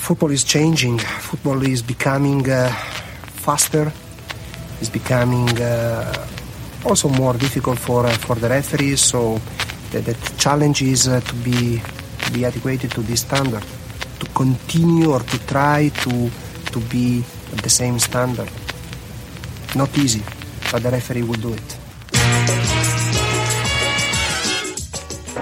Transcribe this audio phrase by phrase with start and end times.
[0.00, 0.98] football is changing.
[0.98, 2.72] Football is becoming uh,
[3.44, 3.92] faster.
[4.80, 6.26] It's becoming uh,
[6.84, 9.00] also more difficult for uh, for the referees.
[9.00, 9.38] So
[9.92, 11.80] the, the challenge is uh, to be
[12.24, 13.64] to be adequate to this standard,
[14.18, 16.30] to continue or to try to
[16.72, 17.22] to be
[17.52, 18.50] at the same standard.
[19.76, 20.22] Not easy,
[20.72, 21.76] but the referee will do it.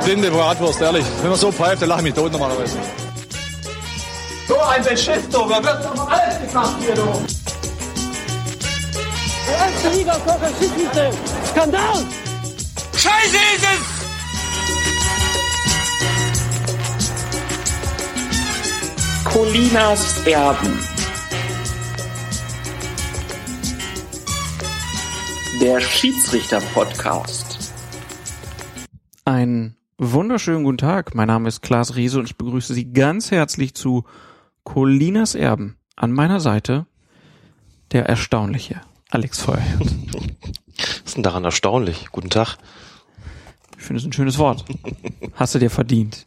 [0.04, 1.04] Blinde Bratwurst, ehrlich.
[1.22, 3.07] Wenn man so pfeift, dann lache ich mich tot normalerweise.
[4.48, 5.46] So ein Beschiss, du.
[5.46, 7.04] Wer wird doch alles gemacht hier, du.
[9.46, 11.12] Der erste Liga Schiedsrichter.
[11.50, 12.06] Skandal!
[12.94, 13.98] Scheiße ist es!
[19.25, 20.78] Colinas Erben.
[25.61, 27.72] Der Schiedsrichter-Podcast.
[29.26, 31.14] Einen wunderschönen guten Tag.
[31.14, 34.05] Mein Name ist Klaas Riese und ich begrüße Sie ganz herzlich zu
[34.69, 35.78] Colinas Erben.
[35.97, 36.84] An meiner Seite
[37.91, 39.81] der erstaunliche Alex Feuerherd.
[39.81, 42.09] Was ist denn daran erstaunlich?
[42.12, 42.59] Guten Tag.
[43.79, 44.67] Ich finde es ein schönes Wort.
[45.33, 46.27] Hast du dir verdient.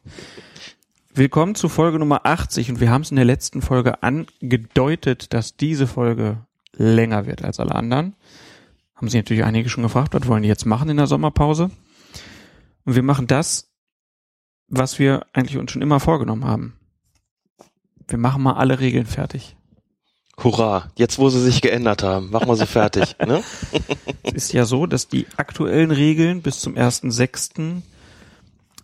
[1.14, 5.56] Willkommen zu Folge Nummer 80 und wir haben es in der letzten Folge angedeutet, dass
[5.56, 6.44] diese Folge
[6.74, 8.16] länger wird als alle anderen.
[8.96, 11.70] Haben sich natürlich einige schon gefragt, was wollen die jetzt machen in der Sommerpause?
[12.86, 13.72] Und wir machen das,
[14.68, 16.81] was wir eigentlich uns schon immer vorgenommen haben.
[18.12, 19.56] Wir machen mal alle Regeln fertig.
[20.38, 23.16] Hurra, jetzt wo sie sich geändert haben, machen wir sie fertig.
[23.26, 23.42] Ne?
[24.23, 27.81] Es ist ja so, dass die aktuellen Regeln bis zum 1.6.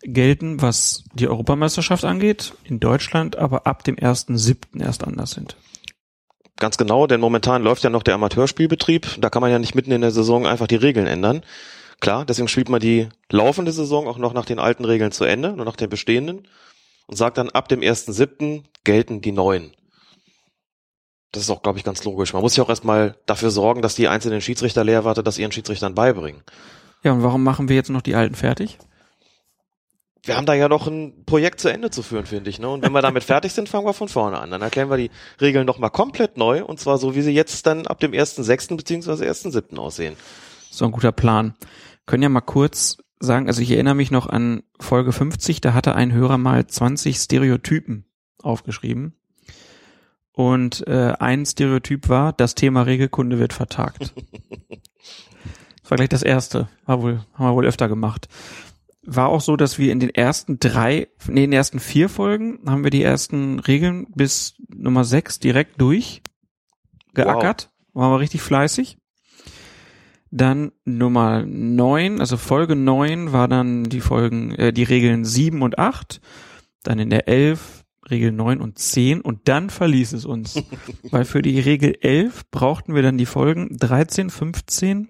[0.03, 4.81] gelten, was die Europameisterschaft angeht, in Deutschland, aber ab dem 1.7.
[4.81, 5.57] erst anders sind.
[6.55, 9.17] Ganz genau, denn momentan läuft ja noch der Amateurspielbetrieb.
[9.19, 11.41] Da kann man ja nicht mitten in der Saison einfach die Regeln ändern.
[11.99, 15.51] Klar, deswegen spielt man die laufende Saison auch noch nach den alten Regeln zu Ende,
[15.51, 16.47] nur nach den bestehenden
[17.07, 18.63] und sagt dann, ab dem 1.7.
[18.83, 19.73] gelten die neuen.
[21.31, 22.33] Das ist auch, glaube ich, ganz logisch.
[22.33, 26.43] Man muss ja auch erstmal dafür sorgen, dass die einzelnen Schiedsrichterlehrwarte das ihren Schiedsrichtern beibringen.
[27.03, 28.77] Ja, und warum machen wir jetzt noch die alten fertig?
[30.23, 32.59] Wir haben da ja noch ein Projekt zu Ende zu führen, finde ich.
[32.59, 32.67] Ne?
[32.67, 34.51] Und wenn wir damit fertig sind, fangen wir von vorne an.
[34.51, 37.87] Dann erklären wir die Regeln nochmal komplett neu und zwar so, wie sie jetzt dann
[37.87, 38.75] ab dem 1.6.
[38.75, 39.29] bzw.
[39.29, 39.77] 1.7.
[39.77, 40.17] aussehen.
[40.69, 41.55] So ein guter Plan.
[42.05, 45.95] Können ja mal kurz sagen, also ich erinnere mich noch an Folge 50, da hatte
[45.95, 48.05] ein Hörer mal 20 Stereotypen
[48.41, 49.13] aufgeschrieben.
[50.31, 54.13] Und äh, ein Stereotyp war, das Thema Regelkunde wird vertagt.
[55.87, 56.67] Das war gleich das erste.
[56.85, 58.27] War wohl, haben wir wohl öfter gemacht.
[59.03, 62.59] War auch so, dass wir in den ersten drei, nee, in den ersten vier Folgen
[62.65, 66.23] haben wir die ersten Regeln bis Nummer sechs direkt durch
[67.13, 67.69] geackert.
[67.93, 68.01] Wow.
[68.01, 68.97] Waren wir richtig fleißig.
[70.31, 75.79] Dann Nummer neun, also Folge neun war dann die Folgen, äh, die Regeln sieben und
[75.79, 76.21] acht.
[76.83, 80.61] Dann in der elf Regel neun und zehn und dann verließ es uns.
[81.03, 85.09] Weil für die Regel elf brauchten wir dann die Folgen 13, 15,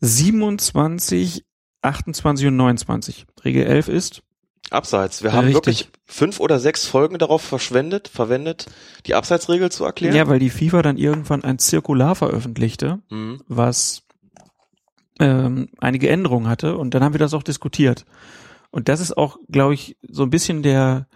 [0.00, 1.44] 27,
[1.82, 3.26] 28 und 29.
[3.44, 4.22] Regel 11 ist
[4.70, 5.22] Abseits.
[5.22, 5.54] Wir haben Richtig.
[5.54, 8.66] wirklich fünf oder sechs Folgen darauf verschwendet, verwendet,
[9.06, 10.14] die Abseitsregel zu erklären.
[10.14, 13.42] Ja, weil die FIFA dann irgendwann ein Zirkular veröffentlichte, Mhm.
[13.48, 14.02] was
[15.20, 18.04] ähm, einige Änderungen hatte und dann haben wir das auch diskutiert.
[18.70, 21.06] Und das ist auch, glaube ich, so ein bisschen der,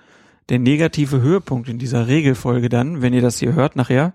[0.48, 4.14] der negative Höhepunkt in dieser Regelfolge dann, wenn ihr das hier hört nachher,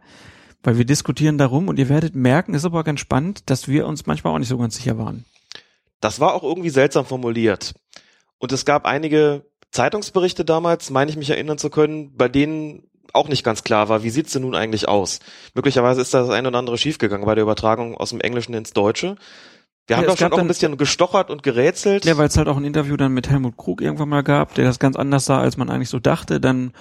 [0.64, 4.06] weil wir diskutieren darum und ihr werdet merken, ist aber ganz spannend, dass wir uns
[4.08, 5.24] manchmal auch nicht so ganz sicher waren.
[6.02, 7.74] Das war auch irgendwie seltsam formuliert.
[8.40, 12.84] Und es gab einige Zeitungsberichte damals, meine ich mich erinnern zu können, bei denen
[13.14, 15.20] auch nicht ganz klar war, wie sieht's denn nun eigentlich aus?
[15.56, 18.74] Möglicherweise ist da das eine oder andere schiefgegangen bei der Übertragung aus dem Englischen ins
[18.74, 19.16] Deutsche.
[19.88, 22.06] Wir Ja, haben doch schon auch ein bisschen gestochert und gerätselt.
[22.06, 24.66] Ja, weil es halt auch ein Interview dann mit Helmut Krug irgendwann mal gab, der
[24.66, 26.42] das ganz anders sah, als man eigentlich so dachte.
[26.42, 26.74] Dann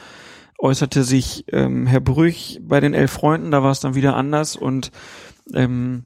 [0.58, 4.56] äußerte sich ähm, Herr Brüch bei den elf Freunden, da war es dann wieder anders
[4.56, 4.90] und
[5.54, 6.04] ähm,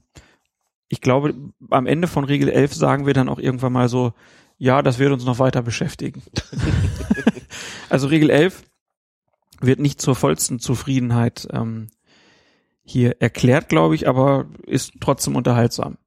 [0.89, 1.33] ich glaube,
[1.69, 4.13] am Ende von Regel 11 sagen wir dann auch irgendwann mal so,
[4.61, 6.21] ja, das wird uns noch weiter beschäftigen.
[7.89, 8.61] also Regel 11
[9.59, 11.87] wird nicht zur vollsten Zufriedenheit ähm,
[12.83, 15.97] hier erklärt, glaube ich, aber ist trotzdem unterhaltsam.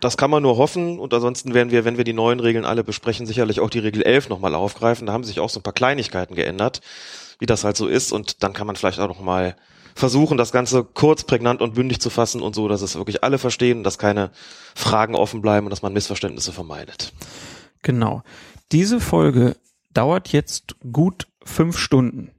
[0.00, 2.82] Das kann man nur hoffen und ansonsten werden wir, wenn wir die neuen Regeln alle
[2.82, 5.06] besprechen, sicherlich auch die Regel 11 nochmal aufgreifen.
[5.06, 6.80] Da haben sich auch so ein paar Kleinigkeiten geändert,
[7.40, 9.54] wie das halt so ist und dann kann man vielleicht auch nochmal
[9.94, 13.36] versuchen, das Ganze kurz, prägnant und bündig zu fassen und so, dass es wirklich alle
[13.36, 14.30] verstehen, dass keine
[14.74, 17.12] Fragen offen bleiben und dass man Missverständnisse vermeidet.
[17.86, 18.24] Genau.
[18.72, 19.54] Diese Folge
[19.94, 22.32] dauert jetzt gut fünf Stunden.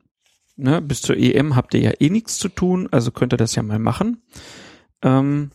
[0.58, 3.56] Ne, bis zur EM habt ihr ja eh nichts zu tun, also könnt ihr das
[3.56, 4.22] ja mal machen.
[5.02, 5.52] Ähm,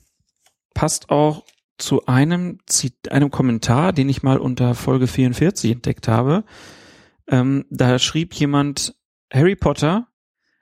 [0.73, 1.45] passt auch
[1.77, 2.59] zu einem,
[3.11, 6.45] einem Kommentar, den ich mal unter Folge 44 entdeckt habe.
[7.29, 8.95] Ähm, da schrieb jemand,
[9.31, 10.07] Harry Potter,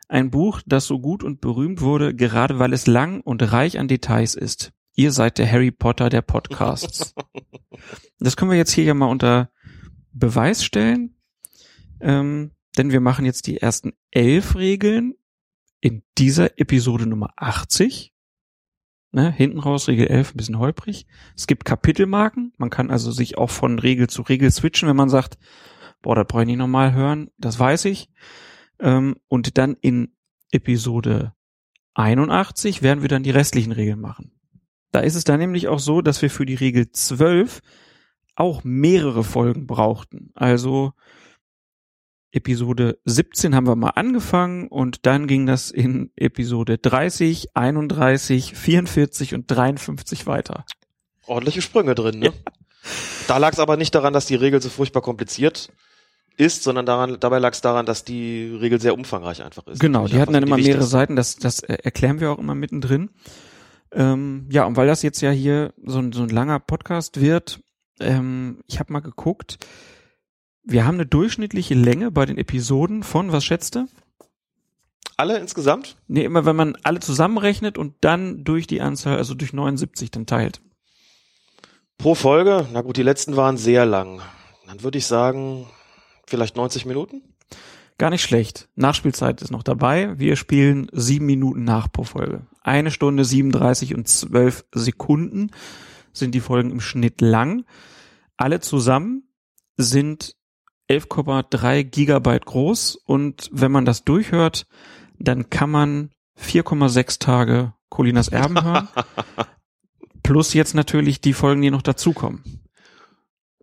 [0.08, 3.86] ein Buch, das so gut und berühmt wurde, gerade weil es lang und reich an
[3.86, 4.72] Details ist.
[5.00, 7.14] Ihr seid der Harry Potter der Podcasts.
[8.18, 9.50] das können wir jetzt hier ja mal unter
[10.12, 11.16] Beweis stellen,
[12.02, 15.14] ähm, denn wir machen jetzt die ersten elf Regeln
[15.80, 18.12] in dieser Episode Nummer 80.
[19.12, 21.06] Ne, hinten raus Regel 11 ein bisschen holprig.
[21.34, 22.52] Es gibt Kapitelmarken.
[22.58, 25.38] Man kann also sich auch von Regel zu Regel switchen, wenn man sagt,
[26.02, 27.30] boah, das brauche ich nicht nochmal hören.
[27.38, 28.10] Das weiß ich.
[28.78, 30.14] Ähm, und dann in
[30.50, 31.32] Episode
[31.94, 34.32] 81 werden wir dann die restlichen Regeln machen.
[34.92, 37.60] Da ist es dann nämlich auch so, dass wir für die Regel 12
[38.34, 40.30] auch mehrere Folgen brauchten.
[40.34, 40.92] Also
[42.32, 49.34] Episode 17 haben wir mal angefangen und dann ging das in Episode 30, 31, 44
[49.34, 50.64] und 53 weiter.
[51.26, 52.26] Ordentliche Sprünge drin, ne?
[52.26, 52.32] Ja.
[53.26, 55.70] Da lag es aber nicht daran, dass die Regel so furchtbar kompliziert
[56.36, 59.80] ist, sondern daran, dabei lag es daran, dass die Regel sehr umfangreich einfach ist.
[59.80, 63.10] Genau, die hatten dann immer mehrere Seiten, das, das erklären wir auch immer mittendrin.
[63.92, 67.60] Ähm, ja, und weil das jetzt ja hier so ein, so ein langer Podcast wird,
[67.98, 69.58] ähm, ich habe mal geguckt,
[70.62, 73.86] wir haben eine durchschnittliche Länge bei den Episoden von, was schätzte?
[75.16, 75.96] Alle insgesamt?
[76.06, 80.26] Nee, immer wenn man alle zusammenrechnet und dann durch die Anzahl, also durch 79 dann
[80.26, 80.60] teilt.
[81.98, 82.66] Pro Folge?
[82.72, 84.22] Na gut, die letzten waren sehr lang.
[84.66, 85.66] Dann würde ich sagen,
[86.26, 87.22] vielleicht 90 Minuten?
[87.98, 88.70] Gar nicht schlecht.
[88.76, 90.18] Nachspielzeit ist noch dabei.
[90.18, 92.46] Wir spielen sieben Minuten nach pro Folge.
[92.60, 95.50] Eine Stunde 37 und 12 Sekunden
[96.12, 97.64] sind die Folgen im Schnitt lang.
[98.36, 99.28] Alle zusammen
[99.76, 100.36] sind
[100.90, 104.66] 11,3 Gigabyte groß und wenn man das durchhört,
[105.18, 108.88] dann kann man 4,6 Tage Colinas Erben hören.
[110.22, 112.42] Plus jetzt natürlich die Folgen, die noch dazukommen.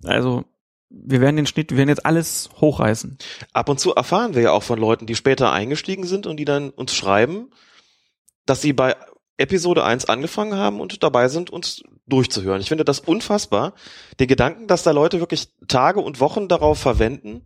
[0.03, 0.45] Also
[0.89, 3.17] wir werden den Schnitt, wir werden jetzt alles hochreißen.
[3.53, 6.45] Ab und zu erfahren wir ja auch von Leuten, die später eingestiegen sind und die
[6.45, 7.49] dann uns schreiben,
[8.47, 8.95] dass sie bei
[9.37, 12.61] Episode 1 angefangen haben und dabei sind, uns durchzuhören.
[12.61, 13.73] Ich finde das unfassbar.
[14.19, 17.43] Den Gedanken, dass da Leute wirklich Tage und Wochen darauf verwenden,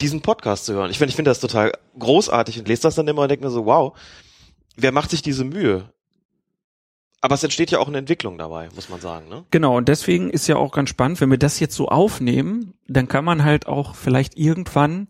[0.00, 0.90] diesen Podcast zu hören.
[0.90, 3.50] Ich finde, ich finde das total großartig und lese das dann immer und denke mir
[3.50, 3.98] so, wow,
[4.76, 5.90] wer macht sich diese Mühe?
[7.20, 9.28] Aber es entsteht ja auch eine Entwicklung dabei, muss man sagen.
[9.28, 9.44] Ne?
[9.50, 13.08] Genau, und deswegen ist ja auch ganz spannend, wenn wir das jetzt so aufnehmen, dann
[13.08, 15.08] kann man halt auch vielleicht irgendwann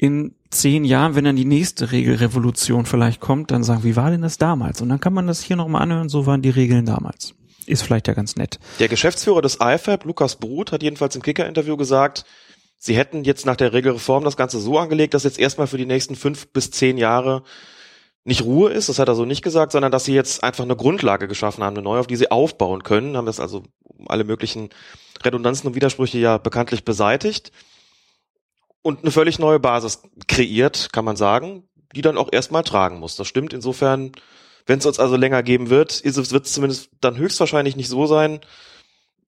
[0.00, 4.22] in zehn Jahren, wenn dann die nächste Regelrevolution vielleicht kommt, dann sagen, wie war denn
[4.22, 4.80] das damals?
[4.80, 7.34] Und dann kann man das hier nochmal anhören, so waren die Regeln damals.
[7.66, 8.58] Ist vielleicht ja ganz nett.
[8.78, 12.24] Der Geschäftsführer des IFAB, Lukas Brut, hat jedenfalls im Kicker-Interview gesagt,
[12.78, 15.84] sie hätten jetzt nach der Regelreform das Ganze so angelegt, dass jetzt erstmal für die
[15.84, 17.42] nächsten fünf bis zehn Jahre
[18.24, 20.76] nicht Ruhe ist, das hat er so nicht gesagt, sondern dass sie jetzt einfach eine
[20.76, 23.64] Grundlage geschaffen haben, eine neue, auf die sie aufbauen können, haben das also
[24.06, 24.70] alle möglichen
[25.22, 27.52] Redundanzen und Widersprüche ja bekanntlich beseitigt
[28.82, 33.16] und eine völlig neue Basis kreiert, kann man sagen, die dann auch erstmal tragen muss.
[33.16, 33.52] Das stimmt.
[33.52, 34.12] Insofern,
[34.66, 38.40] wenn es uns also länger geben wird, wird es zumindest dann höchstwahrscheinlich nicht so sein,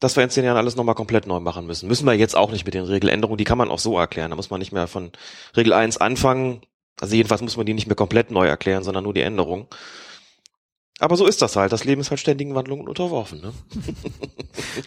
[0.01, 1.89] dass wir in zehn Jahren alles nochmal komplett neu machen müssen.
[1.89, 4.31] Müssen wir jetzt auch nicht mit den Regeländerungen, die kann man auch so erklären.
[4.31, 5.13] Da muss man nicht mehr von
[5.57, 6.63] Regel 1 anfangen.
[7.01, 9.69] Also jedenfalls muss man die nicht mehr komplett neu erklären, sondern nur die Änderung.
[10.99, 11.73] Aber so ist das halt.
[11.73, 13.41] Das Leben ist halt ständigen Wandlungen unterworfen.
[13.41, 13.53] Ne?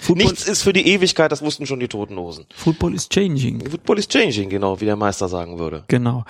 [0.16, 2.46] Nichts ist für die Ewigkeit, das wussten schon die Toten Hosen.
[2.56, 3.70] Football is changing.
[3.70, 5.84] Football is changing, genau, wie der Meister sagen würde.
[5.88, 6.24] Genau.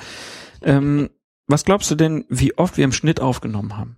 [0.62, 1.10] Ähm,
[1.48, 3.98] was glaubst du denn, wie oft wir im Schnitt aufgenommen haben?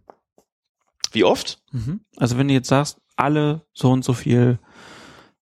[1.11, 1.59] Wie oft?
[1.71, 2.01] Mhm.
[2.17, 4.59] Also wenn du jetzt sagst, alle so und so viel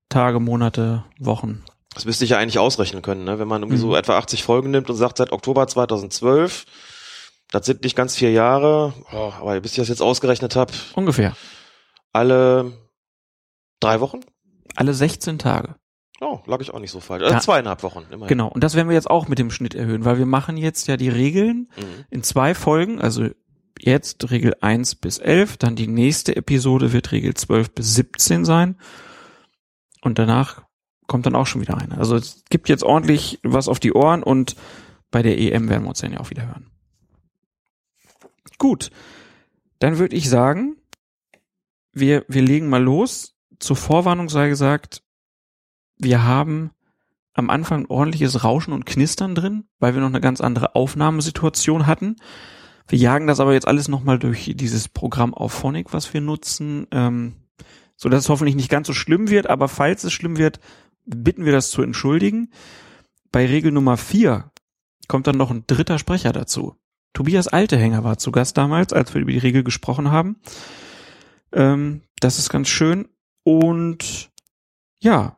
[0.10, 1.64] Tage, Monate, Wochen.
[1.94, 3.40] Das müsste ich ja eigentlich ausrechnen können, ne?
[3.40, 3.82] wenn man irgendwie mhm.
[3.82, 6.66] so etwa 80 Folgen nimmt und sagt, seit Oktober 2012
[7.54, 10.74] das sind nicht ganz vier Jahre, oh, aber bis ich das jetzt ausgerechnet habe.
[10.96, 11.36] Ungefähr.
[12.12, 12.74] Alle
[13.80, 14.22] drei Wochen?
[14.76, 15.76] Alle 16 Tage.
[16.20, 17.24] Oh, lag ich auch nicht so falsch.
[17.24, 18.06] Also zweieinhalb Wochen.
[18.10, 18.28] Immerhin.
[18.28, 18.48] Genau.
[18.48, 20.98] Und das werden wir jetzt auch mit dem Schnitt erhöhen, weil wir machen jetzt ja
[20.98, 22.06] die Regeln mhm.
[22.10, 23.00] in zwei Folgen.
[23.00, 23.30] Also
[23.80, 28.80] jetzt Regel 1 bis 11, dann die nächste Episode wird Regel 12 bis 17 sein.
[30.02, 30.64] Und danach
[31.06, 32.00] kommt dann auch schon wieder eine.
[32.00, 34.56] Also es gibt jetzt ordentlich was auf die Ohren und
[35.12, 36.73] bei der EM werden wir uns dann ja auch wieder hören.
[38.64, 38.92] Gut,
[39.80, 40.78] dann würde ich sagen,
[41.92, 43.36] wir, wir legen mal los.
[43.60, 45.04] Zur Vorwarnung sei gesagt,
[45.98, 46.72] wir haben
[47.34, 52.16] am Anfang ordentliches Rauschen und Knistern drin, weil wir noch eine ganz andere Aufnahmesituation hatten.
[52.88, 56.88] Wir jagen das aber jetzt alles nochmal durch dieses Programm auf Phonic, was wir nutzen,
[56.92, 57.34] ähm,
[57.98, 60.62] so dass es hoffentlich nicht ganz so schlimm wird, aber falls es schlimm wird,
[61.04, 62.50] bitten wir das zu entschuldigen.
[63.30, 64.54] Bei Regel Nummer vier
[65.10, 66.78] kommt dann noch ein dritter Sprecher dazu.
[67.14, 70.38] Tobias Altehänger war zu Gast damals, als wir über die Regel gesprochen haben.
[71.52, 73.08] Ähm, das ist ganz schön.
[73.44, 74.32] Und
[75.00, 75.38] ja,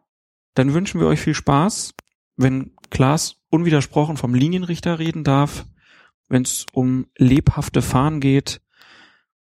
[0.53, 1.95] dann wünschen wir euch viel Spaß
[2.37, 5.65] wenn Klaas unwidersprochen vom Linienrichter reden darf,
[6.27, 8.61] wenn es um lebhafte Fahnen geht,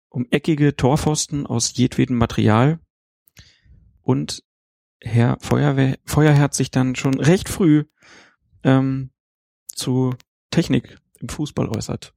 [0.08, 2.80] um eckige Torpfosten aus jedwedem Material
[4.02, 4.42] und
[5.02, 7.84] Herr Feuerwehr, Feuerherz sich dann schon recht früh
[8.64, 9.10] ähm,
[9.66, 10.14] zu
[10.50, 12.14] Technik im Fußball äußert.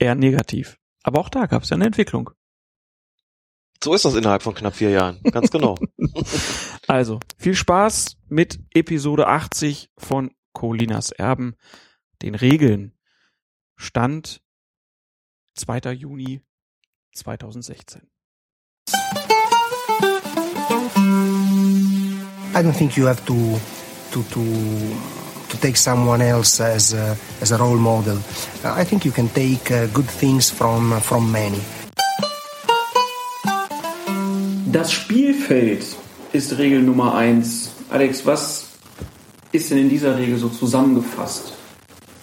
[0.00, 0.78] Eher negativ.
[1.02, 2.30] Aber auch da gab es ja eine Entwicklung.
[3.84, 5.22] So ist das innerhalb von knapp vier Jahren.
[5.22, 5.76] Ganz genau.
[6.88, 11.54] also, viel Spaß mit Episode 80 von Colinas Erben,
[12.22, 12.94] den Regeln.
[13.76, 14.42] Stand
[15.54, 15.92] 2.
[15.92, 16.42] Juni
[17.12, 18.02] 2016.
[22.52, 23.60] I don't think you have to
[24.12, 25.19] to to
[25.50, 28.18] to take someone else as a, as a role model.
[28.64, 31.60] I think you can take uh, good things from from many.
[34.72, 35.84] Das Spielfeld
[36.32, 37.72] ist Regel Nummer eins.
[37.90, 38.66] Alex, was
[39.52, 41.54] ist denn in dieser Regel so zusammengefasst?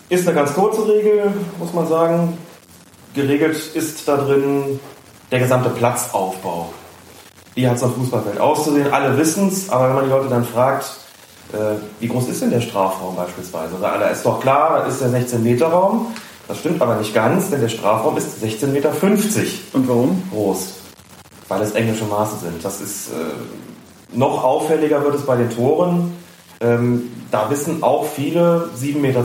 [0.09, 2.37] Ist eine ganz kurze Regel, muss man sagen.
[3.13, 4.79] Geregelt ist da drin
[5.29, 6.71] der gesamte Platzaufbau.
[7.55, 8.93] Wie hat es auf Fußballfeld auszusehen?
[8.93, 10.85] Alle wissen es, aber wenn man die Leute dann fragt,
[11.99, 13.75] wie groß ist denn der Strafraum beispielsweise?
[13.79, 16.07] Da ist doch klar, das ist der 16-Meter-Raum.
[16.47, 18.91] Das stimmt aber nicht ganz, denn der Strafraum ist 16,50 Meter.
[19.73, 20.23] Und warum?
[20.31, 20.73] Groß.
[21.47, 22.63] Weil es englische Maße sind.
[22.63, 26.13] Das ist äh, noch auffälliger wird es bei den Toren.
[26.61, 29.23] Ähm, da wissen auch viele 7,32 Meter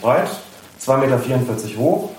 [0.00, 0.28] breit,
[0.80, 2.10] 2,44 Meter hoch.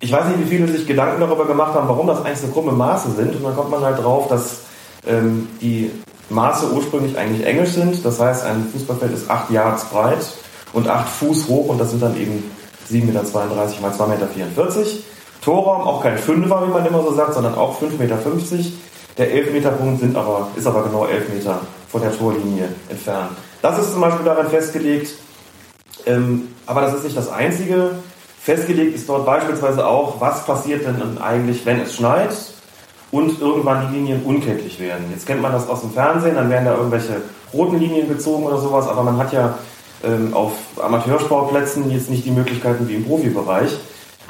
[0.00, 2.72] Ich weiß nicht, wie viele sich Gedanken darüber gemacht haben, warum das eigentlich so krumme
[2.72, 3.34] Maße sind.
[3.34, 4.60] Und dann kommt man halt drauf, dass
[5.06, 5.90] ähm, die
[6.30, 8.04] Maße ursprünglich eigentlich englisch sind.
[8.04, 10.24] Das heißt, ein Fußballfeld ist 8 Yards breit
[10.72, 12.50] und 8 Fuß hoch und das sind dann eben
[12.90, 13.22] 7,32 Meter
[13.80, 14.86] mal 2,44 Meter.
[15.42, 18.18] Torraum, auch kein Fünfer, wie man immer so sagt, sondern auch 5,50 Meter.
[19.18, 23.30] Der Elfmeterpunkt sind aber, ist aber genau 11 Meter von der Torlinie entfernt.
[23.62, 25.14] Das ist zum Beispiel daran festgelegt.
[26.04, 27.92] Ähm, aber das ist nicht das Einzige.
[28.40, 32.34] Festgelegt ist dort beispielsweise auch, was passiert denn eigentlich, wenn es schneit
[33.16, 35.06] und irgendwann die Linien unkenntlich werden.
[35.10, 38.58] Jetzt kennt man das aus dem Fernsehen, dann werden da irgendwelche roten Linien gezogen oder
[38.58, 39.58] sowas, aber man hat ja
[40.04, 43.70] ähm, auf Amateursportplätzen jetzt nicht die Möglichkeiten wie im Profibereich.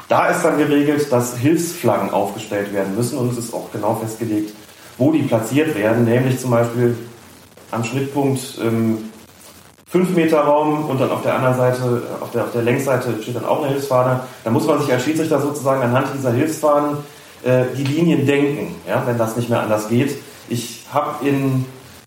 [0.07, 4.53] Da ist dann geregelt, dass Hilfsflaggen aufgestellt werden müssen und es ist auch genau festgelegt,
[4.97, 6.95] wo die platziert werden, nämlich zum Beispiel
[7.71, 9.09] am Schnittpunkt ähm,
[9.89, 13.35] 5 Meter Raum und dann auf der anderen Seite, auf der, auf der Längsseite steht
[13.35, 14.21] dann auch eine Hilfsfahne.
[14.45, 16.97] Da muss man sich als Schiedsrichter sozusagen anhand dieser Hilfsfahnen
[17.43, 20.15] äh, die Linien denken, ja, wenn das nicht mehr anders geht.
[20.49, 21.65] Ich habe in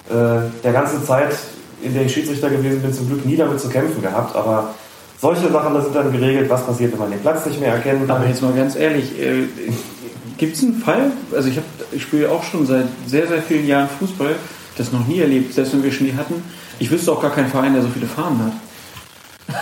[0.09, 1.37] äh, der ganzen Zeit,
[1.83, 4.75] in der ich Schiedsrichter gewesen bin, zum Glück nie damit zu kämpfen gehabt, aber
[5.21, 8.07] solche Sachen, das sind dann geregelt, was passiert, wenn man den Platz nicht mehr erkennen
[8.07, 8.17] kann.
[8.17, 9.49] Aber jetzt mal ganz ehrlich, äh,
[10.39, 11.13] gibt es einen Fall?
[11.35, 11.59] Also ich,
[11.93, 14.35] ich spiele auch schon seit sehr, sehr vielen Jahren Fußball,
[14.79, 16.43] das noch nie erlebt, selbst wenn wir Schnee hatten.
[16.79, 19.57] Ich wüsste auch gar keinen Verein, der so viele Fahnen hat.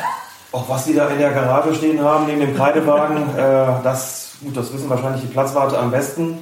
[0.52, 4.56] Auch was die da in der Garage stehen haben, neben dem Kreidewagen, äh, das Gut,
[4.56, 6.38] das wissen wahrscheinlich die Platzwarte am besten.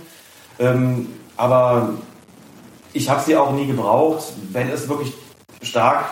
[0.58, 1.90] Ähm, aber
[2.92, 4.24] ich habe sie auch nie gebraucht.
[4.52, 5.14] Wenn es wirklich
[5.62, 6.04] stark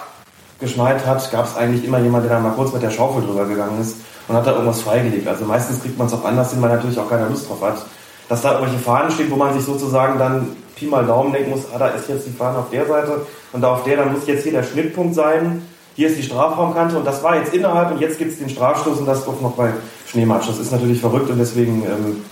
[0.61, 3.45] geschneit hat, gab es eigentlich immer jemanden, der da mal kurz mit der Schaufel drüber
[3.45, 3.97] gegangen ist
[4.29, 5.29] und hat da irgendwas freigelegt.
[5.29, 7.85] Also meistens kriegt man es auch anders hin, weil natürlich auch keiner Lust drauf hat.
[8.31, 11.67] Dass da irgendwelche Fahnen stehen, wo man sich sozusagen dann Pi mal Daumen denken muss,
[11.75, 14.27] ah, da ist jetzt die Fahne auf der Seite und da auf der, dann muss
[14.27, 15.67] jetzt hier der Schnittpunkt sein.
[15.97, 18.99] Hier ist die Strafraumkante und das war jetzt innerhalb und jetzt gibt es den Strafstoß
[18.99, 19.73] und das auch noch bei
[20.15, 20.49] Schneematsch.
[20.49, 22.25] Das ist natürlich verrückt und deswegen ähm,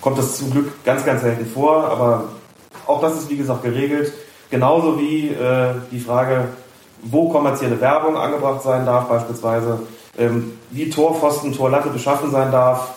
[0.00, 1.84] kommt das zum Glück ganz, ganz selten vor.
[1.84, 2.24] Aber
[2.86, 4.12] auch das ist, wie gesagt, geregelt.
[4.50, 6.48] Genauso wie äh, die Frage,
[7.02, 9.78] wo kommerzielle Werbung angebracht sein darf, beispielsweise,
[10.18, 12.94] ähm, wie Torpfosten, Torlatte beschaffen sein darf,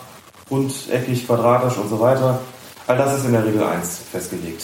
[0.50, 2.40] rundeckig, quadratisch und so weiter.
[2.88, 4.64] All das ist in der Regel 1 festgelegt.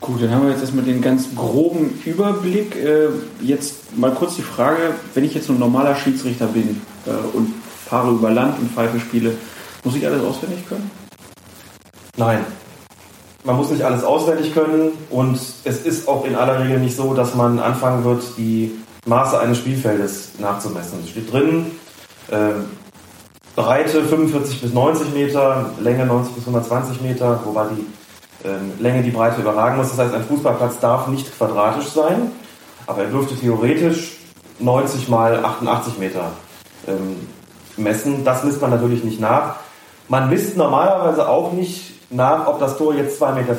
[0.00, 2.74] Gut, dann haben wir jetzt erstmal den ganz groben Überblick.
[2.74, 3.08] Äh,
[3.40, 7.54] jetzt mal kurz die Frage, wenn ich jetzt ein normaler Schiedsrichter bin äh, und
[7.94, 9.36] fahre über Land und Pfeife spiele.
[9.84, 10.90] Muss ich alles auswendig können?
[12.16, 12.44] Nein.
[13.44, 17.14] Man muss nicht alles auswendig können und es ist auch in aller Regel nicht so,
[17.14, 18.72] dass man anfangen wird, die
[19.06, 21.00] Maße eines Spielfeldes nachzumessen.
[21.04, 21.66] Es steht drin,
[22.30, 22.54] äh,
[23.54, 29.10] Breite 45 bis 90 Meter, Länge 90 bis 120 Meter, wobei die äh, Länge die
[29.10, 29.90] Breite überragen muss.
[29.90, 32.32] Das heißt, ein Fußballplatz darf nicht quadratisch sein,
[32.86, 34.16] aber er dürfte theoretisch
[34.58, 36.32] 90 mal 88 Meter
[36.88, 37.28] ähm,
[37.76, 38.24] messen.
[38.24, 39.56] Das misst man natürlich nicht nach.
[40.08, 43.54] Man misst normalerweise auch nicht nach, ob das Tor jetzt 2,44 Meter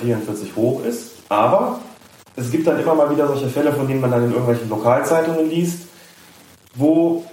[0.55, 1.79] hoch ist, aber
[2.35, 5.49] es gibt dann immer mal wieder solche Fälle, von denen man dann in irgendwelchen Lokalzeitungen
[5.49, 5.87] liest,
[6.75, 7.23] wo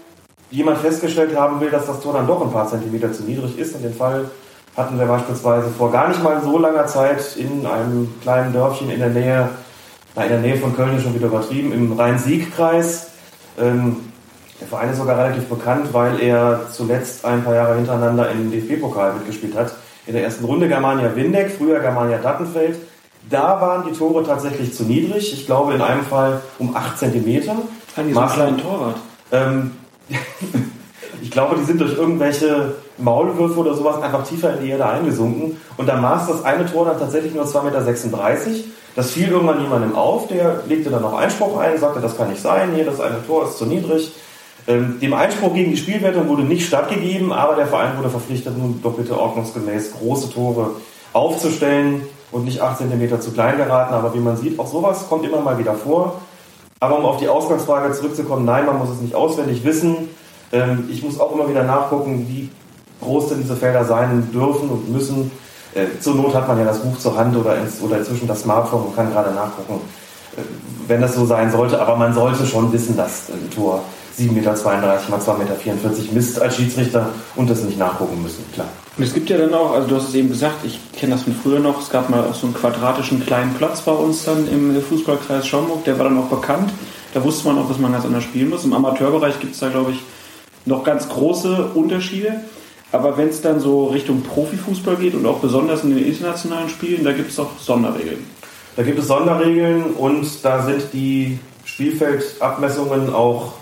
[0.51, 3.75] jemand festgestellt haben will, dass das Tor dann doch ein paar Zentimeter zu niedrig ist.
[3.75, 4.31] Und den Fall
[4.77, 9.01] hatten wir beispielsweise vor gar nicht mal so langer Zeit in einem kleinen Dörfchen in
[9.01, 9.49] der Nähe,
[10.15, 13.09] na, in der Nähe von Köln schon wieder übertrieben, im Rhein-Sieg-Kreis.
[13.59, 14.12] Ähm,
[14.63, 19.15] Der Verein ist sogar relativ bekannt, weil er zuletzt ein paar Jahre hintereinander im DFB-Pokal
[19.15, 19.75] mitgespielt hat.
[20.07, 22.77] In der ersten Runde Germania Windeck, früher Germania Dattenfeld.
[23.29, 25.33] Da waren die Tore tatsächlich zu niedrig.
[25.33, 27.57] Ich glaube in einem Fall um 8 Zentimeter.
[27.97, 28.97] Haben die so einen kleinen Torwart?
[29.33, 29.73] Ähm,
[31.23, 35.57] ich glaube, die sind durch irgendwelche Maulwürfe oder sowas einfach tiefer in die Erde eingesunken.
[35.77, 38.65] Und da maß das eine Tor dann tatsächlich nur 2,36 Meter.
[38.95, 42.43] Das fiel irgendwann jemandem auf, der legte dann noch Einspruch ein, sagte, das kann nicht
[42.43, 44.13] sein, hier das eine Tor ist zu niedrig.
[44.69, 48.81] Ähm, dem Einspruch gegen die Spielwertung wurde nicht stattgegeben, aber der Verein wurde verpflichtet, nun
[48.97, 50.71] bitte ordnungsgemäß große Tore
[51.13, 53.93] aufzustellen und nicht 8 cm zu klein geraten.
[53.95, 56.21] Aber wie man sieht, auch sowas kommt immer mal wieder vor.
[56.81, 60.09] Aber um auf die Ausgangsfrage zurückzukommen, nein, man muss es nicht auswendig wissen.
[60.53, 62.49] Ähm, ich muss auch immer wieder nachgucken, wie
[63.01, 65.31] groß denn diese Felder sein dürfen und müssen.
[65.75, 68.83] Äh, zur Not hat man ja das Buch zur Hand oder, oder inzwischen das Smartphone
[68.83, 69.81] und kann gerade nachgucken,
[70.37, 70.41] äh,
[70.87, 71.81] wenn das so sein sollte.
[71.81, 73.83] Aber man sollte schon wissen, dass ein Tor
[74.19, 78.69] 7,32 Meter mal 2,44 Meter misst als Schiedsrichter und das nicht nachgucken müssen, klar.
[78.97, 81.23] Und es gibt ja dann auch, also du hast es eben gesagt, ich kenne das
[81.23, 84.47] von früher noch, es gab mal auch so einen quadratischen kleinen Platz bei uns dann
[84.49, 86.71] im Fußballkreis Schaumburg, der war dann auch bekannt.
[87.15, 88.65] Da wusste man auch, dass man ganz anders spielen muss.
[88.65, 89.99] Im Amateurbereich gibt es da, glaube ich,
[90.65, 92.41] noch ganz große Unterschiede.
[92.91, 97.05] Aber wenn es dann so Richtung Profifußball geht und auch besonders in den internationalen Spielen,
[97.05, 98.27] da gibt es auch Sonderregeln.
[98.77, 103.55] Da gibt es Sonderregeln und da sind die Spielfeldabmessungen auch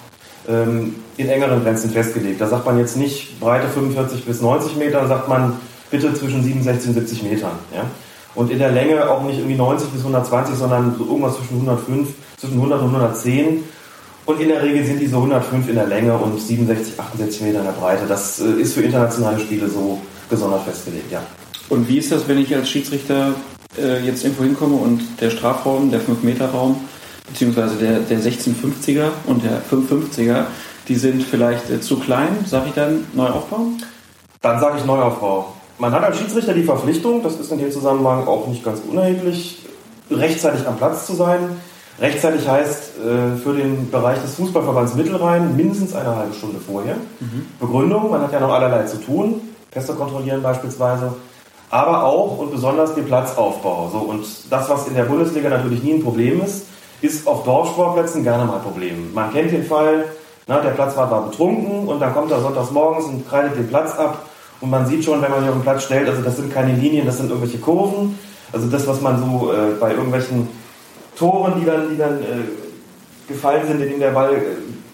[0.49, 2.41] in engeren Grenzen festgelegt.
[2.41, 5.53] Da sagt man jetzt nicht Breite 45 bis 90 Meter, sagt man
[5.91, 7.53] bitte zwischen 67 und 70 Metern.
[7.75, 7.85] Ja?
[8.35, 12.09] Und in der Länge auch nicht irgendwie 90 bis 120, sondern so irgendwas zwischen 105,
[12.39, 13.65] zwischen 100 und 110.
[14.27, 17.59] Und in der Regel sind die so 105 in der Länge und 67, 68 Meter
[17.59, 18.07] in der Breite.
[18.07, 21.23] Das äh, ist für internationale Spiele so besonders festgelegt, ja.
[21.69, 23.35] Und wie ist das, wenn ich als Schiedsrichter
[23.79, 26.77] äh, jetzt irgendwo hinkomme und der Strafraum, der 5-Meter-Raum,
[27.31, 30.45] beziehungsweise der, der 1650er und der 550er,
[30.89, 33.67] die sind vielleicht äh, zu klein, sage ich dann Neuaufbau?
[34.43, 35.55] Dann sage ich Neuaufbau.
[35.79, 39.65] Man hat als Schiedsrichter die Verpflichtung, das ist in dem Zusammenhang auch nicht ganz unerheblich,
[40.11, 41.39] rechtzeitig am Platz zu sein.
[41.99, 46.97] Rechtzeitig heißt äh, für den Bereich des Fußballverbands Mittelrhein mindestens eine halbe Stunde vorher.
[47.21, 47.47] Mhm.
[47.59, 51.15] Begründung, man hat ja noch allerlei zu tun, Pässe kontrollieren beispielsweise,
[51.69, 53.91] aber auch und besonders den Platzaufbau.
[53.93, 56.67] So, und das, was in der Bundesliga natürlich nie ein Problem ist,
[57.01, 59.13] ist auf Dorfsportplätzen gerne mal ein Problem.
[59.15, 60.05] Man kennt den Fall,
[60.47, 63.95] na, der Platzwart war betrunken und dann kommt er sonntags morgens und kreidet den Platz
[63.97, 64.27] ab
[64.61, 66.73] und man sieht schon, wenn man sich auf den Platz stellt, also das sind keine
[66.75, 68.19] Linien, das sind irgendwelche Kurven.
[68.53, 70.49] Also das, was man so äh, bei irgendwelchen
[71.17, 74.41] Toren, die dann, die dann äh, gefallen sind, in denen der Ball äh,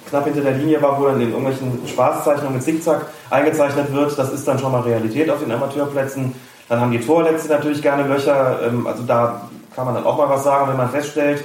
[0.08, 4.32] knapp hinter der Linie war, wo dann in irgendwelchen Spaßzeichnungen mit Zickzack eingezeichnet wird, das
[4.32, 6.32] ist dann schon mal Realität auf den Amateurplätzen.
[6.68, 10.28] Dann haben die Torletzte natürlich gerne Löcher, ähm, also da kann man dann auch mal
[10.28, 11.44] was sagen, wenn man feststellt,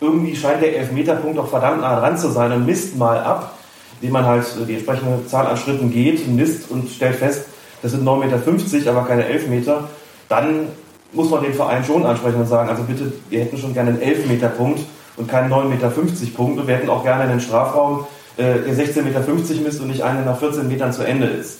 [0.00, 3.58] irgendwie scheint der Elfmeterpunkt doch verdammt nah dran zu sein und misst mal ab,
[4.00, 7.46] indem man halt die entsprechende Zahl an Schritten geht, misst und stellt fest,
[7.82, 9.88] das sind 9,50 Meter, aber keine 11 Meter,
[10.28, 10.68] dann
[11.12, 14.00] muss man den Verein schon ansprechen und sagen, also bitte, wir hätten schon gerne einen
[14.00, 14.80] 11-Meter-Punkt
[15.16, 15.90] und keinen 9,50 Meter
[16.34, 19.20] Punkt und wir hätten auch gerne einen Strafraum, äh, der 16,50 Meter
[19.62, 21.58] misst und nicht einen, der nach 14 Metern zu Ende ist.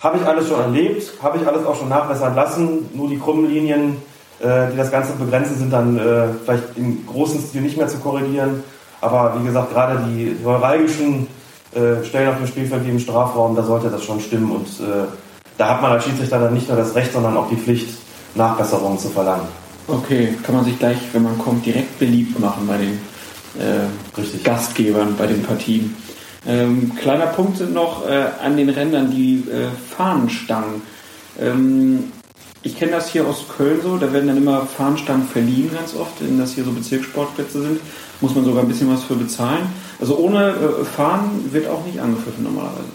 [0.00, 3.50] Habe ich alles schon erlebt, habe ich alles auch schon nachbessern lassen, nur die krummen
[3.50, 7.88] Linien äh, die das Ganze begrenzen, sind dann äh, vielleicht im großen Stil nicht mehr
[7.88, 8.62] zu korrigieren.
[9.00, 11.26] Aber wie gesagt, gerade die neuralgischen
[11.74, 14.50] äh, Stellen auf dem Spielfeld wie im Strafraum, da sollte das schon stimmen.
[14.50, 15.06] Und äh,
[15.56, 17.88] da hat man als Schiedsrichter dann nicht nur das Recht, sondern auch die Pflicht,
[18.34, 19.48] Nachbesserungen zu verlangen.
[19.86, 23.00] Okay, kann man sich gleich, wenn man kommt, direkt beliebt machen bei den
[23.58, 25.96] äh, Gastgebern, bei den Partien.
[26.46, 30.82] Ähm, kleiner Punkt sind noch äh, an den Rändern die äh, Fahnenstangen.
[31.40, 32.12] Ähm,
[32.62, 36.20] ich kenne das hier aus Köln so, da werden dann immer Fahnenstangen verliehen ganz oft,
[36.20, 37.80] wenn das hier so Bezirkssportplätze sind.
[38.20, 39.72] Muss man sogar ein bisschen was für bezahlen.
[40.00, 42.88] Also ohne äh, Fahnen wird auch nicht angepfiffen normalerweise.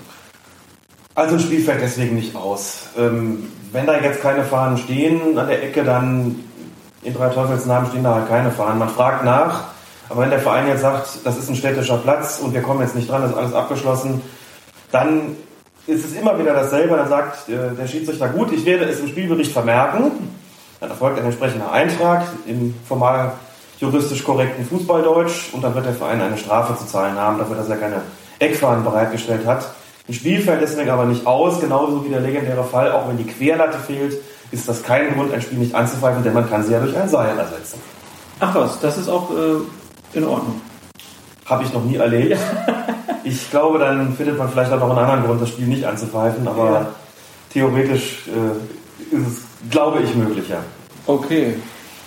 [1.16, 2.88] Also ein Spiel fällt deswegen nicht aus.
[2.98, 6.44] Ähm, wenn da jetzt keine Fahnen stehen an der Ecke, dann
[7.04, 8.80] in drei Teufelsnamen stehen da halt keine Fahnen.
[8.80, 9.66] Man fragt nach,
[10.10, 12.96] aber wenn der Verein jetzt sagt, das ist ein städtischer Platz und wir kommen jetzt
[12.96, 14.22] nicht dran, das ist alles abgeschlossen,
[14.92, 15.36] dann
[15.88, 16.96] ist es immer wieder dasselbe.
[16.96, 20.12] Dann sagt äh, der Schiedsrichter, gut, ich werde es im Spielbericht vermerken.
[20.80, 23.34] Dann erfolgt ein entsprechender Eintrag im formal
[23.80, 27.70] juristisch korrekten Fußballdeutsch und dann wird der Verein eine Strafe zu zahlen haben, dafür, dass
[27.70, 28.02] er keine
[28.40, 29.74] Eckfahnen bereitgestellt hat.
[30.08, 33.26] Ein Spiel fällt deswegen aber nicht aus, genauso wie der legendäre Fall, auch wenn die
[33.26, 34.18] Querlatte fehlt,
[34.52, 37.08] ist das kein Grund, ein Spiel nicht anzupfeifen, denn man kann sie ja durch ein
[37.10, 37.80] Seil ersetzen.
[38.40, 40.62] Ach was, das ist auch äh, in Ordnung.
[41.46, 42.38] Habe ich noch nie erlebt.
[43.24, 46.48] ich glaube, dann findet man vielleicht auch noch einen anderen Grund, das Spiel nicht anzupfeifen,
[46.48, 46.88] aber ja.
[47.52, 50.64] theoretisch äh, ist es, glaube ich, möglich, ja.
[51.06, 51.56] Okay.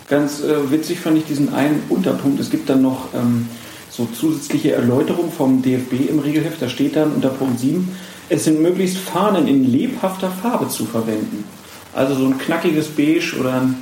[0.08, 2.38] Ganz äh, witzig fand ich diesen einen Unterpunkt.
[2.38, 3.48] Es gibt dann noch ähm,
[3.90, 6.62] so zusätzliche Erläuterung vom DFB im Regelheft.
[6.62, 7.96] Da steht dann unter Punkt 7,
[8.28, 11.44] es sind möglichst Fahnen in lebhafter Farbe zu verwenden.
[11.92, 13.76] Also so ein knackiges Beige oder ein,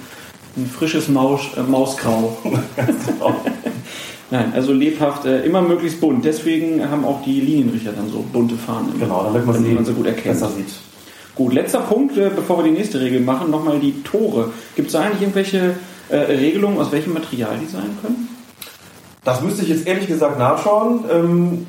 [0.57, 2.39] ein frisches Maus, äh, Mausgrau.
[4.31, 6.25] Nein, also lebhaft, äh, immer möglichst bunt.
[6.25, 8.99] Deswegen haben auch die Linienrichter dann so bunte Fahnen.
[8.99, 10.41] Genau, damit man, sie man so gut erkennt.
[10.41, 10.73] besser sieht.
[11.35, 14.51] Gut, letzter Punkt, äh, bevor wir die nächste Regel machen, nochmal die Tore.
[14.77, 15.75] Gibt es da eigentlich irgendwelche
[16.09, 18.29] äh, Regelungen, aus welchem Material die sein können?
[19.25, 21.05] Das müsste ich jetzt ehrlich gesagt nachschauen.
[21.11, 21.67] Ähm,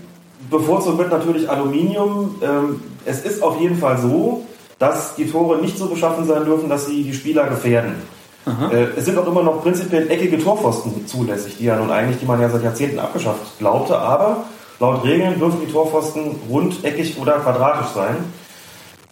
[0.50, 2.36] bevorzugt wird natürlich Aluminium.
[2.42, 4.46] Ähm, es ist auf jeden Fall so,
[4.78, 7.96] dass die Tore nicht so beschaffen sein dürfen, dass sie die Spieler gefährden.
[8.46, 12.26] Äh, es sind auch immer noch prinzipiell eckige Torpfosten zulässig, die ja nun eigentlich, die
[12.26, 14.44] man ja seit Jahrzehnten abgeschafft glaubte, aber
[14.80, 18.18] laut Regeln dürfen die Torpfosten rundeckig oder quadratisch sein.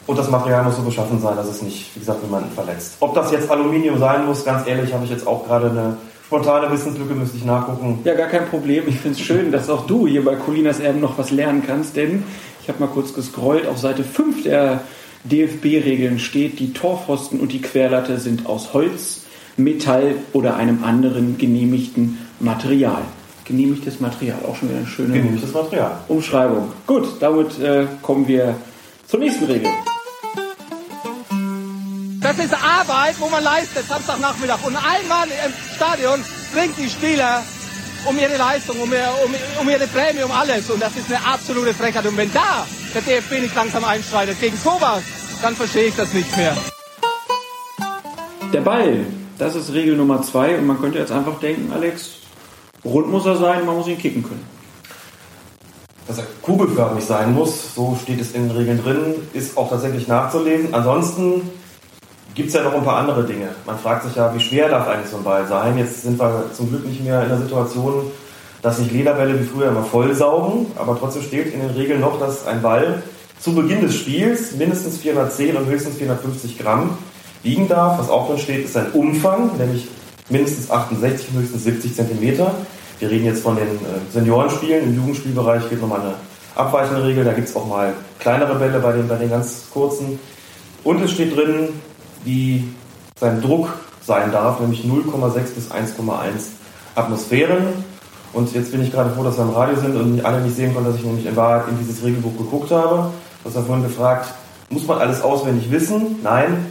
[0.05, 2.97] Und das Material muss so beschaffen sein, dass es nicht, wie gesagt, jemanden verletzt.
[2.99, 6.69] Ob das jetzt Aluminium sein muss, ganz ehrlich, habe ich jetzt auch gerade eine spontane
[6.71, 7.99] Wissenslücke, müsste ich nachgucken.
[8.03, 8.83] Ja, gar kein Problem.
[8.87, 11.95] Ich finde es schön, dass auch du hier bei Colinas Erben noch was lernen kannst,
[11.95, 12.23] denn
[12.61, 13.65] ich habe mal kurz gescrollt.
[13.65, 14.81] Auf Seite 5 der
[15.23, 19.22] DFB-Regeln steht, die Torpfosten und die Querlatte sind aus Holz,
[19.57, 23.03] Metall oder einem anderen genehmigten Material.
[23.45, 25.99] Genehmigtes Material, auch schon wieder eine schöne Genehmigtes Material.
[26.07, 26.71] Umschreibung.
[26.87, 28.55] Gut, damit äh, kommen wir
[29.07, 29.69] zur nächsten Regel.
[32.21, 34.65] Das ist Arbeit, wo man leistet, Samstagnachmittag.
[34.65, 36.19] Und einmal im Stadion
[36.53, 37.43] bringt die Spieler
[38.05, 40.69] um ihre Leistung, um, ihr, um, um ihre Prämie, um alles.
[40.69, 42.05] Und das ist eine absolute Frechheit.
[42.05, 45.03] Und wenn da der DFB nicht langsam einschreitet gegen sowas,
[45.41, 46.55] dann verstehe ich das nicht mehr.
[48.53, 49.05] Der Ball,
[49.37, 50.57] das ist Regel Nummer zwei.
[50.57, 52.17] Und man könnte jetzt einfach denken, Alex,
[52.83, 54.45] rund muss er sein, man muss ihn kicken können.
[56.07, 60.07] dass er kugelförmig sein muss, so steht es in den Regeln drin, ist auch tatsächlich
[60.07, 60.73] nachzulesen.
[60.73, 61.49] Ansonsten
[62.35, 63.49] gibt es ja noch ein paar andere Dinge.
[63.65, 65.77] Man fragt sich ja, wie schwer darf eigentlich so ein Ball sein?
[65.77, 68.11] Jetzt sind wir zum Glück nicht mehr in der Situation,
[68.61, 72.47] dass sich Lederbälle wie früher immer vollsaugen, aber trotzdem steht in den Regeln noch, dass
[72.47, 73.03] ein Ball
[73.39, 76.97] zu Beginn des Spiels mindestens 410 und höchstens 450 Gramm
[77.43, 77.99] wiegen darf.
[77.99, 79.87] Was auch drin steht, ist sein Umfang, nämlich
[80.29, 82.55] mindestens 68 und höchstens 70 Zentimeter.
[82.99, 84.83] Wir reden jetzt von den äh, Seniorenspielen.
[84.85, 86.13] Im Jugendspielbereich gilt nochmal eine
[86.55, 87.25] abweichende Regel.
[87.25, 90.19] Da gibt es auch mal kleinere Bälle bei den, bei den ganz kurzen.
[90.83, 91.69] Und es steht drin,
[92.23, 92.63] wie
[93.19, 93.69] sein Druck
[94.05, 96.11] sein darf, nämlich 0,6 bis 1,1
[96.95, 97.67] Atmosphären.
[98.33, 100.73] Und jetzt bin ich gerade froh, dass wir im Radio sind und alle nicht sehen
[100.73, 103.11] konnten, dass ich nämlich in Wahrheit in dieses Regelbuch geguckt habe.
[103.43, 104.33] Du hast ja vorhin gefragt,
[104.69, 106.19] muss man alles auswendig wissen?
[106.23, 106.65] Nein,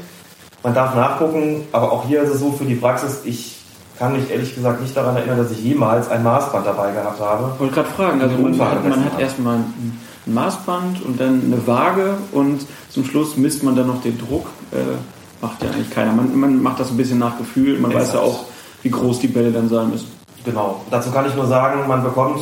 [0.63, 3.59] man darf nachgucken, aber auch hier ist es so für die Praxis, ich
[3.99, 7.53] kann mich ehrlich gesagt nicht daran erinnern, dass ich jemals ein Maßband dabei gehabt habe.
[7.55, 11.67] Ich wollte gerade fragen, also man hat, man hat erstmal ein Maßband und dann eine
[11.67, 14.47] Waage und zum Schluss misst man dann noch den Druck.
[14.73, 14.97] Äh,
[15.41, 16.13] macht ja eigentlich keiner.
[16.13, 17.79] Man, man macht das ein bisschen nach Gefühl.
[17.79, 18.25] Man weiß ja Exakt.
[18.25, 18.45] auch,
[18.83, 20.09] wie groß die Bälle dann sein müssen.
[20.45, 20.81] Genau.
[20.91, 22.41] Dazu kann ich nur sagen, man bekommt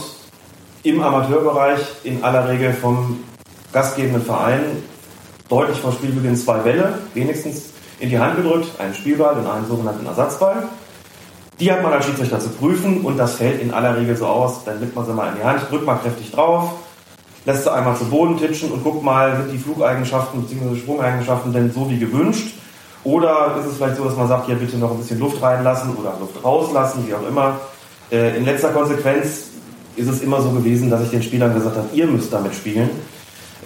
[0.83, 3.19] im Amateurbereich in aller Regel vom
[3.73, 4.61] gastgebenden Verein
[5.49, 7.71] deutlich vor Spielbeginn zwei Bälle, wenigstens
[8.01, 10.65] in die Hand gedrückt, einen Spielball und einen sogenannten Ersatzball.
[11.61, 14.65] Die hat man als Schiedsrichter zu prüfen und das fällt in aller Regel so aus,
[14.65, 16.73] dann nimmt man sie mal in die Hand, drückt mal kräftig drauf,
[17.45, 20.77] lässt sie einmal zu Boden titschen und guckt mal, sind die Flugeigenschaften bzw.
[20.77, 22.55] Sprungeigenschaften denn so wie gewünscht?
[23.05, 25.95] Oder ist es vielleicht so, dass man sagt, hier bitte noch ein bisschen Luft reinlassen
[25.97, 27.61] oder Luft rauslassen, wie auch immer.
[28.11, 29.51] Äh, in letzter Konsequenz
[29.97, 32.91] ist es immer so gewesen, dass ich den Spielern gesagt habe, ihr müsst damit spielen.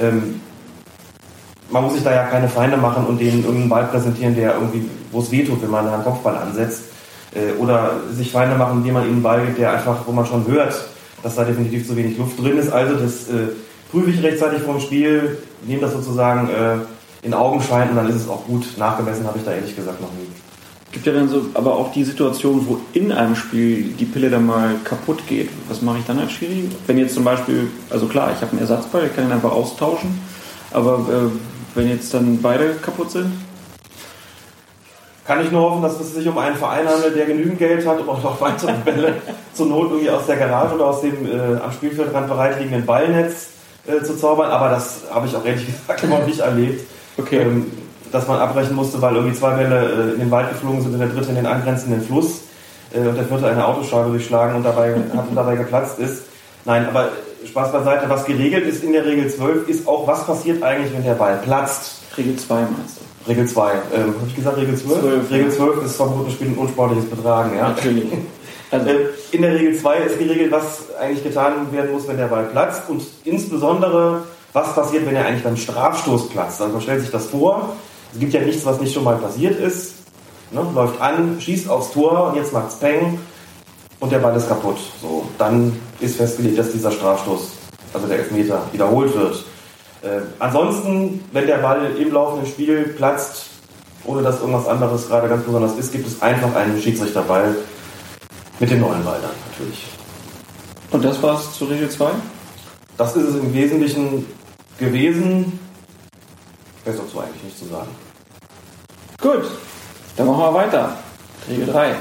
[0.01, 0.41] Ähm,
[1.71, 4.89] man muss sich da ja keine Feinde machen und denen irgendeinen Ball präsentieren, der irgendwie,
[5.13, 6.85] wo es wehtut, wenn man einen Kopfball ansetzt.
[7.35, 10.27] Äh, oder sich Feinde machen, indem man ihnen einen Ball gibt, der einfach, wo man
[10.27, 10.75] schon hört,
[11.23, 12.71] dass da definitiv zu wenig Luft drin ist.
[12.71, 13.49] Also das äh,
[13.91, 18.17] prüfe ich rechtzeitig vor dem Spiel, nehme das sozusagen äh, in Augenschein und dann ist
[18.17, 18.67] es auch gut.
[18.77, 20.29] Nachgemessen habe ich da ehrlich gesagt noch nie.
[20.93, 24.47] Gibt ja dann so, aber auch die Situation, wo in einem Spiel die Pille dann
[24.47, 25.51] mal kaputt geht.
[25.69, 26.71] Was mache ich dann als Schiri?
[26.87, 30.21] Wenn jetzt zum Beispiel, also klar, ich habe einen Ersatzball, ich kann ihn einfach austauschen,
[30.71, 33.33] aber äh, wenn jetzt dann beide kaputt sind?
[35.27, 37.99] Kann ich nur hoffen, dass es sich um einen Verein handelt, der genügend Geld hat,
[37.99, 39.15] um auch noch weitere Bälle
[39.55, 43.49] zur Not irgendwie aus der Garage oder aus dem äh, am Spielfeldrand bereitliegenden Ballnetz
[43.87, 44.51] äh, zu zaubern.
[44.51, 46.87] Aber das habe ich auch ehrlich gesagt immer noch nicht erlebt.
[47.17, 47.41] Okay.
[47.41, 47.71] Ähm,
[48.15, 51.01] dass man abbrechen musste, weil irgendwie zwei Bälle äh, in den Wald geflogen sind und
[51.01, 52.43] der dritte in den angrenzenden Fluss
[52.93, 56.23] äh, und der vierte eine Autoscheibe durchschlagen und dabei, hat und dabei geplatzt ist.
[56.65, 57.09] Nein, aber
[57.47, 61.05] Spaß beiseite, was geregelt ist in der Regel 12, ist auch, was passiert eigentlich, wenn
[61.05, 62.01] der Ball platzt.
[62.17, 63.31] Regel 2 meinst du?
[63.31, 63.73] Regel 2.
[63.73, 65.01] Ähm, Habe ich gesagt Regel 12?
[65.01, 65.57] 12, Regel ja.
[65.57, 67.57] 12 ist verboten Spiel und unsportliches Betragen.
[67.57, 67.69] Ja?
[67.69, 68.07] Natürlich.
[68.71, 68.97] Also, Äh,
[69.31, 72.83] In der Regel 2 ist geregelt, was eigentlich getan werden muss, wenn der Ball platzt
[72.89, 76.61] und insbesondere, was passiert, wenn er eigentlich beim Strafstoß platzt.
[76.61, 77.77] Also man stellt sich das vor,
[78.13, 79.95] es gibt ja nichts, was nicht schon mal passiert ist.
[80.51, 80.67] Ne?
[80.75, 83.19] Läuft an, schießt aufs Tor und jetzt macht's Peng.
[84.01, 84.79] Und der Ball ist kaputt.
[85.01, 87.53] So, dann ist festgelegt, dass dieser Strafstoß,
[87.93, 89.45] also der Elfmeter, wiederholt wird.
[90.03, 93.47] Äh, ansonsten, wenn der Ball im laufenden Spiel platzt,
[94.05, 97.57] ohne dass irgendwas anderes gerade ganz besonders ist, gibt es einfach einen Schiedsrichterball
[98.61, 99.87] mit dem neuen Ball dann natürlich.
[100.91, 102.11] Und das war's zur Regel 2?
[102.97, 104.27] Das ist es im Wesentlichen
[104.79, 105.59] gewesen.
[106.85, 107.89] Ist dazu eigentlich nicht zu sagen.
[109.21, 109.45] Gut,
[110.17, 110.99] dann machen wir weiter.
[111.49, 111.97] Regel 3.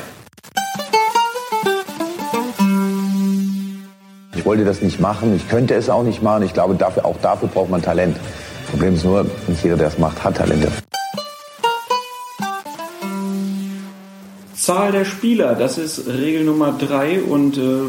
[4.43, 6.43] Ich wollte das nicht machen, ich könnte es auch nicht machen.
[6.43, 8.17] Ich glaube, dafür, auch dafür braucht man Talent.
[8.69, 10.67] Problem ist nur, nicht jeder, der es macht, hat Talente.
[14.53, 17.83] Zahl der Spieler, das ist Regel Nummer 3 und äh,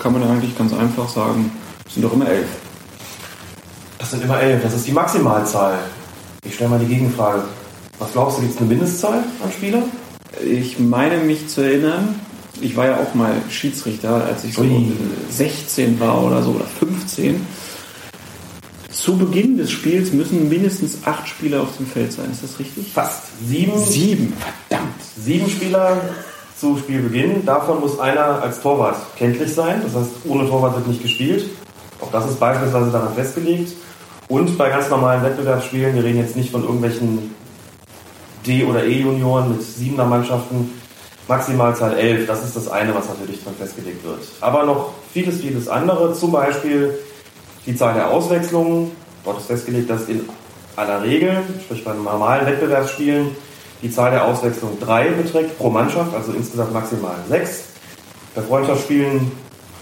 [0.00, 1.52] kann man eigentlich ganz einfach sagen,
[1.86, 2.48] es sind doch immer elf.
[4.00, 5.78] Das sind immer elf, das ist die Maximalzahl.
[6.44, 7.44] Ich stelle mal die Gegenfrage.
[8.00, 9.84] Was glaubst du, gibt es eine Mindestzahl an Spielern?
[10.44, 12.16] Ich meine mich zu erinnern,
[12.64, 14.92] ich war ja auch mal Schiedsrichter, als ich so Ui.
[15.30, 17.46] 16 war oder so oder 15.
[18.90, 22.30] Zu Beginn des Spiels müssen mindestens acht Spieler auf dem Feld sein.
[22.32, 22.90] Ist das richtig?
[22.92, 23.24] Fast.
[23.46, 24.32] Sieben, Sieben.
[24.68, 24.94] Verdammt.
[25.22, 26.00] sieben Spieler
[26.58, 27.44] zu Spielbeginn.
[27.44, 29.82] Davon muss einer als Torwart kenntlich sein.
[29.82, 31.44] Das heißt, ohne Torwart wird nicht gespielt.
[32.00, 33.72] Auch das ist beispielsweise daran festgelegt.
[34.28, 37.34] Und bei ganz normalen Wettbewerbsspielen, wir reden jetzt nicht von irgendwelchen
[38.46, 40.70] D- oder E-Junioren mit siebener Mannschaften,
[41.26, 44.20] Maximalzahl 11, das ist das eine, was natürlich dran festgelegt wird.
[44.40, 46.98] Aber noch vieles, vieles andere, zum Beispiel
[47.64, 48.90] die Zahl der Auswechslungen.
[49.24, 50.28] Dort ist festgelegt, dass in
[50.76, 53.34] aller Regel, sprich bei normalen Wettbewerbsspielen,
[53.82, 57.64] die Zahl der Auswechslungen drei beträgt pro Mannschaft, also insgesamt maximal sechs.
[58.34, 59.30] Bei Freundschaftsspielen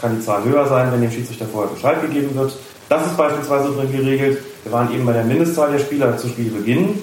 [0.01, 2.57] kann die Zahl höher sein, wenn dem Schiedsrichter vorher Bescheid gegeben wird.
[2.89, 4.43] Das ist beispielsweise drin geregelt.
[4.65, 7.01] Wir waren eben bei der Mindestzahl der Spieler zu Spielbeginn.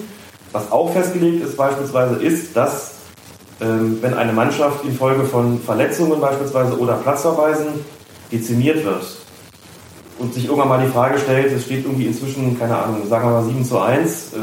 [0.52, 2.89] Was auch festgelegt ist beispielsweise ist, dass
[3.60, 7.66] wenn eine Mannschaft infolge von Verletzungen beispielsweise oder Platzverweisen
[8.32, 9.04] dezimiert wird
[10.18, 13.40] und sich irgendwann mal die Frage stellt, es steht irgendwie inzwischen, keine Ahnung, sagen wir
[13.40, 14.36] mal 7 zu 1, äh,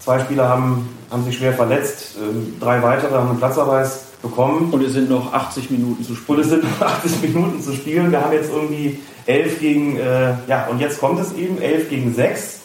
[0.00, 4.72] zwei Spieler haben, haben sich schwer verletzt, ähm, drei weitere haben einen Platzverweis bekommen.
[4.72, 6.40] Und es sind noch 80 Minuten zu Und spielen.
[6.40, 8.10] es sind noch 80 Minuten zu spielen.
[8.10, 12.12] Wir haben jetzt irgendwie 11 gegen, äh, ja, und jetzt kommt es eben, 11 gegen
[12.14, 12.60] 6.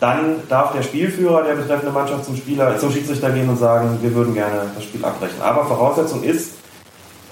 [0.00, 4.14] Dann darf der Spielführer der betreffenden Mannschaft zum Spieler, zum Schiedsrichter gehen und sagen, wir
[4.14, 5.42] würden gerne das Spiel abbrechen.
[5.42, 6.52] Aber Voraussetzung ist,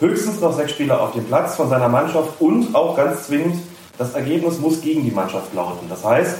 [0.01, 3.57] höchstens noch sechs Spieler auf dem Platz von seiner Mannschaft und auch ganz zwingend,
[3.99, 5.89] das Ergebnis muss gegen die Mannschaft lauten.
[5.89, 6.37] Das heißt,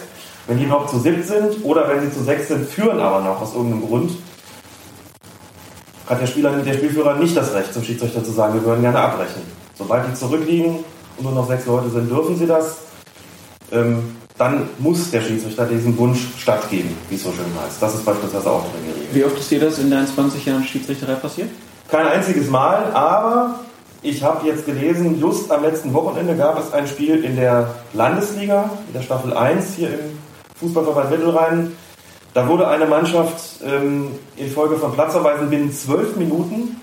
[0.47, 3.41] wenn die noch zu siebt sind oder wenn sie zu sechs sind, führen aber noch
[3.41, 4.13] aus irgendeinem Grund,
[6.07, 8.99] hat der Spieler, der Spielführer nicht das Recht, zum Schiedsrichter zu sagen, wir würden gerne
[8.99, 9.43] abbrechen.
[9.75, 10.85] Sobald die zurückliegen
[11.17, 12.79] und nur noch sechs Leute sind, dürfen sie das.
[13.73, 17.81] Ähm, dann muss der Schiedsrichter diesem Wunsch stattgeben, wie es so schön heißt.
[17.81, 19.15] Das ist beispielsweise auch drin geregelt.
[19.15, 21.49] Wie oft ist dir das in deinen 20 Jahren Schiedsrichterei passiert?
[21.89, 23.61] Kein einziges Mal, aber
[24.03, 28.71] ich habe jetzt gelesen, just am letzten Wochenende gab es ein Spiel in der Landesliga,
[28.89, 30.19] in der Staffel 1 hier im
[30.61, 31.73] Fußballverband Mittelrhein.
[32.35, 36.77] Da wurde eine Mannschaft ähm, infolge von Platzverweisen binnen zwölf Minuten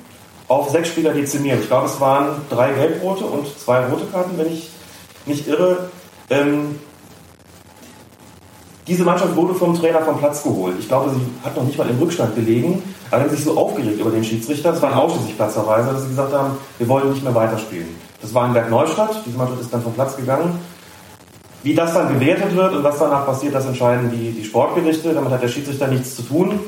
[0.47, 1.59] auf sechs Spieler dezimiert.
[1.61, 4.69] Ich glaube, es waren drei gelb-rote und zwei rote Karten, wenn ich
[5.25, 5.89] nicht irre.
[6.29, 6.79] Ähm,
[8.87, 10.75] diese Mannschaft wurde vom Trainer vom Platz geholt.
[10.79, 13.99] Ich glaube, sie hat noch nicht mal im Rückstand gelegen, aber haben sich so aufgeregt
[13.99, 14.71] über den Schiedsrichter.
[14.71, 17.87] Das waren ausschließlich Platzverweise, dass sie gesagt haben, wir wollen nicht mehr weiterspielen.
[18.21, 19.21] Das war in Bergneustadt.
[19.25, 20.59] Diese Mannschaft ist dann vom Platz gegangen.
[21.63, 25.13] Wie das dann gewertet wird und was danach passiert, das entscheiden die, die Sportgerichte.
[25.13, 26.59] Damit hat der Schiedsrichter nichts zu tun.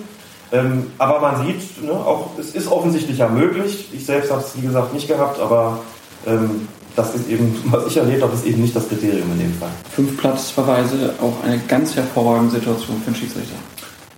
[0.54, 3.90] Ähm, aber man sieht, ne, auch, es ist offensichtlich ja möglich.
[3.94, 5.80] Ich selbst habe es, wie gesagt, nicht gehabt, aber
[6.26, 9.54] ähm, das ist eben, was ich erlebt habe, ist eben nicht das Kriterium in dem
[9.54, 9.70] Fall.
[9.92, 13.56] Fünf Platzverweise, auch eine ganz hervorragende Situation für den Schiedsrichter.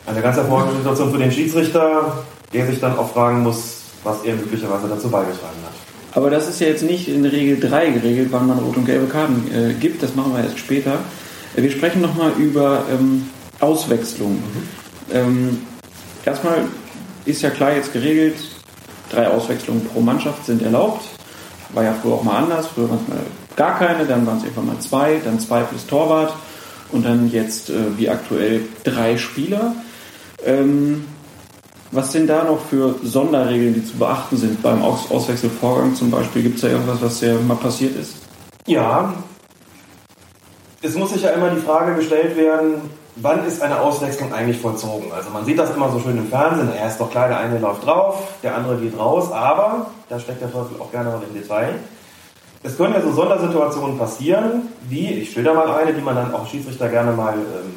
[0.05, 4.35] Eine ganz hervorragende Situation für den Schiedsrichter, der sich dann auch fragen muss, was er
[4.35, 5.73] möglicherweise dazu beigetragen hat.
[6.15, 9.07] Aber das ist ja jetzt nicht in Regel 3 geregelt, wann man rote und gelbe
[9.07, 10.01] Karten äh, gibt.
[10.01, 10.99] Das machen wir erst später.
[11.55, 14.41] Äh, Wir sprechen nochmal über ähm, Auswechslung.
[15.11, 15.61] Ähm,
[16.25, 16.65] erstmal
[17.25, 18.35] ist ja klar jetzt geregelt,
[19.11, 21.03] drei Auswechslungen pro Mannschaft sind erlaubt.
[21.73, 22.67] War ja früher auch mal anders.
[22.67, 23.19] Früher waren es mal
[23.56, 26.34] gar keine, dann waren es einfach mal zwei, dann zwei plus Torwart
[26.91, 29.73] und dann jetzt äh, wie aktuell drei Spieler.
[30.45, 31.06] Ähm,
[31.91, 36.43] was sind da noch für Sonderregeln, die zu beachten sind beim Aus Auswechselvorgang zum Beispiel?
[36.43, 38.15] Gibt es da irgendwas, was ja mal passiert ist?
[38.65, 39.13] Ja,
[40.82, 42.82] es muss sich ja immer die Frage gestellt werden,
[43.21, 45.12] wann ist eine Auswechslung eigentlich vollzogen?
[45.12, 47.60] Also man sieht das immer so schön im Fernsehen, er ist doch klar, der eine
[47.60, 51.34] läuft drauf, der andere geht raus, aber, da steckt der Teufel auch gerne mal im
[51.34, 51.75] Detail,
[52.63, 56.47] es können ja so Sondersituationen passieren, wie, ich schilder mal eine, die man dann auch
[56.47, 57.75] Schiedsrichter gerne mal ähm,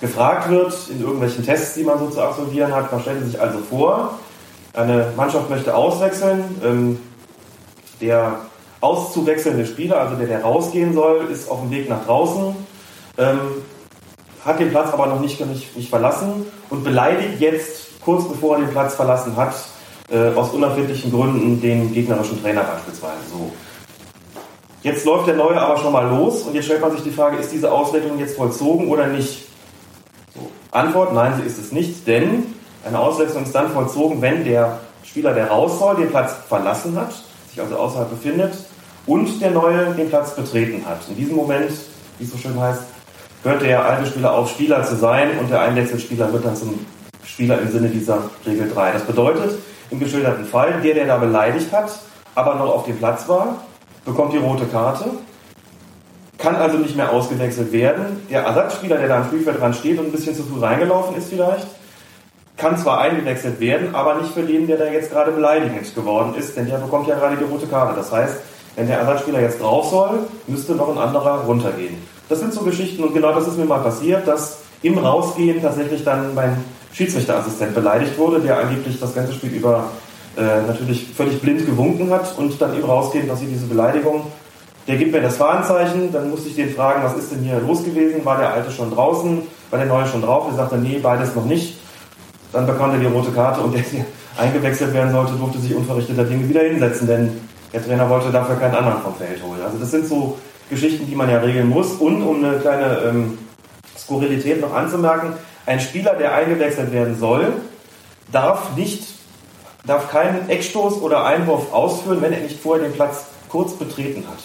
[0.00, 2.90] gefragt wird, in irgendwelchen Tests, die man so zu absolvieren hat.
[2.90, 4.18] Man stellt sich also vor,
[4.74, 7.00] eine Mannschaft möchte auswechseln, ähm,
[8.00, 8.36] Der
[8.80, 12.56] auszuwechselnde Spieler, also der, der rausgehen soll, ist auf dem Weg nach draußen,
[13.18, 13.38] ähm,
[14.44, 18.62] hat den Platz aber noch nicht, nicht, nicht verlassen und beleidigt jetzt, kurz bevor er
[18.62, 19.54] den Platz verlassen hat,
[20.10, 23.20] äh, aus unerfindlichen Gründen den gegnerischen Trainer beispielsweise.
[23.30, 23.52] So.
[24.82, 27.36] Jetzt läuft der Neue aber schon mal los und jetzt stellt man sich die Frage,
[27.36, 29.46] ist diese Auswertung jetzt vollzogen oder nicht?
[30.34, 30.50] So.
[30.72, 32.46] Antwort, nein, sie ist es nicht, denn
[32.84, 37.12] eine Auswechslung ist dann vollzogen, wenn der Spieler, der raus soll, den Platz verlassen hat,
[37.48, 38.52] sich also außerhalb befindet
[39.06, 40.98] und der Neue den Platz betreten hat.
[41.08, 41.70] In diesem Moment,
[42.18, 42.82] wie es so schön heißt,
[43.42, 46.86] hört der alte Spieler auf, Spieler zu sein und der Einwechselspieler wird dann zum
[47.24, 48.92] Spieler im Sinne dieser Regel 3.
[48.92, 49.58] Das bedeutet,
[49.90, 51.90] im geschilderten Fall, der, der da beleidigt hat,
[52.34, 53.62] aber noch auf dem Platz war,
[54.04, 55.04] bekommt die rote Karte,
[56.38, 58.26] kann also nicht mehr ausgewechselt werden.
[58.30, 61.28] Der Ersatzspieler, der da am Spielfeld dran steht und ein bisschen zu früh reingelaufen ist
[61.28, 61.66] vielleicht,
[62.56, 66.56] kann zwar eingewechselt werden, aber nicht für den, der da jetzt gerade beleidigend geworden ist,
[66.56, 67.94] denn der bekommt ja gerade die rote Karte.
[67.96, 68.36] Das heißt,
[68.76, 71.96] wenn der Ersatzspieler jetzt drauf soll, müsste noch ein anderer runtergehen.
[72.32, 76.02] Das sind so Geschichten und genau das ist mir mal passiert, dass im Rausgehen tatsächlich
[76.02, 76.64] dann mein
[76.94, 79.90] Schiedsrichterassistent beleidigt wurde, der angeblich das ganze Spiel über
[80.38, 84.28] äh, natürlich völlig blind gewunken hat und dann im Rausgehen passiert diese Beleidigung.
[84.88, 87.84] Der gibt mir das Warnzeichen, dann musste ich den fragen, was ist denn hier los
[87.84, 88.24] gewesen?
[88.24, 89.42] War der Alte schon draußen?
[89.68, 90.46] War der Neue schon drauf?
[90.48, 91.76] Er sagte, nee, beides noch nicht.
[92.50, 94.06] Dann bekam er die rote Karte und der, der
[94.38, 97.40] eingewechselt werden sollte, durfte sich unverrichteter Dinge wieder hinsetzen, denn
[97.74, 99.60] der Trainer wollte dafür keinen anderen vom Feld holen.
[99.62, 100.38] Also das sind so
[100.72, 101.92] Geschichten, die man ja regeln muss.
[101.92, 103.38] Und um eine kleine ähm,
[103.96, 105.34] Skurrilität noch anzumerken,
[105.66, 107.52] ein Spieler, der eingewechselt werden soll,
[108.32, 109.04] darf nicht,
[109.86, 114.38] darf keinen Eckstoß oder Einwurf ausführen, wenn er nicht vorher den Platz kurz betreten hat.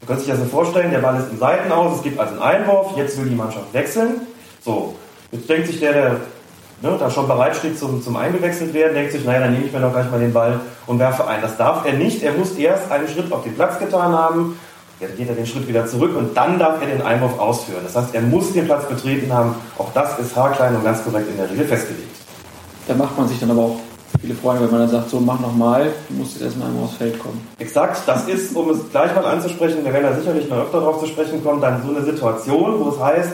[0.00, 2.42] Man kann sich das so vorstellen, der Ball ist im Seitenaus, es gibt also einen
[2.42, 4.26] Einwurf, jetzt will die Mannschaft wechseln.
[4.64, 4.96] So,
[5.30, 6.10] jetzt denkt sich der, der
[6.82, 9.72] ne, da schon bereit steht zum, zum eingewechselt werden, denkt sich, naja, dann nehme ich
[9.72, 11.40] mir doch gleich mal den Ball und werfe ein.
[11.40, 14.58] Das darf er nicht, er muss erst einen Schritt auf den Platz getan haben,
[15.02, 17.80] dann geht er den Schritt wieder zurück und dann darf er den Einwurf ausführen.
[17.82, 19.54] Das heißt, er muss den Platz betreten haben.
[19.76, 22.16] Auch das ist haarklein und ganz korrekt in der Regel festgelegt.
[22.86, 23.76] Da macht man sich dann aber auch
[24.20, 26.96] viele Freunde, wenn man dann sagt, so mach nochmal, du musst jetzt erstmal einmal aufs
[26.96, 27.46] Feld kommen.
[27.58, 31.00] Exakt, das ist, um es gleich mal anzusprechen, wir werden da sicherlich noch öfter darauf
[31.00, 33.32] zu sprechen kommen, dann so eine Situation, wo es heißt,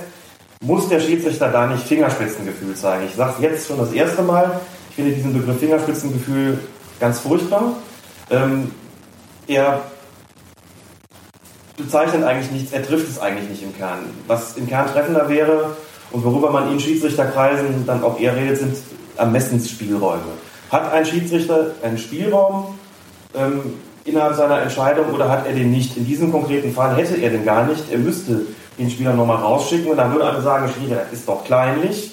[0.64, 3.04] muss der Schiedsrichter da nicht Fingerspitzengefühl zeigen.
[3.06, 6.58] Ich sage es jetzt schon das erste Mal, ich finde diesen Begriff Fingerspitzengefühl
[6.98, 7.74] ganz furchtbar.
[8.30, 8.72] Ähm,
[9.46, 9.82] er
[11.78, 14.00] bezeichnet eigentlich nichts, er trifft es eigentlich nicht im Kern.
[14.26, 15.76] Was im Kern treffender wäre
[16.10, 18.76] und worüber man in Schiedsrichterkreisen dann auch eher redet, sind
[19.16, 20.22] Ermessensspielräume.
[20.70, 22.78] Hat ein Schiedsrichter einen Spielraum
[23.34, 25.96] ähm, innerhalb seiner Entscheidung oder hat er den nicht?
[25.96, 27.90] In diesem konkreten Fall hätte er den gar nicht.
[27.90, 28.42] Er müsste
[28.78, 32.12] den Spieler nochmal rausschicken und dann würde alle sagen, Schiri, das ist doch kleinlich.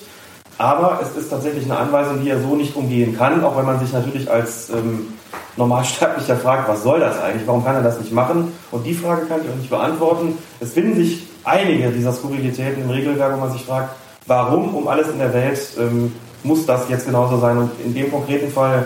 [0.57, 3.79] Aber es ist tatsächlich eine Anweisung, die er so nicht umgehen kann, auch wenn man
[3.79, 5.13] sich natürlich als ähm,
[5.57, 8.51] Normalsterblicher fragt, was soll das eigentlich, warum kann er das nicht machen?
[8.71, 10.37] Und die Frage kann ich auch nicht beantworten.
[10.59, 13.95] Es finden sich einige dieser Skurrilitäten im Regelwerk, wo man sich fragt,
[14.27, 16.13] warum um alles in der Welt ähm,
[16.43, 17.57] muss das jetzt genauso sein?
[17.57, 18.85] Und in dem konkreten Fall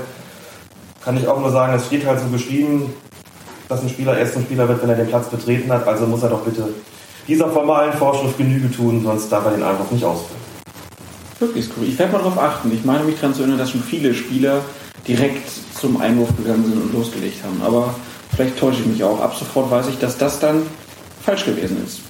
[1.03, 2.93] kann ich auch nur sagen, es steht halt so geschrieben,
[3.67, 6.23] dass ein Spieler erst ein Spieler wird, wenn er den Platz betreten hat, also muss
[6.23, 6.69] er doch bitte
[7.29, 10.41] dieser formalen Vorschrift Genüge tun, sonst darf er den Einwurf nicht ausführen.
[11.37, 11.89] Wirklich skurril.
[11.89, 12.73] Ich werde mal darauf achten.
[12.73, 14.61] Ich meine mich daran zu erinnern, dass schon viele Spieler
[15.07, 15.47] direkt
[15.79, 17.61] zum Einwurf gegangen sind und losgelegt haben.
[17.63, 17.95] Aber
[18.35, 19.19] vielleicht täusche ich mich auch.
[19.19, 20.63] Ab sofort weiß ich, dass das dann
[21.23, 22.01] falsch gewesen ist.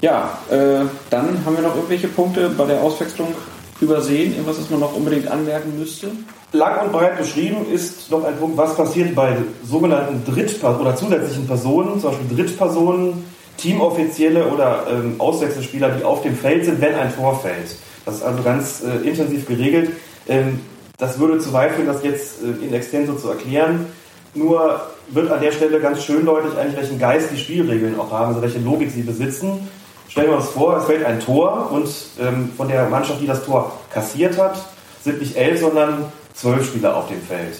[0.00, 3.34] Ja, äh, dann haben wir noch irgendwelche Punkte bei der Auswechslung
[3.80, 6.10] übersehen, irgendwas, was man noch unbedingt anmerken müsste?
[6.52, 11.46] Lang und breit beschrieben ist noch ein Punkt, was passiert bei sogenannten Drittpersonen oder zusätzlichen
[11.46, 13.24] Personen, zum Beispiel Drittpersonen,
[13.56, 17.76] Teamoffizielle oder ähm, Auswechselspieler, die auf dem Feld sind, wenn ein Tor fällt.
[18.04, 19.92] Das ist also ganz äh, intensiv geregelt.
[20.28, 20.60] Ähm,
[21.00, 23.86] das würde zu weit führen, das jetzt äh, in extenso zu erklären.
[24.34, 28.28] Nur wird an der Stelle ganz schön deutlich eigentlich, welchen Geist die Spielregeln auch haben,
[28.28, 29.68] also welche Logik sie besitzen.
[30.08, 31.88] Stellen wir uns vor, es fällt ein Tor und
[32.20, 34.64] ähm, von der Mannschaft, die das Tor kassiert hat,
[35.02, 37.56] sind nicht elf, sondern zwölf Spieler auf dem Feld.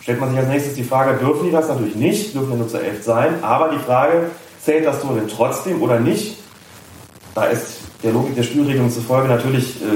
[0.00, 1.68] Stellt man sich als nächstes die Frage, dürfen die das?
[1.68, 3.42] Natürlich nicht, dürfen nur zu elf sein.
[3.42, 4.30] Aber die Frage,
[4.64, 6.38] zählt das Tor denn trotzdem oder nicht?
[7.34, 9.86] Da ist der Logik der Spielregelung zufolge natürlich äh,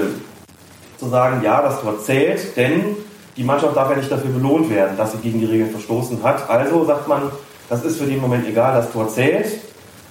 [1.02, 2.96] zu sagen, ja, das Tor zählt, denn
[3.36, 6.48] die Mannschaft darf ja nicht dafür belohnt werden, dass sie gegen die Regeln verstoßen hat.
[6.48, 7.22] Also sagt man,
[7.68, 9.46] das ist für den Moment egal, das Tor zählt.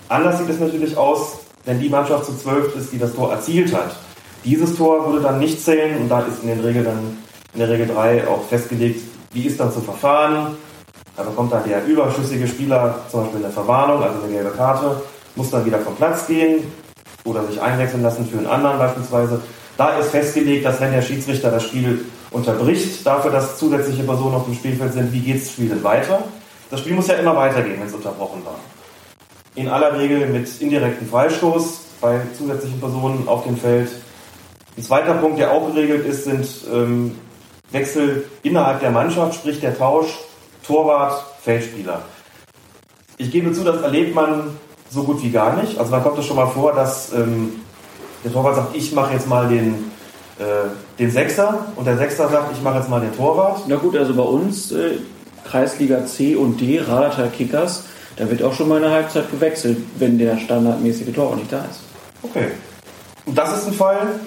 [0.10, 3.74] Anders sieht es natürlich aus, wenn die Mannschaft zu zwölf ist, die das Tor erzielt
[3.74, 3.96] hat.
[4.44, 7.18] Dieses Tor würde dann nicht zählen und da ist in, den Regeln dann,
[7.54, 10.58] in der Regel 3 auch festgelegt, wie ist dann zu verfahren.
[11.16, 15.02] Da bekommt dann der überschüssige Spieler zum Beispiel eine Verwarnung, also eine gelbe Karte,
[15.36, 16.64] muss dann wieder vom Platz gehen
[17.24, 19.40] oder sich einwechseln lassen für einen anderen beispielsweise.
[19.78, 24.46] Da ist festgelegt, dass wenn der Schiedsrichter das Spiel unterbricht, dafür, dass zusätzliche Personen auf
[24.46, 26.24] dem Spielfeld sind, wie geht das Spiel denn weiter?
[26.72, 28.56] das Spiel muss ja immer weitergehen, wenn es unterbrochen war.
[29.56, 33.90] In aller Regel mit indirektem Freistoß bei zusätzlichen Personen auf dem Feld.
[34.78, 37.18] Ein zweiter Punkt, der auch geregelt ist, sind ähm,
[37.72, 40.18] Wechsel innerhalb der Mannschaft, sprich der Tausch
[40.66, 42.04] Torwart, Feldspieler.
[43.18, 44.58] Ich gebe zu, das erlebt man
[44.90, 45.78] so gut wie gar nicht.
[45.78, 47.62] Also man kommt es schon mal vor, dass ähm,
[48.24, 49.92] der Torwart sagt, ich mache jetzt mal den,
[50.40, 50.70] äh,
[51.00, 53.64] den Sechser und der Sechser sagt, ich mache jetzt mal den Torwart.
[53.68, 54.98] Na gut, also bei uns äh,
[55.46, 57.86] Kreisliga C und D, Radertal Kickers,
[58.18, 61.66] da wird auch schon mal in der Halbzeit gewechselt, wenn der standardmäßige Torwart nicht da
[61.70, 61.82] ist.
[62.24, 62.48] Okay.
[63.26, 64.20] Und das ist ein Fall,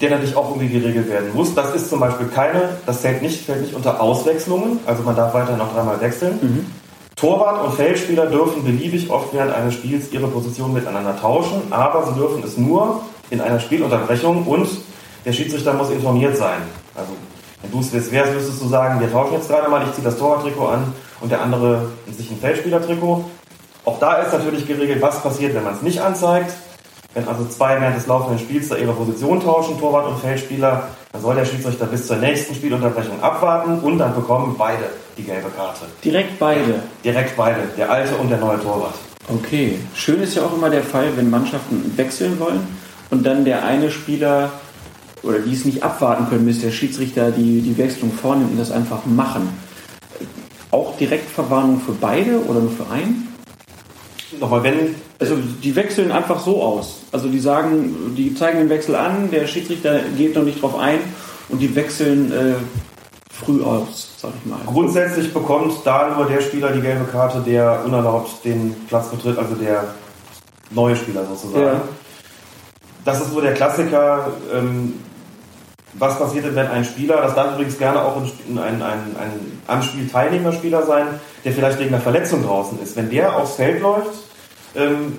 [0.00, 1.54] der natürlich auch irgendwie geregelt werden muss.
[1.54, 5.34] Das ist zum Beispiel keine, das zählt nicht, fällt nicht unter Auswechslungen, also man darf
[5.34, 6.38] weiterhin noch dreimal wechseln.
[6.40, 6.66] Mhm.
[7.16, 12.12] Torwart und Feldspieler dürfen beliebig oft während eines Spiels ihre Position miteinander tauschen, aber sie
[12.12, 13.00] dürfen es nur
[13.30, 14.68] in einer Spielunterbrechung und
[15.24, 16.60] der Schiedsrichter muss informiert sein.
[16.94, 17.12] Also
[17.62, 20.18] wenn du es wärst, müsstest du sagen, wir tauschen jetzt gerade mal, ich ziehe das
[20.18, 20.92] Torwarttrikot an
[21.22, 23.24] und der andere sich ein Feldspielertrikot.
[23.86, 26.52] Auch da ist natürlich geregelt, was passiert, wenn man es nicht anzeigt.
[27.16, 31.22] Wenn also zwei während des laufenden Spiels da ihre Position tauschen, Torwart und Feldspieler, dann
[31.22, 35.86] soll der Schiedsrichter bis zur nächsten Spielunterbrechung abwarten und dann bekommen beide die gelbe Karte.
[36.04, 36.82] Direkt beide?
[37.02, 38.96] Direkt beide, der alte und der neue Torwart.
[39.32, 39.78] Okay.
[39.94, 42.60] Schön ist ja auch immer der Fall, wenn Mannschaften wechseln wollen
[43.08, 44.50] und dann der eine Spieler
[45.22, 48.70] oder die es nicht abwarten können, bis der Schiedsrichter die, die Wechselung vornimmt und das
[48.70, 49.58] einfach machen.
[50.70, 53.26] Auch Direktverwarnung für beide oder nur für einen?
[54.40, 54.94] Nochmal, wenn.
[55.18, 57.00] Also die wechseln einfach so aus.
[57.12, 60.98] Also die sagen, die zeigen den Wechsel an, der Schiedsrichter geht noch nicht drauf ein
[61.48, 62.54] und die wechseln äh,
[63.32, 64.58] früh aus, sag ich mal.
[64.66, 69.54] Grundsätzlich bekommt da nur der Spieler die gelbe Karte, der unerlaubt den Platz betritt, also
[69.54, 69.94] der
[70.70, 71.64] neue Spieler sozusagen.
[71.64, 71.80] Ja.
[73.04, 74.32] Das ist so der Klassiker.
[74.52, 74.94] Ähm,
[75.98, 79.62] was passiert denn, wenn ein Spieler, das darf übrigens gerne auch ein, ein, ein, ein
[79.66, 81.06] am Spiel teilnehmender Spieler sein,
[81.44, 84.14] der vielleicht wegen einer Verletzung draußen ist, wenn der aufs Feld läuft,
[84.74, 85.18] ähm,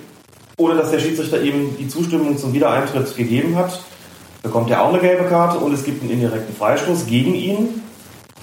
[0.57, 3.79] ohne dass der Schiedsrichter ihm die Zustimmung zum Wiedereintritt gegeben hat,
[4.43, 7.81] bekommt er auch eine gelbe Karte und es gibt einen indirekten Freistoß gegen ihn.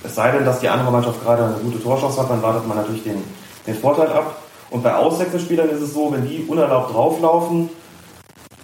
[0.02, 2.76] Es sei denn, dass die andere Mannschaft gerade eine gute Torchance hat, dann wartet man
[2.76, 3.22] natürlich den,
[3.66, 4.36] den Vorteil ab.
[4.70, 7.70] Und bei Auswechselspielern ist es so, wenn die unerlaubt drauflaufen,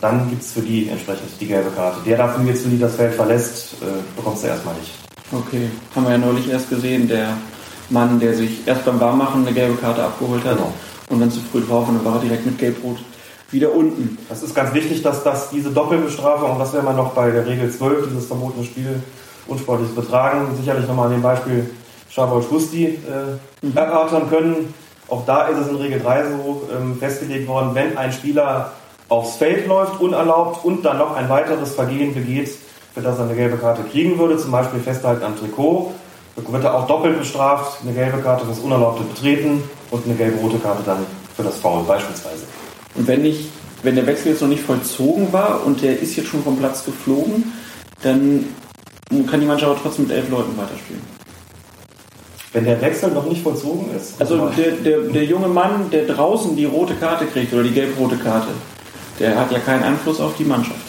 [0.00, 1.98] dann gibt es für die entsprechend die gelbe Karte.
[2.04, 3.86] Der dafür jetzt, für die das Feld verlässt, äh,
[4.16, 4.92] bekommst du erstmal nicht.
[5.32, 7.36] Okay, haben wir ja neulich erst gesehen, der
[7.90, 10.72] Mann, der sich erst beim Warmmachen eine gelbe Karte abgeholt hat Genau.
[11.08, 12.98] und dann zu früh drauf und dann war er direkt mit Gelb-Rot
[13.50, 14.16] wieder unten.
[14.28, 17.46] Das ist ganz wichtig, dass das diese Doppelbestrafung, und das werden wir noch bei der
[17.46, 19.02] Regel 12, dieses verbotene Spiel,
[19.46, 21.68] unsportliches Betragen, sicherlich nochmal an dem Beispiel
[22.08, 24.74] Schabol Schusti äh, erörtern können.
[25.08, 28.72] Auch da ist es in Regel 3 so ähm, festgelegt worden, wenn ein Spieler
[29.10, 32.50] aufs Feld läuft, unerlaubt und dann noch ein weiteres Vergehen begeht,
[32.94, 35.92] für das er eine gelbe Karte kriegen würde, zum Beispiel Festhalten am Trikot,
[36.36, 40.58] wird er auch doppelt bestraft, eine gelbe Karte für das unerlaubte Betreten und eine gelbe-rote
[40.58, 41.04] Karte dann
[41.36, 42.44] für das Foul beispielsweise.
[42.94, 43.50] Und wenn nicht,
[43.82, 46.84] wenn der Wechsel jetzt noch nicht vollzogen war und der ist jetzt schon vom Platz
[46.84, 47.52] geflogen,
[48.02, 48.46] dann
[49.28, 51.02] kann die Mannschaft aber trotzdem mit elf Leuten weiterspielen.
[52.52, 56.56] Wenn der Wechsel noch nicht vollzogen ist, Also der, der, der junge Mann, der draußen
[56.56, 58.48] die rote Karte kriegt oder die gelb-rote Karte,
[59.20, 60.80] der hat ja keinen Einfluss auf die Mannschaft.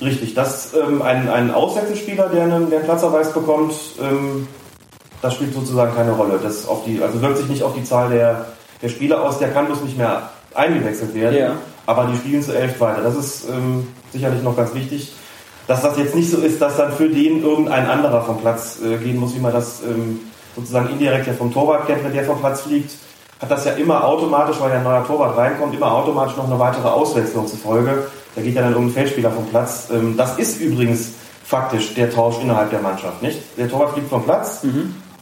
[0.00, 4.46] Richtig, dass ähm, ein, ein Auswechselspieler, der einen, der einen Platzverweis bekommt, ähm,
[5.22, 6.38] das spielt sozusagen keine Rolle.
[6.42, 8.46] Das auf die, also wirkt sich nicht auf die Zahl der,
[8.82, 11.38] der Spieler aus, der kann bloß nicht mehr eingewechselt werden.
[11.38, 11.52] Ja.
[11.86, 13.02] Aber die spielen zu elf weiter.
[13.02, 15.12] Das ist ähm, sicherlich noch ganz wichtig.
[15.66, 18.98] Dass das jetzt nicht so ist, dass dann für den irgendein anderer vom Platz äh,
[18.98, 20.20] gehen muss, wie man das ähm,
[20.54, 22.90] sozusagen indirekt ja vom Torwart kennt, wenn der vom Platz fliegt,
[23.40, 26.58] hat das ja immer automatisch, weil ja ein neuer Torwart reinkommt, immer automatisch noch eine
[26.58, 28.06] weitere Auswechslung zur Folge.
[28.34, 29.88] Da geht ja dann irgendein Feldspieler vom Platz.
[29.92, 31.12] Ähm, das ist übrigens
[31.44, 33.38] faktisch der Tausch innerhalb der Mannschaft, nicht?
[33.58, 34.62] Der Torwart fliegt vom Platz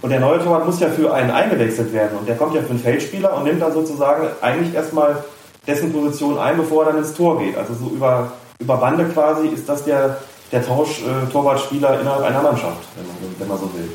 [0.02, 2.70] und der neue Torwart muss ja für einen eingewechselt werden und der kommt ja für
[2.70, 5.24] einen Feldspieler und nimmt dann sozusagen eigentlich erstmal
[5.66, 7.56] dessen Position ein, bevor er dann ins Tor geht.
[7.56, 10.18] Also so über, über Bande quasi ist das der,
[10.50, 13.90] der Tausch äh, Torwartspieler innerhalb einer Mannschaft, wenn man, wenn man so will.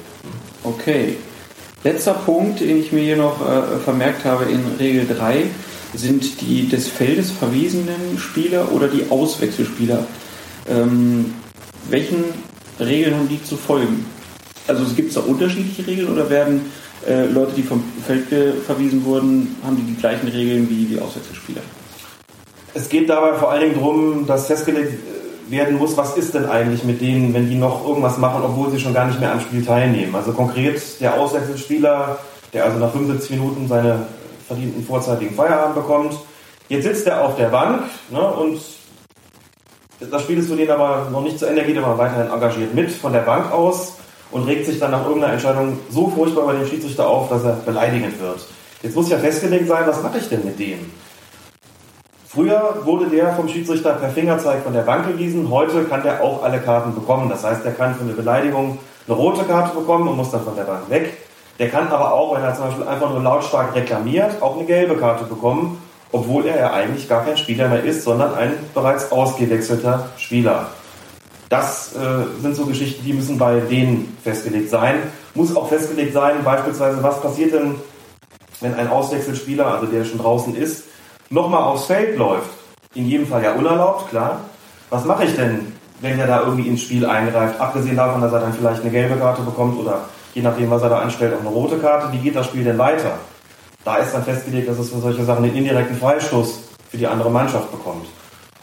[0.63, 1.17] Okay.
[1.83, 5.45] Letzter Punkt, den ich mir hier noch äh, vermerkt habe in Regel 3,
[5.93, 10.05] sind die des Feldes verwiesenen Spieler oder die Auswechselspieler.
[10.69, 11.33] Ähm,
[11.89, 12.25] welchen
[12.79, 14.05] Regeln haben die zu folgen?
[14.67, 16.71] Also gibt es da unterschiedliche Regeln oder werden
[17.07, 18.25] äh, Leute, die vom Feld
[18.65, 21.61] verwiesen wurden, haben die die gleichen Regeln wie die Auswechselspieler?
[22.73, 24.99] Es geht dabei vor allen Dingen darum, dass festgelegt
[25.49, 28.79] werden muss, was ist denn eigentlich mit denen, wenn die noch irgendwas machen, obwohl sie
[28.79, 30.15] schon gar nicht mehr am Spiel teilnehmen.
[30.15, 32.19] Also konkret der Auswechselspieler,
[32.53, 34.07] der also nach 75 Minuten seine
[34.47, 36.13] verdienten vorzeitigen Feierabend bekommt.
[36.69, 38.59] Jetzt sitzt er auf der Bank ne, und
[39.99, 42.91] das Spiel ist für den aber noch nicht zu Ende, geht aber weiterhin engagiert mit
[42.91, 43.93] von der Bank aus
[44.31, 47.53] und regt sich dann nach irgendeiner Entscheidung so furchtbar über den Schiedsrichter auf, dass er
[47.53, 48.45] beleidigend wird.
[48.83, 50.91] Jetzt muss ja festgelegt sein, was mache ich denn mit dem?
[52.29, 56.43] Früher wurde der vom Schiedsrichter per Fingerzeig von der Bank gewiesen, heute kann der auch
[56.43, 57.29] alle Karten bekommen.
[57.29, 60.55] Das heißt, der kann für eine Beleidigung eine rote Karte bekommen und muss dann von
[60.55, 61.17] der Bank weg.
[61.57, 64.97] Der kann aber auch, wenn er zum Beispiel einfach nur lautstark reklamiert, auch eine gelbe
[64.97, 70.09] Karte bekommen, obwohl er ja eigentlich gar kein Spieler mehr ist, sondern ein bereits ausgewechselter
[70.17, 70.67] Spieler.
[71.47, 74.95] Das äh, sind so Geschichten, die müssen bei denen festgelegt sein.
[75.33, 77.75] Muss auch festgelegt sein, beispielsweise, was passiert denn,
[78.59, 80.83] wenn ein Auswechselspieler, also der schon draußen ist,
[81.29, 82.49] nochmal aufs Feld läuft.
[82.93, 84.41] In jedem Fall ja unerlaubt, klar.
[84.89, 87.59] Was mache ich denn, wenn er da irgendwie ins Spiel eingreift?
[87.59, 90.89] Abgesehen davon, dass er dann vielleicht eine gelbe Karte bekommt oder je nachdem, was er
[90.89, 92.11] da anstellt, auch eine rote Karte.
[92.11, 93.17] Wie geht das Spiel denn weiter?
[93.83, 96.59] Da ist dann festgelegt, dass es für solche Sachen den indirekten Freistoß
[96.89, 98.05] für die andere Mannschaft bekommt.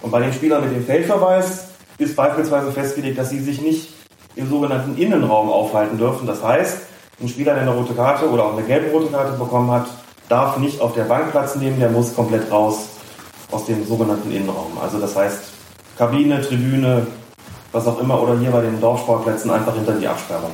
[0.02, 3.92] Und bei den Spielern mit dem Feldverweis ist beispielsweise festgelegt, dass sie sich nicht
[4.36, 6.26] im sogenannten Innenraum aufhalten dürfen.
[6.26, 6.78] Das heißt,
[7.20, 9.86] ein Spieler, der eine rote Karte oder auch eine gelbe rote Karte bekommen hat,
[10.28, 12.88] darf nicht auf der Bank Platz nehmen, der muss komplett raus
[13.50, 14.78] aus dem sogenannten Innenraum.
[14.82, 15.38] Also das heißt,
[15.96, 17.06] Kabine, Tribüne,
[17.72, 20.50] was auch immer, oder hier bei den Dorfsportplätzen einfach hinter die Absperrung.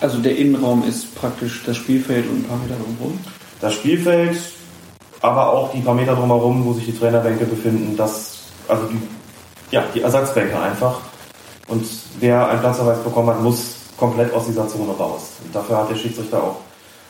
[0.00, 3.18] Also der Innenraum ist praktisch das Spielfeld und ein paar Meter drumherum?
[3.60, 4.36] Das Spielfeld,
[5.20, 8.38] aber auch die paar Meter drumherum, wo sich die Trainerbänke befinden, das,
[8.68, 9.00] also die,
[9.70, 11.00] ja, die Ersatzbänke einfach.
[11.68, 11.86] Und
[12.20, 15.32] wer einen Platzverweis bekommen hat, muss komplett aus dieser Zone raus.
[15.44, 16.56] Und dafür hat der Schiedsrichter auch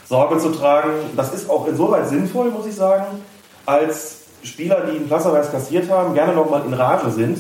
[0.09, 0.91] Sorge zu tragen.
[1.17, 3.23] Das ist auch insoweit sinnvoll, muss ich sagen,
[3.67, 7.39] als Spieler, die einen Platzverweis kassiert haben, gerne nochmal in Rage sind.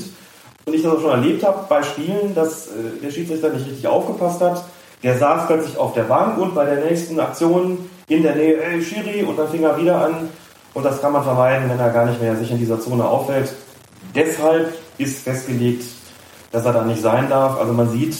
[0.66, 3.86] Und ich das auch schon erlebt habe bei Spielen, dass äh, der Schiedsrichter nicht richtig
[3.86, 4.64] aufgepasst hat.
[5.02, 8.82] Der saß plötzlich auf der Bank und bei der nächsten Aktion in der Nähe, ey,
[8.82, 10.30] Schiri, und dann fing er wieder an.
[10.72, 13.52] Und das kann man vermeiden, wenn er gar nicht mehr sich in dieser Zone auffällt.
[14.14, 15.84] Deshalb ist festgelegt,
[16.50, 17.60] dass er da nicht sein darf.
[17.60, 18.16] Also man sieht,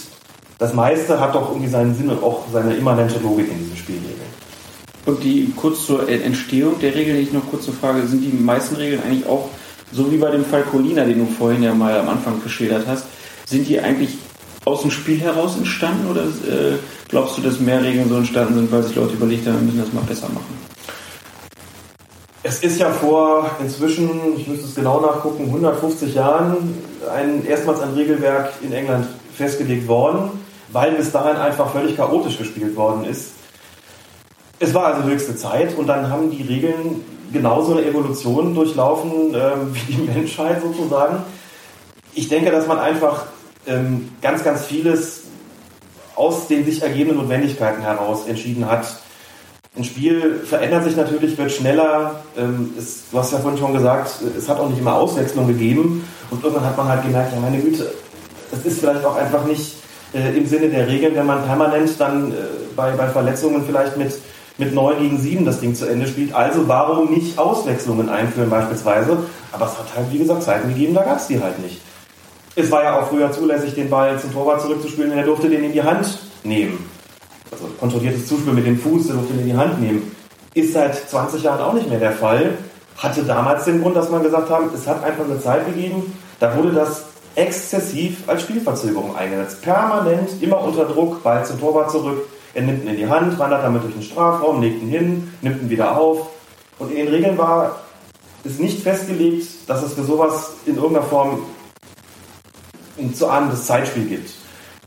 [0.59, 4.24] das meiste hat doch irgendwie seinen Sinn und auch seine immanente Logik in diesen Spielregeln.
[5.07, 8.77] Und die kurz zur Entstehung der Regeln, ich noch kurz zur Frage, sind die meisten
[8.77, 9.51] Regeln eigentlich auch,
[9.93, 13.05] so wie bei dem Fall Colina, den du vorhin ja mal am Anfang geschildert hast,
[13.45, 14.17] sind die eigentlich
[14.65, 16.79] aus dem Spiel heraus entstanden oder äh,
[17.09, 19.85] glaubst du, dass mehr Regeln so entstanden sind, weil sich Leute überlegt haben, wir müssen
[19.85, 20.65] das mal besser machen?
[22.43, 26.57] Es ist ja vor inzwischen, ich müsste es genau nachgucken, 150 Jahren
[27.15, 30.31] ein, erstmals ein Regelwerk in England festgelegt worden,
[30.73, 33.34] weil bis dahin einfach völlig chaotisch gespielt worden ist.
[34.65, 39.51] Es war also höchste Zeit und dann haben die Regeln genauso eine Evolution durchlaufen äh,
[39.75, 41.19] wie die Menschheit sozusagen.
[42.15, 43.27] Ich denke, dass man einfach
[43.67, 45.25] ähm, ganz, ganz vieles
[46.17, 48.87] aus den sich ergebenden Notwendigkeiten heraus entschieden hat.
[49.77, 52.23] Ein Spiel verändert sich natürlich, wird schneller.
[52.35, 56.09] Ähm, es, du hast ja vorhin schon gesagt, es hat auch nicht immer Auswechslung gegeben.
[56.31, 57.93] Und irgendwann hat man halt gemerkt, ja meine Güte,
[58.51, 59.75] das ist vielleicht auch einfach nicht
[60.15, 62.37] äh, im Sinne der Regeln, wenn man permanent dann äh,
[62.75, 64.15] bei, bei Verletzungen vielleicht mit
[64.59, 66.35] mit 9 gegen 7 das Ding zu Ende spielt.
[66.35, 69.19] Also warum nicht Auswechslungen einführen beispielsweise?
[69.53, 71.81] Aber es hat halt, wie gesagt, Zeiten gegeben, da gab es die halt nicht.
[72.57, 75.65] Es war ja auch früher zulässig, den Ball zum Torwart zurückzuspielen, und er durfte den
[75.65, 76.89] in die Hand nehmen.
[77.51, 80.15] Also kontrolliertes Zuspiel mit dem Fuß, der durfte den in die Hand nehmen.
[80.55, 82.51] Ist seit 20 Jahren auch nicht mehr der Fall.
[82.97, 86.57] Hatte damals den Grund, dass man gesagt haben, es hat einfach eine Zeit gegeben, da
[86.57, 89.63] wurde das exzessiv als Spielverzögerung eingesetzt.
[89.63, 93.65] Permanent, immer unter Druck, Ball zum Torwart zurück, er nimmt ihn in die Hand, wandert
[93.65, 96.29] damit durch den Strafraum, legt ihn hin, nimmt ihn wieder auf.
[96.79, 97.81] Und in den Regeln war
[98.45, 101.43] es nicht festgelegt, dass es für sowas in irgendeiner Form
[102.99, 104.31] ein zu ahnendes Zeitspiel gibt.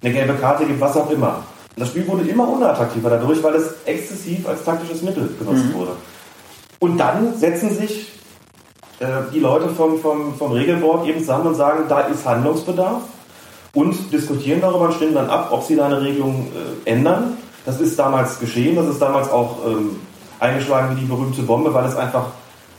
[0.02, 1.44] Eine gelbe Karte gibt, was auch immer.
[1.76, 5.74] Und das Spiel wurde immer unattraktiver dadurch, weil es exzessiv als taktisches Mittel genutzt mhm.
[5.74, 5.92] wurde.
[6.80, 8.12] Und dann setzen sich
[9.00, 13.02] äh, die Leute vom, vom, vom Regelboard eben zusammen und sagen, da ist Handlungsbedarf
[13.74, 16.48] und diskutieren darüber und stimmen dann ab, ob sie da eine Regelung
[16.86, 17.38] äh, ändern.
[17.68, 19.98] Das ist damals geschehen, das ist damals auch ähm,
[20.40, 22.28] eingeschlagen wie die berühmte Bombe, weil es einfach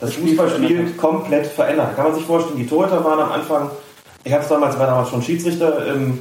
[0.01, 1.95] das Fußballspiel komplett verändert.
[1.95, 3.71] Kann man sich vorstellen, die Torhüter waren am Anfang,
[4.25, 6.21] ich habe es damals, war damals schon Schiedsrichter, ähm,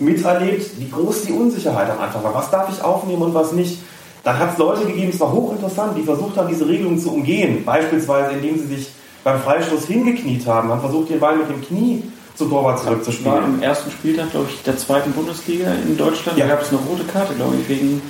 [0.00, 2.34] miterlebt, wie groß die Unsicherheit am Anfang war.
[2.34, 3.78] Was darf ich aufnehmen und was nicht?
[4.24, 7.64] Dann hat es Leute gegeben, es war hochinteressant, die versucht haben, diese Regelung zu umgehen.
[7.64, 8.88] Beispielsweise, indem sie sich
[9.22, 12.02] beim Freistoß hingekniet haben, haben versucht, den Ball mit dem Knie
[12.34, 13.32] zum Torwart zurückzuspielen.
[13.32, 16.38] War im ersten Spieltag, glaube ich, der zweiten Bundesliga in Deutschland.
[16.38, 16.46] Ja.
[16.46, 18.02] Da gab es eine rote Karte, glaube ich, wegen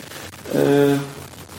[0.52, 0.96] äh,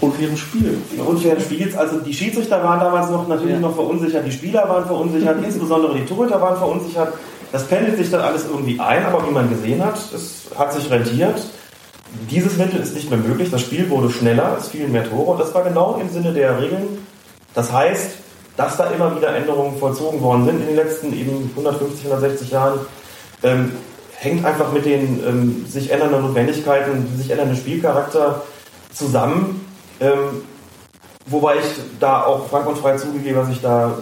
[0.02, 0.78] unfairem Spiel.
[1.06, 1.76] Unfairen Spiels.
[1.76, 3.60] Also die Schiedsrichter waren damals noch natürlich ja.
[3.60, 7.14] noch verunsichert, die Spieler waren verunsichert, insbesondere die Torhüter waren verunsichert.
[7.52, 10.90] Das pendelt sich dann alles irgendwie ein, aber wie man gesehen hat, es hat sich
[10.90, 11.42] rentiert.
[12.30, 13.50] Dieses Mittel ist nicht mehr möglich.
[13.52, 16.60] Das Spiel wurde schneller, es fielen mehr Tore und das war genau im Sinne der
[16.62, 17.06] Regeln.
[17.54, 18.10] Das heißt,
[18.58, 22.80] dass da immer wieder Änderungen vollzogen worden sind in den letzten eben 150, 160 Jahren,
[23.44, 23.72] ähm,
[24.18, 28.44] hängt einfach mit den ähm, sich ändernden Notwendigkeiten, sich ändernden Spielcharakter
[28.94, 29.66] zusammen.
[30.00, 30.44] Ähm,
[31.26, 31.66] wobei ich
[32.00, 33.98] da auch frank und frei zugegebe, dass ich da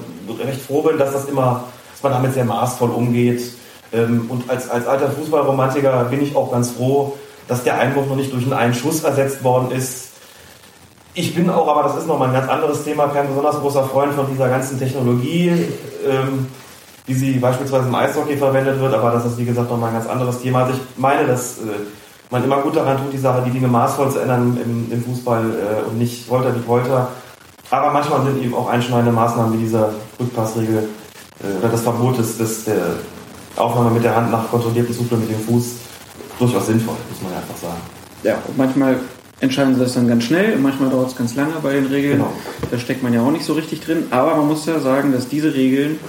[0.45, 3.41] recht froh bin, dass das immer, dass man damit sehr maßvoll umgeht.
[3.91, 8.15] Ähm, und als, als alter Fußballromantiker bin ich auch ganz froh, dass der Einwurf noch
[8.15, 10.12] nicht durch einen Schuss ersetzt worden ist.
[11.15, 14.13] Ich bin auch, aber das ist nochmal ein ganz anderes Thema, kein besonders großer Freund
[14.13, 15.49] von dieser ganzen Technologie,
[16.07, 16.47] ähm,
[17.05, 20.07] wie sie beispielsweise im Eishockey verwendet wird, aber das ist wie gesagt nochmal ein ganz
[20.07, 20.63] anderes Thema.
[20.63, 21.61] Also ich meine, dass äh,
[22.31, 25.43] man immer gut daran tut, die Sache, die Dinge maßvoll zu ändern im, im Fußball
[25.43, 27.09] äh, und nicht Wolter wie Polter.
[27.69, 30.89] Aber manchmal sind eben auch einschneidende Maßnahmen wie diese Rückpassregel
[31.43, 32.81] äh, oder das Verbot des, des, der
[33.55, 35.75] Aufnahme mit der Hand nach kontrollierten Zufluss mit dem Fuß
[36.39, 37.81] durchaus sinnvoll, muss man einfach sagen.
[38.23, 38.99] Ja, und manchmal
[39.43, 42.13] entscheiden sie das dann ganz schnell, manchmal dauert es ganz lange bei den Regeln.
[42.17, 42.31] Genau.
[42.71, 44.07] Da steckt man ja auch nicht so richtig drin.
[44.09, 45.99] Aber man muss ja sagen, dass diese Regeln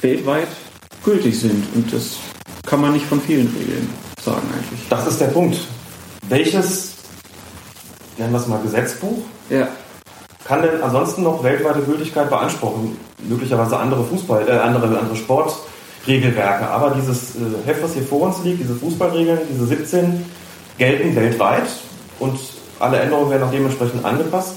[0.00, 0.46] weltweit
[1.04, 1.64] gültig sind.
[1.74, 2.16] Und das
[2.64, 3.88] kann man nicht von vielen Regeln
[4.24, 4.80] sagen eigentlich.
[4.88, 5.58] Das ist der Punkt.
[6.28, 6.92] Welches,
[8.16, 9.18] nennen wir es mal Gesetzbuch,
[9.50, 9.66] Ja.
[10.44, 12.96] kann denn ansonsten noch weltweite Gültigkeit beanspruchen?
[13.28, 16.68] Möglicherweise andere Fußball, äh, andere, andere Sportregelwerke.
[16.68, 20.24] Aber dieses äh, Heft, was hier vor uns liegt, diese Fußballregeln, diese 17,
[20.78, 21.66] gelten weltweit
[22.20, 22.38] und
[22.80, 24.56] alle Änderungen werden auch dementsprechend angepasst.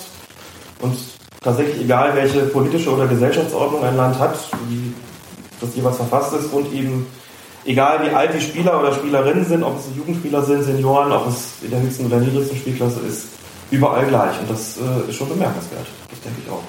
[0.82, 0.98] Und
[1.42, 4.36] tatsächlich egal, welche politische oder Gesellschaftsordnung ein Land hat,
[4.70, 4.94] wie
[5.60, 7.06] das jeweils verfasst ist und eben
[7.66, 11.54] egal wie alt die Spieler oder Spielerinnen sind, ob es Jugendspieler sind, Senioren, ob es
[11.62, 13.28] in der höchsten oder niedrigsten Spielklasse ist,
[13.70, 14.40] überall gleich.
[14.40, 15.86] Und das äh, ist schon bemerkenswert.
[16.10, 16.64] Das denke ich auch.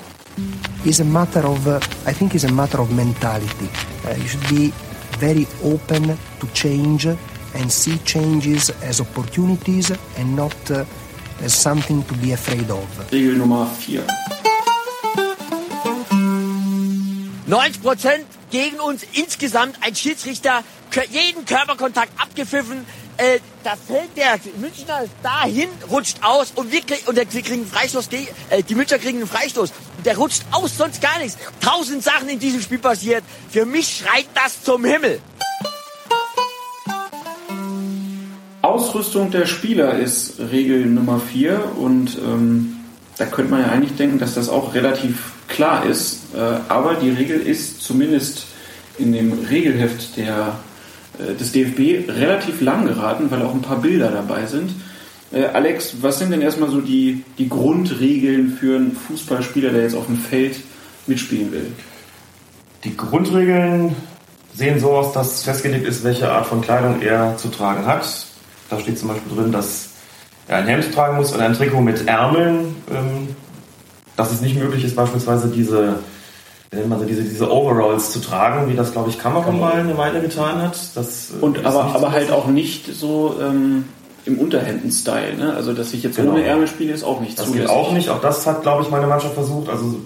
[0.84, 3.68] is a matter of, uh, I think, is a matter of mentality.
[4.04, 4.72] Uh, you should be
[5.18, 10.84] very open to change and see changes as opportunities and not uh,
[11.44, 12.86] as something to be afraid of.
[13.10, 14.04] Regel Nummer 4.
[17.46, 19.76] 90 Prozent gegen uns insgesamt.
[19.82, 20.62] Ein Schiedsrichter
[21.10, 22.86] jeden Körperkontakt abgepfiffen.
[23.16, 27.62] Äh, das Feld der Münchner dahin rutscht aus und wir, krieg, und der, wir kriegen
[27.62, 28.08] einen Freistoß.
[28.08, 29.70] Die, äh, die Münchner kriegen einen Freistoß.
[29.98, 31.36] Und der rutscht aus, sonst gar nichts.
[31.60, 33.22] Tausend Sachen in diesem Spiel passiert.
[33.50, 35.20] Für mich schreit das zum Himmel.
[38.62, 42.76] Ausrüstung der Spieler ist Regel Nummer 4 und ähm,
[43.18, 46.20] da könnte man ja eigentlich denken, dass das auch relativ klar ist.
[46.34, 46.38] Äh,
[46.68, 48.46] aber die Regel ist zumindest
[48.98, 50.60] in dem Regelheft der,
[51.18, 54.70] äh, des DFB relativ lang geraten, weil auch ein paar Bilder dabei sind.
[55.32, 59.96] Äh, Alex, was sind denn erstmal so die, die Grundregeln für einen Fußballspieler, der jetzt
[59.96, 60.56] auf dem Feld
[61.08, 61.66] mitspielen will?
[62.84, 63.96] Die Grundregeln
[64.54, 68.26] sehen so aus, dass festgelegt ist, welche Art von Kleidung er zu tragen hat.
[68.72, 69.90] Da steht zum Beispiel drin, dass
[70.48, 72.74] er ein Hemd tragen muss oder ein Trikot mit Ärmeln.
[72.90, 73.36] Ähm,
[74.16, 75.96] dass es nicht möglich ist, beispielsweise diese,
[76.70, 80.60] sie, diese, diese Overalls zu tragen, wie das, glaube ich, Cameron mal eine Weile getan
[80.62, 80.76] hat.
[80.94, 83.84] Das, äh, Und aber, aber so halt auch nicht so ähm,
[84.24, 85.36] im Unterhemden-Style.
[85.36, 85.54] Ne?
[85.54, 86.32] Also, dass ich jetzt Genau.
[86.32, 87.68] ohne Ärmel spiele, ist auch nicht Das zulässig.
[87.68, 88.08] geht auch nicht.
[88.08, 89.68] Auch das hat, glaube ich, meine Mannschaft versucht.
[89.68, 89.96] Also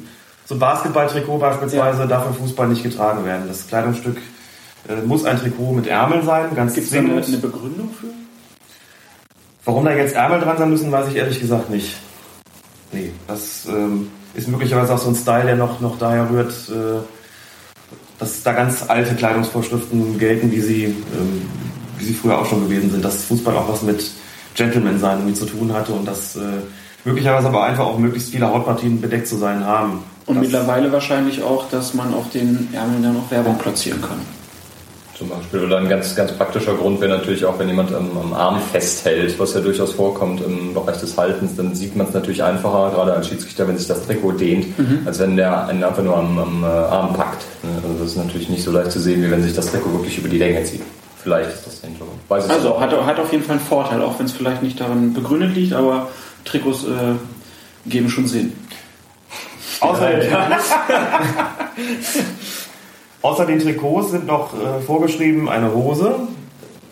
[0.44, 3.44] so ein Basketballtrikot beispielsweise darf im Fußball nicht getragen werden.
[3.48, 4.16] Das Kleidungsstück
[4.88, 8.06] äh, muss ein Trikot mit Ärmeln sein, ganz Gibt es da eine Begründung für?
[9.66, 11.96] Warum da jetzt Ärmel dran sein müssen, weiß ich ehrlich gesagt nicht.
[12.92, 17.00] Nee, das ähm, ist möglicherweise auch so ein Style, der noch, noch daher rührt, äh,
[18.20, 21.42] dass da ganz alte Kleidungsvorschriften gelten, wie sie, ähm,
[21.98, 23.04] wie sie früher auch schon gewesen sind.
[23.04, 24.08] Dass Fußball auch was mit
[24.54, 26.40] Gentleman sein irgendwie zu tun hatte und dass äh,
[27.04, 30.04] möglicherweise aber einfach auch möglichst viele Hautpartien bedeckt zu sein haben.
[30.26, 34.35] Und das, mittlerweile wahrscheinlich auch, dass man auf den Ärmeln dann auch Werbung platzieren kann.
[35.18, 35.64] Zum Beispiel.
[35.64, 39.38] Oder ein ganz, ganz praktischer Grund wäre natürlich auch, wenn jemand am, am Arm festhält,
[39.38, 43.14] was ja durchaus vorkommt im Bereich des Haltens, dann sieht man es natürlich einfacher, gerade
[43.14, 45.00] als Schiedsrichter, wenn sich das Trikot dehnt, Mhm.
[45.06, 47.42] als wenn der einen einfach nur am, am äh, Arm packt.
[47.62, 47.70] Ne?
[47.82, 50.18] Also das ist natürlich nicht so leicht zu sehen, wie wenn sich das Trikot wirklich
[50.18, 50.82] über die Länge zieht.
[51.22, 52.20] Vielleicht ist das der Hintergrund.
[52.28, 52.80] Weiß Also nicht.
[52.80, 55.72] hat, hat auf jeden Fall einen Vorteil, auch wenn es vielleicht nicht daran begründet liegt,
[55.72, 56.08] aber
[56.44, 58.52] Trikots äh, geben schon Sinn.
[59.80, 60.70] Außer, Trikots,
[63.26, 66.14] außer den Trikots sind noch äh, vorgeschrieben eine Hose.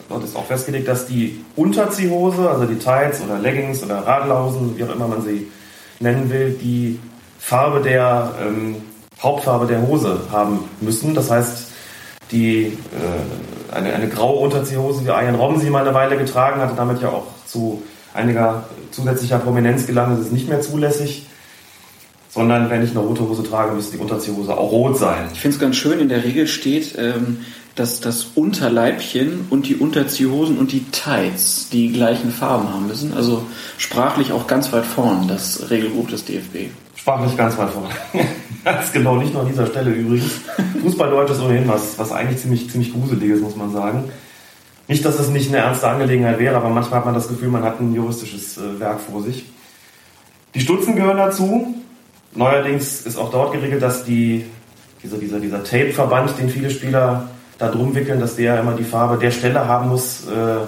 [0.09, 4.85] Dort ist auch festgelegt, dass die Unterziehhose, also die Tights oder Leggings oder Radlerhosen, wie
[4.85, 5.51] auch immer man sie
[6.01, 6.99] nennen will, die
[7.39, 8.77] Farbe der ähm,
[9.23, 11.15] Hauptfarbe der Hose haben müssen.
[11.15, 11.69] Das heißt,
[12.33, 16.75] die äh, eine, eine graue Unterziehhose, wie Ian Rom sie mal eine Weile getragen hatte,
[16.77, 17.83] damit ja auch zu
[18.13, 21.27] einiger zusätzlicher Prominenz gelangt, ist es nicht mehr zulässig
[22.35, 25.29] sondern wenn ich eine rote Hose trage, müsste die Unterziehhose auch rot sein.
[25.33, 27.39] Ich finde es ganz schön, in der Regel steht, ähm,
[27.77, 33.15] dass das Unterleibchen und die Unterziehhosen und die Tights die gleichen Farben haben müssen.
[33.15, 33.47] Also
[33.79, 36.71] sprachlich auch ganz weit vorn, das Regelbuch des DFB.
[36.97, 37.89] Sprachlich ganz weit vorne.
[38.65, 40.33] ganz genau, nicht nur an dieser Stelle übrigens.
[40.83, 44.05] Fußballdeutsch ist ohnehin was, was eigentlich ziemlich, ziemlich gruseliges, muss man sagen.
[44.89, 47.63] Nicht, dass es nicht eine ernste Angelegenheit wäre, aber manchmal hat man das Gefühl, man
[47.63, 49.47] hat ein juristisches äh, Werk vor sich.
[50.55, 51.75] Die Stutzen gehören dazu.
[52.35, 54.45] Neuerdings ist auch dort geregelt, dass die,
[55.03, 57.29] dieser, dieser, dieser Tape-Verband, den viele Spieler
[57.59, 60.67] da drum wickeln, dass der immer die Farbe der Stelle haben muss, äh,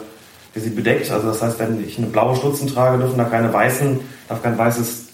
[0.54, 1.10] die sie bedeckt.
[1.10, 4.56] Also das heißt, wenn ich eine blaue Stutzen trage, dürfen da keine weißen, darf kein
[4.56, 5.06] weißes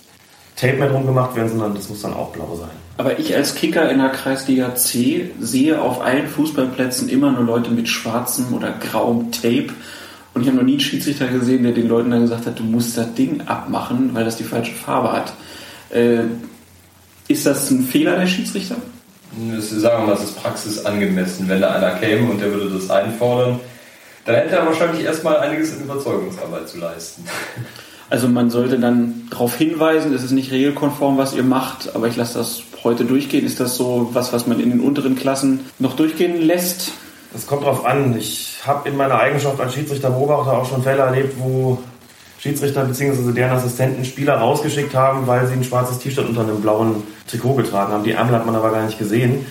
[0.57, 2.71] Tape mehr drum gemacht werden, sondern das muss dann auch blau sein.
[2.99, 7.71] Aber ich als Kicker in der Kreisliga C sehe auf allen Fußballplätzen immer nur Leute
[7.71, 9.69] mit schwarzem oder grauem Tape.
[10.35, 12.65] Und ich habe noch nie einen Schiedsrichter gesehen, der den Leuten dann gesagt hat, du
[12.65, 15.33] musst das Ding abmachen, weil das die falsche Farbe hat.
[15.93, 16.25] Äh,
[17.29, 18.77] ist das ein Fehler der Schiedsrichter?
[19.51, 21.49] Das, sagen wir mal, das ist praxisangemessen.
[21.49, 23.61] Wenn da einer käme und der würde das einfordern,
[24.25, 27.25] dann hätte er wahrscheinlich erstmal einiges in Überzeugungsarbeit zu leisten.
[28.11, 32.17] Also man sollte dann darauf hinweisen, es ist nicht regelkonform, was ihr macht, aber ich
[32.17, 33.47] lasse das heute durchgehen.
[33.47, 36.93] Ist das so was, was man in den unteren Klassen noch durchgehen lässt?
[37.33, 38.15] Das kommt drauf an.
[38.19, 41.79] Ich habe in meiner Eigenschaft als Schiedsrichter-Beobachter auch schon Fälle erlebt, wo
[42.43, 43.33] Schiedsrichter bzw.
[43.33, 47.93] deren Assistenten Spieler rausgeschickt haben, weil sie ein schwarzes T-Shirt unter einem blauen Trikot getragen
[47.93, 48.03] haben.
[48.03, 49.47] Die Ärmel hat man aber gar nicht gesehen.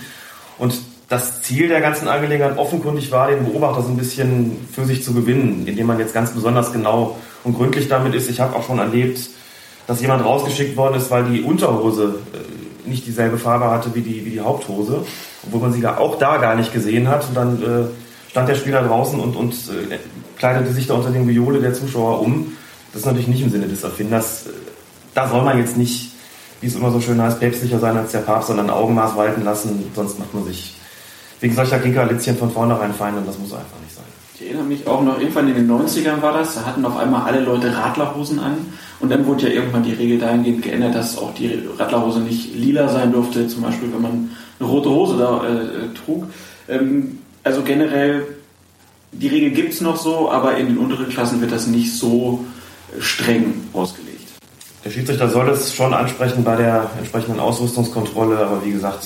[0.58, 0.74] Und
[1.08, 5.14] das Ziel der ganzen Angelegenheit offenkundig war, den Beobachter so ein bisschen für sich zu
[5.14, 8.28] gewinnen, indem man jetzt ganz besonders genau und gründlich damit ist.
[8.28, 9.20] Ich habe auch schon erlebt,
[9.86, 14.26] dass jemand rausgeschickt worden ist, weil die Unterhose äh, nicht dieselbe Farbe hatte wie die,
[14.26, 15.02] wie die Haupthose,
[15.46, 17.26] obwohl man sie auch da gar nicht gesehen hat.
[17.26, 19.98] Und dann äh, stand der Spieler draußen und, und äh,
[20.36, 22.52] kleidete sich da unter den Viole der Zuschauer um.
[22.92, 24.44] Das ist natürlich nicht im Sinne des Erfinders.
[25.14, 26.12] Da soll man jetzt nicht,
[26.60, 29.84] wie es immer so schön heißt, päpstlicher sein als der Papst, sondern Augenmaß walten lassen,
[29.94, 30.74] sonst macht man sich
[31.40, 34.04] wegen solcher Kickerlitzchen von vornherein fein und das muss einfach nicht sein.
[34.34, 37.22] Ich erinnere mich auch noch, irgendwann in den 90ern war das, da hatten auf einmal
[37.22, 38.58] alle Leute Radlerhosen an
[39.00, 42.88] und dann wurde ja irgendwann die Regel dahingehend geändert, dass auch die Radlerhose nicht lila
[42.88, 44.30] sein durfte, zum Beispiel wenn man
[44.60, 46.26] eine rote Hose da äh, trug.
[46.68, 48.24] Ähm, also generell,
[49.10, 52.44] die Regel gibt es noch so, aber in den unteren Klassen wird das nicht so
[53.00, 54.28] streng ausgelegt.
[54.84, 59.04] Der Schiedsrichter soll es schon ansprechen bei der entsprechenden Ausrüstungskontrolle, aber wie gesagt,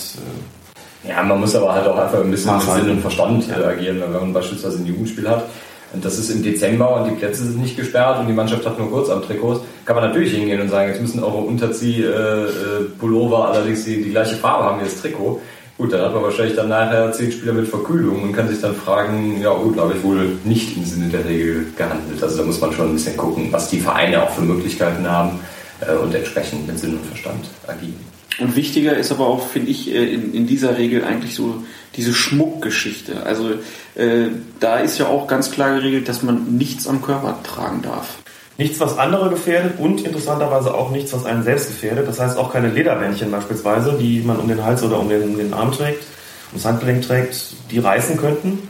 [1.07, 3.69] ja, man muss aber halt auch einfach ein bisschen mit Sinn und Verstand ja.
[3.69, 5.45] agieren, wenn man beispielsweise ein Jugendspiel hat.
[5.93, 8.79] Und das ist im Dezember und die Plätze sind nicht gesperrt und die Mannschaft hat
[8.79, 13.57] nur kurz am Trikots, kann man natürlich hingehen und sagen, jetzt müssen eure Unterzieh-Pullover äh,
[13.57, 15.41] allerdings die, die gleiche Farbe haben wie das Trikot.
[15.79, 18.75] Gut, dann hat man wahrscheinlich dann nachher zehn Spieler mit Verkühlung und kann sich dann
[18.75, 22.23] fragen, ja gut, habe ich wohl nicht im Sinne der Regel gehandelt.
[22.23, 25.39] Also da muss man schon ein bisschen gucken, was die Vereine auch für Möglichkeiten haben
[25.81, 28.01] äh, und entsprechend mit Sinn und Verstand agieren.
[28.39, 31.63] Und wichtiger ist aber auch, finde ich, äh, in, in dieser Regel eigentlich so
[31.95, 33.25] diese Schmuckgeschichte.
[33.25, 33.51] Also
[33.97, 34.29] äh,
[34.61, 38.19] da ist ja auch ganz klar geregelt, dass man nichts am Körper tragen darf.
[38.59, 42.09] Nichts, was andere gefährdet und interessanterweise auch nichts, was einen selbst gefährdet.
[42.09, 45.37] Das heißt auch keine Lederbändchen beispielsweise, die man um den Hals oder um den, um
[45.37, 46.05] den Arm trägt,
[46.53, 47.37] ums Handgelenk trägt,
[47.71, 48.69] die reißen könnten.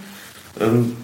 [0.60, 0.96] Ähm,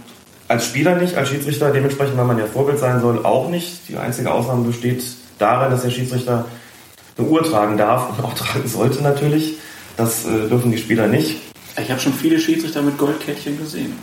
[0.49, 3.89] als Spieler nicht, als Schiedsrichter dementsprechend, weil man ja Vorbild sein soll, auch nicht.
[3.89, 5.03] Die einzige Ausnahme besteht
[5.39, 6.45] darin, dass der Schiedsrichter
[7.17, 9.59] eine Uhr tragen darf und auch tragen sollte natürlich.
[9.97, 11.41] Das äh, dürfen die Spieler nicht.
[11.81, 13.95] Ich habe schon viele Schiedsrichter mit Goldkettchen gesehen.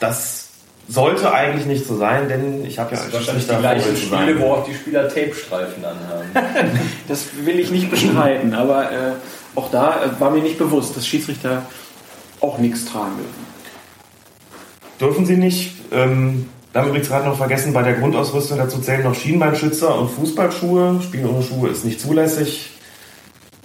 [0.00, 0.45] Das
[0.88, 4.52] sollte eigentlich nicht so sein, denn ich habe ja als Schiedsrichter die gleichen Spiele, wo
[4.52, 6.80] auch die Spieler Tape-Streifen anhaben.
[7.08, 9.12] das will ich nicht bestreiten, aber äh,
[9.54, 11.62] auch da äh, war mir nicht bewusst, dass Schiedsrichter
[12.40, 13.46] auch nichts tragen dürfen.
[15.00, 15.72] Dürfen sie nicht.
[15.92, 20.10] Ähm, wir haben übrigens gerade noch vergessen, bei der Grundausrüstung dazu zählen noch Schienbeinschützer und
[20.10, 21.00] Fußballschuhe.
[21.02, 22.70] Spielen ohne Schuhe ist nicht zulässig.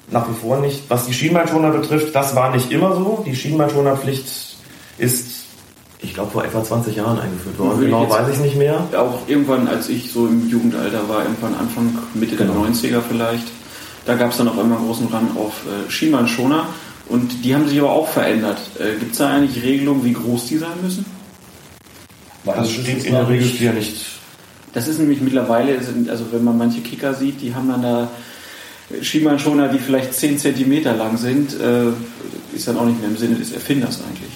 [0.09, 0.89] Nach wie vor nicht.
[0.89, 3.23] Was die Schienbeinschoner betrifft, das war nicht immer so.
[3.25, 4.57] Die Schienbeinschonerpflicht
[4.97, 5.40] ist,
[6.01, 7.81] ich glaube, vor etwa 20 Jahren eingeführt worden.
[7.81, 8.87] Genau, weiß ich nicht mehr.
[8.97, 12.63] Auch irgendwann, als ich so im Jugendalter war, irgendwann Anfang, Mitte genau.
[12.63, 13.47] der 90er vielleicht,
[14.05, 16.65] da gab es dann auf einmal einen großen Rand auf äh, Schienbeinschoner.
[17.07, 18.57] Und die haben sich aber auch verändert.
[18.79, 21.05] Äh, Gibt es da eigentlich Regelungen, wie groß die sein müssen?
[22.45, 24.05] Das steht in der Regel hier nicht.
[24.73, 25.77] Das ist nämlich mittlerweile,
[26.09, 28.07] also wenn man manche Kicker sieht, die haben dann da
[29.01, 31.89] Schienbeinschoner, die vielleicht 10 cm lang sind, äh,
[32.55, 34.31] ist dann auch nicht mehr im Sinne des Erfinders eigentlich.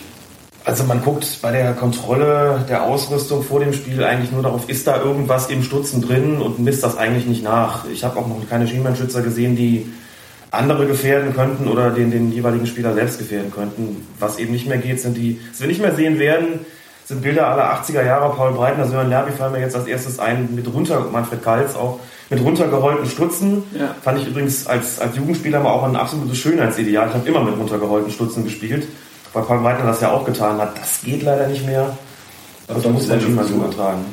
[0.65, 4.87] Also man guckt bei der Kontrolle der Ausrüstung vor dem Spiel eigentlich nur darauf, ist
[4.87, 7.85] da irgendwas im Stutzen drin und misst das eigentlich nicht nach.
[7.87, 9.85] Ich habe auch noch keine Schienbeinschützer gesehen, die
[10.49, 14.07] andere gefährden könnten oder den, den jeweiligen Spieler selbst gefährden könnten.
[14.19, 16.61] Was eben nicht mehr geht, sind die, was wir nicht mehr sehen werden,
[17.05, 18.33] sind Bilder aller 80er Jahre.
[18.35, 21.99] Paul Breitner, Sören Lerby fallen mir jetzt als erstes ein mit runter, Manfred Kalz auch,
[22.31, 23.63] mit runtergerollten Stutzen.
[23.77, 23.95] Ja.
[24.01, 27.09] Fand ich übrigens als, als Jugendspieler mal auch ein absolutes Schönheitsideal.
[27.09, 28.87] Ich habe immer mit runtergerollten Stutzen gespielt,
[29.35, 30.79] weil Paul Breitner das ja auch getan hat.
[30.79, 31.95] Das geht leider nicht mehr.
[32.67, 34.05] Also da muss man schon mal so übertragen.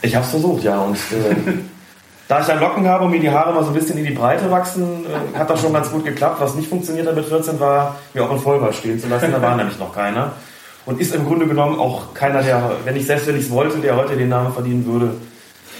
[0.00, 0.78] Ich habe es versucht, ja.
[0.80, 1.34] Und äh,
[2.28, 4.12] da ich dann Locken habe und mir die Haare mal so ein bisschen in die
[4.12, 6.40] Breite wachsen, äh, hat das schon ganz gut geklappt.
[6.40, 9.32] Was nicht funktioniert hat mit 14 war, mir auch in Vollbart stehen zu lassen.
[9.32, 10.32] Da war nämlich noch keiner.
[10.86, 13.78] und ist im Grunde genommen auch keiner, der, wenn ich selbst wenn ich es wollte,
[13.78, 15.16] der heute den Namen verdienen würde,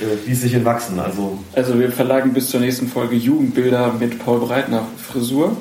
[0.00, 0.98] äh, ließ sich entwachsen.
[0.98, 5.56] Also, Also wir verlagen bis zur nächsten Folge Jugendbilder mit Paul Breitner Frisur.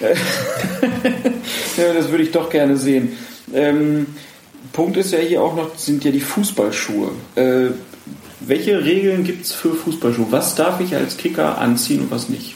[0.00, 0.14] Äh,
[1.76, 3.16] ja, das würde ich doch gerne sehen.
[3.52, 4.06] Ähm,
[4.72, 7.12] Punkt ist ja hier auch noch, sind ja die Fußballschuhe.
[7.36, 7.70] Äh,
[8.40, 10.26] welche Regeln gibt es für Fußballschuhe?
[10.30, 12.54] Was darf ich als Kicker anziehen und was nicht?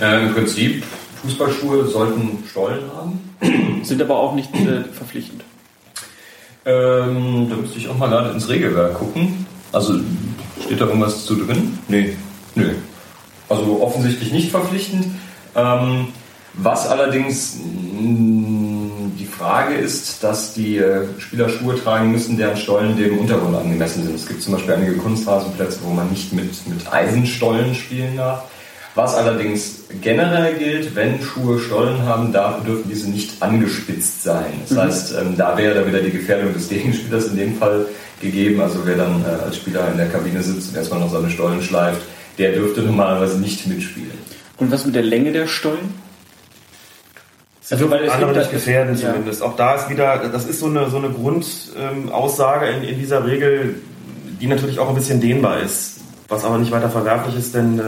[0.00, 0.84] Äh, Im Prinzip,
[1.22, 3.80] Fußballschuhe sollten Stollen haben.
[3.84, 5.42] Sind aber auch nicht äh, verpflichtend.
[6.64, 9.46] Ähm, da müsste ich auch mal gerade ins Regelwerk gucken.
[9.72, 9.98] Also
[10.64, 11.78] steht da irgendwas zu drin?
[11.88, 12.16] Nee.
[12.54, 12.70] Nö.
[13.48, 15.06] Also offensichtlich nicht verpflichtend.
[15.54, 16.08] Ähm,
[16.54, 22.96] was allerdings mh, die Frage ist, dass die äh, Spieler Schuhe tragen müssen, deren Stollen
[22.96, 24.14] dem Untergrund angemessen sind.
[24.16, 28.44] Es gibt zum Beispiel einige Kunstrasenplätze, wo man nicht mit, mit Eisenstollen spielen darf.
[28.96, 34.52] Was allerdings generell gilt, wenn Schuhe Stollen haben, darf, dürfen diese nicht angespitzt sein.
[34.68, 34.82] Das Mhm.
[34.82, 37.86] heißt, ähm, da wäre dann wieder die Gefährdung des Gegenspielers in dem Fall
[38.20, 38.60] gegeben.
[38.60, 41.62] Also wer dann äh, als Spieler in der Kabine sitzt und erstmal noch seine Stollen
[41.62, 42.00] schleift,
[42.38, 44.10] der dürfte normalerweise nicht mitspielen.
[44.56, 45.94] Und was mit der Länge der Stollen?
[47.70, 49.08] Also, weil es andere nicht gefährden ja.
[49.08, 49.42] zumindest.
[49.42, 53.76] Auch da ist wieder, das ist so eine, so eine Grundaussage in, in dieser Regel,
[54.40, 57.82] die natürlich auch ein bisschen dehnbar ist, was aber nicht weiter verwerflich ist, denn äh,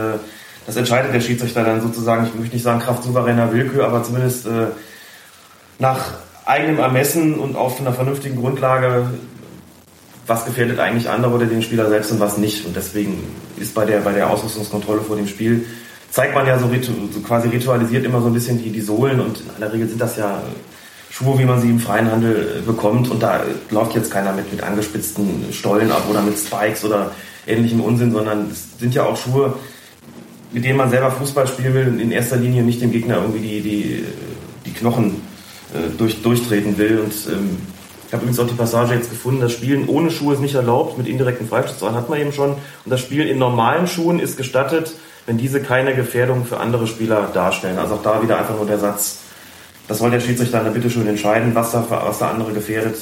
[0.65, 4.45] das entscheidet der Schiedsrichter dann sozusagen, ich möchte nicht sagen Kraft souveräner Willkür, aber zumindest
[4.45, 4.67] äh,
[5.79, 6.13] nach
[6.45, 9.07] eigenem Ermessen und auf einer vernünftigen Grundlage,
[10.27, 12.65] was gefährdet eigentlich andere oder den Spieler selbst und was nicht.
[12.65, 13.23] Und deswegen
[13.57, 15.65] ist bei der, bei der Ausrüstungskontrolle vor dem Spiel,
[16.13, 19.19] zeigt man ja so, ritu so quasi ritualisiert immer so ein bisschen die, die Sohlen
[19.19, 20.43] und in aller Regel sind das ja
[21.09, 23.41] Schuhe, wie man sie im freien Handel äh, bekommt und da
[23.71, 27.11] läuft jetzt keiner mit, mit angespitzten Stollen ab oder mit Spikes oder
[27.47, 29.55] ähnlichem Unsinn, sondern es sind ja auch Schuhe,
[30.51, 33.39] mit denen man selber Fußball spielen will und in erster Linie nicht dem Gegner irgendwie
[33.39, 34.03] die, die,
[34.67, 35.15] die Knochen
[35.73, 36.99] äh, durch, durchtreten will.
[36.99, 37.57] Und ähm,
[38.05, 40.95] ich habe übrigens auch die Passage jetzt gefunden, das Spielen ohne Schuhe ist nicht erlaubt,
[40.95, 42.51] mit indirekten Freistoß hat man eben schon.
[42.51, 44.93] Und das Spielen in normalen Schuhen ist gestattet,
[45.25, 47.79] wenn diese keine Gefährdung für andere Spieler darstellen.
[47.79, 49.19] Also auch da wieder einfach nur der Satz,
[49.87, 52.97] das soll der Schiedsrichter dann bitte schön entscheiden, was da, was da andere gefährdet.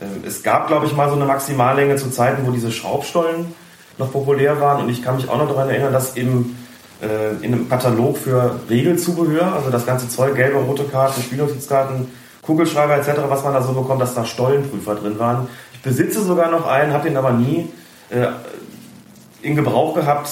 [0.00, 3.54] Ähm, Es gab, glaube ich, mal so eine Maximallänge zu Zeiten, wo diese Schraubstollen
[3.98, 4.82] noch populär waren.
[4.82, 6.56] Und ich kann mich auch noch daran erinnern, dass im,
[7.02, 12.08] äh, in einem Katalog für Regelzubehör, also das ganze Zeug, gelbe, rote Karten, Spielnotizkarten,
[12.42, 15.48] Kugelschreiber etc., was man da so bekommt, dass da Stollenprüfer drin waren.
[15.74, 17.70] Ich besitze sogar noch einen, habe den aber nie
[18.10, 18.28] äh,
[19.42, 20.30] in Gebrauch gehabt,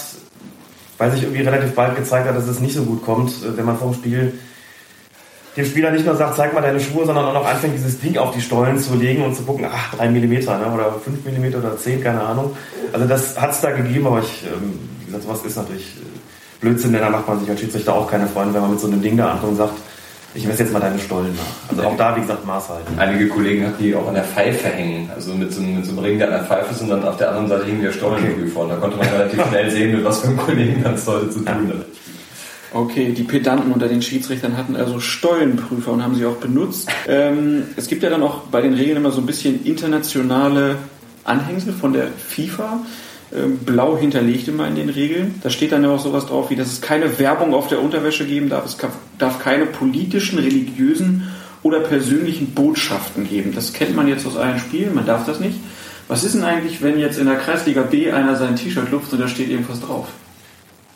[0.99, 3.65] weil sich irgendwie relativ bald gezeigt hat, dass es nicht so gut kommt, äh, wenn
[3.65, 4.35] man vom Spiel
[5.59, 8.17] dem Spieler nicht nur sagt, zeig mal deine Schuhe, sondern auch noch anfängt, dieses Ding
[8.17, 11.59] auf die Stollen zu legen und zu gucken, ach, 3 mm ne, oder 5 mm
[11.59, 12.57] oder 10, keine Ahnung.
[12.93, 16.61] Also das hat es da gegeben, aber ich, ähm, wie gesagt, sowas ist natürlich äh,
[16.61, 18.87] Blödsinn, denn da macht man sich als Schiedsrichter auch keine Freunde, wenn man mit so
[18.87, 19.75] einem Ding da ankommt und sagt,
[20.35, 21.71] ich messe jetzt mal deine Stollen nach.
[21.77, 22.99] Also auch da, wie gesagt, Maß halten.
[22.99, 25.93] Einige Kollegen hatten die auch an der Pfeife hängen, also mit so, einem- mit so
[25.93, 27.93] einem Ring, der an der Pfeife ist und dann auf der anderen Seite hing der
[27.93, 28.61] Stollenprüfer.
[28.61, 31.41] Und da konnte man relativ schnell sehen, mit was für einem Kollegen das heute zu
[31.41, 31.87] tun hat.
[32.75, 36.91] Okay, die Pedanten unter den Schiedsrichtern hatten also Stollenprüfer und haben sie auch benutzt.
[37.09, 40.77] Ähm, es gibt ja dann auch bei den Regeln immer so ein bisschen internationale
[41.25, 42.81] Anhängsel von der FIFA.
[43.35, 45.35] Ähm, blau hinterlegt immer in den Regeln.
[45.43, 48.27] Da steht dann ja auch sowas drauf, wie dass es keine Werbung auf der Unterwäsche
[48.27, 48.65] geben darf.
[48.65, 48.79] Es
[49.19, 51.29] darf keine politischen, religiösen
[51.63, 53.53] oder persönlichen Botschaften geben.
[53.55, 55.59] Das kennt man jetzt aus allen Spielen, man darf das nicht.
[56.07, 59.21] Was ist denn eigentlich, wenn jetzt in der Kreisliga B einer sein T-Shirt lupft und
[59.21, 60.07] da steht irgendwas drauf?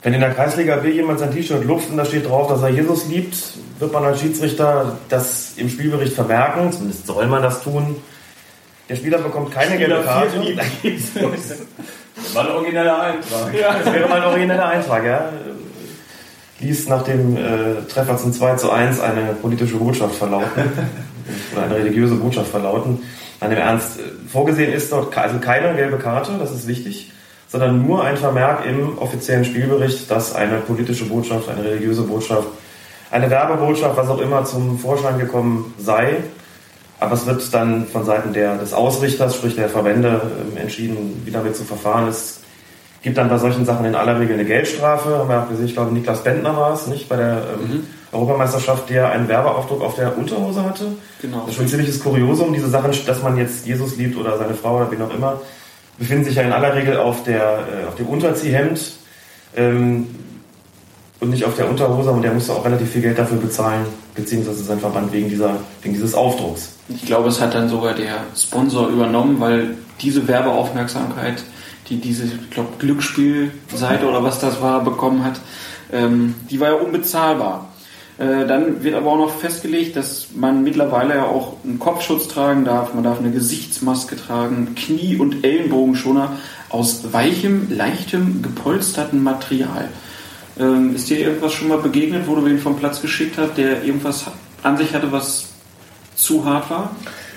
[0.03, 2.71] Wenn in der Kreisliga B jemand sein T-Shirt lupft und da steht drauf, dass er
[2.71, 3.37] Jesus liebt,
[3.79, 6.73] wird man als Schiedsrichter das im Spielbericht vermerken.
[6.73, 7.97] Zumindest soll man das tun.
[8.89, 10.41] Der Spieler bekommt keine Spieler gelbe Karte.
[12.17, 13.55] Das war ein origineller Eintrag.
[13.55, 15.33] Ja, das wäre mal ein origineller Eintrag, ja.
[16.61, 20.73] Ließ nach dem äh, Treffer zum 2 zu 1 eine politische Botschaft verlauten.
[21.53, 23.03] oder eine religiöse Botschaft verlauten.
[23.41, 27.13] Nein, im Ernst, äh, vorgesehen ist dort also keine gelbe Karte, das ist wichtig,
[27.49, 32.49] sondern nur ein Vermerk im offiziellen Spielbericht, dass eine politische Botschaft, eine religiöse Botschaft,
[33.11, 36.17] eine Werbebotschaft, was auch immer zum Vorschein gekommen sei.
[37.03, 41.33] Aber es wird dann von Seiten der, des Ausrichters, sprich der Verbände, ähm, entschieden, wie
[41.33, 42.41] damit zu verfahren ist.
[43.03, 45.19] Gibt dann bei solchen Sachen in aller Regel eine Geldstrafe.
[45.19, 47.09] Haben wir auch gesehen, ich glaube, Niklas Bentner war es, nicht?
[47.09, 50.93] Bei der ähm, Europameisterschaft, der einen Werbeaufdruck auf der Unterhose hatte.
[51.21, 51.41] Genau.
[51.41, 52.53] Das ist schon ein ziemliches Kuriosum.
[52.53, 55.41] Diese Sachen, dass man jetzt Jesus liebt oder seine Frau oder wen auch immer,
[55.99, 58.93] befinden sich ja in aller Regel auf, der, äh, auf dem Unterziehhemd
[59.57, 60.07] ähm,
[61.23, 62.11] und nicht auf der Unterhose.
[62.11, 65.95] Und der musste auch relativ viel Geld dafür bezahlen, beziehungsweise sein Verband wegen, dieser, wegen
[65.95, 66.75] dieses Aufdrucks.
[66.89, 71.45] Ich glaube, es hat dann sogar der Sponsor übernommen, weil diese Werbeaufmerksamkeit,
[71.89, 75.41] die diese, ich glaube, Glücksspielseite oder was das war, bekommen hat,
[75.93, 77.69] ähm, die war ja unbezahlbar.
[78.19, 82.65] Äh, dann wird aber auch noch festgelegt, dass man mittlerweile ja auch einen Kopfschutz tragen
[82.65, 86.33] darf, man darf eine Gesichtsmaske tragen, Knie- und Ellenbogenschoner
[86.69, 89.89] aus weichem, leichtem, gepolsterten Material.
[90.59, 93.85] Ähm, ist dir irgendwas schon mal begegnet, wo du wen vom Platz geschickt hast, der
[93.85, 94.27] irgendwas
[94.63, 95.47] an sich hatte, was
[96.15, 96.91] zu hart war?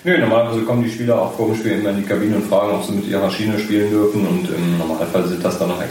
[0.05, 2.76] Nö, normalerweise kommen die Spieler auch vor dem Spiel immer in die Kabine und fragen,
[2.76, 5.82] ob sie mit ihrer Schiene spielen dürfen und im Normalfall sind das dann noch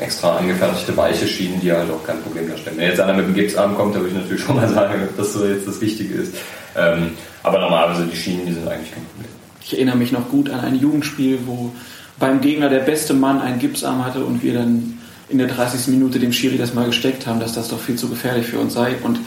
[0.00, 2.76] extra angefertigte weiche Schienen, die halt auch kein Problem darstellen.
[2.76, 5.32] Wenn jetzt einer mit dem Gipsarm kommt, da würde ich natürlich schon mal sagen, dass
[5.32, 6.36] das jetzt das Wichtige ist.
[6.76, 9.32] Ähm, aber normalerweise die Schienen, die sind eigentlich kein Problem.
[9.60, 11.72] Ich erinnere mich noch gut an ein Jugendspiel, wo
[12.20, 14.95] beim Gegner der beste Mann einen Gipsarm hatte und wir dann
[15.28, 15.88] in der 30.
[15.88, 18.74] Minute dem Schiri das mal gesteckt haben, dass das doch viel zu gefährlich für uns
[18.74, 19.18] sei und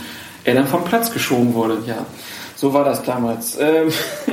[0.43, 1.79] er dann vom Platz geschoben wurde.
[1.85, 2.05] Ja,
[2.55, 3.57] so war das damals.
[3.59, 3.89] Ähm,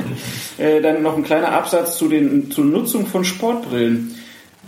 [0.57, 4.15] äh, dann noch ein kleiner Absatz zu den, zur Nutzung von Sportbrillen.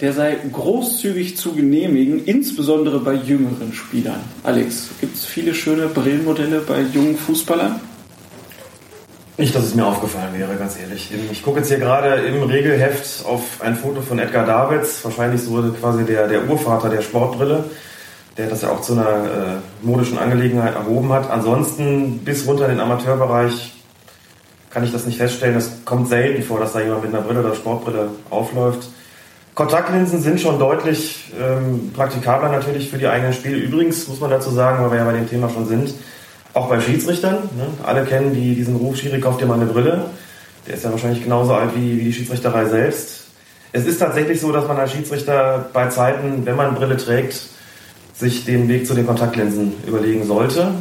[0.02, 4.22] Der sei großzügig zu genehmigen, insbesondere bei jüngeren Spielern.
[4.43, 7.82] Alex, gibt es viele schöne Brillenmodelle bei jungen Fußballern?
[9.40, 11.12] Nicht, dass es mir aufgefallen wäre, ganz ehrlich.
[11.32, 15.64] Ich gucke jetzt hier gerade im Regelheft auf ein Foto von Edgar Davids, wahrscheinlich so
[15.80, 17.64] quasi der, der Urvater der Sportbrille
[18.40, 21.30] der das ja auch zu einer äh, modischen Angelegenheit erhoben hat.
[21.30, 23.74] Ansonsten bis runter in den Amateurbereich
[24.70, 25.58] kann ich das nicht feststellen.
[25.58, 28.88] Es kommt selten vor, dass da jemand mit einer Brille oder Sportbrille aufläuft.
[29.56, 33.58] Kontaktlinsen sind schon deutlich ähm, praktikabler natürlich für die eigenen Spiele.
[33.58, 35.94] Übrigens muss man dazu sagen, weil wir ja bei dem Thema schon sind,
[36.54, 37.36] auch bei Schiedsrichtern.
[37.36, 37.68] Ne?
[37.84, 40.06] Alle kennen die, diesen Ruf, Schiri, kauft dir mal eine Brille.
[40.68, 43.28] Der ist ja wahrscheinlich genauso alt wie, wie die Schiedsrichterei selbst.
[43.72, 47.41] Es ist tatsächlich so, dass man als Schiedsrichter bei Zeiten, wenn man Brille trägt,
[48.16, 50.72] sich den Weg zu den Kontaktlinsen überlegen sollte.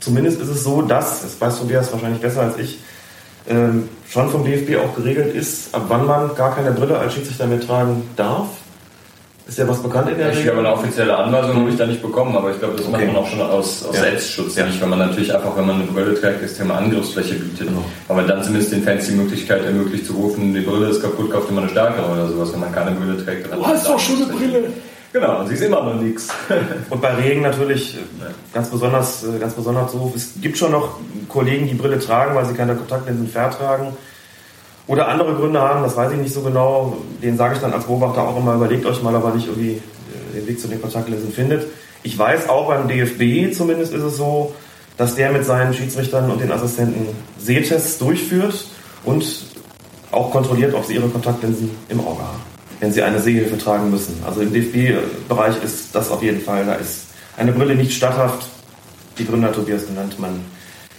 [0.00, 2.78] Zumindest ist es so, dass, das weiß Tobias wahrscheinlich besser als ich,
[3.48, 7.46] ähm, schon vom DFB auch geregelt ist, ab wann man gar keine Brille als Schiedsrichter
[7.46, 8.48] mehr tragen darf.
[9.46, 12.00] Ist ja was bekannt in der Ich glaube, eine offizielle Anweisung habe ich da nicht
[12.00, 13.04] bekommen, aber ich glaube, das okay.
[13.04, 14.00] macht man auch schon aus, aus ja.
[14.00, 14.56] Selbstschutz.
[14.56, 14.64] Ja.
[14.64, 17.68] Nicht, wenn man natürlich einfach, wenn man eine Brille trägt, das Thema Angriffsfläche bietet.
[17.68, 17.84] Genau.
[18.08, 21.50] Aber dann zumindest den Fans die Möglichkeit ermöglicht zu rufen, die Brille ist kaputt, kauft
[21.50, 23.52] immer eine stärkere oder sowas, wenn man keine Brille trägt.
[23.52, 24.72] Du hast doch schon eine Brille!
[25.12, 26.28] Genau, und sie ist immer noch nichts.
[26.90, 27.98] Und bei Regen natürlich
[28.52, 30.12] ganz besonders, äh, ganz besonders so.
[30.16, 33.96] Es gibt schon noch Kollegen, die Brille tragen, weil sie keine Kontaktlinsen vertragen.
[34.86, 36.96] Oder andere Gründe haben, das weiß ich nicht so genau.
[37.22, 39.72] Den sage ich dann als Beobachter auch immer, überlegt euch mal, ob er nicht irgendwie
[39.72, 41.66] äh, den Weg zu den Kontaktlinsen findet.
[42.02, 44.54] Ich weiß auch beim DFB zumindest ist es so,
[44.98, 47.08] dass der mit seinen Schiedsrichtern und den Assistenten
[47.38, 48.66] Sehtests durchführt
[49.04, 49.24] und
[50.12, 52.54] auch kontrolliert, ob sie ihre Kontaktlinsen im Auge haben
[52.84, 54.22] wenn sie eine Sehhilfe tragen müssen.
[54.26, 57.06] Also im DFB-Bereich ist das auf jeden Fall, da ist
[57.36, 58.46] eine Brille nicht statthaft.
[59.18, 60.40] Die Gründer Tobias genannt man.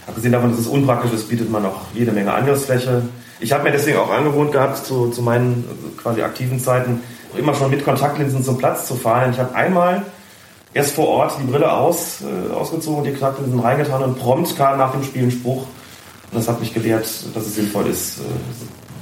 [0.07, 3.03] Abgesehen davon, dass es unpraktisch ist, bietet man auch jede Menge Angriffsfläche.
[3.39, 5.65] Ich habe mir deswegen auch angewohnt gehabt, zu, zu meinen
[6.01, 7.01] quasi aktiven Zeiten
[7.38, 9.31] immer schon mit Kontaktlinsen zum Platz zu fahren.
[9.31, 10.03] Ich habe einmal
[10.73, 14.91] erst vor Ort die Brille aus, äh, ausgezogen, die Kontaktlinsen reingetan und prompt kam nach
[14.91, 15.63] dem Spiel ein Spruch.
[16.31, 18.21] Und das hat mich gelehrt, dass es sinnvoll ist, äh,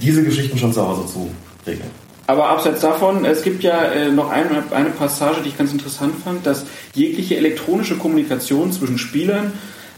[0.02, 1.30] diese Geschichten schon zu Hause zu
[1.66, 1.90] regeln.
[2.26, 6.16] Aber abseits davon, es gibt ja äh, noch eine, eine Passage, die ich ganz interessant
[6.24, 9.54] fand, dass jegliche elektronische Kommunikation zwischen Spielern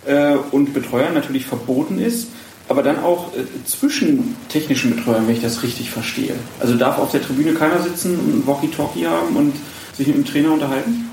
[0.06, 2.30] äh, und Betreuern natürlich verboten ist,
[2.68, 6.36] aber dann auch äh, zwischen technischen Betreuern, wenn ich das richtig verstehe.
[6.60, 9.54] Also darf auf der Tribüne keiner sitzen und Walkie-Talkie haben und
[9.94, 11.10] sich mit dem Trainer unterhalten?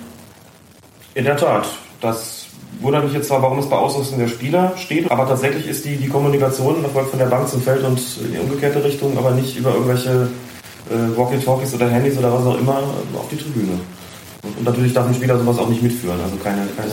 [1.15, 1.67] In der Tat.
[2.01, 2.47] Das
[2.81, 5.97] wundert mich jetzt zwar, warum es bei Ausrüstung der Spieler steht, aber tatsächlich ist die,
[5.97, 9.57] die Kommunikation erfolgt von der Bank zum Feld und in die umgekehrte Richtung, aber nicht
[9.57, 10.29] über irgendwelche
[10.91, 12.83] äh, Walkie-Talkies oder Handys oder was auch immer
[13.15, 13.79] auf die Tribüne.
[14.43, 16.91] Und natürlich darf ein Spieler sowas auch nicht mitführen, also keine, keine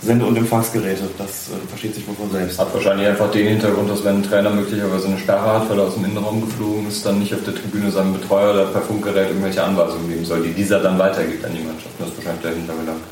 [0.00, 1.02] Sende- und Empfangsgeräte.
[1.18, 2.58] Das äh, versteht sich wohl von selbst.
[2.58, 5.84] Hat wahrscheinlich einfach den Hintergrund, dass wenn ein Trainer möglicherweise eine Sperre hat, weil er
[5.84, 9.28] aus dem Innenraum geflogen ist, dann nicht auf der Tribüne seinem Betreuer oder per Funkgerät
[9.28, 11.94] irgendwelche Anweisungen geben soll, die dieser dann weitergibt an die Mannschaft.
[11.98, 13.02] Das ist wahrscheinlich der Hintergedanke.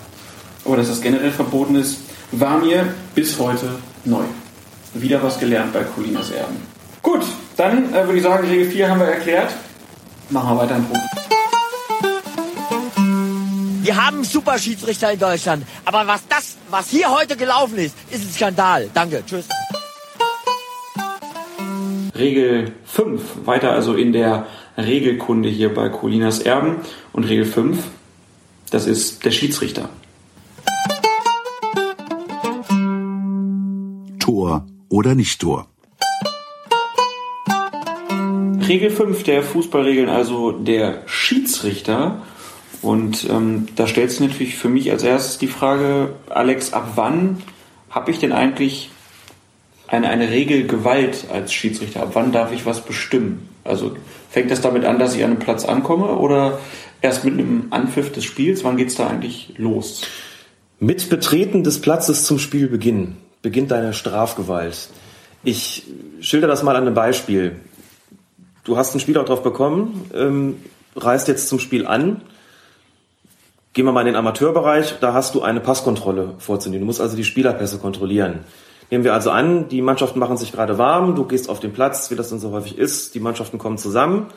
[0.64, 1.98] Aber dass das generell verboten ist,
[2.32, 3.68] war mir bis heute
[4.06, 4.24] neu.
[4.94, 6.56] Wieder was gelernt bei Colinas Erben.
[7.02, 7.26] Gut,
[7.58, 9.52] dann äh, würde ich sagen, Regel 4 haben wir erklärt.
[10.30, 11.35] Machen wir weiter im Punkt.
[13.86, 15.64] Wir haben super Schiedsrichter in Deutschland.
[15.84, 18.90] Aber was das, was hier heute gelaufen ist, ist ein Skandal.
[18.92, 19.22] Danke.
[19.24, 19.48] Tschüss.
[22.18, 23.22] Regel 5.
[23.44, 26.78] Weiter also in der Regelkunde hier bei Colinas Erben.
[27.12, 27.78] Und Regel 5,
[28.72, 29.88] das ist der Schiedsrichter.
[34.18, 35.68] Tor oder nicht Tor?
[38.66, 42.24] Regel 5 der Fußballregeln, also der Schiedsrichter.
[42.82, 47.42] Und ähm, da stellt sich natürlich für mich als erstes die Frage, Alex, ab wann
[47.90, 48.90] habe ich denn eigentlich
[49.88, 52.02] eine, eine Regel Gewalt als Schiedsrichter?
[52.02, 53.48] Ab wann darf ich was bestimmen?
[53.64, 53.96] Also
[54.30, 56.58] fängt das damit an, dass ich an einem Platz ankomme oder
[57.00, 58.64] erst mit einem Anpfiff des Spiels?
[58.64, 60.02] Wann geht es da eigentlich los?
[60.78, 64.90] Mit Betreten des Platzes zum Spielbeginn beginnt deine Strafgewalt.
[65.42, 65.84] Ich
[66.20, 67.56] schilder das mal an einem Beispiel.
[68.64, 70.56] Du hast einen Spieler drauf bekommen, ähm,
[70.96, 72.22] reist jetzt zum Spiel an.
[73.76, 76.80] Gehen wir mal in den Amateurbereich, da hast du eine Passkontrolle vorzunehmen.
[76.80, 78.46] Du musst also die Spielerpässe kontrollieren.
[78.90, 82.10] Nehmen wir also an, die Mannschaften machen sich gerade warm, du gehst auf den Platz,
[82.10, 84.28] wie das dann so häufig ist, die Mannschaften kommen zusammen.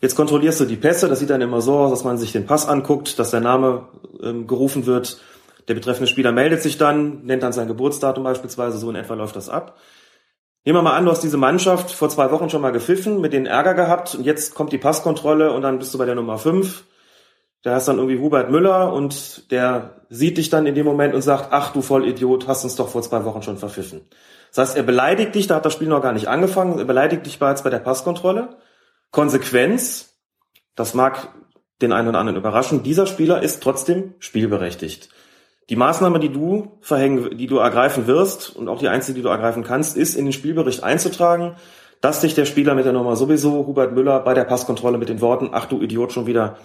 [0.00, 2.46] Jetzt kontrollierst du die Pässe, das sieht dann immer so aus, dass man sich den
[2.46, 3.88] Pass anguckt, dass der Name
[4.22, 5.20] ähm, gerufen wird,
[5.66, 9.34] der betreffende Spieler meldet sich dann, nennt dann sein Geburtsdatum beispielsweise, so in etwa läuft
[9.34, 9.78] das ab.
[10.64, 13.32] Nehmen wir mal an, du hast diese Mannschaft vor zwei Wochen schon mal gepfiffen, mit
[13.32, 16.38] denen Ärger gehabt und jetzt kommt die Passkontrolle und dann bist du bei der Nummer
[16.38, 16.84] fünf.
[17.62, 21.22] Da hast dann irgendwie Hubert Müller und der sieht dich dann in dem Moment und
[21.22, 24.02] sagt, ach du Vollidiot, hast uns doch vor zwei Wochen schon verpfiffen.
[24.54, 27.26] Das heißt, er beleidigt dich, da hat das Spiel noch gar nicht angefangen, er beleidigt
[27.26, 28.56] dich bereits bei der Passkontrolle.
[29.10, 30.16] Konsequenz,
[30.74, 31.28] das mag
[31.82, 35.10] den einen oder anderen überraschen, dieser Spieler ist trotzdem spielberechtigt.
[35.68, 39.28] Die Maßnahme, die du verhängen, die du ergreifen wirst und auch die einzige, die du
[39.28, 41.56] ergreifen kannst, ist in den Spielbericht einzutragen,
[42.00, 45.20] dass dich der Spieler mit der Nummer sowieso, Hubert Müller, bei der Passkontrolle mit den
[45.20, 46.56] Worten, ach du Idiot, schon wieder,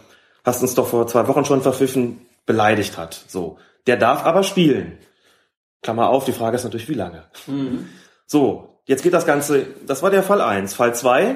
[0.43, 3.23] hast uns doch vor zwei Wochen schon verpfiffen, beleidigt hat.
[3.27, 3.57] So.
[3.87, 4.97] Der darf aber spielen.
[5.81, 7.23] Klammer auf, die Frage ist natürlich, wie lange.
[7.47, 7.89] Mhm.
[8.27, 10.73] So, jetzt geht das Ganze, das war der Fall eins.
[10.73, 11.35] Fall zwei.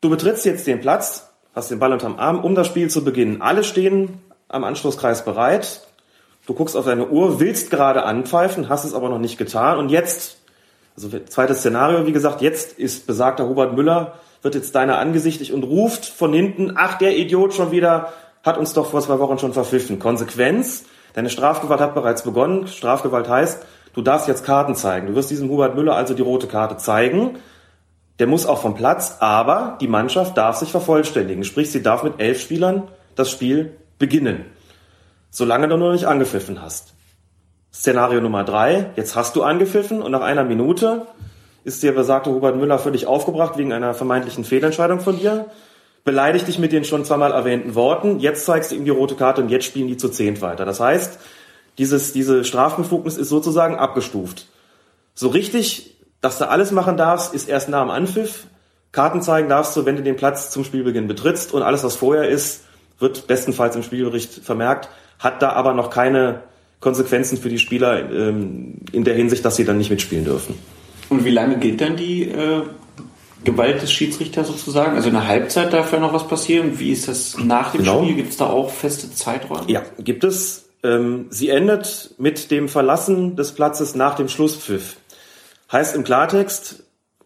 [0.00, 3.40] du betrittst jetzt den Platz, hast den Ball unterm Arm, um das Spiel zu beginnen.
[3.40, 5.86] Alle stehen am Anschlusskreis bereit.
[6.46, 9.78] Du guckst auf deine Uhr, willst gerade anpfeifen, hast es aber noch nicht getan.
[9.78, 10.38] Und jetzt,
[10.96, 15.62] also zweites Szenario, wie gesagt, jetzt ist besagter Hubert Müller, wird jetzt deiner angesichtig und
[15.62, 18.12] ruft von hinten, ach, der Idiot schon wieder,
[18.42, 19.98] hat uns doch vor zwei Wochen schon verpfiffen.
[19.98, 20.84] Konsequenz,
[21.14, 22.66] deine Strafgewalt hat bereits begonnen.
[22.66, 23.64] Strafgewalt heißt,
[23.94, 25.06] du darfst jetzt Karten zeigen.
[25.06, 27.38] Du wirst diesem Hubert Müller also die rote Karte zeigen.
[28.18, 31.44] Der muss auch vom Platz, aber die Mannschaft darf sich vervollständigen.
[31.44, 34.44] Sprich, sie darf mit elf Spielern das Spiel beginnen
[35.32, 36.92] solange du noch nicht angepfiffen hast.
[37.74, 41.06] Szenario Nummer drei, jetzt hast du angepfiffen und nach einer Minute
[41.64, 45.46] ist der besagte Hubert Müller völlig aufgebracht wegen einer vermeintlichen Fehlentscheidung von dir,
[46.04, 49.40] beleidigt dich mit den schon zweimal erwähnten Worten, jetzt zeigst du ihm die rote Karte
[49.40, 50.64] und jetzt spielen die zu zehnt weiter.
[50.64, 51.18] Das heißt,
[51.78, 54.46] dieses, diese Strafbefugnis ist sozusagen abgestuft.
[55.14, 58.46] So richtig, dass du alles machen darfst, ist erst nach dem Anpfiff.
[58.90, 62.28] Karten zeigen darfst du, wenn du den Platz zum Spielbeginn betrittst und alles, was vorher
[62.28, 62.64] ist,
[62.98, 64.88] wird bestenfalls im Spielbericht vermerkt
[65.22, 66.42] hat da aber noch keine
[66.80, 70.56] Konsequenzen für die Spieler ähm, in der Hinsicht, dass sie dann nicht mitspielen dürfen.
[71.12, 72.62] Und wie lange gilt dann die äh,
[73.44, 74.96] Gewalt des Schiedsrichters sozusagen?
[74.96, 76.78] Also in der Halbzeit darf ja noch was passieren.
[76.78, 78.02] Wie ist das nach dem genau.
[78.02, 78.16] Spiel?
[78.16, 79.70] Gibt es da auch feste Zeiträume?
[79.70, 80.70] Ja, gibt es.
[80.82, 84.96] Ähm, sie endet mit dem Verlassen des Platzes nach dem Schlusspfiff.
[85.70, 86.82] Heißt im Klartext,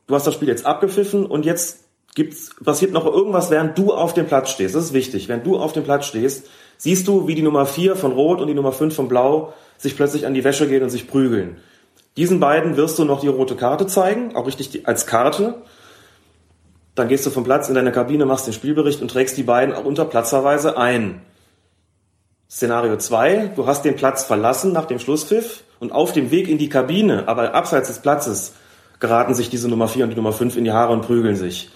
[0.08, 1.84] du hast das Spiel jetzt abgepfiffen und jetzt
[2.16, 4.74] gibt's, passiert noch irgendwas, während du auf dem Platz stehst.
[4.74, 5.28] Das ist wichtig.
[5.28, 8.48] Während du auf dem Platz stehst, siehst du, wie die Nummer 4 von Rot und
[8.48, 11.58] die Nummer 5 von Blau sich plötzlich an die Wäsche gehen und sich prügeln.
[12.16, 15.62] Diesen beiden wirst du noch die rote Karte zeigen, auch richtig als Karte.
[16.94, 19.74] Dann gehst du vom Platz in deine Kabine, machst den Spielbericht und trägst die beiden
[19.74, 21.20] auch unter Platzverweise ein.
[22.48, 26.58] Szenario 2, du hast den Platz verlassen nach dem Schlusspfiff und auf dem Weg in
[26.58, 28.54] die Kabine, aber abseits des Platzes,
[28.98, 31.70] geraten sich diese Nummer 4 und die Nummer 5 in die Haare und prügeln sich.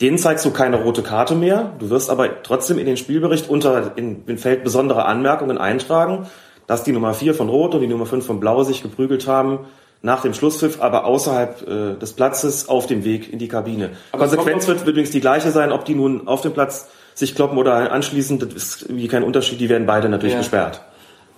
[0.00, 1.72] Denen zeigst du keine rote Karte mehr.
[1.78, 6.26] Du wirst aber trotzdem in den Spielbericht unter in, in Feld besondere Anmerkungen eintragen,
[6.66, 9.60] dass die Nummer 4 von Rot und die Nummer 5 von Blau sich geprügelt haben
[10.02, 13.90] nach dem Schlusspfiff, aber außerhalb äh, des Platzes auf dem Weg in die Kabine.
[14.12, 17.56] Aber Konsequenz wird übrigens die gleiche sein, ob die nun auf dem Platz sich kloppen
[17.56, 20.40] oder anschließen, das ist irgendwie kein Unterschied, die werden beide natürlich ja.
[20.40, 20.82] gesperrt.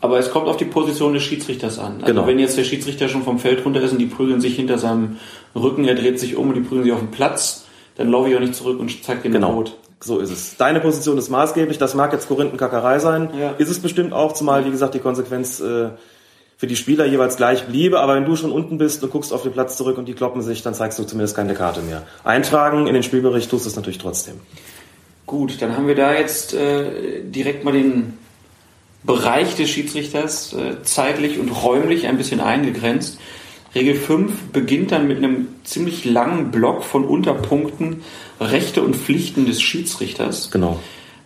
[0.00, 1.94] Aber es kommt auf die Position des Schiedsrichters an.
[1.94, 2.26] Also genau.
[2.26, 5.16] wenn jetzt der Schiedsrichter schon vom Feld runter ist und die prügeln sich hinter seinem
[5.56, 7.64] Rücken, er dreht sich um und die prügeln sich auf den Platz,
[7.96, 9.52] dann laufe ich auch nicht zurück und zeig dir genau.
[9.52, 9.76] Rot.
[10.00, 10.56] So ist es.
[10.56, 11.78] Deine Position ist maßgeblich.
[11.78, 13.30] Das mag jetzt Korinthenkackerei sein.
[13.38, 13.50] Ja.
[13.58, 15.90] Ist es bestimmt auch, zumal, wie gesagt, die Konsequenz äh,
[16.56, 18.00] für die Spieler jeweils gleich bliebe.
[18.00, 20.42] Aber wenn du schon unten bist und guckst auf den Platz zurück und die kloppen
[20.42, 22.04] sich, dann zeigst du zumindest keine Karte mehr.
[22.24, 24.36] Eintragen in den Spielbericht tust du es natürlich trotzdem.
[25.26, 28.18] Gut, dann haben wir da jetzt äh, direkt mal den
[29.02, 33.18] Bereich des Schiedsrichters äh, zeitlich und räumlich ein bisschen eingegrenzt.
[33.74, 38.02] Regel 5 beginnt dann mit einem ziemlich langen Block von Unterpunkten
[38.40, 40.50] Rechte und Pflichten des Schiedsrichters.
[40.50, 40.78] Genau.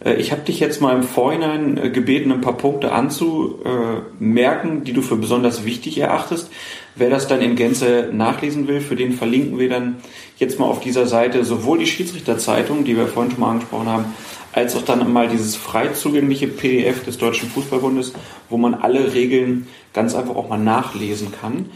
[0.05, 4.93] Äh, ich habe dich jetzt mal im Vorhinein äh, gebeten, ein paar Punkte anzumerken, die
[4.93, 6.51] du für besonders wichtig erachtest.
[6.95, 9.97] Wer das dann in Gänze nachlesen will, für den verlinken wir dann
[10.39, 14.05] jetzt mal auf dieser Seite sowohl die Schiedsrichterzeitung, die wir vorhin schon mal angesprochen haben,
[14.53, 18.13] als auch dann mal dieses frei zugängliche PDF des Deutschen Fußballbundes,
[18.51, 21.71] wo man alle Regeln ganz einfach auch mal nachlesen kann.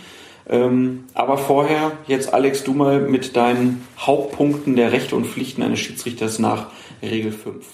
[0.49, 5.81] Ähm, aber vorher, jetzt Alex, du mal mit deinen Hauptpunkten der Rechte und Pflichten eines
[5.81, 6.67] Schiedsrichters nach
[7.03, 7.65] Regel 5.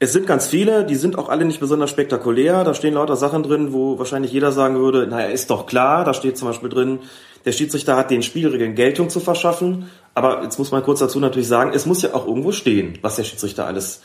[0.00, 2.62] Es sind ganz viele, die sind auch alle nicht besonders spektakulär.
[2.62, 6.04] Da stehen lauter Sachen drin, wo wahrscheinlich jeder sagen würde, naja, ist doch klar.
[6.04, 7.00] Da steht zum Beispiel drin,
[7.44, 9.90] der Schiedsrichter hat den Spielregeln Geltung zu verschaffen.
[10.14, 13.16] Aber jetzt muss man kurz dazu natürlich sagen, es muss ja auch irgendwo stehen, was
[13.16, 14.02] der Schiedsrichter alles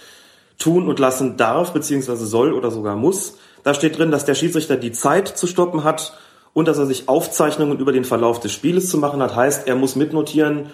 [0.57, 3.37] tun und lassen darf, beziehungsweise soll oder sogar muss.
[3.63, 6.17] Da steht drin, dass der Schiedsrichter die Zeit zu stoppen hat
[6.53, 9.35] und dass er sich Aufzeichnungen über den Verlauf des Spieles zu machen hat.
[9.35, 10.67] Heißt, er muss mitnotieren,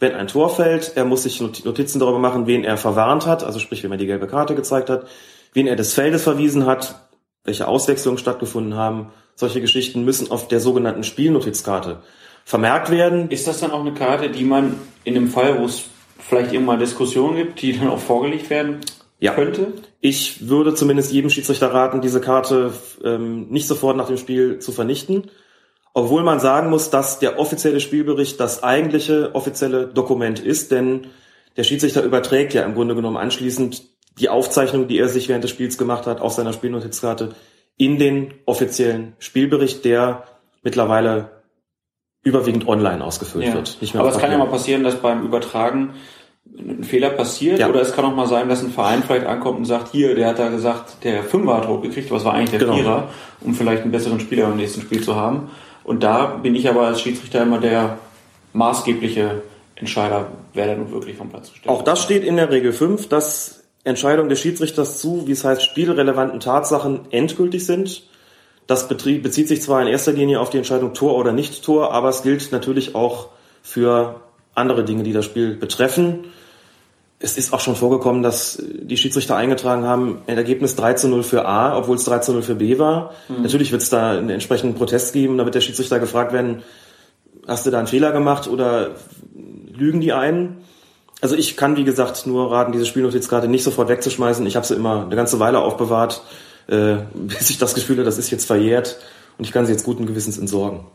[0.00, 3.58] wenn ein Tor fällt, er muss sich Notizen darüber machen, wen er verwarnt hat, also
[3.58, 5.06] sprich, wenn er die gelbe Karte gezeigt hat,
[5.52, 7.08] wen er des Feldes verwiesen hat,
[7.44, 9.10] welche Auswechslungen stattgefunden haben.
[9.34, 12.02] Solche Geschichten müssen auf der sogenannten Spielnotizkarte
[12.44, 13.28] vermerkt werden.
[13.30, 15.84] Ist das dann auch eine Karte, die man in dem Fall, wo es
[16.18, 18.80] vielleicht irgendwann Diskussionen gibt, die dann auch vorgelegt werden
[19.18, 19.34] ja.
[19.34, 19.72] könnte?
[20.00, 22.72] Ich würde zumindest jedem Schiedsrichter raten, diese Karte
[23.04, 25.30] ähm, nicht sofort nach dem Spiel zu vernichten.
[25.94, 31.08] Obwohl man sagen muss, dass der offizielle Spielbericht das eigentliche offizielle Dokument ist, denn
[31.56, 33.82] der Schiedsrichter überträgt ja im Grunde genommen anschließend
[34.20, 37.34] die Aufzeichnung, die er sich während des Spiels gemacht hat, auf seiner Spielnotizkarte
[37.76, 40.24] in den offiziellen Spielbericht, der
[40.62, 41.42] mittlerweile
[42.22, 43.54] überwiegend online ausgefüllt ja.
[43.54, 43.78] wird.
[43.94, 45.94] Aber es kann ja mal passieren, dass beim Übertragen
[46.58, 47.68] ein Fehler passiert ja.
[47.68, 50.28] oder es kann auch mal sein, dass ein Verein vielleicht ankommt und sagt, hier, der
[50.28, 52.74] hat da gesagt, der Fünfer hat hochgekriegt, was war eigentlich der genau.
[52.74, 53.08] Vierer,
[53.40, 55.50] um vielleicht einen besseren Spieler im nächsten Spiel zu haben.
[55.84, 57.98] Und da bin ich aber als Schiedsrichter immer der
[58.52, 59.42] maßgebliche
[59.76, 61.68] Entscheider, wer da nun wirklich vom Platz steht.
[61.68, 65.62] Auch das steht in der Regel 5, dass Entscheidungen des Schiedsrichters zu, wie es heißt,
[65.62, 68.02] spielrelevanten Tatsachen endgültig sind.
[68.66, 72.10] Das bezieht sich zwar in erster Linie auf die Entscheidung Tor oder nicht Tor, aber
[72.10, 73.28] es gilt natürlich auch
[73.62, 74.20] für
[74.54, 76.24] andere Dinge, die das Spiel betreffen.
[77.20, 81.24] Es ist auch schon vorgekommen, dass die Schiedsrichter eingetragen haben, ein Ergebnis 3 zu 0
[81.24, 83.12] für A, obwohl es 3 zu 0 für B war.
[83.28, 83.42] Mhm.
[83.42, 86.62] Natürlich wird es da einen entsprechenden Protest geben, da wird der Schiedsrichter gefragt werden,
[87.48, 88.90] hast du da einen Fehler gemacht oder
[89.34, 90.58] lügen die einen?
[91.20, 94.46] Also ich kann, wie gesagt, nur raten, diese Spielnotizkarte nicht sofort wegzuschmeißen.
[94.46, 96.22] Ich habe sie immer eine ganze Weile aufbewahrt,
[96.68, 98.98] äh, bis ich das Gefühl habe, das ist jetzt verjährt
[99.38, 100.86] und ich kann sie jetzt guten Gewissens entsorgen.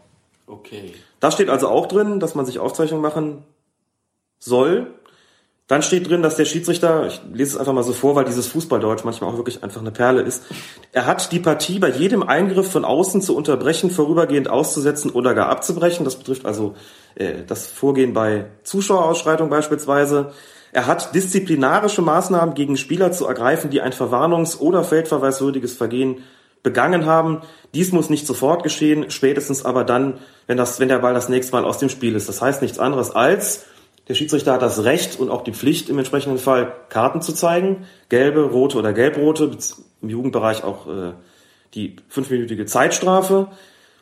[0.47, 0.93] Okay.
[1.19, 3.43] Da steht also auch drin, dass man sich Aufzeichnungen machen
[4.39, 4.87] soll.
[5.67, 8.47] Dann steht drin, dass der Schiedsrichter, ich lese es einfach mal so vor, weil dieses
[8.47, 10.43] Fußballdeutsch manchmal auch wirklich einfach eine Perle ist,
[10.91, 15.47] er hat die Partie bei jedem Eingriff von außen zu unterbrechen, vorübergehend auszusetzen oder gar
[15.47, 16.03] abzubrechen.
[16.03, 16.75] Das betrifft also
[17.15, 20.33] äh, das Vorgehen bei Zuschauerausschreitung beispielsweise.
[20.73, 26.23] Er hat disziplinarische Maßnahmen gegen Spieler zu ergreifen, die ein verwarnungs- oder feldverweiswürdiges Vergehen
[26.61, 27.41] begangen haben.
[27.73, 31.53] Dies muss nicht sofort geschehen, spätestens aber dann, wenn, das, wenn der Ball das nächste
[31.53, 32.27] Mal aus dem Spiel ist.
[32.27, 33.65] Das heißt nichts anderes als,
[34.07, 37.85] der Schiedsrichter hat das Recht und auch die Pflicht, im entsprechenden Fall Karten zu zeigen,
[38.09, 39.51] gelbe, rote oder gelbrote,
[40.01, 41.13] im Jugendbereich auch äh,
[41.73, 43.47] die fünfminütige Zeitstrafe.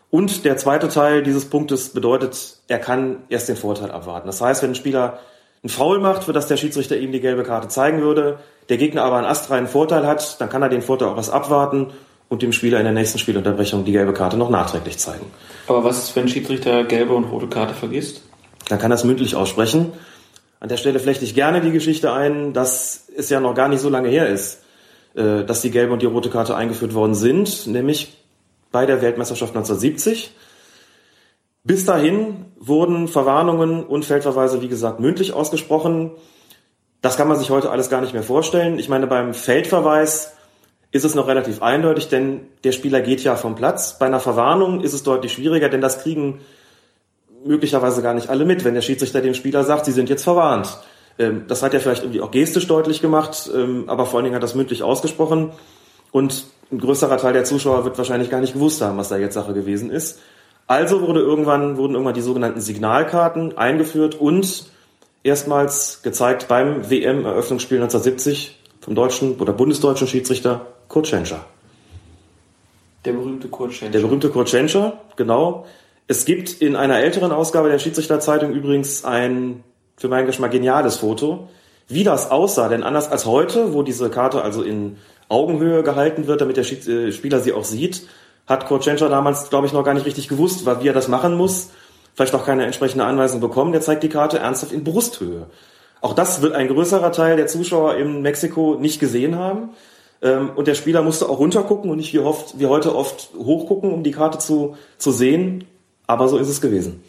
[0.09, 4.27] Und der zweite Teil dieses Punktes bedeutet, er kann erst den Vorteil abwarten.
[4.27, 5.19] Das heißt, wenn ein Spieler
[5.63, 9.03] einen Foul macht, für das der Schiedsrichter ihm die gelbe Karte zeigen würde, der Gegner
[9.03, 11.91] aber einen astreinen Vorteil hat, dann kann er den Vorteil auch was abwarten
[12.27, 15.25] und dem Spieler in der nächsten Spielunterbrechung die gelbe Karte noch nachträglich zeigen.
[15.67, 18.23] Aber was ist, wenn ein Schiedsrichter gelbe und rote Karte vergisst?
[18.71, 19.91] Dann kann es mündlich aussprechen.
[20.61, 23.81] An der Stelle flechte ich gerne die Geschichte ein, dass es ja noch gar nicht
[23.81, 24.63] so lange her ist,
[25.13, 28.15] äh, dass die gelbe und die rote Karte eingeführt worden sind, nämlich
[28.71, 30.33] bei der Weltmeisterschaft 1970.
[31.65, 36.11] Bis dahin wurden Verwarnungen und Feldverweise, wie gesagt, mündlich ausgesprochen.
[37.01, 38.79] Das kann man sich heute alles gar nicht mehr vorstellen.
[38.79, 40.31] Ich meine, beim Feldverweis
[40.91, 43.99] ist es noch relativ eindeutig, denn der Spieler geht ja vom Platz.
[43.99, 46.39] Bei einer Verwarnung ist es deutlich schwieriger, denn das kriegen
[47.45, 50.77] möglicherweise gar nicht alle mit, wenn der Schiedsrichter dem Spieler sagt, sie sind jetzt verwarnt.
[51.17, 54.35] Ähm, das hat er vielleicht irgendwie auch gestisch deutlich gemacht, ähm, aber vor allen Dingen
[54.35, 55.51] hat das mündlich ausgesprochen.
[56.11, 59.33] Und ein größerer Teil der Zuschauer wird wahrscheinlich gar nicht gewusst haben, was da jetzt
[59.33, 60.19] Sache gewesen ist.
[60.67, 64.65] Also wurde irgendwann, wurden irgendwann die sogenannten Signalkarten eingeführt und
[65.23, 71.45] erstmals gezeigt beim WM-Eröffnungsspiel 1970 vom deutschen oder bundesdeutschen Schiedsrichter Kurt Schenscher.
[73.05, 73.91] Der berühmte Kurt Schenscher.
[73.91, 75.65] Der berühmte Kurt Schenscher, genau.
[76.11, 79.63] Es gibt in einer älteren Ausgabe der Schiedsrichterzeitung übrigens ein,
[79.95, 81.47] für meinen Geschmack, geniales Foto,
[81.87, 82.67] wie das aussah.
[82.67, 84.97] Denn anders als heute, wo diese Karte also in
[85.29, 88.09] Augenhöhe gehalten wird, damit der äh, Spieler sie auch sieht,
[88.45, 91.37] hat Kurt Schenscher damals, glaube ich, noch gar nicht richtig gewusst, wie er das machen
[91.37, 91.69] muss.
[92.13, 93.71] Vielleicht auch keine entsprechende Anweisung bekommen.
[93.71, 95.47] Der zeigt die Karte ernsthaft in Brusthöhe.
[96.01, 99.69] Auch das wird ein größerer Teil der Zuschauer in Mexiko nicht gesehen haben.
[100.21, 103.93] Ähm, und der Spieler musste auch runtergucken und nicht wie, oft, wie heute oft hochgucken,
[103.93, 105.63] um die Karte zu, zu sehen.
[106.07, 107.03] Aber so ist es gewesen.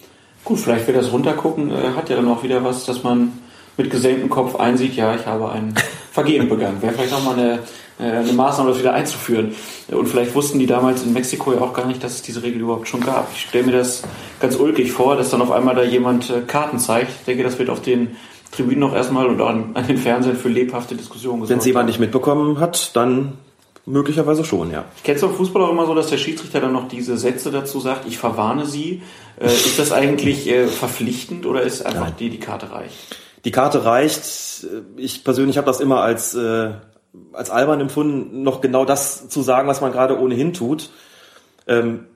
[0.45, 3.33] Gut, vielleicht wird das Runtergucken, äh, hat ja dann auch wieder was, dass man
[3.77, 5.75] mit gesenktem Kopf einsieht, ja, ich habe ein
[6.13, 6.83] Vergehen begangen.
[6.83, 7.61] Wäre vielleicht auch mal eine,
[7.99, 9.55] äh, eine Maßnahme, das wieder einzuführen.
[9.91, 12.61] Und vielleicht wussten die damals in Mexiko ja auch gar nicht, dass es diese Regel
[12.61, 13.29] überhaupt schon gab.
[13.35, 14.03] Ich stelle mir das
[14.39, 17.11] ganz ulkig vor, dass dann auf einmal da jemand äh, Karten zeigt.
[17.21, 18.17] Ich denke, das wird auf den
[18.51, 21.99] Tribünen noch erstmal und an, an den Fernsehen für lebhafte Diskussionen Wenn es jemand nicht
[21.99, 23.33] mitbekommen hat, dann
[23.87, 24.85] möglicherweise schon, ja.
[24.97, 27.51] Ich kenne es beim Fußball auch immer so, dass der Schiedsrichter dann noch diese Sätze
[27.51, 29.03] dazu sagt, ich verwarne sie.
[29.41, 33.17] Äh, ist das eigentlich äh, verpflichtend oder ist einfach die, die Karte reicht?
[33.45, 34.67] Die Karte reicht.
[34.97, 36.71] Ich persönlich habe das immer als, äh,
[37.33, 40.91] als albern empfunden, noch genau das zu sagen, was man gerade ohnehin tut.
[41.67, 42.07] Ähm,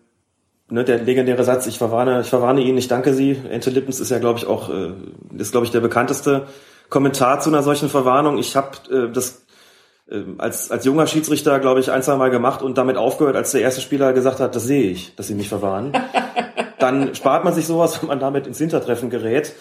[0.69, 3.37] ne, der legendäre Satz, ich verwarne, ich verwarne ihn, ich danke Sie.
[3.51, 4.93] Ente Lippens ist ja, glaube ich, auch, äh,
[5.37, 6.47] ist, glaube ich, der bekannteste
[6.89, 8.39] Kommentar zu einer solchen Verwarnung.
[8.39, 9.46] Ich habe äh, das
[10.39, 13.63] als, als junger Schiedsrichter, glaube ich, ein, zwei Mal gemacht und damit aufgehört, als der
[13.63, 15.93] erste Spieler gesagt hat, das sehe ich, dass sie mich verwahren.
[16.79, 19.55] Dann spart man sich sowas, wenn man damit ins Hintertreffen gerät.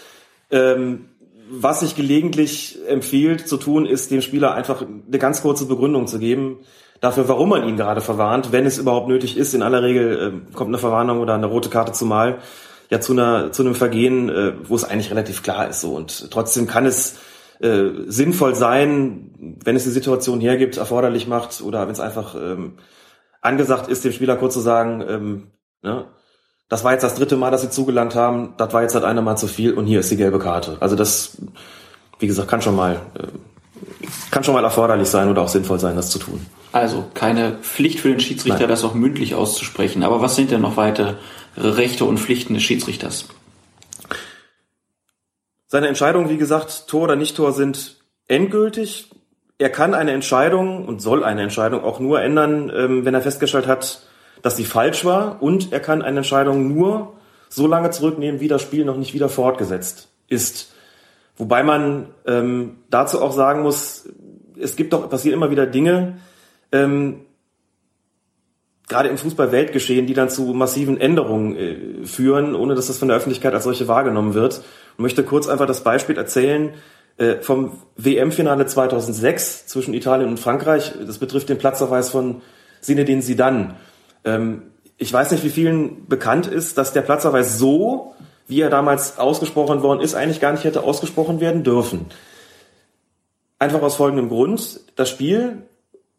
[0.52, 1.06] Ähm,
[1.50, 6.20] was sich gelegentlich empfiehlt zu tun, ist dem Spieler einfach eine ganz kurze Begründung zu
[6.20, 6.60] geben
[7.02, 9.54] dafür, warum man ihn gerade verwarnt, wenn es überhaupt nötig ist.
[9.54, 12.40] In aller Regel äh, kommt eine Verwarnung oder eine rote Karte zumal
[12.90, 16.30] ja zu einer zu einem Vergehen, äh, wo es eigentlich relativ klar ist so und
[16.32, 17.18] trotzdem kann es
[17.60, 22.74] äh, sinnvoll sein, wenn es die Situation hergibt, erforderlich macht oder wenn es einfach ähm,
[23.42, 25.48] angesagt ist, dem Spieler kurz zu sagen, ähm,
[25.82, 26.06] ne,
[26.68, 29.22] das war jetzt das dritte Mal, dass sie zugelangt haben, das war jetzt das eine
[29.22, 30.78] Mal zu viel und hier ist die gelbe Karte.
[30.80, 31.38] Also das,
[32.20, 33.28] wie gesagt, kann schon mal, äh,
[34.32, 36.46] kann schon mal erforderlich sein oder auch sinnvoll sein, das zu tun.
[36.72, 38.70] Also keine Pflicht für den Schiedsrichter, Nein.
[38.70, 40.04] das auch mündlich auszusprechen.
[40.04, 41.14] Aber was sind denn noch weitere
[41.56, 43.30] Rechte und Pflichten des Schiedsrichters?
[45.76, 47.98] Seine Entscheidungen, wie gesagt, Tor oder Nicht-Tor sind
[48.30, 49.10] endgültig.
[49.58, 53.68] Er kann eine Entscheidung und soll eine Entscheidung auch nur ändern, ähm, wenn er festgestellt
[53.68, 54.08] hat,
[54.42, 57.18] dass sie falsch war und er kann eine Entscheidung nur
[57.50, 60.74] so lange zurücknehmen, wie das Spiel noch nicht wieder fortgesetzt ist.
[61.36, 64.08] Wobei man ähm, dazu auch sagen muss,
[64.58, 66.20] es gibt doch, passieren immer wieder Dinge,
[66.72, 67.26] ähm,
[68.88, 73.18] gerade im Fußball-Weltgeschehen, die dann zu massiven Änderungen äh, führen, ohne dass das von der
[73.18, 74.62] Öffentlichkeit als solche wahrgenommen wird.
[74.94, 76.74] Ich möchte kurz einfach das Beispiel erzählen
[77.18, 80.94] äh, vom WM-Finale 2006 zwischen Italien und Frankreich.
[81.06, 82.42] Das betrifft den Platzverweis von
[82.82, 83.76] Zinedine Zidane.
[84.24, 84.64] Ähm,
[84.98, 88.14] ich weiß nicht, wie vielen bekannt ist, dass der Platzverweis so,
[88.48, 92.06] wie er damals ausgesprochen worden ist, eigentlich gar nicht hätte ausgesprochen werden dürfen.
[93.58, 94.82] Einfach aus folgendem Grund.
[94.96, 95.64] Das Spiel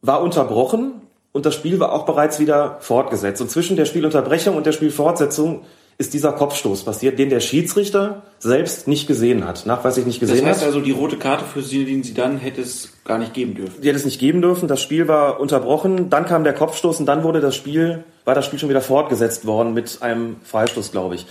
[0.02, 1.05] war unterbrochen
[1.36, 3.42] und das Spiel war auch bereits wieder fortgesetzt.
[3.42, 5.64] Und zwischen der Spielunterbrechung und der Spielfortsetzung
[5.98, 10.42] ist dieser Kopfstoß passiert, den der Schiedsrichter selbst nicht gesehen hat, nachweislich nicht gesehen hat.
[10.44, 10.68] Das heißt hat.
[10.68, 13.82] also, die rote Karte für Zinedine Zidane hätte es gar nicht geben dürfen.
[13.82, 14.66] Die hätte es nicht geben dürfen.
[14.66, 16.08] Das Spiel war unterbrochen.
[16.08, 19.46] Dann kam der Kopfstoß und dann wurde das Spiel, war das Spiel schon wieder fortgesetzt
[19.46, 21.26] worden mit einem Freistoß, glaube ich.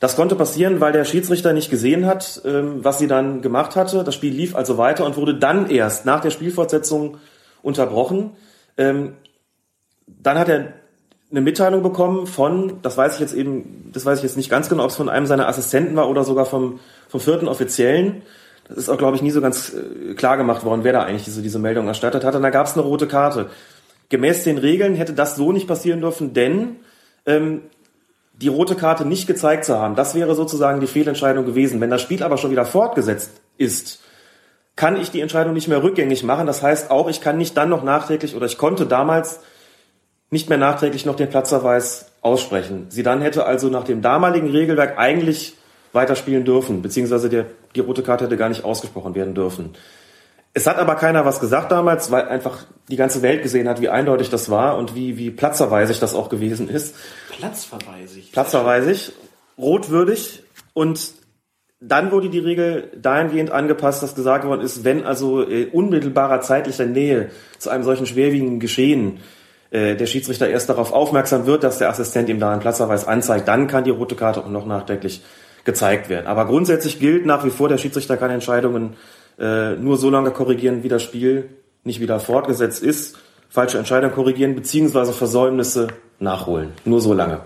[0.00, 4.02] Das konnte passieren, weil der Schiedsrichter nicht gesehen hat, ähm, was sie dann gemacht hatte.
[4.02, 7.18] Das Spiel lief also weiter und wurde dann erst nach der Spielfortsetzung
[7.60, 8.30] unterbrochen.
[8.78, 9.14] Ähm,
[10.22, 10.72] dann hat er
[11.30, 14.68] eine Mitteilung bekommen von, das weiß ich jetzt eben, das weiß ich jetzt nicht ganz
[14.68, 16.78] genau, ob es von einem seiner Assistenten war oder sogar vom,
[17.08, 18.22] vom vierten Offiziellen.
[18.68, 21.24] Das ist auch, glaube ich, nie so ganz äh, klar gemacht worden, wer da eigentlich
[21.24, 22.34] diese, diese Meldung erstattet hat.
[22.34, 23.50] Und da gab es eine rote Karte.
[24.08, 26.76] Gemäß den Regeln hätte das so nicht passieren dürfen, denn
[27.26, 27.62] ähm,
[28.34, 31.80] die rote Karte nicht gezeigt zu haben, das wäre sozusagen die Fehlentscheidung gewesen.
[31.80, 34.00] Wenn das Spiel aber schon wieder fortgesetzt ist,
[34.76, 36.46] kann ich die Entscheidung nicht mehr rückgängig machen.
[36.46, 39.40] Das heißt auch, ich kann nicht dann noch nachträglich oder ich konnte damals
[40.30, 42.86] nicht mehr nachträglich noch den Platzverweis aussprechen.
[42.88, 45.54] Sie dann hätte also nach dem damaligen Regelwerk eigentlich
[45.92, 49.74] weiterspielen dürfen, beziehungsweise der, die rote Karte hätte gar nicht ausgesprochen werden dürfen.
[50.52, 53.88] Es hat aber keiner was gesagt damals, weil einfach die ganze Welt gesehen hat, wie
[53.88, 56.96] eindeutig das war und wie, wie platzverweisig das auch gewesen ist.
[57.38, 58.32] Platzverweisig?
[58.32, 59.12] Platzverweisig,
[59.58, 60.42] rotwürdig
[60.72, 61.12] und
[61.78, 66.86] dann wurde die Regel dahingehend angepasst, dass gesagt worden ist, wenn also äh, unmittelbarer zeitlicher
[66.86, 69.20] Nähe zu einem solchen schwerwiegenden Geschehen
[69.72, 73.66] der Schiedsrichter erst darauf aufmerksam wird, dass der Assistent ihm da einen Platzverweis anzeigt, dann
[73.66, 75.22] kann die rote Karte auch noch nachträglich
[75.64, 76.26] gezeigt werden.
[76.26, 78.94] Aber grundsätzlich gilt nach wie vor, der Schiedsrichter kann Entscheidungen
[79.38, 81.50] äh, nur so lange korrigieren, wie das Spiel
[81.84, 83.18] nicht wieder fortgesetzt ist,
[83.48, 85.88] falsche Entscheidungen korrigieren beziehungsweise Versäumnisse
[86.18, 86.72] nachholen.
[86.84, 87.40] Nur so lange.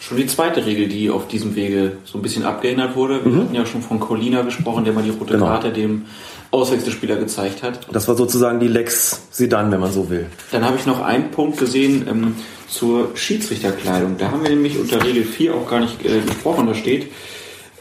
[0.00, 3.22] Schon die zweite Regel, die auf diesem Wege so ein bisschen abgeändert wurde.
[3.22, 3.40] Wir mhm.
[3.42, 5.46] hatten ja schon von Colina gesprochen, der mal die rote genau.
[5.46, 6.06] Karte dem
[6.50, 7.86] Auswechselspieler gezeigt hat.
[7.92, 10.26] Das war sozusagen die Lex Sedan, wenn man so will.
[10.50, 12.34] Dann habe ich noch einen Punkt gesehen ähm,
[12.66, 14.16] zur Schiedsrichterkleidung.
[14.16, 16.66] Da haben wir nämlich unter Regel 4 auch gar nicht äh, gesprochen.
[16.66, 17.12] Da steht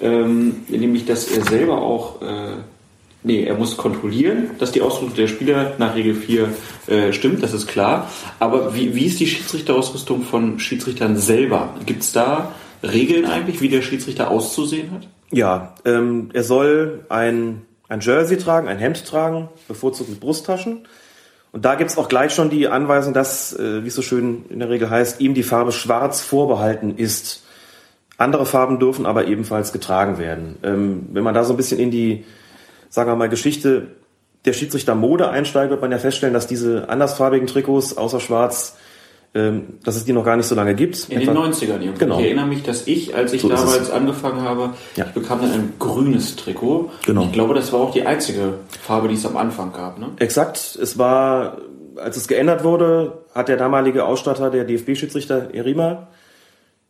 [0.01, 2.55] ähm, nämlich, dass er selber auch, äh,
[3.23, 6.49] nee, er muss kontrollieren, dass die Ausrüstung der Spieler nach Regel 4
[6.87, 8.09] äh, stimmt, das ist klar.
[8.39, 11.75] Aber wie, wie ist die Schiedsrichterausrüstung von Schiedsrichtern selber?
[11.85, 15.07] Gibt es da Regeln eigentlich, wie der Schiedsrichter auszusehen hat?
[15.31, 20.87] Ja, ähm, er soll ein ein Jersey tragen, ein Hemd tragen, bevorzugt mit Brusttaschen.
[21.51, 24.59] Und da gibt's auch gleich schon die Anweisung, dass, äh, wie es so schön in
[24.59, 27.43] der Regel heißt, ihm die Farbe schwarz vorbehalten ist.
[28.17, 30.57] Andere Farben dürfen aber ebenfalls getragen werden.
[30.61, 32.25] Ähm, wenn man da so ein bisschen in die
[32.89, 33.87] sagen wir mal, Geschichte
[34.45, 38.77] der Schiedsrichter-Mode einsteigt, wird man ja feststellen, dass diese andersfarbigen Trikots außer Schwarz,
[39.35, 41.09] ähm, dass es die noch gar nicht so lange gibt.
[41.09, 41.99] In den 90ern irgendwie.
[41.99, 42.17] Genau.
[42.19, 45.05] Ich erinnere mich, dass ich, als ich So damals angefangen habe, Ja.
[45.05, 46.89] ich bekam dann ein grünes Trikot.
[47.05, 47.23] Genau.
[47.25, 49.99] Ich glaube, das war auch die einzige Farbe, die es am Anfang gab.
[49.99, 50.07] Ne?
[50.17, 50.57] Exakt.
[50.81, 51.57] Es war,
[51.97, 56.07] als es geändert wurde, hat der damalige Ausstatter, der DFB-Schiedsrichter Erima,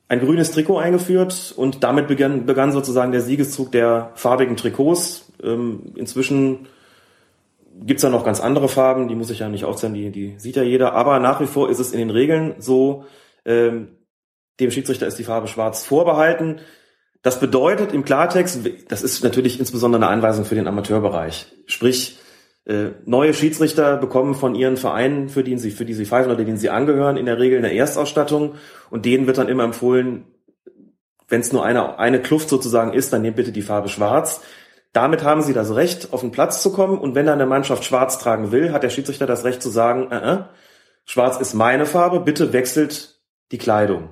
[0.10, 5.31] ein grünes Trikot eingeführt und damit begann, begann sozusagen der Siegeszug der farbigen Trikots.
[5.41, 6.68] Ähm, inzwischen
[7.81, 10.56] gibt's da noch ganz andere Farben, die muss ich ja nicht aufzählen, die, die sieht
[10.56, 10.94] ja jeder.
[10.94, 13.06] Aber nach wie vor ist es in den Regeln so,
[13.45, 13.90] ähm,
[14.60, 16.60] dem Schiedsrichter ist die Farbe schwarz vorbehalten.
[17.22, 21.48] Das bedeutet im Klartext, das ist natürlich insbesondere eine Anweisung für den Amateurbereich.
[21.68, 22.18] Sprich,
[22.65, 26.44] äh, neue Schiedsrichter bekommen von ihren Vereinen, für die sie, für die sie pfeifen oder
[26.44, 28.56] denen sie angehören, in der Regel eine Erstausstattung
[28.90, 30.26] und denen wird dann immer empfohlen,
[31.27, 34.41] wenn es nur eine, eine Kluft sozusagen ist, dann nehmt bitte die Farbe schwarz.
[34.94, 37.86] Damit haben sie das Recht, auf den Platz zu kommen und wenn dann eine Mannschaft
[37.86, 40.38] schwarz tragen will, hat der Schiedsrichter das Recht zu sagen, äh, äh,
[41.06, 43.19] schwarz ist meine Farbe, bitte wechselt
[43.52, 44.10] die Kleidung.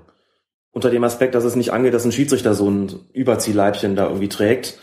[0.71, 4.29] Unter dem Aspekt, dass es nicht angeht, dass ein Schiedsrichter so ein Überziehleibchen da irgendwie
[4.29, 4.77] trägt,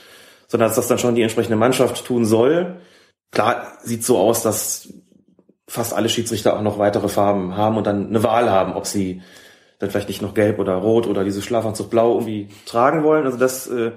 [0.49, 2.81] sondern dass das dann schon die entsprechende Mannschaft tun soll.
[3.35, 4.89] Klar, sieht so aus, dass
[5.67, 9.23] fast alle Schiedsrichter auch noch weitere Farben haben und dann eine Wahl haben, ob sie
[9.79, 13.27] dann vielleicht nicht noch gelb oder rot oder dieses Schlafanzug blau irgendwie tragen wollen.
[13.27, 13.91] Also das äh,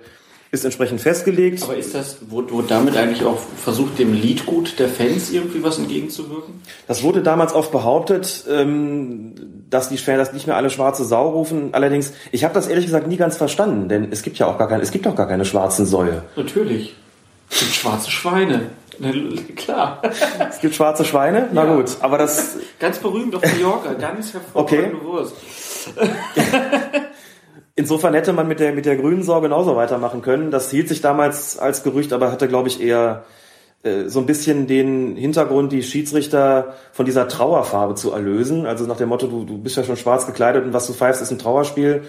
[0.51, 1.63] ist entsprechend festgelegt.
[1.63, 6.61] Aber ist das, wurde, damit eigentlich auch versucht, dem Liedgut der Fans irgendwie was entgegenzuwirken?
[6.87, 9.35] Das wurde damals oft behauptet, ähm,
[9.69, 11.73] dass die Fans nicht mehr alle schwarze Sau rufen.
[11.73, 14.67] Allerdings, ich habe das ehrlich gesagt nie ganz verstanden, denn es gibt ja auch gar
[14.67, 16.23] keine, es gibt auch gar keine schwarzen Säue.
[16.35, 16.95] Natürlich.
[17.49, 18.69] Es gibt schwarze Schweine.
[18.99, 19.11] Na,
[19.55, 20.01] Klar.
[20.49, 21.49] Es gibt schwarze Schweine?
[21.51, 21.75] Na Ja.
[21.75, 23.93] gut, aber das Ganz berühmt auf Mallorca.
[23.93, 25.35] Ganz hervorragende Wurst.
[27.75, 30.49] Insofern hätte man mit der, mit der grünen Sau genauso weitermachen können.
[30.49, 33.23] Das hielt sich damals als Gerücht, aber hatte, glaube ich, eher
[33.83, 38.65] äh, so ein bisschen den Hintergrund, die Schiedsrichter von dieser Trauerfarbe zu erlösen.
[38.65, 41.21] Also nach dem Motto, du, du bist ja schon schwarz gekleidet und was du pfeifst,
[41.21, 42.01] ist ein Trauerspiel.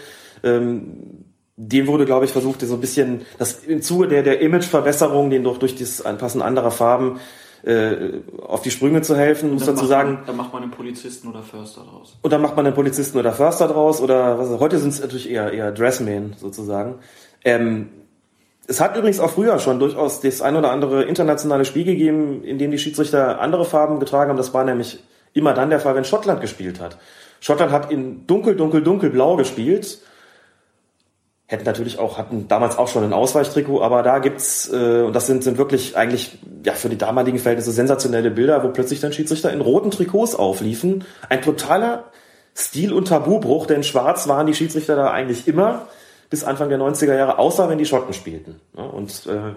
[0.42, 1.26] Ähm,
[1.60, 5.42] dem wurde, glaube ich, versucht, so ein bisschen, das im Zuge der, der Imageverbesserung, den
[5.42, 7.18] doch durch das Anpassen anderer Farben
[7.64, 11.28] äh, auf die Sprünge zu helfen, muss dazu sagen, Man, dann macht man einen Polizisten
[11.28, 12.16] oder Förster draus.
[12.22, 15.28] und dann macht man einen Polizisten oder Förster draus oder was, heute sind es natürlich
[15.28, 17.00] eher, eher Dressmen sozusagen.
[17.44, 17.88] Ähm,
[18.68, 22.58] es hat übrigens auch früher schon durchaus das ein oder andere internationale Spiel gegeben, in
[22.58, 24.36] dem die Schiedsrichter andere Farben getragen haben.
[24.36, 25.02] Das war nämlich
[25.32, 26.98] immer dann der Fall, wenn Schottland gespielt hat.
[27.40, 29.98] Schottland hat in dunkel, dunkel, dunkelblau gespielt.
[31.50, 35.26] Hätten natürlich auch, hatten damals auch schon ein Ausweichtrikot, aber da gibt's, äh, und das
[35.26, 39.50] sind, sind wirklich eigentlich, ja, für die damaligen Verhältnisse sensationelle Bilder, wo plötzlich dann Schiedsrichter
[39.50, 41.06] in roten Trikots aufliefen.
[41.30, 42.04] Ein totaler
[42.54, 45.86] Stil- und Tabubruch, denn schwarz waren die Schiedsrichter da eigentlich immer
[46.28, 48.60] bis Anfang der 90er Jahre, außer wenn die Schotten spielten.
[48.76, 49.54] Ja, und äh,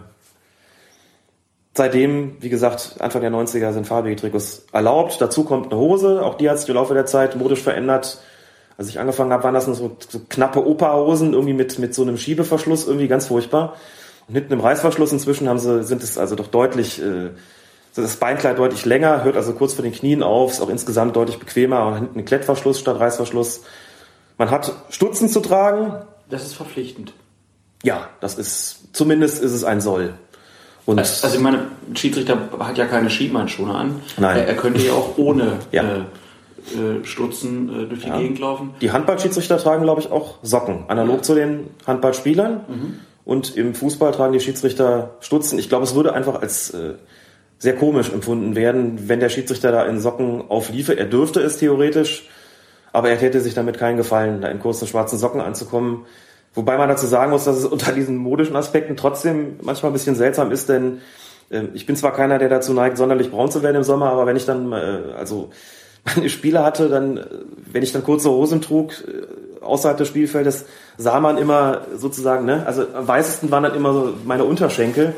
[1.73, 5.19] seitdem, wie gesagt, Anfang der 90er sind farbige Trikots erlaubt.
[5.19, 8.21] Dazu kommt eine Hose, auch die hat sich im Laufe der Zeit modisch verändert.
[8.81, 12.01] Als ich angefangen habe, waren das nur so, so knappe Operhosen, irgendwie mit, mit so
[12.01, 13.75] einem Schiebeverschluss, irgendwie ganz furchtbar.
[14.27, 17.29] Und hinten im Reißverschluss inzwischen haben sie, sind es also doch deutlich, äh,
[17.95, 21.37] das Beinkleid deutlich länger, hört also kurz vor den Knien auf, ist auch insgesamt deutlich
[21.37, 23.61] bequemer und hinten ein Klettverschluss statt Reißverschluss.
[24.39, 25.93] Man hat Stutzen zu tragen.
[26.31, 27.13] Das ist verpflichtend.
[27.83, 30.15] Ja, das ist, zumindest ist es ein Soll.
[30.87, 34.01] Und Also ich meine, ein Schiedsrichter hat ja keine Schienbeinschoner an.
[34.17, 34.37] Nein.
[34.37, 35.83] Er, er könnte ja auch ohne Ja.
[35.83, 36.01] äh,
[36.75, 38.17] äh, Stutzen äh, durch die Ja.
[38.17, 38.71] Gegend laufen.
[38.81, 42.61] Die Handballschiedsrichter tragen, glaube ich, auch Socken, analog zu den Handballspielern.
[42.67, 42.93] Mhm.
[43.23, 45.59] Und im Fußball tragen die Schiedsrichter Stutzen.
[45.59, 46.95] Ich glaube, es würde einfach als äh,
[47.59, 50.97] sehr komisch empfunden werden, wenn der Schiedsrichter da in Socken aufliefe.
[50.97, 52.27] Er dürfte es theoretisch,
[52.91, 56.05] aber er täte sich damit keinen Gefallen, da in kurzen schwarzen Socken anzukommen.
[56.53, 60.15] Wobei man dazu sagen muss, dass es unter diesen modischen Aspekten trotzdem manchmal ein bisschen
[60.15, 61.01] seltsam ist, denn
[61.51, 64.25] äh, ich bin zwar keiner, der dazu neigt, sonderlich braun zu werden im Sommer, aber
[64.25, 65.51] wenn ich dann, äh, also
[66.05, 67.25] meine Spiele hatte, dann, äh,
[67.71, 70.65] wenn ich dann kurze Hosen trug, äh, außerhalb des Spielfeldes,
[70.97, 75.13] sah man immer sozusagen, ne, also am weißesten waren dann immer so meine Unterschenkel,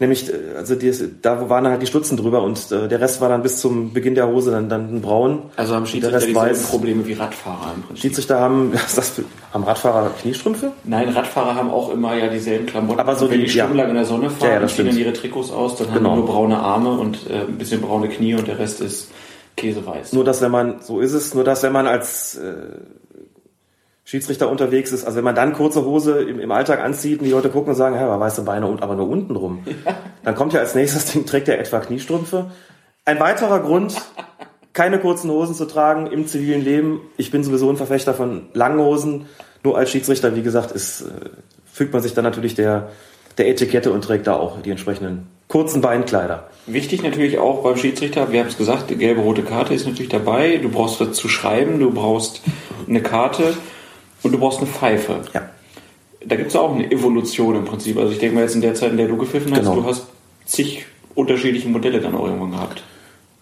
[0.00, 0.92] nämlich, äh, also die,
[1.22, 3.92] da waren dann halt die Stutzen drüber und äh, der Rest war dann bis zum
[3.92, 5.42] Beginn der Hose dann, dann braun.
[5.56, 6.62] Also haben Schiedsrichter dieselben.
[6.68, 8.02] Probleme wie Radfahrer im Prinzip.
[8.02, 9.12] Schiedsrichter haben, das
[9.52, 10.72] haben Radfahrer Kniestrümpfe?
[10.84, 12.98] Nein, Radfahrer haben auch immer ja dieselben Klamotten.
[12.98, 13.64] Aber so wenn die- die ja.
[13.64, 16.10] stundenlang in der Sonne fahren, Ja, ja, ziehen dann ihre Trikots aus, dann Genau.
[16.10, 19.10] haben die nur braune Arme und äh, ein bisschen braune Knie und der Rest ist
[19.56, 20.12] käseweiß.
[20.12, 22.78] Nur dass wenn man, so ist es, nur dass wenn man als äh,
[24.04, 27.30] Schiedsrichter unterwegs ist, also wenn man dann kurze Hose im, im Alltag anzieht und die
[27.30, 29.64] Leute gucken und sagen, ja, aber weiße Beine und aber nur unten rum,
[30.24, 32.50] dann kommt ja als nächstes Ding, trägt er etwa Kniestrümpfe.
[33.04, 33.94] Ein weiterer Grund,
[34.72, 37.00] keine kurzen Hosen zu tragen im zivilen Leben.
[37.16, 39.26] Ich bin sowieso ein Verfechter von langen Hosen.
[39.62, 41.30] Nur als Schiedsrichter, wie gesagt, ist, äh,
[41.64, 42.90] fügt man sich dann natürlich der,
[43.38, 46.48] der Etikette und trägt da auch die entsprechenden kurzen Beinkleider.
[46.66, 50.10] Wichtig natürlich auch beim Schiedsrichter, wir haben es gesagt, die gelbe rote Karte ist natürlich
[50.10, 50.58] dabei.
[50.58, 52.42] Du brauchst was zu schreiben, du brauchst
[52.88, 53.54] eine Karte
[54.22, 55.22] und du brauchst eine Pfeife.
[55.34, 55.48] Ja.
[56.24, 57.96] Da gibt es auch eine Evolution im Prinzip.
[57.98, 59.76] Also ich denke mal jetzt in der Zeit, in der du gepfiffen hast, Genau.
[59.76, 60.06] du hast
[60.44, 62.82] zig unterschiedliche Modelle dann auch irgendwann gehabt.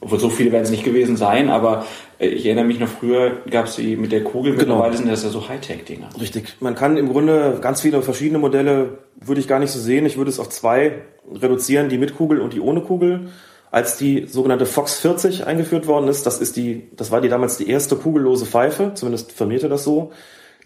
[0.01, 1.85] Obwohl so viele werden es nicht gewesen sein, aber
[2.19, 4.77] äh, ich erinnere mich noch früher, gab es die mit der Kugel, Genau.
[4.77, 6.09] mittlerweile sind das ja so Hightech-Dinger.
[6.21, 6.57] Richtig.
[6.61, 10.07] Man kann im Grunde ganz viele verschiedene Modelle, würde ich gar nicht so sehen.
[10.07, 11.03] Ich würde es auf zwei
[11.33, 13.29] reduzieren, die mit Kugel und die ohne Kugel.
[13.71, 17.59] Als die sogenannte Fox 40 eingeführt worden ist, das ist die, das war die damals
[17.59, 20.13] die erste kugellose Pfeife, zumindest firmierte das so.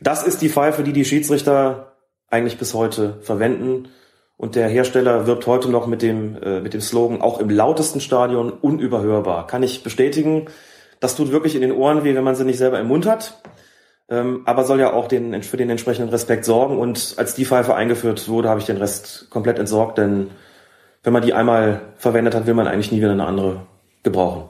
[0.00, 1.94] Das ist die Pfeife, die die Schiedsrichter
[2.30, 3.88] eigentlich bis heute verwenden.
[4.42, 8.00] Und der Hersteller wirbt heute noch mit dem, äh, mit dem Slogan, auch im lautesten
[8.00, 9.46] Stadion unüberhörbar.
[9.46, 10.46] Kann ich bestätigen.
[10.98, 13.40] Das tut wirklich in den Ohren weh, wenn man sie nicht selber im Mund hat.
[14.08, 16.76] Ähm, aber soll ja auch den, für den entsprechenden Respekt sorgen.
[16.78, 20.30] Und als die Pfeife eingeführt wurde, habe ich den Rest komplett entsorgt, denn
[21.04, 23.60] wenn man die einmal verwendet hat, will man eigentlich nie wieder eine andere
[24.02, 24.46] gebrauchen.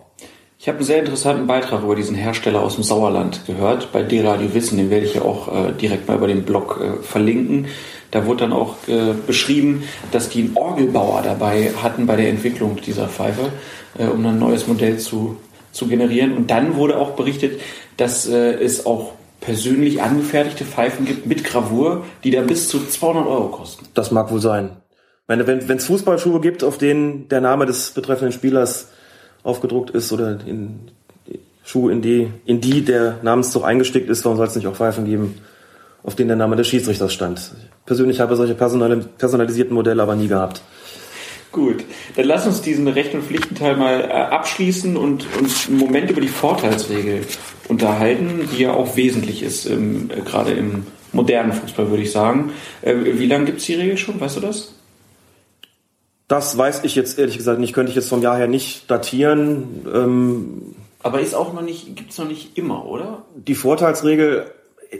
[0.58, 4.54] Ich habe einen sehr interessanten Beitrag über diesen Hersteller aus dem Sauerland gehört, bei D-Radio
[4.54, 7.66] Wissen, den werde ich ja auch äh, direkt mal über den Blog äh, verlinken.
[8.12, 12.76] Da wurde dann auch äh, beschrieben, dass die einen Orgelbauer dabei hatten bei der Entwicklung
[12.76, 13.48] dieser Pfeife,
[13.98, 15.38] äh, um ein neues Modell zu,
[15.72, 16.36] zu generieren.
[16.36, 17.60] Und dann wurde auch berichtet,
[17.96, 23.26] dass äh, es auch persönlich angefertigte Pfeifen gibt mit Gravur, die dann bis zu 200
[23.26, 23.86] Euro kosten.
[23.94, 24.76] Das mag wohl sein.
[25.26, 28.90] Wenn es Fußballschuhe gibt, auf denen der Name des betreffenden Spielers
[29.42, 30.90] aufgedruckt ist oder in
[31.64, 35.06] Schuhe, in die, in die der Namenszug eingestickt ist, warum soll es nicht auch Pfeifen
[35.06, 35.38] geben,
[36.02, 37.52] auf denen der Name des Schiedsrichters stand?
[37.82, 40.62] Ich persönlich habe solche personali- personalisierten Modelle aber nie gehabt.
[41.50, 41.84] Gut,
[42.16, 46.20] dann lass uns diesen Recht- und Pflichtenteil mal äh, abschließen und uns einen Moment über
[46.20, 47.26] die Vorteilsregel
[47.68, 52.52] unterhalten, die ja auch wesentlich ist, im, äh, gerade im modernen Fußball, würde ich sagen.
[52.80, 54.18] Äh, wie lange gibt's die Regel schon?
[54.18, 54.74] Weißt du das?
[56.28, 59.84] Das weiß ich jetzt ehrlich gesagt nicht, könnte ich jetzt vom Jahr her nicht datieren.
[59.92, 63.26] Ähm, Aber ist auch noch nicht, gibt's noch nicht immer, oder?
[63.36, 64.46] Die Vorteilsregel,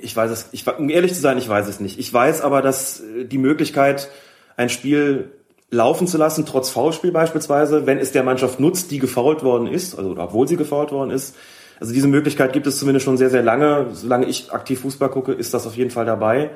[0.01, 1.99] ich weiß es, ich, um ehrlich zu sein, ich weiß es nicht.
[1.99, 4.09] Ich weiß aber, dass äh, die Möglichkeit,
[4.57, 5.33] ein Spiel
[5.71, 9.97] laufen zu lassen, trotz Foulspiel beispielsweise, wenn es der Mannschaft nutzt, die gefoult worden ist,
[9.99, 11.35] also obwohl sie gefoult worden ist.
[11.81, 13.89] Also diese Möglichkeit gibt es zumindest schon sehr, sehr lange.
[13.93, 16.51] Solange ich aktiv Fußball gucke, ist das auf jeden Fall dabei.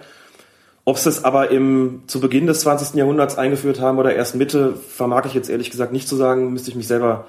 [0.84, 2.94] Ob sie es aber im, zu Beginn des 20.
[2.94, 6.70] Jahrhunderts eingeführt haben oder erst Mitte, vermag ich jetzt ehrlich gesagt nicht zu sagen, müsste
[6.70, 7.24] ich mich selber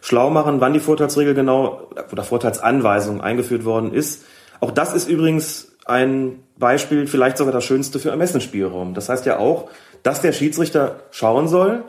[0.00, 4.24] schlau machen, wann die Vorteilsregel genau oder Vorteilsanweisung eingeführt worden ist.
[4.60, 8.94] Auch das ist übrigens ein Beispiel, vielleicht sogar das Schönste für Ermessensspielraum.
[8.94, 9.70] Das heißt ja auch,
[10.02, 11.84] dass der Schiedsrichter schauen soll,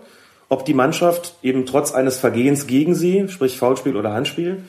[0.49, 4.64] ob die Mannschaft eben trotz eines Vergehens gegen sie, sprich Foulspiel oder Handspiel,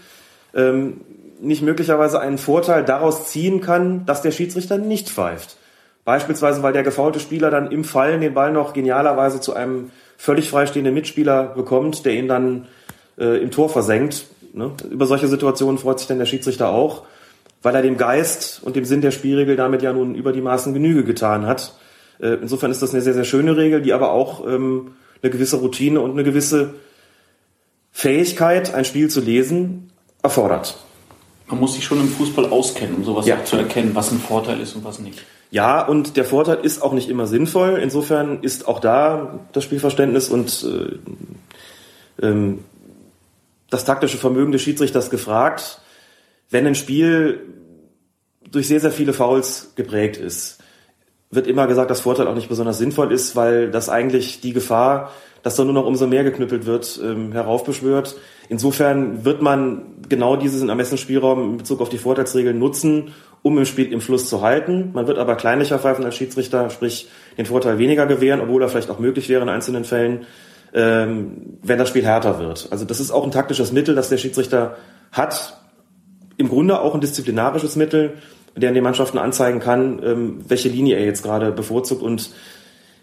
[0.54, 1.00] ähm,
[1.40, 5.56] nicht möglicherweise einen Vorteil daraus ziehen kann, dass der Schiedsrichter nicht pfeift.
[6.04, 10.50] Beispielsweise, weil der gefaulte Spieler dann im Fallen den Ball noch genialerweise zu einem völlig
[10.50, 12.68] freistehenden Mitspieler bekommt, der ihn dann
[13.18, 14.26] äh, im Tor versenkt.
[14.52, 14.72] Ne?
[14.90, 17.02] Über solche Situationen freut sich dann der Schiedsrichter auch,
[17.62, 20.74] weil er dem Geist und dem Sinn der Spielregel damit ja nun über die Maßen
[20.74, 21.74] Genüge getan hat.
[22.20, 25.56] Äh, insofern ist das eine sehr, sehr schöne Regel, die aber auch ähm, eine gewisse
[25.56, 26.74] Routine und eine gewisse
[27.92, 29.90] Fähigkeit, ein Spiel zu lesen,
[30.22, 30.76] erfordert.
[31.46, 33.36] Man muss sich schon im Fußball auskennen, um sowas Ja.
[33.36, 35.22] auch zu erkennen, was ein Vorteil ist und was nicht.
[35.50, 37.78] Ja, und der Vorteil ist auch nicht immer sinnvoll.
[37.82, 40.66] Insofern ist auch da das Spielverständnis und
[42.20, 42.60] äh, ähm,
[43.68, 45.81] das taktische Vermögen des Schiedsrichters gefragt.
[46.52, 47.40] Wenn ein Spiel
[48.50, 50.58] durch sehr, sehr viele Fouls geprägt ist,
[51.30, 55.10] wird immer gesagt, dass Vorteil auch nicht besonders sinnvoll ist, weil das eigentlich die Gefahr,
[55.42, 58.16] dass da nur noch umso mehr geknüppelt wird, ähm, heraufbeschwört.
[58.50, 63.90] Insofern wird man genau diesen Ermessensspielraum in Bezug auf die Vorteilsregeln nutzen, um im Spiel
[63.90, 64.90] im Fluss zu halten.
[64.92, 67.08] Man wird aber kleinlicher pfeifen als Schiedsrichter, sprich
[67.38, 70.26] den Vorteil weniger gewähren, obwohl er vielleicht auch möglich wäre in einzelnen Fällen,
[70.74, 72.68] ähm, wenn das Spiel härter wird.
[72.70, 74.76] Also das ist auch ein taktisches Mittel, das der Schiedsrichter
[75.12, 75.61] hat.
[76.42, 78.14] Im Grunde auch ein disziplinarisches Mittel,
[78.56, 82.30] der den Mannschaften anzeigen kann, ähm, welche Linie er jetzt gerade bevorzugt und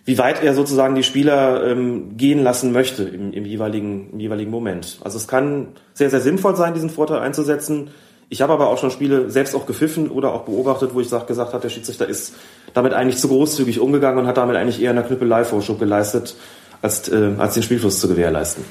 [0.03, 4.51] wie weit er sozusagen die Spieler ähm, gehen lassen möchte im, im, jeweiligen, im jeweiligen
[4.51, 4.99] Moment.
[5.05, 7.91] Also es kann sehr, sehr sinnvoll sein, diesen Vorteil einzusetzen.
[8.27, 11.25] Ich habe aber auch schon Spiele selbst auch gepfiffen oder auch beobachtet, wo ich sag,
[11.25, 12.35] gesagt habe, der Schiedsrichter ist
[12.73, 16.35] damit eigentlich zu großzügig umgegangen und hat damit eigentlich eher eine Knüppelei-Vorschub geleistet,
[16.81, 18.65] als, äh, als den Spielfluss zu gewährleisten.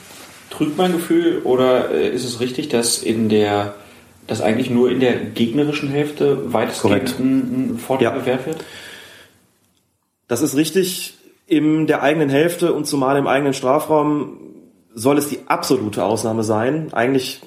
[0.51, 3.75] Trügt mein Gefühl oder äh, ist es richtig, dass in der
[4.29, 8.15] dass eigentlich nur in der gegnerischen Hälfte weitestgehend ein, ein Vorteil Ja.
[8.17, 8.65] gewährt wird?
[10.29, 11.15] Das ist richtig.
[11.47, 14.39] In der eigenen Hälfte und zumal im eigenen Strafraum
[14.95, 16.93] soll es die absolute Ausnahme sein.
[16.93, 17.41] Eigentlich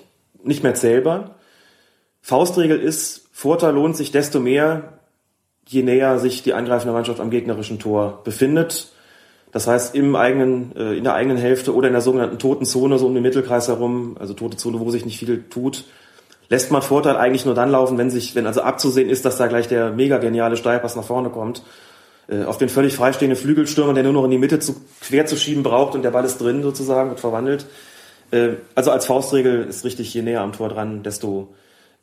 [0.43, 1.35] nicht mehr zählbar.
[2.21, 4.99] Faustregel ist, Vorteil lohnt sich desto mehr,
[5.67, 8.91] je näher sich die angreifende Mannschaft am gegnerischen Tor befindet.
[9.51, 12.97] Das heißt, im eigenen, äh, in der eigenen Hälfte oder in der sogenannten toten Zone,
[12.97, 15.83] so um den Mittelkreis herum, also tote Zone, wo sich nicht viel tut,
[16.51, 19.47] lässt man Vorteil eigentlich nur dann laufen, wenn sich, wenn also abzusehen ist, dass da
[19.47, 21.63] gleich der mega geniale Steilpass nach vorne kommt.
[22.27, 25.37] Äh, auf den völlig freistehenden Flügelstürmer, der nur noch in die Mitte zu, quer zu
[25.37, 27.67] schieben braucht und der Ball ist drin sozusagen, wird verwandelt.
[28.31, 31.47] Äh, also als Faustregel ist richtig, je näher am Tor dran, desto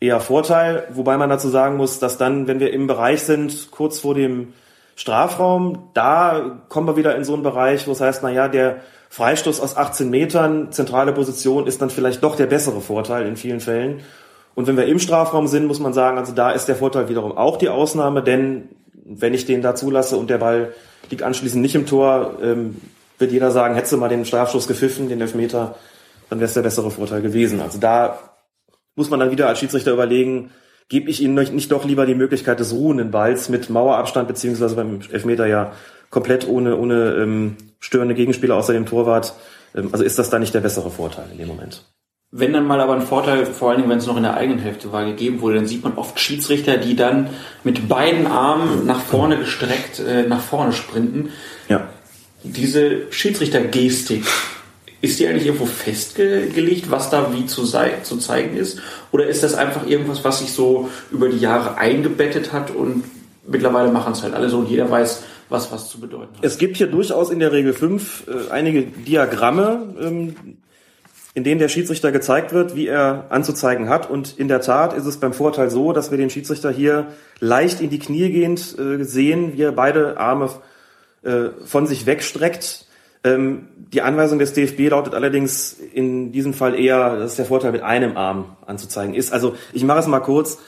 [0.00, 0.88] eher Vorteil.
[0.94, 4.54] Wobei man dazu sagen muss, dass dann, wenn wir im Bereich sind, kurz vor dem
[4.96, 8.76] Strafraum, da kommen wir wieder in so einen Bereich, wo es heißt, na ja, der
[9.10, 13.60] Freistoß aus 18 Metern, zentrale Position, ist dann vielleicht doch der bessere Vorteil in vielen
[13.60, 14.00] Fällen.
[14.58, 17.30] Und wenn wir im Strafraum sind, muss man sagen, also da ist der Vorteil wiederum
[17.30, 18.70] auch die Ausnahme, denn
[19.04, 20.72] wenn ich den da zulasse und der Ball
[21.10, 22.74] liegt anschließend nicht im Tor, ähm,
[23.18, 25.76] wird jeder sagen, hättest du mal den Strafstoß gepfiffen, den Elfmeter,
[26.28, 27.60] dann wäre es der bessere Vorteil gewesen.
[27.60, 28.18] Also da
[28.96, 30.50] muss man dann wieder als Schiedsrichter überlegen,
[30.88, 34.98] gebe ich ihnen nicht doch lieber die Möglichkeit des ruhenden Balls mit Mauerabstand, beziehungsweise beim
[35.12, 35.70] Elfmeter ja
[36.10, 39.34] komplett ohne, ohne ähm, störende Gegenspieler außer dem Torwart.
[39.76, 41.84] Ähm, also ist das da nicht der bessere Vorteil in dem Moment?
[42.30, 44.58] Wenn dann mal aber ein Vorteil, vor allen Dingen, wenn es noch in der eigenen
[44.58, 47.30] Hälfte war, gegeben wurde, dann sieht man oft Schiedsrichter, die dann
[47.64, 51.30] mit beiden Armen nach vorne gestreckt äh, nach vorne sprinten.
[51.68, 51.88] Ja.
[52.44, 54.24] Diese Schiedsrichtergestik,
[55.00, 58.80] ist die eigentlich irgendwo festgelegt, was da wie zu, zu zeigen ist?
[59.12, 63.04] Oder ist das einfach irgendwas, was sich so über die Jahre eingebettet hat und
[63.46, 66.44] mittlerweile machen es halt alle so und jeder weiß, was was zu bedeuten hat?
[66.44, 70.34] Es gibt hier durchaus in der Regel 5 äh, einige Diagramme, ähm,
[71.38, 74.10] in denen der Schiedsrichter gezeigt wird, wie er anzuzeigen hat.
[74.10, 77.06] Und in der Tat ist es beim Vorteil so, dass wir den Schiedsrichter hier
[77.38, 80.50] leicht in die Knie gehend äh, sehen, wie er beide Arme
[81.22, 82.86] äh, von sich wegstreckt
[83.24, 87.82] ähm, die Anweisung des DFB lautet allerdings in diesem Fall eher, dass der Vorteil mit
[87.82, 89.32] einem Arm anzuzeigen ist.
[89.32, 90.58] Also ich mache es mal kurz.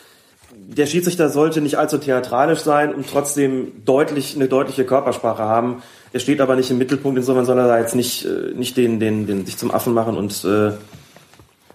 [0.52, 5.82] Der Schiedsrichter sollte nicht allzu theatralisch sein und trotzdem deutlich eine deutliche Körpersprache haben.
[6.12, 9.00] Er steht aber nicht im Mittelpunkt, insofern soll er da jetzt nicht, äh, nicht den,
[9.00, 10.72] den, den sich zum Affen machen und äh,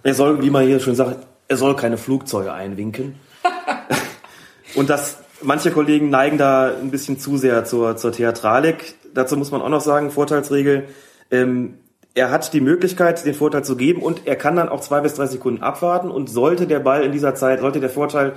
[0.02, 3.16] er soll, wie man hier schon sagt, er soll keine Flugzeuge einwinken.
[4.74, 9.50] und das manche Kollegen neigen da ein bisschen zu sehr zur, zur Theatralik dazu muss
[9.50, 10.84] man auch noch sagen, Vorteilsregel,
[11.30, 11.78] ähm,
[12.14, 15.14] er hat die Möglichkeit, den Vorteil zu geben und er kann dann auch zwei bis
[15.14, 18.34] drei Sekunden abwarten und sollte der Ball in dieser Zeit, sollte der Vorteil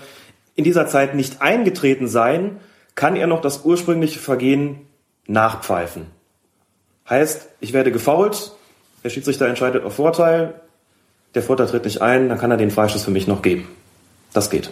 [0.55, 2.57] in dieser Zeit nicht eingetreten sein,
[2.95, 4.81] kann er noch das ursprüngliche Vergehen
[5.29, 6.07] nachpfeifen.
[7.09, 8.51] Heißt, ich werde gefault,
[9.03, 10.55] der Schiedsrichter entscheidet auf Vorteil,
[11.35, 13.67] der Vorteil tritt nicht ein, dann kann er den Freistoß für mich noch geben.
[14.33, 14.71] Das geht.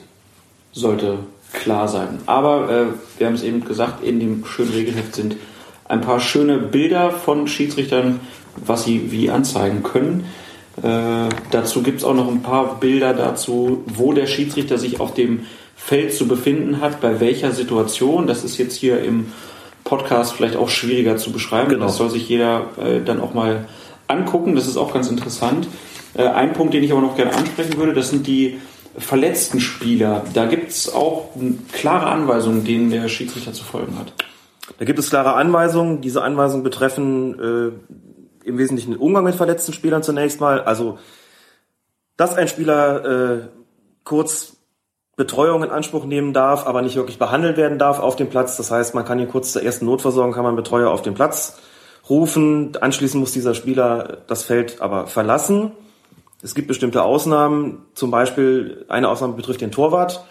[0.74, 1.20] Sollte
[1.54, 2.20] klar sein.
[2.26, 2.86] Aber äh,
[3.18, 5.38] wir haben es eben gesagt, in dem schönen Regelheft sind
[5.88, 8.20] ein paar schöne Bilder von Schiedsrichtern,
[8.58, 10.26] was sie wie anzeigen können.
[10.84, 15.14] Äh, dazu gibt es auch noch ein paar Bilder dazu, wo der Schiedsrichter sich auf
[15.14, 18.28] dem Feld zu befinden hat, bei welcher Situation.
[18.28, 19.32] Das ist jetzt hier im
[19.88, 21.70] Podcast vielleicht auch schwieriger zu beschreiben.
[21.70, 21.86] Genau.
[21.86, 23.68] Das soll sich jeder äh, dann auch mal
[24.08, 24.56] angucken.
[24.56, 25.68] Das ist auch ganz interessant.
[26.14, 28.60] Äh, ein Punkt, den ich aber noch gerne ansprechen würde, das sind die
[28.98, 30.26] verletzten Spieler.
[30.34, 31.30] Da gibt es auch
[31.72, 34.14] klare Anweisungen, denen der Schiedsrichter zu folgen hat.
[34.78, 36.02] Da gibt es klare Anweisungen.
[36.02, 40.62] Diese Anweisungen betreffen äh, im Wesentlichen den Umgang mit verletzten Spielern zunächst mal.
[40.62, 41.00] Also,
[42.18, 43.48] dass ein Spieler äh,
[44.04, 44.57] kurz
[45.18, 48.56] Betreuung in Anspruch nehmen darf, aber nicht wirklich behandelt werden darf auf dem Platz.
[48.56, 51.58] Das heißt, man kann hier kurz zur ersten Notversorgung, kann man Betreuer auf den Platz
[52.08, 52.78] rufen.
[52.80, 55.72] Anschließend muss dieser Spieler das Feld aber verlassen.
[56.44, 57.84] Es gibt bestimmte Ausnahmen.
[57.96, 60.24] Zum Beispiel eine Ausnahme betrifft den Torwart.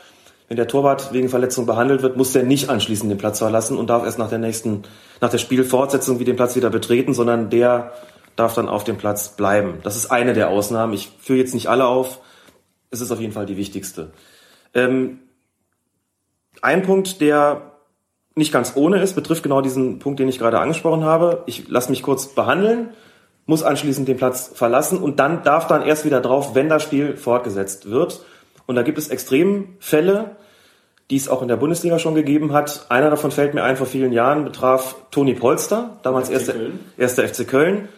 [0.47, 3.91] Wenn der Torwart wegen Verletzung behandelt wird, muss der nicht anschließend den Platz verlassen und
[3.91, 4.85] darf erst nach der nächsten,
[5.21, 7.93] nach der Spielfortsetzung wie den Platz wieder betreten, sondern der
[8.37, 9.81] darf dann auf dem Platz bleiben.
[9.83, 10.93] Das ist eine der Ausnahmen.
[10.93, 12.21] Ich führe jetzt nicht alle auf.
[12.93, 14.13] Es ist auf jeden Fall die wichtigste.
[14.77, 15.21] Ähm,
[16.63, 17.73] ein Punkt, der
[18.35, 21.43] nicht ganz ohne ist, betrifft genau diesen Punkt, den ich gerade angesprochen habe.
[21.47, 22.91] Ich lasse mich kurz behandeln,
[23.47, 27.17] muss anschließend den Platz verlassen und dann darf dann erst wieder drauf, wenn das Spiel
[27.17, 28.25] fortgesetzt wird.
[28.67, 30.37] Und da gibt es Extremfälle,
[31.11, 32.87] die es auch in der Bundesliga schon gegeben hat.
[32.91, 36.55] Einer davon fällt mir ein vor vielen Jahren, betraf Toni Polster, damals erster,
[36.99, 37.89] erster FC Köln,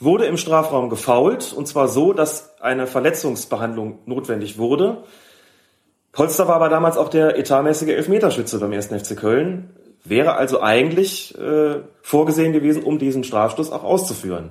[0.00, 5.04] wurde im Strafraum gefault und zwar so, dass eine Verletzungsbehandlung notwendig wurde.
[6.14, 9.70] Polster war aber damals auch der etatmäßige Elfmeterschütze beim ersten FC Köln,
[10.04, 14.50] wäre also eigentlich äh, vorgesehen gewesen, um diesen Strafstoß auch auszuführen.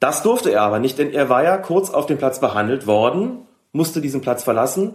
[0.00, 3.48] Das durfte er aber nicht, denn er war ja kurz auf dem Platz behandelt worden
[3.72, 4.94] musste diesen Platz verlassen.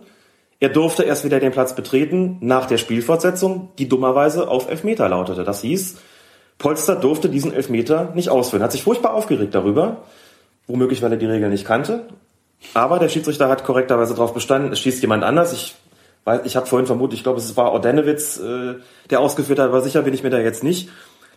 [0.60, 5.43] Er durfte erst wieder den Platz betreten nach der Spielfortsetzung, die dummerweise auf Elfmeter lautete.
[5.43, 5.97] Das hieß,
[6.57, 8.64] Polster durfte diesen Elfmeter nicht ausführen.
[8.64, 10.03] Hat sich furchtbar aufgeregt darüber,
[10.68, 12.07] womöglich weil er die Regeln nicht kannte.
[12.73, 15.53] Aber der Schiedsrichter hat korrekterweise darauf bestanden, es schießt jemand anders.
[15.53, 15.76] Ich
[16.26, 18.76] weiß, ich habe vorhin vermutet, ich glaube, es war Ordenewitz, äh,
[19.10, 20.90] der ausgeführt hat, aber sicher bin ich mir da jetzt nicht.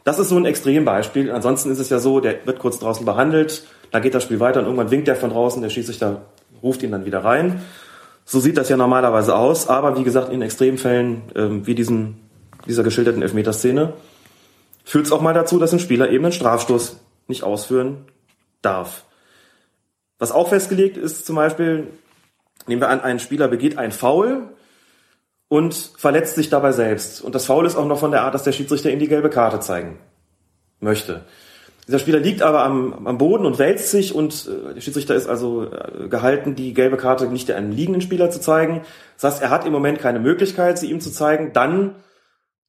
[0.04, 1.32] Das ist so ein Extrembeispiel.
[1.32, 4.60] Ansonsten ist es ja so, der wird kurz draußen behandelt, dann geht das Spiel weiter
[4.60, 6.22] und irgendwann winkt er von draußen, der Schiedsrichter
[6.62, 7.60] ruft ihn dann wieder rein.
[8.24, 12.20] So sieht das ja normalerweise aus, aber wie gesagt, in Extremfällen, ähm, wie diesen,
[12.66, 13.92] dieser geschilderten Elfmeterszene,
[14.84, 16.98] führt es auch mal dazu, dass ein Spieler eben einen Strafstoß
[17.28, 18.04] nicht ausführen
[18.62, 19.05] darf.
[20.18, 21.88] Was auch festgelegt ist, zum Beispiel,
[22.66, 24.48] nehmen wir an, ein Spieler begeht ein Foul
[25.48, 27.20] und verletzt sich dabei selbst.
[27.20, 29.30] Und das Foul ist auch noch von der Art, dass der Schiedsrichter ihm die gelbe
[29.30, 29.98] Karte zeigen
[30.80, 31.24] möchte.
[31.86, 35.28] Dieser Spieler liegt aber am, am Boden und wälzt sich und äh, der Schiedsrichter ist
[35.28, 38.82] also äh, gehalten, die gelbe Karte nicht einem liegenden Spieler zu zeigen.
[39.14, 41.52] Das heißt, er hat im Moment keine Möglichkeit, sie ihm zu zeigen.
[41.52, 41.94] Dann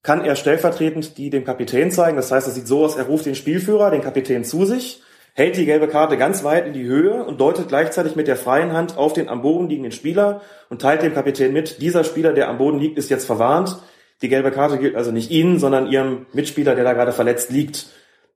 [0.04, 2.16] kann er stellvertretend die dem Kapitän zeigen.
[2.16, 5.02] Das heißt, es sieht so aus, er ruft den Spielführer, den Kapitän zu sich,
[5.38, 8.74] hält die gelbe Karte ganz weit in die Höhe und deutet gleichzeitig mit der freien
[8.74, 12.50] Hand auf den am Boden liegenden Spieler und teilt dem Kapitän mit, dieser Spieler, der
[12.50, 13.78] am Boden liegt, ist jetzt verwarnt.
[14.24, 17.86] Die gelbe Karte gilt also nicht Ihnen, sondern Ihrem Mitspieler, der da gerade verletzt liegt.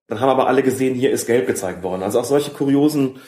[0.10, 2.04] Dann haben aber alle gesehen, hier ist gelb gezeigt worden.
[2.04, 3.20] Also auch solche kuriosen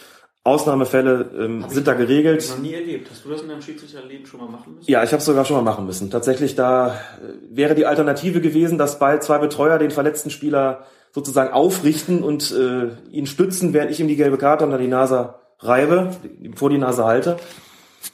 [0.43, 2.43] Ausnahmefälle ähm, sind da geregelt.
[2.43, 3.09] Ich noch nie erlebt.
[3.09, 4.91] Hast du das in deinem Schiedsrichterleben schon mal machen müssen?
[4.91, 6.11] Ja, ich habe es sogar schon mal machen müssen.
[6.11, 11.53] Tatsächlich, da äh, wäre die Alternative gewesen, dass bei zwei Betreuer den verletzten Spieler sozusagen
[11.53, 16.11] aufrichten und äh, ihn stützen, während ich ihm die gelbe Karte unter die Nase reibe,
[16.55, 17.37] vor die Nase halte.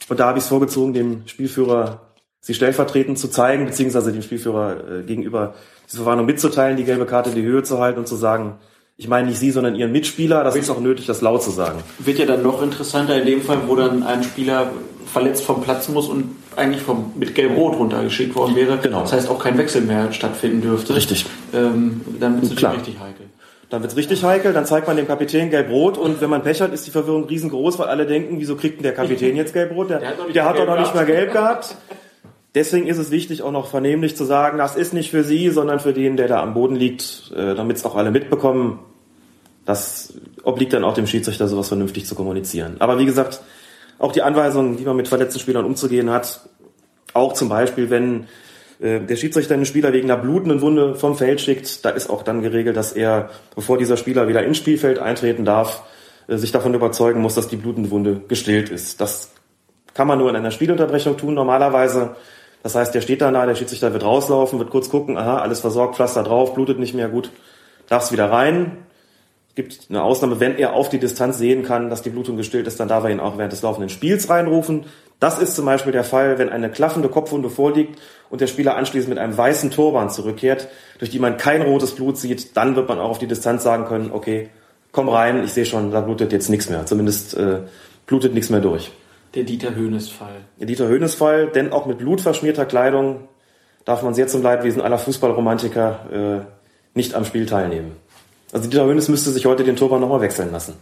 [0.09, 2.01] Und da habe ich es vorgezogen, dem Spielführer
[2.41, 5.55] sie stellvertretend zu zeigen, beziehungsweise dem Spielführer äh, gegenüber
[5.85, 8.59] diese Verwarnung mitzuteilen, die gelbe Karte in die Höhe zu halten und zu sagen,
[8.99, 10.43] ich meine nicht Sie, sondern Ihren Mitspieler.
[10.43, 11.79] Das ist auch nötig, das laut zu sagen.
[11.99, 14.71] Wird ja dann noch interessanter in dem Fall, wo dann ein Spieler
[15.05, 18.77] verletzt vom Platz muss und eigentlich vom, mit Gelb-Rot runtergeschickt worden wäre.
[18.77, 18.99] Genau.
[18.99, 20.95] Das heißt auch kein Wechsel mehr stattfinden dürfte.
[20.95, 21.25] Richtig.
[21.53, 23.27] Ähm, dann wird es richtig heikel.
[23.69, 26.73] Dann wird's richtig heikel, dann zeigt man dem Kapitän gelb-rot und wenn man Pech hat,
[26.73, 29.91] ist die Verwirrung riesengroß, weil alle denken, wieso kriegt denn der Kapitän jetzt gelb-rot?
[29.91, 31.77] Der, Der hat doch nicht der hat doch noch nicht mal gelb gehabt.
[32.55, 35.79] Deswegen ist es wichtig, auch noch vernehmlich zu sagen, das ist nicht für Sie, sondern
[35.79, 38.79] für den, der da am Boden liegt, äh, damit es auch alle mitbekommen.
[39.69, 42.77] Das obliegt dann auch dem Schiedsrichter, sowas vernünftig zu kommunizieren.
[42.79, 43.41] Aber wie gesagt,
[43.99, 46.41] auch die Anweisungen, wie man mit verletzten Spielern umzugehen hat,
[47.13, 48.25] auch zum Beispiel, wenn
[48.79, 52.23] äh, der Schiedsrichter einen Spieler wegen einer blutenden Wunde vom Feld schickt, da ist auch
[52.23, 55.83] dann geregelt, dass er, bevor dieser Spieler wieder ins Spielfeld eintreten darf,
[56.27, 58.99] äh, sich davon überzeugen muss, dass die blutende Wunde gestillt ist.
[58.99, 59.33] Das
[59.93, 62.15] kann man nur in einer Spielunterbrechung tun normalerweise.
[62.63, 65.95] Das heißt, der steht da, der Schiedsrichter wird rauslaufen, wird kurz gucken, aha, alles versorgt,
[65.95, 67.29] Pflaster drauf, blutet nicht mehr, gut,
[67.87, 68.88] darf's wieder rein.
[69.49, 72.67] Es gibt eine Ausnahme, wenn er auf die Distanz sehen kann, dass die Blutung gestillt
[72.67, 74.85] ist, dann darf er ihn auch während des laufenden Spiels reinrufen.
[75.19, 77.99] Das ist zum Beispiel der Fall, wenn eine klaffende Kopfwunde vorliegt
[78.29, 80.69] und der Spieler anschließend mit einem weißen Turban zurückkehrt,
[80.99, 83.85] durch die man kein rotes Blut sieht, dann wird man auch auf die Distanz sagen
[83.85, 84.49] können, okay,
[84.91, 86.85] komm rein, ich sehe schon, da blutet jetzt nichts mehr.
[86.85, 87.59] Zumindest äh,
[88.05, 88.91] blutet nichts mehr durch.
[89.35, 90.37] Der Dieter Höhnes-Fall.
[90.59, 93.27] Der Dieter Höhnes-Fall, denn auch mit blutverschmierter Kleidung
[93.85, 97.97] darf man sehr zum Leidwesen aller Fußballromantiker äh, nicht am Spiel teilnehmen.
[98.51, 100.73] Also Dieter Höhnes müsste sich heute den Turban nochmal wechseln lassen.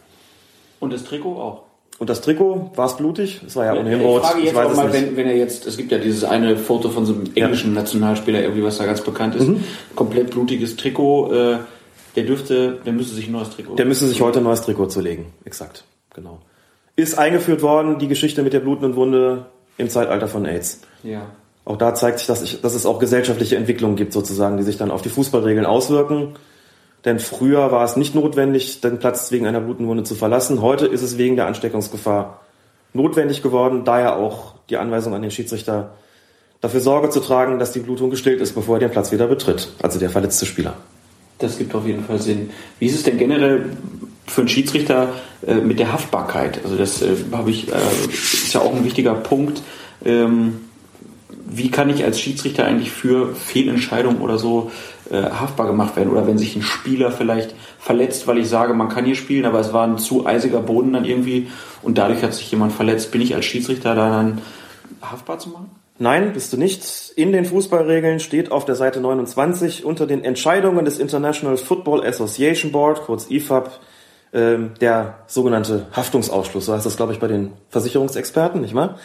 [0.79, 1.63] Und das Trikot auch.
[1.99, 3.41] Und das Trikot, war es blutig?
[3.47, 4.21] Es war ja ohnehin ich rot.
[4.23, 6.55] frage jetzt ich weiß auch mal, wenn, wenn er jetzt, es gibt ja dieses eine
[6.55, 9.63] Foto von so einem englischen Nationalspieler, irgendwie was da ganz bekannt ist, Mhm.
[9.95, 11.57] komplett blutiges Trikot, äh,
[12.15, 13.75] der dürfte, der müsste sich ein neues Trikot.
[13.75, 15.25] Der müsste sich heute ein neues Trikot zulegen.
[15.43, 16.37] Exakt, genau.
[16.95, 19.47] Ist eingeführt worden, die Geschichte mit der blutenden Wunde
[19.79, 20.81] im Zeitalter von AIDS.
[21.03, 21.23] Ja.
[21.65, 24.77] Auch da zeigt sich, dass, ich, dass es auch gesellschaftliche Entwicklungen gibt, sozusagen, die sich
[24.77, 26.35] dann auf die Fußballregeln auswirken.
[27.07, 30.61] Denn früher war es nicht notwendig, den Platz wegen einer blutenden Wunde zu verlassen.
[30.61, 32.41] Heute ist es wegen der Ansteckungsgefahr
[32.91, 35.91] notwendig geworden, daher auch die Anweisung an den Schiedsrichter,
[36.59, 39.69] dafür Sorge zu tragen, dass die Blutung gestillt ist, bevor er den Platz wieder betritt.
[39.81, 40.73] Also der verletzte Spieler.
[41.39, 42.49] Das gibt auf jeden Fall Sinn.
[42.77, 43.77] Wie ist es denn generell
[44.25, 45.13] für einen Schiedsrichter
[45.47, 46.59] äh, mit der Haftbarkeit?
[46.65, 47.75] Also das äh, habe ich, äh,
[48.09, 49.61] ist ja auch ein wichtiger Punkt.
[50.03, 50.57] Ähm,
[51.49, 54.71] wie kann ich als Schiedsrichter eigentlich für Fehlentscheidungen oder so
[55.11, 56.09] äh, haftbar gemacht werden?
[56.09, 59.59] Oder wenn sich ein Spieler vielleicht verletzt, weil ich sage, man kann hier spielen, aber
[59.59, 61.47] es war ein zu eisiger Boden dann irgendwie
[61.81, 64.41] und dadurch hat sich jemand verletzt, bin ich als Schiedsrichter da dann
[65.01, 65.71] haftbar zu machen?
[65.99, 67.13] Nein, bist du nicht.
[67.15, 72.71] In den Fußballregeln steht auf der Seite 29 unter den Entscheidungen des International Football Association
[72.71, 73.71] Board, kurz IFAB,
[74.33, 76.65] ähm, der sogenannte Haftungsausschluss.
[76.67, 78.97] So heißt das, glaube ich, bei den Versicherungsexperten, nicht wahr?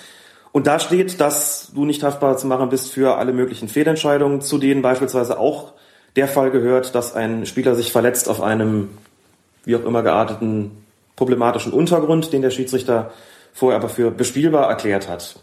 [0.53, 4.59] Und da steht, dass du nicht haftbar zu machen bist für alle möglichen Fehlentscheidungen, zu
[4.59, 5.73] denen beispielsweise auch
[6.16, 8.90] der Fall gehört, dass ein Spieler sich verletzt auf einem
[9.64, 10.72] wie auch immer gearteten
[11.16, 13.12] problematischen Untergrund, den der Schiedsrichter
[13.52, 15.36] vorher aber für bespielbar erklärt hat.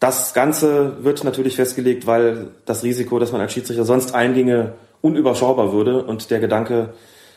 [0.00, 5.72] Das Ganze wird natürlich festgelegt, weil das Risiko, dass man als Schiedsrichter sonst einginge, unüberschaubar
[5.72, 6.90] würde und der Gedanke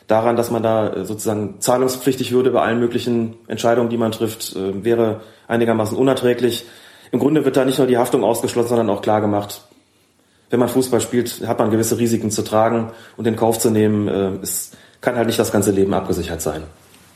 [0.08, 4.56] daran, dass man da äh, sozusagen zahlungspflichtig würde bei allen möglichen Entscheidungen, die man trifft,
[4.56, 6.66] äh, wäre einigermaßen unerträglich.
[7.12, 9.62] Im Grunde wird da nicht nur die Haftung ausgeschlossen, sondern auch klar gemacht,
[10.52, 14.08] wenn man Fußball spielt, hat man gewisse Risiken zu tragen und in Kauf zu nehmen.
[14.08, 16.64] Äh, es kann halt nicht das ganze Leben abgesichert sein.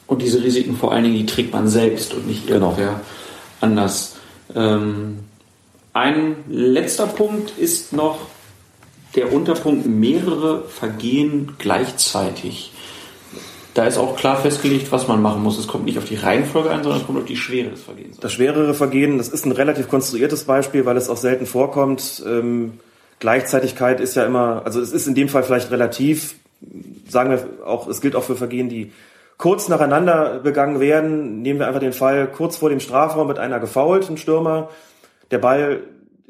[0.08, 2.70] Und diese Risiken vor allen Dingen, die trägt man selbst und nicht Genau.
[2.72, 3.02] irgendwer
[3.62, 4.16] anders.
[4.56, 5.20] Ähm,
[5.94, 8.20] ein letzter Punkt ist noch
[9.16, 12.72] der Unterpunkt mehrere Vergehen gleichzeitig.
[13.74, 15.58] Da ist auch klar festgelegt, was man machen muss.
[15.58, 18.18] Es kommt nicht auf die Reihenfolge an, sondern es kommt auf die Schwere des Vergehens.
[18.20, 22.24] Das schwerere Vergehen, das ist ein relativ konstruiertes Beispiel, weil es auch selten vorkommt.
[22.26, 22.80] Ähm,
[23.26, 26.36] Gleichzeitigkeit ist ja immer, also es ist in dem Fall vielleicht relativ,
[27.10, 28.92] sagen wir auch, es gilt auch für Vergehen, die
[29.40, 31.42] kurz nacheinander begangen werden.
[31.42, 34.70] Nehmen wir einfach den Fall, kurz vor dem Strafraum wird einer gefoult, ein Stürmer.
[35.32, 35.80] Der Ball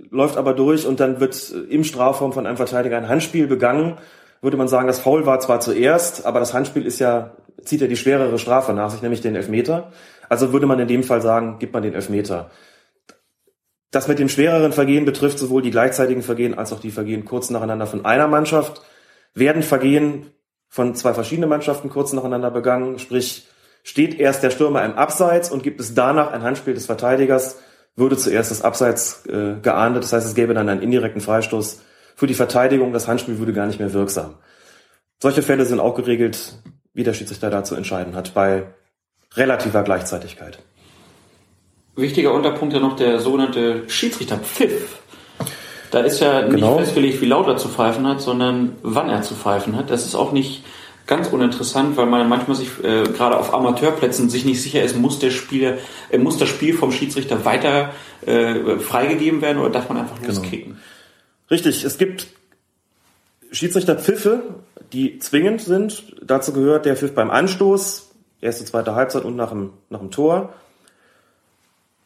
[0.09, 3.97] läuft aber durch und dann wird im Strafraum von einem Verteidiger ein Handspiel begangen.
[4.41, 7.31] Würde man sagen, das Foul war zwar zuerst, aber das Handspiel ist ja,
[7.65, 9.91] zieht ja die schwerere Strafe nach sich, nämlich den Elfmeter.
[10.29, 12.49] Also würde man in dem Fall sagen, gibt man den Elfmeter.
[13.95, 17.49] Das mit dem schwereren Vergehen betrifft sowohl die gleichzeitigen Vergehen als auch die Vergehen kurz
[17.49, 18.81] nacheinander von einer Mannschaft.
[19.33, 20.31] Werden Vergehen
[20.67, 23.47] von zwei verschiedenen Mannschaften kurz nacheinander begangen, sprich
[23.83, 27.59] steht erst der Stürmer im Abseits und gibt es danach ein Handspiel des Verteidigers,
[27.95, 30.03] würde zuerst das Abseits äh, geahndet.
[30.03, 31.79] Das heißt, es gäbe dann einen indirekten Freistoß
[32.17, 32.91] für die Verteidigung.
[32.91, 34.33] Das Handspiel würde gar nicht mehr wirksam.
[35.21, 36.61] Solche Fälle sind auch geregelt,
[36.93, 38.65] wie der Schiedsrichter da zu entscheiden hat, bei
[39.35, 40.59] relativer Gleichzeitigkeit.
[41.95, 44.99] Wichtiger Unterpunkt ja noch der sogenannte Schiedsrichterpfiff.
[45.91, 46.77] Da ist ja nicht Genau.
[46.77, 49.89] festgelegt, wie laut er zu pfeifen hat, sondern wann er zu pfeifen hat.
[49.89, 50.63] Das ist auch nicht
[51.07, 55.19] ganz uninteressant, weil man manchmal sich äh, gerade auf Amateurplätzen sich nicht sicher ist, muss
[55.19, 55.77] der Spieler,
[56.09, 57.91] äh, muss das Spiel vom Schiedsrichter weiter
[58.25, 60.79] äh, freigegeben werden oder darf man einfach loskicken?
[61.49, 62.27] Richtig, es gibt
[63.51, 64.41] Schiedsrichterpfiffe,
[64.91, 66.03] die zwingend sind.
[66.21, 68.09] Dazu gehört der Pfiff beim Anstoß,
[68.41, 70.53] erste, zweite Halbzeit und nach dem, nach dem Tor.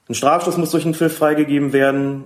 [0.09, 2.23] Ein Strafstoß muss durch einen Pfiff freigegeben werden.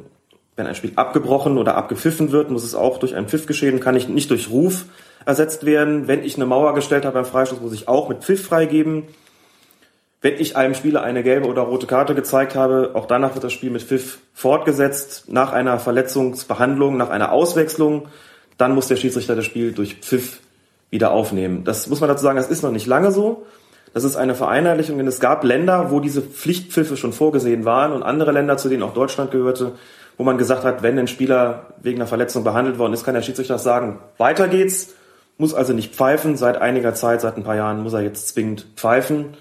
[0.55, 3.95] Wenn ein Spiel abgebrochen oder abgepfiffen wird, muss es auch durch einen Pfiff geschehen, kann
[3.95, 4.85] nicht, nicht durch Ruf
[5.26, 6.07] ersetzt werden.
[6.07, 9.03] Wenn ich eine Mauer gestellt habe beim Freistoß, muss ich auch mit Pfiff freigeben.
[10.22, 13.51] Wenn ich einem Spieler eine gelbe oder rote Karte gezeigt habe, auch danach wird das
[13.51, 15.26] Spiel mit Pfiff fortgesetzt.
[15.27, 18.07] Nach einer Verletzungsbehandlung, nach einer Auswechslung,
[18.57, 20.39] dann muss der Schiedsrichter das Spiel durch Pfiff
[20.89, 21.65] wieder aufnehmen.
[21.65, 23.45] Das muss man dazu sagen, das ist noch nicht lange so.
[23.94, 28.02] Das ist eine Vereinheitlichung, denn es gab Länder, wo diese Pflichtpfiffe schon vorgesehen waren und
[28.02, 29.74] andere Länder, zu denen auch Deutschland gehörte,
[30.18, 33.22] wo man gesagt hat, wenn ein Spieler wegen einer Verletzung behandelt worden ist, kann der
[33.22, 34.94] Schiedsrichter sagen, weiter geht's,
[35.38, 36.38] muss also nicht pfeifen.
[36.38, 39.38] Seit einiger Zeit, seit ein paar Jahren muss er jetzt zwingend pfeifen.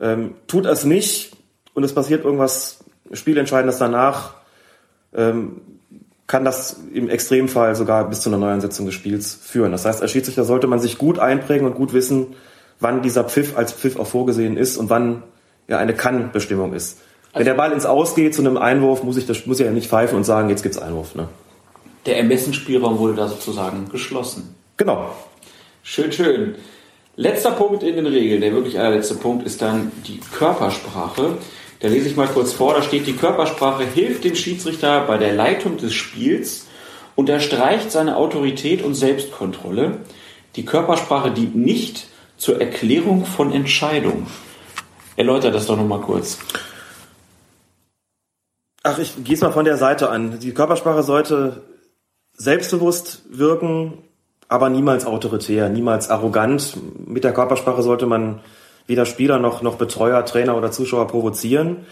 [0.00, 1.36] Ähm, tut es nicht
[1.74, 4.34] und es passiert irgendwas Spielentscheidendes danach,
[5.14, 5.60] ähm,
[6.26, 9.72] kann das im Extremfall sogar bis zu einer Neuansetzung des Spiels führen.
[9.72, 12.34] Das heißt, als Schiedsrichter sollte man sich gut einprägen und gut wissen,
[12.80, 15.22] wann dieser Pfiff als Pfiff auch vorgesehen ist und wann
[15.68, 16.98] ja eine Kann-Bestimmung ist.
[17.34, 19.72] Wenn der Ball ins Aus geht zu einem Einwurf, muss ich das muss ich ja
[19.72, 21.14] nicht pfeifen und sagen, jetzt gibt's Einwurf.
[21.14, 21.28] Ne?
[22.06, 24.54] Der Ermessensspielraum wurde da sozusagen geschlossen.
[24.76, 25.10] Genau.
[25.82, 26.54] Schön, schön.
[27.16, 31.38] Letzter Punkt in den Regeln, der wirklich allerletzte Punkt, ist dann die Körpersprache.
[31.80, 35.32] Da lese ich mal kurz vor, da steht, die Körpersprache hilft dem Schiedsrichter bei der
[35.32, 36.66] Leitung des Spiels,
[37.14, 39.98] unterstreicht seine Autorität und Selbstkontrolle.
[40.56, 44.26] Die Körpersprache dient nicht zur Erklärung von Entscheidungen.
[45.16, 46.38] Erläutert das doch nochmal kurz.
[48.82, 50.38] Ach, ich gehe es mal von der Seite an.
[50.38, 51.62] Die Körpersprache sollte
[52.34, 53.98] selbstbewusst wirken,
[54.48, 56.76] aber niemals autoritär, niemals arrogant.
[57.04, 58.40] Mit der Körpersprache sollte man
[58.86, 61.86] weder Spieler noch, noch Betreuer, Trainer oder Zuschauer provozieren.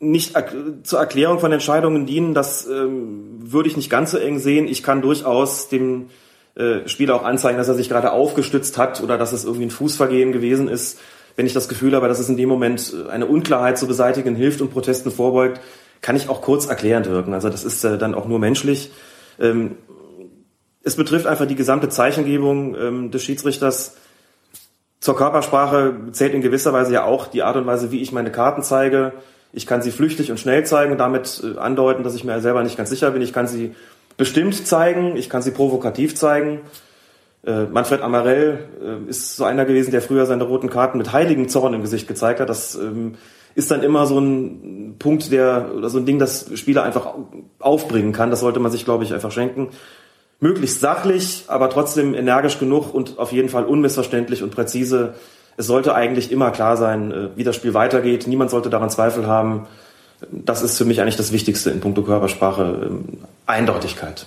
[0.00, 0.34] Nicht
[0.82, 4.66] zur Erklärung von Entscheidungen dienen, das ähm, würde ich nicht ganz so eng sehen.
[4.66, 6.08] Ich kann durchaus dem
[6.54, 9.70] äh, Spieler auch anzeigen, dass er sich gerade aufgestützt hat oder dass es irgendwie ein
[9.70, 10.98] Fußvergehen gewesen ist.
[11.34, 14.34] Wenn ich das Gefühl habe, dass es in dem Moment äh, eine Unklarheit zu beseitigen
[14.34, 15.60] hilft und Protesten vorbeugt,
[16.02, 17.32] kann ich auch kurz erklärend wirken.
[17.32, 18.92] Also das ist äh, dann auch nur menschlich.
[19.40, 19.76] Ähm,
[20.82, 23.96] es betrifft einfach die gesamte Zeichengebung ähm, des Schiedsrichters.
[25.00, 28.30] Zur Körpersprache zählt in gewisser Weise ja auch die Art und Weise, wie ich meine
[28.30, 29.12] Karten zeige.
[29.52, 32.62] Ich kann sie flüchtig und schnell zeigen und damit äh, andeuten, dass ich mir selber
[32.62, 33.22] nicht ganz sicher bin.
[33.22, 33.74] Ich kann sie
[34.16, 36.60] bestimmt zeigen, ich kann sie provokativ zeigen.
[37.44, 41.48] Äh, Manfred Amarell äh, ist so einer gewesen, der früher seine roten Karten mit heiligem
[41.48, 42.48] Zorn im Gesicht gezeigt hat.
[42.48, 43.16] Das ähm,
[43.54, 47.14] ist dann immer so ein Punkt, der oder so ein Ding, das Spieler einfach
[47.58, 48.30] aufbringen kann.
[48.30, 49.70] Das sollte man sich, glaube ich, einfach schenken.
[50.40, 55.14] Möglichst sachlich, aber trotzdem energisch genug und auf jeden Fall unmissverständlich und präzise.
[55.56, 58.26] Es sollte eigentlich immer klar sein, äh, wie das Spiel weitergeht.
[58.26, 59.66] Niemand sollte daran Zweifel haben.
[60.30, 62.86] Das ist für mich eigentlich das Wichtigste in puncto Körpersprache.
[62.90, 63.04] ähm,
[63.46, 64.26] Eindeutigkeit.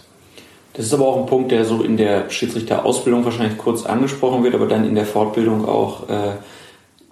[0.73, 4.55] Das ist aber auch ein Punkt, der so in der Schiedsrichterausbildung wahrscheinlich kurz angesprochen wird,
[4.55, 6.33] aber dann in der Fortbildung auch äh,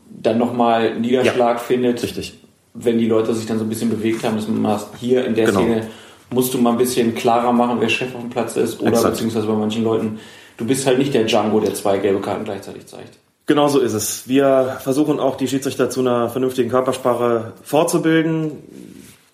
[0.10, 2.04] dann nochmal Niederschlag findet.
[2.04, 2.40] Richtig.
[2.74, 5.36] Wenn die Leute sich dann so ein bisschen bewegt haben, dass man mal hier in
[5.36, 5.60] der Genau.
[5.62, 5.88] Szene
[6.32, 9.14] musst du mal ein bisschen klarer machen, wer Chef auf dem Platz ist oder Exakt.
[9.14, 10.20] beziehungsweise bei manchen Leuten,
[10.58, 13.18] du bist halt nicht der Django, der zwei gelbe Karten gleichzeitig zeigt.
[13.46, 14.28] Genau so ist es.
[14.28, 18.64] Wir versuchen auch die Schiedsrichter zu einer vernünftigen Körpersprache fortzubilden,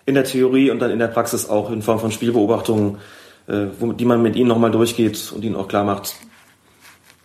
[0.05, 2.97] in der Theorie und dann in der Praxis auch in Form von Spielbeobachtungen,
[3.47, 6.15] äh, die man mit ihnen nochmal durchgeht und ihnen auch klar macht,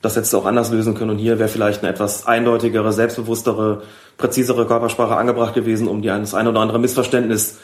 [0.02, 3.82] das hättest du auch anders lösen können und hier wäre vielleicht eine etwas eindeutigere, selbstbewusstere,
[4.18, 7.56] präzisere Körpersprache angebracht gewesen, um die das ein oder andere Missverständnis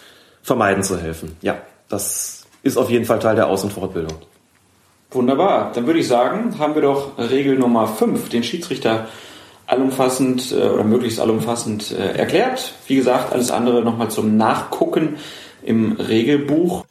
[0.43, 1.37] vermeiden zu helfen.
[1.43, 1.59] Ja,
[1.91, 4.15] das ist auf jeden Fall Teil der Aus- und Fortbildung.
[5.13, 5.73] Wunderbar.
[5.75, 9.09] Dann würde ich sagen, haben wir doch Regel Nummer 5, den Schiedsrichter
[9.67, 12.75] allumfassend äh, oder möglichst allumfassend äh, erklärt.
[12.87, 15.17] Wie gesagt, alles andere nochmal zum Nachgucken
[15.63, 16.85] im Regelbuch.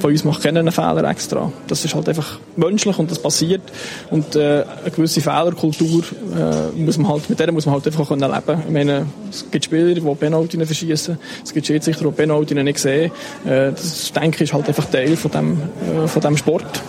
[0.00, 1.50] Von uns macht keiner einen Fehler extra.
[1.68, 3.62] Das ist halt einfach menschlich und das passiert.
[4.10, 6.02] Und äh, eine gewisse Fehlerkultur
[6.36, 8.62] äh, muss man halt, mit der muss man halt einfach können leben.
[8.66, 13.10] Ich meine, es gibt Spieler, die Penalty verschießen, es gibt Schiedsrichter, die Penalty nicht sehen.
[13.46, 15.62] Äh, das denke ich ist halt einfach Teil von dem,
[16.04, 16.82] äh, von dem Sport.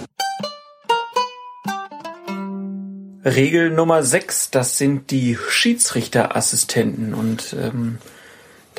[3.23, 7.13] Regel Nummer 6, das sind die Schiedsrichterassistenten.
[7.13, 7.99] Und ähm,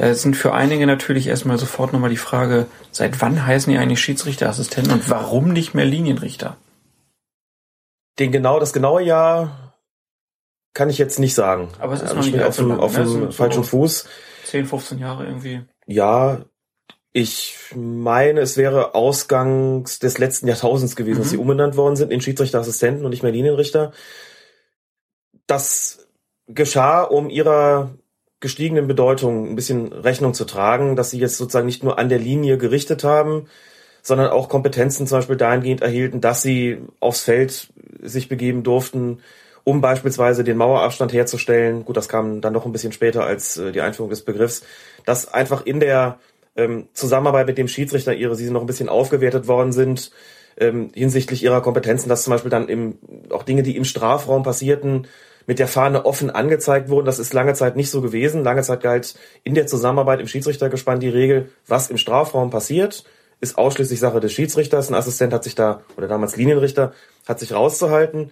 [0.03, 4.01] da sind für einige natürlich erstmal sofort nochmal die Frage, seit wann heißen die eigentlich
[4.01, 6.57] Schiedsrichterassistenten und warum nicht mehr Linienrichter?
[8.19, 9.77] Den genau, das genaue Jahr
[10.75, 11.69] kann ich jetzt nicht sagen.
[11.79, 13.05] Aber es ist Da noch bin ich nicht auf lang, auf ne?
[13.05, 14.09] dem sind so falschen Fuß.
[14.47, 15.63] 10, 15 Jahre irgendwie.
[15.87, 16.47] Ja,
[17.13, 21.31] ich meine, es wäre Ausgangs des letzten Jahrtausends gewesen, dass Mhm.
[21.31, 23.93] sie umbenannt worden sind in Schiedsrichterassistenten und nicht mehr Linienrichter.
[25.47, 26.09] Das
[26.49, 27.95] geschah, um ihrer
[28.43, 32.19] gestiegenen Bedeutung ein bisschen Rechnung zu tragen, dass sie jetzt sozusagen nicht nur an der
[32.19, 33.47] Linie gerichtet haben,
[34.03, 37.69] sondern auch Kompetenzen zum Beispiel dahingehend erhielten, dass sie aufs Feld
[38.03, 39.21] sich begeben durften,
[39.65, 41.85] um beispielsweise den Mauerabstand herzustellen.
[41.87, 44.65] Gut, das kam dann noch ein bisschen später als äh, die Einführung des Begriffs,
[45.07, 46.19] dass einfach in der
[46.57, 50.11] ähm, Zusammenarbeit mit dem Schiedsrichter ihre, sie noch ein bisschen aufgewertet worden sind
[50.57, 52.99] ähm, hinsichtlich ihrer Kompetenzen, dass zum Beispiel dann im,
[53.31, 55.07] auch Dinge, die im Strafraum passierten,
[55.47, 57.07] mit der Fahne offen angezeigt wurden.
[57.07, 58.45] Das ist lange Zeit nicht so gewesen.
[58.45, 59.15] Lange Zeit galt
[59.45, 63.05] in der Zusammenarbeit im Schiedsrichtergespann die Regel, was im Strafraum passiert,
[63.41, 64.89] ist ausschließlich Sache des Schiedsrichters.
[64.89, 66.93] Ein Assistent hat sich da, oder damals Linienrichter,
[67.27, 68.31] hat sich rauszuhalten.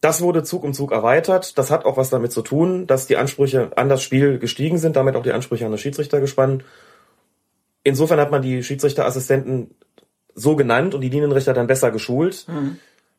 [0.00, 1.58] Das wurde Zug um Zug erweitert.
[1.58, 4.96] Das hat auch was damit zu tun, dass die Ansprüche an das Spiel gestiegen sind,
[4.96, 6.62] damit auch die Ansprüche an das Schiedsrichtergespann.
[7.82, 9.74] Insofern hat man die Schiedsrichterassistenten
[10.34, 12.46] so genannt und die Linienrichter dann besser geschult.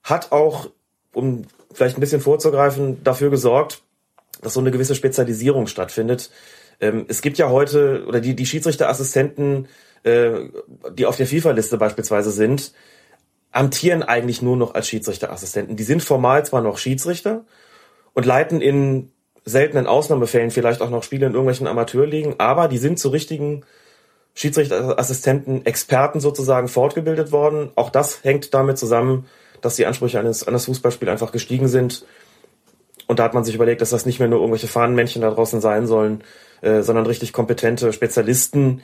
[0.04, 0.70] Hat auch,
[1.14, 3.82] um vielleicht ein bisschen vorzugreifen, dafür gesorgt,
[4.42, 6.32] dass so eine gewisse Spezialisierung stattfindet.
[6.80, 9.68] Ähm, es gibt ja heute, oder die, die Schiedsrichterassistenten,
[10.04, 10.32] äh,
[10.94, 12.74] die auf der FIFA-Liste beispielsweise sind,
[13.52, 15.76] amtieren eigentlich nur noch als Schiedsrichterassistenten.
[15.76, 17.46] Die sind formal zwar noch Schiedsrichter
[18.14, 19.12] und leiten in
[19.46, 23.64] seltenen Ausnahmefällen vielleicht auch noch Spiele in irgendwelchen Amateurligen, aber die sind zu richtigen
[24.36, 27.72] Schiedsrichterassistenten, Experten sozusagen fortgebildet worden.
[27.76, 29.26] Auch das hängt damit zusammen,
[29.62, 32.06] dass die Ansprüche eines, an das Fußballspiel einfach gestiegen sind.
[33.08, 35.62] Und da hat man sich überlegt, dass das nicht mehr nur irgendwelche Fahnenmännchen da draußen
[35.62, 36.24] sein sollen,
[36.62, 38.82] äh, sondern richtig kompetente Spezialisten,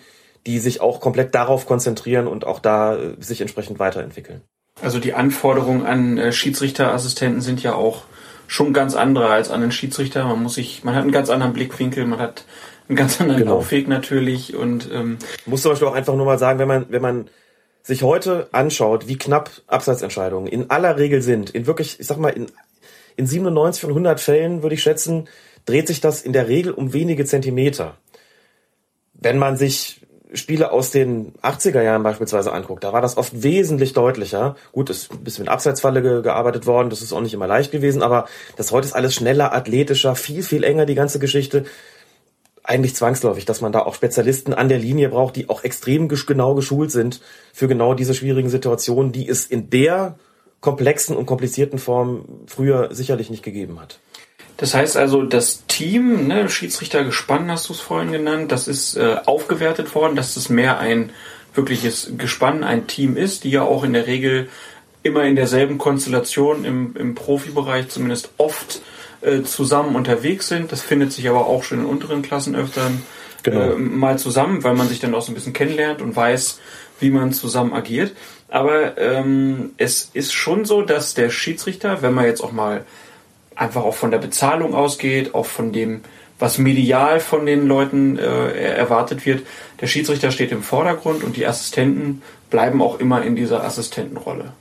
[0.47, 4.41] die sich auch komplett darauf konzentrieren und auch da äh, sich entsprechend weiterentwickeln.
[4.81, 8.03] Also die Anforderungen an äh, Schiedsrichterassistenten sind ja auch
[8.47, 10.26] schon ganz andere als an einen Schiedsrichter.
[10.26, 12.45] Man muss sich, man hat einen ganz anderen Blickwinkel, man hat
[12.88, 13.56] einen ganz anderen Genau.
[13.56, 17.02] Laufweg natürlich und ähm, muss zum Beispiel auch einfach nur mal sagen, wenn man, wenn
[17.02, 17.30] man
[17.85, 22.29] sich heute anschaut, wie knapp Abseitsentscheidungen in aller Regel sind, in wirklich, ich sag mal,
[22.29, 22.47] in,
[23.15, 25.29] in 97 von 100 Fällen, würde ich schätzen,
[25.65, 27.95] dreht sich das in der Regel um wenige Zentimeter.
[29.13, 30.01] Wenn man sich
[30.33, 34.55] Spiele aus den 80er Jahren beispielsweise anguckt, da war das oft wesentlich deutlicher.
[34.71, 37.45] Gut, es ist ein bisschen mit Abseitsfalle ge gearbeitet worden, das ist auch nicht immer
[37.45, 38.25] leicht gewesen, aber
[38.57, 41.65] das heute ist alles schneller, athletischer, viel, viel enger, die ganze Geschichte
[42.67, 46.55] eigentlich zwangsläufig, dass man da auch Spezialisten an der Linie braucht, die auch extrem genau
[46.55, 47.21] geschult sind
[47.53, 50.15] für genau diese schwierigen Situationen, die es in der
[50.61, 53.99] komplexen und komplizierten Form früher sicherlich nicht gegeben hat.
[54.57, 59.17] Das heißt also, das Team, ne, Schiedsrichtergespann hast du es vorhin genannt, das ist äh,
[59.25, 61.11] aufgewertet worden, dass es mehr ein
[61.53, 64.49] wirkliches Gespann, ein Team ist, die ja auch in der Regel
[65.03, 68.81] immer in derselben Konstellation im, im Profibereich zumindest oft
[69.26, 70.72] äh, zusammen unterwegs sind.
[70.72, 72.91] Das findet sich aber auch schon in unteren Klassen öfter
[73.45, 73.73] Genau.
[73.73, 76.60] äh, mal zusammen, weil man sich dann auch so ein bisschen kennenlernt und weiß,
[76.99, 78.14] wie man zusammen agiert.
[78.49, 82.85] Aber ähm, es ist schon so, dass der Schiedsrichter, wenn man jetzt auch mal
[83.56, 86.02] einfach auch von der Bezahlung ausgeht, auch von dem,
[86.39, 89.45] was medial von den Leuten äh, erwartet wird,
[89.80, 94.53] der Schiedsrichter steht im Vordergrund und die Assistenten bleiben auch immer in dieser Assistentenrolle.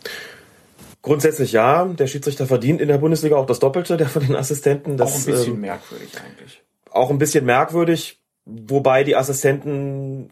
[1.05, 4.97] Grundsätzlich ja, der Schiedsrichter verdient in der Bundesliga auch das Doppelte der von den Assistenten.
[4.97, 6.63] Das, auch ein bisschen ähm, merkwürdig eigentlich.
[6.91, 10.31] auch ein bisschen merkwürdig, wobei die Assistenten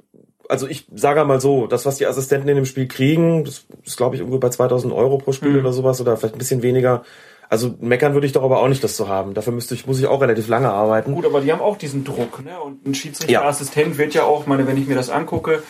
[0.48, 3.96] also ich sage mal so, das, was die Assistenten in dem Spiel kriegen, das ist,
[3.96, 5.60] glaube ich, irgendwo bei 2000 Euro pro Spiel Mhm.
[5.60, 7.04] oder sowas oder vielleicht ein bisschen weniger.
[7.48, 9.34] Also meckern würde ich doch aber auch nicht, das zu haben.
[9.34, 11.14] Dafür müsste ich, muss ich auch relativ lange arbeiten.
[11.14, 12.58] Gut, aber die haben auch diesen Druck, ne?
[12.60, 15.62] Und ein Schiedsrichterassistent wird ja auch, meine, wenn ich mir das angucke,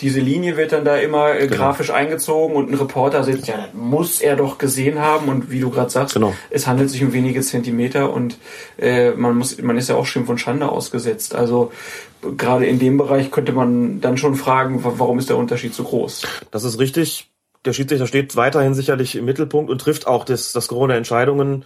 [0.00, 1.56] diese Linie wird dann da immer äh, Genau.
[1.56, 5.60] grafisch eingezogen und ein Reporter sitzt, ja, das muss er doch gesehen haben und wie
[5.60, 6.34] du gerade sagst, Genau.
[6.50, 8.38] es handelt sich um wenige Zentimeter und
[8.78, 11.34] äh, man muss, man ist ja auch Schimpf und Schande ausgesetzt.
[11.34, 11.72] Also
[12.36, 15.84] gerade in dem Bereich könnte man dann schon fragen, wa- warum ist der Unterschied so
[15.84, 16.22] groß?
[16.50, 17.30] Das ist richtig.
[17.64, 21.64] Der Schiedsrichter steht weiterhin sicherlich im Mittelpunkt und trifft auch das, das Gros der Entscheidungen.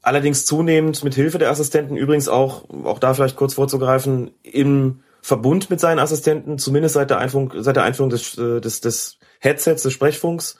[0.00, 5.70] Allerdings zunehmend mit Hilfe der Assistenten, übrigens auch, auch da vielleicht kurz vorzugreifen, im Verbund
[5.70, 9.82] mit seinen Assistenten, zumindest seit der Einführung, seit der Einführung des, äh, des, des Headsets,
[9.82, 10.58] des Sprechfunks,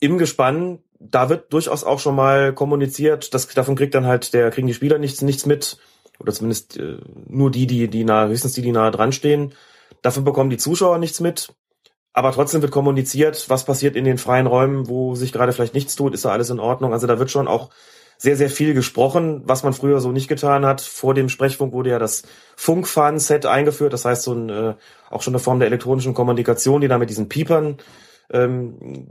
[0.00, 4.50] im Gespann, da wird durchaus auch schon mal kommuniziert, das, davon kriegt dann halt der,
[4.50, 5.78] kriegen die Spieler nichts, nichts mit,
[6.18, 6.98] oder zumindest äh,
[7.28, 9.52] nur die, die, die nahe, höchstens die, die nahe dran stehen.
[10.02, 11.52] Davon bekommen die Zuschauer nichts mit.
[12.12, 15.96] Aber trotzdem wird kommuniziert, was passiert in den freien Räumen, wo sich gerade vielleicht nichts
[15.96, 16.94] tut, ist da alles in Ordnung.
[16.94, 17.68] Also da wird schon auch
[18.18, 20.80] sehr, sehr viel gesprochen, was man früher so nicht getan hat.
[20.80, 22.22] Vor dem Sprechfunk wurde ja das
[22.56, 24.74] Funkfahren-Set eingeführt, das heißt so ein, äh,
[25.10, 27.76] auch schon eine Form der elektronischen Kommunikation, die da mit diesen Piepern
[28.30, 29.08] ähm,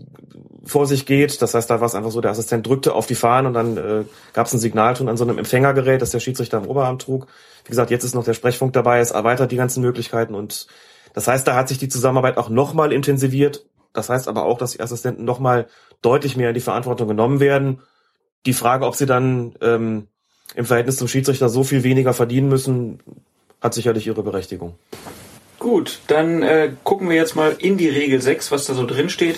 [0.65, 1.41] vor sich geht.
[1.41, 3.77] Das heißt, da war es einfach so, der Assistent drückte auf die Fahnen und dann
[3.77, 4.03] äh,
[4.34, 7.27] gab es ein Signalton an so einem Empfängergerät, das der Schiedsrichter im Oberarm trug.
[7.64, 10.68] Wie gesagt, jetzt ist noch der Sprechfunk dabei, es erweitert die ganzen Möglichkeiten und
[11.14, 13.65] das heißt, da hat sich die Zusammenarbeit auch nochmal intensiviert.
[13.94, 15.68] Das heißt aber auch, dass die Assistenten nochmal
[16.02, 17.80] deutlich mehr in die Verantwortung genommen werden.
[18.46, 20.08] Die Frage, ob sie dann ähm,
[20.56, 23.00] im Verhältnis zum Schiedsrichter so viel weniger verdienen müssen,
[23.62, 24.76] hat sicherlich ihre Berechtigung.
[25.58, 29.10] Gut, dann äh, gucken wir jetzt mal in die Regel 6, was da so drin
[29.10, 29.38] steht.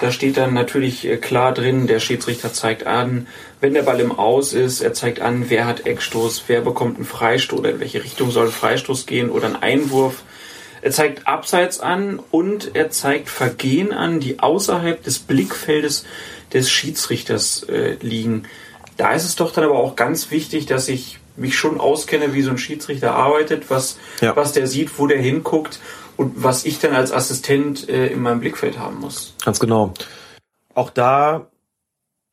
[0.00, 3.28] Da steht dann natürlich äh, klar drin, der Schiedsrichter zeigt an,
[3.60, 7.04] wenn der Ball im Aus ist, er zeigt an, wer hat Eckstoß, wer bekommt einen
[7.04, 10.24] Freistoß oder in welche Richtung soll ein Freistoß gehen oder ein Einwurf.
[10.82, 16.06] Er zeigt Abseits an und er zeigt Vergehen an, die außerhalb des Blickfeldes
[16.52, 18.44] des Schiedsrichters äh, liegen.
[18.96, 22.42] Da ist es doch dann aber auch ganz wichtig, dass ich mich schon auskenne, wie
[22.42, 24.36] so ein Schiedsrichter arbeitet, was, Ja.
[24.36, 25.80] was der sieht, wo der hinguckt
[26.16, 29.34] und was ich dann als Assistent äh, in meinem Blickfeld haben muss.
[29.44, 29.94] Ganz genau.
[30.74, 31.46] Auch da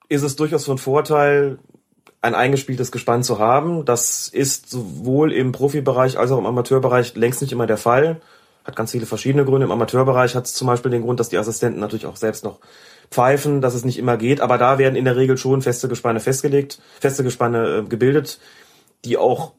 [0.10, 1.58] ist es durchaus von Vorteil,
[2.22, 3.86] ein eingespieltes Gespann zu haben.
[3.86, 8.20] Das ist sowohl im Profibereich als auch im Amateurbereich längst nicht immer der Fall.
[8.66, 9.66] Hat ganz viele verschiedene Gründe.
[9.66, 12.60] Im Amateurbereich hat es zum Beispiel den Grund, dass die Assistenten natürlich auch selbst noch
[13.12, 14.42] pfeifen, dass es nicht immer geht.
[14.42, 18.40] Aber da werden in der Regel schon feste Gespanne festgelegt, feste Gespanne äh, gebildet,
[19.06, 19.54] die auch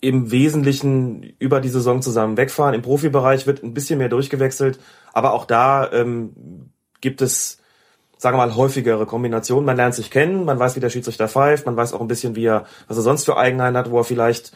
[0.00, 2.74] im Wesentlichen über die Saison zusammen wegfahren.
[2.74, 4.78] Im Profibereich wird ein bisschen mehr durchgewechselt,
[5.12, 6.70] aber auch da ähm,
[7.00, 7.58] gibt es,
[8.16, 9.66] sagen wir mal, häufigere Kombinationen.
[9.66, 12.36] Man lernt sich kennen, man weiß, wie der Schiedsrichter pfeift, man weiß auch ein bisschen,
[12.36, 14.52] wie er, was er sonst für Eigenheiten hat, wo er vielleicht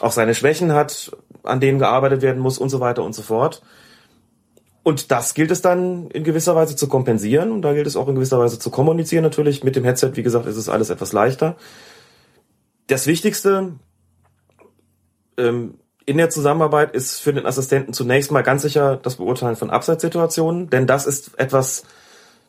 [0.00, 3.62] auch seine Schwächen hat, an denen gearbeitet werden muss und so weiter und so fort.
[4.84, 8.06] Und das gilt es dann in gewisser Weise zu kompensieren und da gilt es auch
[8.06, 9.64] in gewisser Weise zu kommunizieren natürlich.
[9.64, 11.56] Mit dem Headset, wie gesagt, ist es alles etwas leichter.
[12.86, 13.72] Das Wichtigste
[15.38, 19.70] ähm, in der Zusammenarbeit ist für den Assistenten zunächst mal ganz sicher das Beurteilen von
[19.70, 21.84] Abseitssituationen, denn das ist etwas,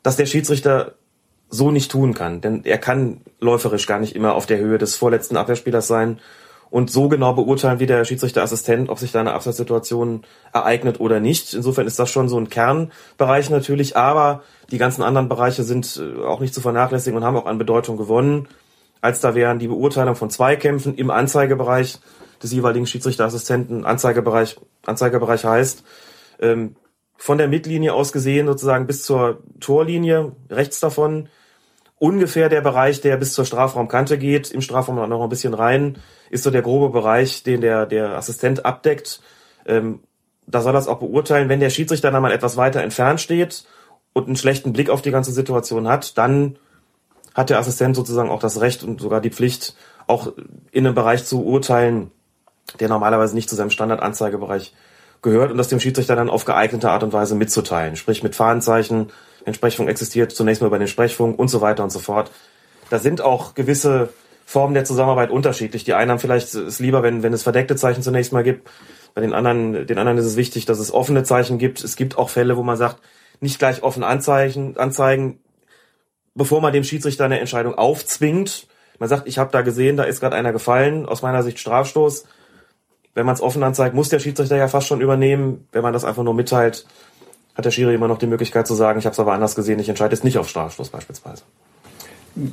[0.04, 0.96] das der Schiedsrichter
[1.50, 2.42] so nicht tun kann.
[2.42, 6.20] Denn er kann läuferisch gar nicht immer auf der Höhe des vorletzten Abwehrspielers sein
[6.70, 10.24] und so genau beurteilen wie der Schiedsrichterassistent, ob sich da eine Abseitssituation
[10.54, 11.54] ereignet oder nicht.
[11.54, 16.24] Insofern ist das schon so ein Kernbereich natürlich, aber die ganzen anderen Bereiche sind äh,
[16.24, 18.48] auch nicht zu vernachlässigen und haben auch an Bedeutung gewonnen,
[19.02, 22.00] als da wären die Beurteilung von Zweikämpfen im Anzeigebereich
[22.42, 25.84] des jeweiligen Schiedsrichterassistenten, Anzeigebereich, Anzeigebereich heißt,
[26.40, 26.76] ähm,
[27.18, 31.30] von der Mittellinie aus gesehen sozusagen bis zur Torlinie, rechts davon,
[32.06, 35.98] ungefähr der Bereich, der bis zur Strafraumkante geht, im Strafraum noch ein bisschen rein,
[36.30, 39.22] ist so der grobe Bereich, den der, der Assistent abdeckt.
[39.66, 40.02] Ähm,
[40.46, 41.50] da soll es auch beurteilen.
[41.50, 43.66] Wenn der Schiedsrichter dann mal etwas weiter entfernt steht
[44.14, 46.58] und einen schlechten Blick auf die ganze Situation hat, dann
[47.34, 49.76] hat der Assistent sozusagen auch das Recht und sogar die Pflicht,
[50.06, 50.34] auch
[50.72, 52.12] in einem Bereich zu urteilen,
[52.80, 54.76] der normalerweise nicht zu seinem Standardanzeigebereich
[55.24, 57.96] gehört und das dem Schiedsrichter dann auf geeignete Art und Weise mitzuteilen.
[57.96, 59.12] Sprich mit Fahnenzeichen,
[59.46, 62.32] wenn Sprechfunk existiert, zunächst mal über den Sprechfunk und so weiter und so fort.
[62.90, 64.10] Da sind auch gewisse
[64.46, 65.84] Formen der Zusammenarbeit unterschiedlich.
[65.84, 68.70] Die einen haben vielleicht es lieber, wenn, wenn es verdeckte Zeichen zunächst mal gibt.
[69.14, 71.84] Bei den anderen, den anderen ist es wichtig, dass es offene Zeichen gibt.
[71.84, 72.98] Es gibt auch Fälle, wo man sagt,
[73.40, 75.40] nicht gleich offen anzeigen, anzeigen,
[76.36, 78.68] bevor man dem Schiedsrichter eine Entscheidung aufzwingt.
[79.00, 82.26] Man sagt, ich habe da gesehen, da ist gerade einer gefallen, aus meiner Sicht Strafstoß.
[83.14, 85.68] Wenn man es offen anzeigt, muss der Schiedsrichter ja fast schon übernehmen.
[85.72, 86.86] Wenn man das einfach nur mitteilt,
[87.56, 89.80] hat der Schiri immer noch die Möglichkeit zu sagen, ich habe es aber anders gesehen,
[89.80, 91.44] ich entscheide jetzt nicht auf Strafstoß beispielsweise.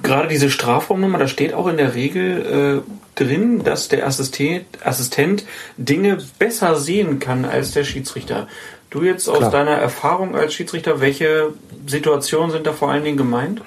[0.03, 5.45] gerade diese Strafraumnummer, da steht auch in der Regel äh, drin, dass der Assistent, Assistent
[5.77, 8.47] Dinge besser sehen kann als der Schiedsrichter.
[8.91, 9.51] Du jetzt aus Klar.
[9.51, 11.55] deiner Erfahrung als Schiedsrichter, welche
[11.87, 13.63] Situationen sind da vor allen Dingen gemeint?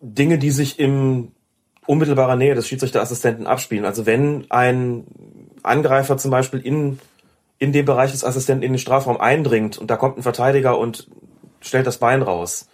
[0.00, 1.32] Dinge, die sich in
[1.86, 3.84] unmittelbarer Nähe des Schiedsrichterassistenten abspielen.
[3.84, 5.04] Also wenn ein
[5.62, 6.98] Angreifer zum Beispiel in,
[7.62, 11.06] in den Bereich des Assistenten in den Strafraum eindringt und da kommt ein Verteidiger und
[11.60, 12.66] stellt das Bein raus,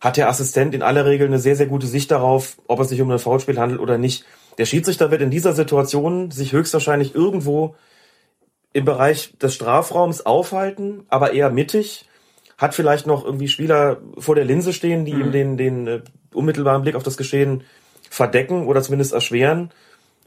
[0.00, 3.02] hat der Assistent in aller Regel eine sehr, sehr gute Sicht darauf, ob es sich
[3.02, 4.24] um ein Foulspiel handelt oder nicht.
[4.56, 7.74] Der Schiedsrichter wird in dieser Situation sich höchstwahrscheinlich irgendwo
[8.72, 12.08] im Bereich des Strafraums aufhalten, aber eher mittig,
[12.56, 15.20] hat vielleicht noch irgendwie Spieler vor der Linse stehen, die Mhm.
[15.20, 16.00] ihm den, den äh,
[16.32, 17.64] unmittelbaren Blick auf das Geschehen
[18.08, 19.72] verdecken oder zumindest erschweren,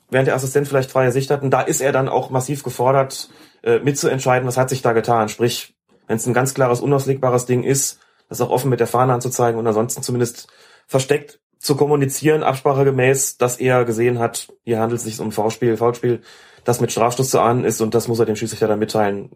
[0.10, 1.41] während der Assistent vielleicht freie Sicht hat.
[1.41, 3.30] Und da ist er dann auch massiv gefordert,
[3.64, 5.30] äh, mitzuentscheiden, was hat sich da getan.
[5.30, 5.76] Sprich,
[6.07, 7.99] wenn es ein ganz klares, unauslegbares Ding ist,
[8.30, 10.48] das auch offen mit der Fahne anzuzeigen und ansonsten zumindest
[10.88, 15.77] versteckt zu kommunizieren, absprachegemäß, dass er gesehen hat, hier handelt es sich um ein Foulspiel,
[15.77, 16.22] Foulspiel,
[16.64, 19.32] das mit Strafstoß zu ahnen ist und das muss er dem Schiedsrichter dann mitteilen,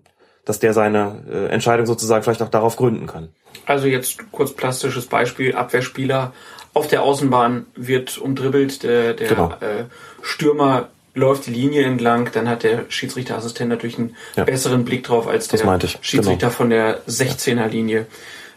[0.46, 3.30] dass der seine äh, Entscheidung sozusagen vielleicht auch darauf gründen kann.
[3.66, 6.34] Also jetzt kurz plastisches Beispiel, Abwehrspieler
[6.74, 9.54] auf der Außenbahn wird umdribbelt, der, der Genau.
[9.60, 9.86] äh,
[10.22, 14.44] Stürmer läuft die Linie entlang, dann hat der Schiedsrichterassistent natürlich einen Ja.
[14.44, 16.52] besseren Blick drauf als der ich, Schiedsrichter genau.
[16.58, 18.06] von der 16er Linie.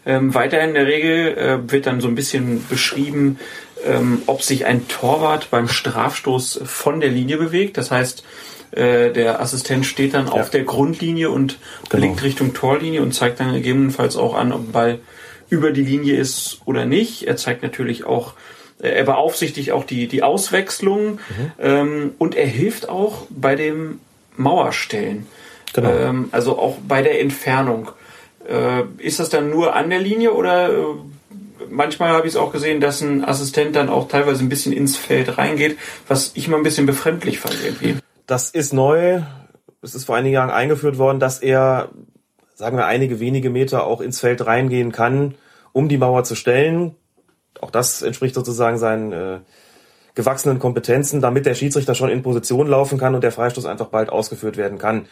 [0.05, 3.39] Ähm, weiter in der Regel äh, wird dann so ein bisschen beschrieben,
[3.85, 7.79] ähm, ob sich ein Torwart beim Strafstoß von der Linie bewegt.
[7.79, 8.25] Das heißt,
[8.73, 11.59] äh, der Assistent steht dann auf der Grundlinie und
[11.89, 12.07] Genau.
[12.07, 14.99] blickt Richtung Torlinie und zeigt dann gegebenenfalls auch an, ob ein Ball
[15.51, 17.25] über die Linie ist oder nicht.
[17.25, 18.35] Er zeigt natürlich auch,
[18.83, 21.21] er beaufsichtigt auch die, die Auswechslung
[21.61, 24.01] ähm, und er hilft auch bei dem
[24.37, 25.27] Mauerstellen.
[25.73, 25.91] Genau.
[25.91, 27.91] Ähm, also auch bei der Entfernung.
[28.49, 30.85] Äh, ist das dann nur an der Linie oder äh,
[31.71, 34.97] manchmal habe ich es auch gesehen, dass ein Assistent dann auch teilweise ein bisschen ins
[34.97, 35.79] Feld reingeht,
[36.09, 37.97] was ich mal ein bisschen befremdlich fand irgendwie.
[38.27, 39.23] Das ist neu.
[39.81, 41.91] Es ist vor einigen Jahren eingeführt worden, dass er,
[42.55, 45.35] sagen wir, einige wenige Meter auch ins Feld reingehen kann,
[45.73, 46.95] um die Mauer zu stellen.
[47.63, 49.39] Auch das entspricht sozusagen seinen äh,
[50.15, 54.11] gewachsenen Kompetenzen, damit der Schiedsrichter schon in Position laufen kann und der Freistoß einfach bald
[54.11, 55.07] ausgeführt werden kann.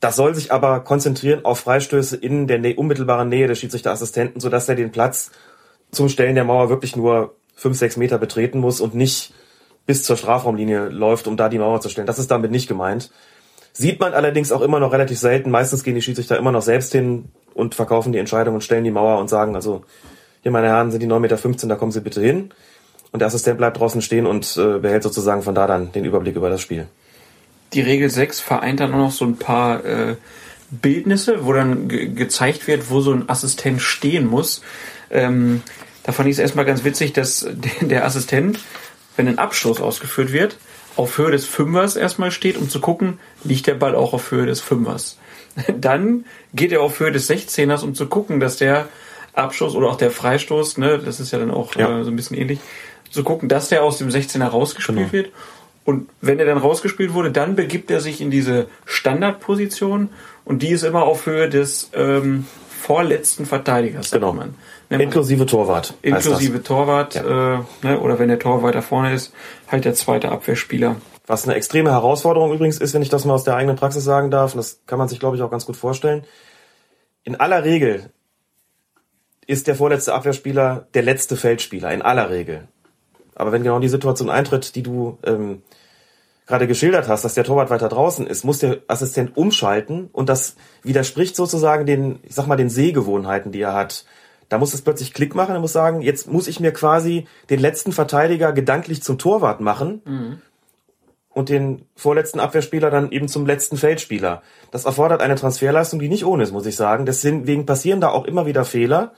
[0.00, 4.68] Das soll sich aber konzentrieren auf Freistöße in der Nä unmittelbaren Nähe des Schiedsrichterassistenten, sodass
[4.68, 5.30] er den Platz
[5.90, 9.34] zum Stellen der Mauer wirklich nur fünf, sechs Meter betreten muss und nicht
[9.84, 12.06] bis zur Strafraumlinie läuft, um da die Mauer zu stellen.
[12.06, 13.10] Das ist damit nicht gemeint.
[13.74, 15.50] Sieht man allerdings auch immer noch relativ selten.
[15.50, 18.90] Meistens gehen die Schiedsrichter immer noch selbst hin und verkaufen die Entscheidung und stellen die
[18.90, 19.84] Mauer und sagen, also
[20.48, 22.50] hier meine Herren sind die 9,15 Meter, da kommen Sie bitte hin.
[23.12, 26.36] Und der Assistent bleibt draußen stehen und äh, behält sozusagen von da dann den Überblick
[26.36, 26.86] über das Spiel.
[27.74, 30.16] Die Regel 6 vereint dann auch noch so ein paar äh,
[30.70, 34.62] Bildnisse, wo dann ge gezeigt wird, wo so ein Assistent stehen muss.
[35.10, 35.62] Ähm,
[36.02, 37.46] da fand ich es erstmal ganz witzig, dass
[37.82, 38.58] der, Assistent,
[39.16, 40.56] wenn ein Abstoß ausgeführt wird,
[40.96, 44.46] auf Höhe des Fünfers erstmal steht, um zu gucken, liegt der Ball auch auf Höhe
[44.46, 45.18] des Fünfers.
[45.78, 48.88] Dann geht er auf Höhe des 16ers, um zu gucken, dass der
[49.38, 52.00] Abstoß oder auch der Freistoß, ne, das ist ja dann auch Ja.
[52.00, 52.58] äh, so ein bisschen ähnlich,
[53.10, 55.12] zu gucken, dass der aus dem 16er rausgespielt Genau.
[55.12, 55.30] wird.
[55.84, 60.10] Und wenn er dann rausgespielt wurde, dann begibt er sich in diese Standardposition
[60.44, 64.32] und die ist immer auf Höhe des ähm, vorletzten Verteidigers, Genau.
[64.32, 64.54] man.
[64.90, 65.94] Man- Inklusive Torwart.
[66.02, 66.62] Inklusive.
[66.62, 69.32] Torwart, äh, ne, oder wenn der Tor weiter vorne ist,
[69.68, 70.96] halt der zweite Abwehrspieler.
[71.26, 74.30] Was eine extreme Herausforderung übrigens ist, wenn ich das mal aus der eigenen Praxis sagen
[74.30, 76.24] darf, und das kann man sich, glaube ich, auch ganz gut vorstellen.
[77.24, 78.10] In aller Regel
[79.48, 82.68] ist der vorletzte Abwehrspieler der letzte Feldspieler, in aller Regel.
[83.34, 85.62] Aber wenn genau die Situation eintritt, die du ähm,
[86.46, 90.56] gerade geschildert hast, dass der Torwart weiter draußen ist, muss der Assistent umschalten und das
[90.82, 94.04] widerspricht sozusagen den, ich sag mal, den Sehgewohnheiten, die er hat.
[94.50, 97.60] Da muss es plötzlich Klick machen, er muss sagen, jetzt muss ich mir quasi den
[97.60, 100.02] letzten Verteidiger gedanklich zum Torwart machen
[101.30, 104.42] und den vorletzten Abwehrspieler dann eben zum letzten Feldspieler.
[104.70, 107.06] Das erfordert eine Transferleistung, die nicht ohne ist, muss ich sagen.
[107.06, 109.12] Deswegen passieren da auch immer wieder Fehler,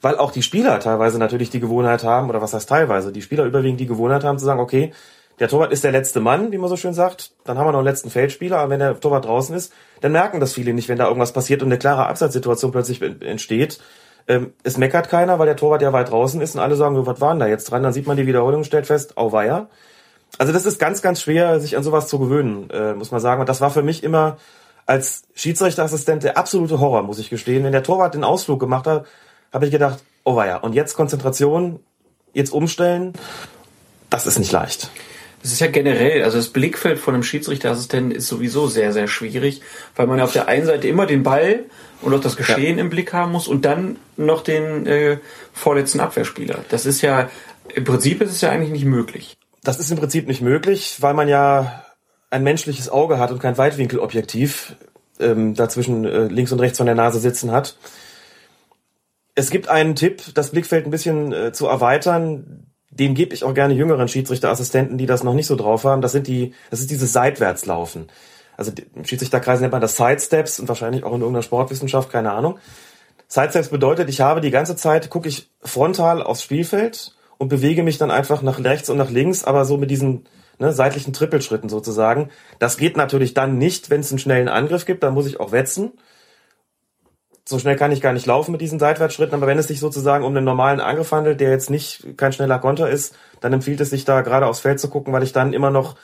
[0.00, 3.44] weil auch die Spieler teilweise natürlich die Gewohnheit haben, oder was heißt teilweise, die Spieler
[3.44, 4.92] überwiegend die Gewohnheit haben zu sagen, okay,
[5.40, 7.78] der Torwart ist der letzte Mann, wie man so schön sagt, dann haben wir noch
[7.78, 10.98] einen letzten Feldspieler, aber wenn der Torwart draußen ist, dann merken das viele nicht, wenn
[10.98, 13.78] da irgendwas passiert und eine klare Absatzsituation plötzlich entsteht.
[14.26, 17.20] Ähm, es meckert keiner, weil der Torwart ja weit draußen ist und alle sagen, was
[17.20, 17.82] war denn da jetzt dran?
[17.82, 19.68] Dann sieht man die Wiederholung, stellt fest, auweia.
[20.36, 23.40] Also das ist ganz, ganz schwer, sich an sowas zu gewöhnen, äh, muss man sagen.
[23.40, 24.36] Und das war für mich immer
[24.86, 27.64] als Schiedsrichterassistent der absolute Horror, muss ich gestehen.
[27.64, 29.06] Wenn der Torwart den Ausflug gemacht hat,
[29.52, 31.80] habe ich gedacht, oh weia, und jetzt Konzentration,
[32.32, 33.14] jetzt umstellen,
[34.10, 34.90] das ist nicht leicht.
[35.42, 39.62] Es ist ja generell, also das Blickfeld von einem Schiedsrichterassistenten ist sowieso sehr, sehr schwierig,
[39.94, 41.64] weil man ja auf der einen Seite immer den Ball
[42.02, 42.82] und auch das Geschehen ja.
[42.82, 45.18] im Blick haben muss und dann noch den äh,
[45.52, 46.64] vorletzten Abwehrspieler.
[46.70, 47.30] Das ist ja,
[47.74, 49.36] im Prinzip ist es ja eigentlich nicht möglich.
[49.62, 51.84] Das ist im Prinzip nicht möglich, weil man ja
[52.30, 54.74] ein menschliches Auge hat und kein Weitwinkelobjektiv
[55.20, 57.76] ähm, dazwischen äh, links und rechts von der Nase sitzen hat.
[59.38, 62.66] Es gibt einen Tipp, das Blickfeld ein bisschen äh, zu erweitern.
[62.90, 66.02] Den gebe ich auch gerne jüngeren Schiedsrichterassistenten, die das noch nicht so drauf haben.
[66.02, 68.08] Das sind die, das ist dieses Seitwärtslaufen.
[68.56, 72.58] Also im Schiedsrichterkreis nennt man das Sidesteps und wahrscheinlich auch in irgendeiner Sportwissenschaft, keine Ahnung.
[73.28, 77.96] Sidesteps bedeutet, ich habe die ganze Zeit, gucke ich frontal aufs Spielfeld und bewege mich
[77.96, 80.24] dann einfach nach rechts und nach links, aber so mit diesen
[80.58, 82.30] ne, seitlichen Trippelschritten sozusagen.
[82.58, 85.52] Das geht natürlich dann nicht, wenn es einen schnellen Angriff gibt, dann muss ich auch
[85.52, 85.92] wetzen
[87.48, 90.22] so schnell kann ich gar nicht laufen mit diesen Seitwärtsschritten, aber wenn es sich sozusagen
[90.22, 93.88] um einen normalen Angriff handelt, der jetzt nicht kein schneller Konter ist, dann empfiehlt es
[93.88, 95.96] sich da gerade aufs Feld zu gucken, weil ich dann immer noch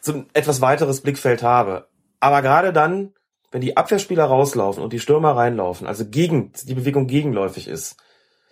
[0.00, 1.88] so ein etwas weiteres Blickfeld habe.
[2.20, 3.14] Aber gerade dann,
[3.50, 7.96] wenn die Abwehrspieler rauslaufen und die Stürmer reinlaufen, also gegen, die Bewegung gegenläufig ist,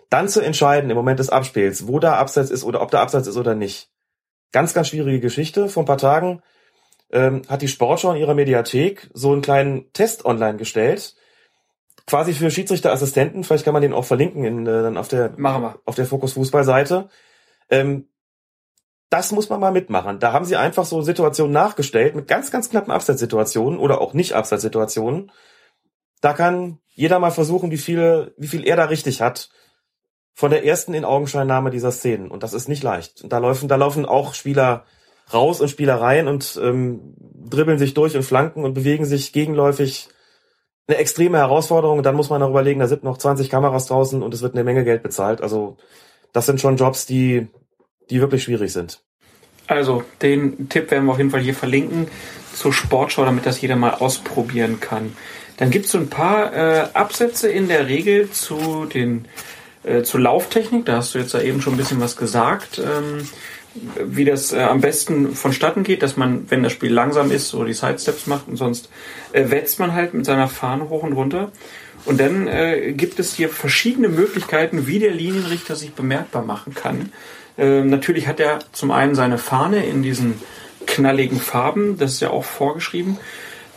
[0.09, 3.27] dann zu entscheiden im Moment des Abspiels, wo da Abseits ist oder ob da Abseits
[3.27, 3.89] ist oder nicht.
[4.51, 5.69] Ganz, ganz schwierige Geschichte.
[5.69, 6.41] Vor ein paar Tagen
[7.11, 11.15] ähm, hat die Sportschau in ihrer Mediathek so einen kleinen Test online gestellt,
[12.07, 13.43] quasi für Schiedsrichterassistenten.
[13.43, 15.79] Vielleicht kann man den auch verlinken in, äh, dann auf der, Machen wir.
[15.85, 17.09] auf der Fokus Fußball Seite.
[17.69, 18.07] Ähm,
[19.09, 20.19] das muss man mal mitmachen.
[20.19, 24.33] Da haben sie einfach so Situationen nachgestellt mit ganz, ganz knappen Abseitssituationen oder auch nicht
[24.33, 25.31] Abseitssituationen.
[26.21, 29.49] Da kann jeder mal versuchen, wie viel, wie viel er da richtig hat
[30.33, 32.29] von der ersten in Augenscheinnahme dieser Szenen.
[32.29, 33.23] Und das ist nicht leicht.
[33.23, 34.85] Und da laufen, da laufen auch Spieler
[35.33, 37.15] raus und Spieler rein und ähm,
[37.49, 40.09] dribbeln sich durch und flanken und bewegen sich gegenläufig
[40.87, 42.03] eine extreme Herausforderung.
[42.03, 44.63] Dann muss man auch überlegen, da sind noch 20 Kameras draußen und es wird eine
[44.63, 45.41] Menge Geld bezahlt.
[45.41, 45.77] Also
[46.33, 47.47] das sind schon Jobs, die,
[48.09, 49.01] die wirklich schwierig sind.
[49.67, 52.07] Also den Tipp werden wir auf jeden Fall hier verlinken
[52.53, 55.15] zur Sportschau, damit das jeder mal ausprobieren kann.
[55.57, 59.27] Dann gibt es so ein paar äh, Absätze in der Regel zu den
[59.83, 60.85] äh, zur Lauftechnik.
[60.85, 62.79] Da hast du jetzt ja eben schon ein bisschen was gesagt.
[62.79, 63.27] Ähm,
[63.75, 67.63] wie das äh, am besten vonstatten geht, dass man, wenn das Spiel langsam ist, so
[67.63, 68.89] die Sidesteps macht und sonst
[69.33, 71.51] äh, wetzt man halt mit seiner Fahne hoch und runter.
[72.05, 77.11] Und dann äh, gibt es hier verschiedene Möglichkeiten, wie der Linienrichter sich bemerkbar machen kann.
[77.57, 80.35] Äh, natürlich hat er zum einen seine Fahne in diesen
[80.85, 83.17] knalligen Farben, das ist ja auch vorgeschrieben.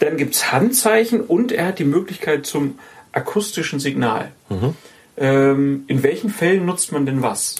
[0.00, 2.78] Dann gibt's Handzeichen und er hat die Möglichkeit zum
[3.12, 4.30] akustischen Signal.
[4.48, 4.74] Mhm.
[5.16, 7.56] Ähm, in welchen Fällen nutzt man denn was?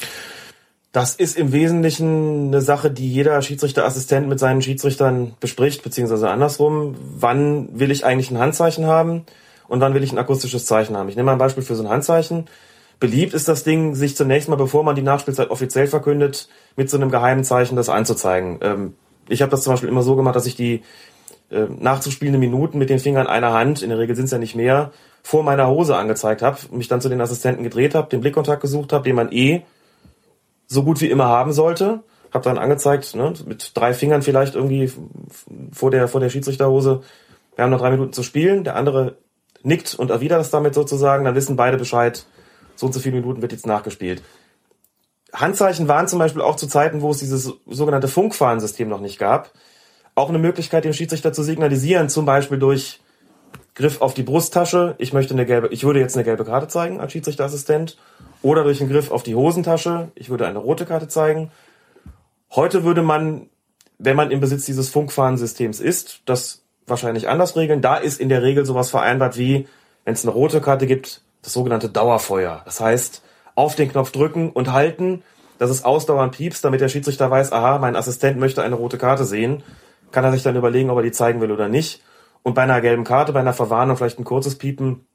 [0.99, 6.97] Das ist im Wesentlichen eine Sache, die jeder Schiedsrichterassistent mit seinen Schiedsrichtern bespricht, beziehungsweise andersrum.
[7.17, 9.23] Wann will ich eigentlich ein Handzeichen haben
[9.69, 11.09] und wann will ich ein akustisches Zeichen haben?
[11.09, 12.47] Ich nehme mal ein Beispiel für so ein Handzeichen.
[12.99, 16.97] Beliebt ist das Ding, sich zunächst mal, bevor man die Nachspielzeit offiziell verkündet, mit so
[16.97, 18.59] einem geheimen Zeichen das anzuzeigen.
[18.61, 18.95] Ähm,
[19.29, 20.83] ich habe das zum Beispiel immer so gemacht, dass ich die
[21.53, 24.57] äh, nachzuspielende Minuten mit den Fingern einer Hand, in der Regel sind es ja nicht
[24.57, 24.91] mehr,
[25.23, 28.93] vor meiner Hose angezeigt habe, mich dann zu den Assistenten gedreht habe, den Blickkontakt gesucht
[28.93, 29.63] habe, den man eh
[30.69, 32.05] so gut wie immer haben sollte.
[32.33, 34.93] Hab dann angezeigt, ne, mit drei Fingern vielleicht irgendwie
[35.73, 37.01] vor der, vor der Schiedsrichterhose.
[37.57, 38.65] Wir haben noch drei Minuten zu spielen.
[38.65, 39.17] Der andere
[39.63, 41.25] nickt und erwidert es damit sozusagen.
[41.25, 42.27] Dann wissen beide Bescheid,
[42.77, 44.23] so und so viele Minuten wird jetzt nachgespielt.
[45.33, 49.51] Handzeichen waren zum Beispiel auch zu Zeiten, wo es dieses sogenannte Funkfahrensystem noch nicht gab,
[50.15, 53.01] auch eine Möglichkeit, dem Schiedsrichter zu signalisieren, zum Beispiel durch
[53.75, 54.95] Griff auf die Brusttasche.
[54.99, 57.97] Ich möchte eine gelbe, ich würde jetzt eine gelbe Karte zeigen als Schiedsrichterassistent
[58.43, 60.11] oder durch einen Griff auf die Hosentasche.
[60.15, 61.51] Ich würde eine rote Karte zeigen.
[62.51, 63.49] Heute würde man,
[63.99, 67.83] wenn man im Besitz dieses Funkfahrensystems ist, das wahrscheinlich anders regeln.
[67.83, 69.67] Da ist in der Regel sowas vereinbart wie,
[70.05, 72.63] wenn es eine rote Karte gibt, das sogenannte Dauerfeuer.
[72.65, 73.23] Das heißt,
[73.55, 75.23] auf den Knopf drücken und halten,
[75.59, 79.25] dass es ausdauernd piepst, damit der Schiedsrichter weiß, aha, mein Assistent möchte eine rote Karte
[79.25, 79.63] sehen.
[80.13, 82.03] Kann er sich dann überlegen, ob er die zeigen will oder nicht.
[82.43, 85.07] Und bei einer gelben Karte, bei einer Verwarnung vielleicht ein kurzes Piepen,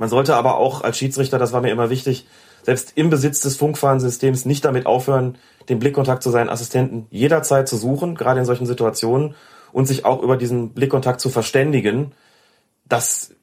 [0.00, 2.26] man sollte aber auch als Schiedsrichter, das war mir immer wichtig,
[2.62, 5.36] selbst im Besitz des Funkfahrensystems nicht damit aufhören,
[5.68, 9.34] den Blickkontakt zu seinen Assistenten jederzeit zu suchen, gerade in solchen Situationen,
[9.72, 12.12] und sich auch über diesen Blickkontakt zu verständigen.
[12.88, 13.34] Das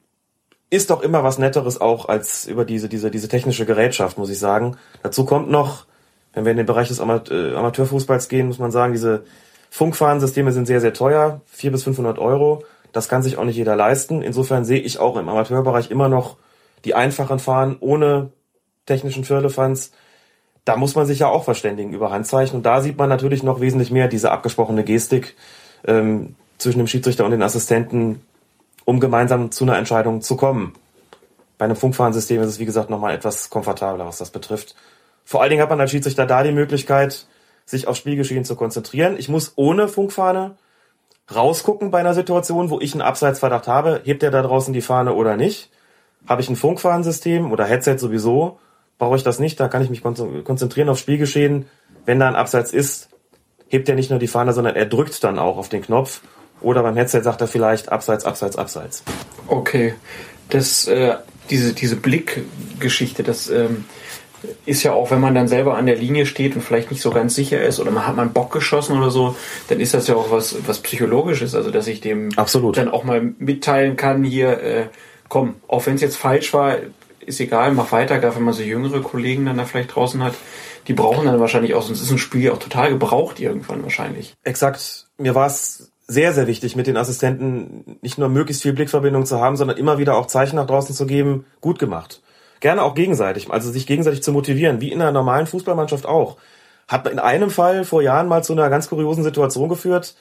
[0.68, 4.40] ist doch immer was Netteres auch als über diese, diese, diese technische Gerätschaft, muss ich
[4.40, 4.76] sagen.
[5.04, 5.86] Dazu kommt noch,
[6.32, 7.02] wenn wir in den Bereich des äh,
[7.54, 9.22] Amateurfußballs gehen, muss man sagen, diese
[9.70, 12.64] Funkfahrensysteme sind sehr, sehr teuer, vier bis 500 Euro.
[12.90, 14.22] Das kann sich auch nicht jeder leisten.
[14.22, 16.36] Insofern sehe ich auch im Amateurbereich immer noch
[16.88, 18.30] die einfachen fahren ohne
[18.86, 19.92] technischen Firlefanz,
[20.64, 22.56] da muss man sich ja auch verständigen über Handzeichen.
[22.56, 25.36] Und da sieht man natürlich noch wesentlich mehr diese abgesprochene Gestik
[25.86, 28.22] ähm, zwischen dem Schiedsrichter und den Assistenten,
[28.86, 30.72] um gemeinsam zu einer Entscheidung zu kommen.
[31.58, 34.74] Bei einem Funkfahrensystem ist es, wie gesagt, nochmal etwas komfortabler, was das betrifft.
[35.26, 37.26] Vor allen Dingen hat man als Schiedsrichter da die Möglichkeit,
[37.66, 39.16] sich auf Spielgeschehen zu konzentrieren.
[39.18, 40.56] Ich muss ohne Funkfahne
[41.34, 44.00] rausgucken bei einer Situation, wo ich einen Abseitsverdacht habe.
[44.04, 45.70] Hebt er da draußen die Fahne oder nicht?
[46.26, 48.58] Habe ich ein Funkfahnensystem oder Headset sowieso?
[48.98, 49.58] Brauche ich das nicht?
[49.60, 51.66] Da kann ich mich konzentrieren auf Spielgeschehen.
[52.04, 53.08] Wenn da ein Abseits ist,
[53.68, 56.20] hebt er nicht nur die Fahne, sondern er drückt dann auch auf den Knopf.
[56.60, 59.04] Oder beim Headset sagt er vielleicht Abseits, Abseits, Abseits.
[59.46, 59.94] Okay.
[60.48, 61.16] Das, äh,
[61.50, 63.84] diese, diese Blickgeschichte, das ähm,
[64.66, 67.10] ist ja auch, wenn man dann selber an der Linie steht und vielleicht nicht so
[67.10, 69.36] ganz sicher ist oder man hat mal einen Bock geschossen oder so,
[69.68, 72.76] dann ist das ja auch was, was Psychologisches, also dass ich dem Absolut.
[72.76, 74.86] dann auch mal mitteilen kann, hier, äh,
[75.28, 76.76] komm, auch wenn es jetzt falsch war,
[77.20, 80.34] ist egal, mach weiter, gerade wenn man so jüngere Kollegen dann da vielleicht draußen hat,
[80.86, 84.34] die brauchen dann wahrscheinlich auch, sonst ist ein Spiel ja auch total gebraucht irgendwann wahrscheinlich.
[84.42, 85.06] Exakt.
[85.18, 89.38] Mir war es sehr, sehr wichtig, mit den Assistenten nicht nur möglichst viel Blickverbindung zu
[89.38, 92.22] haben, sondern immer wieder auch Zeichen nach draußen zu geben, gut gemacht.
[92.60, 96.38] Gerne auch gegenseitig, also sich gegenseitig zu motivieren, wie in einer normalen Fußballmannschaft auch.
[96.88, 100.14] Hat in einem Fall vor Jahren mal zu einer ganz kuriosen Situation geführt.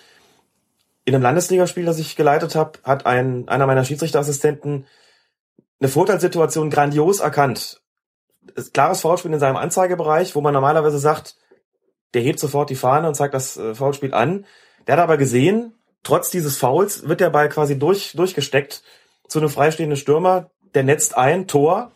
[1.08, 4.88] In einem Landesligaspiel, das ich geleitet habe, hat ein, einer meiner Schiedsrichterassistenten
[5.80, 7.82] eine Vorteilssituation grandios erkannt.
[8.74, 11.38] Klares Foulspiel in seinem Anzeigebereich, wo man normalerweise sagt,
[12.14, 14.46] der hebt sofort die Fahne und zeigt das äh, Foulspiel an.
[14.86, 18.84] Der hat aber gesehen, trotz dieses Fouls wird der Ball quasi durch, durchgesteckt
[19.30, 21.94] zu einem freistehenden Stürmer, der netzt ein, Tor.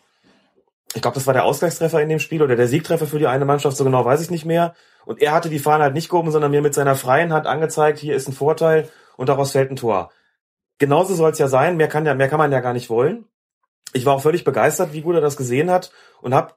[0.94, 3.44] Ich glaube, das war der Ausgleichstreffer in dem Spiel oder der Siegtreffer für die eine
[3.44, 4.74] Mannschaft, so genau weiß ich nicht mehr.
[5.04, 7.98] Und er hatte die Fahne halt nicht gehoben, sondern mir mit seiner freien Hand angezeigt,
[7.98, 8.88] hier ist ein Vorteil
[9.22, 10.10] und daraus fällt ein Tor.
[10.78, 13.24] Genauso soll es ja sein, mehr kann, ja, mehr kann man ja gar nicht wollen.
[13.92, 15.92] Ich war auch völlig begeistert, wie gut er das gesehen hat
[16.22, 16.54] und habe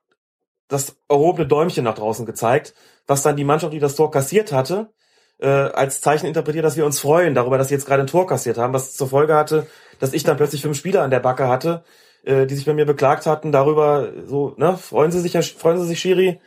[0.67, 2.73] das erhobene Däumchen nach draußen gezeigt,
[3.05, 4.89] was dann die Mannschaft, die das Tor kassiert hatte,
[5.37, 8.25] äh, als Zeichen interpretiert, dass wir uns freuen darüber, dass sie jetzt gerade ein Tor
[8.25, 9.67] kassiert haben, was zur Folge hatte,
[9.99, 11.83] dass ich dann plötzlich fünf Spieler an der Backe hatte,
[12.23, 15.85] äh, die sich bei mir beklagt hatten darüber, so, ne, freuen Sie sich, freuen Sie
[15.85, 16.41] sich, Schiri.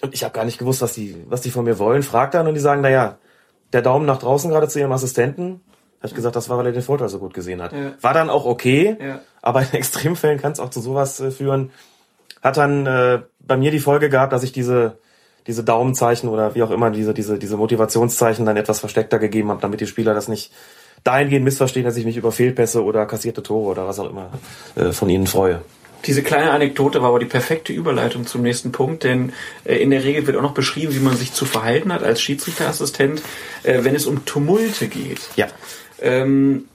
[0.00, 2.02] Und ich habe gar nicht gewusst, was die, was die von mir wollen.
[2.02, 3.18] Frag dann und die sagen, na ja,
[3.74, 5.60] der Daumen nach draußen gerade zu ihrem Assistenten.
[5.98, 7.72] Habe ich gesagt, das war, weil er den Vorteil so gut gesehen hat.
[7.72, 7.92] Ja.
[8.00, 9.20] War dann auch okay, Ja.
[9.42, 11.70] aber in Extremfällen kann es auch zu sowas äh, führen.
[12.42, 14.98] Hat dann äh, bei mir die Folge gehabt, dass ich diese
[15.46, 19.60] diese Daumenzeichen oder wie auch immer diese diese diese Motivationszeichen dann etwas versteckter gegeben habe,
[19.60, 20.52] damit die Spieler das nicht
[21.04, 24.30] dahingehend missverstehen, dass ich mich über Fehlpässe oder kassierte Tore oder was auch immer
[24.76, 25.60] äh, von ihnen freue.
[26.06, 29.32] Diese kleine Anekdote war aber die perfekte Überleitung zum nächsten Punkt, denn
[29.64, 32.20] äh, in der Regel wird auch noch beschrieben, wie man sich zu verhalten hat als
[32.20, 33.22] Schiedsrichterassistent,
[33.62, 35.20] äh, wenn es um Tumulte geht.
[35.36, 35.48] Ja.
[36.00, 36.66] Ähm,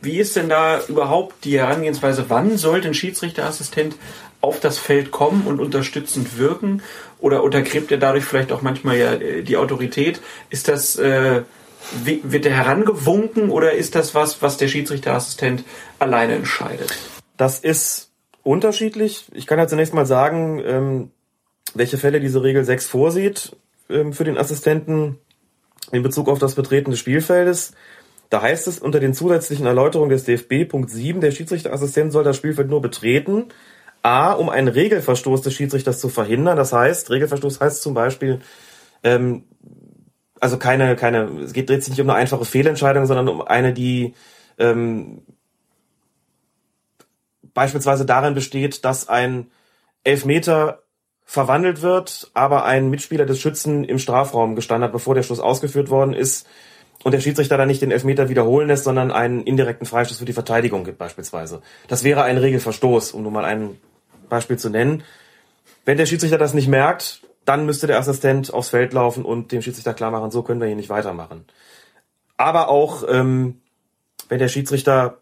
[0.00, 2.26] wie ist denn da überhaupt die Herangehensweise?
[2.28, 3.96] Wann sollte ein Schiedsrichterassistent
[4.40, 6.82] auf das Feld kommen und unterstützend wirken?
[7.18, 10.22] Oder untergräbt er dadurch vielleicht auch manchmal ja äh, die Autorität?
[10.48, 11.42] Ist das, äh,
[12.02, 15.64] wird er herangewunken oder ist das was, was der Schiedsrichterassistent
[15.98, 16.94] alleine entscheidet?
[17.36, 18.09] Das ist
[18.42, 19.26] unterschiedlich.
[19.32, 21.10] Ich kann ja zunächst mal sagen, ähm,
[21.74, 23.56] welche Fälle diese Regel 6 vorsieht
[23.88, 25.18] ähm, für den Assistenten
[25.92, 27.72] in Bezug auf das Betreten des Spielfeldes.
[28.28, 32.36] Da heißt es unter den zusätzlichen Erläuterungen des DFB Punkt 7, der Schiedsrichterassistent soll das
[32.36, 33.46] Spielfeld nur betreten.
[34.02, 36.56] A, um einen Regelverstoß des Schiedsrichters zu verhindern.
[36.56, 38.40] Das heißt, Regelverstoß heißt zum Beispiel,
[39.02, 39.44] ähm,
[40.38, 43.74] also keine, keine, es geht dreht sich nicht um eine einfache Fehlentscheidung, sondern um eine,
[43.74, 44.14] die
[44.58, 45.22] ähm,
[47.60, 49.50] beispielsweise darin besteht, dass ein
[50.02, 50.82] Elfmeter
[51.26, 55.90] verwandelt wird, aber ein Mitspieler des Schützen im Strafraum gestanden hat, bevor der Schuss ausgeführt
[55.90, 56.46] worden ist
[57.04, 60.32] und der Schiedsrichter dann nicht den Elfmeter wiederholen lässt, sondern einen indirekten Freistoß für die
[60.32, 61.60] Verteidigung gibt beispielsweise.
[61.86, 63.76] Das wäre ein Regelverstoß, um nur mal ein
[64.30, 65.02] Beispiel zu nennen.
[65.84, 69.60] Wenn der Schiedsrichter das nicht merkt, dann müsste der Assistent aufs Feld laufen und dem
[69.60, 71.44] Schiedsrichter klar machen, so können wir hier nicht weitermachen.
[72.38, 73.60] Aber auch, ähm,
[74.30, 75.18] wenn der Schiedsrichter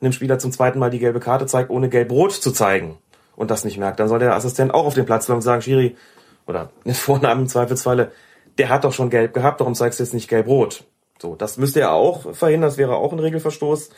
[0.00, 2.98] einem Spieler zum zweiten Mal die gelbe Karte zeigt, ohne gelb-rot zu zeigen
[3.36, 5.62] und das nicht merkt, dann soll der Assistent auch auf den Platz bleiben und sagen,
[5.62, 5.96] Schiri,
[6.46, 8.12] oder den Vornamen im Zweifelsfalle,
[8.58, 10.84] der hat doch schon gelb gehabt, warum zeigst du jetzt nicht gelb-rot?
[11.20, 13.90] So, das müsste er auch verhindern, das wäre auch ein Regelverstoß.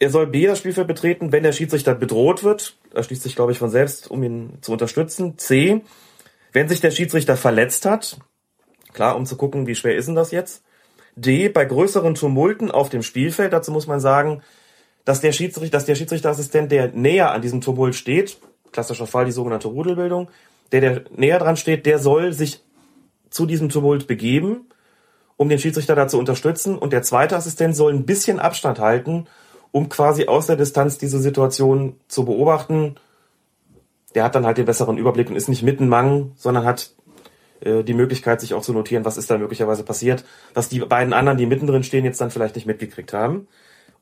[0.00, 2.76] Er soll B das Spielfeld betreten, wenn der Schiedsrichter bedroht wird.
[2.92, 5.38] Das schließt sich, glaube ich, von selbst, um ihn zu unterstützen.
[5.38, 5.82] C,
[6.52, 8.18] wenn sich der Schiedsrichter verletzt hat.
[8.92, 10.62] Klar, um zu gucken, wie schwer ist denn das jetzt.
[11.16, 13.52] D, bei größeren Tumulten auf dem Spielfeld.
[13.52, 14.42] Dazu muss man sagen,
[15.08, 18.36] dass der Schiedsrichter, dass der Schiedsrichterassistent, der näher an diesem Tumult steht,
[18.72, 20.28] klassischer Fall die sogenannte Rudelbildung,
[20.70, 22.62] der, der näher dran steht, der soll sich
[23.30, 24.66] zu diesem Tumult begeben,
[25.38, 26.76] um den Schiedsrichter da zu unterstützen.
[26.76, 29.26] Und der zweite Assistent soll ein bisschen Abstand halten,
[29.72, 32.96] um quasi aus der Distanz diese Situation zu beobachten.
[34.14, 36.90] Der hat dann halt den besseren Überblick und ist nicht mitten Mang, sondern hat
[37.60, 41.14] äh, die Möglichkeit, sich auch zu notieren, was ist da möglicherweise passiert, was die beiden
[41.14, 43.48] anderen, die mittendrin stehen, jetzt dann vielleicht nicht mitgekriegt haben.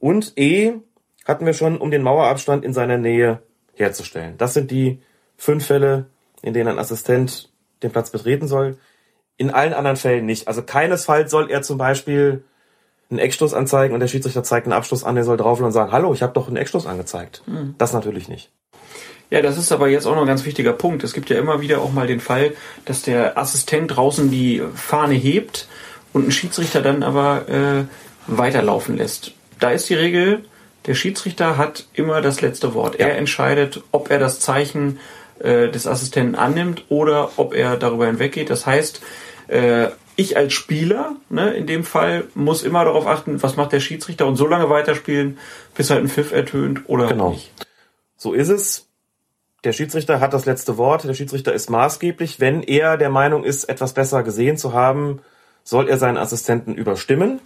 [0.01, 0.81] Und E
[1.27, 3.43] hatten wir schon, um den Mauerabstand in seiner Nähe
[3.75, 4.35] herzustellen.
[4.39, 5.01] Das sind die
[5.37, 6.07] fünf Fälle,
[6.43, 7.51] in denen ein Assistent
[7.83, 8.79] den Platz betreten soll.
[9.37, 10.49] In allen anderen Fällen nicht.
[10.49, 12.45] Also keinesfalls soll er zum Beispiel
[13.11, 15.93] einen Eckstoß anzeigen und der Schiedsrichter zeigt einen Abstoß an, der soll drauflaufen und sagen,
[15.93, 17.43] hallo, ich habe doch einen Eckstoß angezeigt.
[17.47, 17.75] Mhm.
[17.77, 18.51] Das natürlich nicht.
[19.31, 21.03] Ja, das ist aber jetzt auch noch ein ganz wichtiger Punkt.
[21.03, 22.55] Es gibt ja immer wieder auch mal den Fall,
[22.85, 25.69] dass der Assistent draußen die Fahne hebt
[26.13, 27.85] und ein Schiedsrichter dann aber äh,
[28.29, 29.33] weiterlaufen lässt.
[29.59, 30.45] Da ist die Regel,
[30.87, 32.97] der Schiedsrichter hat immer das letzte Wort.
[32.97, 34.99] Er entscheidet, ob er das Zeichen
[35.39, 38.51] äh, des Assistenten annimmt oder ob er darüber hinweggeht.
[38.51, 39.01] Das heißt,
[39.49, 43.81] äh, ich als Spieler, ne, in dem Fall, muss immer darauf achten, was macht der
[43.81, 45.39] Schiedsrichter und so lange weiterspielen,
[45.75, 47.31] bis halt ein Pfiff ertönt oder Genau.
[47.31, 47.51] nicht.
[48.17, 48.87] So ist es.
[49.65, 51.05] Der Schiedsrichter hat das letzte Wort.
[51.05, 52.41] Der Schiedsrichter ist maßgeblich.
[52.41, 55.21] Wenn er der Meinung ist, etwas besser gesehen zu haben,
[55.65, 57.41] soll er seinen Assistenten überstimmen.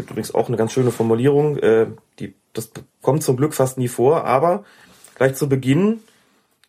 [0.00, 1.58] Gibt übrigens auch eine ganz schöne Formulierung.
[1.58, 2.70] Äh, die, das
[3.02, 4.64] kommt zum Glück fast nie vor, aber
[5.14, 6.00] gleich zu Beginn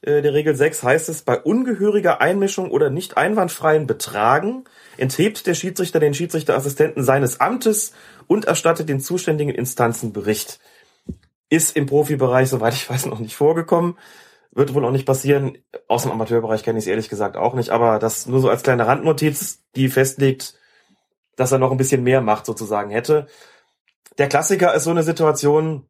[0.02, 4.66] äh, der Regel 6 heißt es, bei ungehöriger Einmischung oder nicht einwandfreien Betragen
[4.98, 7.94] enthebt der Schiedsrichter den Schiedsrichterassistenten seines Amtes
[8.28, 10.60] und erstattet den zuständigen Instanzen Bericht.
[11.48, 13.98] Ist im Profibereich, soweit ich weiß, noch nicht vorgekommen.
[14.52, 15.58] Wird wohl auch nicht passieren.
[15.88, 18.64] Aus dem Amateurbereich kenne ich es ehrlich gesagt auch nicht, aber das nur so als
[18.64, 20.56] kleine Randnotiz, die festlegt,
[21.42, 23.28] dass er noch ein bisschen mehr Macht sozusagen hätte.
[24.18, 25.90] Der Klassiker ist so eine Situation,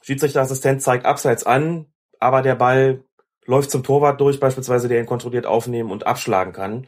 [0.00, 1.86] Schiedsrichterassistent zeigt abseits an,
[2.18, 3.04] aber der Ball
[3.46, 6.86] läuft zum Torwart durch, beispielsweise, der ihn kontrolliert aufnehmen und abschlagen kann.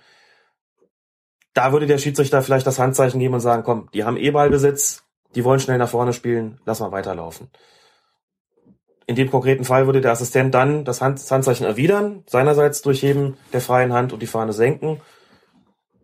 [1.54, 5.04] Da würde der Schiedsrichter vielleicht das Handzeichen geben und sagen, komm, die haben eh Ballbesitz,
[5.34, 7.50] die wollen schnell nach vorne spielen, lass mal weiterlaufen.
[9.06, 13.92] In dem konkreten Fall würde der Assistent dann das Handzeichen erwidern, seinerseits durchheben der freien
[13.92, 15.00] Hand und die Fahne senken.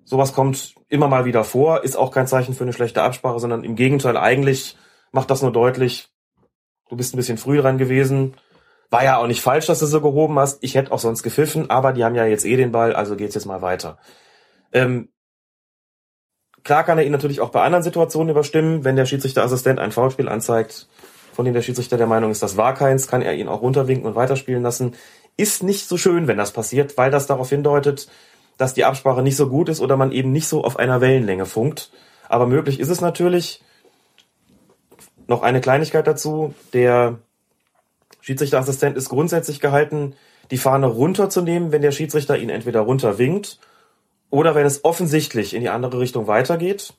[0.06, 3.64] Sowas kommt immer mal wieder vor, ist auch kein Zeichen für eine schlechte Absprache, sondern
[3.64, 4.76] im Gegenteil, eigentlich
[5.10, 6.08] macht das nur deutlich,
[6.88, 8.34] du bist ein bisschen früh dran gewesen.
[8.88, 10.62] War ja auch nicht falsch, dass du so gehoben hast.
[10.62, 13.34] Ich hätte auch sonst gepfiffen, aber die haben ja jetzt eh den Ball, also geht's
[13.34, 13.98] jetzt mal weiter.
[14.72, 15.08] Ähm,
[16.62, 18.84] klar kann er ihn natürlich auch bei anderen Situationen überstimmen.
[18.84, 20.88] Wenn der Schiedsrichterassistent ein Foulspiel anzeigt,
[21.32, 24.06] von dem der Schiedsrichter der Meinung ist, das war keins, kann er ihn auch runterwinken
[24.06, 24.94] und weiterspielen lassen.
[25.36, 28.08] Ist nicht so schön, wenn das passiert, weil das darauf hindeutet,
[28.56, 31.46] dass die Absprache nicht so gut ist oder man eben nicht so auf einer Wellenlänge
[31.46, 31.90] funkt.
[32.28, 33.62] Aber möglich ist es natürlich.
[35.28, 36.54] Noch eine Kleinigkeit dazu.
[36.72, 37.18] Der
[38.20, 40.14] Schiedsrichterassistent ist grundsätzlich gehalten,
[40.50, 43.58] die Fahne runterzunehmen, wenn der Schiedsrichter ihn entweder runterwinkt
[44.30, 46.94] oder wenn es offensichtlich in die andere Richtung weitergeht.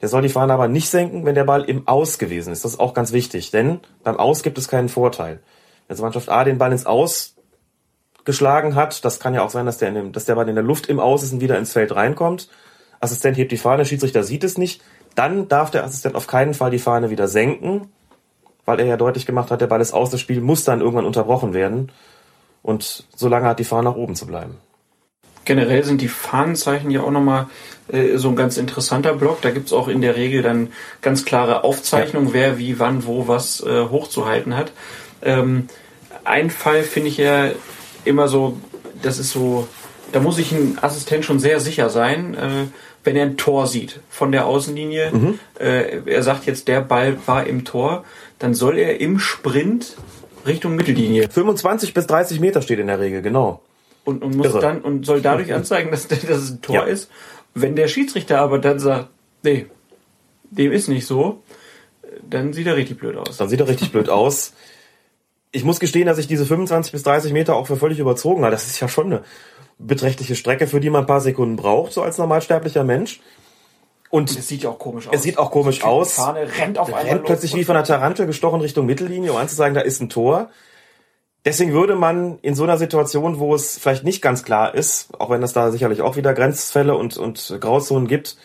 [0.00, 2.64] Der soll die Fahne aber nicht senken, wenn der Ball im Aus gewesen ist.
[2.64, 5.40] Das ist auch ganz wichtig, denn beim Aus gibt es keinen Vorteil.
[5.86, 7.35] Wenn also Mannschaft A den Ball ins Aus
[8.26, 10.54] geschlagen hat, das kann ja auch sein, dass der, in dem, dass der Ball in
[10.54, 12.48] der Luft im Aus ist und wieder ins Feld reinkommt.
[13.00, 14.82] Assistent hebt die Fahne, Schiedsrichter sieht es nicht.
[15.14, 17.88] Dann darf der Assistent auf keinen Fall die Fahne wieder senken,
[18.66, 21.06] weil er ja deutlich gemacht hat, der Ball ist aus, das Spiel muss dann irgendwann
[21.06, 21.92] unterbrochen werden.
[22.62, 24.56] Und solange hat die Fahne nach oben zu bleiben.
[25.44, 27.46] Generell sind die Fahnenzeichen ja auch nochmal
[27.86, 29.40] äh, so ein ganz interessanter Block.
[29.42, 33.60] Da gibt's auch in der Regel dann ganz klare Aufzeichnungen, wer wie, wann, wo was
[33.60, 34.72] äh, hochzuhalten hat.
[35.22, 35.68] Ähm,
[36.24, 37.50] ein Fall finde ich ja
[38.06, 38.56] immer so,
[39.02, 39.66] das ist so,
[40.12, 42.66] da muss sich ein Assistent schon sehr sicher sein, äh,
[43.04, 45.10] wenn er ein Tor sieht von der Außenlinie.
[45.12, 45.38] Mhm.
[45.58, 48.04] Äh, er sagt jetzt, der Ball war im Tor,
[48.38, 49.96] dann soll er im Sprint
[50.46, 51.28] Richtung Mittellinie.
[51.28, 53.62] 25 bis 30 Meter steht in der Regel, genau.
[54.04, 54.60] Und, und muss Irre.
[54.60, 56.82] dann und soll dadurch anzeigen, dass, dass es ein Tor Ja.
[56.84, 57.10] ist.
[57.54, 59.08] Wenn der Schiedsrichter aber dann sagt,
[59.42, 59.66] nee,
[60.50, 61.42] dem ist nicht so,
[62.28, 63.36] dann sieht er richtig blöd aus.
[63.36, 64.52] Dann sieht er richtig blöd aus.
[65.52, 68.50] Ich muss gestehen, dass ich diese 25 bis 30 Meter auch für völlig überzogen habe.
[68.50, 69.22] Das ist ja schon eine
[69.78, 73.20] beträchtliche Strecke, für die man ein paar Sekunden braucht, so als normalsterblicher Mensch.
[74.10, 75.14] Und es sieht ja auch komisch aus.
[75.14, 76.14] es sieht auch komisch Die aus.
[76.14, 79.80] Fahne rennt auf rennt plötzlich wie von einer Tarantel gestochen Richtung Mittellinie, um anzusagen, da
[79.80, 80.50] ist ein Tor.
[81.44, 85.30] Deswegen würde man in so einer Situation, wo es vielleicht nicht ganz klar ist, auch
[85.30, 88.36] wenn es da sicherlich auch wieder Grenzfälle und, und Grauzonen gibt,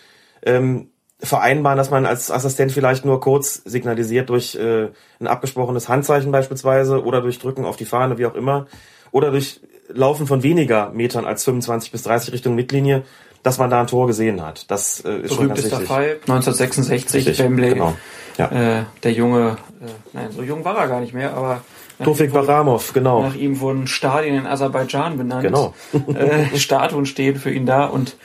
[0.43, 0.90] ähm,
[1.23, 4.89] vereinbaren, dass man als Assistent vielleicht nur kurz signalisiert durch äh,
[5.19, 8.67] ein abgesprochenes Handzeichen beispielsweise oder durch Drücken auf die Fahne, wie auch immer,
[9.11, 13.03] oder durch Laufen von weniger Metern als 25 bis 30 Richtung Mittellinie,
[13.43, 14.69] dass man da ein Tor gesehen hat.
[14.71, 15.87] Das äh, ist schon ganz Berühmtester wichtig.
[15.87, 17.69] Fall, 1966, Richtig, Wembley.
[17.73, 17.95] genau.
[18.37, 18.79] Ja.
[18.79, 21.61] Äh, der Junge, äh, nein, so jung war er gar nicht mehr, aber
[22.03, 23.21] Tofik wurden- Baramov, genau.
[23.23, 25.43] Nach ihm wurden Stadien in Aserbaidschan benannt.
[25.43, 25.73] Genau.
[26.15, 28.15] äh, Statuen stehen für ihn da und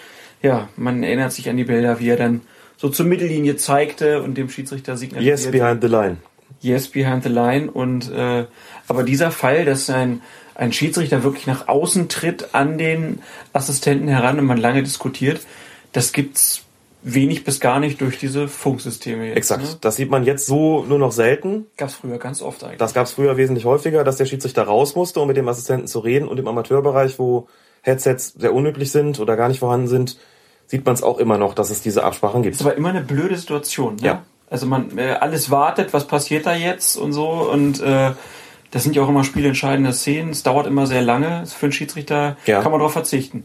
[0.42, 2.42] ja, man erinnert sich an die Bilder, wie er dann
[2.76, 5.42] so zur Mittellinie zeigte und dem Schiedsrichter signalisierte.
[5.42, 6.16] Yes, behind the line.
[6.60, 7.70] Yes, behind the line.
[7.70, 8.46] Und äh,
[8.88, 10.22] aber dieser Fall, dass ein,
[10.54, 13.20] ein Schiedsrichter wirklich nach außen tritt an den
[13.52, 15.40] Assistenten heran und man lange diskutiert,
[15.92, 16.62] das gibt's
[17.02, 19.36] wenig bis gar nicht durch diese Funksysteme jetzt.
[19.36, 19.62] Exakt.
[19.62, 19.68] Ne?
[19.80, 21.66] Das sieht man jetzt so nur noch selten.
[21.76, 22.78] Gab's früher ganz oft eigentlich.
[22.78, 25.86] Das gab es früher wesentlich häufiger, dass der Schiedsrichter raus musste, um mit dem Assistenten
[25.86, 27.48] zu reden und im Amateurbereich, wo
[27.82, 30.18] Headsets sehr unüblich sind oder gar nicht vorhanden sind,
[30.66, 32.54] sieht man es auch immer noch, dass es diese Absprachen gibt.
[32.56, 33.96] ist aber immer eine blöde Situation.
[33.96, 34.02] Ne?
[34.06, 34.22] Ja.
[34.50, 38.12] Also man äh, alles wartet, was passiert da jetzt und so und äh,
[38.70, 40.30] das sind ja auch immer spielentscheidende Szenen.
[40.30, 41.46] Es dauert immer sehr lange.
[41.46, 42.60] Für einen Schiedsrichter Ja.
[42.62, 43.44] kann man darauf verzichten.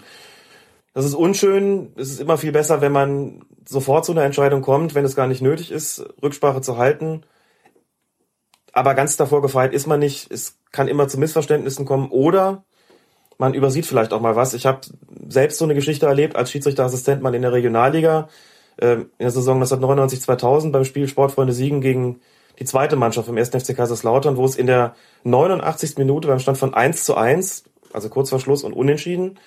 [0.94, 1.94] Das ist unschön.
[1.96, 5.28] Es ist immer viel besser, wenn man sofort zu einer Entscheidung kommt, wenn es gar
[5.28, 7.24] nicht nötig ist, Rücksprache zu halten.
[8.74, 10.30] Aber ganz davor gefeit ist man nicht.
[10.32, 12.64] Es kann immer zu Missverständnissen kommen oder
[13.42, 14.54] man übersieht vielleicht auch mal was.
[14.54, 14.82] Ich habe
[15.28, 18.30] selbst so eine Geschichte erlebt als Schiedsrichterassistent mal in der Regionalliga
[18.80, 22.22] ähm, in der Saison 1999-2000 beim Spiel Sportfreunde Siegen gegen
[22.60, 23.50] die zweite Mannschaft vom 1.
[23.50, 24.94] FC Kaiserslautern, wo es in der
[25.24, 25.98] 89.
[25.98, 29.40] Minute beim Stand von 1 zu 1, also kurz vor Schluss und unentschieden,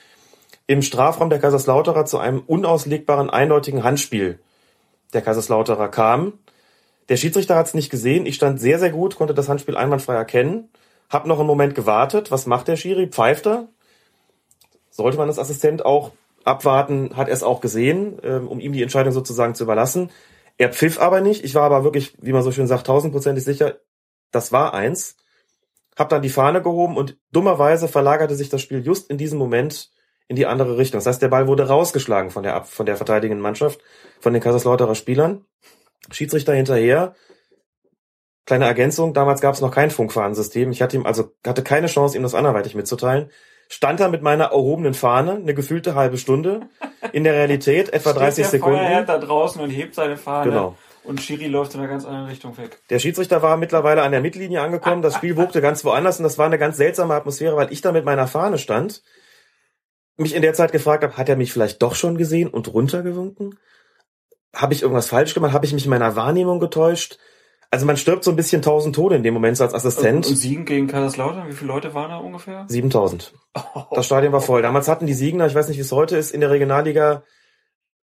[0.66, 4.41] im Strafraum der Kaiserslauterer zu einem unauslegbaren, eindeutigen Handspiel
[5.12, 6.33] der Kaiserslauterer kam.
[7.09, 8.27] Der Schiedsrichter hat es nicht gesehen.
[8.27, 10.69] Ich stand sehr, sehr gut, konnte das Handspiel einwandfrei erkennen.
[11.11, 12.33] Hab noch einen Moment gewartet.
[12.33, 13.07] Was macht der Schiri?
[13.07, 13.69] Pfeift er?
[14.95, 16.12] Sollte man als Assistent auch
[16.45, 20.12] abwarten, hat er es auch gesehen, ähm, um ihm die Entscheidung sozusagen zu überlassen.
[20.57, 21.43] Er pfiff aber nicht.
[21.43, 23.81] Ich war aber wirklich, wie man so schön sagt, tausendprozentig sicher,
[24.31, 25.16] das war eins.
[25.99, 29.91] Hab dann die Fahne gehoben und dummerweise verlagerte sich das Spiel just in diesem Moment
[30.29, 30.99] in die andere Richtung.
[30.99, 33.81] Das heißt, der Ball wurde rausgeschlagen von der, von der verteidigenden Mannschaft,
[34.21, 35.45] von den Kaiserslauterer Spielern.
[36.12, 37.16] Schiedsrichter hinterher.
[38.47, 40.71] Kleine Ergänzung, damals gab es noch kein Funkfahnensystem.
[40.71, 43.31] Ich hatte ihm also hatte keine Chance, ihm das anderweitig mitzuteilen.
[43.74, 46.60] Stand da mit meiner erhobenen Fahne eine gefühlte halbe Stunde.
[47.10, 49.20] In der Realität etwa 30 Steht der Feuerherd Sekunden.
[49.20, 50.48] da draußen und hebt seine Fahne.
[50.48, 50.76] Genau.
[51.02, 52.78] Und Schiri läuft in einer ganz anderen Richtung weg.
[52.88, 55.02] Der Schiedsrichter war mittlerweile an der Mittellinie angekommen.
[55.02, 57.90] Das Spiel wogte ganz woanders und das war eine ganz seltsame Atmosphäre, weil ich da
[57.90, 59.02] mit meiner Fahne stand,
[60.16, 63.59] mich in der Zeit gefragt habe, hat er mich vielleicht doch schon gesehen und runtergewunken?
[64.55, 65.52] Habe ich irgendwas falsch gemacht?
[65.52, 67.18] Habe ich mich in meiner Wahrnehmung getäuscht?
[67.74, 70.28] Also man stirbt so ein bisschen tausend Tode in dem Moment so als Assistent.
[70.28, 72.66] Und, Siegen gegen Kaiserslautern, wie viele Leute waren da ungefähr?
[72.68, 73.34] 7000.
[73.90, 74.62] Das Stadion war voll.
[74.62, 77.24] Damals hatten die Siegener, ich weiß nicht, wie es heute ist, in der Regionalliga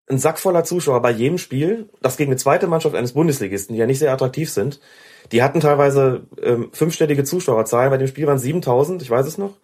[0.09, 1.89] einen Sack voller Zuschauer bei jedem Spiel.
[2.01, 4.81] Das gegen eine zweite Mannschaft eines Bundesligisten, die ja nicht sehr attraktiv sind.
[5.31, 7.91] Die hatten teilweise ähm, fünfstellige Zuschauerzahlen.
[7.91, 9.59] Bei dem Spiel waren 7000, ich weiß es noch.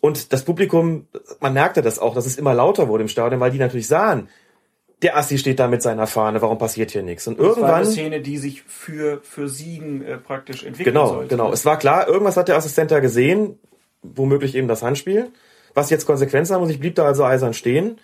[0.00, 1.06] Und das Publikum,
[1.40, 4.30] man merkte das auch, dass es immer lauter wurde im Stadion, weil die natürlich sahen,
[5.02, 7.26] der Assi steht da mit seiner Fahne, warum passiert hier nichts?
[7.28, 7.74] Und Das war irgendwann...
[7.74, 11.28] eine Szene, die sich für, für Siegen äh, praktisch entwickeln Genau, sollte.
[11.28, 11.52] genau.
[11.52, 13.58] Es war klar, irgendwas hat der Assistent da gesehen,
[14.02, 15.28] womöglich eben das Handspiel,
[15.74, 16.70] was jetzt Konsequenzen haben muss.
[16.70, 17.98] Ich blieb da also eisern stehen.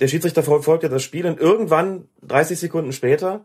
[0.00, 3.44] Der Schiedsrichter verfolgte das Spiel und irgendwann, 30 Sekunden später,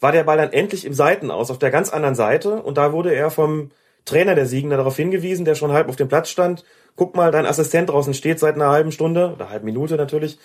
[0.00, 3.14] war der Ball dann endlich im Seitenaus auf der ganz anderen Seite und da wurde
[3.14, 3.70] er vom
[4.04, 6.64] Trainer der Siegner darauf hingewiesen, der schon halb auf dem Platz stand.
[6.96, 10.38] Guck mal, dein Assistent draußen steht seit einer halben Stunde, oder halben Minute natürlich,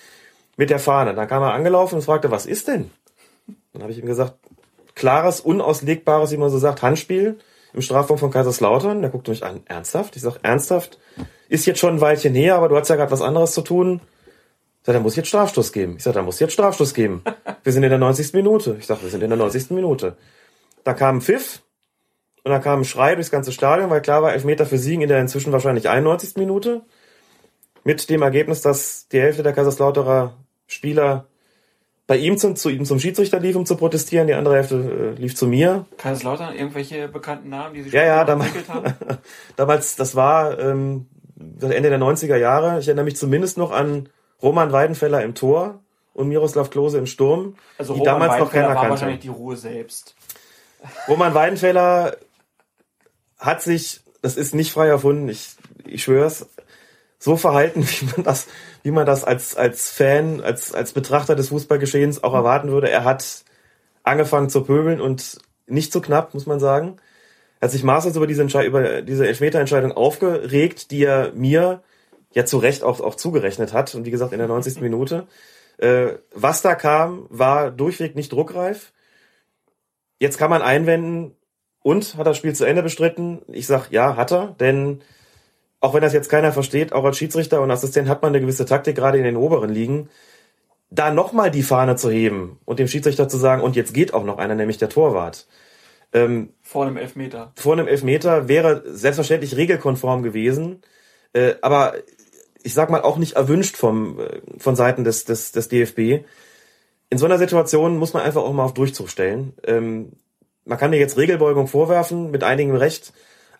[0.56, 1.14] mit der Fahne.
[1.14, 2.90] Dann kam er angelaufen und fragte, was ist denn?
[3.72, 4.34] Dann habe ich ihm gesagt,
[4.94, 7.38] klares, unauslegbares, wie man so sagt, Handspiel
[7.72, 9.02] im Strafraum von Kaiserslautern.
[9.02, 10.16] Der guckte mich an, ernsthaft?
[10.16, 10.98] Ich sag, ernsthaft?
[11.48, 14.00] Ist jetzt schon ein Weilchen her, aber du hast ja gerade was anderes zu tun.
[14.80, 15.96] Ich sag, da muss jetzt Strafstoß geben.
[15.96, 17.22] Ich sag, da muss jetzt Strafstoß geben.
[17.62, 18.32] Wir sind in der 90.
[18.34, 18.76] Minute.
[18.78, 19.70] Ich sag, wir sind in der 90.
[19.70, 20.16] Minute.
[20.84, 21.62] Da kam ein Pfiff
[22.44, 25.08] und da kam ein Schrei durchs ganze Stadion, weil klar war, Elfmeter für Siegen in
[25.08, 26.36] der inzwischen wahrscheinlich 91.
[26.36, 26.82] Minute.
[27.82, 30.36] Mit dem Ergebnis, dass die Hälfte der Kaiserslauterer
[30.66, 31.26] Spieler
[32.06, 35.20] bei ihm zum, zu ihm zum Schiedsrichter lief, um zu protestieren, die andere Hälfte äh,
[35.20, 35.86] lief zu mir.
[35.96, 38.94] Kaiserslautern, irgendwelche bekannten Namen, die sich Ja, ja, damals, haben?
[39.56, 42.78] damals, das war ähm, das Ende der 90er Jahre.
[42.78, 44.08] Ich erinnere mich zumindest noch an
[44.42, 45.80] Roman Weidenfeller im Tor
[46.12, 48.90] und Miroslav Klose im Sturm, Also die Roman damals noch keiner war kannte.
[48.90, 50.14] wahrscheinlich die Ruhe selbst.
[51.08, 52.16] Roman Weidenfeller
[53.38, 56.46] hat sich, das ist nicht frei erfunden, ich, ich schwör's,
[57.18, 58.46] so verhalten, wie man das,
[58.84, 62.90] wie man das als, als Fan, als, als Betrachter des Fußballgeschehens auch erwarten würde.
[62.90, 63.44] Er hat
[64.04, 66.98] angefangen zu pöbeln und nicht so knapp, muss man sagen.
[67.58, 71.82] Er hat sich maßlos über diese, Entschei über diese Elfmeterentscheidung aufgeregt, die er mir
[72.32, 73.94] ja zu Recht auch, auch zugerechnet hat.
[73.94, 74.80] Und wie gesagt, in der 90.
[74.80, 75.26] Minute.
[75.78, 78.92] Äh, was da kam, war durchweg nicht druckreif.
[80.20, 81.34] Jetzt kann man einwenden,
[81.84, 83.42] und hat das Spiel zu Ende bestritten?
[83.46, 85.02] Ich sag, ja, hat er, denn
[85.84, 88.64] auch wenn das jetzt keiner versteht, auch als Schiedsrichter und Assistent hat man eine gewisse
[88.64, 90.08] Taktik, gerade in den oberen Ligen,
[90.88, 94.24] da nochmal die Fahne zu heben und dem Schiedsrichter zu sagen, und jetzt geht auch
[94.24, 95.46] noch einer, nämlich der Torwart.
[96.14, 97.52] Ähm, Vor einem Elfmeter.
[97.56, 100.80] vor einem Elfmeter wäre selbstverständlich regelkonform gewesen,
[101.34, 101.94] äh, aber
[102.62, 106.24] ich sag mal auch nicht erwünscht vom, äh, von Seiten des, des, des DFB.
[107.10, 109.52] In so einer Situation muss man einfach auch mal auf Durchzug stellen.
[109.66, 110.12] Ähm,
[110.64, 113.12] man kann mir jetzt Regelbeugung vorwerfen, mit einigem Recht,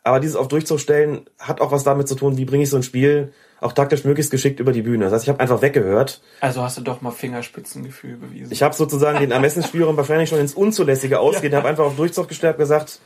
[0.05, 2.77] aber dieses auf Durchzug stellen hat auch was damit zu tun, wie bringe ich so
[2.77, 5.05] ein Spiel auch taktisch möglichst geschickt über die Bühne.
[5.05, 6.21] Das heißt, ich habe einfach weggehört.
[6.41, 8.53] Also hast du doch mal Fingerspitzengefühl bewiesen.
[8.53, 12.57] Ich habe sozusagen den Ermessensspielraum wahrscheinlich schon ins Unzulässige ausgehen, habe einfach auf Durchzug gestellt
[12.57, 13.01] und gesagt,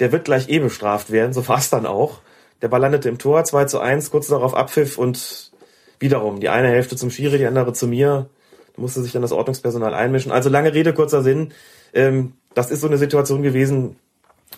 [0.00, 2.20] der wird gleich eh bestraft werden, so war es dann auch.
[2.60, 5.50] Der Ball landete im Tor, 2 zu 1, kurz darauf Abpfiff und
[5.98, 8.28] wiederum die eine Hälfte zum Schiri, die andere zu mir.
[8.76, 10.30] musste sich dann das Ordnungspersonal einmischen.
[10.30, 11.52] Also lange Rede, kurzer Sinn.
[11.94, 13.96] Ähm, das ist so eine Situation gewesen,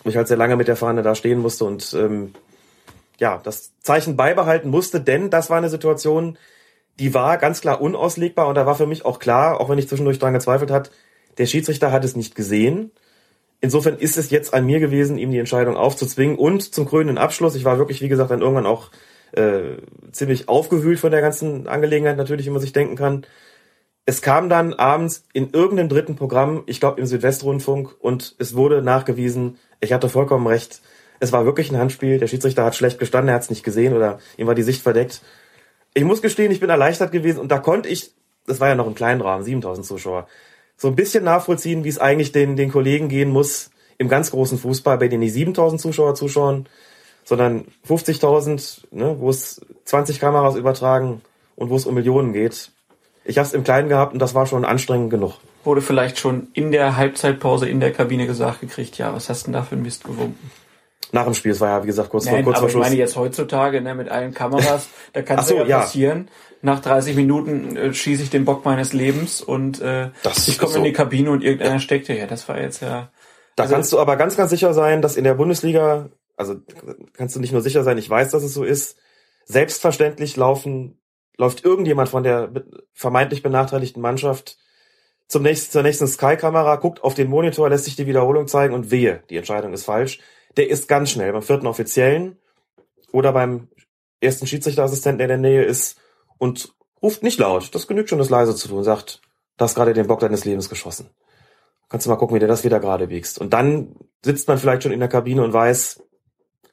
[0.09, 2.33] ich halt sehr lange mit der Fahne da stehen musste und ähm,
[3.19, 6.37] ja, das Zeichen beibehalten musste, denn das war eine Situation,
[6.99, 9.87] die war ganz klar unauslegbar und da war für mich auch klar, auch wenn ich
[9.87, 10.91] zwischendurch dran gezweifelt hat,
[11.37, 12.91] der Schiedsrichter hat es nicht gesehen.
[13.61, 17.55] Insofern ist es jetzt an mir gewesen, ihm die Entscheidung aufzuzwingen und zum krönenden Abschluss.
[17.55, 18.89] Ich war wirklich, wie gesagt, dann irgendwann auch
[19.33, 19.77] äh,
[20.11, 23.25] ziemlich aufgewühlt von der ganzen Angelegenheit, natürlich, wie man sich denken kann.
[24.05, 28.81] Es kam dann abends in irgendeinem dritten Programm, ich glaube im Südwestrundfunk, und es wurde
[28.81, 30.81] nachgewiesen, ich hatte vollkommen recht,
[31.19, 33.93] es war wirklich ein Handspiel, der Schiedsrichter hat schlecht gestanden, er hat es nicht gesehen
[33.95, 35.21] oder ihm war die Sicht verdeckt.
[35.93, 38.11] Ich muss gestehen, ich bin erleichtert gewesen und da konnte ich,
[38.47, 40.27] das war ja noch im kleinen Rahmen, 7000 Zuschauer,
[40.77, 44.57] so ein bisschen nachvollziehen, wie es eigentlich den, den Kollegen gehen muss im ganz großen
[44.57, 46.67] Fußball, bei denen nicht 7000 Zuschauer zuschauen,
[47.23, 51.21] sondern 50.000, ne, wo es 20 Kameras übertragen
[51.55, 52.71] und wo es um Millionen geht.
[53.25, 55.35] Ich habe es im Kleinen gehabt und das war schon anstrengend genug.
[55.63, 59.45] Wurde vielleicht schon in der Halbzeitpause in der Kabine gesagt gekriegt, ja, was hast du
[59.47, 60.51] denn da für ein Mist gewunken?
[61.11, 62.71] Nach dem Spiel, es war ja, wie gesagt, kurz, Nein, vor, kurz aber vor ich
[62.73, 62.85] Schluss.
[62.85, 65.79] meine jetzt heutzutage ne, mit allen Kameras, da kann es so, ja, ja.
[65.79, 66.29] passieren.
[66.61, 70.71] Nach 30 Minuten äh, schieße ich den Bock meines Lebens und äh, Das ich komme
[70.73, 70.77] so.
[70.77, 72.25] in die Kabine und irgendeiner steckt ja.
[72.27, 73.11] Das war jetzt ja.
[73.55, 76.55] Da Also- kannst du aber ganz, ganz sicher sein, dass in der Bundesliga, also
[77.13, 78.97] kannst du nicht nur sicher sein, ich weiß, dass es so ist,
[79.45, 80.97] selbstverständlich laufen,
[81.37, 82.51] läuft irgendjemand von der
[82.93, 84.57] vermeintlich benachteiligten Mannschaft
[85.31, 88.91] zum nächsten, zur nächsten Sky-Kamera, guckt auf den Monitor, lässt sich die Wiederholung zeigen und
[88.91, 90.19] wehe, die Entscheidung ist falsch.
[90.57, 92.37] Der ist ganz schnell beim vierten Offiziellen
[93.13, 93.69] oder beim
[94.19, 95.97] ersten Schiedsrichterassistenten, der in der Nähe ist
[96.37, 97.73] und ruft nicht laut.
[97.73, 98.83] Das genügt schon, das leise zu tun.
[98.83, 99.21] Sagt,
[99.55, 101.09] du hast gerade den Bock deines Lebens geschossen.
[101.87, 103.39] Kannst du mal gucken, wie der das wieder gerade biegst.
[103.39, 103.95] Und dann
[104.25, 106.03] sitzt man vielleicht schon in der Kabine und weiß,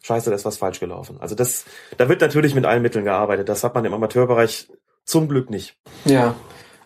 [0.03, 1.19] scheiße, da ist was falsch gelaufen.
[1.21, 1.65] Also das,
[1.97, 3.49] da wird natürlich mit allen Mitteln gearbeitet.
[3.49, 4.69] Das hat man im Amateurbereich
[5.05, 5.77] zum Glück nicht.
[6.05, 6.35] Ja,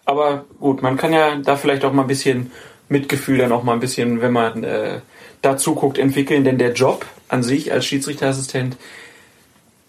[0.04, 2.50] aber gut, man kann ja da vielleicht auch mal ein bisschen
[2.88, 5.00] Mitgefühl dann auch mal ein bisschen, wenn man äh,
[5.40, 6.44] da zuguckt, entwickeln.
[6.44, 8.76] Denn der Job an sich als Schiedsrichterassistent,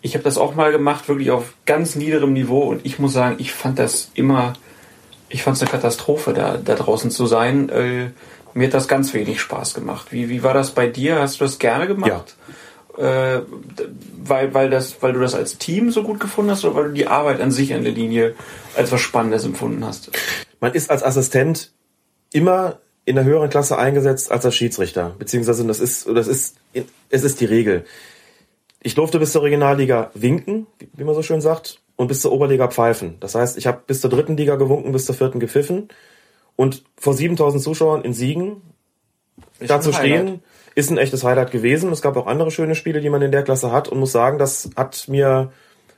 [0.02, 3.36] ich habe das auch mal gemacht, wirklich auf ganz niederem Niveau und ich muss sagen,
[3.40, 4.54] ich fand das immer,
[5.30, 7.70] ich fand es eine Katastrophe, da, da draußen zu sein.
[7.70, 8.10] Äh,
[8.54, 10.08] mir hat das ganz wenig Spaß gemacht.
[10.12, 11.20] Wie, wie war das bei dir?
[11.20, 12.36] Hast du das gerne gemacht?
[12.98, 13.42] Äh,
[14.24, 16.94] weil, weil, das, weil du das als Team so gut gefunden hast oder weil du
[16.94, 18.36] die Arbeit an sich an der Linie
[18.76, 20.12] als was Spannendes empfunden hast?
[20.60, 21.72] Man ist als Assistent
[22.32, 25.16] immer in der höheren Klasse eingesetzt als als Schiedsrichter.
[25.18, 26.58] Beziehungsweise das ist, das ist,
[27.10, 27.86] es ist die Regel.
[28.82, 32.68] Ich durfte bis zur Regionalliga winken, wie man so schön sagt, und bis zur Oberliga
[32.68, 33.18] pfeifen.
[33.20, 35.90] Das heißt, ich habe bis zur dritten Liga gewunken, bis zur vierten gepfiffen.
[36.56, 38.62] Und vor 7000 Zuschauern in Siegen
[39.60, 40.28] Ist da zu ein Highlight.
[40.28, 40.44] stehen,
[40.76, 41.92] ist ein echtes Highlight gewesen.
[41.92, 44.38] Es gab auch andere schöne Spiele, die man in der Klasse hat und muss sagen,
[44.38, 45.52] das hat mir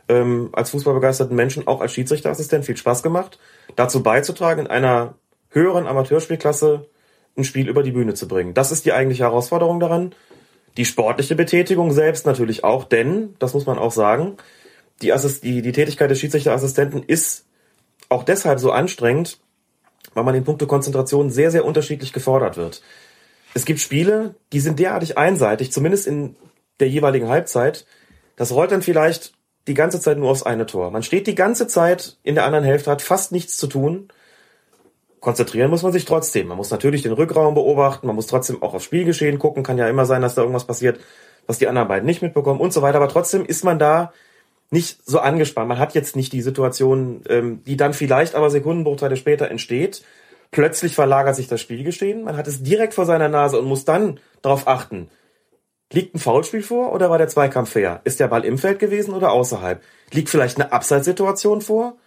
[0.08, 3.40] ähm, als fußballbegeisterten Menschen auch als Schiedsrichterassistent viel Spaß gemacht,
[3.76, 5.16] dazu beizutragen, in einer
[5.50, 6.88] höheren Amateurspielklasse
[7.38, 8.54] ein Spiel über die Bühne zu bringen.
[8.54, 10.14] Das ist die eigentliche Herausforderung daran.
[10.78, 14.38] Die sportliche Betätigung selbst natürlich auch, denn, das muss man auch sagen,
[15.02, 17.46] die, Assist die, die Tätigkeit des Schiedsrichterassistenten ist
[18.10, 19.40] auch deshalb so anstrengend,
[20.14, 22.82] weil man in puncto Konzentration sehr, sehr unterschiedlich gefordert wird.
[23.56, 26.36] Es gibt Spiele, die sind derartig einseitig, zumindest in
[26.82, 27.86] der jeweiligen Halbzeit,
[28.36, 29.32] das rollt dann vielleicht
[29.68, 30.92] die ganze Zeit nur aufs eine Tor.
[30.92, 34.10] Man steht die ganze Zeit in der anderen Hälfte, hat fast nichts zu tun.
[35.22, 36.48] Konzentrieren muss man sich trotzdem.
[36.48, 39.64] Man muss natürlich den Rückraum beobachten, man muss trotzdem auch aufs Spielgeschehen gucken.
[39.64, 41.00] Kann ja immer sein, dass da irgendwas passiert,
[41.48, 42.98] was die anderen beiden nicht mitbekommen und so weiter.
[42.98, 44.12] Aber trotzdem ist man da
[44.70, 45.70] nicht so angespannt.
[45.70, 50.04] Man hat jetzt nicht die Situation, ähm, die dann vielleicht aber Sekundenbruchteile später entsteht.
[50.52, 52.24] Plötzlich verlagert sich das Spielgeschehen.
[52.24, 55.10] Man hat es direkt vor seiner Nase und muss dann darauf achten.
[55.92, 58.02] Liegt ein Foulspiel vor oder war der Zweikampf fair?
[58.04, 59.82] Ist der Ball im Feld gewesen oder außerhalb?
[60.12, 61.98] Liegt vielleicht eine Abseitssituation vor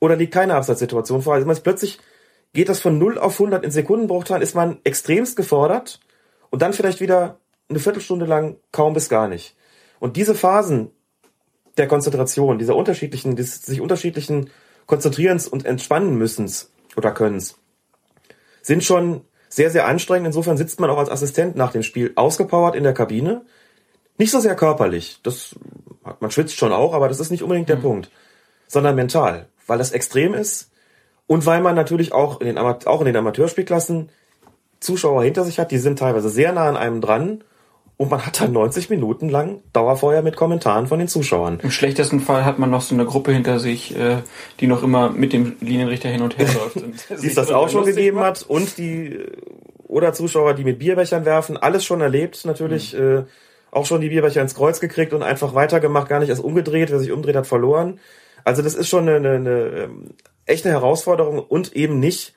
[0.00, 1.34] oder liegt keine Abseitssituation vor?
[1.34, 1.98] Also man ist plötzlich
[2.52, 6.00] geht das von 0 auf 100 in Sekundenbruchteilen, ist man extremst gefordert
[6.50, 7.38] und dann vielleicht wieder
[7.68, 9.56] eine Viertelstunde lang kaum bis gar nicht.
[10.00, 10.90] Und diese Phasen
[11.76, 14.50] der Konzentration, dieser unterschiedlichen, des sich unterschiedlichen
[14.86, 17.56] Konzentrierens und Entspannen müssens oder Könnens,
[18.62, 20.26] sind schon sehr, sehr anstrengend.
[20.26, 23.42] Insofern sitzt man auch als Assistent nach dem Spiel ausgepowert in der Kabine.
[24.16, 25.20] Nicht so sehr körperlich.
[25.22, 25.54] Das,
[26.20, 28.10] man schwitzt schon auch, aber das ist nicht unbedingt der Punkt.
[28.66, 29.46] Sondern mental.
[29.66, 30.70] Weil das extrem ist
[31.26, 34.08] und weil man natürlich auch in den, Ama- auch in den Amateurspielklassen
[34.80, 37.44] Zuschauer hinter sich hat, die sind teilweise sehr nah an einem dran
[37.96, 41.60] und man hat dann 90 Minuten lang Dauerfeuer mit Kommentaren von den Zuschauern.
[41.62, 44.18] Im schlechtesten Fall hat man noch so eine Gruppe hinter sich, äh,
[44.60, 46.76] die noch immer mit dem Linienrichter hin und her läuft.
[47.22, 48.26] die es das auch schon gegeben macht.
[48.42, 49.18] hat und die
[49.86, 53.00] oder Zuschauer, die mit Bierbechern werfen, alles schon erlebt natürlich, Mhm.
[53.18, 53.22] äh,
[53.70, 56.98] auch schon die Bierbecher ins Kreuz gekriegt und einfach weitergemacht, gar nicht erst umgedreht, wer
[56.98, 58.00] sich umdreht, hat verloren.
[58.44, 59.50] Also das ist schon eine, eine, eine
[59.84, 60.10] ähm,
[60.46, 62.34] echte Herausforderung und eben nicht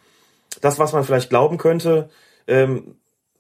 [0.62, 2.10] das, was man vielleicht glauben könnte,
[2.48, 2.96] ähm,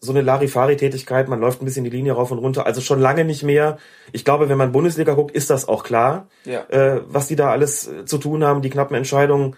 [0.06, 3.26] so eine Larifari-Tätigkeit, man läuft ein bisschen die Linie rauf und runter, also schon lange
[3.26, 3.78] nicht mehr.
[4.14, 6.62] Ich glaube, wenn man Bundesliga guckt, ist das auch klar, Ja.
[6.70, 9.56] äh, was die da alles äh, zu tun haben, die knappen Entscheidungen,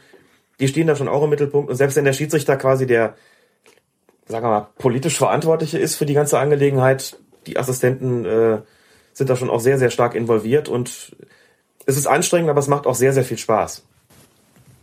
[0.60, 1.70] die stehen da schon auch im Mittelpunkt.
[1.70, 3.16] Und selbst wenn der Schiedsrichter quasi der,
[4.28, 8.58] sagen wir mal, politisch Verantwortliche ist für die ganze Angelegenheit, die Assistenten äh,
[9.14, 11.16] sind da schon auch sehr, sehr stark involviert und
[11.86, 13.84] es ist anstrengend, aber es macht auch sehr, sehr viel Spaß.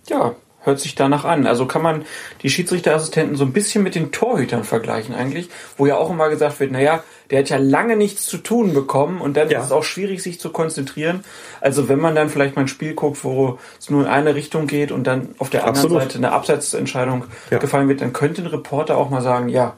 [0.09, 0.34] Ja,
[0.65, 1.47] hört sich danach an.
[1.47, 2.05] Also kann man
[2.43, 6.59] die Schiedsrichterassistenten so ein bisschen mit den Torhütern vergleichen eigentlich, wo ja auch immer gesagt
[6.60, 9.84] wird, naja, der hat ja lange nichts zu tun bekommen und dann ist es auch
[9.84, 11.25] schwierig, sich zu konzentrieren.
[11.60, 14.67] Also wenn man dann vielleicht mal ein Spiel guckt, wo es nur in eine Richtung
[14.67, 16.02] geht und dann auf der anderen Absolut.
[16.02, 17.59] Seite eine Abseitsentscheidung Ja.
[17.59, 19.75] gefallen wird, dann könnte ein Reporter auch mal sagen, ja,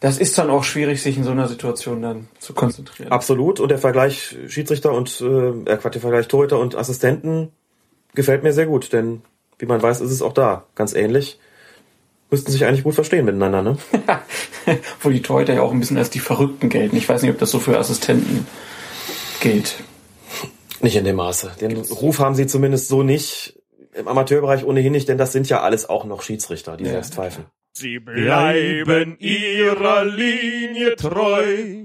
[0.00, 3.12] das ist dann auch schwierig, sich in so einer Situation dann zu konzentrieren.
[3.12, 3.60] Absolut.
[3.60, 7.52] Und der Vergleich Schiedsrichter und äh, äh, der Vergleich Torhüter und Assistenten
[8.14, 9.22] gefällt mir sehr gut, denn
[9.62, 11.38] wie man weiß, ist es auch da ganz ähnlich.
[12.32, 13.76] Müssten sich eigentlich gut verstehen miteinander, ne?
[15.00, 16.96] Wo die Torhüter ja auch ein bisschen als die Verrückten gelten.
[16.96, 18.44] Ich weiß nicht, ob das so für Assistenten
[19.40, 19.76] gilt.
[20.80, 21.52] Nicht in dem Maße.
[21.60, 23.56] Den Ruf haben sie zumindest so nicht.
[23.94, 26.90] Im Amateurbereich ohnehin nicht, denn das sind ja alles auch noch Schiedsrichter, die Ja.
[26.90, 27.44] selbst pfeifen.
[27.74, 31.84] Sie bleiben ihrer Linie treu,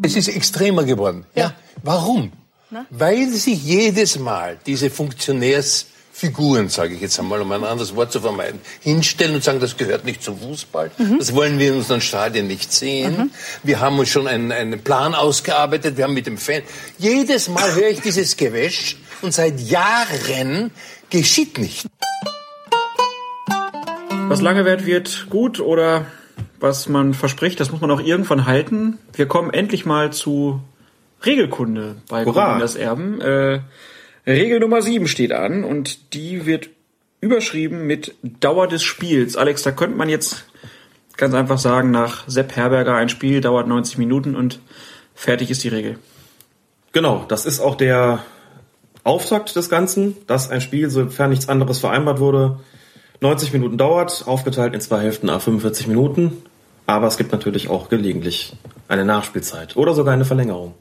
[0.03, 1.25] Es ist extremer geworden.
[1.35, 1.55] Ja.
[1.83, 2.33] Warum?
[2.91, 8.21] Weil sich jedes Mal diese Funktionärsfiguren, sage ich jetzt einmal, um ein anderes Wort zu
[8.21, 10.91] vermeiden, hinstellen und sagen, das gehört nicht zum Fußball.
[11.19, 13.31] Das wollen wir in unseren Stadien nicht sehen.
[13.63, 15.97] Wir haben uns schon einen, einen Plan ausgearbeitet.
[15.97, 16.63] Wir haben mit dem Fan.
[16.99, 20.71] Jedes Mal höre ich dieses Gewäsch und seit Jahren
[21.11, 21.87] geschieht nicht.
[24.29, 26.07] Was lange währt, wird gut oder
[26.63, 28.99] was man verspricht, das muss man auch irgendwann halten.
[29.13, 30.61] Wir kommen endlich mal zu
[31.25, 32.59] Regelkunde bei Hurra.
[32.59, 33.21] Das Erben.
[33.21, 33.61] Äh,
[34.27, 36.71] Regel Nummer 7 steht an und die wird
[37.21, 39.37] überschrieben mit Dauer des Spiels.
[39.37, 40.45] Alex, da könnte man jetzt
[41.17, 44.61] ganz einfach sagen, nach Sepp Herberger ein Spiel dauert 90 Minuten und
[45.15, 45.99] fertig ist die Regel.
[46.93, 48.23] Genau, das ist auch der
[49.05, 52.61] Auftakt des Ganzen, dass ein Spiel, sofern nichts anderes vereinbart wurde,
[53.21, 56.43] 90 Minuten dauert, aufgeteilt in zwei Hälften a 45 Minuten.
[56.93, 58.53] Aber es gibt natürlich auch gelegentlich
[58.87, 60.75] eine Nachspielzeit oder sogar eine Verlängerung.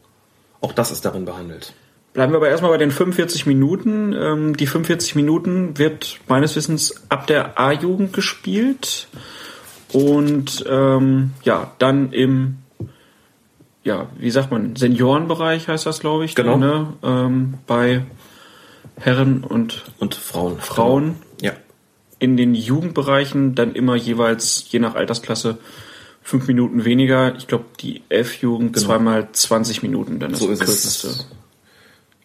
[0.59, 1.73] Auch das ist darin behandelt.
[2.11, 4.13] Bleiben wir aber erstmal bei den 45 Minuten.
[4.13, 9.07] Ähm, die 45 Minuten wird meines Wissens ab der A-Jugend gespielt
[9.93, 12.57] und ähm, ja, dann im,
[13.85, 16.35] ja, wie sagt man, Seniorenbereich heißt das, glaube ich.
[16.35, 16.57] Genau.
[16.57, 16.87] Ne?
[17.03, 18.03] Ähm, bei
[18.97, 20.59] Herren und, und Frauen.
[20.59, 21.15] Frauen.
[21.41, 21.53] Ja.
[22.19, 25.57] In den Jugendbereichen dann immer jeweils, je nach Altersklasse,
[26.21, 27.35] fünf Minuten weniger.
[27.35, 28.85] Ich glaube, die F-Jugend Genau.
[28.87, 31.07] zweimal 20 Minuten, dann So das ist kürzeste.
[31.07, 31.27] es.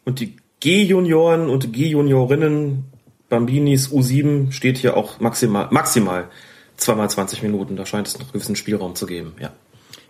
[0.04, 2.84] Und die G-Junioren und G-Juniorinnen,
[3.28, 6.28] Bambinis U7 steht hier auch maximal, maximal
[6.76, 7.76] zweimal 20 Minuten.
[7.76, 9.52] Da scheint es noch einen gewissen Spielraum zu geben, ja.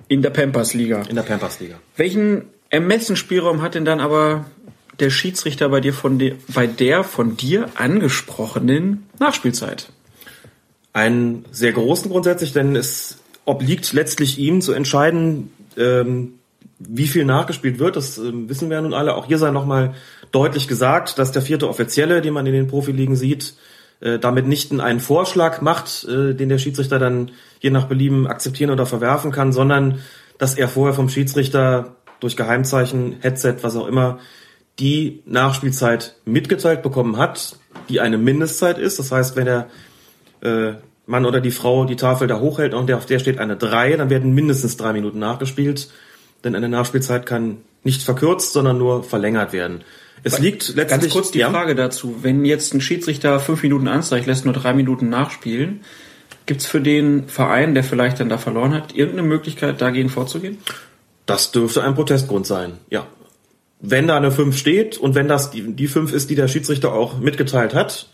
[0.08, 1.02] In der Pampers-Liga.
[1.08, 1.80] In der Pampers-Liga.
[1.96, 4.44] Welchen Ermessensspielraum hat denn dann aber
[5.00, 9.90] der Schiedsrichter bei dir von de, bei der von dir angesprochenen Nachspielzeit?
[10.92, 16.34] Einen sehr großen grundsätzlich, denn es obliegt letztlich ihm zu entscheiden, ähm,
[16.78, 17.96] wie viel nachgespielt wird.
[17.96, 19.14] Das ähm, wissen wir ja nun alle.
[19.14, 19.94] Auch hier sei nochmal
[20.32, 23.54] deutlich gesagt, dass der vierte Offizielle, den man in den Profiligen sieht,
[24.00, 28.70] äh, damit nicht einen Vorschlag macht, äh, den der Schiedsrichter dann je nach Belieben akzeptieren
[28.70, 30.00] oder verwerfen kann, sondern
[30.36, 34.18] dass er vorher vom Schiedsrichter durch Geheimzeichen, Headset, was auch immer,
[34.78, 37.56] die Nachspielzeit mitgeteilt bekommen hat,
[37.88, 38.98] die eine Mindestzeit ist.
[38.98, 39.68] Das heißt, wenn der
[40.42, 40.74] äh,
[41.06, 44.10] Mann oder die Frau die Tafel da hochhält und auf der steht eine 3, dann
[44.10, 45.88] werden mindestens drei Minuten nachgespielt.
[46.44, 49.82] Denn eine Nachspielzeit kann nicht verkürzt, sondern nur verlängert werden.
[50.22, 51.00] Es liegt letztlich...
[51.02, 52.16] Ganz kurz die ja, Frage dazu.
[52.22, 55.80] Wenn jetzt ein Schiedsrichter fünf Minuten anzeigt, lässt nur drei Minuten nachspielen,
[56.46, 60.58] gibt's für den Verein, der vielleicht dann da verloren hat, irgendeine Möglichkeit, dagegen vorzugehen?
[61.26, 63.06] Das dürfte ein Protestgrund sein, ja.
[63.80, 66.92] Wenn da eine 5 steht und wenn das die, die 5 ist, die der Schiedsrichter
[66.92, 68.08] auch mitgeteilt hat,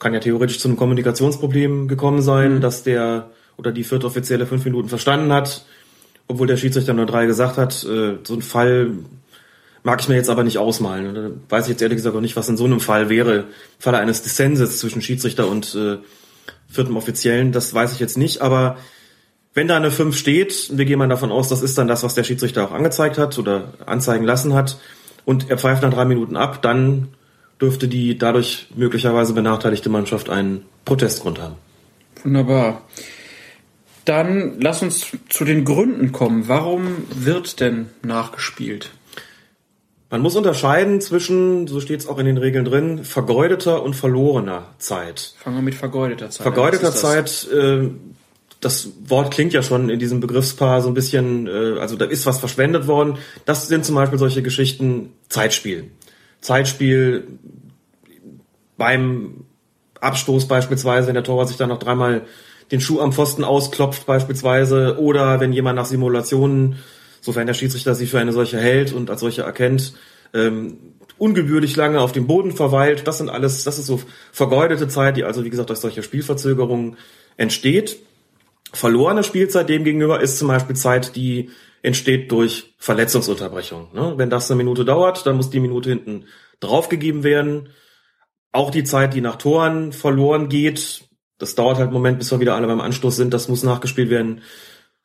[0.00, 4.64] kann ja theoretisch zu einem Kommunikationsproblem gekommen sein, dass der oder die vierte Offizielle fünf
[4.64, 5.64] Minuten verstanden hat
[6.30, 8.92] obwohl der Schiedsrichter nur drei gesagt hat, äh, so ein Fall
[9.82, 11.14] mag ich mir jetzt aber nicht ausmalen.
[11.14, 13.46] Da weiß ich jetzt ehrlich gesagt auch nicht, was in so einem Fall wäre.
[13.80, 15.98] Falle eines Dissenses zwischen Schiedsrichter und äh,
[16.68, 18.76] viertem Offiziellen, das weiß ich jetzt nicht, aber
[19.54, 22.14] wenn da eine 5 steht, wir gehen mal davon aus, das ist dann das, was
[22.14, 24.78] der Schiedsrichter auch angezeigt hat oder anzeigen lassen hat,
[25.24, 27.08] und er pfeift nach drei Minuten ab, dann
[27.60, 31.56] dürfte die dadurch möglicherweise benachteiligte Mannschaft einen Protestgrund haben.
[32.22, 32.82] Wunderbar.
[34.04, 36.48] Dann lass uns zu den Gründen kommen.
[36.48, 38.90] Warum wird denn nachgespielt?
[40.10, 44.66] Man muss unterscheiden zwischen, so steht es auch in den Regeln drin, vergeudeter und verlorener
[44.78, 45.34] Zeit.
[45.38, 46.42] Fangen wir mit vergeudeter Zeit.
[46.42, 47.00] Vergeudeter das?
[47.00, 47.90] Zeit, äh,
[48.60, 52.26] das Wort klingt ja schon in diesem Begriffspaar so ein bisschen, äh, also da ist
[52.26, 53.18] was verschwendet worden.
[53.44, 55.92] Das sind zum Beispiel solche Geschichten Zeitspiel.
[56.40, 57.26] Zeitspiel
[58.76, 59.44] beim
[60.00, 62.22] Abstoß beispielsweise, wenn der Torwart sich dann noch dreimal
[62.70, 66.76] den Schuh am Pfosten ausklopft beispielsweise oder wenn jemand nach Simulationen,
[67.20, 69.94] sofern der Schiedsrichter sie für eine solche hält und als solche erkennt,
[70.32, 70.78] ähm,
[71.18, 73.06] ungebührlich lange auf dem Boden verweilt.
[73.06, 74.00] Das sind alles, das ist so
[74.32, 76.96] vergeudete Zeit, die also wie gesagt durch solche Spielverzögerungen
[77.36, 77.98] entsteht.
[78.72, 81.50] Verlorene Spielzeit demgegenüber ist zum Beispiel Zeit, die
[81.82, 83.88] entsteht durch Verletzungsunterbrechung.
[83.92, 84.14] Ne?
[84.16, 86.26] Wenn das eine Minute dauert, dann muss die Minute hinten
[86.60, 87.70] draufgegeben werden.
[88.52, 91.04] Auch die Zeit, die nach Toren verloren geht,
[91.38, 94.10] das dauert halt einen Moment, bis wir wieder alle beim Anstoß sind, das muss nachgespielt
[94.10, 94.42] werden.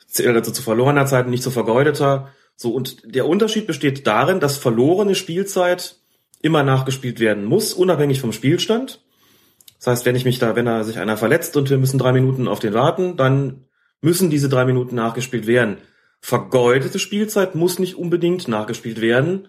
[0.07, 2.29] Zählt also zu verlorener Zeit nicht zu vergeudeter.
[2.55, 5.95] So, und der Unterschied besteht darin, dass verlorene Spielzeit
[6.41, 9.01] immer nachgespielt werden muss, unabhängig vom Spielstand.
[9.85, 12.11] Das heißt, wenn ich mich da, wenn da sich einer verletzt und wir müssen drei
[12.11, 13.65] Minuten auf den warten, dann
[14.01, 15.77] müssen diese drei Minuten nachgespielt werden.
[16.21, 19.47] Vergeudete Spielzeit muss nicht unbedingt nachgespielt werden.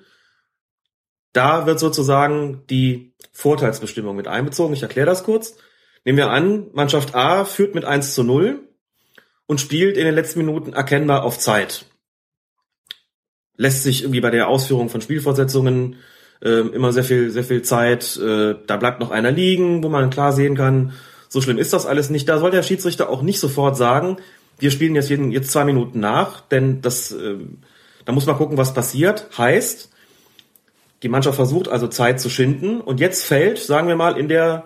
[1.32, 4.74] Da wird sozusagen die Vorteilsbestimmung mit einbezogen.
[4.74, 5.56] Ich erkläre das kurz.
[6.04, 8.60] Nehmen wir an, Mannschaft A führt mit 1 zu 0
[9.46, 11.86] und spielt in den letzten Minuten erkennbar auf Zeit.
[13.54, 15.96] Lässt sich irgendwie bei der Ausführung von Spielfortsetzungen
[16.42, 18.16] äh, immer sehr viel, sehr viel Zeit.
[18.16, 20.92] Äh, da bleibt noch einer liegen, wo man klar sehen kann,
[21.28, 22.28] so schlimm ist das alles nicht.
[22.28, 24.18] Da soll der Schiedsrichter auch nicht sofort sagen,
[24.58, 27.36] wir spielen jetzt, jeden, jetzt zwei Minuten nach, denn das, äh,
[28.04, 29.26] da muss man gucken, was passiert.
[29.36, 29.90] Heißt,
[31.02, 34.64] die Mannschaft versucht also Zeit zu schinden und jetzt fällt, sagen wir mal, in der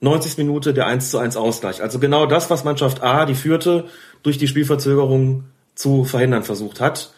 [0.00, 0.38] 90.
[0.38, 1.82] Minute der 1 zu 1 Ausgleich.
[1.82, 3.84] Also genau das, was Mannschaft A, die führte,
[4.22, 7.12] durch die Spielverzögerung zu verhindern versucht hat.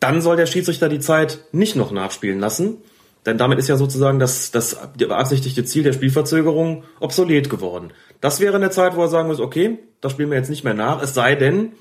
[0.00, 2.78] Dann soll der Schiedsrichter die Zeit nicht noch nachspielen lassen,
[3.24, 7.90] denn damit ist ja sozusagen das, das beabsichtigte Ziel der Spielverzögerung obsolet geworden.
[8.20, 10.74] Das wäre eine Zeit, wo er sagen muss, okay, das spielen wir jetzt nicht mehr
[10.74, 11.72] nach, es sei denn,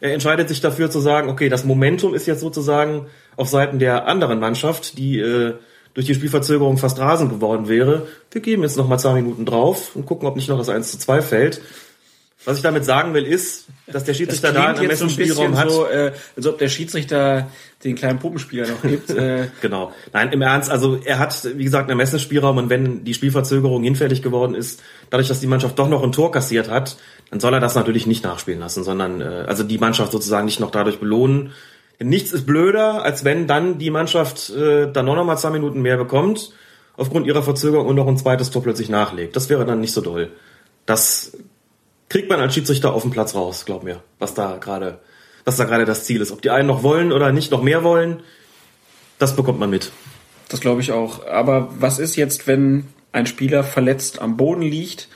[0.00, 4.06] er entscheidet sich dafür zu sagen, okay, das Momentum ist jetzt sozusagen auf Seiten der
[4.06, 5.54] anderen Mannschaft, die äh,
[5.94, 8.06] durch die Spielverzögerung fast rasend geworden wäre.
[8.30, 10.90] Wir geben jetzt noch mal zwei Minuten drauf und gucken, ob nicht noch das 1
[10.90, 11.62] zu 2 fällt.
[12.46, 15.56] Was ich damit sagen will, ist, dass der Schiedsrichter da einen jetzt so ein Ermessensspielraum
[15.58, 15.68] hat.
[15.68, 17.50] so, äh, als ob der Schiedsrichter
[17.82, 19.10] den kleinen Puppenspieler noch gibt.
[19.10, 19.92] äh, genau.
[20.12, 24.22] Nein, im Ernst, also er hat, wie gesagt, einen Ermessensspielraum und wenn die Spielverzögerung hinfällig
[24.22, 26.96] geworden ist, dadurch, dass die Mannschaft doch noch ein Tor kassiert hat,
[27.30, 30.60] dann soll er das natürlich nicht nachspielen lassen, sondern äh, also die Mannschaft sozusagen nicht
[30.60, 31.50] noch dadurch belohnen.
[31.98, 35.82] Denn nichts ist blöder, als wenn dann die Mannschaft äh, dann noch mal zwei Minuten
[35.82, 36.52] mehr bekommt,
[36.96, 39.34] aufgrund ihrer Verzögerung und noch ein zweites Tor plötzlich nachlegt.
[39.34, 40.30] Das wäre dann nicht so doll.
[40.84, 41.32] Das
[42.08, 45.00] kriegt man als Schiedsrichter auf dem Platz raus, glaub mir, was da gerade,
[45.44, 46.32] was da gerade das Ziel ist.
[46.32, 48.22] Ob die einen noch wollen oder nicht noch mehr wollen,
[49.18, 49.90] das bekommt man mit.
[50.48, 51.26] Das glaube ich auch.
[51.26, 55.08] Aber was ist jetzt, wenn ein Spieler verletzt am Boden liegt?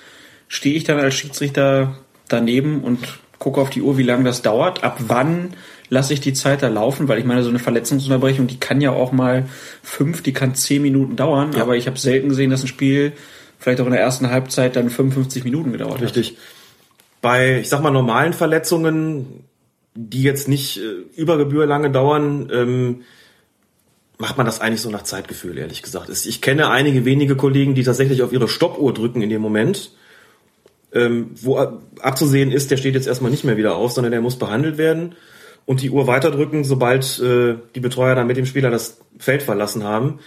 [0.48, 1.96] Stehe ich dann als Schiedsrichter
[2.28, 2.98] daneben und
[3.38, 4.82] gucke auf die Uhr, wie lange das dauert?
[4.82, 5.54] Ab wann
[5.88, 7.08] lasse ich die Zeit da laufen?
[7.08, 9.48] Weil ich meine, so eine Verletzungsunterbrechung, die kann ja auch mal
[9.82, 11.54] fünf, die kann zehn Minuten dauern.
[11.56, 13.12] Aber ich habe selten gesehen, dass ein Spiel
[13.58, 16.02] vielleicht auch in der ersten Halbzeit dann 55 Minuten gedauert hat.
[16.02, 16.36] Richtig.
[17.20, 19.44] Bei, ich sag mal, normalen Verletzungen,
[19.94, 20.80] die jetzt nicht äh,
[21.16, 23.02] über Gebühr lange dauern, ähm,
[24.18, 26.08] macht man das eigentlich so nach Zeitgefühl, ehrlich gesagt.
[26.08, 29.92] Es- Ich kenne einige wenige Kollegen, die tatsächlich auf ihre Stoppuhr drücken in dem Moment,
[30.92, 34.20] ähm, wo ab- abzusehen ist, der steht jetzt erstmal nicht mehr wieder auf, sondern der
[34.20, 35.14] muss behandelt werden
[35.66, 39.84] und die Uhr weiterdrücken, sobald äh, die Betreuer dann mit dem Spieler das Feld verlassen
[39.84, 40.20] haben.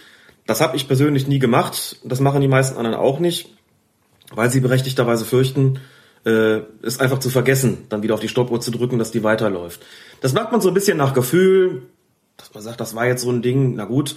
[0.46, 1.98] Das habe ich persönlich nie gemacht.
[2.04, 3.48] Das machen die meisten anderen auch nicht,
[4.32, 5.80] weil sie berechtigterweise fürchten,
[6.24, 9.82] äh, es einfach zu vergessen, dann wieder auf die Stoppuhr zu drücken, dass die weiterläuft.
[10.20, 11.82] Das macht man so ein bisschen nach Gefühl,
[12.36, 14.16] dass man sagt, das war jetzt so ein Ding, na gut.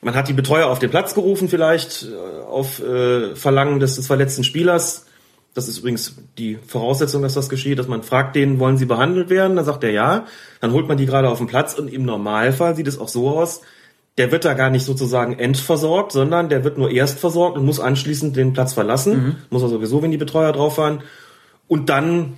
[0.00, 4.06] Man hat die Betreuer auf den Platz gerufen vielleicht, äh, auf äh, Verlangen des, des
[4.06, 5.06] verletzten Spielers.
[5.54, 9.28] Das ist übrigens die Voraussetzung, dass das geschieht, dass man fragt den, wollen sie behandelt
[9.28, 9.56] werden?
[9.56, 10.26] Dann sagt er ja.
[10.60, 13.30] Dann holt man die gerade auf den Platz und im Normalfall sieht es auch so
[13.30, 13.62] aus,
[14.18, 17.80] der wird da gar nicht sozusagen endversorgt, sondern der wird nur erst versorgt und muss
[17.80, 19.14] anschließend den Platz verlassen.
[19.50, 21.02] Muss er sowieso, wenn die Betreuer drauf waren.
[21.68, 22.36] Und dann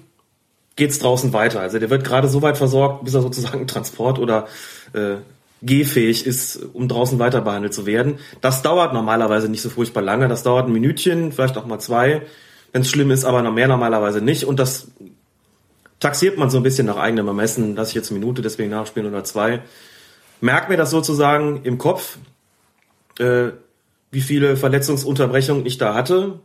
[0.77, 1.61] geht's draußen weiter.
[1.61, 4.47] Also der wird gerade so weit versorgt, bis er sozusagen Transport oder
[4.93, 5.17] äh,
[5.63, 8.19] gehfähig ist, um draußen weiter behandelt zu werden.
[8.41, 10.29] Das dauert normalerweise nicht so furchtbar lange.
[10.29, 12.23] Das dauert ein Minütchen, vielleicht auch mal zwei,
[12.73, 14.45] wenn es schlimm ist, aber noch mehr normalerweise nicht.
[14.45, 14.89] Und das
[15.99, 17.75] taxiert man so ein bisschen nach eigenem Ermessen.
[17.75, 19.63] Lass ich jetzt eine Minute deswegen nachspielen oder zwei.
[20.41, 22.19] Merkt mir das sozusagen im Kopf,
[23.19, 23.51] äh,
[24.11, 26.41] wie viele Verletzungsunterbrechungen ich da hatte.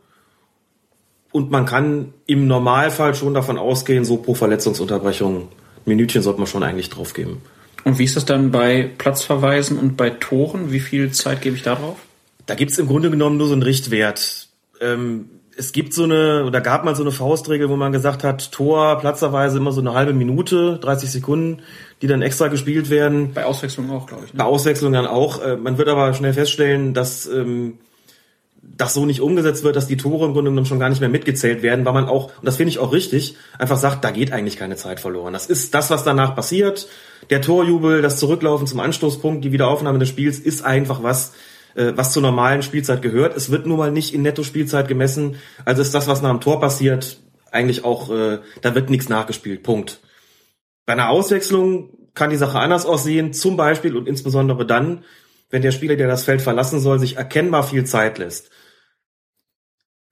[1.31, 5.47] Und man kann im Normalfall schon davon ausgehen, so pro Verletzungsunterbrechung, ein
[5.85, 7.41] Minütchen sollte man schon eigentlich drauf geben.
[7.83, 10.71] Und wie ist das dann bei Platzverweisen und bei Toren?
[10.71, 11.97] Wie viel Zeit gebe ich da drauf?
[12.45, 14.47] Da gibt's im Grunde genommen nur so einen Richtwert.
[14.81, 18.51] Ähm, es gibt so eine, oder gab mal so eine Faustregel, wo man gesagt hat,
[18.51, 21.61] Tor, Platzerweise immer so eine halbe Minute, 30 Sekunden,
[22.01, 23.33] die dann extra gespielt werden.
[23.33, 24.33] Bei Auswechslung auch, glaube ich.
[24.33, 24.37] Ne?
[24.37, 25.41] Bei Auswechslung dann auch.
[25.41, 27.77] Äh, Man wird aber schnell feststellen, dass ähm,
[28.77, 31.09] das so nicht umgesetzt wird, dass die Tore im Grunde genommen schon gar nicht mehr
[31.09, 34.33] mitgezählt werden, weil man auch, und das finde ich auch richtig, einfach sagt, da geht
[34.33, 35.33] eigentlich keine Zeit verloren.
[35.33, 36.87] Das ist das, was danach passiert.
[37.29, 41.33] Der Torjubel, das Zurücklaufen zum Anstoßpunkt, die Wiederaufnahme des Spiels ist einfach was,
[41.75, 43.35] äh, was zur normalen Spielzeit gehört.
[43.35, 45.35] Es wird nun mal nicht in Netto-Spielzeit gemessen.
[45.63, 47.19] Also ist das, was nach dem Tor passiert,
[47.51, 49.63] eigentlich auch, äh, da wird nichts nachgespielt.
[49.63, 50.01] Punkt.
[50.85, 55.03] Bei einer Auswechslung kann die Sache anders aussehen, zum Beispiel und insbesondere dann,
[55.49, 58.49] wenn der Spieler, der das Feld verlassen soll, sich erkennbar viel Zeit lässt.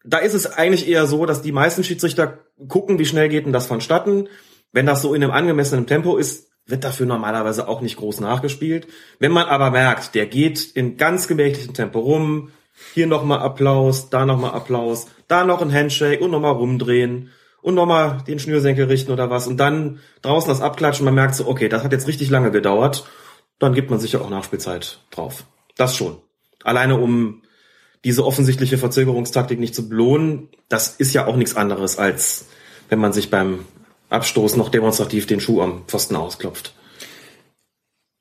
[0.06, 3.53] Da ist es eigentlich eher so, dass die meisten Schiedsrichter gucken, wie schnell geht denn
[3.53, 4.27] das vonstatten.
[4.74, 8.88] Wenn das so in einem angemessenen Tempo ist, wird dafür normalerweise auch nicht groß nachgespielt.
[9.19, 12.51] Wenn man aber merkt, der geht in ganz gemächlichem Tempo rum,
[12.93, 17.30] hier nochmal Applaus, da nochmal Applaus, da noch ein Handshake und nochmal rumdrehen
[17.61, 21.48] und nochmal den Schnürsenkel richten oder was und dann draußen das Abklatschen, man merkt so,
[21.48, 23.06] okay, das hat jetzt richtig lange gedauert,
[23.59, 25.45] dann gibt man sicher auch Nachspielzeit drauf.
[25.75, 26.17] Das schon.
[26.64, 27.42] Alleine um
[28.03, 32.48] diese offensichtliche Verzögerungstaktik nicht zu belohnen, das ist ja auch nichts anderes, als
[32.90, 33.66] wenn man sich beim
[34.14, 36.74] Abstoß noch demonstrativ den Schuh am Pfosten ausklopft.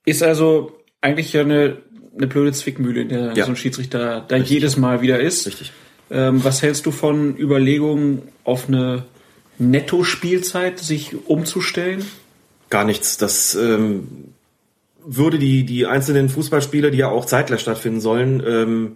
[0.04, 1.78] Ist also eigentlich ja eine,
[2.16, 3.44] eine blöde Zwickmühle, in der Ja.
[3.44, 5.46] so ein Schiedsrichter da jedes Mal wieder ist.
[5.46, 5.72] Richtig.
[6.10, 9.04] Ähm, was hältst du von Überlegungen, auf eine
[9.58, 12.04] Netto-Spielzeit sich umzustellen?
[12.70, 13.16] Gar nichts.
[13.18, 14.32] Das ähm,
[15.04, 18.94] würde die, die einzelnen Fußballspiele, die ja auch zeitgleich stattfinden sollen, ähm,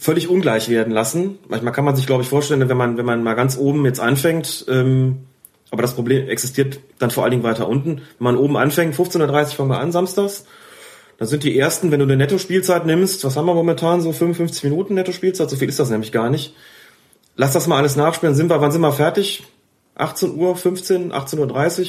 [0.00, 1.38] völlig ungleich werden lassen.
[1.48, 4.00] Manchmal kann man sich, glaube ich, vorstellen, wenn man, wenn man mal ganz oben jetzt
[4.00, 5.26] anfängt, ähm,
[5.70, 7.96] aber das Problem existiert dann vor allen Dingen weiter unten.
[8.18, 10.46] Wenn man oben anfängt, 15.30 Uhr fangen wir an, samstags,
[11.18, 14.64] dann sind die ersten, wenn du eine Netto-Spielzeit nimmst, was haben wir momentan, so 55
[14.64, 16.54] Minuten Netto-Spielzeit, so viel ist das nämlich gar nicht.
[17.36, 19.44] Lass das mal alles nachspielen, sind wir, wann sind wir fertig?
[19.96, 21.86] 18 Uhr, 15, 18.30 Uhr?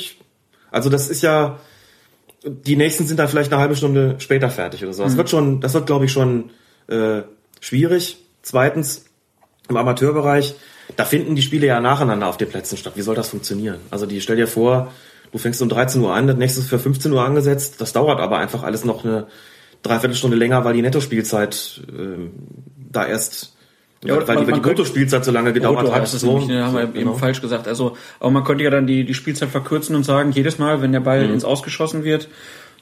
[0.69, 1.59] Also das ist ja,
[2.43, 5.03] die nächsten sind dann vielleicht eine halbe Stunde später fertig oder so.
[5.03, 5.17] Das Mhm.
[5.17, 6.49] wird schon, das wird glaube ich schon
[6.87, 7.21] äh,
[7.61, 8.17] schwierig.
[8.41, 9.05] Zweitens,
[9.69, 10.55] im Amateurbereich,
[10.97, 12.93] da finden die Spiele ja nacheinander auf den Plätzen statt.
[12.97, 13.77] Wie soll das funktionieren?
[13.89, 14.91] Also die stell dir vor,
[15.31, 17.79] du fängst um 13 Uhr an, das nächste ist für 15 Uhr angesetzt.
[17.79, 19.27] Das dauert aber einfach alles noch eine
[19.83, 22.31] Dreiviertelstunde länger, weil die Nettospielzeit ähm,
[22.91, 23.55] da erst,
[24.03, 26.01] Ja, weil, man- die, weil die Bruttospielzeit so lange gedauert Brutto hat.
[26.03, 27.13] das nämlich, ne, haben wir eben genau.
[27.13, 27.67] falsch gesagt.
[27.67, 30.91] Also, aber man könnte ja dann die, die Spielzeit verkürzen und sagen, jedes Mal, wenn
[30.91, 31.33] der Ball Mhm.
[31.35, 32.27] ins Ausgeschossen wird,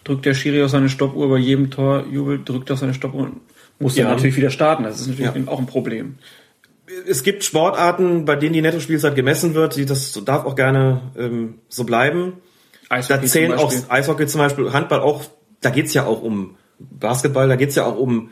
[0.04, 3.30] drückt der Schiri auf seine Stoppuhr, bei jedem Torjubel drückt er auf seine Stoppuhr
[3.80, 4.10] muss dann Ja.
[4.12, 4.84] natürlich wieder starten.
[4.84, 5.52] Das ist natürlich Ja.
[5.52, 6.16] auch ein Problem.
[7.08, 11.60] es gibt Sportarten, bei denen die Nettospielzeit gemessen wird, die das darf auch gerne ähm,
[11.70, 12.34] so bleiben.
[12.90, 13.72] Eishockey da zählen auch.
[13.90, 15.24] Eishockey zum Beispiel, Handball auch,
[15.62, 18.32] da geht's ja auch um Basketball, da geht's ja auch um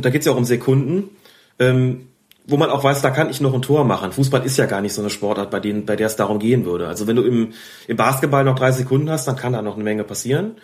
[0.00, 1.10] da geht's ja auch um Sekunden,
[1.58, 2.08] ähm,
[2.46, 4.10] wo man auch weiß, da kann ich noch ein Tor machen.
[4.12, 6.64] Fußball ist ja gar nicht so eine Sportart, bei denen, bei der es darum gehen
[6.64, 6.88] würde.
[6.88, 7.52] Also wenn du im,
[7.86, 10.56] im Basketball noch drei Sekunden hast, dann kann da noch eine Menge passieren.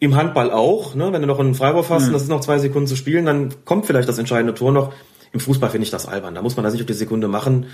[0.00, 1.12] Im Handball auch, ne?
[1.12, 2.08] wenn du noch einen Freiwurf hast Mhm.
[2.08, 4.92] und das ist noch zwei Sekunden zu spielen, dann kommt vielleicht das entscheidende Tor noch.
[5.32, 6.34] Im Fußball finde ich das albern.
[6.34, 7.66] Da muss man das nicht auf die Sekunde machen.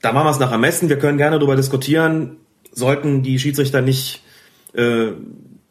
[0.00, 0.88] Da machen wir es nach Ermessen.
[0.88, 2.36] Wir können gerne darüber diskutieren.
[2.72, 4.22] Sollten die Schiedsrichter nicht,
[4.72, 5.08] äh,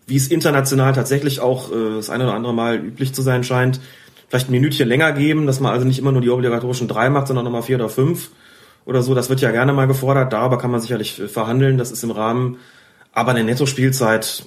[0.08, 3.80] wie es international tatsächlich auch äh, das eine oder andere Mal üblich zu sein scheint,
[4.28, 7.28] vielleicht ein Minütchen länger geben, dass man also nicht immer nur die obligatorischen drei macht,
[7.28, 8.30] sondern nochmal vier oder fünf
[8.86, 9.14] oder so.
[9.16, 10.34] Das wird ja gerne mal gefordert.
[10.34, 11.78] Darüber kann man sicherlich äh, verhandeln.
[11.78, 12.58] Das ist im Rahmen.
[13.14, 14.46] Aber eine Nettospielzeit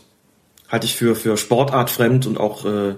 [0.75, 2.95] halte ich für, für sportartfremd und auch äh,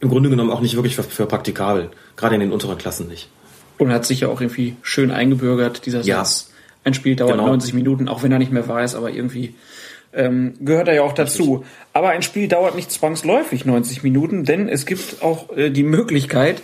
[0.00, 1.90] im Grunde genommen auch nicht wirklich für, für praktikabel.
[2.16, 3.28] Gerade in den unteren Klassen nicht.
[3.78, 6.24] Und hat sich ja auch irgendwie schön eingebürgert, dieser Ja.
[6.24, 6.50] Satz.
[6.82, 7.46] Ein Spiel dauert Genau.
[7.46, 9.54] 90 Minuten, auch wenn er nicht mehr weiß, aber irgendwie
[10.12, 11.64] ähm, gehört er ja auch dazu.
[11.92, 16.62] Aber ein Spiel dauert nicht zwangsläufig 90 Minuten, denn es gibt auch äh, die Möglichkeit,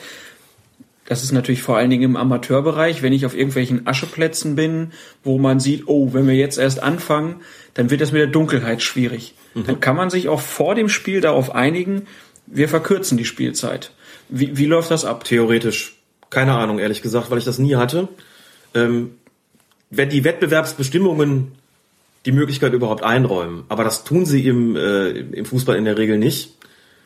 [1.10, 4.92] das ist natürlich vor allen Dingen im Amateurbereich, wenn ich auf irgendwelchen Ascheplätzen bin,
[5.24, 7.40] wo man sieht, oh, wenn wir jetzt erst anfangen,
[7.74, 9.34] dann wird das mit der Dunkelheit schwierig.
[9.66, 12.06] Dann kann man sich auch vor dem Spiel darauf einigen,
[12.46, 13.90] wir verkürzen die Spielzeit.
[14.28, 15.24] Wie, wie läuft das ab?
[15.24, 15.96] Theoretisch.
[16.30, 18.06] Keine Ahnung, ehrlich gesagt, weil ich das nie hatte.
[18.74, 19.16] Ähm,
[19.90, 21.50] wenn die Wettbewerbsbestimmungen
[22.24, 23.64] die Möglichkeit überhaupt einräumen.
[23.68, 26.54] Aber das tun sie im, äh, im Fußball in der Regel nicht.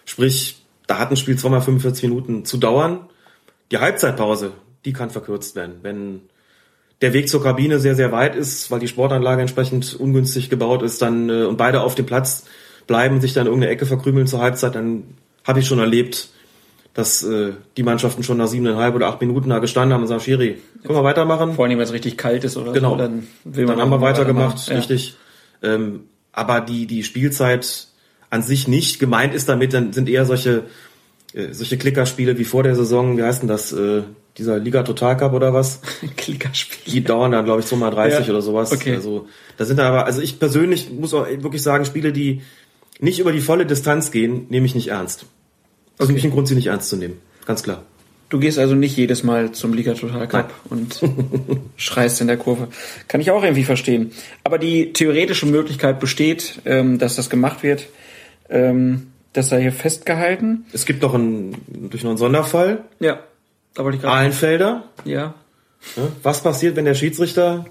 [0.04, 3.08] Sprich, da hat ein Spiel zweimal 45 Minuten zu dauern.
[3.70, 4.52] Die Halbzeitpause,
[4.84, 5.76] die kann verkürzt werden.
[5.82, 6.22] Wenn
[7.00, 11.02] der Weg zur Kabine sehr, sehr weit ist, weil die Sportanlage entsprechend ungünstig gebaut ist,
[11.02, 12.46] dann äh, und beide auf dem Platz
[12.86, 15.04] bleiben, sich dann in irgendeine Ecke verkrümeln zur Halbzeit, dann
[15.44, 16.28] habe ich schon erlebt,
[16.94, 20.20] dass äh, die Mannschaften schon nach siebeneinhalb oder acht Minuten da gestanden haben und sagen,
[20.20, 21.54] Schiri, können wir weitermachen?
[21.54, 22.92] Vor allem, wenn es richtig kalt ist oder genau.
[22.92, 24.76] so, dann will man Dann haben wir weitergemacht, Ja.
[24.76, 25.16] richtig.
[25.62, 27.88] Ähm, aber die, die Spielzeit
[28.30, 29.00] an sich nicht.
[29.00, 30.64] Gemeint ist damit, dann sind eher solche,
[31.34, 34.02] äh, solche Klickerspiele wie vor der Saison, wie heißt denn das, äh,
[34.38, 35.80] dieser Liga Total Cup oder was?
[36.16, 36.94] Klickerspiele.
[36.94, 38.32] Die dauern dann, glaube ich, so mal 30 Ja.
[38.32, 38.72] oder sowas.
[38.72, 38.94] Okay.
[38.94, 42.42] Also, da sind dann aber, also ich persönlich muss auch wirklich sagen, Spiele, die
[43.00, 45.26] nicht über die volle Distanz gehen, nehme ich nicht ernst.
[45.98, 46.12] Also okay.
[46.14, 47.18] mich ein Grund, sie nicht ernst zu nehmen.
[47.46, 47.82] Ganz klar.
[48.28, 51.00] Du gehst also nicht jedes Mal zum Liga Total Cup und
[51.76, 52.68] schreist in der Kurve.
[53.06, 54.12] Kann ich auch irgendwie verstehen.
[54.42, 57.86] Aber die theoretische Möglichkeit besteht, ähm, dass das gemacht wird.
[58.48, 60.64] Ähm, das sei hier festgehalten.
[60.72, 62.84] Es gibt noch einen, durch noch einen Sonderfall.
[63.00, 63.20] Ja.
[63.74, 64.16] Da wollte ich gerade.
[64.16, 64.84] Ahlenfelder.
[65.04, 65.34] Ja.
[66.22, 67.66] Was passiert, wenn der Schiedsrichter,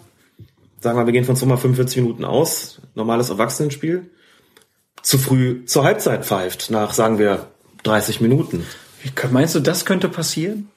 [0.81, 4.11] sagen wir, wir gehen von 45 Minuten aus, normales Erwachsenenspiel,
[5.01, 7.47] zu früh zur Halbzeit pfeift, nach, sagen wir,
[7.83, 8.65] 30 Minuten.
[9.31, 10.69] Meinst du, das könnte passieren?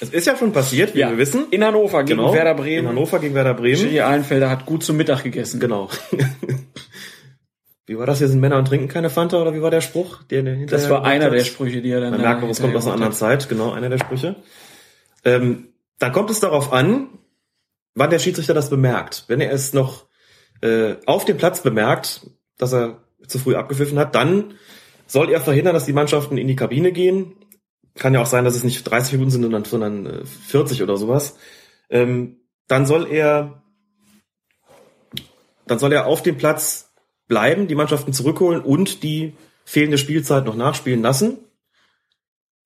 [0.00, 1.10] Es ist ja schon passiert, wie Ja.
[1.10, 1.46] wir wissen.
[1.50, 2.32] In Hannover gegen Genau.
[2.32, 2.78] Werder Bremen.
[2.84, 3.76] In Hannover gegen Werder Bremen.
[3.76, 5.60] Schiri Ahlenfelder hat gut zum Mittag gegessen.
[5.60, 5.88] Genau.
[7.88, 8.18] Wie war das?
[8.18, 10.22] Hier sind Männer und trinken keine Fanta oder wie war der Spruch?
[10.24, 12.92] Der Das war einer der Sprüche, die er dann Man merkt es kommt aus einer
[12.92, 14.36] anderen Zeit, genau, einer der Sprüche.
[15.24, 15.68] Ähm,
[15.98, 17.08] dann kommt es darauf an,
[17.94, 19.24] wann der Schiedsrichter das bemerkt.
[19.28, 20.04] Wenn er es noch
[20.60, 24.52] äh, auf dem Platz bemerkt, dass er zu früh abgepfiffen hat, dann
[25.06, 27.36] soll er verhindern, dass die Mannschaften in die Kabine gehen.
[27.94, 30.98] Kann ja auch sein, dass es nicht 30 Minuten sind, sondern, sondern äh, 40 oder
[30.98, 31.38] sowas.
[31.88, 33.62] Ähm, dann soll er
[35.66, 36.87] dann soll er auf dem Platz
[37.28, 39.34] bleiben, die Mannschaften zurückholen und die
[39.64, 41.38] fehlende Spielzeit noch nachspielen lassen.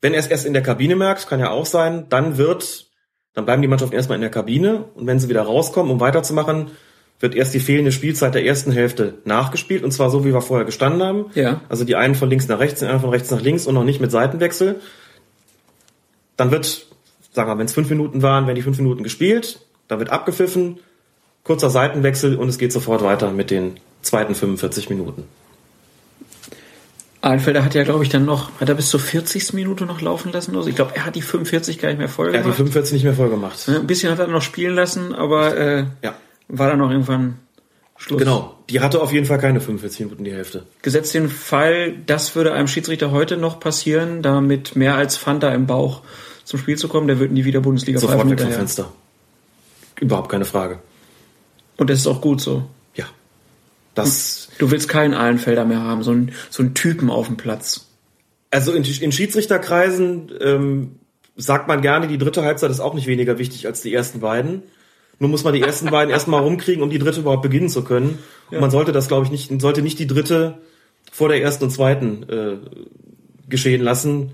[0.01, 2.87] Wenn er es erst in der Kabine merkt, kann ja auch sein, dann wird,
[3.35, 6.71] dann bleiben die Mannschaften erstmal in der Kabine und wenn sie wieder rauskommen, um weiterzumachen,
[7.21, 10.67] wird erst die fehlende Spielzeit der ersten Hälfte nachgespielt und zwar so, wie wir vorher
[10.67, 11.27] gestanden haben.
[11.35, 11.61] Ja.
[11.69, 13.85] Also die einen von links nach rechts, die anderen von rechts nach links und noch
[13.85, 14.81] nicht mit Seitenwechsel.
[16.37, 16.87] Dann wird,
[17.31, 20.81] sagen wir, wenn es fünf Minuten waren, werden die fünf Minuten gespielt, dann wird abgepfiffen,
[21.45, 25.25] kurzer Seitenwechsel und es geht sofort weiter mit den zweiten 45 Minuten.
[27.21, 29.53] Ahlenfelder hat ja, glaube ich, dann noch, hat er bis zur 40.
[29.53, 30.57] Minute noch laufen lassen?
[30.57, 32.57] Also ich glaube, er hat die 45 gar nicht mehr voll Er hat die gemacht.
[32.57, 33.69] 45 nicht mehr voll gemacht.
[33.69, 36.15] Ein bisschen hat er noch spielen lassen, aber äh, Ja.
[36.49, 37.39] war dann noch irgendwann
[37.97, 38.19] Schluss.
[38.19, 38.57] Genau.
[38.69, 40.65] Die hatte auf jeden Fall keine 45 Minuten die Hälfte.
[40.83, 45.55] Gesetzt den Fall, das würde einem Schiedsrichter heute noch passieren, da mit mehr als Fanta
[45.55, 46.03] im Bauch
[46.43, 48.51] zum Spiel zu kommen, der wird nie wieder Bundesliga Sofort weg vom.
[48.51, 48.93] Fenster.
[50.01, 50.81] Überhaupt keine Frage.
[51.77, 52.65] Und das ist auch gut so.
[53.95, 57.89] Das, Du willst keinen Ahlenfelder mehr haben, so einen, so einen Typen auf dem Platz.
[58.51, 60.91] also in, in Schiedsrichterkreisen ähm,
[61.37, 64.63] sagt man gerne, die dritte Halbzeit ist auch nicht weniger wichtig als die ersten beiden.
[65.19, 68.19] Nur muss man die ersten beiden erstmal rumkriegen, um die dritte überhaupt beginnen zu können.
[68.49, 68.61] Und Ja.
[68.61, 70.59] man sollte das, glaube ich, nicht, sollte nicht die dritte
[71.11, 72.57] vor der ersten und zweiten äh,
[73.49, 74.33] geschehen lassen.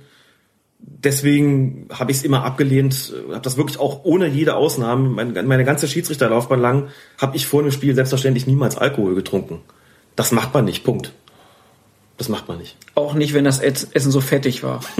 [0.91, 5.65] Deswegen habe ich es immer abgelehnt, habe das wirklich auch ohne jede Ausnahme, meine, meine
[5.65, 9.61] ganze Schiedsrichterlaufbahn lang, habe ich vor einem Spiel selbstverständlich niemals Alkohol getrunken.
[10.17, 11.13] Das macht man nicht, Punkt.
[12.17, 12.77] Das macht man nicht.
[12.97, 14.81] Auch nicht, wenn das Ess- Essen so fettig war.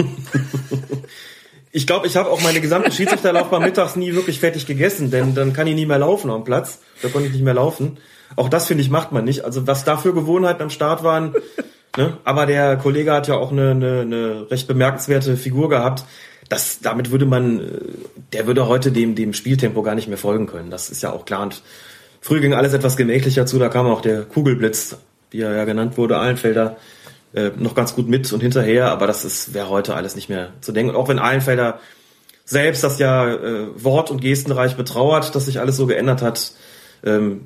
[1.71, 5.53] Ich glaube, ich habe auch meine gesamte Schiedsrichterlaufbahn mittags nie wirklich fertig gegessen, denn dann
[5.53, 6.79] kann ich nie mehr laufen am Platz.
[7.03, 7.97] Da konnte ich nicht mehr laufen.
[8.35, 9.45] Auch das, finde ich, macht man nicht.
[9.45, 11.35] Also was da für Gewohnheiten am Start waren.
[11.97, 12.17] Ne?
[12.23, 16.05] Aber der Kollege hat ja auch eine, eine, eine recht bemerkenswerte Figur gehabt.
[16.47, 17.63] Das, damit würde man, äh,
[18.33, 20.71] der würde heute dem, dem Spieltempo gar nicht mehr folgen können.
[20.71, 21.41] Das ist ja auch klar.
[21.41, 21.61] Und
[22.21, 23.59] früher ging alles etwas gemächlicher zu.
[23.59, 24.97] Da kam auch der Kugelblitz,
[25.31, 26.77] wie er ja genannt wurde, Ahlenfelder,
[27.33, 28.91] äh, noch ganz gut mit und hinterher.
[28.91, 30.95] Aber das ist wäre heute alles nicht mehr zu denken.
[30.95, 31.79] Auch wenn Ahlenfelder
[32.45, 36.51] selbst das ja äh, wort- und gestenreich betrauert, dass sich alles so geändert hat,
[37.03, 37.41] ähm,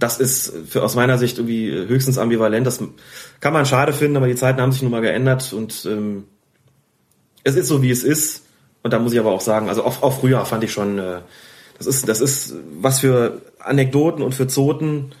[0.00, 2.66] das ist für, aus meiner Sicht irgendwie höchstens ambivalent.
[2.66, 2.82] Das
[3.40, 6.24] kann man schade finden, aber die Zeiten haben sich nun mal geändert und ähm,
[7.44, 8.44] es ist so, wie es ist.
[8.82, 11.20] Und da muss ich aber auch sagen, also auch, auch früher fand ich schon, äh,
[11.76, 15.12] das ist, das ist was für Anekdoten und für Zoten.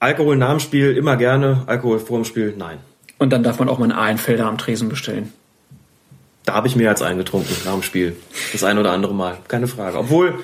[0.00, 2.78] Alkohol nach dem Spiel immer gerne, Alkohol vor dem Spiel nein.
[3.18, 5.32] Und dann darf man auch mal einen Ahlenfelder am Tresen bestellen.
[6.44, 8.16] Da habe ich mehr als eingetrunken nach dem Spiel.
[8.52, 9.98] Das ein oder andere Mal, keine Frage.
[9.98, 10.38] Obwohl,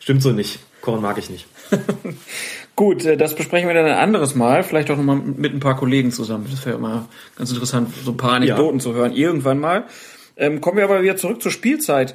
[0.00, 0.58] stimmt so nicht.
[0.80, 1.46] Korn mag ich nicht.
[2.76, 5.76] Gut, äh, das besprechen wir dann ein anderes Mal, vielleicht auch nochmal mit ein paar
[5.76, 6.46] Kollegen zusammen.
[6.50, 9.84] Das wäre immer ganz interessant, so ein paar Anekdoten zu hören, irgendwann mal.
[10.36, 12.14] Ähm, kommen wir aber wieder zurück zur Spielzeit.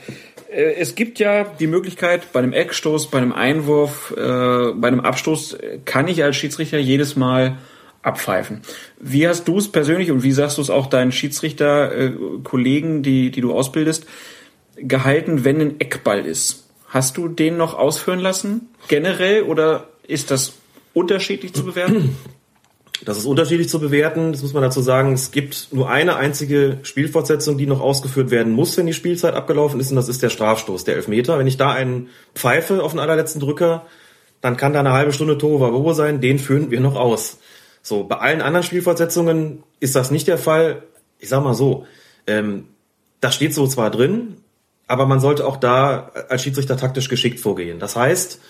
[0.51, 4.99] Äh, Es gibt ja die Möglichkeit, bei einem Eckstoß, bei einem Einwurf, äh, bei einem
[4.99, 7.57] Abstoß äh, kann ich als Schiedsrichter jedes Mal
[8.01, 8.61] abpfeifen.
[8.99, 13.41] Wie hast du es persönlich und wie sagst du es auch deinen Schiedsrichter-Kollegen, die, die
[13.41, 14.05] du ausbildest,
[14.75, 16.68] gehalten, wenn ein Eckball ist?
[16.89, 20.53] Hast du den noch ausführen lassen, generell, oder ist das
[20.93, 22.17] unterschiedlich zu bewerten?
[23.05, 24.33] Das ist unterschiedlich zu bewerten.
[24.33, 25.13] Das muss man dazu sagen.
[25.13, 29.79] Es gibt nur eine einzige Spielfortsetzung, die noch ausgeführt werden muss, wenn die Spielzeit abgelaufen
[29.79, 31.39] ist, und das ist der Strafstoß, der Elfmeter.
[31.39, 33.85] Wenn ich da einen pfeife auf den allerletzten Drücker,
[34.41, 36.19] dann kann da eine halbe Stunde Tore sein.
[36.19, 37.37] Den führen wir noch aus.
[37.81, 40.83] So, bei allen anderen Spielfortsetzungen ist das nicht der Fall.
[41.19, 41.85] Ich sag mal so,
[42.27, 42.65] ähm,
[43.21, 44.37] das steht so zwar drin,
[44.89, 47.79] aber man sollte auch da als Schiedsrichter taktisch geschickt vorgehen.
[47.79, 48.41] Das heißt,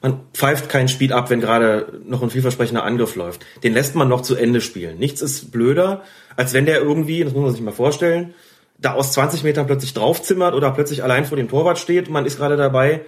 [0.00, 3.44] man pfeift kein Spiel ab, wenn gerade noch ein vielversprechender Angriff läuft.
[3.64, 4.98] Den lässt man noch zu Ende spielen.
[4.98, 6.04] Nichts ist blöder,
[6.36, 8.32] als wenn der irgendwie, das muss man sich mal vorstellen,
[8.78, 12.38] da aus 20 Metern plötzlich draufzimmert oder plötzlich allein vor dem Torwart steht man ist
[12.38, 13.00] gerade dabei,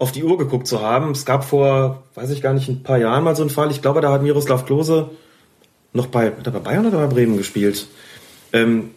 [0.00, 1.12] auf die Uhr geguckt zu haben.
[1.12, 3.70] Es gab vor, weiß ich gar nicht, ein paar Jahren mal so einen Fall.
[3.70, 5.10] Ich glaube, da hat Miroslav Klose
[5.92, 7.86] noch bei, hat er bei Bayern oder bei Bremen gespielt.
[8.52, 8.90] Ähm,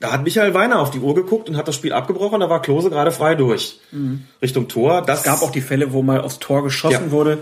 [0.00, 2.40] da hat Michael Weiner auf die Uhr geguckt und hat das Spiel abgebrochen.
[2.40, 4.22] Da war Klose gerade frei durch Mhm.
[4.40, 5.02] Richtung Tor.
[5.04, 7.10] Das es gab auch die Fälle, wo mal aufs Tor geschossen Ja.
[7.10, 7.38] wurde.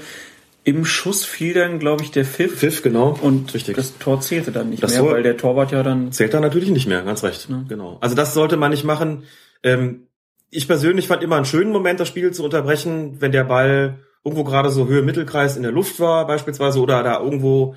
[0.64, 2.58] Im Schuss fiel dann, glaube ich, der Pfiff.
[2.58, 3.16] Pfiff, genau.
[3.22, 3.76] Und Richtig.
[3.76, 6.40] das Tor zählte dann nicht Das mehr, Tor- weil der Torwart ja dann Zählt da
[6.40, 7.46] natürlich nicht mehr, ganz recht.
[7.68, 7.98] Genau.
[8.00, 9.22] Also das sollte man nicht machen.
[9.62, 10.08] Ähm,
[10.50, 14.42] ich persönlich fand immer einen schönen Moment, das Spiel zu unterbrechen, wenn der Ball irgendwo
[14.42, 17.76] gerade so Höhe Mittelkreis in der Luft war, beispielsweise, oder da irgendwo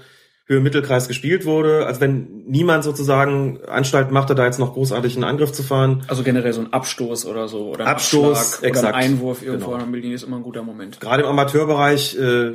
[0.50, 5.24] Höhe Mittelkreis gespielt wurde, als wenn niemand sozusagen Anstalt machte, da jetzt noch großartig einen
[5.24, 6.03] Angriff zu fahren.
[6.08, 8.88] Also generell so ein Abstoß oder so oder ein Abstoß, Abschlag exakt.
[8.88, 9.74] oder ein Einwurf irgendwo Genau.
[9.76, 11.00] an der Mittellinie ist immer ein guter Moment.
[11.00, 12.53] Gerade im Amateurbereich äh,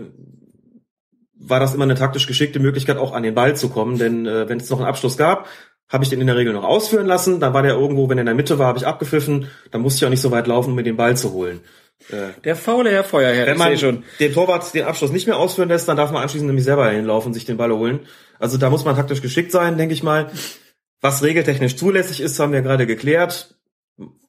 [1.38, 4.48] war das immer eine taktisch geschickte Möglichkeit, auch an den Ball zu kommen, denn äh,
[4.48, 5.46] wenn es noch einen Abschluss gab,
[5.88, 8.22] habe ich den in der Regel noch ausführen lassen, dann war der irgendwo, wenn er
[8.22, 10.70] in der Mitte war, habe ich abgepfiffen, dann musste ich auch nicht so weit laufen,
[10.70, 11.60] um mir den Ball zu holen.
[12.44, 14.04] Der faule Herr Feuerherr, wenn man schon.
[14.20, 17.28] den Torwart den Abschluss nicht mehr ausführen lässt, dann darf man anschließend nämlich selber hinlaufen
[17.28, 18.00] und sich den Ball holen.
[18.38, 20.30] Also da muss man taktisch geschickt sein, denke ich mal.
[21.00, 23.54] Was regeltechnisch zulässig ist, haben wir gerade geklärt.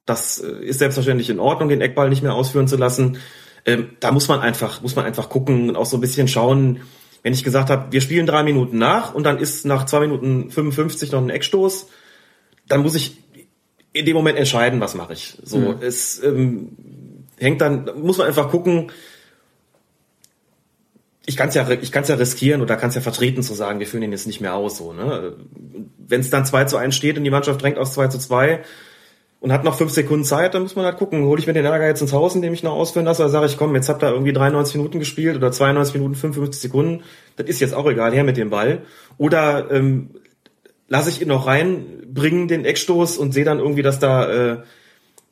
[0.06, 3.18] Das äh, ist selbstverständlich in Ordnung, den Eckball nicht mehr ausführen zu lassen.
[3.66, 6.80] Ähm, da muss man einfach, muss man einfach gucken und auch so ein bisschen schauen.
[7.22, 10.50] Wenn ich gesagt habe, wir spielen drei Minuten nach und dann ist nach zwei Minuten
[10.50, 11.88] 55 noch ein Eckstoß,
[12.68, 13.16] dann muss ich
[13.92, 15.36] in dem Moment entscheiden, was mache ich.
[15.42, 15.76] So, Mhm.
[15.80, 16.76] es ähm,
[17.38, 18.90] hängt dann, muss man einfach gucken.
[21.24, 23.80] Ich kann es ja, ich kann's ja riskieren oder kann es ja vertreten zu sagen,
[23.80, 24.78] wir führen ihn jetzt nicht mehr aus.
[24.78, 25.34] So, ne?
[25.98, 28.60] Wenn es dann 2 zu 1 steht und die Mannschaft drängt aus 2 zu 2
[29.40, 31.64] und hat noch fünf Sekunden Zeit, dann muss man halt gucken, hole ich mir den
[31.64, 34.02] Ärger jetzt ins Haus, indem ich noch ausführen lasse, oder sage ich, komm, jetzt habt
[34.02, 37.02] ihr irgendwie 93 Minuten gespielt oder 92 Minuten 55 Sekunden,
[37.36, 38.82] das ist jetzt auch egal, her mit dem Ball.
[39.18, 40.10] Oder ähm,
[40.88, 44.62] lasse ich ihn noch reinbringen, den Eckstoß, und sehe dann irgendwie, dass da äh,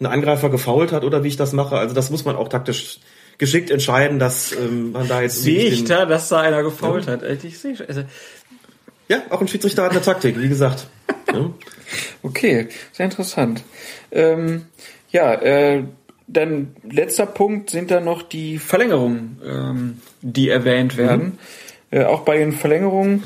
[0.01, 1.77] ein Angreifer gefault hat oder wie ich das mache.
[1.77, 2.99] Also das muss man auch taktisch
[3.39, 7.07] geschickt entscheiden, dass ähm, man da jetzt Sehe nicht ich da, dass da einer gefault
[7.07, 7.23] hat.
[7.23, 7.87] Echt, Ich sehe schon.
[7.87, 8.03] Also,
[9.09, 10.87] Ja, auch ein Schiedsrichter hat eine Taktik, wie gesagt.
[11.33, 11.51] Ja.
[12.23, 13.65] Okay, sehr interessant.
[14.13, 14.67] Ähm,
[15.11, 15.83] ja, äh,
[16.29, 21.39] dann letzter Punkt sind dann noch die Verlängerungen, ähm, die erwähnt werden.
[21.91, 23.25] Äh, auch bei den Verlängerungen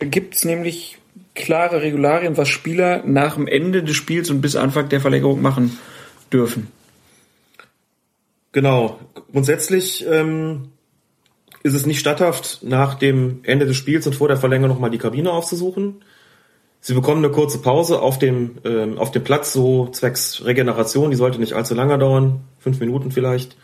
[0.00, 0.98] gibt es nämlich
[1.34, 5.78] klare Regularien, was Spieler nach dem Ende des Spiels und bis Anfang der Verlängerung machen
[6.34, 6.68] dürfen.
[8.52, 8.98] Genau.
[9.32, 10.72] Grundsätzlich ähm,
[11.62, 14.98] ist es nicht statthaft, nach dem Ende des Spiels und vor der Verlängerung nochmal die
[14.98, 16.04] Kabine aufzusuchen.
[16.80, 21.10] Sie bekommen eine kurze Pause auf dem, ähm, auf dem Platz, so zwecks Regeneration.
[21.10, 23.56] Die sollte nicht allzu lange dauern, fünf Minuten vielleicht.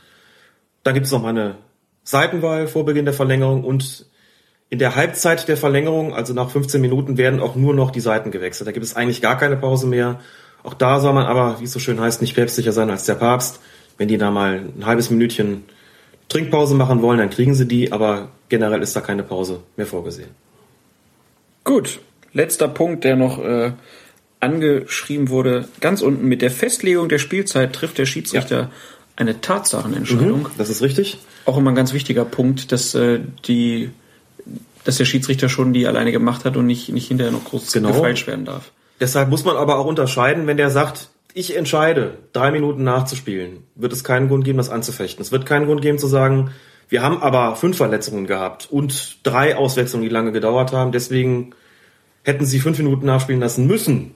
[0.83, 1.57] Dann gibt es nochmal eine
[2.03, 4.07] Seitenwahl vor Beginn der Verlängerung und
[4.71, 8.31] in der Halbzeit der Verlängerung, also nach 15 Minuten, werden auch nur noch die Seiten
[8.31, 8.69] gewechselt.
[8.69, 10.21] Da gibt es eigentlich gar keine Pause mehr.
[10.63, 13.15] Auch da soll man aber, wie es so schön heißt, nicht päpstlicher sein als der
[13.15, 13.61] Papst.
[13.97, 15.65] Wenn die da mal ein halbes Minütchen
[16.29, 20.31] Trinkpause machen wollen, dann kriegen sie die, aber generell ist da keine Pause mehr vorgesehen.
[21.65, 22.01] Gut,
[22.33, 23.73] letzter Punkt, der noch äh,
[24.41, 28.71] angeschrieben wurde, ganz unten mit der Festlegung der Spielzeit trifft der Schiedsrichter
[29.17, 30.43] eine Tatsachenentscheidung.
[30.45, 31.19] Mhm, das ist richtig.
[31.45, 33.91] Auch immer ein ganz wichtiger Punkt, dass äh, die
[34.85, 37.93] dass der Schiedsrichter schon die alleine gemacht hat und nicht, nicht hinterher noch groß Genau.
[37.93, 38.73] gefeilscht werden darf.
[39.01, 43.93] Deshalb muss man aber auch unterscheiden, wenn der sagt, ich entscheide, drei Minuten nachzuspielen, wird
[43.93, 45.23] es keinen Grund geben, das anzufechten.
[45.23, 46.51] Es wird keinen Grund geben zu sagen,
[46.89, 51.55] wir haben aber fünf Verletzungen gehabt und drei Auswechslungen, die lange gedauert haben, deswegen
[52.25, 54.15] hätten sie fünf Minuten nachspielen lassen müssen.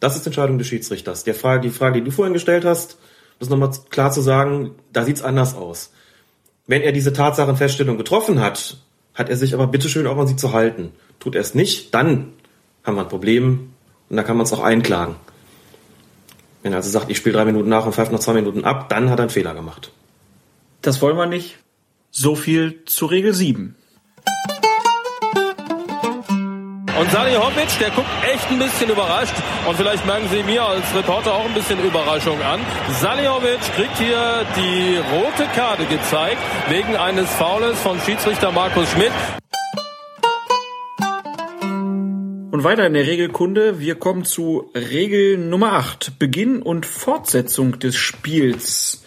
[0.00, 1.24] Das ist Entscheidung des Schiedsrichters.
[1.24, 2.98] Der Frage, die Frage, die du vorhin gestellt hast,
[3.38, 5.92] das nochmal klar zu sagen, da sieht's anders aus.
[6.66, 8.78] Wenn er diese Tatsachenfeststellung getroffen hat,
[9.14, 10.92] hat er sich aber bitteschön auch an sie zu halten.
[11.20, 12.32] Tut er es nicht, dann
[12.82, 13.74] haben wir ein Problem
[14.08, 15.16] und da kann man es auch einklagen.
[16.62, 18.88] Wenn er also sagt, ich spiele drei Minuten nach und pfeift noch zwei Minuten ab,
[18.88, 19.92] dann hat er einen Fehler gemacht.
[20.82, 21.58] Das wollen wir nicht.
[22.10, 23.76] So viel zu Regel 7.
[26.98, 29.34] Und Salihamidzic, der guckt echt ein bisschen überrascht.
[29.68, 32.60] Und vielleicht merken Sie mir als Reporter auch ein bisschen Überraschung an.
[33.00, 39.12] Salihamidzic kriegt hier die rote Karte gezeigt wegen eines Faules von Schiedsrichter Markus Schmidt.
[42.56, 43.80] Und weiter in der Regelkunde.
[43.80, 46.18] Wir kommen zu Regel Nummer 8.
[46.18, 49.02] Beginn und Fortsetzung des Spiels.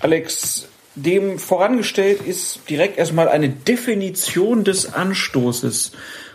[0.00, 5.92] Alex, dem vorangestellt ist direkt erstmal eine Definition des Anstoßes.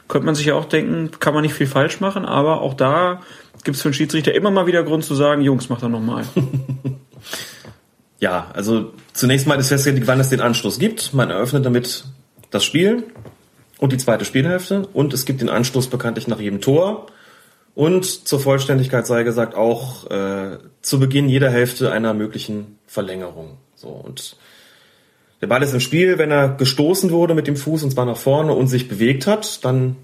[0.07, 3.23] Könnte man sich ja auch denken, kann man nicht viel falsch machen, aber auch da
[3.65, 6.23] gibt es für den Schiedsrichter immer mal wieder Grund zu sagen, Jungs, mach doch nochmal.
[8.19, 11.13] Ja, also zunächst mal ist festgelegt, wann es den Anstoß gibt.
[11.13, 12.05] Man eröffnet damit
[12.51, 13.03] das Spiel
[13.79, 17.07] und die zweite Spielhälfte und es gibt den Anstoß bekanntlich nach jedem Tor
[17.75, 23.57] und zur Vollständigkeit sei gesagt auch äh, zu Beginn jeder Hälfte einer möglichen Verlängerung.
[23.75, 24.37] So und
[25.41, 28.17] der Ball ist im Spiel, wenn er gestoßen wurde mit dem Fuß und zwar nach
[28.17, 29.97] vorne und sich bewegt hat, dann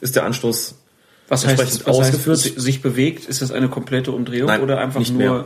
[0.00, 0.74] ist der Anstoß
[1.28, 3.24] Was heißt, was heißt si- sich bewegt?
[3.26, 5.44] Ist das eine komplette Umdrehung Nein, oder einfach nicht nur mehr.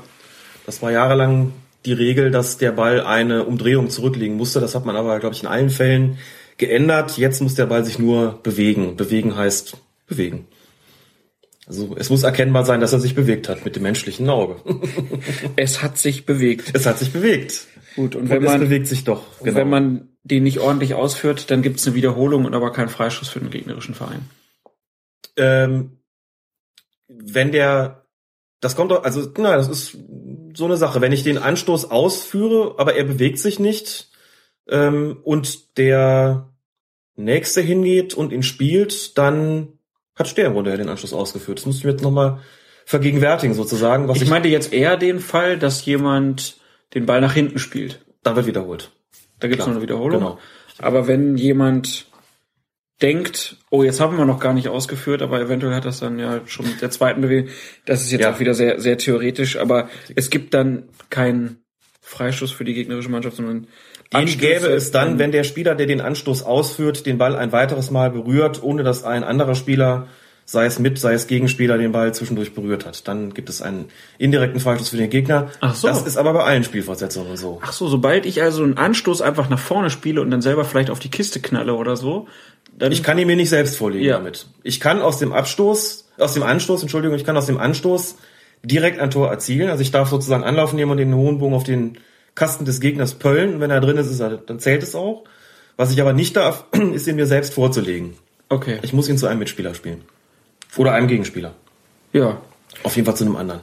[0.66, 1.52] Das war jahrelang
[1.84, 4.58] die Regel, dass der Ball eine Umdrehung zurücklegen musste.
[4.60, 6.18] Das hat man aber, glaube ich, in allen Fällen
[6.58, 7.16] geändert.
[7.16, 8.96] Jetzt muss der Ball sich nur bewegen.
[8.96, 10.46] Bewegen heißt bewegen.
[11.66, 14.56] Also es muss erkennbar sein, dass er sich bewegt hat mit dem menschlichen Auge.
[15.56, 16.70] es hat sich bewegt.
[16.72, 17.66] Es hat sich bewegt.
[17.94, 19.40] Gut, und Und wenn es man, bewegt sich doch.
[19.40, 22.88] und wenn man den nicht ordentlich ausführt, dann gibt es eine Wiederholung und aber keinen
[22.88, 24.28] Freischuss für den gegnerischen Verein.
[25.36, 25.98] ähm,
[27.08, 28.06] wenn der,
[28.60, 29.96] das kommt doch, also, na, das ist
[30.54, 31.00] so eine Sache.
[31.00, 34.10] Wenn ich den Anstoß ausführe, aber er bewegt sich nicht,
[34.68, 36.47] ähm, und der
[37.18, 39.68] Nächste hingeht und ihn spielt, dann
[40.14, 41.58] hat Sternrunde ja den Anstoß ausgeführt.
[41.58, 42.40] Das muss ich mir jetzt nochmal
[42.86, 44.08] vergegenwärtigen, sozusagen.
[44.08, 46.56] Was ich, meinte jetzt eher den Fall, dass jemand
[46.94, 48.00] den Ball nach hinten spielt.
[48.22, 48.90] Da wird wiederholt.
[49.40, 50.20] Da gibt es noch eine Wiederholung.
[50.20, 50.38] genau.
[50.78, 52.06] Aber wenn jemand
[53.02, 56.40] denkt, oh, jetzt haben wir noch gar nicht ausgeführt, aber eventuell hat das dann ja
[56.46, 57.50] schon mit der zweiten Bewegung,
[57.84, 58.32] das ist jetzt Ja.
[58.34, 61.62] auch wieder sehr, sehr theoretisch, aber es gibt dann keinen
[62.00, 63.66] Freischuss für die gegnerische Mannschaft, sondern
[64.12, 67.36] Den Anstöße gäbe es dann, an- wenn der Spieler, der den Anstoß ausführt, den Ball
[67.36, 70.06] ein weiteres Mal berührt, ohne dass ein anderer Spieler,
[70.46, 73.06] sei es mit, sei es Gegenspieler, den Ball zwischendurch berührt hat.
[73.06, 75.50] Dann gibt es einen indirekten Freistoß für den Gegner.
[75.60, 75.88] Ach so.
[75.88, 77.58] Das ist aber bei allen Spielfortsetzungen so.
[77.62, 80.88] Ach so, sobald ich also einen Anstoß einfach nach vorne spiele und dann selber vielleicht
[80.88, 82.28] auf die Kiste knalle oder so,
[82.78, 84.16] dann Ich kann ihn mir nicht selbst vorlegen Ja.
[84.16, 84.46] damit.
[84.62, 88.16] Ich kann aus dem Abstoß, aus dem Anstoß, Entschuldigung, ich kann aus dem Anstoß
[88.62, 89.68] direkt ein Tor erzielen.
[89.68, 91.98] Also ich darf sozusagen Anlauf nehmen und den hohen Bogen auf den
[92.38, 93.54] Kasten des Gegners pöllen.
[93.54, 95.24] Und wenn er drin ist, ist er, dann zählt es auch.
[95.76, 98.14] Was ich aber nicht darf, ist ihn mir selbst vorzulegen.
[98.48, 98.78] Okay.
[98.82, 100.02] Ich muss ihn zu einem Mitspieler spielen.
[100.76, 101.54] Oder einem Gegenspieler.
[102.12, 102.40] Ja.
[102.84, 103.60] Auf jeden Fall zu einem anderen.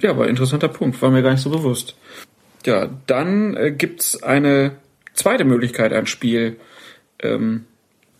[0.00, 1.96] Ja, aber interessanter Punkt, war mir gar nicht so bewusst.
[2.64, 4.76] Ja, dann äh, gibt's eine
[5.12, 6.56] zweite Möglichkeit, ein Spiel
[7.22, 7.66] ähm,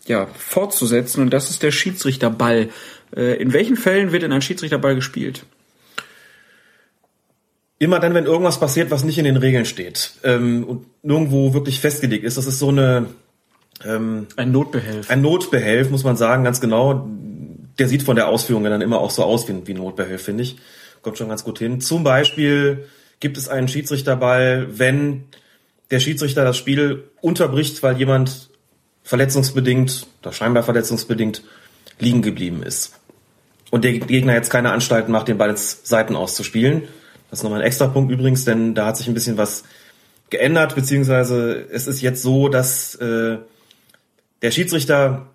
[0.05, 2.69] ja, fortzusetzen und das ist der Schiedsrichterball.
[3.15, 5.45] Äh, in welchen Fällen wird denn ein Schiedsrichterball gespielt?
[7.77, 11.81] Immer dann, wenn irgendwas passiert, was nicht in den Regeln steht ähm, und nirgendwo wirklich
[11.81, 13.07] festgelegt ist, das ist so eine
[13.83, 15.09] ähm, ein Notbehelf.
[15.09, 17.09] Ein Notbehelf, muss man sagen, ganz genau.
[17.77, 20.43] Der sieht von der Ausführung dann immer auch so aus wie, wie ein Notbehelf, finde
[20.43, 20.57] ich.
[21.01, 21.81] Kommt schon ganz gut hin.
[21.81, 22.85] Zum Beispiel
[23.19, 25.25] gibt es einen Schiedsrichterball, wenn
[25.91, 28.49] der Schiedsrichter das Spiel unterbricht, weil jemand
[29.03, 31.43] verletzungsbedingt oder scheinbar verletzungsbedingt
[31.99, 32.93] liegen geblieben ist.
[33.71, 36.83] Und der Gegner jetzt keine Anstalten macht, den Ball ins Seiten auszuspielen.
[37.29, 39.63] Das ist nochmal ein extra Punkt übrigens, denn da hat sich ein bisschen was
[40.29, 43.37] geändert, beziehungsweise es ist jetzt so, dass äh,
[44.41, 45.27] der Schiedsrichter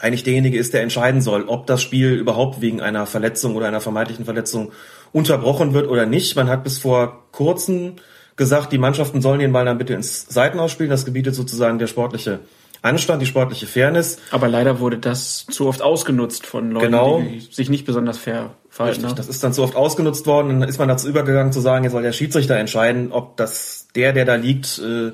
[0.00, 3.80] eigentlich derjenige ist, der entscheiden soll, ob das Spiel überhaupt wegen einer Verletzung oder einer
[3.80, 4.72] vermeintlichen Verletzung
[5.12, 6.36] unterbrochen wird oder nicht.
[6.36, 7.94] Man hat bis vor kurzem
[8.36, 10.90] gesagt, die Mannschaften sollen den Ball dann bitte ins Seitenhaus spielen.
[10.90, 12.40] Das gebietet sozusagen der sportliche
[12.82, 14.18] Anstand, die sportliche Fairness.
[14.30, 17.20] Aber leider wurde das zu oft ausgenutzt von Leuten, Genau.
[17.20, 18.54] die sich nicht besonders fair
[18.86, 19.16] Richtig, haben.
[19.16, 20.60] das ist dann zu oft ausgenutzt worden.
[20.60, 24.12] Dann ist man dazu übergegangen zu sagen, jetzt soll der Schiedsrichter entscheiden, ob das der,
[24.12, 25.12] der da liegt, äh,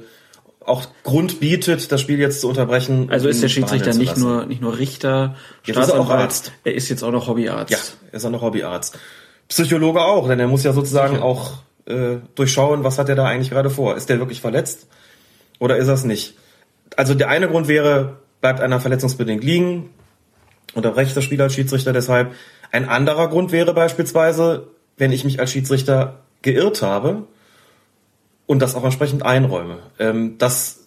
[0.67, 3.09] auch Grund bietet, das Spiel jetzt zu unterbrechen.
[3.11, 6.53] Also ist der Schiedsrichter nicht nur, nicht nur Richter, Jetzt ist er auch Arzt.
[6.65, 7.71] er ist jetzt auch noch Hobbyarzt.
[7.71, 7.79] Ja,
[8.11, 8.99] er ist auch noch Hobbyarzt.
[9.49, 13.51] Psychologe auch, denn er muss ja sozusagen auch äh, durchschauen, was hat er da eigentlich
[13.51, 13.97] gerade vor.
[13.97, 14.89] Ist der wirklich verletzt
[15.59, 16.35] oder ist er es nicht?
[16.97, 19.91] Also der eine Grund wäre, bleibt einer verletzungsbedingt liegen,
[20.75, 22.35] unterbrecht das Spiel als Schiedsrichter deshalb.
[22.73, 27.25] Ein anderer Grund wäre beispielsweise, wenn ich mich als Schiedsrichter geirrt habe
[28.47, 29.79] und das auch entsprechend einräume.
[29.99, 30.81] Ähm, das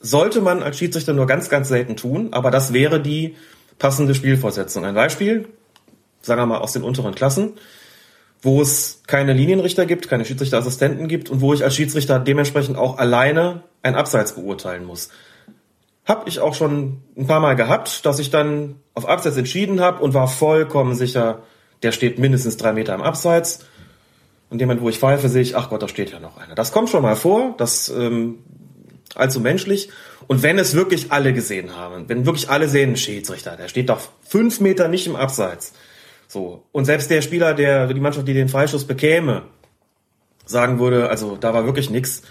[0.00, 3.36] sollte man als Schiedsrichter nur ganz, ganz selten tun, aber das wäre die
[3.78, 4.84] passende Spielfortsetzung.
[4.84, 5.48] Ein Beispiel,
[6.22, 7.54] sagen wir mal aus den unteren Klassen.
[8.40, 12.98] wo es keine Linienrichter gibt, keine Schiedsrichterassistenten gibt und wo ich als Schiedsrichter dementsprechend auch
[12.98, 15.10] alleine ein Abseits beurteilen muss.
[16.08, 20.02] Hab ich auch schon ein paar Mal gehabt, dass ich dann auf Abseits entschieden habe
[20.02, 21.42] und war vollkommen sicher,
[21.82, 23.66] der steht mindestens drei Meter im Abseits.
[24.48, 26.54] Und jemand, wo ich pfeife, sehe ich, ach Gott, da steht ja noch einer.
[26.54, 28.38] Das kommt schon mal vor, das ähm,
[29.14, 29.90] allzu menschlich.
[30.26, 34.00] Und wenn es wirklich alle gesehen haben, wenn wirklich alle sehen, Schiedsrichter, der steht doch
[34.22, 35.74] fünf Meter nicht im Abseits.
[36.26, 36.64] So.
[36.72, 39.42] Und selbst der Spieler, der, die Mannschaft, die den Freischuss bekäme,
[40.46, 42.22] sagen würde, also da war wirklich nix,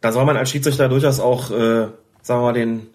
[0.00, 1.88] da soll man als Schiedsrichter durchaus auch, äh,
[2.22, 2.86] sagen wir mal, den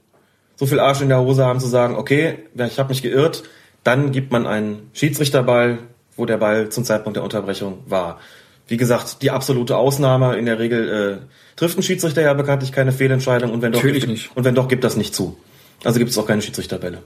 [0.61, 3.41] so viel Arsch in der Hose haben zu sagen, okay, ich habe mich geirrt,
[3.83, 5.80] dann gibt man einen Schiedsrichterball,
[6.15, 8.19] wo der Ball zum Zeitpunkt der Unterbrechung war.
[8.67, 10.38] Wie gesagt, die absolute Ausnahme.
[10.38, 14.06] In der Regel äh, trifft ein Schiedsrichter ja bekanntlich keine Fehlentscheidung und wenn doch, Natürlich
[14.06, 14.38] nicht.
[14.38, 15.35] Und wenn doch, gibt das nicht zu.
[15.83, 17.01] Also gibt es auch keine Schiedsrichterbälle.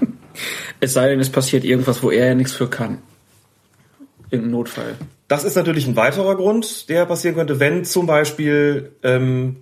[0.80, 2.98] Es sei denn, es passiert irgendwas, wo er ja nichts für kann.
[4.30, 4.96] Im Notfall.
[5.28, 9.56] Das ist natürlich ein weiterer Grund, der passieren könnte, wenn zum Beispiel ähm,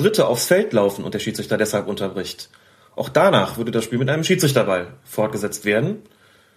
[0.00, 2.50] Dritte aufs Feld laufen und der Schiedsrichter deshalb unterbricht.
[2.96, 6.02] Auch danach würde das Spiel mit einem Schiedsrichterball fortgesetzt werden.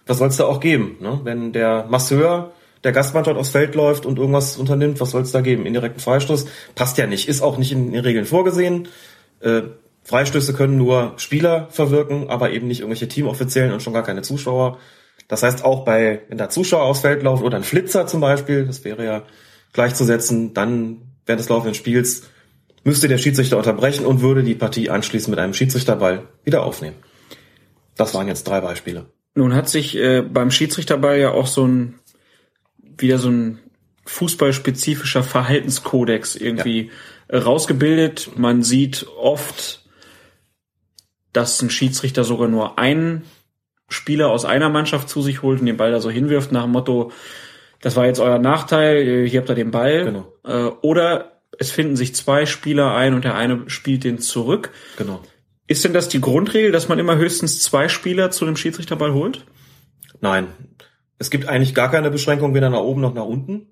[0.06, 0.96] Was soll es da auch geben?
[1.00, 1.20] Ne?
[1.24, 5.40] Wenn der Masseur der Gastmannschaft aufs Feld läuft und irgendwas unternimmt, was soll es da
[5.40, 5.64] geben?
[5.64, 6.46] Indirekten Freistoß?
[6.74, 8.88] Passt ja nicht, ist auch nicht in den Regeln vorgesehen.
[9.40, 9.62] Äh,
[10.02, 14.78] Freistöße können nur Spieler verwirken, aber eben nicht irgendwelche Teamoffiziellen und schon gar keine Zuschauer.
[15.28, 18.66] Das heißt auch bei, wenn da Zuschauer aufs Feld laufen oder ein Flitzer zum Beispiel,
[18.66, 19.22] das wäre ja
[19.72, 22.24] gleichzusetzen, dann während des laufenden Spiels
[22.84, 26.96] müsste der Schiedsrichter unterbrechen und würde die Partie anschließend mit einem Schiedsrichterball wieder aufnehmen.
[27.96, 29.06] Das waren jetzt drei Beispiele.
[29.34, 31.98] Nun hat sich äh, beim Schiedsrichterball ja auch so ein
[32.96, 33.58] wieder so ein
[34.06, 36.90] fußballspezifischer Verhaltenskodex irgendwie
[37.30, 37.38] ja.
[37.38, 38.32] rausgebildet.
[38.36, 39.84] Man sieht oft,
[41.32, 43.24] dass ein Schiedsrichter sogar nur einen
[43.88, 46.72] Spieler aus einer Mannschaft zu sich holt und den Ball da so hinwirft nach dem
[46.72, 47.12] Motto,
[47.80, 50.04] das war jetzt euer Nachteil, hier habt ihr den Ball.
[50.04, 50.32] Genau.
[50.44, 54.70] Äh, oder es finden sich zwei Spieler ein und der eine spielt den zurück.
[54.96, 55.22] Genau.
[55.66, 59.46] Ist denn das die Grundregel, dass man immer höchstens zwei Spieler zu dem Schiedsrichterball holt?
[60.20, 60.48] Nein.
[61.18, 63.68] Es gibt eigentlich gar keine Beschränkung weder nach oben noch nach unten.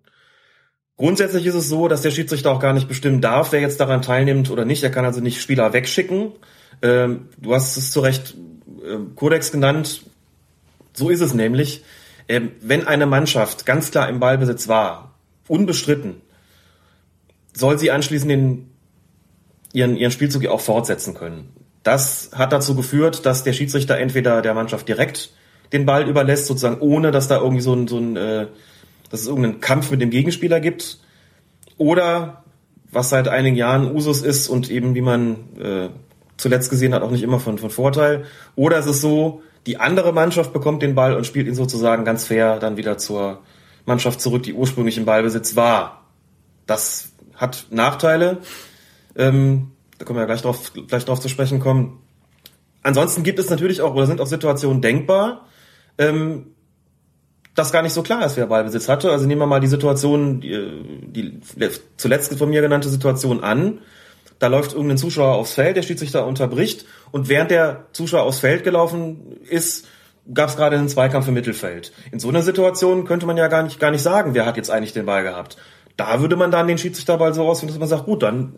[0.97, 4.03] Grundsätzlich ist es so, dass der Schiedsrichter auch gar nicht bestimmen darf, wer jetzt daran
[4.03, 4.83] teilnimmt oder nicht.
[4.83, 6.33] Er kann also nicht Spieler wegschicken.
[6.81, 8.35] Ähm, du hast es zu Recht
[8.85, 10.03] äh, Kodex genannt.
[10.93, 11.83] So ist es nämlich.
[12.29, 15.15] Ähm, wenn eine Mannschaft ganz klar im Ballbesitz war,
[15.49, 16.21] unbestritten,
[17.53, 18.71] soll sie anschließend den,
[19.73, 21.51] ihren, ihren Spielzug auch fortsetzen können.
[21.83, 25.33] Das hat dazu geführt, dass der Schiedsrichter entweder der Mannschaft direkt
[25.73, 28.47] den Ball überlässt, sozusagen ohne, dass da irgendwie so ein, so ein äh,
[29.11, 30.99] dass es irgendeinen Kampf mit dem Gegenspieler gibt,
[31.77, 32.45] oder
[32.91, 35.89] was seit einigen Jahren Usus ist und eben, wie man äh,
[36.37, 38.25] zuletzt gesehen hat, auch nicht immer von, von Vorteil.
[38.55, 42.25] Oder ist es so, die andere Mannschaft bekommt den Ball und spielt ihn sozusagen ganz
[42.27, 43.41] fair dann wieder zur
[43.87, 46.05] Mannschaft zurück, die ursprünglich im Ballbesitz war.
[46.67, 47.12] Das
[47.43, 48.39] hat Nachteile.
[49.17, 51.99] Ähm, da können wir ja gleich drauf, gleich drauf zu sprechen kommen.
[52.83, 55.47] Ansonsten gibt es natürlich auch, oder sind auch Situationen denkbar,
[55.99, 56.47] ähm,
[57.55, 59.11] das gar nicht so klar ist, wer Ballbesitz hatte.
[59.11, 61.41] Also nehmen wir mal die Situation, die, die
[61.99, 63.81] zuletzt von mir genannte Situation an.
[64.39, 68.65] Da läuft irgendein Zuschauer aufs Feld, der Schiedsrichter unterbricht und während der Zuschauer aufs Feld
[68.65, 69.87] gelaufen ist,
[70.33, 71.93] gab es gerade einen Zweikampf im Mittelfeld.
[72.11, 74.71] In so einer Situation könnte man ja gar nicht, gar nicht sagen, wer hat jetzt
[74.71, 75.59] eigentlich den Ball gehabt.
[75.97, 78.55] Da würde man dann den Schiedsrichterball so ausführen, dass man sagt, gut, dann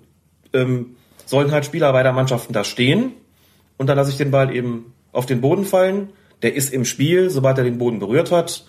[0.52, 0.96] ähm,
[1.26, 3.12] sollen halt Spieler beider Mannschaften da stehen
[3.76, 6.10] und dann lasse ich den Ball eben auf den Boden fallen.
[6.42, 8.64] Der ist im Spiel, sobald er den Boden berührt hat.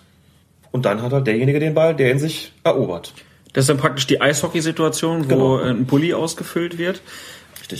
[0.72, 3.14] Und dann hat halt derjenige den Ball, der ihn sich erobert.
[3.52, 5.56] Das ist dann praktisch die Eishockey-Situation, wo Genau.
[5.58, 7.00] ein Bulli ausgefüllt wird.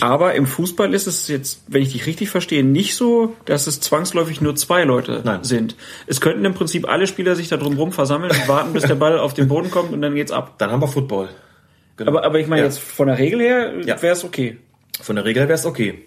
[0.01, 3.79] Aber im Fußball ist es jetzt, wenn ich dich richtig verstehe, nicht so, dass es
[3.79, 5.75] zwangsläufig nur zwei Leute sind.
[6.07, 9.17] Es könnten im Prinzip alle Spieler sich da drumherum versammeln und warten, bis der Ball
[9.19, 10.55] auf den Boden kommt und dann geht's ab.
[10.57, 11.29] Dann haben wir Football.
[12.05, 12.67] Aber, aber ich meine Ja.
[12.67, 14.57] jetzt von der Regel her wäre es okay.
[15.01, 16.03] Von der Regel wäre es okay.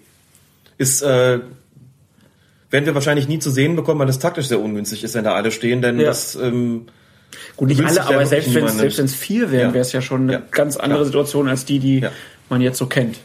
[0.77, 1.39] Ist, äh,
[2.69, 5.33] werden wir wahrscheinlich nie zu sehen bekommen, weil es taktisch sehr ungünstig ist, wenn da
[5.33, 6.05] alle stehen, denn Ja.
[6.07, 6.87] das, ähm,
[7.57, 8.65] Gut, nicht alle, ja aber selbst wenn
[9.05, 9.73] es vier wären, Ja.
[9.73, 12.05] wäre es ja schon eine ganz andere Situation als die, die
[12.49, 13.17] man jetzt so kennt.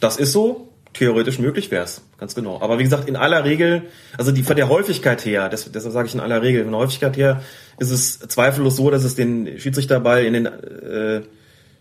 [0.00, 0.68] Das ist so.
[0.92, 2.58] Theoretisch möglich wäre es, ganz genau.
[2.62, 3.82] Aber wie gesagt, in aller Regel,
[4.16, 6.80] also die von der Häufigkeit her, das, deshalb sage ich in aller Regel, von der
[6.80, 7.42] Häufigkeit her
[7.78, 11.20] ist es zweifellos so, dass es den Schiedsrichterball in den äh,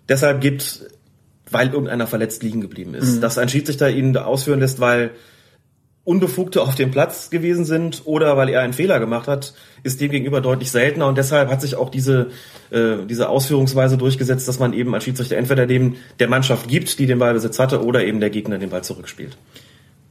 [0.09, 0.81] deshalb gibt,
[1.49, 3.15] weil irgendeiner verletzt liegen geblieben ist.
[3.15, 3.21] Mhm.
[3.21, 5.11] Dass ein Schiedsrichter ihn ausführen lässt, weil
[6.05, 10.39] Unbefugte auf dem Platz gewesen sind oder weil er einen Fehler gemacht hat, ist demgegenüber
[10.39, 12.29] deutlich seltener und deshalb hat sich auch diese,
[12.69, 17.07] äh, diese Ausführungsweise durchgesetzt, dass man eben als Schiedsrichter entweder dem der Mannschaft gibt, die
[17.07, 19.35] den Ballbesitz hatte, oder eben der Gegner den Ball zurückspielt.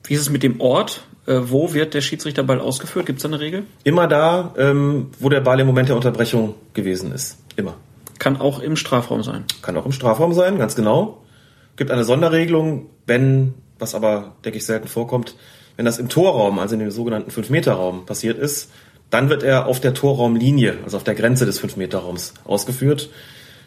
[0.03, 1.07] Wie ist es mit dem Ort?
[1.27, 3.07] Äh, wo wird der Schiedsrichterball ausgeführt?
[3.07, 3.63] Gibt es da eine Regel?
[3.85, 7.39] Immer da, ähm, wo der Ball im Moment der Unterbrechung gewesen ist.
[7.55, 7.77] Immer.
[8.19, 9.45] Kann auch im Strafraum sein.
[9.63, 11.23] Kann auch im Strafraum sein, ganz genau.
[11.77, 15.37] Gibt eine Sonderregelung, wenn, was aber, denke ich, selten vorkommt,
[15.77, 18.71] wenn das im Torraum, also in dem sogenannten 5-Meter-Raum passiert ist,
[19.11, 23.11] dann wird er auf der Torraumlinie, also auf der Grenze des 5-Meter-Raums ausgeführt.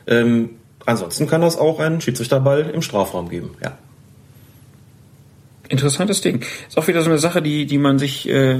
[0.07, 0.51] Ähm,
[0.85, 3.77] ansonsten kann das auch einen Schiedsrichterball im Strafraum geben, ja.
[5.69, 6.43] Interessantes Ding.
[6.67, 8.59] Ist auch wieder so eine Sache, die, die man sich äh,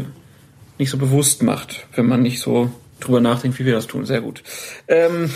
[0.78, 2.70] nicht so bewusst macht, wenn man nicht so
[3.00, 4.06] drüber nachdenkt, wie wir das tun.
[4.06, 4.44] Sehr gut.
[4.90, 5.32] Ähm,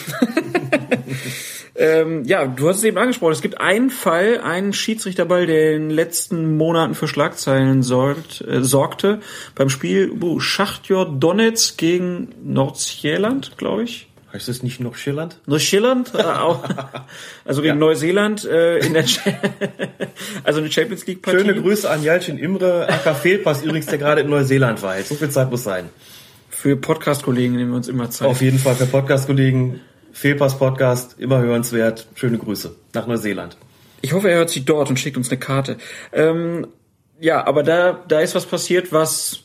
[1.76, 3.32] ähm, ja, du hast es eben angesprochen.
[3.32, 8.62] Es gibt einen Fall, einen Schiedsrichterball, der in den letzten Monaten für Schlagzeilen sorgt, äh,
[8.62, 9.20] sorgte.
[9.56, 14.08] Beim Spiel uh, Schachtjor Donetsk gegen Nordsjælland, glaube ich.
[14.34, 15.40] Heißt es nicht noch Schilland?
[15.46, 16.64] Neuseeland, äh, auch,
[17.46, 19.04] also gegen Neuseeland äh, in der
[20.46, 21.40] also eine Champions League Partie.
[21.40, 24.98] Schöne Grüße an Jalcin Imre, aka Fehlpass übrigens, der gerade in Neuseeland war.
[24.98, 25.90] Jetzt so viel Zeit muss sein.
[26.50, 28.28] Für Podcast-Kollegen nehmen wir uns immer Zeit.
[28.28, 29.82] Auf jeden Fall für Podcast-Kollegen,
[30.14, 32.08] Fehlpass-Podcast, immer hörenswert.
[32.16, 33.58] Schöne Grüße nach Neuseeland.
[34.02, 35.78] Ich hoffe, er hört sie dort und schickt uns eine Karte.
[36.12, 36.68] Ähm,
[37.20, 39.44] ja, aber da, da ist was passiert, was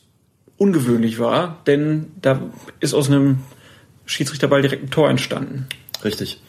[0.57, 2.41] ungewöhnlich war, denn da
[2.79, 3.39] ist aus einem
[4.05, 5.67] Schiedsrichterball direkt ein Tor entstanden.
[6.03, 6.41] Richtig.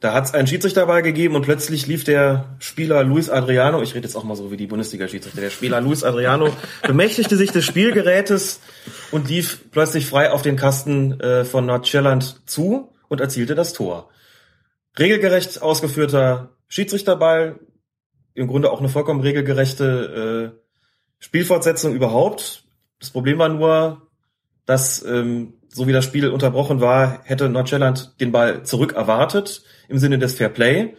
[0.00, 4.06] Da hat es einen Schiedsrichterball gegeben und plötzlich lief der Spieler Luis Adriano, ich rede
[4.06, 6.48] jetzt auch mal so wie die Bundesliga-Schiedsrichter, der Spieler Luis Adriano
[6.86, 8.60] bemächtigte sich des Spielgerätes
[9.10, 14.08] und lief plötzlich frei auf den Kasten äh, von Nordjylland zu und erzielte das Tor.
[14.98, 17.58] Regelgerecht ausgeführter Schiedsrichterball,
[18.34, 20.60] im Grunde auch eine vollkommen regelgerechte äh,
[21.18, 22.64] Spielfortsetzung überhaupt.
[22.98, 24.08] Das Problem war nur,
[24.64, 29.98] dass ähm, so wie das Spiel unterbrochen war, hätte Nordjylland den Ball zurück erwartet im
[29.98, 30.94] Sinne des Fair Play.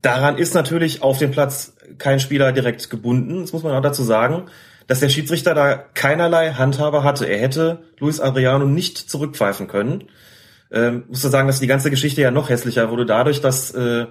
[0.00, 3.42] Daran ist natürlich auf dem Platz kein Spieler direkt gebunden.
[3.42, 4.46] Das muss man auch dazu sagen,
[4.86, 7.26] dass der Schiedsrichter da keinerlei Handhabe hatte.
[7.26, 10.08] Er hätte Luis Adriano nicht zurückpfeifen können.
[10.72, 14.06] Ähm, musste sagen, dass die ganze Geschichte ja noch hässlicher wurde dadurch, dass äh,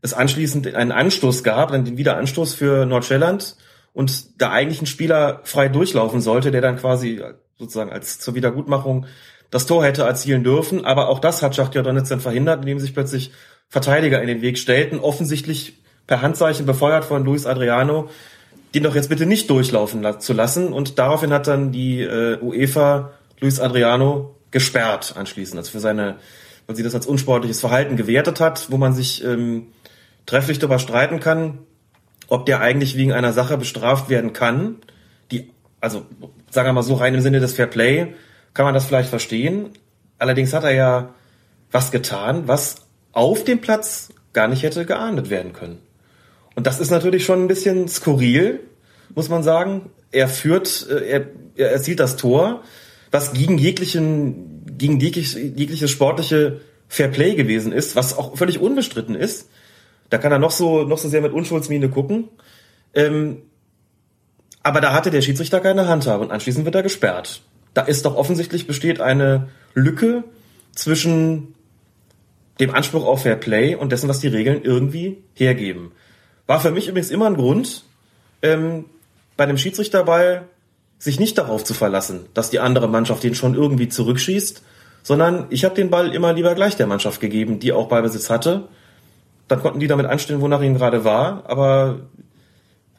[0.00, 3.56] es anschließend einen Anstoß gab, einen Wiederanstoß für Nordjylland
[3.92, 7.22] und da eigentlich ein Spieler frei durchlaufen sollte, der dann quasi
[7.58, 9.06] sozusagen als zur Wiedergutmachung
[9.50, 10.84] das Tor hätte erzielen dürfen.
[10.84, 13.32] Aber auch das hat Schachtja dann verhindert, indem sich plötzlich
[13.68, 18.08] Verteidiger in den Weg stellten, offensichtlich per Handzeichen befeuert von Luis Adriano,
[18.74, 20.72] den doch jetzt bitte nicht durchlaufen zu lassen.
[20.72, 26.16] Und daraufhin hat dann die äh, UEFA Luis Adriano gesperrt anschließend, also für seine,
[26.66, 29.68] weil sie das als unsportliches Verhalten gewertet hat, wo man sich ähm,
[30.26, 31.58] trefflich darüber streiten kann,
[32.28, 34.76] ob der eigentlich wegen einer Sache bestraft werden kann,
[35.32, 35.50] die,
[35.80, 36.06] also
[36.50, 38.14] sagen wir mal so rein im Sinne des Fair Play,
[38.54, 39.70] kann man das vielleicht verstehen.
[40.18, 41.14] Allerdings hat er ja
[41.70, 42.76] was getan, was
[43.12, 45.78] auf dem Platz gar nicht hätte geahndet werden können.
[46.54, 48.60] Und das ist natürlich schon ein bisschen skurril,
[49.14, 49.90] muss man sagen.
[50.10, 52.62] Er führt, äh, er, er erzielt das Tor,
[53.12, 59.48] was gegen jeglichen, gegen jegliche, jegliche sportliche Fairplay gewesen ist, was auch völlig unbestritten ist.
[60.10, 62.28] Da kann er noch so, noch so sehr mit Unschuldsmiene gucken.
[62.94, 63.42] Ähm,
[64.62, 67.42] aber da hatte der Schiedsrichter keine Handhabe und anschließend wird er gesperrt.
[67.74, 70.24] Da ist doch offensichtlich besteht eine Lücke
[70.74, 71.54] zwischen
[72.60, 75.92] dem Anspruch auf Fair Play und dessen, was die Regeln irgendwie hergeben.
[76.46, 77.84] War für mich übrigens immer ein Grund,
[78.42, 78.84] ähm,
[79.36, 80.48] bei dem Schiedsrichterball
[81.02, 84.62] sich nicht darauf zu verlassen, dass die andere Mannschaft den schon irgendwie zurückschießt,
[85.02, 88.68] sondern ich habe den Ball immer lieber gleich der Mannschaft gegeben, die auch Ballbesitz hatte.
[89.48, 91.42] Dann konnten die damit anstellen, wonach ihnen gerade war.
[91.46, 91.98] Aber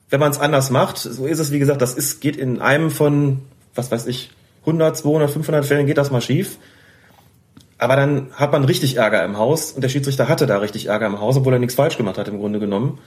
[0.10, 2.92] wenn man es anders macht, so ist es, wie gesagt, das ist, geht in einem
[2.92, 3.40] von,
[3.74, 4.32] was weiß ich,
[4.66, 6.58] 100, 200, 500 Fällen geht das mal schief.
[7.78, 11.06] Aber dann hat man richtig Ärger im Haus und der Schiedsrichter hatte da richtig Ärger
[11.06, 13.00] im Haus, obwohl er nichts falsch gemacht hat im Grunde genommen.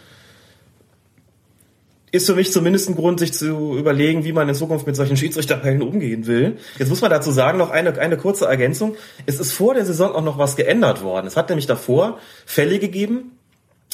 [2.12, 5.16] Ist für mich zumindest ein Grund, sich zu überlegen, wie man in Zukunft mit solchen
[5.16, 6.56] Schiedsrichterfällen umgehen will.
[6.78, 8.96] Jetzt muss man dazu sagen, noch eine, eine kurze Ergänzung.
[9.26, 11.26] Es ist vor der Saison auch noch was geändert worden.
[11.26, 13.32] Es hat nämlich davor Fälle gegeben,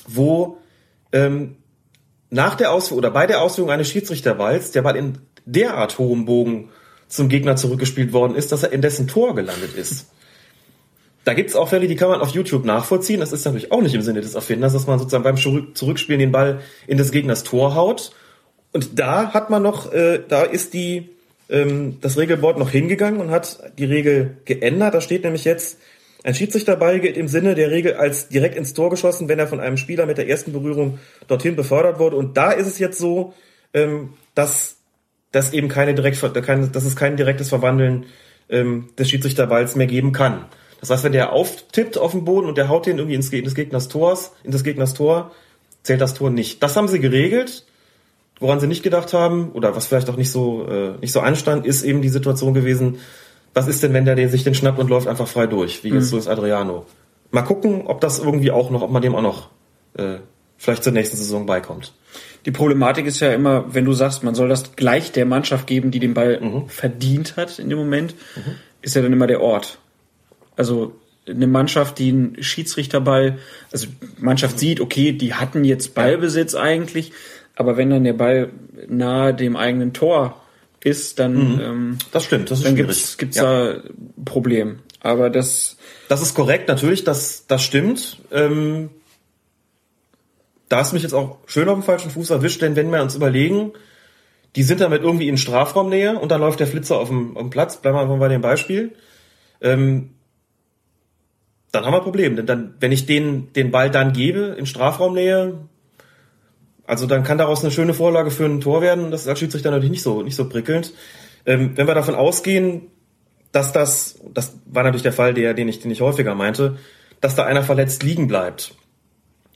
[0.07, 0.58] wo
[1.12, 1.57] ähm,
[2.31, 6.70] nach der Ausführung oder bei der Ausführung eines Schiedsrichterballs der Ball in derart hohem Bogen
[7.08, 10.07] zum Gegner zurückgespielt worden ist, dass er in dessen Tor gelandet ist.
[11.25, 13.20] Da gibt's auch Fälle, die kann man auf YouTube nachvollziehen.
[13.20, 16.33] Das ist natürlich auch nicht im Sinne des Erfinders, dass man sozusagen beim Zurückspielen den
[16.33, 18.12] Ball in des Gegners Tor haut.
[18.73, 21.10] Und da hat man noch, äh, da ist die
[21.49, 24.94] ähm, das Regelboard noch hingegangen und hat die Regel geändert.
[24.94, 25.78] Da steht nämlich jetzt,
[26.25, 29.60] ein Schiedsrichterball gilt im Sinne der Regel als direkt ins Tor geschossen, wenn er von
[29.60, 32.17] einem Spieler mit der ersten Berührung dorthin befördert wurde.
[32.17, 33.34] Und da ist es jetzt so,
[33.75, 34.76] ähm, dass,
[35.33, 38.07] dass eben keine direkt, dass es kein direktes Verwandeln
[38.49, 40.47] ähm, des Schiedsrichterballs mehr geben kann.
[40.82, 43.54] Das heißt, wenn der auftippt auf den Boden und der haut den irgendwie ins, ins
[43.54, 45.30] Gegners Tors, in das Gegners Tor,
[45.82, 46.62] zählt das Tor nicht.
[46.62, 47.64] Das haben sie geregelt.
[48.40, 51.64] woran sie nicht gedacht haben oder was vielleicht auch nicht so äh, nicht so anstand,
[51.64, 52.98] ist eben die Situation gewesen.
[53.54, 56.10] Was ist denn, wenn der sich den schnappt und läuft einfach frei durch, wie jetzt
[56.10, 56.16] Mhm.
[56.16, 56.86] Luis Adriano?
[57.30, 59.50] Mal gucken, ob das irgendwie auch noch, ob man dem auch noch
[59.94, 60.18] äh,
[60.56, 61.92] vielleicht zur nächsten Saison beikommt.
[62.44, 65.90] Die Problematik ist ja immer, wenn du sagst, man soll das gleich der Mannschaft geben,
[65.90, 68.14] die den Ball verdient hat in dem Moment,
[68.80, 69.78] ist ja dann immer der Ort.
[70.56, 70.92] Also
[71.28, 73.39] eine Mannschaft, die einen Schiedsrichterball,
[73.72, 73.86] also
[74.18, 77.12] Mannschaft sieht, okay, die hatten jetzt Ballbesitz eigentlich,
[77.55, 78.50] aber wenn dann der Ball
[78.89, 80.40] nahe dem eigenen Tor
[80.82, 81.60] ist, dann Mhm.
[81.60, 82.97] ähm, Das stimmt, das ist dann schwierig.
[82.97, 83.42] gibt's, gibt's Ja.
[83.42, 83.70] da
[84.18, 84.81] ein Problem.
[85.00, 85.76] Aber das
[86.08, 88.18] Das ist korrekt, natürlich, das, das stimmt.
[88.32, 88.90] Ähm,
[90.68, 93.02] da hast du mich jetzt auch schön auf dem falschen Fuß erwischt, denn wenn wir
[93.02, 93.72] uns überlegen,
[94.56, 97.50] die sind damit irgendwie in Strafraumnähe und dann läuft der Flitzer auf dem, auf dem
[97.50, 98.92] Platz, bleiben wir einfach bei dem Beispiel,
[99.60, 100.10] ähm,
[101.73, 102.36] dann haben wir ein Problem.
[102.36, 105.59] Denn dann, wenn ich den, den Ball dann gebe in Strafraumnähe,
[106.86, 109.10] also dann kann daraus eine schöne Vorlage für ein Tor werden.
[109.10, 110.92] Das ist als Schiedsrichter natürlich nicht so, nicht so prickelnd.
[111.47, 112.89] Ähm, wenn wir davon ausgehen,
[113.51, 116.76] dass das, das war natürlich der Fall, der, den ich, den ich häufiger meinte,
[117.20, 118.75] dass da einer verletzt liegen bleibt,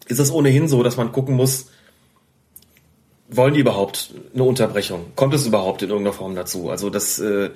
[0.07, 1.71] ist es ohnehin so, dass man gucken muss,
[3.29, 5.07] wollen die überhaupt eine Unterbrechung?
[5.17, 6.71] Kommt es überhaupt in irgendeiner Form dazu?
[6.71, 7.51] Also das, äh,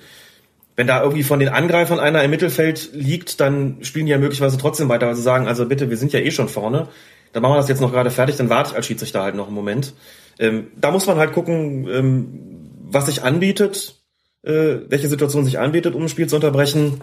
[0.80, 4.56] wenn da irgendwie von den Angreifern einer im Mittelfeld liegt, dann spielen die ja möglicherweise
[4.56, 6.88] trotzdem weiter, weil sie sagen, also bitte, wir sind ja eh schon vorne,
[7.34, 9.48] dann machen wir das jetzt noch gerade fertig, dann warte ich als Schiedsrichter halt noch
[9.48, 9.92] einen Moment.
[10.38, 13.96] Ähm, da muss man halt gucken, ähm, was sich anbietet,
[14.42, 17.02] äh, welche Situation sich anbietet, um ein Spiel zu unterbrechen.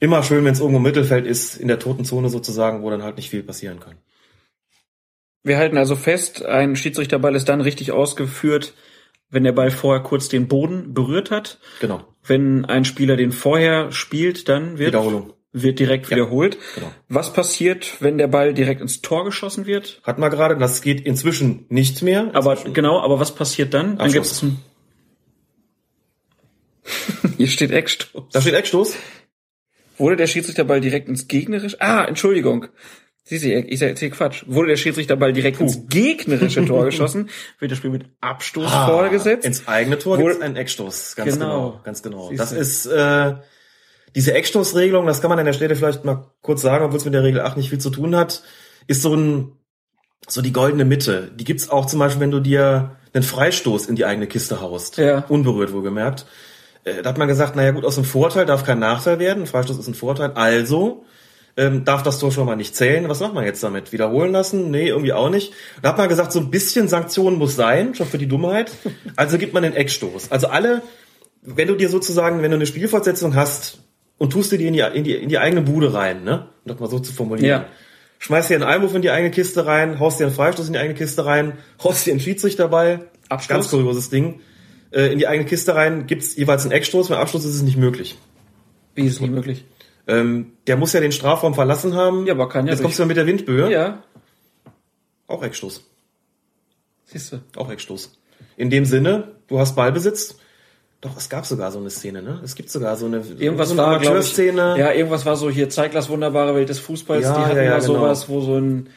[0.00, 3.04] Immer schön, wenn es irgendwo im Mittelfeld ist, in der toten Zone sozusagen, wo dann
[3.04, 3.94] halt nicht viel passieren kann.
[5.44, 8.74] Wir halten also fest, ein Schiedsrichterball ist dann richtig ausgeführt,
[9.32, 11.58] wenn der Ball vorher kurz den Boden berührt hat.
[11.80, 12.04] Genau.
[12.22, 15.32] Wenn ein Spieler den vorher spielt, dann wird, Wiederholung.
[15.52, 16.56] wird direkt wiederholt.
[16.76, 16.92] genau.
[17.08, 20.00] Was passiert, wenn der Ball direkt ins Tor geschossen wird?
[20.04, 22.30] Hat man gerade, das geht inzwischen nicht mehr.
[22.34, 23.98] Aber genau, aber was passiert dann?
[23.98, 24.44] Dann gibt es
[27.38, 28.24] Hier steht Eckstoß.
[28.32, 28.94] Da steht Eckstoß.
[29.96, 31.80] Wurde der Schiedsrichterball direkt ins gegnerische?
[31.80, 32.66] Ah, Entschuldigung.
[33.24, 34.42] Siehst du, ich erzähl Quatsch.
[34.46, 39.44] Wurde der Schiedsrichterball direkt ins gegnerische Tor geschossen, wird das Spiel mit Abstoß Ah, vorgesetzt.
[39.46, 41.14] Ins eigene Tor Wurde- gibt es einen Eckstoß.
[41.16, 41.46] Ganz Genau.
[41.70, 41.80] genau.
[41.84, 42.32] Ganz genau.
[42.36, 43.34] Das ist äh,
[44.16, 47.14] diese Eckstoßregelung, das kann man an der Stelle vielleicht mal kurz sagen, obwohl es mit
[47.14, 48.42] der Regel 8 nicht viel zu tun hat,
[48.88, 49.52] ist so ein
[50.28, 51.30] so die goldene Mitte.
[51.34, 54.96] Die gibt's auch zum Beispiel, wenn du dir einen Freistoß in die eigene Kiste haust.
[54.96, 55.24] Ja.
[55.28, 56.26] Unberührt wohlgemerkt.
[56.84, 59.44] Äh, da hat man gesagt, naja gut, aus dem Vorteil darf kein Nachteil werden.
[59.44, 60.32] Ein Freistoß ist ein Vorteil.
[60.34, 61.04] Also
[61.56, 63.08] ähm, darf das Tor schon mal nicht zählen.
[63.08, 63.92] Was macht man jetzt damit?
[63.92, 64.70] Wiederholen lassen?
[64.70, 65.52] Nee, irgendwie auch nicht.
[65.82, 68.72] Da hat man gesagt, so ein bisschen Sanktion muss sein, schon für die Dummheit.
[69.16, 70.30] Also gibt man den Eckstoß.
[70.30, 70.82] Also alle,
[71.42, 73.80] wenn du dir sozusagen, wenn du eine Spielfortsetzung hast
[74.18, 76.48] und tust dir die in die, in die, in die eigene Bude rein, ne?
[76.64, 77.48] Um das mal so zu formulieren.
[77.48, 77.66] Ja.
[78.18, 80.78] Schmeißt dir einen Einwurf in die eigene Kiste rein, haust dir einen Freistoß in die
[80.78, 83.48] eigene Kiste rein, haust dir einen Schiedsrichterball, Abstoß?
[83.48, 84.40] ganz kurioses Ding,
[84.92, 87.76] äh, in die eigene Kiste rein, gibt's jeweils einen Eckstoß, beim Abschluss ist es nicht
[87.76, 88.16] möglich.
[88.94, 89.64] Wie ist es nicht möglich?
[90.06, 92.26] Ähm, der muss ja den Strafraum verlassen haben.
[92.26, 93.70] Ja, aber kann ja Jetzt kommst du mit der Windböe.
[93.70, 94.02] Ja,
[95.28, 95.84] Auch Eckstoß.
[97.06, 97.40] siehst du.
[97.56, 98.18] Auch Eckstoß.
[98.56, 100.36] In dem Sinne, du hast Ballbesitz.
[101.00, 102.40] Doch, es gab sogar so eine Szene, ne?
[102.44, 104.76] Es gibt sogar so eine, Irgendwas so eine war, glaube ich, Amateurszene.
[104.78, 107.24] ja, irgendwas war so hier Zeiglers wunderbare Welt des Fußballs.
[107.24, 107.94] Ja, die hatten ja, ja, ja, genau.
[107.94, 108.88] sowas, wo so ein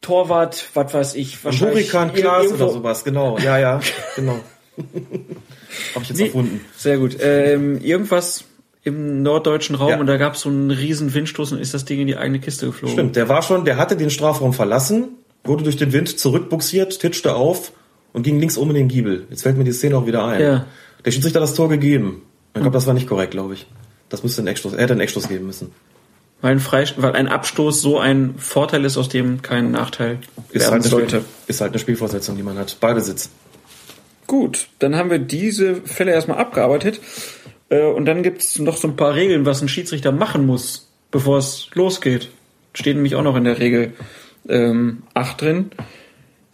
[0.00, 3.38] Torwart, was weiß ich, Ein wahrscheinlich Hurrikan Klaas oder sowas, genau.
[3.38, 3.80] Ja, ja,
[4.16, 4.38] genau.
[5.94, 6.64] Hab ich jetzt Nee, erfunden.
[6.76, 7.16] Sehr gut.
[7.20, 8.44] Ähm, irgendwas
[8.86, 10.00] im norddeutschen Raum Ja.
[10.00, 12.38] und da gab es so einen riesen Windstoß und ist das Ding in die eigene
[12.38, 12.92] Kiste geflogen.
[12.94, 15.08] Stimmt, der war schon, der hatte den Strafraum verlassen,
[15.44, 17.72] wurde durch den Wind zurückbuxiert, titschte auf
[18.12, 19.26] und ging links um in den Giebel.
[19.28, 20.40] Jetzt fällt mir die Szene auch wieder ein.
[20.40, 20.66] Ja.
[21.04, 22.22] Der Schiedsrichter hat das Tor gegeben.
[22.54, 23.66] Ich glaube, das war nicht korrekt, glaube ich.
[24.08, 25.72] Das müsste ein Eckstoß, er hätte einen Eckstoß geben müssen.
[26.40, 30.18] Weil ein, Freist weil ein Abstoß so ein Vorteil ist, aus dem kein Nachteil
[30.50, 31.24] Ist halt, eine sollte.
[31.48, 32.78] Ist halt eine Spielfortsetzung, die man hat.
[32.78, 33.30] Ballbesitz.
[34.26, 37.00] Gut, dann haben wir diese Fälle erstmal abgearbeitet.
[37.68, 40.90] Äh, Und dann gibt es noch so ein paar Regeln, was ein Schiedsrichter machen muss,
[41.10, 42.28] bevor es losgeht.
[42.74, 43.94] Steht nämlich auch noch in der Regel
[44.48, 45.70] ähm, 8 drin.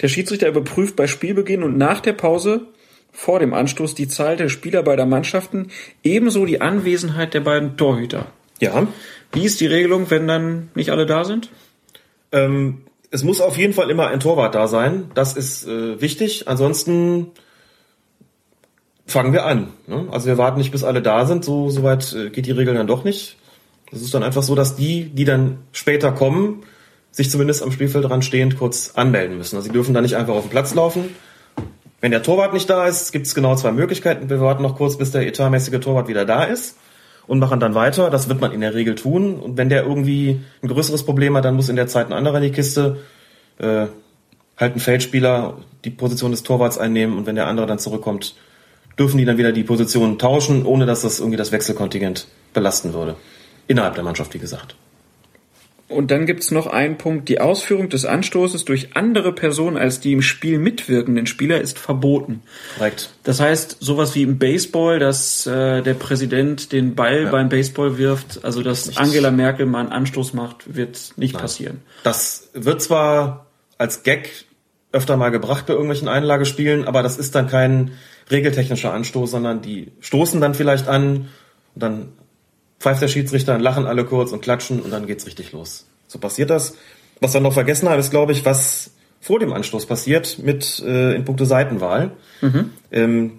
[0.01, 2.67] Der Schiedsrichter überprüft bei Spielbeginn und nach der Pause
[3.13, 5.69] vor dem Anstoß die Zahl der Spieler beider Mannschaften,
[6.03, 8.27] ebenso die Anwesenheit der beiden Torhüter.
[8.59, 8.87] Ja.
[9.33, 11.51] Wie ist die Regelung, wenn dann nicht alle da sind?
[12.33, 15.11] Ähm, es muss auf jeden Fall immer ein Torwart da sein.
[15.15, 16.49] Das ist äh, wichtig.
[16.49, 17.27] Ansonsten
[19.13, 19.69] fangen wir an.
[19.87, 20.09] Ne?
[20.11, 21.45] Also wir warten nicht, bis alle da sind.
[21.45, 23.37] So soweit äh, geht die Regel dann doch nicht.
[23.93, 26.63] Es ist dann einfach so, dass die, die dann später kommen,
[27.11, 29.57] sich zumindest am Spielfeldrand stehend kurz anmelden müssen.
[29.57, 31.15] Also sie dürfen dann nicht einfach auf den Platz laufen.
[32.01, 34.29] Wenn der Torwart nicht da ist, gibt es genau zwei Möglichkeiten.
[34.31, 36.77] Wir warten noch kurz, bis der etatmäßige Torwart wieder da ist
[37.27, 38.11] und machen dann weiter.
[38.11, 39.39] Das wird man in der Regel tun.
[39.39, 42.39] Und wenn der irgendwie ein größeres Problem hat, dann muss in der Zeit ein anderer
[42.39, 42.97] in die Kiste.
[43.59, 43.87] Äh,
[44.57, 48.35] halt ein Feldspieler die Position des Torwarts einnehmen und wenn der andere dann zurückkommt,
[48.99, 53.17] dürfen die dann wieder die Position tauschen, ohne dass das irgendwie das Wechselkontingent belasten würde.
[53.67, 54.75] Innerhalb der Mannschaft, wie gesagt.
[55.89, 57.29] Und dann gibt's noch einen Punkt.
[57.29, 62.43] Die Ausführung des Anstoßes durch andere Personen als die im Spiel mitwirkenden Spieler ist verboten.
[62.79, 63.11] Korrekt.
[63.25, 67.31] Das heißt, sowas wie im Baseball, dass äh, der Präsident den Ball Ja.
[67.31, 71.43] beim Baseball wirft, also dass Angela Merkel mal einen Anstoß macht, wird nicht Nein.
[71.43, 71.83] passieren.
[72.05, 73.47] Das wird zwar
[73.77, 74.31] als Gag
[74.93, 77.93] öfter mal gebracht bei irgendwelchen Einlagespielen, aber das ist dann kein
[78.33, 81.29] regeltechnischer Anstoß, sondern die stoßen dann vielleicht an
[81.75, 82.09] und dann
[82.81, 85.87] pfeift der Schiedsrichter, dann lachen alle kurz und klatschen und dann geht's richtig los.
[86.09, 86.77] So passiert das.
[87.21, 91.15] Was wir noch vergessen haben, ist, glaube ich, was vor dem Anstoß passiert mit äh,
[91.15, 92.11] in puncto Seitenwahl.
[92.91, 93.39] Ähm,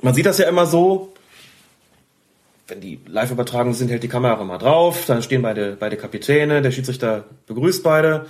[0.00, 1.12] man sieht das ja immer so,
[2.66, 6.70] wenn die Live-Übertragungen sind, hält die Kamera immer drauf, dann stehen beide, beide Kapitäne, der
[6.70, 8.26] Schiedsrichter begrüßt beide,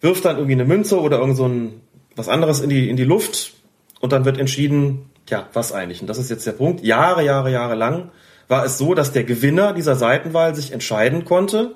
[0.00, 1.80] wirft dann irgendwie eine Münze oder irgend so ein,
[2.14, 3.54] was anderes in die, in die Luft
[4.00, 6.00] und dann wird entschieden, tja, was eigentlich?
[6.00, 6.84] Und das ist jetzt der Punkt.
[6.84, 8.10] Jahre, Jahre, Jahre lang
[8.48, 11.74] war es so, dass der Gewinner dieser Seitenwahl sich entscheiden konnte,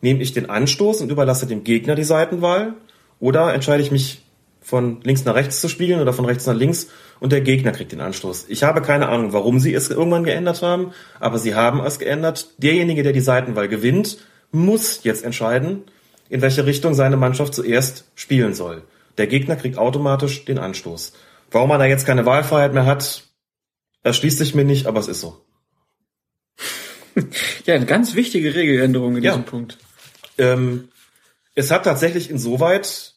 [0.00, 2.74] nehme ich den Anstoß und überlasse dem Gegner die Seitenwahl
[3.20, 4.22] oder entscheide ich mich
[4.60, 7.92] von links nach rechts zu spielen oder von rechts nach links und der Gegner kriegt
[7.92, 8.46] den Anstoß.
[8.48, 12.48] Ich habe keine Ahnung, warum sie es irgendwann geändert haben, aber sie haben es geändert.
[12.58, 14.18] Derjenige, der die Seitenwahl gewinnt,
[14.52, 15.82] muss jetzt entscheiden,
[16.28, 18.82] in welche Richtung seine Mannschaft zuerst spielen soll.
[19.18, 21.12] Der Gegner kriegt automatisch den Anstoß.
[21.52, 23.24] Warum man da jetzt keine Wahlfreiheit mehr hat,
[24.02, 25.44] erschließt sich mir nicht, aber es ist so.
[27.66, 29.32] Ja, eine ganz wichtige Regeländerung in Ja.
[29.32, 29.78] diesem Punkt.
[30.38, 30.88] Ähm,
[31.54, 33.14] es hat tatsächlich insoweit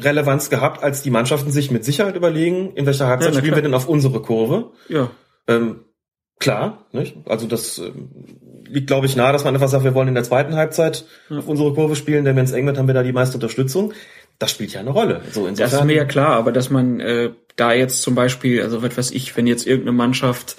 [0.00, 3.62] Relevanz gehabt, als die Mannschaften sich mit Sicherheit überlegen, in welcher Halbzeit Ja, spielen wir
[3.62, 4.72] denn auf unsere Kurve.
[4.88, 5.10] Ja.
[5.48, 5.86] Ähm,
[6.38, 7.16] klar, nicht?
[7.24, 8.10] Also das ähm,
[8.68, 11.48] liegt, glaube ich, nahe, dass man einfach sagt, wir wollen in der zweiten Halbzeit auf
[11.48, 13.94] unsere Kurve spielen, denn wenn es eng wird, haben wir da die meiste Unterstützung.
[14.38, 15.22] Das spielt ja eine Rolle.
[15.32, 18.82] So Das ist mir ja klar, aber dass man äh, da jetzt zum Beispiel, also
[18.82, 20.56] was weiß ich, wenn jetzt irgendeine Mannschaft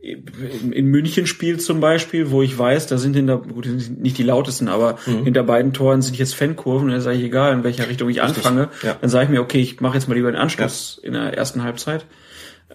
[0.00, 4.24] in, München spielt zum Beispiel, wo ich weiß, da sind hinter, gut, sind nicht die
[4.24, 5.24] lautesten, aber Mhm.
[5.24, 8.38] hinter beiden Toren sind jetzt Fankurven, dann sage ich, egal, in welcher Richtung ich Richtig,
[8.38, 8.96] anfange, ja.
[9.00, 11.62] dann sage ich mir, okay, ich mache jetzt mal lieber den Anschluss in der ersten
[11.62, 12.04] Halbzeit.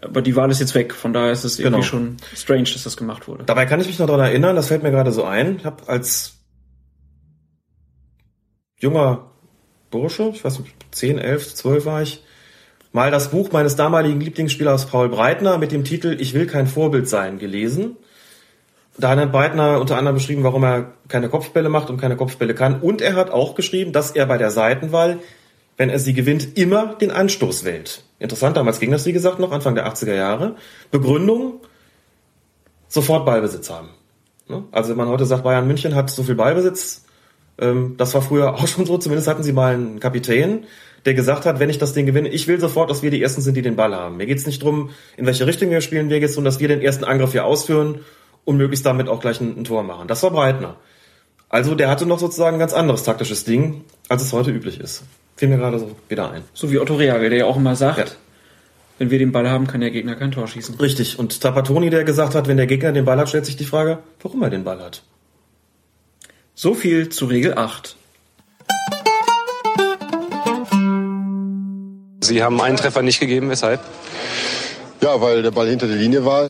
[0.01, 1.83] Aber die Wahl ist jetzt weg, von daher ist es irgendwie Genau.
[1.87, 3.43] schon strange, dass das gemacht wurde.
[3.45, 5.57] Dabei kann ich mich noch daran erinnern, das fällt mir gerade so ein.
[5.57, 6.33] Ich habe als
[8.79, 9.31] junger
[9.91, 12.23] Bursche, ich weiß nicht, 10, 11, 12 war ich,
[12.91, 17.07] mal das Buch meines damaligen Lieblingsspielers Paul Breitner mit dem Titel Ich will kein Vorbild
[17.07, 17.97] sein gelesen.
[18.97, 22.81] Da hat Breitner unter anderem beschrieben, warum er keine Kopfbälle macht und keine Kopfbälle kann.
[22.81, 25.19] Und er hat auch geschrieben, dass er bei der Seitenwahl,
[25.77, 28.01] wenn er sie gewinnt, immer den Anstoß wählt.
[28.17, 30.55] Interessant, damals ging das, wie gesagt, noch Anfang der 80er Jahre.
[30.89, 31.61] Begründung,
[32.87, 33.89] sofort Ballbesitz haben.
[34.47, 34.63] Ne?
[34.71, 37.05] Also wenn man heute sagt, Bayern München hat so viel Ballbesitz,
[37.59, 40.65] ähm, das war früher auch schon so, zumindest hatten sie mal einen Kapitän,
[41.05, 43.41] der gesagt hat, wenn ich das Ding gewinne, ich will sofort, dass wir die Ersten
[43.41, 44.17] sind, die den Ball haben.
[44.17, 46.81] Mir geht's nicht drum, in welche Richtung wir spielen, mir geht's darum, dass wir den
[46.81, 47.99] ersten Angriff hier ausführen
[48.45, 50.07] und möglichst damit auch gleich ein, ein Tor machen.
[50.07, 50.77] Das war Breitner.
[51.49, 55.03] Also der hatte noch sozusagen ein ganz anderes taktisches Ding, als es heute üblich ist.
[55.37, 56.43] Fiel mir gerade so wieder ein.
[56.53, 58.17] So wie Otto Reagel, der ja auch immer sagt,
[58.97, 60.75] wenn wir den Ball haben, kann der Gegner kein Tor schießen.
[60.75, 61.19] Richtig.
[61.19, 63.99] Und Tapatoni, der gesagt hat, wenn der Gegner den Ball hat, stellt sich die Frage,
[64.21, 65.03] warum er den Ball hat.
[66.59, 67.95] So viel zu Regel 8.
[72.21, 73.79] Sie haben einen Treffer nicht gegeben, weshalb?
[75.01, 76.49] Ja, weil der Ball hinter der Linie war.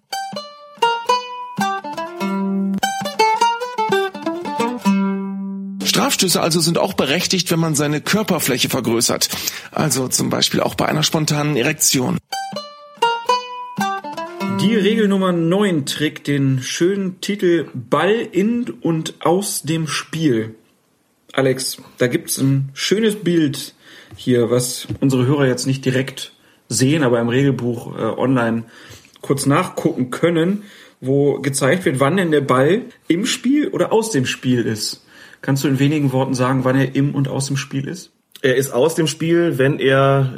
[5.83, 9.27] Strafstöße also sind auch berechtigt, wenn man seine Körperfläche vergrößert.
[9.71, 12.17] Also zum Beispiel auch bei einer spontanen Erektion.
[14.61, 20.55] Die Regel Nummer 9 trägt den schönen Titel Ball in und aus dem Spiel.
[21.31, 23.75] Alex, da gibt's ein schönes Bild
[24.15, 26.33] hier, was unsere Hörer jetzt nicht direkt
[26.69, 28.63] sehen, aber im Regelbuch äh, online
[29.21, 30.63] kurz nachgucken können,
[31.01, 35.05] wo gezeigt wird, wann denn der Ball im Spiel oder aus dem Spiel ist.
[35.41, 38.11] Kannst du in wenigen Worten sagen, wann er im und aus dem Spiel ist?
[38.41, 40.33] Er ist aus dem Spiel, wenn er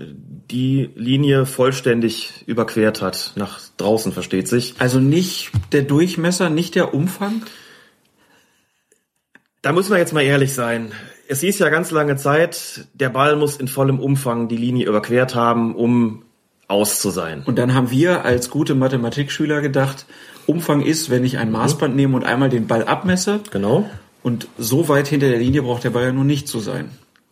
[0.52, 3.34] die Linie vollständig überquert hat.
[3.36, 4.76] Nach draußen, versteht sich.
[4.80, 7.44] Also nicht der Durchmesser, nicht der Umfang?
[9.62, 10.92] Da müssen wir jetzt mal ehrlich sein.
[11.28, 15.36] Es hieß ja ganz lange Zeit, der Ball muss in vollem Umfang die Linie überquert
[15.36, 16.24] haben, um
[16.68, 17.44] aus zu sein.
[17.46, 20.06] Und dann haben wir als gute Mathematikschüler gedacht,
[20.46, 23.42] Umfang ist, wenn ich ein Maßband nehme und einmal den Ball abmesse.
[23.52, 23.90] Genau.
[24.24, 26.90] Und so weit hinter der Linie braucht der Ball ja nur nicht zu sein.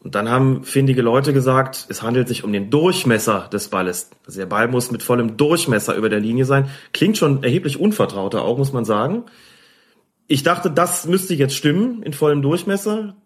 [0.08, 4.10] Und dann haben findige Leute gesagt, es handelt sich um den Durchmesser des Balles.
[4.26, 6.70] Also der Ball muss mit vollem Durchmesser über der Linie sein.
[6.94, 9.26] Klingt schon erheblich unvertrauter auch, muss man sagen.
[10.26, 13.18] Ich dachte, das müsste jetzt stimmen in vollem Durchmesser.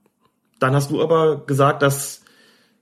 [0.57, 2.23] Dann hast du aber gesagt, dass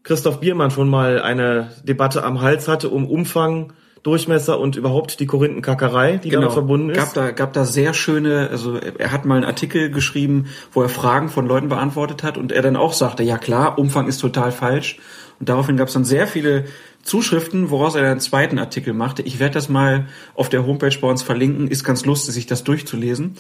[0.04, 5.26] Christoph Biermann schon mal eine Debatte am Hals hatte um Umfang, Durchmesser und überhaupt die
[5.26, 6.98] Korinthenkackerei, die damit verbunden ist.
[6.98, 10.90] Gab da, gab da sehr schöne, also er hat mal einen Artikel geschrieben, wo er
[10.90, 14.52] Fragen von Leuten beantwortet hat und er dann auch sagte, ja klar, Umfang ist total
[14.52, 15.00] falsch.
[15.40, 16.66] Und daraufhin gab es dann sehr viele
[17.04, 19.22] Zuschriften, woraus er einen zweiten Artikel machte.
[19.22, 22.64] Ich werde das mal auf der Homepage bei uns verlinken, ist ganz lustig, sich das
[22.64, 23.36] durchzulesen.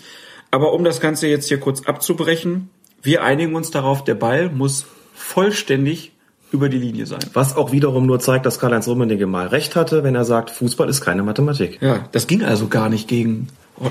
[0.51, 2.69] Aber um das Ganze jetzt hier kurz abzubrechen,
[3.01, 6.13] wir einigen uns darauf, der Ball muss vollständig
[6.52, 7.19] über die Linie sein.
[7.34, 10.90] Was auch wiederum nur zeigt, dass Karl-Heinz Rummenigge mal recht hatte, wenn er sagt, Fußball
[10.90, 11.82] ist keine Mathematik.
[11.82, 13.48] Ja, das ging also gar nicht gegen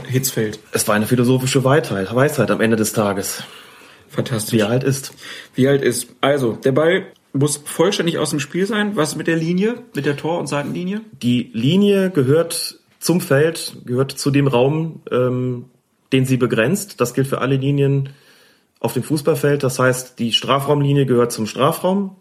[0.07, 0.59] Hitzfeld.
[0.73, 3.43] Es war eine philosophische Weisheit, Weisheit am Ende des Tages.
[4.09, 4.59] Fantastisch.
[4.59, 5.13] Wie halt ist.
[5.55, 6.09] Wie halt ist.
[6.21, 8.97] Also, der Ball muss vollständig aus dem Spiel sein.
[8.97, 11.03] Was mit der Linie, mit der Tor- und Seitenlinie?
[11.23, 15.67] Die Linie gehört zum Feld, gehört zu dem Raum, ähm,
[16.13, 17.01] den sie begrenzt.
[17.01, 18.11] Das gilt für alle Linien
[18.81, 19.63] auf dem Fußballfeld.
[19.63, 22.17] Das heißt, die Strafraumlinie gehört zum Strafraum.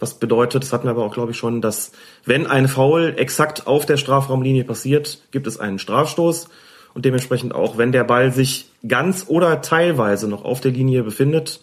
[0.00, 1.92] Was bedeutet, das hatten wir aber auch, glaube ich, schon, dass
[2.24, 6.48] wenn ein Foul exakt auf der Strafraumlinie passiert, gibt es einen Strafstoß.
[6.94, 11.60] Und dementsprechend auch, wenn der Ball sich ganz oder teilweise noch auf der Linie befindet.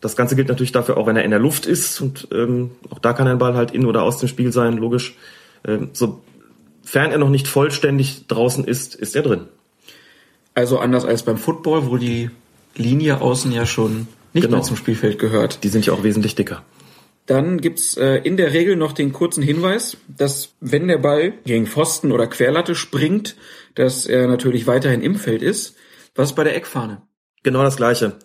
[0.00, 2.00] Das Ganze gilt natürlich dafür auch, wenn er in der Luft ist.
[2.00, 5.16] Und ähm, auch da kann ein Ball halt in oder aus dem Spiel sein, logisch.
[5.66, 9.46] Ähm, sofern er noch nicht vollständig draußen ist, ist er drin.
[10.54, 12.30] Also anders als beim Football, wo die
[12.76, 14.58] Linie außen ja schon nicht Genau.
[14.58, 15.64] mehr zum Spielfeld gehört.
[15.64, 16.62] Die sind ja auch wesentlich dicker.
[17.26, 21.66] Dann gibt's äh, in der Regel noch den kurzen Hinweis, dass wenn der Ball gegen
[21.66, 23.36] Pfosten oder Querlatte springt,
[23.74, 25.76] dass er natürlich weiterhin im Feld ist.
[26.14, 27.02] Was ist bei der Eckfahne?
[27.42, 28.16] Genau das Gleiche.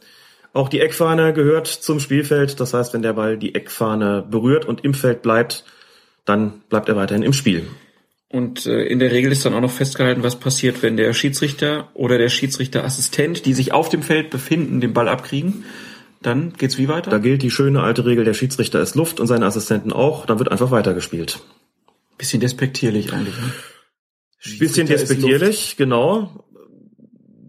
[0.54, 2.60] Auch die Eckfahne gehört zum Spielfeld.
[2.60, 5.66] Das heißt, wenn der Ball die Eckfahne berührt und im Feld bleibt,
[6.26, 7.66] dann bleibt er weiterhin im Spiel.
[8.30, 11.90] Und äh, in der Regel ist dann auch noch festgehalten, was passiert, wenn der Schiedsrichter
[11.94, 15.66] oder der Schiedsrichterassistent, die sich auf dem Feld befinden, den Ball abkriegen.
[16.22, 17.10] Dann geht's wie weiter?
[17.10, 20.26] Da gilt die schöne alte Regel, der Schiedsrichter ist Luft und seine Assistenten auch.
[20.26, 21.40] Dann wird einfach weitergespielt.
[22.18, 23.36] Bisschen despektierlich eigentlich.
[23.36, 23.52] Ne?
[24.60, 26.46] Bisschen despektierlich, genau.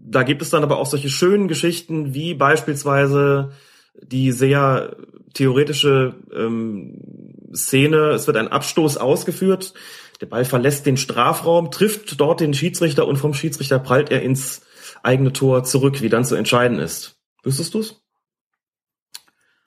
[0.05, 3.51] Da gibt es dann aber auch solche schönen Geschichten wie beispielsweise
[4.01, 4.95] die sehr
[5.33, 6.99] theoretische ähm,
[7.55, 8.11] Szene.
[8.11, 9.73] Es wird ein Abstoß ausgeführt.
[10.21, 14.61] Der Ball verlässt den Strafraum, trifft dort den Schiedsrichter und vom Schiedsrichter prallt er ins
[15.01, 17.19] eigene Tor zurück, wie dann zu entscheiden ist.
[17.43, 18.02] Wüsstest du's?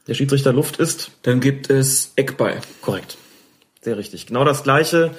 [0.06, 1.10] Der Schiedsrichter Luft ist.
[1.22, 2.60] Dann gibt es Eckball.
[2.80, 3.18] Korrekt.
[3.80, 4.26] Sehr richtig.
[4.26, 5.12] Genau das gleiche.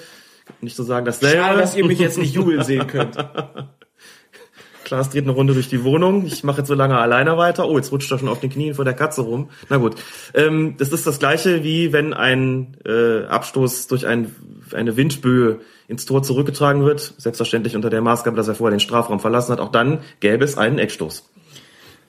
[0.62, 1.38] Nicht zu sagen dasselbe.
[1.38, 3.18] Schade, dass ihr mich jetzt nicht jubeln sehen könnt.
[4.86, 6.26] Klaas dreht eine Runde durch die Wohnung.
[6.26, 7.68] Ich mache jetzt so lange alleine weiter.
[7.68, 9.50] Oh, jetzt rutscht er schon auf den Knien vor der Katze rum.
[9.68, 9.96] Na gut.
[10.34, 14.34] Ähm, das ist das gleiche wie wenn ein äh, Abstoß durch ein,
[14.74, 15.60] eine Windböe
[15.90, 17.14] ins Tor zurückgetragen wird.
[17.18, 19.60] Selbstverständlich unter der Maßgabe, dass er vorher den Strafraum verlassen hat.
[19.60, 21.30] Auch dann gäbe es einen Eckstoß.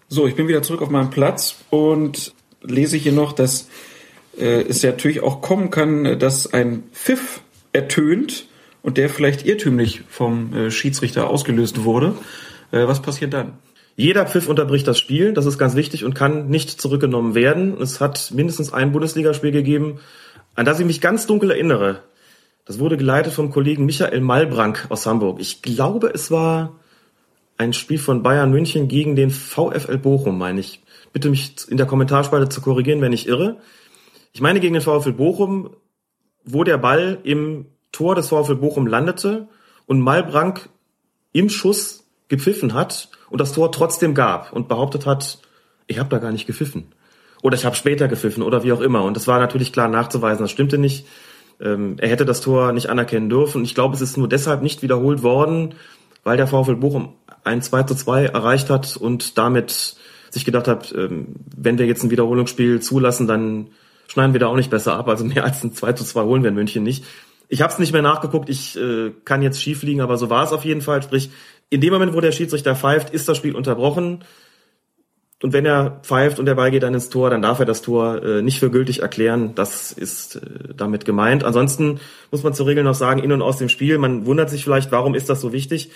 [0.07, 2.33] So, ich bin wieder zurück auf meinem Platz und
[2.63, 3.69] lese hier noch, dass
[4.39, 7.41] äh, es ja natürlich auch kommen kann, dass ein Pfiff
[7.73, 8.47] ertönt
[8.83, 12.15] und der vielleicht irrtümlich vom äh, Schiedsrichter ausgelöst wurde.
[12.71, 13.55] Äh, was passiert dann?
[13.97, 17.81] Jeder Pfiff unterbricht das Spiel, das ist ganz wichtig und kann nicht zurückgenommen werden.
[17.81, 19.99] Es hat mindestens ein Bundesligaspiel gegeben,
[20.55, 22.03] an das ich mich ganz dunkel erinnere.
[22.65, 25.41] Das wurde geleitet vom Kollegen Michael Malbrank aus Hamburg.
[25.41, 26.77] Ich glaube, es war
[27.57, 30.81] ein Spiel von Bayern München gegen den VfL Bochum, meine ich.
[31.13, 33.59] Bitte mich in der Kommentarspalte zu korrigieren, wenn ich irre.
[34.33, 35.71] Ich meine gegen den VfL Bochum,
[36.45, 39.49] wo der Ball im Tor des VfL Bochum landete
[39.87, 40.69] und Malbrank
[41.33, 45.39] im Schuss gepfiffen hat und das Tor trotzdem gab und behauptet hat,
[45.87, 46.93] ich habe da gar nicht gepfiffen.
[47.43, 49.05] Oder ich habe später gepfiffen oder wie auch immer.
[49.05, 51.07] Und das war natürlich klar nachzuweisen, das stimmte nicht.
[51.61, 53.65] Ähm, er hätte das Tor nicht anerkennen dürfen.
[53.65, 55.75] Ich glaube, es ist nur deshalb nicht wiederholt worden,
[56.25, 57.15] weil der VfL Bochum
[57.45, 59.97] ein 2 zu 2 erreicht hat und damit
[60.31, 63.69] sich gedacht hat, ähm, wenn wir jetzt ein Wiederholungsspiel zulassen, dann
[64.09, 65.09] schneiden wir da auch nicht besser ab.
[65.09, 67.05] Also mehr als ein 2 zu 2 holen wir in München nicht.
[67.49, 70.45] Ich habe es nicht mehr nachgeguckt, ich äh, kann jetzt schief liegen, aber so war
[70.45, 71.03] es auf jeden Fall.
[71.03, 71.31] Sprich,
[71.71, 74.25] in dem Moment, wo der Schiedsrichter pfeift, ist das Spiel unterbrochen.
[75.41, 77.81] Und wenn er pfeift und der Ball geht dann ins Tor, dann darf er das
[77.81, 79.55] Tor äh, nicht für gültig erklären.
[79.55, 81.45] Das ist äh, damit gemeint.
[81.45, 82.01] Ansonsten
[82.33, 83.99] muss man zur Regel noch sagen, in und aus dem Spiel.
[83.99, 85.91] Man wundert sich vielleicht, warum ist das so wichtig?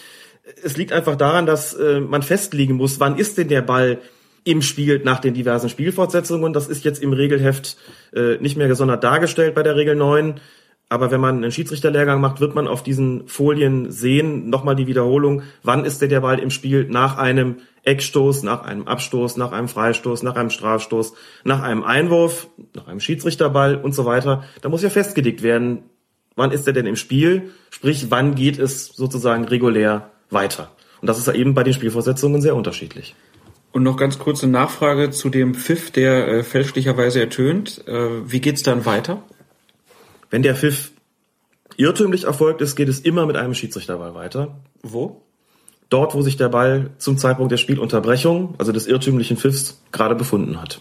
[0.62, 3.98] Es liegt einfach daran, dass äh, man festlegen muss, wann ist denn der Ball
[4.44, 6.52] im Spiel nach den diversen Spielfortsetzungen.
[6.52, 7.76] Das ist jetzt im Regelheft
[8.14, 10.40] äh, nicht mehr gesondert dargestellt bei der Regel 9.
[10.88, 15.42] Aber wenn man einen Schiedsrichterlehrgang macht, wird man auf diesen Folien sehen, nochmal die Wiederholung,
[15.62, 19.68] wann ist denn der Ball im Spiel nach einem Eckstoß, nach einem Abstoß, nach einem
[19.68, 21.14] Freistoß, nach einem Strafstoß,
[21.44, 24.44] nach einem Einwurf, nach einem Schiedsrichterball und so weiter.
[24.60, 25.84] Da muss ja festgelegt werden,
[26.36, 30.72] wann ist er denn im Spiel, sprich, wann geht es sozusagen regulär weiter.
[31.00, 33.14] Und das ist ja eben bei den Spielvorsetzungen sehr unterschiedlich.
[33.72, 37.86] Und noch ganz kurze Nachfrage zu dem Pfiff, der äh, fälschlicherweise ertönt.
[37.88, 39.22] Äh, wie geht's dann weiter?
[40.30, 40.92] Wenn der Pfiff
[41.76, 44.56] irrtümlich erfolgt ist, geht es immer mit einem Schiedsrichterball weiter.
[44.82, 45.22] Wo?
[45.88, 50.60] Dort, wo sich der Ball zum Zeitpunkt der Spielunterbrechung, also des irrtümlichen Pfiffs, gerade befunden
[50.60, 50.80] hat.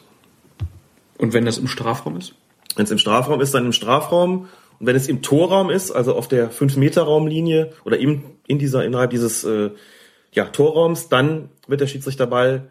[1.17, 2.33] Und wenn das im Strafraum ist?
[2.75, 4.47] Wenn es im Strafraum ist, dann im Strafraum.
[4.79, 9.11] Und wenn es im Torraum ist, also auf der 5-Meter-Raumlinie oder eben in dieser, innerhalb
[9.11, 9.71] dieses äh,
[10.33, 12.69] ja, Torraums, dann wird der Schiedsrichterball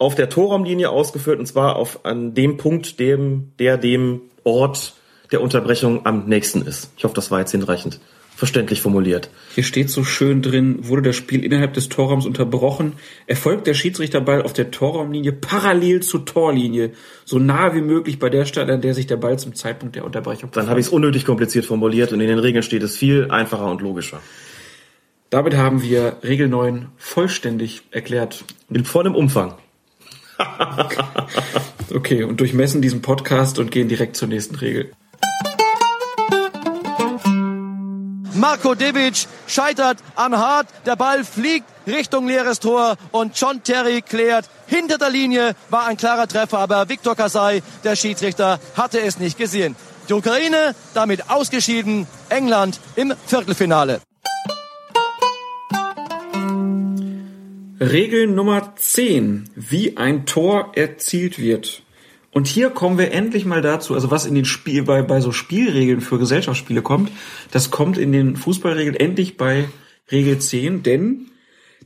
[0.00, 4.94] auf der Torraumlinie ausgeführt und zwar auf an dem Punkt, dem, der dem Ort
[5.30, 6.90] der Unterbrechung am nächsten ist.
[6.96, 8.00] Ich hoffe, das war jetzt hinreichend
[8.34, 9.28] verständlich formuliert.
[9.54, 12.94] Hier steht so schön drin, wurde das Spiel innerhalb des Torraums unterbrochen,
[13.26, 16.92] erfolgt der Schiedsrichterball auf der Torraumlinie parallel zur Torlinie,
[17.26, 20.06] so nah wie möglich bei der Stelle, an der sich der Ball zum Zeitpunkt der
[20.06, 23.30] Unterbrechung Dann habe ich es unnötig kompliziert formuliert und in den Regeln steht es viel
[23.30, 24.22] einfacher und logischer.
[25.28, 28.44] Damit haben wir Regel 9 vollständig erklärt.
[28.70, 29.56] In vollem Umfang.
[31.94, 34.92] okay, und durchmessen diesen Podcast und gehen direkt zur nächsten Regel.
[38.34, 40.66] Marco Divic scheitert an Hart.
[40.86, 44.48] Der Ball fliegt Richtung leeres Tor und John Terry klärt.
[44.66, 49.36] Hinter der Linie war ein klarer Treffer, aber Viktor Kasai, der Schiedsrichter, hatte es nicht
[49.36, 49.76] gesehen.
[50.08, 54.00] Die Ukraine damit ausgeschieden, England im Viertelfinale.
[57.80, 61.82] Regel Nummer 10, wie ein Tor erzielt wird.
[62.30, 65.32] Und hier kommen wir endlich mal dazu, also was in den Spiel, bei, bei so
[65.32, 67.10] Spielregeln für Gesellschaftsspiele kommt,
[67.50, 69.70] das kommt in den Fußballregeln endlich bei
[70.12, 71.30] Regel 10, denn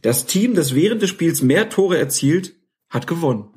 [0.02, 2.54] das Team, das während des Spiels mehr Tore erzielt,
[2.90, 3.50] hat gewonnen.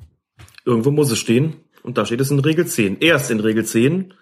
[0.64, 3.00] Irgendwo muss es stehen und da steht es in Regel 10.
[3.00, 4.14] Erst in Regel 10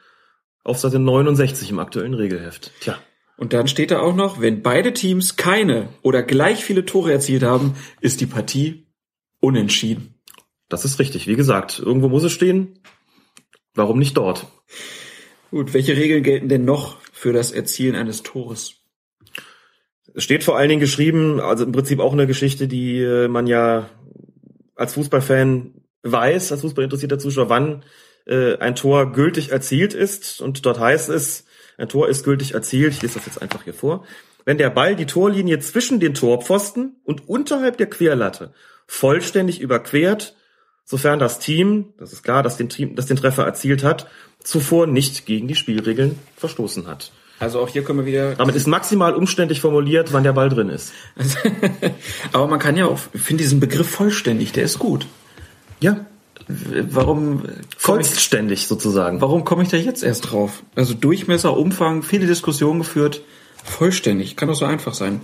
[0.64, 2.72] auf Seite 69 im aktuellen Regelheft.
[2.80, 2.98] Tja.
[3.36, 7.42] Und dann steht da auch noch, wenn beide Teams keine oder gleich viele Tore erzielt
[7.42, 8.86] haben, ist die Partie
[9.40, 10.14] unentschieden.
[10.68, 11.26] Das ist richtig.
[11.26, 12.78] Wie gesagt, irgendwo muss es stehen.
[13.74, 14.46] Warum nicht dort?
[15.50, 18.76] Gut, welche Regeln gelten denn noch für das Erzielen eines Tores?
[20.14, 23.46] Es steht vor allen Dingen geschrieben, also im Prinzip auch eine Geschichte, die äh, man
[23.46, 23.90] ja
[24.74, 27.84] als Fußballfan weiß, als fußballinteressierter Zuschauer, wann
[28.26, 30.40] äh, ein Tor gültig erzielt ist.
[30.40, 31.45] Und dort heißt es,
[31.78, 32.94] ein Tor ist gültig erzielt.
[32.94, 34.04] Ich lese das jetzt einfach hier vor.
[34.44, 38.52] Wenn der Ball die Torlinie zwischen den Torpfosten und unterhalb der Querlatte
[38.86, 40.36] vollständig überquert,
[40.84, 44.86] sofern das Team, das ist klar, dass den Team, das den Treffer erzielt hat, zuvor
[44.86, 47.12] nicht gegen die Spielregeln verstoßen hat.
[47.38, 48.34] Also auch hier können wir wieder.
[48.34, 50.92] Damit ist maximal umständlich formuliert, wann der Ball drin ist.
[52.32, 55.06] Aber man kann ja auch, ich finde diesen Begriff vollständig, der ist gut.
[55.80, 56.06] Ja.
[56.48, 57.42] Warum
[57.76, 59.20] vollständig sozusagen?
[59.20, 60.62] Warum komme ich da jetzt erst drauf?
[60.74, 63.22] Also Durchmesser, Umfang, viele Diskussionen geführt,
[63.64, 65.20] vollständig, kann doch so einfach sein.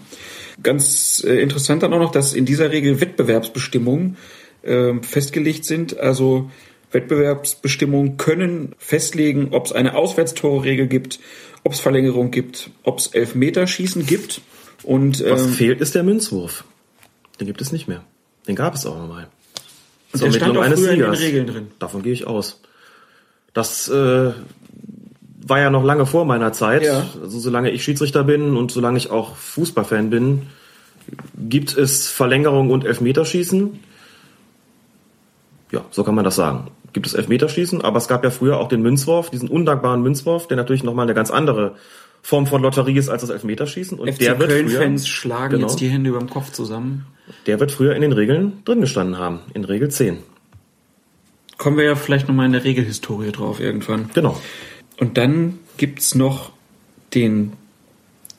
[0.63, 4.17] Ganz äh, interessant dann auch noch, dass in dieser Regel Wettbewerbsbestimmungen
[4.63, 5.99] äh, festgelegt sind.
[5.99, 6.51] Also
[6.91, 11.21] Wettbewerbsbestimmungen können festlegen, ob es eine Auswärtstorregel gibt,
[11.65, 14.41] ob es Verlängerung gibt, ob es Elfmeterschießen gibt.
[14.83, 16.65] Und ähm, was fehlt, ist der Münzwurf.
[17.41, 18.05] Den gibt es nicht mehr.
[18.47, 19.29] Den gab es auch nochmal.
[20.13, 21.67] Und der den Regeln drin.
[21.79, 22.61] Davon gehe ich aus.
[23.55, 24.33] Das äh,
[25.47, 26.83] war ja noch lange vor meiner Zeit.
[26.83, 27.07] Ja.
[27.23, 30.43] Also solange ich Schiedsrichter bin und solange ich auch Fußballfan bin,
[31.37, 33.81] gibt es Verlängerung und Elfmeterschießen.
[35.71, 36.71] Ja, so kann man das sagen.
[36.93, 40.59] Gibt es Elfmeterschießen, aber es gab ja früher auch den Münzwurf, diesen undankbaren Münzwurf, der
[40.59, 41.75] natürlich nochmal eine ganz andere
[42.23, 43.99] Form von Lotterie ist als das Elfmeterschießen.
[43.99, 47.07] Und FC der wird Köln-Fans schlagen genau, jetzt die Hände über dem Kopf zusammen.
[47.47, 50.19] Der wird früher in den Regeln drin gestanden haben, in Regel 10.
[51.59, 54.11] Kommen wir ja vielleicht nochmal in der Regelhistorie drauf irgendwann.
[54.15, 54.41] Genau.
[54.99, 56.53] Und dann gibt's noch
[57.15, 57.53] den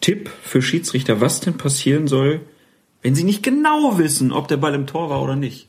[0.02, 2.42] Tipp für Schiedsrichter, was denn passieren soll,
[3.02, 5.68] wenn sie nicht genau wissen, ob der Ball im Tor war oder nicht.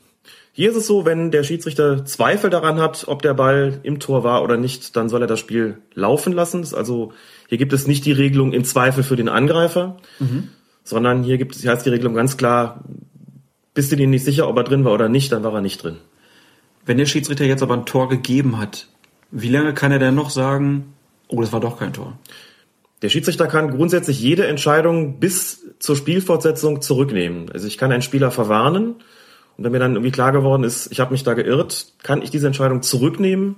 [0.57, 4.23] Hier ist es so, wenn der Schiedsrichter Zweifel daran hat, ob der Ball im Tor
[4.23, 6.65] war oder nicht, dann soll er das Spiel laufen lassen.
[6.73, 7.11] Also
[7.49, 10.47] hier gibt es nicht die Regelung im Zweifel für den Angreifer, Mhm.
[10.85, 12.85] sondern hier gibt es, hier heißt die Regelung ganz klar,
[13.73, 15.83] bist du dir nicht sicher, ob er drin war oder nicht, dann war er nicht
[15.83, 15.97] drin.
[16.85, 18.87] Wenn der Schiedsrichter jetzt aber ein Tor gegeben hat,
[19.31, 20.93] wie lange kann er denn noch sagen,
[21.27, 22.17] oh, das war doch kein Tor?
[23.01, 27.51] Der Schiedsrichter kann grundsätzlich jede Entscheidung bis zur Spielfortsetzung zurücknehmen.
[27.51, 28.95] Also ich kann einen Spieler verwarnen
[29.57, 32.29] und wenn mir dann irgendwie klar geworden ist, ich habe mich da geirrt, kann ich
[32.29, 33.57] diese Entscheidung zurücknehmen,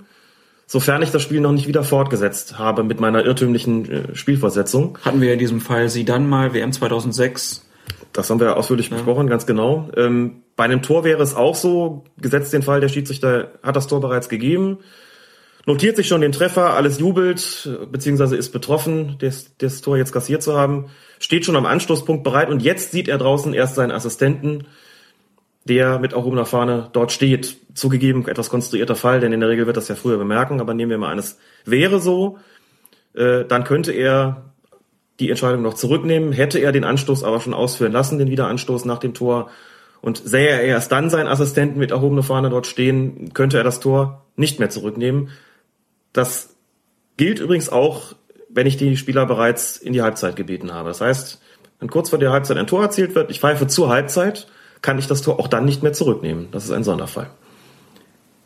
[0.68, 4.98] sofern ich das Spiel noch nicht wieder fortgesetzt habe mit meiner irrtümlichen äh, Spielfortsetzung.
[5.04, 7.66] Hatten wir in diesem Fall sie dann mal, WM 2006.
[8.14, 9.90] Das haben wir ausführlich besprochen, ganz genau.
[9.96, 13.88] Ähm, bei einem Tor wäre es auch so, gesetzt den Fall, der Schiedsrichter hat das
[13.88, 14.80] Tor bereits gegeben,
[15.66, 20.42] notiert sich schon den Treffer, alles jubelt, beziehungsweise ist betroffen, das, das Tor jetzt kassiert
[20.42, 20.86] zu haben,
[21.20, 24.66] steht schon am Anstoßpunkt bereit und jetzt sieht er draußen erst seinen Assistenten,
[25.68, 27.58] der mit erhobener Fahne dort steht.
[27.76, 30.90] Zugegeben, etwas konstruierter Fall, denn in der Regel wird das ja früher bemerken, aber nehmen
[30.90, 32.40] wir mal an, es wäre so,
[33.14, 34.54] äh, dann könnte er
[35.20, 39.00] die Entscheidung noch zurücknehmen, hätte er den Anstoß aber schon ausführen lassen, den Wiederanstoß nach
[39.00, 39.50] dem Tor,
[40.02, 43.80] und sähe er erst dann seinen Assistenten mit erhobener Fahne dort stehen, könnte er das
[43.80, 45.30] Tor nicht mehr zurücknehmen.
[46.14, 46.56] Das
[47.18, 48.14] gilt übrigens auch,
[48.50, 50.90] wenn ich die Spieler bereits in die Halbzeit gebeten habe.
[50.90, 51.42] Das heißt,
[51.80, 54.48] wenn kurz vor der Halbzeit ein Tor erzielt wird, ich pfeife zur Halbzeit,
[54.88, 56.48] kann ich das Tor auch dann nicht mehr zurücknehmen.
[56.54, 57.30] Das ist ein Sonderfall.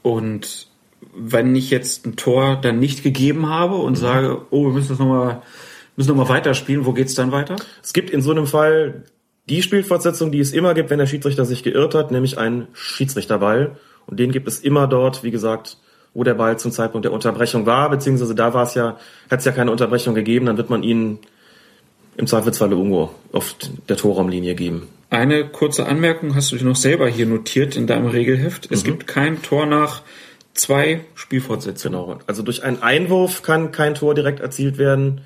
[0.01, 0.65] Und
[1.13, 4.01] wenn ich jetzt ein Tor dann nicht gegeben habe und mhm.
[4.01, 5.43] sage, oh, wir müssen das nochmal
[5.95, 7.57] müssen weiterspielen, wo geht's dann weiter?
[7.83, 9.03] Es gibt in so einem Fall
[9.49, 13.77] die Spielfortsetzung, die es immer gibt, wenn der Schiedsrichter sich geirrt hat, nämlich einen Schiedsrichterball.
[14.07, 15.77] Und den gibt es immer dort, wie gesagt,
[16.15, 18.97] wo der Ball zum Zeitpunkt der Unterbrechung war, beziehungsweise da war es ja,
[19.29, 21.19] hat es ja keine Unterbrechung gegeben, dann wird man ihn
[22.17, 23.55] im Zweifelsfalle irgendwo auf
[23.87, 24.87] der Torraumlinie geben.
[25.11, 28.72] Eine kurze Anmerkung hast du dir noch selber hier notiert in deinem Regelheft.
[28.72, 28.85] Es mhm.
[28.85, 30.03] gibt kein Tor nach
[30.53, 31.99] zwei Spielfortsetzungen.
[31.99, 32.19] Genau.
[32.27, 35.19] Also durch einen Einwurf kann kein Tor direkt erzielt werden.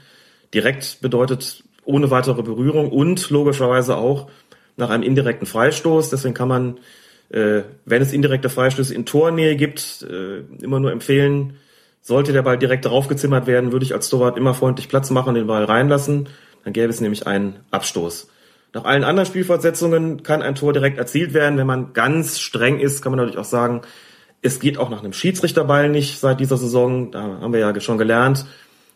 [0.55, 4.27] Direkt bedeutet ohne weitere Berührung und logischerweise auch
[4.75, 6.09] nach einem indirekten Freistoß.
[6.09, 6.79] Deswegen kann man,
[7.29, 11.57] äh, wenn es indirekte Freistöße in Tornähe gibt, äh, immer nur empfehlen,
[12.01, 15.35] sollte der Ball direkt draufgezimmert werden, würde ich als Torwart immer freundlich Platz machen und
[15.35, 16.27] den Ball reinlassen.
[16.63, 18.29] Dann gäbe es nämlich einen Abstoß.
[18.75, 21.57] Nach allen anderen Spielfortsetzungen kann ein Tor direkt erzielt werden.
[21.57, 23.83] Wenn man ganz streng ist, kann man natürlich auch sagen,
[24.41, 27.09] es geht auch nach einem Schiedsrichterball nicht seit dieser Saison.
[27.09, 28.45] Da haben wir ja schon gelernt.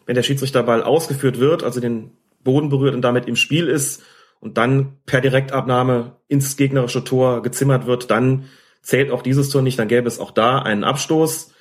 [0.06, 2.11] Wenn der Schiedsrichterball ausgeführt wird, also den
[2.43, 4.03] Boden berührt und damit im Spiel ist
[4.41, 8.49] und dann per Direktabnahme ins gegnerische Tor gezimmert wird, dann
[8.82, 11.53] zählt auch dieses Tor nicht, dann gäbe es auch da einen Abstoß.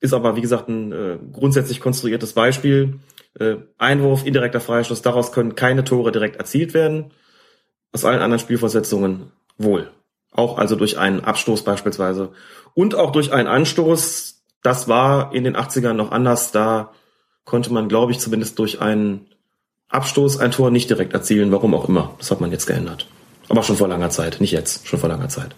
[0.00, 3.00] Ist aber, wie gesagt, ein äh, grundsätzlich konstruiertes Beispiel.
[3.40, 7.10] Äh, Einwurf, indirekter Freistoß, daraus können keine Tore direkt erzielt werden.
[7.94, 9.90] Aus allen anderen Spielversetzungen wohl.
[10.32, 12.32] Auch also durch einen Abstoß beispielsweise.
[12.74, 14.42] Und auch durch einen Anstoß.
[14.62, 16.50] Das war in den 80ern noch anders.
[16.50, 16.92] Da
[17.44, 19.26] konnte man, glaube ich, zumindest durch einen
[19.88, 22.14] Abstoß ein Tor nicht direkt erzielen, warum auch immer.
[22.18, 23.06] Das hat man jetzt geändert.
[23.48, 25.54] Aber schon vor langer Zeit, nicht jetzt, schon vor langer Zeit.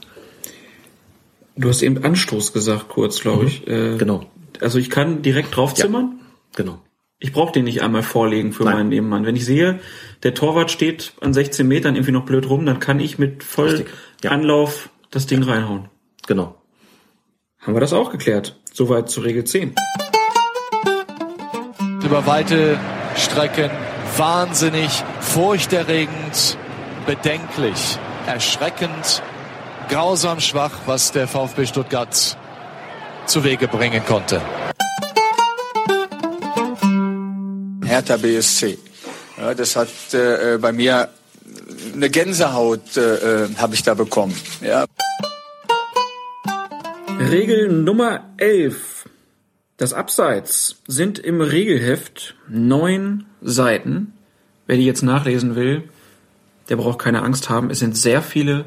[1.57, 3.49] Du hast eben Anstoß gesagt, kurz, glaube mhm.
[3.49, 3.67] ich.
[3.67, 4.27] Äh, genau.
[4.61, 6.19] Also ich kann direkt draufzimmern?
[6.19, 6.79] Ja, genau.
[7.19, 8.75] Ich brauche den nicht einmal vorlegen für Nein.
[8.75, 9.25] meinen Nebenmann.
[9.25, 9.81] Wenn ich sehe,
[10.23, 13.87] der Torwart steht an 16 Metern irgendwie noch blöd rum, dann kann ich mit voll
[14.23, 14.31] ja.
[14.31, 15.89] Anlauf das Ding reinhauen.
[16.27, 16.57] Genau.
[17.59, 18.61] Haben wir das auch geklärt?
[18.73, 19.75] Soweit zur Regel 10.
[22.05, 22.79] Über weite
[23.17, 23.71] Strecken
[24.17, 26.59] wahnsinnig, furchterregend,
[27.07, 29.23] bedenklich, erschreckend,
[29.89, 32.37] grausam schwach, was der VfB Stuttgart
[33.27, 34.41] zu Wege bringen konnte.
[37.87, 38.79] Hertha BSC.
[39.39, 41.09] Ja, das hat äh, bei mir
[41.95, 44.35] eine Gänsehaut äh, äh habe ich da bekommen.
[44.61, 44.87] Ja.
[47.31, 49.09] Regel Nummer 11.
[49.77, 54.15] Das Abseits sind im Regelheft neun Seiten.
[54.67, 55.85] Wer die jetzt nachlesen will,
[56.69, 57.71] der braucht keine Angst haben.
[57.71, 58.65] Es sind sehr viele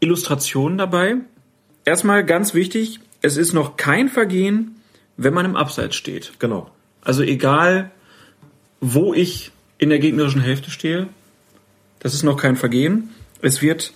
[0.00, 1.16] Illustrationen dabei.
[1.84, 4.80] Erstmal ganz wichtig, es ist noch kein Vergehen,
[5.16, 6.32] wenn man im Abseits steht.
[6.40, 6.70] Genau.
[7.02, 7.92] Also egal,
[8.80, 11.08] wo ich in der gegnerischen Hälfte stehe,
[12.00, 13.10] das ist noch kein Vergehen.
[13.42, 13.92] Es wird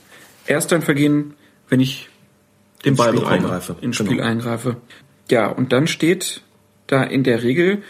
[0.46, 1.34] erst ein Vergehen,
[1.68, 2.08] wenn ich
[2.84, 3.76] den ins Ball Spiel bekomme, eingreife.
[3.80, 4.10] ins Genau.
[4.10, 4.76] Spiel eingreife.
[5.30, 6.42] Ja, und dann steht
[6.86, 7.82] da in der Regel,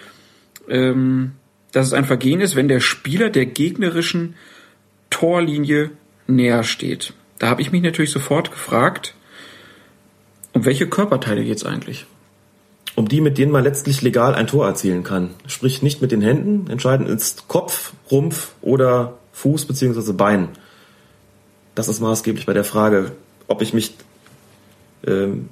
[0.68, 1.32] ähm,
[1.72, 4.36] dass es ein Vergehen ist, wenn der Spieler der gegnerischen
[5.10, 5.90] Torlinie
[6.26, 7.12] näher steht.
[7.38, 9.14] Da habe ich mich natürlich sofort gefragt,
[10.52, 12.06] um welche Körperteile geht's eigentlich?
[12.96, 15.30] Um die, mit denen man letztlich legal ein Tor erzielen kann.
[15.46, 16.70] Sprich nicht mit den Händen.
[16.70, 20.12] Entscheidend ist Kopf, Rumpf oder Fuß bzw.
[20.12, 20.48] Bein.
[21.74, 23.12] Das ist maßgeblich bei der Frage,
[23.48, 23.94] ob ich mich
[25.06, 25.48] ähm,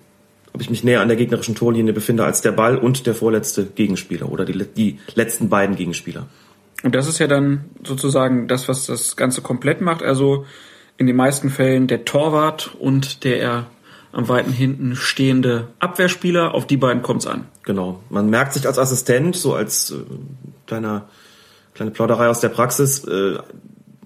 [0.55, 3.65] ob ich mich näher an der gegnerischen Torlinie befinde als der Ball und der vorletzte
[3.65, 6.27] Gegenspieler oder die, die letzten beiden Gegenspieler.
[6.83, 10.03] Und das ist ja dann sozusagen das, was das Ganze komplett macht.
[10.03, 10.45] Also
[10.99, 13.67] in den meisten Fällen der Torwart und der
[14.13, 17.47] am weiten hinten stehende Abwehrspieler, auf die beiden kommt's an.
[17.63, 18.01] Genau.
[18.11, 19.97] Man merkt sich als Assistent, so als äh,
[20.67, 21.09] kleiner,
[21.75, 23.39] kleine Plauderei aus der Praxis, äh,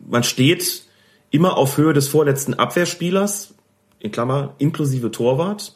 [0.08, 0.84] man steht
[1.30, 3.54] immer auf Höhe des vorletzten Abwehrspielers,
[3.98, 5.74] in Klammer, inklusive Torwart.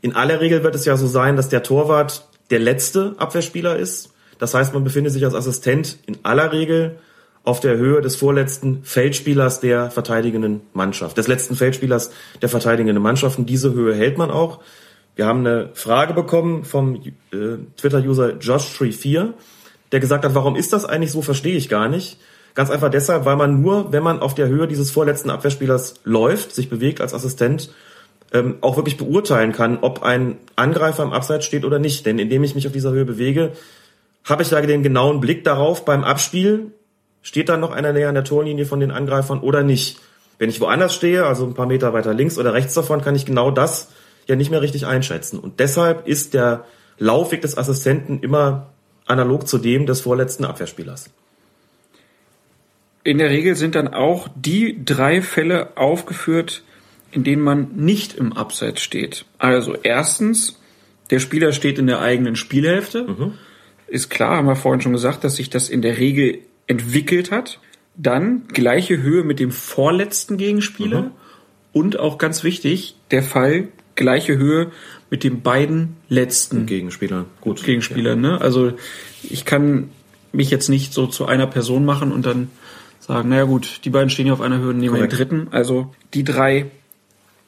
[0.00, 4.12] In aller Regel wird es ja so sein, dass der Torwart der letzte Abwehrspieler ist.
[4.38, 6.98] Das heißt, man befindet sich als Assistent in aller Regel
[7.44, 12.10] auf der Höhe des vorletzten Feldspielers der verteidigenden Mannschaft, des letzten Feldspielers
[12.42, 13.38] der verteidigenden Mannschaft.
[13.38, 14.60] Und diese Höhe hält man auch.
[15.16, 19.32] Wir haben eine Frage bekommen vom äh, Twitter-User JoshTree4,
[19.92, 22.18] der gesagt hat, warum ist das eigentlich so, verstehe ich gar nicht.
[22.54, 26.54] Ganz einfach deshalb, weil man nur, wenn man auf der Höhe dieses vorletzten Abwehrspielers läuft,
[26.54, 27.70] sich bewegt als Assistent,
[28.32, 32.04] ähm, auch wirklich beurteilen kann, ob ein Angreifer im Abseits steht oder nicht.
[32.04, 33.52] Denn indem ich mich auf dieser Höhe bewege,
[34.24, 36.72] habe ich da den genauen Blick darauf beim Abspiel,
[37.22, 39.98] steht da noch einer näher an der Torlinie von den Angreifern oder nicht.
[40.38, 43.26] Wenn ich woanders stehe, also ein paar Meter weiter links oder rechts davon, kann ich
[43.26, 43.88] genau das
[44.26, 45.38] ja nicht mehr richtig einschätzen.
[45.38, 46.64] Und deshalb ist der
[46.98, 48.68] Laufweg des Assistenten immer
[49.06, 51.10] analog zu dem des vorletzten Abwehrspielers.
[53.04, 56.62] In der Regel sind dann auch die drei Fälle aufgeführt,
[57.10, 59.24] in denen man nicht im Abseits steht.
[59.38, 60.60] Also erstens,
[61.10, 63.04] der Spieler steht in der eigenen Spielhälfte.
[63.04, 63.34] Mhm.
[63.86, 67.58] Ist klar, haben wir vorhin schon gesagt, dass sich das in der Regel entwickelt hat.
[67.96, 71.02] Dann gleiche Höhe mit dem vorletzten Gegenspieler.
[71.02, 71.10] Mhm.
[71.72, 74.70] Und auch ganz wichtig, der Fall gleiche Höhe
[75.10, 77.26] mit den beiden letzten Gegenspielern.
[77.40, 77.64] Gut.
[77.64, 78.40] Gegenspielern, ne?
[78.40, 78.72] Also
[79.22, 79.90] ich kann
[80.32, 82.50] mich jetzt nicht so zu einer Person machen und dann
[83.00, 85.48] sagen, naja gut, die beiden stehen hier auf einer Höhe, nehmen wir den dritten.
[85.50, 86.66] Also die drei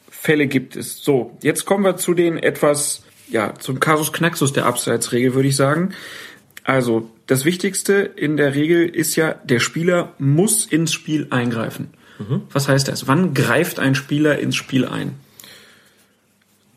[0.09, 1.03] Fälle gibt es.
[1.03, 5.55] So, jetzt kommen wir zu den etwas, ja, zum Kasus Knaxus der Abseitsregel, würde ich
[5.55, 5.93] sagen.
[6.63, 11.89] Also, das Wichtigste in der Regel ist ja, der Spieler muss ins Spiel eingreifen.
[12.19, 12.43] Mhm.
[12.51, 13.07] Was heißt das?
[13.07, 15.15] Wann greift ein Spieler ins Spiel ein?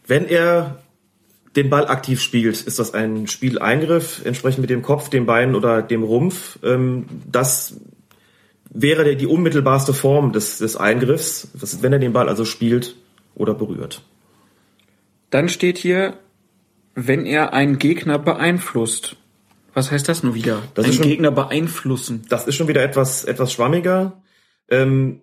[0.07, 0.83] Wenn er
[1.57, 5.83] den Ball aktiv spielt, ist das ein Spieleingriff, entsprechend mit dem Kopf, dem Bein oder
[5.83, 6.59] dem Rumpf.
[6.63, 7.77] Ähm, Das
[8.71, 11.49] wäre die unmittelbarste Form des, des Eingriffs,
[11.81, 12.97] wenn er den Ball also spielt
[13.35, 14.03] oder berührt.
[15.31, 16.19] Dann steht hier,
[16.95, 19.17] wenn er einen Gegner beeinflusst.
[19.75, 20.63] Was heißt das nun wieder?
[20.75, 22.25] Das einen ist schon- Gegner beeinflussen.
[22.29, 24.23] Das ist schon wieder etwas, etwas schwammiger.
[24.69, 25.21] Ähm,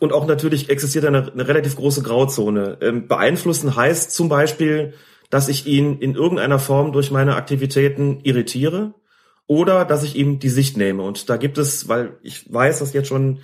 [0.00, 2.78] und auch natürlich existiert eine, eine relativ große Grauzone.
[2.80, 4.94] Ähm, beeinflussen heißt zum Beispiel,
[5.30, 8.94] dass ich ihn in irgendeiner Form durch meine Aktivitäten irritiere
[9.46, 11.02] oder dass ich ihm die Sicht nehme.
[11.02, 13.40] Und da gibt es, weil ich weiß, dass jetzt schon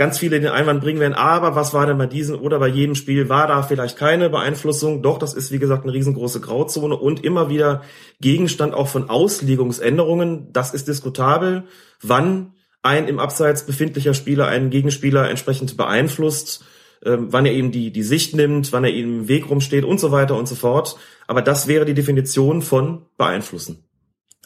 [0.00, 2.94] ganz viele den Einwand bringen werden, aber was war denn bei diesem oder bei jedem
[2.94, 5.02] Spiel, war da vielleicht keine Beeinflussung?
[5.02, 7.82] Doch, das ist wie gesagt eine riesengroße Grauzone und immer wieder
[8.18, 10.54] Gegenstand auch von Auslegungsänderungen.
[10.54, 11.64] Das ist diskutabel,
[12.00, 16.64] wann ein im Abseits befindlicher Spieler einen Gegenspieler entsprechend beeinflusst,
[17.04, 20.00] ähm, wann er ihm die, die Sicht nimmt, wann er ihm im Weg rumsteht und
[20.00, 20.96] so weiter und so fort.
[21.26, 23.84] Aber das wäre die Definition von beeinflussen.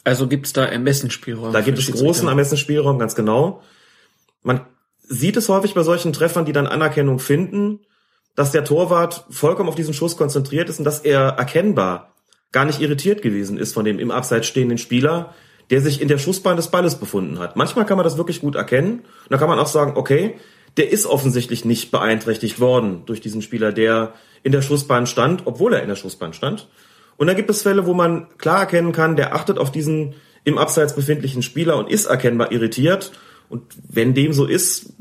[0.03, 1.53] Also gibt es da Ermessensspielräume?
[1.53, 3.61] Da gibt es großen Ermessensspielraum, ganz genau.
[4.43, 4.59] Man
[5.07, 7.79] sieht es häufig bei solchen Treffern, die dann Anerkennung finden,
[8.35, 12.13] dass der Torwart vollkommen auf diesen Schuss konzentriert ist und dass er erkennbar
[12.51, 15.33] gar nicht irritiert gewesen ist von dem im Abseits stehenden Spieler,
[15.69, 17.55] der sich in der Schussbahn des Balles befunden hat.
[17.55, 18.99] Manchmal kann man das wirklich gut erkennen.
[18.99, 20.35] Und da kann man auch sagen, okay,
[20.77, 25.73] der ist offensichtlich nicht beeinträchtigt worden durch diesen Spieler, der in der Schussbahn stand, obwohl
[25.73, 26.67] er in der Schussbahn stand.
[27.17, 30.57] Und dann gibt es Fälle, wo man klar erkennen kann, der achtet auf diesen im
[30.57, 33.11] Abseits befindlichen Spieler und ist erkennbar irritiert.
[33.49, 34.93] Und wenn dem so ist,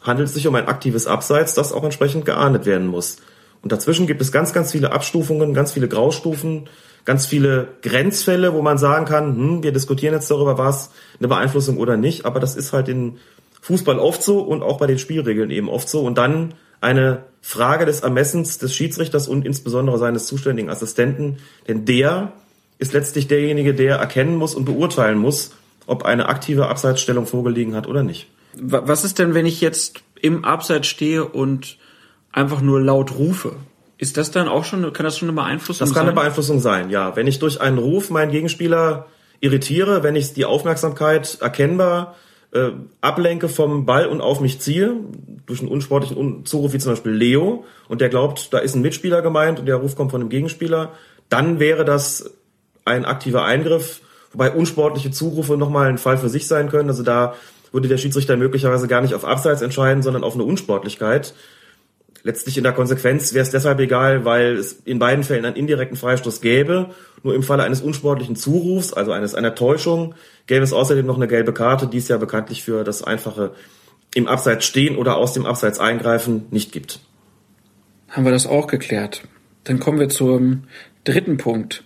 [0.00, 3.18] handelt es sich um ein aktives Abseits, das auch entsprechend geahndet werden muss.
[3.62, 6.68] Und dazwischen gibt es ganz, ganz viele Abstufungen, ganz viele Graustufen,
[7.04, 11.28] ganz viele Grenzfälle, wo man sagen kann, hm, wir diskutieren jetzt darüber, war es eine
[11.28, 13.18] Beeinflussung oder nicht, aber das ist halt in
[13.60, 16.00] Fußball oft so und auch bei den Spielregeln eben oft so.
[16.04, 22.32] Und dann eine Frage des Ermessens des Schiedsrichters und insbesondere seines zuständigen Assistenten, denn der
[22.78, 25.52] ist letztlich derjenige, der erkennen muss und beurteilen muss,
[25.86, 28.28] ob eine aktive Abseitsstellung vorgelegen hat oder nicht.
[28.54, 31.78] Wa- Was ist denn, wenn ich jetzt im Abseits stehe und
[32.32, 33.56] einfach nur laut rufe?
[33.98, 35.94] Ist das dann auch schon, kann das schon eine Beeinflussung Das sein?
[35.96, 37.14] kann eine Beeinflussung sein, ja.
[37.16, 39.06] Wenn ich durch einen Ruf meinen Gegenspieler
[39.40, 42.14] irritiere, wenn ich die Aufmerksamkeit erkennbar
[42.52, 42.70] äh,
[43.00, 44.94] ablenke vom Ball und auf mich ziehe,
[45.46, 48.82] durch einen unsportlichen Un- Zuruf wie zum Beispiel Leo, und der glaubt, da ist ein
[48.82, 50.92] Mitspieler gemeint und der Ruf kommt von einem Gegenspieler,
[51.30, 52.30] dann wäre das
[52.84, 54.01] ein aktiver Eingriff,
[54.32, 56.88] wobei unsportliche Zurufe nochmal ein Fall für sich sein können.
[56.88, 57.34] Also da
[57.72, 61.34] würde der Schiedsrichter möglicherweise gar nicht auf Abseits entscheiden, sondern auf eine Unsportlichkeit.
[62.24, 65.96] Letztlich in der Konsequenz wäre es deshalb egal, weil es in beiden Fällen einen indirekten
[65.96, 66.90] Freistoß gäbe.
[67.24, 70.14] Nur im Falle eines unsportlichen Zurufs, also eines einer Täuschung,
[70.46, 73.52] gäbe es außerdem noch eine gelbe Karte, die es ja bekanntlich für das einfache
[74.14, 77.00] im Abseits stehen oder aus dem Abseits eingreifen nicht gibt.
[78.08, 79.22] Haben wir das auch geklärt.
[79.64, 80.64] Dann kommen wir zum
[81.04, 81.82] dritten Punkt.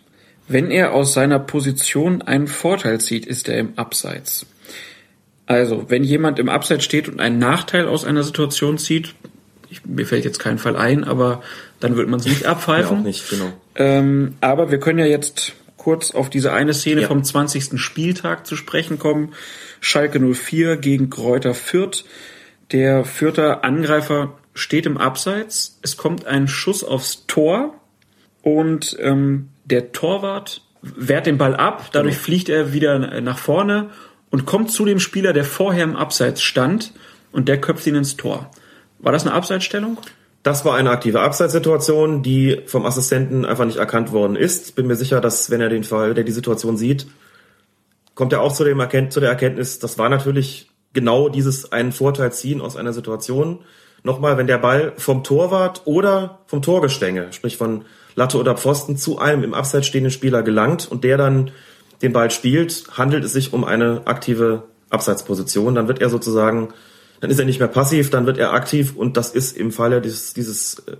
[0.49, 4.47] Wenn er aus seiner Position einen Vorteil zieht, ist er im Abseits.
[5.47, 9.15] Also, wenn jemand im Abseits steht und einen Nachteil aus einer Situation zieht,
[9.70, 11.42] ich, mir fällt jetzt kein Fall ein, aber
[11.81, 12.97] dann wird man es nicht abpfeifen.
[12.97, 13.52] Ja, auch nicht, genau.
[13.75, 17.08] Ähm, aber wir können ja jetzt kurz auf diese eine Szene Ja.
[17.08, 17.78] vom 20.
[17.81, 19.34] Spieltag zu sprechen kommen.
[19.81, 22.05] Schalke 04 gegen Kräuter Fürth.
[22.73, 25.78] Der Fürther Angreifer steht im Abseits.
[25.83, 27.75] Es kommt ein Schuss aufs Tor
[28.42, 31.90] und ähm, der Torwart wehrt den Ball ab.
[31.92, 32.24] Dadurch Genau.
[32.24, 33.90] fliegt er wieder nach vorne
[34.30, 36.92] und kommt zu dem Spieler, der vorher im Abseits stand
[37.32, 38.50] und der köpft ihn ins Tor.
[38.98, 39.98] War das eine Abseitsstellung?
[40.42, 44.76] Das war eine aktive Abseitssituation, die vom Assistenten einfach nicht erkannt worden ist.
[44.76, 47.06] Bin mir sicher, dass wenn er den Fall, der die Situation sieht,
[48.14, 51.92] kommt er auch zu, dem Erkennt, zu der Erkenntnis, das war natürlich genau dieses einen
[51.92, 53.64] Vorteil ziehen aus einer Situation.
[54.04, 57.84] Nochmal, wenn der Ball vom Torwart oder vom Torgestänge, sprich von
[58.16, 61.52] Latte oder Pfosten, zu einem im Abseits stehenden Spieler gelangt und der dann
[62.02, 65.74] den Ball spielt, handelt es sich um eine aktive Abseitsposition.
[65.74, 66.70] Dann wird er sozusagen
[67.20, 70.00] dann ist er nicht mehr passiv, dann wird er aktiv und das ist im Falle
[70.00, 70.96] dieses, dieses äh,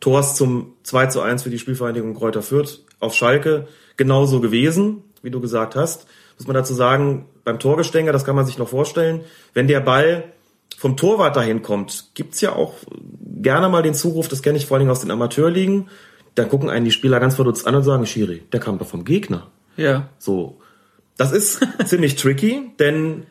[0.00, 5.30] Tors zum 2 zu 1 für die Spielvereinigung Kräuter Fürth auf Schalke genauso gewesen, wie
[5.30, 6.06] du gesagt hast.
[6.38, 9.20] Muss man dazu sagen, beim Torgestänge, das kann man sich noch vorstellen,
[9.54, 10.24] wenn der Ball
[10.76, 12.74] vom Torwart dahin kommt, gibt's ja auch
[13.40, 15.88] gerne mal den Zuruf, das kenne ich vor allen Dingen aus den Amateurligen,
[16.34, 19.04] dann gucken einen die Spieler ganz verdutzt an und sagen, Schiri, der kam doch vom
[19.04, 19.50] Gegner.
[19.76, 20.08] Ja.
[20.18, 20.60] So.
[21.16, 23.26] Das ist ziemlich tricky, denn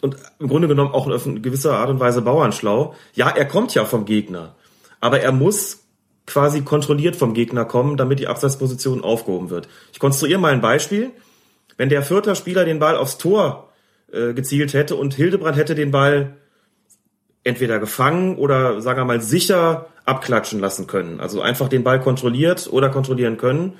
[0.00, 2.94] und im Grunde genommen auch auf eine gewisse Art und Weise bauernschlau.
[3.14, 4.56] Ja, er kommt ja vom Gegner,
[5.00, 5.84] aber er muss
[6.26, 9.68] quasi kontrolliert vom Gegner kommen, damit die Abseitsposition aufgehoben wird.
[9.92, 11.10] Ich konstruiere mal ein Beispiel.
[11.76, 13.70] Wenn der vierte Spieler den Ball aufs Tor
[14.12, 16.36] äh, gezielt hätte und Hildebrand hätte den Ball
[17.44, 21.20] entweder gefangen oder sagen wir mal sicher abklatschen lassen können.
[21.20, 23.74] Also einfach den Ball kontrolliert oder kontrollieren können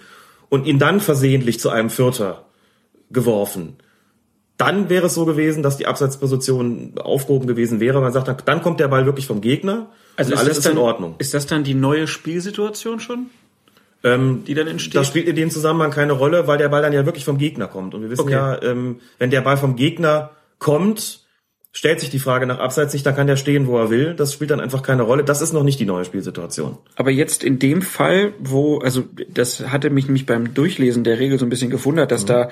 [0.49, 2.45] und ihn dann versehentlich zu einem Vierter
[3.11, 3.77] geworfen
[4.59, 8.01] dann wäre es so gewesen, dass die Abseitsposition aufgehoben gewesen wäre.
[8.01, 9.89] Man sagt, dann kommt der Ball wirklich vom Gegner.
[10.17, 11.15] Also und ist alles das ist in dann- Ordnung.
[11.19, 13.27] Ist das dann die neue Spielsituation schon?
[14.05, 14.95] Ähm, die dann entsteht?
[14.95, 17.67] Das spielt in dem Zusammenhang keine Rolle, weil der Ball dann ja wirklich vom Gegner
[17.67, 17.95] kommt.
[17.95, 18.33] Und wir wissen Okay.
[18.33, 21.22] ja, ähm, wenn der Ball vom Gegner kommt,
[21.73, 24.15] stellt sich die Frage nach Abseits nicht, dann kann der stehen, wo er will.
[24.15, 25.25] Das spielt dann einfach keine Rolle.
[25.25, 26.77] Das ist noch nicht die neue Spielsituation.
[26.97, 31.39] Aber jetzt in dem Fall, wo, also das hatte mich mich beim Durchlesen der Regel
[31.39, 32.15] so ein bisschen gewundert, Mhm.
[32.15, 32.51] dass da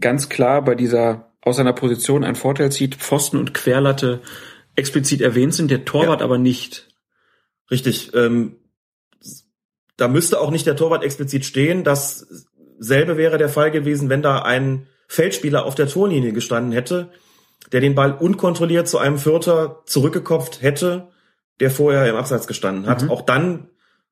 [0.00, 4.20] ganz klar bei dieser aus seiner Position ein Vorteil zieht, Pfosten und Querlatte
[4.74, 6.88] explizit erwähnt sind, der Torwart aber nicht.
[7.70, 8.14] Richtig.
[8.14, 8.56] Ähm,
[9.96, 11.84] da müsste auch nicht der Torwart explizit stehen.
[11.84, 17.10] Dasselbe wäre der Fall gewesen, wenn da ein Feldspieler auf der Torlinie gestanden hätte,
[17.70, 21.08] der den Ball unkontrolliert zu einem Vierter zurückgekopft hätte,
[21.60, 23.02] der vorher im Abseits gestanden hat.
[23.02, 23.10] Mhm.
[23.10, 23.68] Auch dann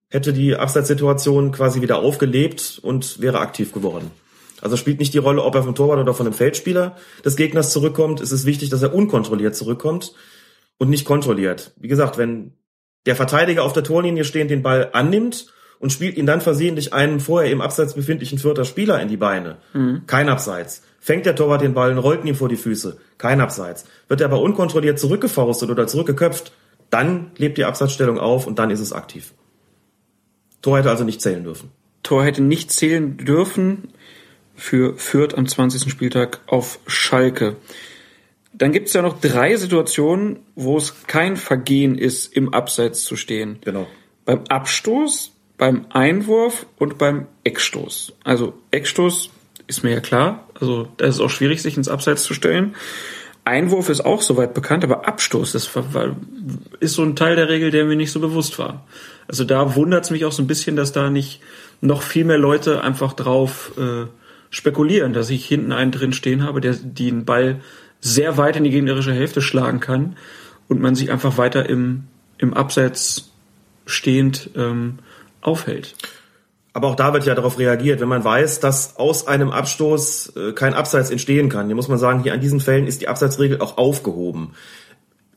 [0.09, 4.11] hätte die Abseitssituation quasi wieder aufgelebt und wäre aktiv geworden.
[4.61, 7.73] Also spielt nicht die Rolle, ob er vom Torwart oder von einem Feldspieler des Gegners
[7.73, 8.21] zurückkommt.
[8.21, 10.13] Es ist wichtig, dass er unkontrolliert zurückkommt
[10.79, 11.73] und nicht kontrolliert.
[11.77, 12.53] Wie gesagt, wenn
[13.07, 15.47] der Verteidiger auf der Torlinie stehend den Ball annimmt
[15.79, 19.57] und spielt ihn dann versehentlich einem vorher im Abseits befindlichen vierter Spieler in die Beine.
[19.73, 20.03] Mhm.
[20.07, 20.83] Kein Abseits.
[21.01, 22.99] Fängt der Torwart den Ball und rollt ihn ihm vor die Füße.
[23.17, 23.87] Kein Abseits.
[24.09, 26.53] Wird er aber unkontrolliert zurückgefaustet oder zurückgeköpft,
[26.91, 29.33] dann lebt die Abseitsstellung auf und dann ist es aktiv.
[30.61, 31.71] Tor hätte also nicht zählen dürfen.
[32.03, 33.89] Tor hätte nicht zählen dürfen
[34.55, 35.91] für Fürth am 20.
[35.91, 37.57] Spieltag auf Schalke.
[38.53, 43.17] Dann gibt es ja noch drei Situationen, wo es kein Vergehen ist, im Abseits zu
[43.17, 43.59] stehen.
[43.63, 43.87] Genau.
[44.25, 48.13] Beim Abstoß, beim Einwurf und beim Eckstoß.
[48.25, 49.31] Also Eckstoß
[49.67, 50.50] ist mir ja klar.
[50.61, 52.75] Also da ist es auch schwierig, sich ins Abseits zu stellen.
[53.45, 56.17] Einwurf ist auch soweit bekannt, aber Abstoß war-
[56.79, 58.87] ist so ein Teil der Regel, der mir nicht so bewusst war.
[59.29, 61.41] Also da wundert es mich auch so ein bisschen, dass da nicht
[61.81, 64.07] noch viel mehr Leute einfach drauf äh,
[64.51, 67.61] spekulieren, dass ich hinten einen drin stehen habe, der den Ball
[68.01, 70.17] sehr weit in die gegnerische Hälfte schlagen kann
[70.69, 72.05] und man sich einfach weiter im,
[72.39, 73.31] im Abseits
[73.87, 74.99] stehend ähm,
[75.41, 75.95] aufhält.
[76.73, 80.53] Aber auch da wird ja darauf reagiert, wenn man weiß, dass aus einem Abstoß äh,
[80.53, 81.67] kein Abseits entstehen kann.
[81.67, 84.53] Hier muss man sagen, hier an diesen Fällen ist die Abseitsregel auch aufgehoben.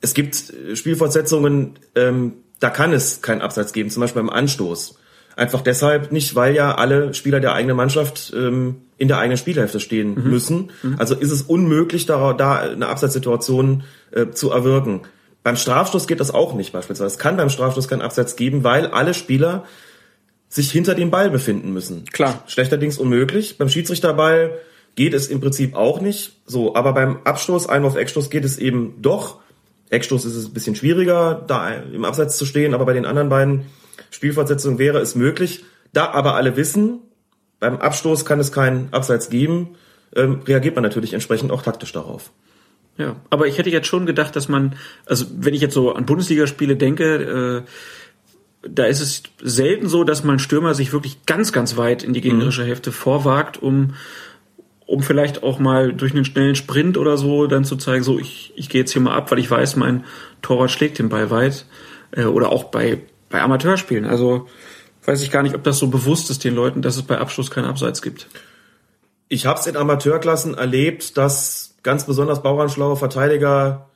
[0.02, 4.96] Es gibt äh, Spielfortsetzungen, ähm, da kann es kein Abseits geben, zum Beispiel beim Anstoß.
[5.36, 9.80] Einfach deshalb nicht, weil ja alle Spieler der eigenen Mannschaft ähm, in der eigenen Spielhälfte
[9.80, 10.30] stehen Mhm.
[10.30, 10.72] müssen.
[11.00, 15.02] Also ist es unmöglich, da, da eine Abseitssituation äh, zu erwirken.
[15.42, 17.08] Beim Strafstoß geht das auch nicht beispielsweise.
[17.08, 19.64] Es kann beim Strafstoß keinen Abseits geben, weil alle Spieler
[20.54, 22.06] sich hinter dem Ball befinden müssen.
[22.06, 22.44] Klar.
[22.46, 23.58] Schlechterdings unmöglich.
[23.58, 24.60] Beim Schiedsrichterball
[24.94, 26.34] geht es im Prinzip auch nicht.
[26.46, 29.40] So, aber beim Abstoß, Einwurf, Eckstoß geht es eben doch.
[29.90, 33.30] Eckstoß ist es ein bisschen schwieriger, da im Abseits zu stehen, aber bei den anderen
[33.30, 33.66] beiden
[34.12, 35.66] Spielfortsetzungen wäre es möglich.
[35.92, 37.00] Da aber alle wissen,
[37.60, 39.76] beim Abstoß kann es keinen Abseits geben,
[40.16, 42.32] ähm, reagiert man natürlich entsprechend auch taktisch darauf.
[42.98, 44.76] Ja, aber ich hätte jetzt schon gedacht, dass man,
[45.08, 47.70] also wenn ich jetzt so an Bundesligaspiele denke, äh,
[48.68, 52.22] da ist es selten so, dass man Stürmer sich wirklich ganz, ganz weit in die
[52.22, 53.94] gegnerische Hälfte vorwagt, um
[54.86, 58.52] um vielleicht auch mal durch einen schnellen Sprint oder so dann zu zeigen, so ich,
[58.56, 60.04] ich gehe jetzt hier mal ab, weil ich weiß, mein
[60.42, 61.66] Torwart schlägt den Ball weit.
[62.16, 64.06] Äh, oder auch bei, bei Amateurspielen.
[64.06, 64.48] Also
[65.06, 67.52] weiß ich gar nicht, ob das so bewusst ist den Leuten, dass es bei Abschluss
[67.52, 68.28] keinen Abseits gibt.
[69.28, 73.90] Ich habe es in Amateurklassen erlebt, dass ganz besonders bauernschlaue Verteidiger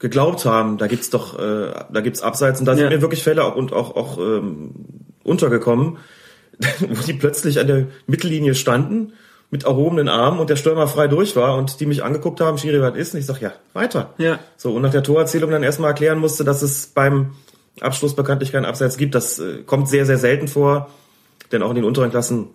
[0.00, 2.90] geglaubt haben, da gibt's doch, äh, da gibt's Abseits und da sind Ja.
[2.90, 4.70] mir wirklich Fälle auch, und auch, auch ähm,
[5.22, 5.98] untergekommen,
[6.80, 9.12] wo die plötzlich an der Mittellinie standen
[9.50, 12.80] mit erhobenen Armen und der Stürmer frei durch war und die mich angeguckt haben, Schiri,
[12.80, 13.14] was ist?
[13.14, 14.14] Und ich sag, ja, weiter.
[14.18, 14.38] Ja.
[14.56, 17.32] So, und nach der Torerzählung dann erstmal erklären musste, dass es beim
[17.80, 19.14] Abschluss bekanntlich keinen Abseits gibt.
[19.14, 20.88] Das äh, kommt sehr, sehr selten vor,
[21.52, 22.48] denn auch in den unteren Klassen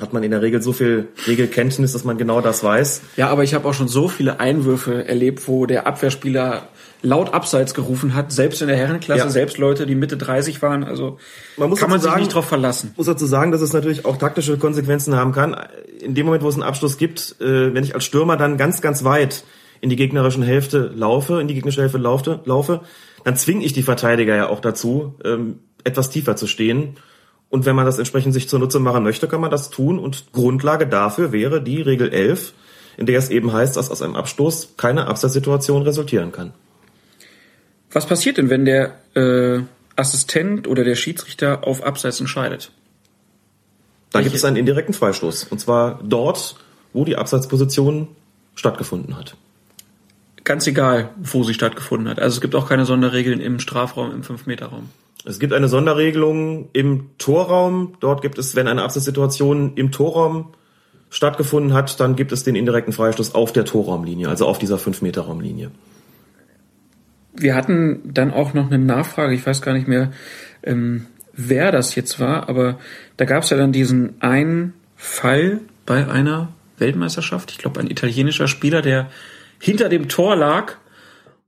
[0.00, 3.02] hat man in der Regel so viel Regelkenntnis, dass man genau das weiß.
[3.16, 6.62] Ja, aber ich habe auch schon so viele Einwürfe erlebt, wo der Abwehrspieler
[7.02, 9.28] laut Abseits gerufen hat, selbst in der Herrenklasse, Ja.
[9.30, 10.84] selbst Leute, die Mitte 30 waren.
[10.84, 11.18] Also
[11.56, 12.92] Man muss kann man sich sagen- nicht drauf verlassen.
[12.96, 15.56] muss dazu sagen, dass es natürlich auch taktische Konsequenzen haben kann.
[16.00, 18.80] In dem Moment, wo es einen Abschluss gibt, äh, wenn ich als Stürmer dann ganz,
[18.80, 19.44] ganz weit
[19.80, 22.80] in die gegnerischen Hälfte laufe, in die gegnerische Hälfte laufe, laufe
[23.24, 26.96] dann zwinge ich die Verteidiger ja auch dazu, ähm, etwas tiefer zu stehen.
[27.50, 29.98] Und wenn man das entsprechend sich zunutze machen möchte, kann man das tun.
[29.98, 32.52] Und Grundlage dafür wäre die Regel 11,
[32.96, 36.52] in der es eben heißt, dass aus einem Abstoß keine Abseitssituation resultieren kann.
[37.92, 39.60] Was passiert denn, wenn der äh,
[39.96, 42.72] Assistent oder der Schiedsrichter auf Abseits entscheidet?
[44.10, 45.44] Da gibt es einen indirekten Freistoß.
[45.44, 46.56] Und zwar dort,
[46.92, 48.08] wo die Abseitsposition
[48.54, 49.36] stattgefunden hat.
[50.44, 52.18] Ganz egal, wo sie stattgefunden hat.
[52.18, 54.90] Also es gibt auch keine Sonderregeln im Strafraum, im 5-Meter-Raum.
[55.24, 57.94] Es gibt eine Sonderregelung im Torraum.
[58.00, 60.52] Dort gibt es, wenn eine Abseitssituation im Torraum
[61.10, 65.70] stattgefunden hat, dann gibt es den indirekten Freistoß auf der Torraumlinie, also auf dieser 5-Meter-Raumlinie.
[67.34, 70.12] Wir hatten dann auch noch eine Nachfrage, ich weiß gar nicht mehr,
[70.62, 72.78] ähm, wer das jetzt war, aber
[73.16, 78.48] da gab es ja dann diesen einen Fall bei einer Weltmeisterschaft, ich glaube ein italienischer
[78.48, 79.10] Spieler, der
[79.58, 80.74] hinter dem Tor lag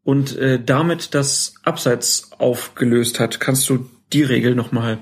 [0.05, 3.41] und äh, damit das Abseits aufgelöst hat.
[3.41, 4.99] Kannst du die Regel nochmal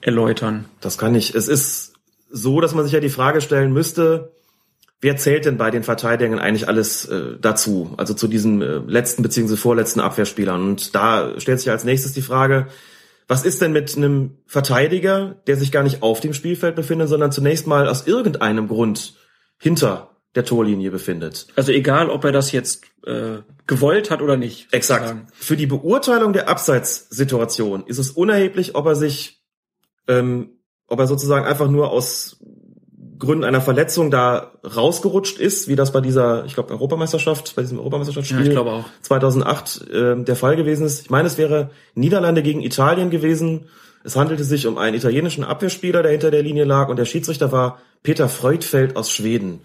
[0.00, 0.66] erläutern?
[0.80, 1.34] Das kann ich.
[1.34, 1.94] Es ist
[2.30, 4.32] so, dass man sich ja die Frage stellen müsste,
[5.00, 7.94] wer zählt denn bei den Verteidigern eigentlich alles äh, dazu?
[7.96, 9.56] Also zu diesen äh, letzten bzw.
[9.56, 10.62] vorletzten Abwehrspielern.
[10.62, 12.68] Und da stellt sich als nächstes die Frage,
[13.28, 17.30] was ist denn mit einem Verteidiger, der sich gar nicht auf dem Spielfeld befindet, sondern
[17.30, 19.14] zunächst mal aus irgendeinem Grund
[19.56, 21.46] hinter der Torlinie befindet?
[21.54, 24.72] Also egal, ob er das jetzt äh, gewollt hat oder nicht.
[24.72, 25.02] Exakt.
[25.02, 25.28] sozusagen.
[25.32, 29.40] Für die Beurteilung der Abseitssituation ist es unerheblich, ob er sich,
[30.08, 32.40] ähm, ob er sozusagen einfach nur aus
[33.20, 37.78] Gründen einer Verletzung da rausgerutscht ist, wie das bei dieser, ich glaube, Europameisterschaft, bei diesem
[37.78, 38.84] Europameisterschaftsspiel Ja, ich auch.
[39.02, 41.02] 2008 äh, der Fall gewesen ist.
[41.02, 43.66] Ich meine, es wäre Niederlande gegen Italien gewesen.
[44.02, 47.52] Es handelte sich um einen italienischen Abwehrspieler, der hinter der Linie lag, und der Schiedsrichter
[47.52, 49.60] war Peter Freudfeld aus Schweden.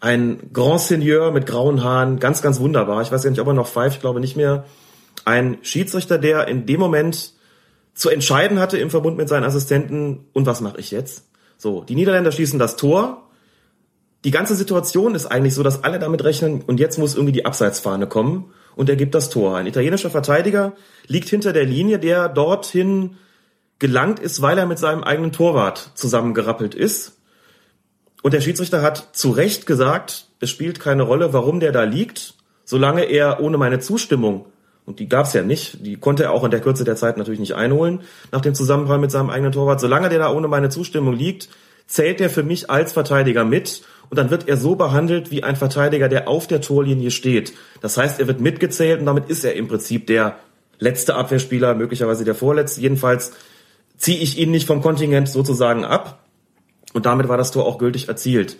[0.00, 3.00] Ein Grand Seigneur mit grauen Haaren, ganz, ganz wunderbar.
[3.02, 4.64] Ich weiß ja nicht, ob er noch pfeift, ich glaube nicht mehr.
[5.24, 7.32] Ein Schiedsrichter, der in dem Moment
[7.94, 11.24] zu entscheiden hatte im Verbund mit seinen Assistenten, und was mache ich jetzt?
[11.62, 13.28] So, die Niederländer schießen das Tor.
[14.24, 17.46] Die ganze Situation ist eigentlich so, dass alle damit rechnen, und jetzt muss irgendwie die
[17.46, 19.56] Abseitsfahne kommen, und er gibt das Tor.
[19.56, 20.72] Ein italienischer Verteidiger
[21.06, 23.16] liegt hinter der Linie, der dorthin
[23.78, 27.20] gelangt ist, weil er mit seinem eigenen Torwart zusammengerappelt ist.
[28.24, 32.34] Und der Schiedsrichter hat zu Recht gesagt, es spielt keine Rolle, warum der da liegt,
[32.64, 34.46] solange er ohne meine Zustimmung,
[34.84, 37.40] und die gab's ja nicht, die konnte er auch in der Kürze der Zeit natürlich
[37.40, 38.00] nicht einholen,
[38.32, 41.48] nach dem Zusammenprall mit seinem eigenen Torwart, solange der da ohne meine Zustimmung liegt,
[41.86, 45.56] zählt er für mich als Verteidiger mit und dann wird er so behandelt wie ein
[45.56, 47.54] Verteidiger, der auf der Torlinie steht.
[47.80, 50.36] Das heißt, er wird mitgezählt und damit ist er im Prinzip der
[50.78, 52.80] letzte Abwehrspieler, möglicherweise der vorletzte.
[52.80, 53.32] Jedenfalls
[53.96, 56.18] ziehe ich ihn nicht vom Kontingent sozusagen ab.
[56.92, 58.56] Und damit war das Tor auch gültig erzielt.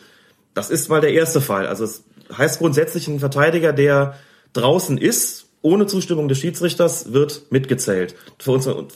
[0.55, 1.67] Das ist mal der erste Fall.
[1.67, 2.05] Also es
[2.37, 4.15] heißt grundsätzlich, ein Verteidiger, der
[4.53, 8.15] draußen ist, ohne Zustimmung des Schiedsrichters, wird mitgezählt.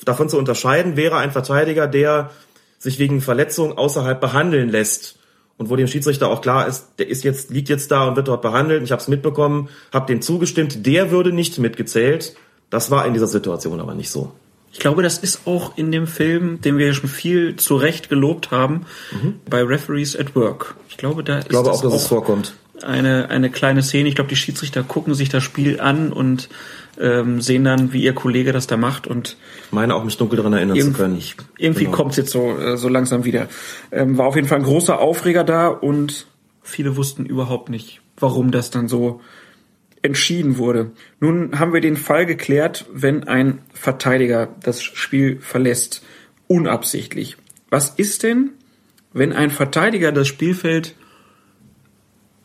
[0.04, 2.30] Davon zu unterscheiden wäre ein Verteidiger, der
[2.78, 5.18] sich wegen Verletzung außerhalb behandeln lässt
[5.58, 8.28] und wo dem Schiedsrichter auch klar ist, der ist jetzt liegt jetzt da und wird
[8.28, 8.82] dort behandelt.
[8.82, 10.84] Ich habe es mitbekommen, habe dem zugestimmt.
[10.84, 12.36] Der würde nicht mitgezählt.
[12.68, 14.32] Das war in dieser Situation aber nicht so.
[14.72, 18.10] Ich glaube, das ist auch in dem Film, den wir ja schon viel zu Recht
[18.10, 18.84] gelobt haben,
[19.48, 20.74] bei Referees at Work.
[20.90, 21.40] Ich glaube, da Mhm.
[21.40, 22.52] Ich glaube ist auch, dass es vorkommt.
[22.82, 24.08] Eine, eine kleine Szene.
[24.08, 26.48] Ich glaube, die Schiedsrichter gucken sich das Spiel an und
[26.98, 30.36] ähm, sehen dann, wie ihr Kollege das da macht und Ich meine auch mich dunkel
[30.36, 31.22] daran erinnern zu können.
[31.58, 31.96] irgendwie Genau.
[31.96, 33.48] kommt's jetzt so, äh, so langsam wieder.
[33.92, 36.26] Ähm, war auf jeden Fall ein großer Aufreger da und
[36.62, 39.20] viele wussten überhaupt nicht, warum das dann so
[40.02, 40.92] entschieden wurde.
[41.20, 46.02] Nun haben wir den Fall geklärt, wenn ein Verteidiger das Spiel verlässt,
[46.46, 47.36] unabsichtlich.
[47.70, 48.50] Was ist denn,
[49.12, 50.94] wenn ein Verteidiger das Spielfeld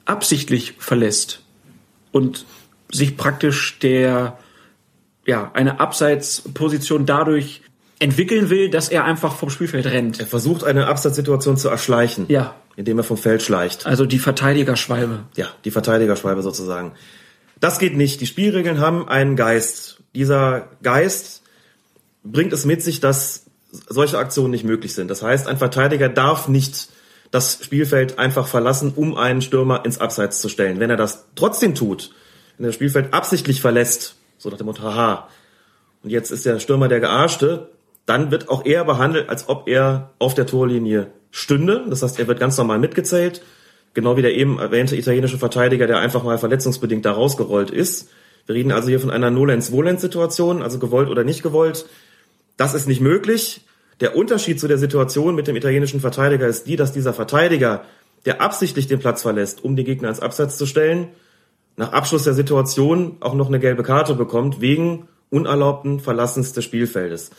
[0.06, 1.42] absichtlich verlässt
[2.12, 2.46] und
[2.92, 4.38] sich praktisch der,
[5.26, 7.62] ja, eine Abseitsposition dadurch
[8.00, 10.20] entwickeln will, dass er einfach vom Spielfeld rennt.
[10.20, 12.26] Er versucht eine Absatzsituation zu erschleichen.
[12.30, 12.56] Ja.
[12.76, 13.86] indem er vom Feld schleicht.
[13.86, 15.26] Also die Verteidigerschwalbe.
[15.36, 16.94] Ja, die Verteidigerschwalbe sozusagen.
[17.60, 18.20] Das geht nicht.
[18.22, 20.02] Die Spielregeln haben einen Geist.
[20.16, 21.44] Dieser Geist
[22.24, 23.46] bringt es mit sich, dass
[23.88, 25.10] solche Aktionen nicht möglich sind.
[25.10, 26.90] Das heißt, ein Verteidiger darf nicht
[27.32, 30.80] das Spielfeld einfach verlassen, um einen Stürmer ins Abseits zu stellen.
[30.80, 32.12] Wenn er das trotzdem tut,
[32.58, 35.30] wenn er das Spielfeld absichtlich verlässt, so nach dem Motto, haha,
[36.04, 37.70] und jetzt ist der Stürmer der Gearschte,
[38.06, 41.86] dann wird auch er behandelt, als ob er auf der Torlinie stünde.
[41.90, 43.42] Das heißt, er wird ganz normal mitgezählt,
[43.94, 48.10] genau wie der eben erwähnte italienische Verteidiger, der einfach mal verletzungsbedingt da rausgerollt ist.
[48.48, 51.86] Wir reden also hier von einer Nolens-Volens-Situation, also gewollt oder nicht gewollt.
[52.58, 53.62] Das ist nicht möglich.
[54.02, 57.84] Der Unterschied zu der Situation mit dem italienischen Verteidiger ist die, dass dieser Verteidiger,
[58.26, 61.10] der absichtlich den Platz verlässt, um den Gegner ins Abseits zu stellen,
[61.78, 67.30] nach Abschluss der Situation auch noch eine gelbe Karte bekommt, wegen unerlaubten Verlassens des Spielfeldes.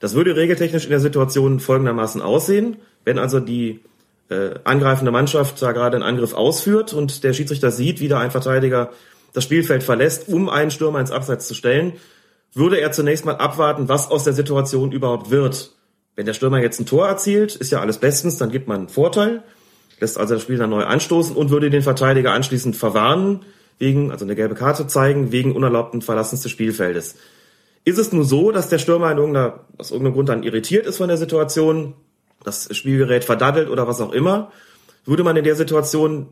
[0.00, 3.80] Das würde regeltechnisch in der Situation folgendermaßen aussehen, wenn also die
[4.30, 8.30] äh, angreifende Mannschaft da gerade einen Angriff ausführt und der Schiedsrichter sieht, wie da ein
[8.30, 8.90] Verteidiger
[9.32, 11.94] das Spielfeld verlässt, um einen Stürmer ins Abseits zu stellen,
[12.54, 15.72] würde er zunächst mal abwarten, was aus der Situation überhaupt wird.
[16.16, 18.88] Wenn der Stürmer jetzt ein Tor erzielt, ist ja alles bestens, dann gibt man einen
[18.88, 19.42] Vorteil,
[19.98, 23.40] lässt also das Spiel dann neu anstoßen und würde den Verteidiger anschließend verwarnen,
[23.78, 27.16] wegen, also eine gelbe Karte zeigen, wegen unerlaubten Verlassens des Spielfeldes.
[27.84, 30.98] Ist es nur so, dass der Stürmer in irgendeiner, aus irgendeinem Grund dann irritiert ist
[30.98, 31.94] von der Situation,
[32.44, 34.52] das Spielgerät verdaddelt oder was auch immer,
[35.04, 36.28] würde man in der Situation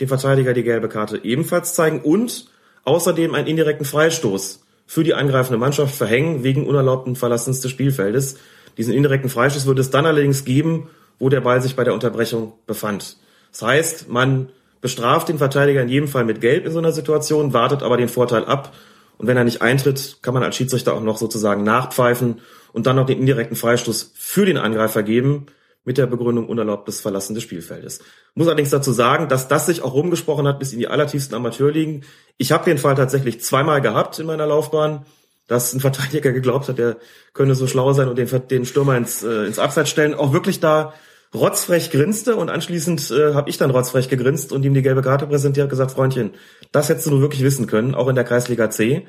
[0.00, 2.46] dem Verteidiger die gelbe Karte ebenfalls zeigen und
[2.84, 8.36] außerdem einen indirekten Freistoß für die angreifende Mannschaft verhängen wegen unerlaubten Verlassens des Spielfeldes.
[8.76, 10.88] Diesen indirekten Freistoß würde es dann allerdings geben,
[11.18, 13.16] wo der Ball sich bei der Unterbrechung befand.
[13.52, 14.48] Das heißt, man
[14.80, 18.08] bestraft den Verteidiger in jedem Fall mit Gelb in so einer Situation, wartet aber den
[18.08, 18.74] Vorteil ab
[19.16, 22.40] und wenn er nicht eintritt, kann man als Schiedsrichter auch noch sozusagen nachpfeifen
[22.72, 25.46] und dann noch den indirekten Freistoß für den Angreifer geben,
[25.84, 28.00] mit der Begründung unerlaubtes Verlassen des Spielfeldes.
[28.34, 32.04] Muss allerdings dazu sagen, dass das sich auch rumgesprochen hat bis in die allertiefsten Amateurligen.
[32.38, 35.04] Ich habe den Fall tatsächlich zweimal gehabt in meiner Laufbahn,
[35.46, 36.96] dass ein Verteidiger geglaubt hat, er
[37.32, 40.14] könne so schlau sein und den, den Stürmer ins, äh, ins Abseits stellen.
[40.14, 40.94] Auch wirklich da
[41.34, 45.26] rotzfrech grinste und anschließend äh, habe ich dann rotzfrech gegrinst und ihm die gelbe Karte
[45.26, 46.30] präsentiert und gesagt, Freundchen,
[46.72, 49.06] das hättest du nur wirklich wissen können, auch in der Kreisliga C.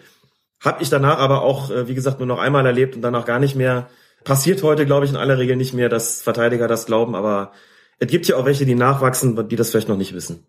[0.59, 3.39] Hab ich danach aber auch, äh, wie gesagt, nur noch einmal erlebt und danach gar
[3.39, 3.89] nicht mehr.
[4.23, 7.51] Passiert heute, glaube ich, in aller Regel nicht mehr, dass Verteidiger das glauben, aber
[7.99, 10.47] es gibt ja auch welche, die nachwachsen, die das vielleicht noch nicht wissen.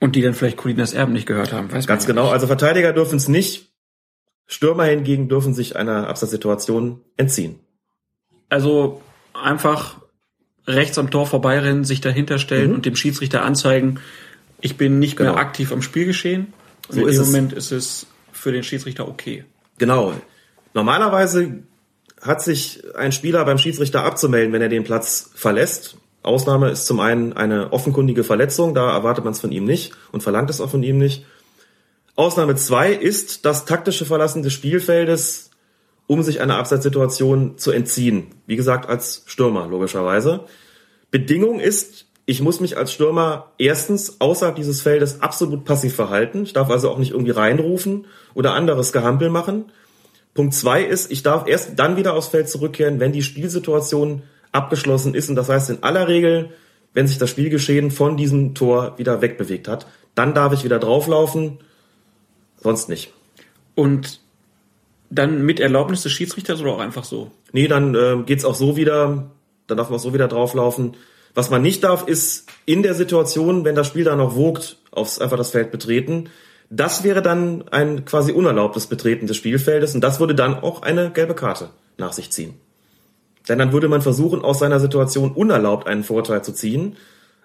[0.00, 3.16] Und die dann vielleicht Colinas Erben nicht gehört haben, weiß Ganz genau, also Verteidiger dürfen
[3.16, 3.67] es nicht.
[4.48, 7.60] Stürmer hingegen dürfen sich einer Absatzsituation entziehen.
[8.48, 9.02] Also
[9.34, 10.00] einfach
[10.66, 12.74] rechts am Tor vorbeirennen, sich dahinter stellen Mhm.
[12.76, 14.00] und dem Schiedsrichter anzeigen,
[14.60, 15.38] ich bin nicht mehr Genau.
[15.40, 16.52] aktiv am Spielgeschehen.
[16.88, 17.26] Und So in ist dem.
[17.26, 19.44] Moment ist es für den Schiedsrichter okay.
[19.78, 20.14] Genau.
[20.74, 21.62] Normalerweise
[22.20, 25.96] hat sich ein Spieler beim Schiedsrichter abzumelden, wenn er den Platz verlässt.
[26.22, 30.22] Ausnahme ist zum einen eine offenkundige Verletzung, da erwartet man es von ihm nicht und
[30.22, 31.24] verlangt es auch von ihm nicht.
[32.18, 35.50] Ausnahme zwei ist das taktische Verlassen des Spielfeldes,
[36.08, 38.26] um sich einer Abseitssituation zu entziehen.
[38.44, 40.40] Wie gesagt, als Stürmer, logischerweise.
[41.12, 46.42] Bedingung ist, ich muss mich als Stürmer erstens außerhalb dieses Feldes absolut passiv verhalten.
[46.42, 49.66] Ich darf also auch nicht irgendwie reinrufen oder anderes Gehampel machen.
[50.34, 55.14] Punkt zwei ist, ich darf erst dann wieder aufs Feld zurückkehren, wenn die Spielsituation abgeschlossen
[55.14, 55.28] ist.
[55.28, 56.50] Und das heißt in aller Regel,
[56.94, 61.60] wenn sich das Spielgeschehen von diesem Tor wieder wegbewegt hat, dann darf ich wieder drauflaufen,
[62.62, 63.12] sonst nicht.
[63.74, 64.20] Und
[65.10, 67.30] dann mit Erlaubnis des Schiedsrichters oder auch einfach so?
[67.52, 69.30] Nee, dann äh, geht's auch so wieder,
[69.66, 70.96] dann darf man auch so wieder drauflaufen.
[71.34, 75.18] Was man nicht darf, ist in der Situation, wenn das Spiel da noch wogt, aufs
[75.18, 76.30] einfach das Feld betreten.
[76.70, 81.10] Das wäre dann ein quasi unerlaubtes Betreten des Spielfeldes und das würde dann auch eine
[81.10, 82.54] gelbe Karte nach sich ziehen.
[83.48, 86.96] Denn dann würde man versuchen, aus seiner Situation unerlaubt einen Vorteil zu ziehen.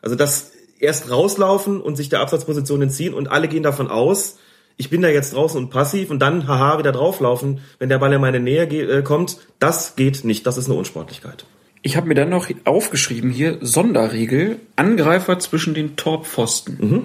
[0.01, 4.38] Also das erst rauslaufen und sich der Absatzposition entziehen und alle gehen davon aus,
[4.77, 8.14] ich bin da jetzt draußen und passiv und dann haha wieder drauflaufen, wenn der Ball
[8.14, 9.38] in meine Nähe äh, kommt.
[9.60, 11.45] Das geht nicht, das ist eine Unsportlichkeit.
[11.82, 16.77] Ich habe mir dann noch aufgeschrieben hier Sonderregel Angreifer zwischen den Torpfosten.
[16.80, 17.03] Mhm.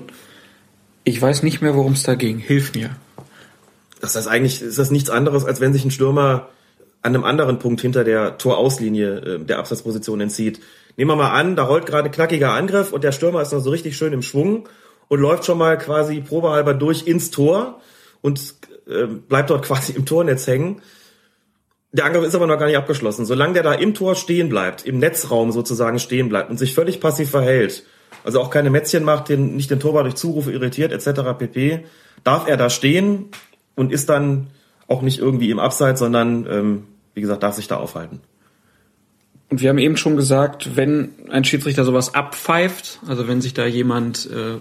[1.04, 2.38] Ich weiß nicht mehr, worum es da ging.
[2.38, 2.90] Hilf mir.
[4.00, 6.48] Das heißt, eigentlich ist das nichts anderes, als wenn sich ein Stürmer
[7.02, 10.60] an einem anderen Punkt hinter der Torauslinie äh, der Absatzposition entzieht.
[10.96, 13.70] Nehmen wir mal an, da rollt gerade knackiger Angriff und der Stürmer ist noch so
[13.70, 14.68] richtig schön im Schwung
[15.08, 17.80] und läuft schon mal quasi probehalber durch ins Tor
[18.20, 18.54] und
[18.86, 20.80] äh, bleibt dort quasi im Tornetz hängen.
[21.92, 23.24] Der Angriff ist aber noch gar nicht abgeschlossen.
[23.24, 27.00] Solange der da im Tor stehen bleibt, im Netzraum sozusagen stehen bleibt und sich völlig
[27.00, 27.84] passiv verhält,
[28.24, 31.20] also auch keine Mätzchen macht, den, nicht den Torwart durch Zurufe irritiert etc.
[31.38, 31.84] pp.,
[32.24, 33.26] darf er da stehen
[33.74, 34.48] und ist dann
[34.86, 38.20] auch nicht irgendwie im Abseits, sondern ähm, wie gesagt, darf sich da aufhalten.
[39.50, 43.64] Und wir haben eben schon gesagt, wenn ein Schiedsrichter sowas abpfeift, also wenn sich da
[43.64, 44.58] jemand äh,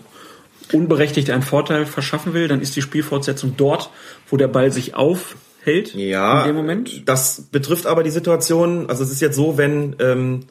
[0.73, 3.89] unberechtigt einen Vorteil verschaffen will, dann ist die Spielfortsetzung dort,
[4.29, 5.93] wo der Ball sich aufhält.
[5.95, 7.07] Ja, in dem Moment.
[7.07, 10.45] das betrifft aber die Situation, also es ist jetzt so, wenn, ähm,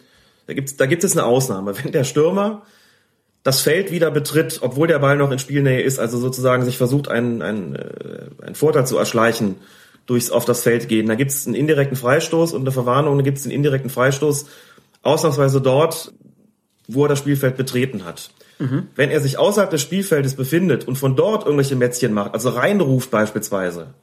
[0.47, 2.63] da gibt da gibt es eine Ausnahme, wenn der Stürmer
[3.43, 7.09] das Feld wieder betritt, obwohl der Ball noch in Spielnähe ist, also sozusagen sich versucht,
[7.09, 9.57] einen, einen, äh, einen Vorteil zu erschleichen,
[10.07, 11.07] durchs auf das Feld gehen.
[11.07, 14.47] Da gibt es einen indirekten Freistoß und eine Verwarnung, da gibt es einen indirekten Freistoß,
[15.03, 16.13] ausnahmsweise dort,
[16.89, 18.31] wo er das Spielfeld betreten hat.
[18.59, 18.89] Mhm.
[18.95, 23.11] Wenn er sich außerhalb des Spielfeldes befindet und von dort irgendwelche Mätzchen macht, also reinruft
[23.11, 23.95] beispielsweise,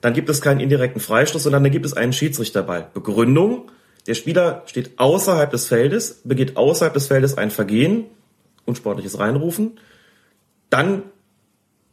[0.00, 2.90] dann gibt es keinen indirekten Freistoß, sondern dann gibt es einen Schiedsrichterball.
[2.92, 3.70] Begründung,
[4.06, 8.06] der Spieler steht außerhalb des Feldes, begeht außerhalb des Feldes ein Vergehen,
[8.64, 9.78] unsportliches Reinrufen,
[10.70, 11.04] dann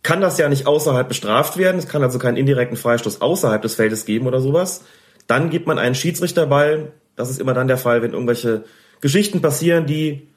[0.01, 3.75] kann das ja nicht außerhalb bestraft werden, es kann also keinen indirekten Freistoß außerhalb des
[3.75, 4.83] Feldes geben oder sowas.
[5.27, 8.63] Dann gibt man einen Schiedsrichterball, das ist immer dann der Fall, wenn irgendwelche
[9.01, 10.29] Geschichten passieren, die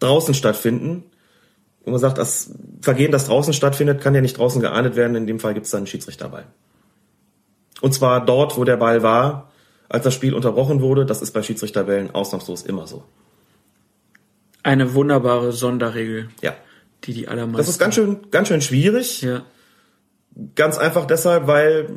[0.00, 1.04] draußen stattfinden.
[1.84, 2.50] Und man sagt, das
[2.80, 5.16] Vergehen, das draußen stattfindet, kann ja nicht draußen geahndet werden.
[5.16, 6.46] In dem Fall gibt es dann einen Schiedsrichterball.
[7.80, 9.52] Und zwar dort, wo der Ball war,
[9.88, 11.04] als das Spiel unterbrochen wurde.
[11.04, 13.04] Das ist bei Schiedsrichterbällen ausnahmslos immer so.
[14.62, 16.30] Eine wunderbare Sonderregel.
[16.40, 16.54] Ja.
[17.04, 17.58] Die die allermeisten.
[17.58, 19.20] Das ist ganz schön, ganz schön schwierig.
[19.20, 19.42] Ja.
[20.54, 21.90] Ganz einfach deshalb, weil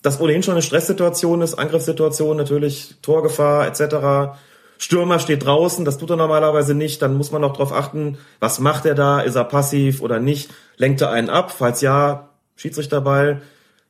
[0.00, 4.38] das ohnehin schon eine Stresssituation ist, Angriffssituation natürlich, Torgefahr etc.
[4.78, 7.00] Stürmer steht draußen, das tut er normalerweise nicht.
[7.02, 9.20] Dann muss man noch darauf achten, was macht er da?
[9.20, 10.50] Ist er passiv oder nicht?
[10.76, 11.52] Lenkt er einen ab?
[11.52, 13.42] Falls ja, Schiedsrichterball.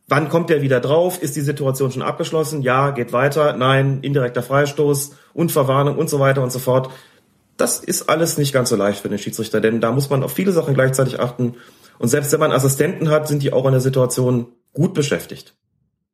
[0.06, 1.22] Wann kommt er wieder drauf?
[1.22, 2.62] Ist die Situation schon abgeschlossen?
[2.62, 3.54] Ja, geht weiter.
[3.54, 6.90] Nein, indirekter Freistoß und Verwarnung und so weiter und so fort.
[7.56, 10.32] Das ist alles nicht ganz so leicht für den Schiedsrichter, denn da muss man auf
[10.32, 11.54] viele Sachen gleichzeitig achten.
[11.98, 15.54] Und selbst wenn man Assistenten hat, sind die auch in der Situation gut beschäftigt.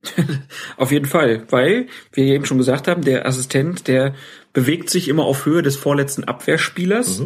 [0.77, 4.15] Auf jeden Fall, weil wir eben schon gesagt haben, der Assistent, der
[4.53, 7.23] bewegt sich immer auf Höhe des vorletzten Abwehrspielers.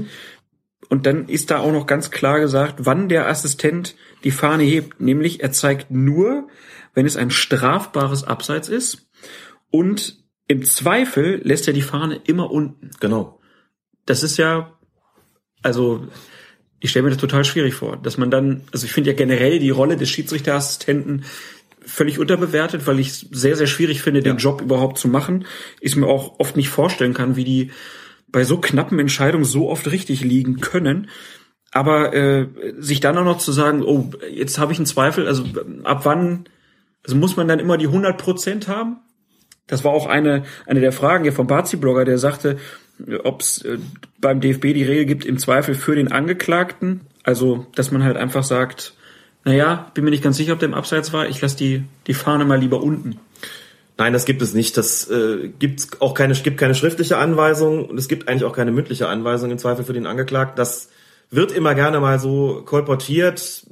[0.89, 3.95] Und dann ist da auch noch ganz klar gesagt, wann der Assistent
[4.25, 5.01] die Fahne hebt.
[5.01, 6.49] Nämlich er zeigt nur,
[6.95, 9.09] wenn es ein strafbares Abseits ist.
[9.71, 12.91] Und im Zweifel lässt er die Fahne immer unten.
[13.01, 13.41] Genau.
[14.05, 14.79] Das ist ja,
[15.63, 16.07] also
[16.81, 19.59] ich stelle mir das total schwierig vor, dass man dann, also ich finde ja generell
[19.59, 21.25] die Rolle des Schiedsrichterassistenten
[21.87, 25.47] völlig unterbewertet, weil ich es sehr, sehr schwierig finde, den Job überhaupt zu machen.
[25.81, 27.71] Ich mir auch oft nicht vorstellen kann, wie die
[28.29, 31.09] bei so knappen Entscheidungen so oft richtig liegen können.
[31.71, 32.49] Aber äh,
[32.79, 35.45] sich dann auch noch zu sagen, oh, jetzt habe ich einen Zweifel, also
[35.85, 36.45] ab wann,
[37.05, 38.99] also muss man dann immer die 100 Prozent haben?
[39.67, 42.59] Das war auch eine, eine der Fragen hier vom Bazi-Blogger, der sagte,
[43.25, 43.79] ob es äh,
[44.21, 47.03] beim DFB die Regel gibt, im Zweifel für den Angeklagten.
[47.23, 48.95] Also, dass man halt einfach sagt,
[49.45, 52.15] naja, bin mir nicht ganz sicher, ob der im Abseits war, ich lasse die, die
[52.15, 53.21] Fahne mal lieber unten.
[53.97, 54.77] Nein, das gibt es nicht.
[54.77, 58.73] Das äh, gibt auch keine, gibt keine schriftliche Anweisung und es gibt eigentlich auch keine
[58.73, 60.57] mündliche Anweisung im Zweifel für den Angeklagten.
[60.57, 60.89] Das
[61.31, 63.67] wird immer gerne mal so kolportiert.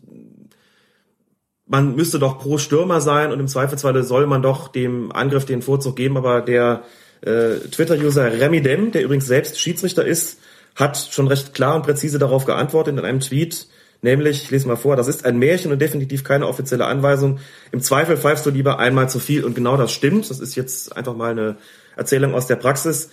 [1.67, 5.63] Man müsste doch pro Stürmer sein und im Zweifelsfalle soll man doch dem Angriff den
[5.63, 6.85] Vorzug geben, aber der
[7.23, 10.39] äh, Twitter-User Remidem, der übrigens selbst Schiedsrichter ist,
[10.75, 13.67] hat schon recht klar und präzise darauf geantwortet in einem Tweet,
[14.03, 17.39] nämlich, ich lese mal vor, das ist ein Märchen und definitiv keine offizielle Anweisung.
[17.71, 20.29] Im Zweifel pfeifst du lieber einmal zu viel und genau das stimmt.
[20.29, 21.57] Das ist jetzt einfach mal eine
[21.97, 23.11] Erzählung aus der Praxis.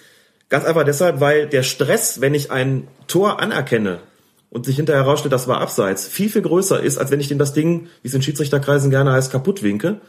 [0.49, 3.99] Ganz einfach deshalb, weil der Stress, wenn ich ein Tor anerkenne
[4.49, 7.37] und sich hinterher herausstellt, das war abseits, viel, viel größer ist, als wenn ich dem
[7.37, 10.01] das Ding, wie es in Schiedsrichterkreisen gerne heißt, kaputt winke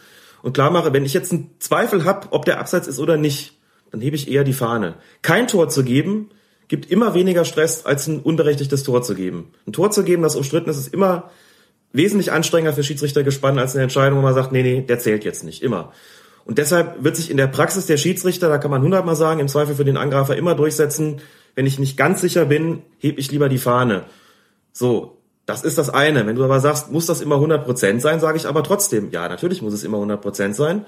[0.42, 3.58] und klar mache, wenn ich jetzt einen Zweifel habe, ob der abseits ist oder nicht,
[3.90, 4.94] dann hebe ich eher die Fahne.
[5.20, 6.30] Kein Tor zu geben,
[6.70, 9.52] gibt immer weniger Stress, als ein unberechtigtes Tor zu geben.
[9.66, 11.30] Ein Tor zu geben, das umstritten ist, ist immer
[11.92, 15.24] wesentlich anstrengender für Schiedsrichter gespannt als eine Entscheidung, wo man sagt, nee, nee, der zählt
[15.24, 15.64] jetzt nicht.
[15.64, 15.92] Immer.
[16.44, 19.48] Und deshalb wird sich in der Praxis der Schiedsrichter, da kann man hundertmal sagen, im
[19.48, 21.20] Zweifel für den Angreifer immer durchsetzen,
[21.56, 24.04] wenn ich nicht ganz sicher bin, heb ich lieber die Fahne.
[24.72, 26.24] So, das ist das eine.
[26.24, 29.60] Wenn du aber sagst, muss das immer 100% sein, sage ich aber trotzdem, ja, natürlich
[29.60, 30.86] muss es immer 100% sein.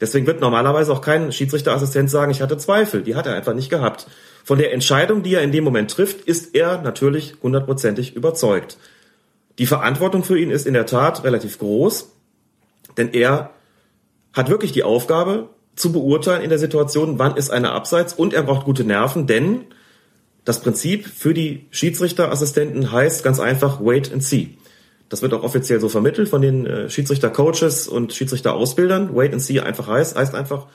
[0.00, 3.02] Deswegen wird normalerweise auch kein Schiedsrichterassistent sagen, ich hatte Zweifel.
[3.02, 4.06] Die hat er einfach nicht gehabt.
[4.44, 8.78] Von der Entscheidung, die er in dem Moment trifft, ist er natürlich hundertprozentig überzeugt.
[9.58, 12.10] Die Verantwortung für ihn ist in der Tat relativ groß,
[12.96, 13.50] denn er
[14.32, 18.42] hat wirklich die Aufgabe zu beurteilen in der Situation, wann ist eine Abseits und er
[18.42, 19.66] braucht gute Nerven, denn
[20.44, 24.56] das Prinzip für die Schiedsrichterassistenten heißt ganz einfach wait and see.
[25.08, 29.14] Das wird auch offiziell so vermittelt von den äh, Schiedsrichter-Coaches und Schiedsrichter-Ausbildern.
[29.14, 30.68] Wait and see einfach heißt, heißt einfach,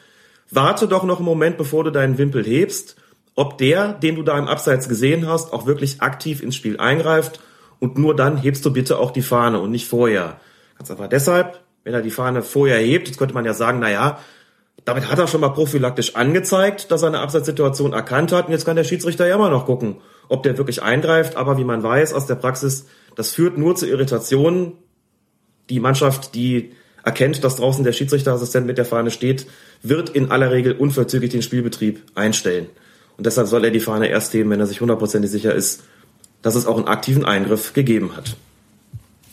[0.51, 2.97] warte doch noch einen Moment, bevor du deinen Wimpel hebst,
[3.35, 7.39] ob der, den du da im Abseits gesehen hast, auch wirklich aktiv ins Spiel eingreift
[7.79, 10.39] und nur dann hebst du bitte auch die Fahne und nicht vorher.
[10.77, 13.91] Ganz einfach deshalb, wenn er die Fahne vorher hebt, jetzt könnte man ja sagen, na
[13.91, 14.19] ja,
[14.85, 18.47] Damit hat er schon mal prophylaktisch angezeigt, dass er eine Abseitssituation erkannt hat.
[18.47, 19.97] Und jetzt kann der Schiedsrichter ja immer noch gucken,
[20.29, 21.37] ob der wirklich eingreift.
[21.37, 24.73] Aber wie man weiß aus der Praxis, das führt nur zu Irritationen.
[25.69, 26.73] Die Mannschaft, die
[27.03, 29.47] erkennt, dass draußen der Schiedsrichterassistent mit der Fahne steht,
[29.81, 32.67] wird in aller Regel unverzüglich den Spielbetrieb einstellen.
[33.17, 35.83] Und deshalb soll er die Fahne erst heben, wenn er sich hundertprozentig sicher ist,
[36.41, 38.35] dass es auch einen aktiven Eingriff gegeben hat.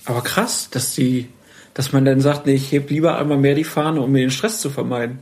[0.05, 1.28] Aber krass, dass die,
[1.75, 4.31] dass man dann sagt, nee, ich heb lieber einmal mehr die Fahne, um mir den
[4.31, 5.20] Stress zu vermeiden.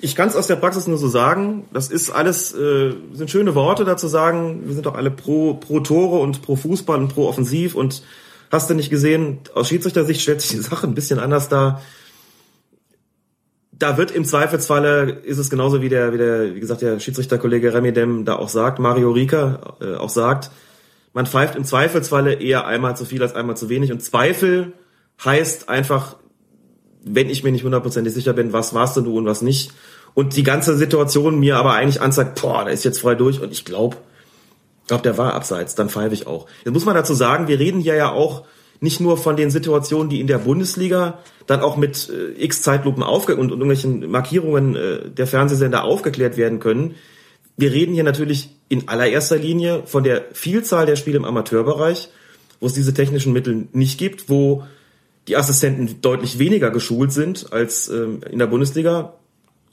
[0.00, 1.64] Ich kann es aus der Praxis nur so sagen.
[1.72, 4.62] Das ist alles, äh, sind schöne Worte dazu sagen.
[4.64, 8.02] Wir sind doch alle pro, pro Tore und pro Fußball und pro Offensiv und
[8.50, 11.82] Hast du nicht gesehen, aus Schiedsrichtersicht stellt sich die Sache ein bisschen anders dar.
[13.80, 17.74] Da wird im Zweifelsfalle, ist es genauso wie der, wie der, wie gesagt, der Schiedsrichterkollege
[17.74, 20.52] Remy Dem da auch sagt, Mario Rika äh, auch sagt,
[21.12, 23.90] man pfeift im Zweifelsfalle eher einmal zu viel als einmal zu wenig.
[23.90, 24.74] Und Zweifel
[25.24, 26.16] heißt einfach,
[27.02, 29.72] wenn ich mir nicht hundertprozentig sicher bin, was warst du und was nicht.
[30.14, 33.50] Und die ganze Situation mir aber eigentlich anzeigt, boah, da ist jetzt frei durch und
[33.50, 33.96] ich glaube,
[34.90, 36.46] glaube, der war abseits, dann pfeife ich auch.
[36.64, 38.44] Jetzt muss man dazu sagen, wir reden hier ja auch
[38.80, 43.02] nicht nur von den Situationen, die in der Bundesliga dann auch mit äh, x Zeitlupen
[43.02, 46.94] aufge und, und irgendwelchen Markierungen äh, der Fernsehsender aufgeklärt werden können.
[47.56, 52.08] Wir reden hier natürlich in allererster Linie von der Vielzahl der Spiele im Amateurbereich,
[52.58, 54.64] wo es diese technischen Mittel nicht gibt, wo
[55.28, 59.14] die Assistenten deutlich weniger geschult sind als ähm, in der Bundesliga.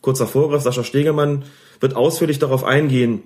[0.01, 1.45] Kurzer Vorgriff, Sascha Stegemann
[1.79, 3.23] wird ausführlich darauf eingehen,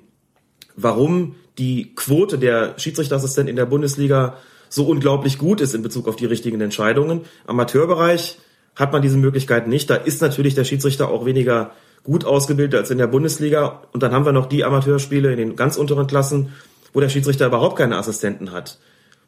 [0.75, 4.37] warum die Quote der Schiedsrichterassistenten in der Bundesliga
[4.71, 7.25] so unglaublich gut ist in Bezug auf die richtigen Entscheidungen.
[7.45, 8.39] Amateurbereich
[8.75, 9.89] hat man diese Möglichkeit nicht.
[9.89, 11.71] Da ist natürlich der Schiedsrichter auch weniger
[12.03, 13.83] gut ausgebildet als in der Bundesliga.
[13.91, 16.53] Und dann haben wir noch die Amateurspiele in den ganz unteren Klassen,
[16.93, 18.79] wo der Schiedsrichter überhaupt keine Assistenten hat.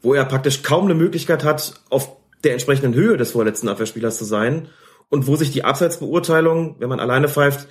[0.01, 2.15] Wo er praktisch kaum eine Möglichkeit hat, auf
[2.45, 4.69] der entsprechenden Höhe des vorletzten Abwehrspielers zu sein.
[5.09, 7.67] Und wo sich die Abseitsbeurteilung, wenn man alleine pfeift,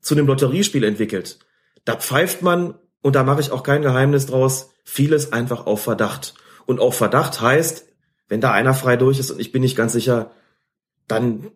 [0.00, 1.38] zu einem Lotteriespiel entwickelt.
[1.84, 6.34] Da pfeift man und da mache ich auch kein Geheimnis draus, vieles einfach auf Verdacht.
[6.66, 7.86] Und auf Verdacht heißt,
[8.28, 10.30] wenn da einer frei durch ist und ich bin nicht ganz sicher,
[11.08, 11.50] dann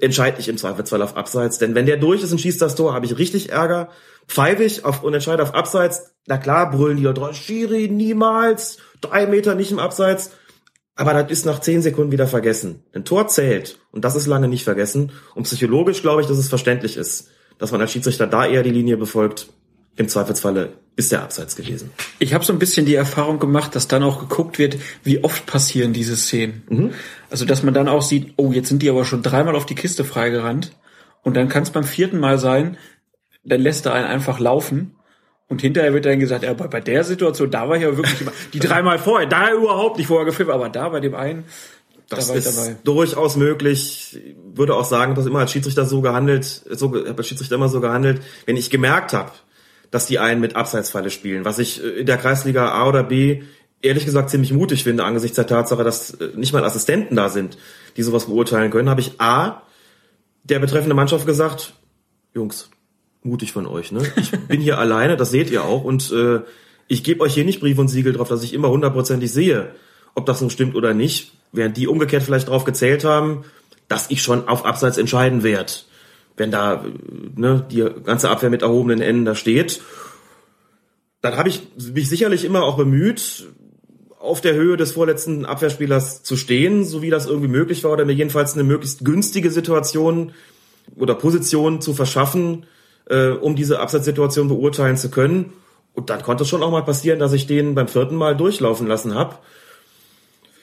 [0.00, 1.58] entscheide ich im Zweifelsfall auf Abseits.
[1.58, 3.88] Denn wenn der durch ist und schießt das Tor, habe ich richtig Ärger.
[4.26, 9.26] Pfeife ich auf und entscheide auf Abseits, na klar, brüllen die Leute, Schiri, niemals, drei
[9.26, 10.32] Meter nicht im Abseits.
[10.94, 12.84] Aber das ist nach zehn Sekunden wieder vergessen.
[12.92, 15.12] Ein Tor zählt und das ist lange nicht vergessen.
[15.34, 18.70] Und psychologisch glaube ich, dass es verständlich ist, dass man als Schiedsrichter da eher die
[18.70, 19.48] Linie befolgt
[19.96, 21.90] im Zweifelsfalle ist der Abseits gewesen.
[22.18, 25.46] Ich habe so ein bisschen die Erfahrung gemacht, dass dann auch geguckt wird, wie oft
[25.46, 26.62] passieren diese Szenen.
[26.68, 26.90] Mhm.
[27.30, 29.74] Also dass man dann auch sieht, oh, jetzt sind die aber schon dreimal auf die
[29.74, 30.72] Kiste freigerannt
[31.22, 32.76] und dann kann es beim vierten Mal sein,
[33.44, 34.94] dann lässt er einen einfach laufen
[35.48, 38.20] und hinterher wird dann gesagt, ja, bei, bei der Situation, da war ich ja wirklich
[38.20, 41.44] immer, die dreimal vorher, da überhaupt nicht vorher gefilmt, aber da bei dem einen,
[42.08, 42.76] das da ist dabei.
[42.84, 44.18] durchaus möglich.
[44.22, 47.80] Ich würde auch sagen, dass immer als Schiedsrichter so gehandelt, so, als Schiedsrichter immer so
[47.80, 49.32] gehandelt, wenn ich gemerkt habe,
[49.90, 53.42] dass die einen mit Abseitsfalle spielen, was ich äh, in der Kreisliga A oder B
[53.82, 57.58] ehrlich gesagt ziemlich mutig finde angesichts der Tatsache, dass äh, nicht mal Assistenten da sind,
[57.96, 59.62] die sowas beurteilen können, habe ich A
[60.44, 61.74] der betreffende Mannschaft gesagt,
[62.34, 62.70] Jungs,
[63.22, 64.02] mutig von euch, ne?
[64.16, 66.40] Ich bin hier alleine, das seht ihr auch und äh,
[66.88, 69.74] ich gebe euch hier nicht Brief und Siegel drauf, dass ich immer hundertprozentig sehe,
[70.14, 73.44] ob das nun stimmt oder nicht, während die umgekehrt vielleicht drauf gezählt haben,
[73.88, 75.72] dass ich schon auf Abseits entscheiden werde
[76.40, 76.82] wenn da
[77.36, 79.82] ne, die ganze Abwehr mit erhobenen Enden da steht,
[81.20, 81.60] dann habe ich
[81.92, 83.46] mich sicherlich immer auch bemüht,
[84.18, 88.06] auf der Höhe des vorletzten Abwehrspielers zu stehen, so wie das irgendwie möglich war, oder
[88.06, 90.32] mir jedenfalls eine möglichst günstige Situation
[90.96, 92.64] oder Position zu verschaffen,
[93.06, 95.52] äh, um diese Absatzsituation beurteilen zu können.
[95.92, 98.86] Und dann konnte es schon auch mal passieren, dass ich den beim vierten Mal durchlaufen
[98.86, 99.36] lassen habe.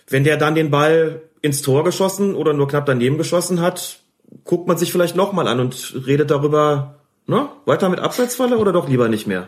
[0.09, 3.99] Wenn der dann den Ball ins Tor geschossen oder nur knapp daneben geschossen hat,
[4.43, 8.87] guckt man sich vielleicht nochmal an und redet darüber, ne, weiter mit Abseitsfalle oder doch
[8.87, 9.47] lieber nicht mehr.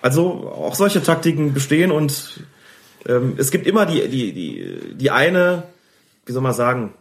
[0.00, 2.40] Also auch solche Taktiken bestehen und
[3.06, 5.64] ähm, es gibt immer die, die, die, die eine,
[6.26, 6.94] wie soll man sagen,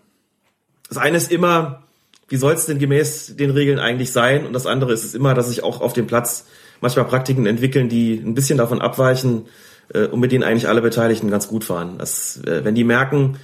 [0.89, 1.83] das eine ist immer,
[2.29, 4.45] wie soll es denn gemäß den Regeln eigentlich sein?
[4.45, 6.45] Und das andere ist es immer, dass sich auch auf dem Platz
[6.81, 9.45] manchmal Praktiken entwickeln, die ein bisschen davon abweichen
[9.93, 11.95] äh, und mit denen eigentlich alle Beteiligten ganz gut fahren.
[11.97, 13.37] Das, äh, wenn die merken,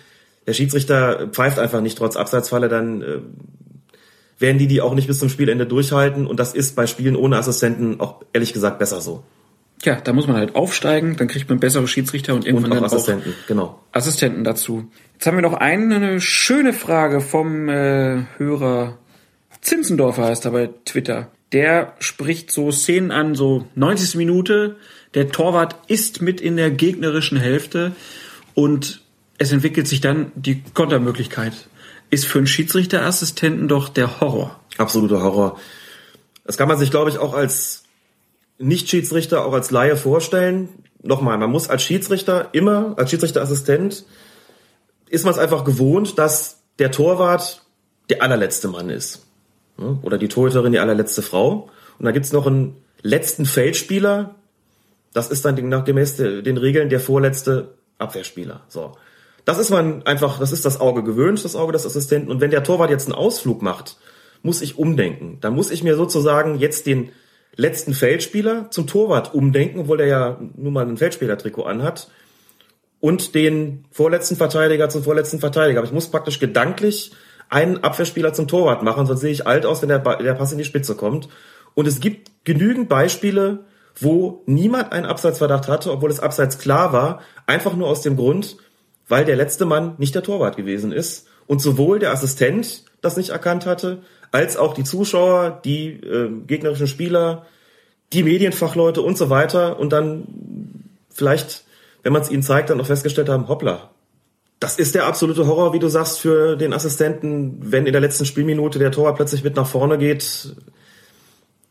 [0.45, 3.19] der Schiedsrichter pfeift einfach nicht trotz Abseitsfalle, dann äh,
[4.39, 6.27] werden die die auch nicht bis zum Spielende durchhalten.
[6.27, 9.23] Und das ist bei Spielen ohne Assistenten auch ehrlich gesagt besser so.
[9.83, 12.81] Ja, da muss man halt aufsteigen, dann kriegt man bessere Schiedsrichter und irgendwann und auch
[12.81, 13.79] dann Assistenten, auch genau.
[13.91, 14.85] Assistenten dazu.
[15.13, 18.97] Jetzt haben wir noch eine, schöne Frage vom äh, Hörer
[19.63, 21.31] Zinzendorfer heißt er bei Twitter.
[21.53, 24.15] Der spricht so Szenen an, so 90.
[24.15, 24.75] Minute,
[25.13, 27.93] der Torwart ist mit in der gegnerischen Hälfte
[28.55, 29.01] und
[29.37, 31.53] es entwickelt sich dann die Kontermöglichkeit
[32.13, 34.59] ist für einen Schiedsrichterassistenten doch der Horror.
[34.77, 35.59] Absoluter Horror.
[36.45, 37.83] Das kann man sich, glaube ich, auch als
[38.59, 40.69] Nicht-Schiedsrichter, auch als Laie vorstellen.
[41.01, 44.05] Nochmal, man muss als Schiedsrichter immer, als Schiedsrichterassistent,
[45.09, 47.65] ist man es einfach gewohnt, dass der Torwart
[48.09, 49.25] der allerletzte Mann ist.
[49.79, 51.69] Ja, Oder die Torhüterin die allerletzte Frau.
[51.97, 54.35] Und da gibt's noch einen letzten Feldspieler.
[55.13, 58.61] Das ist dann nach gemäß den Regeln der vorletzte Abwehrspieler.
[58.67, 58.93] So.
[59.45, 62.31] Das ist man einfach, das ist das Auge gewöhnt, das Auge des Assistenten.
[62.31, 63.97] Und wenn der Torwart jetzt einen Ausflug macht,
[64.41, 65.37] muss ich umdenken.
[65.41, 67.09] Dann muss ich mir sozusagen jetzt den
[67.55, 72.09] letzten Feldspieler zum Torwart umdenken, obwohl der ja nun mal ein Feldspielertrikot anhat.
[72.99, 75.79] Und den vorletzten Verteidiger zum vorletzten Verteidiger.
[75.79, 77.11] Aber ich muss praktisch gedanklich
[77.49, 80.57] einen Abwehrspieler zum Torwart machen, sonst sehe ich alt aus, wenn der, der Pass in
[80.57, 81.27] die Spitze kommt.
[81.75, 83.65] Und es gibt genügend Beispiele,
[83.99, 88.57] wo niemand einen Abseitsverdacht hatte, obwohl es abseits klar war, einfach nur aus dem Grund,
[89.13, 93.29] weil der letzte Mann nicht der Torwart gewesen ist und sowohl der Assistent das nicht
[93.29, 93.99] erkannt hatte,
[94.31, 97.45] als auch die Zuschauer, die äh, gegnerischen Spieler,
[98.11, 100.23] die Medienfachleute und so weiter und dann
[101.11, 101.63] vielleicht,
[102.01, 103.91] wenn man es ihnen zeigt, dann auch festgestellt haben, hoppla,
[104.59, 108.25] das ist der absolute Horror, wie du sagst, für den Assistenten, wenn in der letzten
[108.25, 110.55] Spielminute der Torwart plötzlich mit nach vorne geht.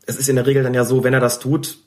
[0.06, 1.78] Es ist in der Regel dann ja so, wenn er das tut,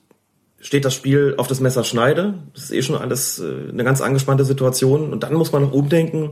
[0.66, 2.34] steht das Spiel auf das Messer Schneide.
[2.56, 5.14] Das ist eh schon alles äh, eine ganz angespannte Situation.
[5.14, 6.32] Und dann muss man noch umdenken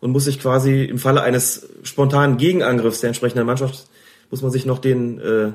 [0.00, 3.86] und muss sich quasi im Falle eines spontanen Gegenangriffs der entsprechenden Mannschaft,
[4.30, 5.52] muss man sich noch den äh,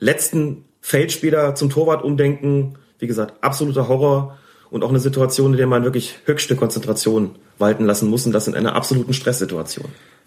[0.00, 2.78] letzten Feldspieler zum Torwart umdenken.
[2.98, 4.38] Wie gesagt, absoluter Horror
[4.70, 8.48] und auch eine Situation, in der man wirklich höchste Konzentration walten lassen muss und das
[8.48, 9.86] in einer absoluten Stresssituation.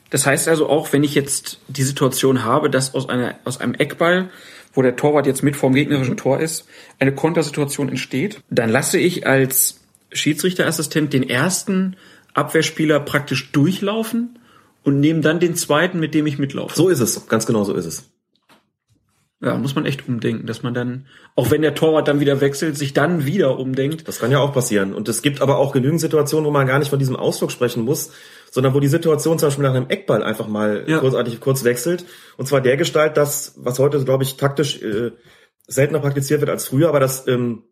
[0.10, 3.74] Das heißt also auch, wenn ich jetzt die Situation habe, dass aus, einer, aus einem
[3.74, 4.30] Eckball,
[4.76, 6.66] wo der Torwart jetzt mit vorm gegnerischen Tor ist,
[7.00, 9.82] eine Kontersituation entsteht, dann lasse ich als
[10.12, 11.96] Schiedsrichterassistent den ersten
[12.34, 14.40] Abwehrspieler praktisch durchlaufen
[14.84, 16.76] und nehme dann den zweiten, mit dem ich mitlaufe.
[16.76, 18.10] So ist es, ganz genau so ist es.
[19.46, 22.78] Ja, muss man echt umdenken, dass man dann, auch wenn der Torwart dann wieder wechselt,
[22.78, 24.08] sich dann wieder umdenkt.
[24.08, 24.94] Das kann ja auch passieren.
[24.94, 27.84] Und es gibt aber auch genügend Situationen, wo man gar nicht von diesem Ausflug sprechen
[27.84, 28.12] muss,
[28.52, 31.00] sondern wo die Situation zum Beispiel nach einem Eckball einfach mal Ja.
[31.00, 32.06] kurzartig kurz wechselt.
[32.38, 35.12] Und zwar der Gestalt, dass, was heute, glaube ich, taktisch äh,
[35.68, 37.64] seltener praktiziert wird als früher, aber dass ähm,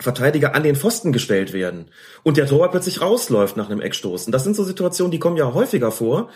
[0.00, 1.86] Verteidiger an den Pfosten gestellt werden
[2.24, 4.26] und der Torwart plötzlich rausläuft nach einem Eckstoß.
[4.26, 6.30] Und das sind so Situationen, die kommen ja häufiger vor.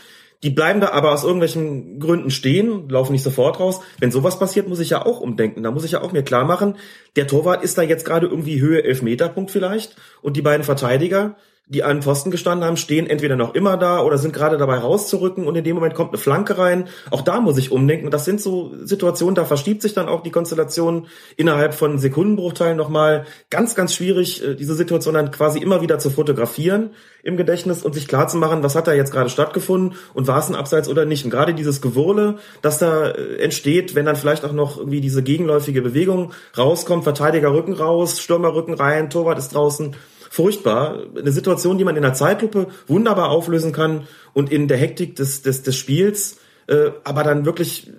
[0.44, 3.80] Die bleiben da aber aus irgendwelchen Gründen stehen, laufen nicht sofort raus.
[3.98, 5.64] Wenn sowas passiert, muss ich ja auch umdenken.
[5.64, 6.76] Da muss ich ja auch mir klar machen,
[7.16, 11.36] der Torwart ist da jetzt gerade irgendwie Höhe Elfmeterpunkt vielleicht und die beiden Verteidiger,
[11.68, 15.46] die an Pfosten gestanden haben, stehen entweder noch immer da oder sind gerade dabei rauszurücken
[15.46, 16.88] und in dem Moment kommt eine Flanke rein.
[17.10, 18.10] Auch da muss ich umdenken.
[18.10, 23.26] Das sind so Situationen, da verschiebt sich dann auch die Konstellation innerhalb von Sekundenbruchteilen nochmal.
[23.50, 26.90] Ganz, ganz schwierig, äh, diese Situation dann quasi immer wieder zu fotografieren
[27.22, 30.38] im Gedächtnis und sich klar zu machen, was hat da jetzt gerade stattgefunden und war
[30.38, 31.24] es ein Abseits oder nicht.
[31.24, 35.22] Und gerade dieses Gewurle, das da äh, entsteht, wenn dann vielleicht auch noch irgendwie diese
[35.22, 39.94] gegenläufige Bewegung rauskommt, Verteidiger Rücken raus, Stürmer Rücken rein, Torwart ist draußen,
[40.30, 41.04] furchtbar.
[41.16, 45.42] Eine Situation, die man in der Zeitlupe wunderbar auflösen kann und in der Hektik des,
[45.42, 47.90] des, des Spiels, äh, aber dann wirklich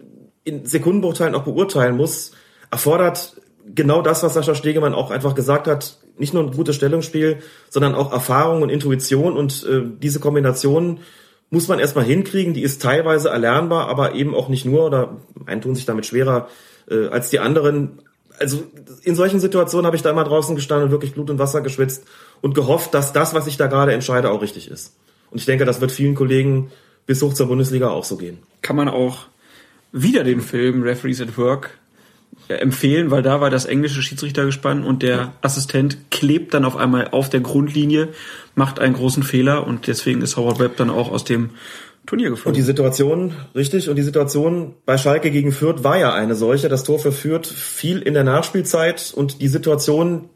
[0.43, 2.32] in Sekundenbruchteilen auch beurteilen muss,
[2.72, 7.38] erfordert genau das, was Sascha Stegemann auch einfach gesagt hat, nicht nur ein gutes Stellungsspiel,
[7.69, 10.99] sondern auch Erfahrung und Intuition und äh, diese Kombination
[11.49, 15.61] muss man erstmal hinkriegen, die ist teilweise erlernbar, aber eben auch nicht nur, oder einen
[15.61, 16.48] tun sich damit schwerer
[16.90, 18.01] äh, als die anderen.
[18.40, 18.64] Also
[19.03, 22.06] in solchen Situationen habe ich da immer draußen gestanden und wirklich Blut und Wasser geschwitzt
[22.42, 24.95] und gehofft, dass das, was ich da gerade entscheide, auch richtig ist.
[25.32, 26.72] Und ich denke, das wird vielen Kollegen
[27.06, 28.40] bis hoch zur Bundesliga auch so gehen.
[28.61, 29.27] Kann man auch
[29.92, 31.72] wieder den Film Referees at Work
[32.48, 37.09] äh, empfehlen, weil da war das englische Schiedsrichtergespann und der Assistent klebt dann auf einmal
[37.09, 38.09] auf der Grundlinie,
[38.56, 41.51] macht einen großen Fehler und deswegen ist Howard Webb dann auch aus dem
[42.10, 42.56] Turnier Und geflogen.
[42.56, 46.68] die Situation, richtig, und die Situation bei Schalke gegen Fürth war ja eine solche.
[46.68, 50.30] Das Tor für Fürth fiel in der Nachspielzeit und die Situation,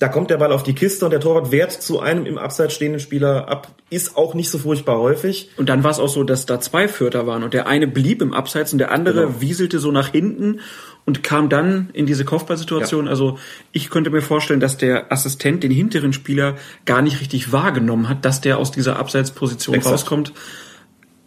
[0.00, 2.74] da kommt der Ball auf die Kiste und der Torwart wehrt zu einem im Abseits
[2.74, 5.50] stehenden Spieler ab, ist auch nicht so furchtbar häufig.
[5.56, 8.20] Und dann war es auch so, dass da zwei Vierter waren und der eine blieb
[8.20, 9.40] im Abseits und der andere Genau.
[9.40, 10.60] wieselte so nach hinten
[11.04, 13.06] und kam dann in diese Kopfballsituation.
[13.08, 13.38] Also
[13.72, 18.24] ich könnte mir vorstellen, dass der Assistent den hinteren Spieler gar nicht richtig wahrgenommen hat,
[18.24, 19.92] dass der aus dieser Abseitsposition Exakt.
[19.94, 20.32] rauskommt.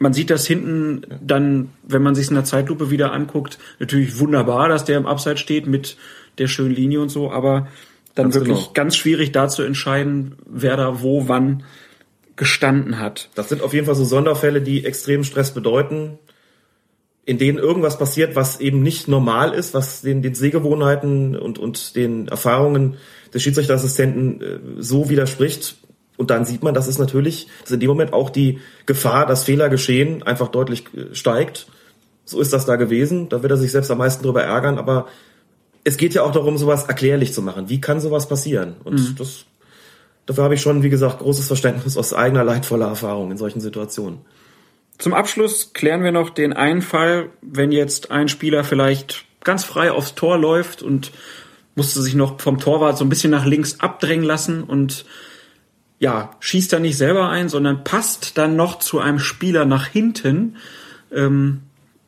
[0.01, 4.67] Man sieht das hinten dann, wenn man sich in der Zeitlupe wieder anguckt, natürlich wunderbar,
[4.67, 5.95] dass der im Abseits steht mit
[6.39, 7.67] der schönen Linie und so, aber
[8.15, 8.71] dann Ganz wirklich genau.
[8.73, 11.61] ganz schwierig da zu entscheiden, wer da wo wann
[12.35, 13.30] gestanden hat.
[13.35, 16.17] Das sind auf jeden Fall so Sonderfälle, die extremen Stress bedeuten,
[17.23, 21.95] in denen irgendwas passiert, was eben nicht normal ist, was den, den Sehgewohnheiten und, und
[21.95, 22.95] den Erfahrungen
[23.31, 25.75] des Schiedsrichterassistenten äh, so widerspricht.
[26.22, 29.43] Und dann sieht man, dass es natürlich, dass in dem Moment auch die Gefahr, dass
[29.43, 31.66] Fehler geschehen, einfach deutlich äh, steigt.
[32.25, 33.27] So ist das da gewesen.
[33.27, 34.77] Da wird er sich selbst am meisten drüber ärgern.
[34.77, 35.08] Aber
[35.83, 37.69] es geht ja auch darum, sowas erklärlich zu machen.
[37.69, 38.75] Wie kann sowas passieren?
[38.83, 39.16] Und Mhm.
[39.17, 39.45] das,
[40.27, 44.19] dafür habe ich schon, wie gesagt, großes Verständnis aus eigener leidvoller Erfahrung in solchen Situationen.
[45.00, 49.91] Zum Abschluss klären wir noch den einen Fall, wenn jetzt ein Spieler vielleicht ganz frei
[49.91, 51.11] aufs Tor läuft und
[51.74, 55.03] musste sich noch vom Torwart so ein bisschen nach links abdrängen lassen und
[56.01, 60.57] ja, schießt dann nicht selber ein, sondern passt dann noch zu einem Spieler nach hinten.
[61.13, 61.61] Ähm,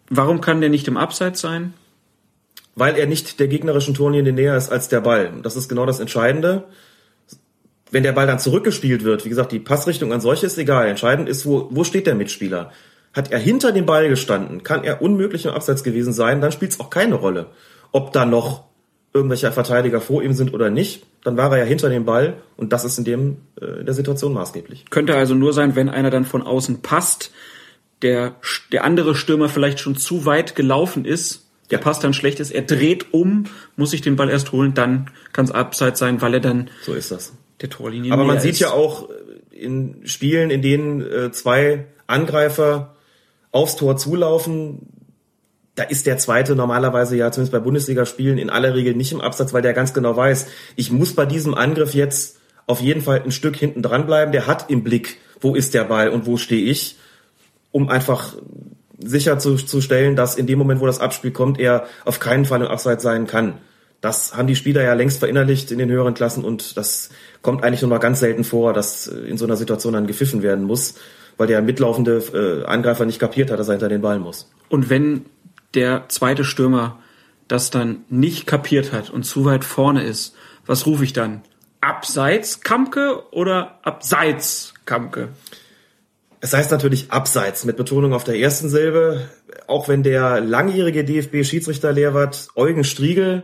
[0.09, 1.75] warum kann der nicht im Abseits sein?
[2.75, 5.31] Weil er nicht der gegnerischen Torlinie näher ist als der Ball.
[5.43, 6.63] Das ist genau das Entscheidende.
[7.91, 10.87] Wenn der Ball dann zurückgespielt wird, wie gesagt, die Passrichtung an solche ist egal.
[10.87, 12.71] Entscheidend ist, wo, wo steht der Mitspieler?
[13.13, 16.71] Hat er hinter dem Ball gestanden, kann er unmöglich im Abseits gewesen sein, dann spielt
[16.71, 17.51] es auch keine Rolle,
[17.91, 18.63] ob da noch
[19.13, 21.05] irgendwelche Verteidiger vor ihm sind oder nicht.
[21.23, 23.93] Dann war er ja hinter dem Ball und das ist in dem äh, in der
[23.93, 24.85] Situation maßgeblich.
[24.89, 27.31] Könnte also nur sein, wenn einer dann von außen passt,
[28.01, 28.35] der,
[28.71, 32.63] der andere Stürmer vielleicht schon zu weit gelaufen ist, der Pass dann schlecht ist, er
[32.63, 33.45] dreht um,
[33.77, 36.93] muss sich den Ball erst holen, dann kann es Abseits sein, weil er dann so
[36.93, 37.33] ist das.
[37.61, 38.59] der Torlinie Aber man sieht ist.
[38.59, 39.09] ja auch
[39.49, 42.95] in Spielen, in denen äh, zwei Angreifer
[43.51, 44.87] aufs Tor zulaufen,
[45.75, 49.53] da ist der zweite normalerweise ja zumindest bei Bundesligaspielen in aller Regel nicht im Absatz,
[49.53, 53.31] weil der ganz genau weiß, ich muss bei diesem Angriff jetzt auf jeden Fall ein
[53.31, 54.31] Stück hinten dran bleiben.
[54.31, 56.97] Der hat im Blick, wo ist der Ball und wo stehe ich,
[57.71, 58.35] um einfach
[58.99, 63.03] sicherzustellen, dass in dem Moment, wo das Abspiel kommt, er auf keinen Fall im Abseits
[63.03, 63.55] sein kann.
[63.99, 67.09] Das haben die Spieler ja längst verinnerlicht in den höheren Klassen und das
[67.41, 70.65] kommt eigentlich nur noch ganz selten vor, dass in so einer Situation dann gepfiffen werden
[70.65, 70.95] muss,
[71.37, 74.49] weil der mitlaufende äh, Angreifer nicht kapiert hat, dass er hinter den Ball muss.
[74.69, 75.25] Und wenn
[75.73, 76.99] der zweite Stürmer
[77.47, 80.35] das dann nicht kapiert hat und zu weit vorne ist,
[80.65, 81.41] was rufe ich dann?
[81.81, 85.29] Abseits Kamke oder Abseits Kamke?
[86.39, 89.29] Es heißt natürlich abseits mit Betonung auf der ersten Silbe,
[89.67, 93.43] auch wenn der langjährige DFB-Schiedsrichterlehrwart Eugen Striegel,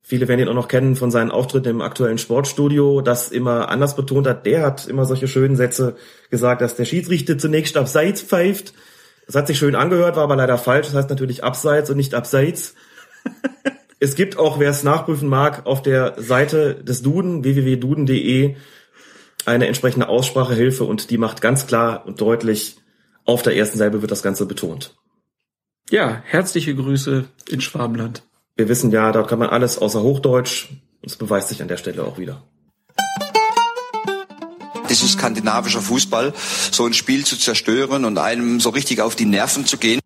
[0.00, 3.96] viele werden ihn auch noch kennen von seinen Auftritten im aktuellen Sportstudio, das immer anders
[3.96, 5.96] betont hat, der hat immer solche schönen Sätze
[6.30, 8.74] gesagt, dass der Schiedsrichter zunächst abseits pfeift.
[9.26, 10.86] Das hat sich schön angehört, war aber leider falsch.
[10.88, 12.74] Das heißt natürlich abseits und nicht abseits.
[14.00, 18.56] es gibt auch, wer es nachprüfen mag, auf der Seite des Duden, www.duden.de,
[19.46, 22.76] eine entsprechende Aussprachehilfe und die macht ganz klar und deutlich,
[23.24, 24.96] auf der ersten Seite wird das Ganze betont.
[25.90, 28.22] Ja, herzliche Grüße in Schwabenland.
[28.56, 30.70] Wir wissen ja, dort kann man alles außer Hochdeutsch.
[31.00, 32.42] und es beweist sich an der Stelle auch wieder.
[34.94, 36.32] Das ist skandinavischer Fußball,
[36.70, 39.98] so ein Spiel zu zerstören und einem so richtig auf die Nerven zu gehen.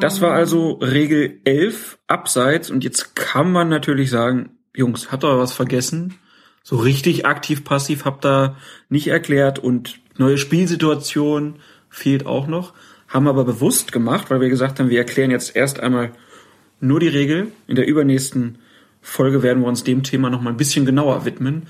[0.00, 2.68] Das war also Regel 11, Abseits.
[2.72, 6.18] Und jetzt kann man natürlich sagen, Jungs, habt ihr was vergessen?
[6.64, 8.56] So richtig aktiv-passiv habt ihr
[8.88, 12.74] nicht erklärt und neue Spielsituation fehlt auch noch.
[13.06, 16.10] Haben aber bewusst gemacht, weil wir gesagt haben, wir erklären jetzt erst einmal
[16.80, 17.52] nur die Regel.
[17.68, 18.58] In der übernächsten
[19.00, 21.68] Folge werden wir uns dem Thema noch mal ein bisschen genauer widmen,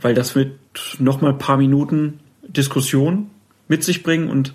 [0.00, 0.58] weil das wird
[0.98, 3.30] noch mal ein paar Minuten Diskussion
[3.68, 4.52] mit sich bringen und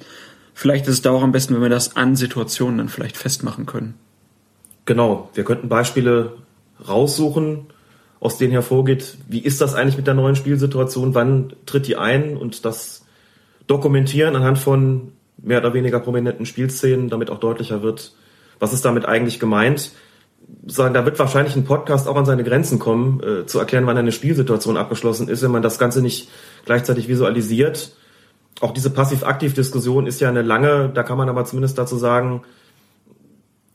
[0.54, 3.66] vielleicht ist es da auch am besten, wenn wir das an Situationen dann vielleicht festmachen
[3.66, 3.96] können.
[4.86, 6.38] Genau, wir könnten Beispiele
[6.88, 7.68] raussuchen,
[8.20, 12.38] aus denen hervorgeht, wie ist das eigentlich mit der neuen Spielsituation, wann tritt die ein
[12.38, 13.06] und das
[13.68, 18.14] dokumentieren anhand von mehr oder weniger prominenten Spielszenen, damit auch deutlicher wird,
[18.60, 19.92] was ist damit eigentlich gemeint.
[20.68, 23.98] Sagen, da wird wahrscheinlich ein Podcast auch an seine Grenzen kommen, äh, zu erklären, wann
[23.98, 26.30] eine Spielsituation abgeschlossen ist, wenn man das Ganze nicht
[26.66, 27.96] gleichzeitig visualisiert.
[28.60, 32.44] Auch diese Passiv-Aktiv-Diskussion ist ja eine lange, da kann man aber zumindest dazu sagen,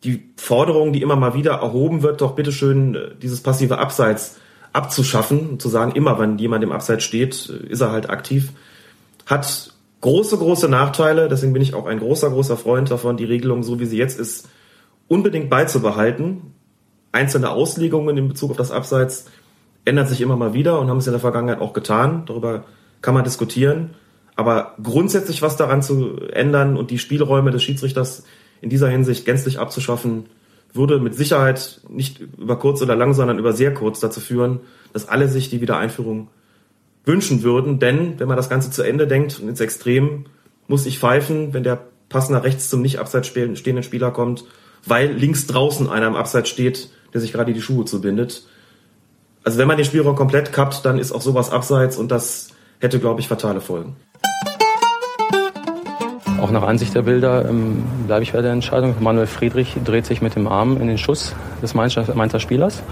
[0.04, 4.36] die Forderung, die immer mal wieder erhoben wird, doch bitteschön äh, dieses passive Abseits
[4.72, 8.52] abzuschaffen zu sagen, immer wenn jemand im Abseits steht, äh, ist er halt aktiv,
[9.26, 11.28] hat große, große Nachteile.
[11.28, 14.20] Deswegen bin ich auch ein großer, großer Freund davon, die Regelung, so wie sie jetzt
[14.20, 14.48] ist,
[15.08, 16.54] unbedingt beizubehalten.
[17.16, 19.26] Einzelne Auslegungen in Bezug auf das Abseits
[19.86, 22.24] ändern sich immer mal wieder und haben es in der Vergangenheit auch getan.
[22.26, 22.64] Darüber
[23.00, 23.94] kann man diskutieren.
[24.34, 28.24] Aber grundsätzlich was daran zu ändern und die Spielräume des Schiedsrichters
[28.60, 30.26] in dieser Hinsicht gänzlich abzuschaffen,
[30.74, 34.60] würde mit Sicherheit nicht über kurz oder lang, sondern über sehr kurz dazu führen,
[34.92, 36.28] dass alle sich die Wiedereinführung
[37.06, 37.78] wünschen würden.
[37.78, 40.26] Denn wenn man das Ganze zu Ende denkt und ins Extrem,
[40.68, 44.44] muss ich pfeifen, wenn der Pass nach rechts zum nicht abseits stehenden Spieler kommt,
[44.84, 48.42] weil links draußen einer im Abseits steht, der sich gerade die Schuhe zubindet.
[49.44, 52.48] Also wenn man den Spielraum komplett kappt, dann ist auch sowas abseits und das
[52.80, 53.96] hätte, glaube ich, fatale Folgen.
[56.40, 58.96] Auch nach Ansicht der Bilder ähm, bleibe ich bei der Entscheidung.
[59.00, 62.82] Manuel Friedrich dreht sich mit dem Arm in den Schuss des Mainzer, Mainzer Spielers.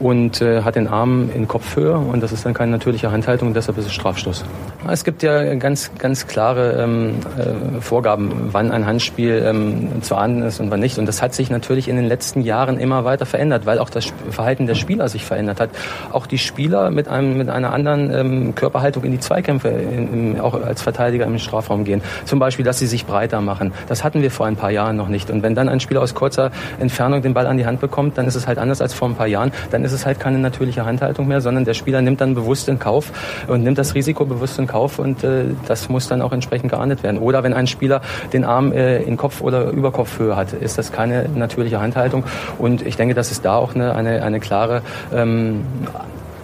[0.00, 3.54] Und äh, hat den Arm in Kopfhöhe und das ist dann keine natürliche Handhaltung und
[3.54, 4.44] deshalb ist es Strafstoß.
[4.90, 10.42] Es gibt ja ganz, ganz klare ähm, äh, Vorgaben, wann ein Handspiel ähm, zu ahnden
[10.42, 10.98] ist und wann nicht.
[10.98, 14.12] Und das hat sich natürlich in den letzten Jahren immer weiter verändert, weil auch das
[14.30, 15.70] Verhalten der Spieler sich verändert hat.
[16.12, 20.40] Auch die Spieler mit, einem, mit einer anderen ähm, Körperhaltung in die Zweikämpfe, in, in,
[20.40, 22.02] auch als Verteidiger im Strafraum gehen.
[22.24, 23.72] Zum Beispiel, dass sie sich breiter machen.
[23.88, 25.30] Das hatten wir vor ein paar Jahren noch nicht.
[25.30, 28.26] Und wenn dann ein Spieler aus kurzer Entfernung den Ball an die Hand bekommt, dann
[28.26, 29.52] ist es halt anders als vor ein paar Jahren.
[29.70, 32.78] Dann ist es halt keine natürliche Handhaltung mehr, sondern der Spieler nimmt dann bewusst in
[32.78, 33.10] Kauf
[33.46, 37.02] und nimmt das Risiko bewusst in Kauf und äh, das muss dann auch entsprechend geahndet
[37.02, 37.18] werden.
[37.18, 38.02] Oder wenn ein Spieler
[38.32, 42.24] den Arm äh, in Kopf- oder Überkopfhöhe hat, ist das keine natürliche Handhaltung.
[42.58, 45.62] Und ich denke, dass es da auch eine, eine, eine klare ähm,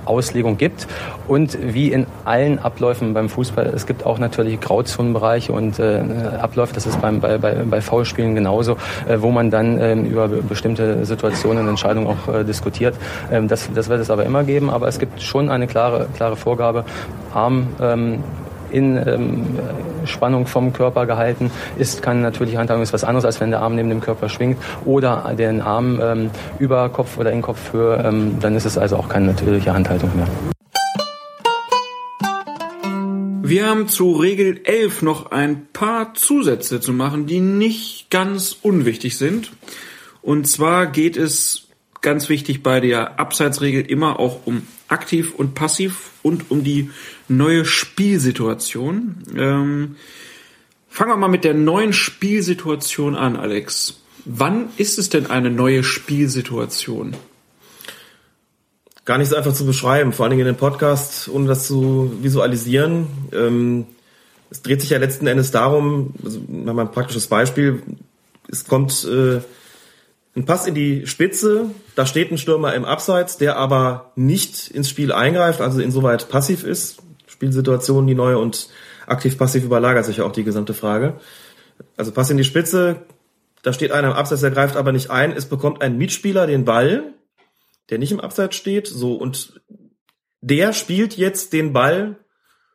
[0.05, 0.87] Auslegung gibt.
[1.29, 6.03] Und wie in allen Abläufen beim Fußball, es gibt auch natürlich Grauzonenbereiche und äh,
[6.41, 8.77] Abläufe, das ist beim, bei, bei, bei Foulspielen genauso,
[9.09, 12.95] äh, wo man dann äh, über bestimmte Situationen und Entscheidungen auch äh, diskutiert.
[13.31, 16.37] Ähm, das, das wird es aber immer geben, aber es gibt schon eine klare, klare
[16.37, 16.85] Vorgabe.
[17.33, 18.23] Arm ähm,
[18.71, 19.59] in ähm,
[20.05, 23.75] Spannung vom Körper gehalten ist, keine natürliche Handhabung ist was anderes, als wenn der Arm
[23.75, 28.57] neben dem Körper schwingt oder den Arm ähm, über Kopf oder in Kopfhöhe, ähm, dann
[28.57, 30.29] ist es also auch keine natürliche Handhaltung mehr.
[33.47, 39.19] Wir haben zu Regel 11 noch ein paar Zusätze zu machen, die nicht ganz unwichtig
[39.19, 39.53] sind.
[40.23, 41.69] Und zwar geht es
[42.01, 44.63] ganz wichtig bei der Abseitsregel immer auch um
[44.95, 46.91] aktiv und passiv und um die
[47.29, 49.17] neue Spielsituation.
[49.37, 49.97] Ähm,
[50.89, 54.01] fangen wir mal mit der neuen Spielsituation an, Alex.
[54.25, 57.15] Wann ist es denn eine neue Spielsituation?
[59.05, 62.11] Gar nicht so einfach zu beschreiben, vor allen Dingen in dem Podcast, ohne das zu
[62.23, 63.07] visualisieren.
[63.33, 63.87] Ähm,
[64.51, 67.83] es dreht sich ja letzten Endes darum, also mal ein praktisches Beispiel,
[68.49, 69.41] es kommt äh,
[70.37, 74.89] ein Pass in die Spitze, da steht ein Stürmer im Abseits, der aber nicht ins
[74.89, 77.03] Spiel eingreift, also insoweit passiv ist.
[77.27, 78.69] Spielsituation, die neue und
[79.07, 81.21] aktiv-passiv überlagert sich ja auch die gesamte Frage.
[81.97, 83.07] Also Pass in die Spitze,
[83.63, 85.33] da steht einer im Abseits, der greift aber nicht ein.
[85.33, 87.15] Es bekommt ein Mitspieler den Ball,
[87.91, 89.61] der nicht im Abseits steht, so und
[90.41, 92.19] der spielt jetzt den Ball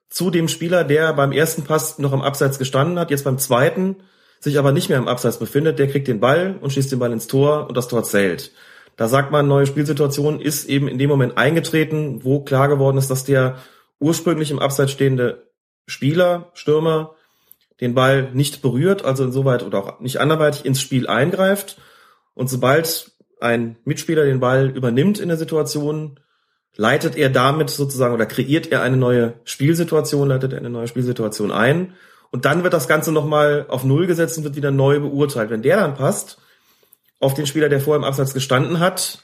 [0.10, 3.98] zu dem Spieler, der beim ersten Pass noch im Abseits gestanden hat, jetzt beim zweiten
[4.40, 7.12] sich aber nicht mehr im Abseits befindet, der kriegt den Ball und schießt den Ball
[7.12, 8.52] ins Tor und das Tor zählt.
[8.96, 13.10] Da sagt man, neue Spielsituation ist eben in dem Moment eingetreten, wo klar geworden ist,
[13.10, 13.58] dass der
[14.00, 15.50] ursprünglich im Abseits stehende
[15.88, 17.16] Spieler, Stürmer,
[17.82, 21.78] den Ball nicht berührt, also insoweit oder auch nicht anderweitig ins Spiel eingreift.
[22.34, 26.20] Und sobald ein Mitspieler den Ball übernimmt in der Situation,
[26.76, 31.52] leitet er damit sozusagen oder kreiert er eine neue Spielsituation, leitet er eine neue Spielsituation
[31.52, 31.94] ein.
[32.32, 35.50] Und dann wird das Ganze nochmal auf Null gesetzt und wird wieder neu beurteilt.
[35.50, 36.38] Wenn der dann passt,
[37.20, 39.24] auf den Spieler, der vorher im Abseits gestanden hat,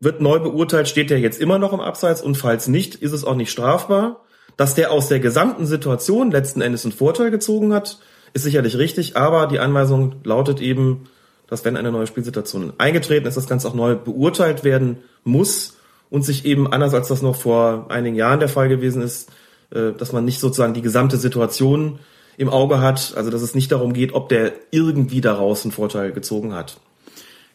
[0.00, 3.24] wird neu beurteilt, steht der jetzt immer noch im Abseits und falls nicht, ist es
[3.24, 4.24] auch nicht strafbar.
[4.56, 7.98] Dass der aus der gesamten Situation letzten Endes einen Vorteil gezogen hat,
[8.32, 11.08] ist sicherlich richtig, aber die Anweisung lautet eben,
[11.46, 15.76] dass wenn eine neue Spielsituation eingetreten ist, das Ganze auch neu beurteilt werden muss
[16.10, 19.30] und sich eben anders als das noch vor einigen Jahren der Fall gewesen ist,
[19.70, 21.98] äh, dass man nicht sozusagen die gesamte Situation
[22.36, 26.12] im Auge hat, also dass es nicht darum geht, ob der irgendwie daraus einen Vorteil
[26.12, 26.78] gezogen hat.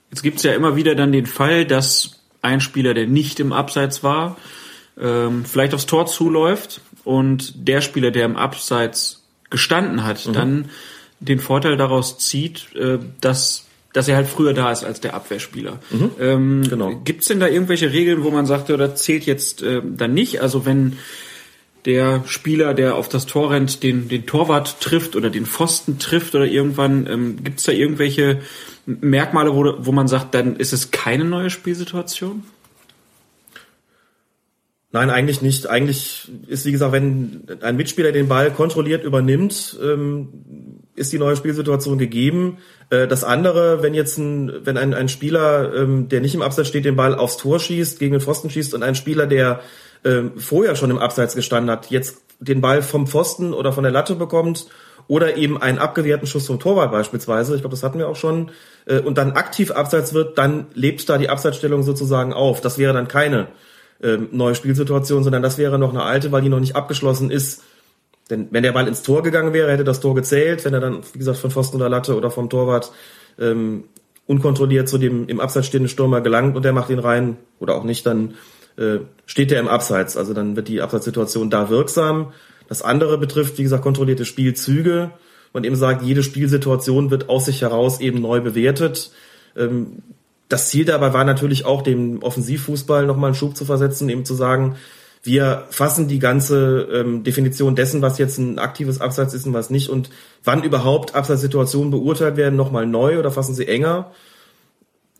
[0.09, 4.03] Jetzt gibt's ja immer wieder dann den Fall, dass ein Spieler, der nicht im Abseits
[4.03, 4.37] war,
[4.99, 10.33] ähm, vielleicht aufs Tor zuläuft und der Spieler, der im Abseits gestanden hat, mhm.
[10.33, 10.69] dann
[11.19, 15.79] den Vorteil daraus zieht, äh, dass dass er halt früher da ist als der Abwehrspieler.
[15.91, 16.11] Mhm.
[16.19, 16.95] Ähm, genau.
[17.03, 20.41] Gibt denn da irgendwelche Regeln, wo man sagt, oder zählt jetzt äh, dann nicht?
[20.41, 20.97] Also wenn
[21.85, 26.35] der Spieler, der auf das Tor rennt, den, den Torwart trifft oder den Pfosten trifft
[26.35, 28.41] oder irgendwann, ähm, gibt es da irgendwelche
[28.85, 32.43] Merkmale, wo, wo man sagt, dann ist es keine neue Spielsituation?
[34.93, 35.65] Nein, eigentlich nicht.
[35.65, 40.29] Eigentlich ist, wie gesagt, wenn ein Mitspieler den Ball kontrolliert übernimmt, ähm,
[40.95, 42.59] ist die neue Spielsituation gegeben.
[42.91, 46.69] Äh, das andere, wenn jetzt ein, wenn ein, ein Spieler, ähm, der nicht im Abseits
[46.69, 49.61] steht, den Ball aufs Tor schießt, gegen den Pfosten schießt und ein Spieler, der
[50.05, 53.91] ähm, vorher schon im Abseits gestanden hat, jetzt den Ball vom Pfosten oder von der
[53.91, 54.67] Latte bekommt
[55.07, 58.51] oder eben einen abgewehrten Schuss vom Torwart beispielsweise, ich glaube, das hatten wir auch schon,
[58.85, 62.61] äh, und dann aktiv abseits wird, dann lebt da die Abseitsstellung sozusagen auf.
[62.61, 63.47] Das wäre dann keine
[64.01, 67.63] äh, neue Spielsituation, sondern das wäre noch eine alte, weil die noch nicht abgeschlossen ist.
[68.29, 71.01] Denn wenn der Ball ins Tor gegangen wäre, hätte das Tor gezählt, wenn er dann,
[71.13, 72.91] wie gesagt, von Pfosten oder Latte oder vom Torwart
[73.39, 73.85] ähm,
[74.25, 77.83] unkontrolliert zu dem im Abseits stehenden Stürmer gelangt und der macht ihn rein oder auch
[77.83, 78.35] nicht, dann
[78.77, 80.17] äh, steht er im Abseits.
[80.17, 82.33] Also dann wird die Abseitssituation da wirksam.
[82.67, 85.11] Das andere betrifft, wie gesagt, kontrollierte Spielzüge.
[85.53, 89.11] Man eben sagt, jede Spielsituation wird aus sich heraus eben neu bewertet.
[89.55, 89.97] Ähm,
[90.49, 94.33] das Ziel dabei war natürlich auch, dem Offensivfußball nochmal einen Schub zu versetzen, eben zu
[94.33, 94.75] sagen,
[95.23, 99.69] wir fassen die ganze ähm, Definition dessen, was jetzt ein aktives Abseits ist und was
[99.69, 100.09] nicht und
[100.43, 104.11] wann überhaupt Abseitssituationen beurteilt werden, nochmal neu oder fassen sie enger,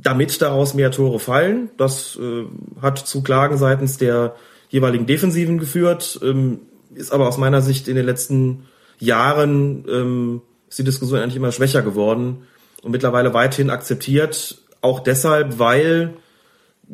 [0.03, 1.71] damit daraus mehr Tore fallen.
[1.77, 2.45] Das äh,
[2.81, 4.35] hat zu Klagen seitens der
[4.69, 6.61] jeweiligen Defensiven geführt, ähm,
[6.93, 8.65] ist aber aus meiner Sicht in den letzten
[8.99, 12.43] Jahren ähm, ist die Diskussion eigentlich immer schwächer geworden
[12.81, 16.13] und mittlerweile weithin akzeptiert, auch deshalb, weil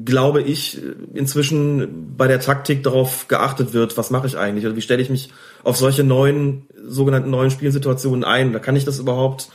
[0.05, 0.79] glaube ich,
[1.13, 5.09] inzwischen bei der Taktik darauf geachtet wird, was mache ich eigentlich oder wie stelle ich
[5.09, 5.29] mich
[5.63, 8.53] auf solche neuen, sogenannten neuen Spielsituationen ein.
[8.53, 9.49] Da kann ich das überhaupt,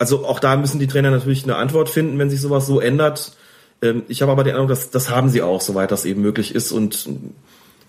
[0.00, 3.36] also auch da müssen die Trainer natürlich eine Antwort finden, wenn sich sowas so ändert.
[3.82, 6.54] Ähm, ich habe aber den Eindruck, dass das haben sie auch, soweit das eben möglich
[6.54, 7.06] ist und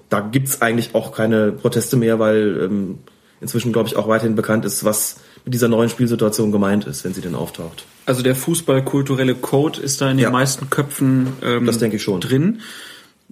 [0.09, 2.99] da gibt's eigentlich auch keine Proteste mehr, weil ähm,
[3.39, 5.15] inzwischen, glaube ich, auch weiterhin bekannt ist, was
[5.45, 7.85] mit dieser neuen Spielsituation gemeint ist, wenn sie denn auftaucht.
[8.05, 10.29] Also der fußballkulturelle Code ist da in den Ja.
[10.29, 12.19] meisten Köpfen ähm, Das denke ich schon.
[12.19, 12.59] drin.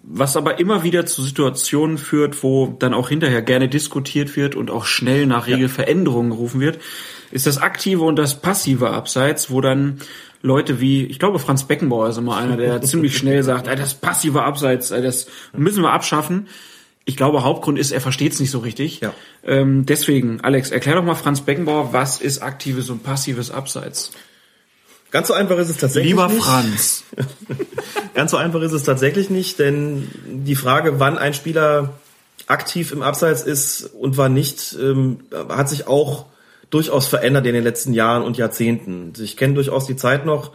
[0.02, 4.72] Was aber immer wieder zu Situationen führt, wo dann auch hinterher gerne diskutiert wird und
[4.72, 6.80] auch schnell nach Regelveränderungen gerufen wird,
[7.32, 10.00] ist das aktive und das passive Abseits, wo dann
[10.42, 13.94] Leute wie, ich glaube, Franz Beckenbauer ist immer einer, der ziemlich schnell sagt, "Ey, das
[13.94, 16.48] passive Abseits, das müssen wir abschaffen.
[17.06, 19.02] Ich glaube, Hauptgrund ist, er versteht es nicht so richtig.
[19.44, 24.12] Ähm, deswegen, Alex, erklär doch mal Franz Beckenbauer, was ist aktives und passives Abseits?
[25.12, 26.44] Ganz so einfach ist es tatsächlich Lieber nicht.
[26.44, 27.04] Franz.
[28.14, 31.96] Ganz so einfach ist es tatsächlich nicht, denn die Frage, wann ein Spieler
[32.46, 36.26] aktiv im Abseits ist und wann nicht, ähm, hat sich auch
[36.70, 39.14] durchaus verändert in den letzten Jahren und Jahrzehnten.
[39.20, 40.52] Ich kenne durchaus die Zeit noch,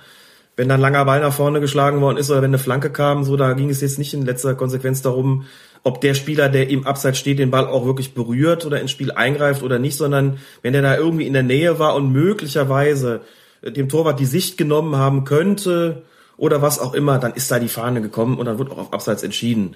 [0.57, 3.37] wenn dann langer Ball nach vorne geschlagen worden ist oder wenn eine Flanke kam, so
[3.37, 5.47] da ging es jetzt nicht in letzter Konsequenz darum,
[5.83, 9.13] ob der Spieler, der im Abseits steht, den Ball auch wirklich berührt oder ins Spiel
[9.13, 13.21] eingreift oder nicht, sondern wenn der da irgendwie in der Nähe war und möglicherweise
[13.63, 16.03] äh, dem Torwart die Sicht genommen haben könnte
[16.37, 18.93] oder was auch immer, dann ist da die Fahne gekommen und dann wird auch auf
[18.93, 19.75] Abseits entschieden.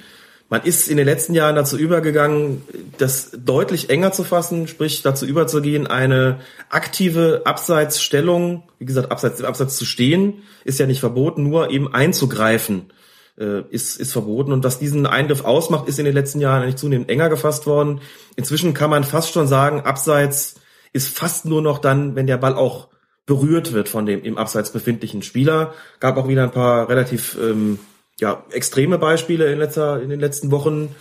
[0.50, 2.62] Man ist in den letzten Jahren dazu übergegangen,
[2.96, 9.46] das deutlich enger zu fassen, sprich dazu überzugehen, eine aktive Abseitsstellung, wie gesagt, Abseits, im
[9.46, 12.90] Abseits zu stehen, ist ja nicht verboten, nur eben einzugreifen
[13.38, 14.52] äh, ist, ist verboten.
[14.52, 18.00] Und was diesen Eingriff ausmacht, ist in den letzten Jahren eigentlich zunehmend enger gefasst worden.
[18.36, 20.56] Inzwischen kann man fast schon sagen, Abseits
[20.94, 22.88] ist fast nur noch dann, wenn der Ball auch
[23.26, 25.74] berührt wird von dem im Abseits befindlichen Spieler.
[26.00, 27.78] Gab auch wieder ein paar relativ ähm,
[28.20, 30.94] ja, extreme Beispiele in, letzter, in den letzten Wochen,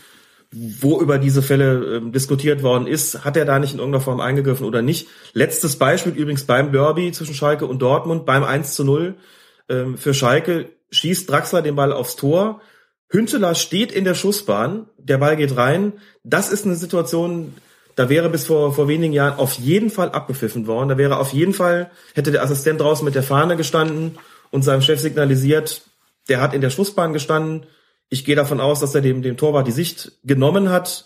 [0.51, 3.25] wo über diese Fälle ähm, diskutiert worden ist.
[3.25, 5.07] Hat er da nicht in irgendeiner Form eingegriffen oder nicht?
[5.33, 9.15] Letztes Beispiel übrigens beim Derby zwischen Schalke und Dortmund, beim 1 zu 0
[9.69, 12.61] ähm, für Schalke schießt Draxler den Ball aufs Tor.
[13.09, 15.93] Hünteler steht in der Schussbahn, der Ball geht rein.
[16.23, 17.53] Das ist eine Situation,
[17.95, 20.89] da wäre bis vor, vor wenigen Jahren auf jeden Fall abgepfiffen worden.
[20.89, 24.17] Da wäre auf jeden Fall, hätte der Assistent draußen mit der Fahne gestanden
[24.51, 25.81] und seinem Chef signalisiert,
[26.29, 27.65] der hat in der Schussbahn gestanden.
[28.09, 31.05] Ich gehe davon aus, dass er dem, dem Torwart die Sicht genommen hat.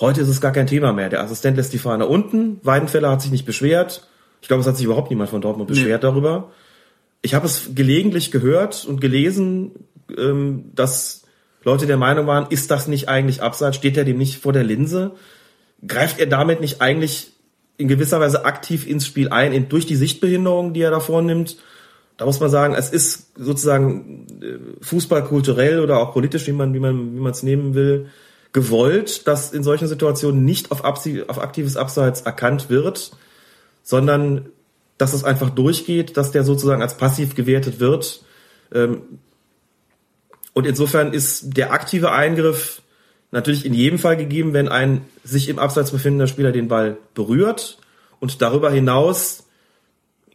[0.00, 1.08] Heute ist es gar kein Thema mehr.
[1.08, 2.60] Der Assistent lässt die Fahne unten.
[2.62, 4.08] Weidenfeller hat sich nicht beschwert.
[4.40, 5.76] Ich glaube, es hat sich überhaupt niemand von Dortmund Nee.
[5.76, 6.50] beschwert darüber.
[7.20, 9.86] Ich habe es gelegentlich gehört und gelesen,
[10.18, 11.22] ähm, dass
[11.62, 13.76] Leute der Meinung waren, ist das nicht eigentlich abseits?
[13.76, 15.12] Steht er dem nicht vor der Linse?
[15.86, 17.32] Greift er damit nicht eigentlich
[17.76, 21.56] in gewisser Weise aktiv ins Spiel ein, in, durch die Sichtbehinderung, die er da vornimmt?
[22.22, 26.78] Da muss man sagen, es ist sozusagen äh, fußballkulturell oder auch politisch, wie man wie
[26.78, 28.10] man wie es nehmen will,
[28.52, 33.10] gewollt, dass in solchen Situationen nicht auf, auf aktives Abseits erkannt wird,
[33.82, 34.46] sondern
[34.98, 38.22] dass es einfach durchgeht, dass der sozusagen als passiv gewertet wird.
[38.72, 39.02] Ähm,
[40.52, 42.82] Und insofern ist der aktive Eingriff
[43.32, 47.78] natürlich in jedem Fall gegeben, wenn ein sich im Abseits befindender Spieler den Ball berührt
[48.20, 49.41] und darüber hinaus,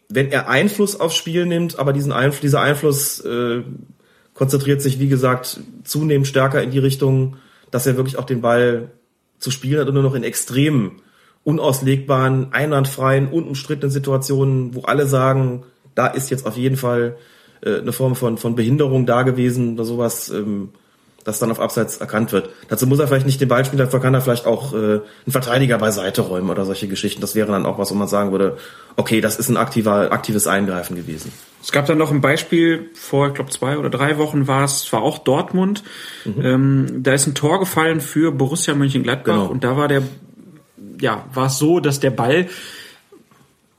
[0.09, 3.63] wenn er Einfluss aufs Spiel nimmt, aber diesen Einfluss, dieser Einfluss äh,
[4.33, 7.37] konzentriert sich, wie gesagt, zunehmend stärker in die Richtung,
[7.71, 8.91] dass er wirklich auch den Ball
[9.39, 11.01] zu spielen hat und nur noch in extremen,
[11.43, 15.63] unauslegbaren, einwandfreien, unumstrittenen Situationen, wo alle sagen,
[15.95, 17.17] da ist jetzt auf jeden Fall
[17.61, 20.69] äh, eine Form von, von Behinderung da gewesen oder sowas, ähm,
[21.27, 22.49] das dann auf Abseits erkannt wird.
[22.69, 25.01] Dazu muss er vielleicht nicht den Ball spielen, dafür kann er vielleicht auch äh, einen
[25.27, 27.19] Verteidiger beiseite räumen oder solche Geschichten.
[27.19, 28.57] Das wäre dann auch was, wo man sagen würde,
[28.95, 31.33] okay, das ist ein aktiver, aktives Eingreifen gewesen.
[31.61, 34.91] Es gab dann noch ein Beispiel, vor, ich glaube, zwei oder drei Wochen war es,
[34.93, 35.83] war auch Dortmund.
[36.25, 39.47] Ähm, da ist ein Tor gefallen für Borussia Mönchengladbach Genau.
[39.47, 40.03] und da war der,
[41.01, 42.47] ja, war es so, dass der Ball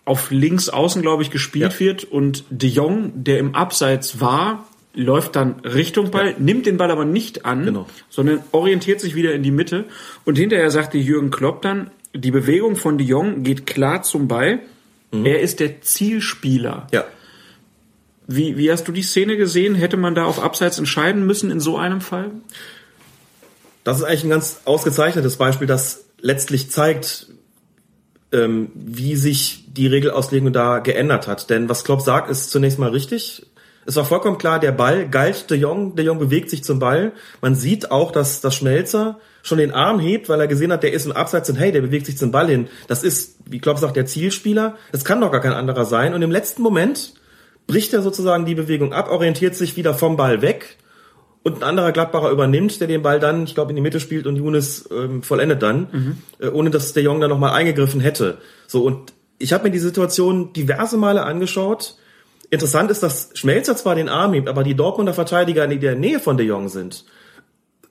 [0.05, 5.37] auf links außen, glaube ich, gespielt wird und De Jong, der im Abseits war, läuft
[5.37, 9.51] dann Richtung Ball, nimmt den Ball aber nicht an, sondern orientiert sich wieder in die
[9.51, 9.85] Mitte.
[10.25, 14.61] Und hinterher sagte Jürgen Klopp dann, die Bewegung von De Jong geht klar zum Ball.
[15.13, 16.87] Er ist der Zielspieler.
[16.93, 17.05] Ja.
[18.27, 19.75] Wie, wie hast du die Szene gesehen?
[19.75, 22.31] Hätte man da auf Abseits entscheiden müssen in so einem Fall?
[23.85, 27.29] Das ist eigentlich ein ganz ausgezeichnetes Beispiel, das letztlich zeigt,
[28.33, 31.49] ähm, wie sich die Regelauslegung da geändert hat.
[31.49, 33.47] Denn was Klopp sagt, ist zunächst mal richtig.
[33.89, 37.13] Es war vollkommen klar, der Ball galt De Jong, De Jong bewegt sich zum Ball.
[37.41, 40.93] Man sieht auch, dass das Schmelzer schon den Arm hebt, weil er gesehen hat, der
[40.93, 42.69] ist im Abseits und hey, der bewegt sich zum Ball hin.
[42.87, 44.77] Das ist, wie Klopp sagt, der Zielspieler.
[44.93, 46.13] Das kann doch gar kein anderer sein.
[46.13, 47.15] Und im letzten Moment
[47.67, 50.77] bricht er sozusagen die Bewegung ab, orientiert sich wieder vom Ball weg
[51.43, 54.27] und ein anderer Gladbacher übernimmt, der den Ball dann, ich glaube, in die Mitte spielt
[54.27, 56.19] und Younes ähm, vollendet dann, Mhm.
[56.41, 58.37] äh, ohne dass der Jong dann nochmal eingegriffen hätte.
[58.67, 61.97] So, und ich habe mir die Situation diverse Male angeschaut.
[62.51, 65.97] Interessant ist, dass Schmelzer zwar den Arm hebt, aber die Dortmunder Verteidiger, die in der
[65.97, 67.05] Nähe von de Jong sind,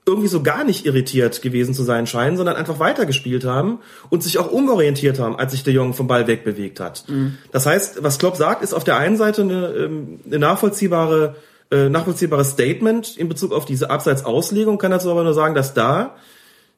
[0.08, 3.80] irgendwie so gar nicht irritiert gewesen zu sein scheinen, sondern einfach weitergespielt haben
[4.10, 7.04] und sich auch umorientiert haben, als sich de Jong vom Ball wegbewegt hat.
[7.52, 11.36] Das heißt, was Klopp sagt, ist auf der einen Seite eine, ähm, eine nachvollziehbare,
[11.72, 16.16] äh, nachvollziehbares Statement in Bezug auf diese Abseitsauslegung, kann dazu aber nur sagen, dass da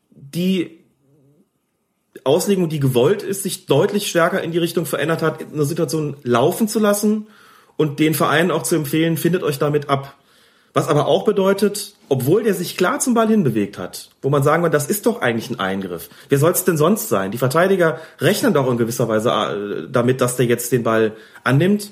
[0.09, 0.79] die
[2.23, 6.67] Auslegung, die gewollt ist, sich deutlich stärker in die Richtung verändert hat, eine Situation laufen
[6.67, 7.27] zu lassen
[7.79, 10.17] und den Vereinen auch zu empfehlen, findet euch damit ab.
[10.73, 14.63] Was aber auch bedeutet, obwohl der sich klar zum Ball hinbewegt hat, wo man sagen
[14.63, 16.09] kann, das ist doch eigentlich ein Eingriff.
[16.27, 17.31] Wer soll es denn sonst sein?
[17.31, 21.13] Die Verteidiger rechnen doch in gewisser Weise äh, damit, dass der jetzt den Ball
[21.45, 21.91] annimmt.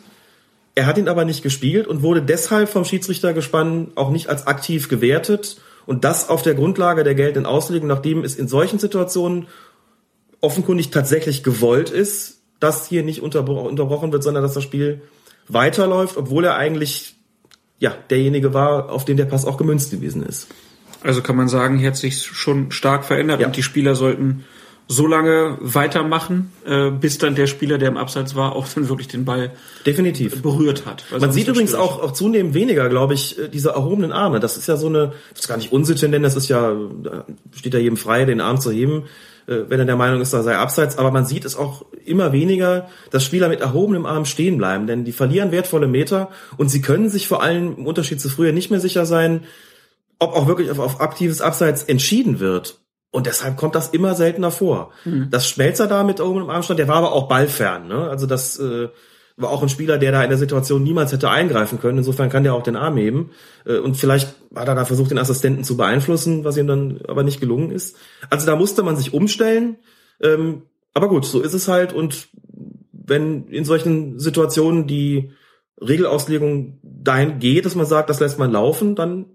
[0.76, 4.90] Er hat ihn aber nicht gespielt und wurde deshalb vom Schiedsrichtergespann auch nicht als aktiv
[4.90, 5.56] gewertet.
[5.86, 9.48] Und das auf der Grundlage der geltenden Auslegung, nachdem es in solchen Situationen
[10.42, 15.02] offenkundig tatsächlich gewollt ist, dass hier nicht unterbro unterbrochen wird, sondern dass das Spiel
[15.48, 17.16] weiterläuft, obwohl er eigentlich
[17.80, 20.48] ja derjenige war, auf den der Pass auch gemünzt gewesen ist.
[21.04, 24.46] Also kann man sagen, hier hat sich schon stark verändert und die Spieler sollten
[24.88, 29.10] so lange weitermachen, äh, bis dann der Spieler, der im Abseits war, auch dann wirklich
[29.10, 29.52] den Ball
[29.86, 31.04] definitiv berührt hat.
[31.10, 34.40] Weil Man sieht übrigens auch, auch zunehmend weniger, glaube ich, äh, diese erhobenen Arme.
[34.40, 37.26] Das ist ja so eine, das ist gar nicht Unsitte, denn das ist ja, da
[37.54, 39.06] steht ja jedem frei, den Arm zu heben, äh,
[39.48, 40.98] wenn er der Meinung ist, da sei Abseits.
[40.98, 45.06] Aber man sieht es auch immer weniger, dass Spieler mit erhobenem Arm stehen bleiben, denn
[45.06, 48.72] die verlieren wertvolle Meter und sie können sich vor allem im Unterschied zu früher nicht
[48.72, 49.46] mehr sicher sein,
[50.20, 52.80] ob auch wirklich auf, auf aktives Abseits entschieden wird.
[53.12, 54.92] Und deshalb kommt das immer seltener vor.
[55.06, 55.30] Mhm.
[55.32, 57.88] Das Schmelzer da mit erhobenem Arm stand, der war aber auch ballfern.
[57.88, 58.10] Ne?
[58.10, 58.90] Also das äh,
[59.38, 62.00] war auch ein Spieler, der da in der Situation niemals hätte eingreifen können.
[62.00, 63.32] Insofern kann der auch den Arm heben.
[63.66, 67.24] Äh, und vielleicht hat er da versucht, den Assistenten zu beeinflussen, was ihm dann aber
[67.24, 67.96] nicht gelungen ist.
[68.30, 69.78] Also da musste man sich umstellen.
[70.22, 71.94] Ähm, aber gut, so ist es halt.
[71.94, 72.30] Und
[72.92, 75.32] wenn in solchen Situationen die
[75.80, 79.28] Regelauslegung dahin geht, dass man sagt, das lässt man laufen, dann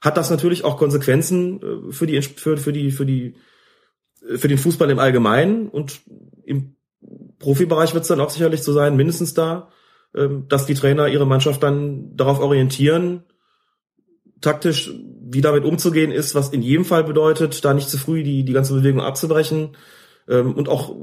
[0.00, 3.34] hat das natürlich auch Konsequenzen äh, für die für, für die für die
[4.26, 6.00] äh, für den Fußball im Allgemeinen und
[6.44, 6.76] im
[7.38, 9.68] Profibereich wird es dann auch sicherlich so sein, mindestens da,
[10.14, 13.24] ähm, dass die Trainer ihre Mannschaft dann darauf orientieren,
[14.40, 14.92] taktisch
[15.26, 18.52] wie damit umzugehen ist, was in jedem Fall bedeutet, da nicht zu früh die die
[18.52, 19.76] ganze Bewegung abzubrechen
[20.28, 20.94] ähm, und auch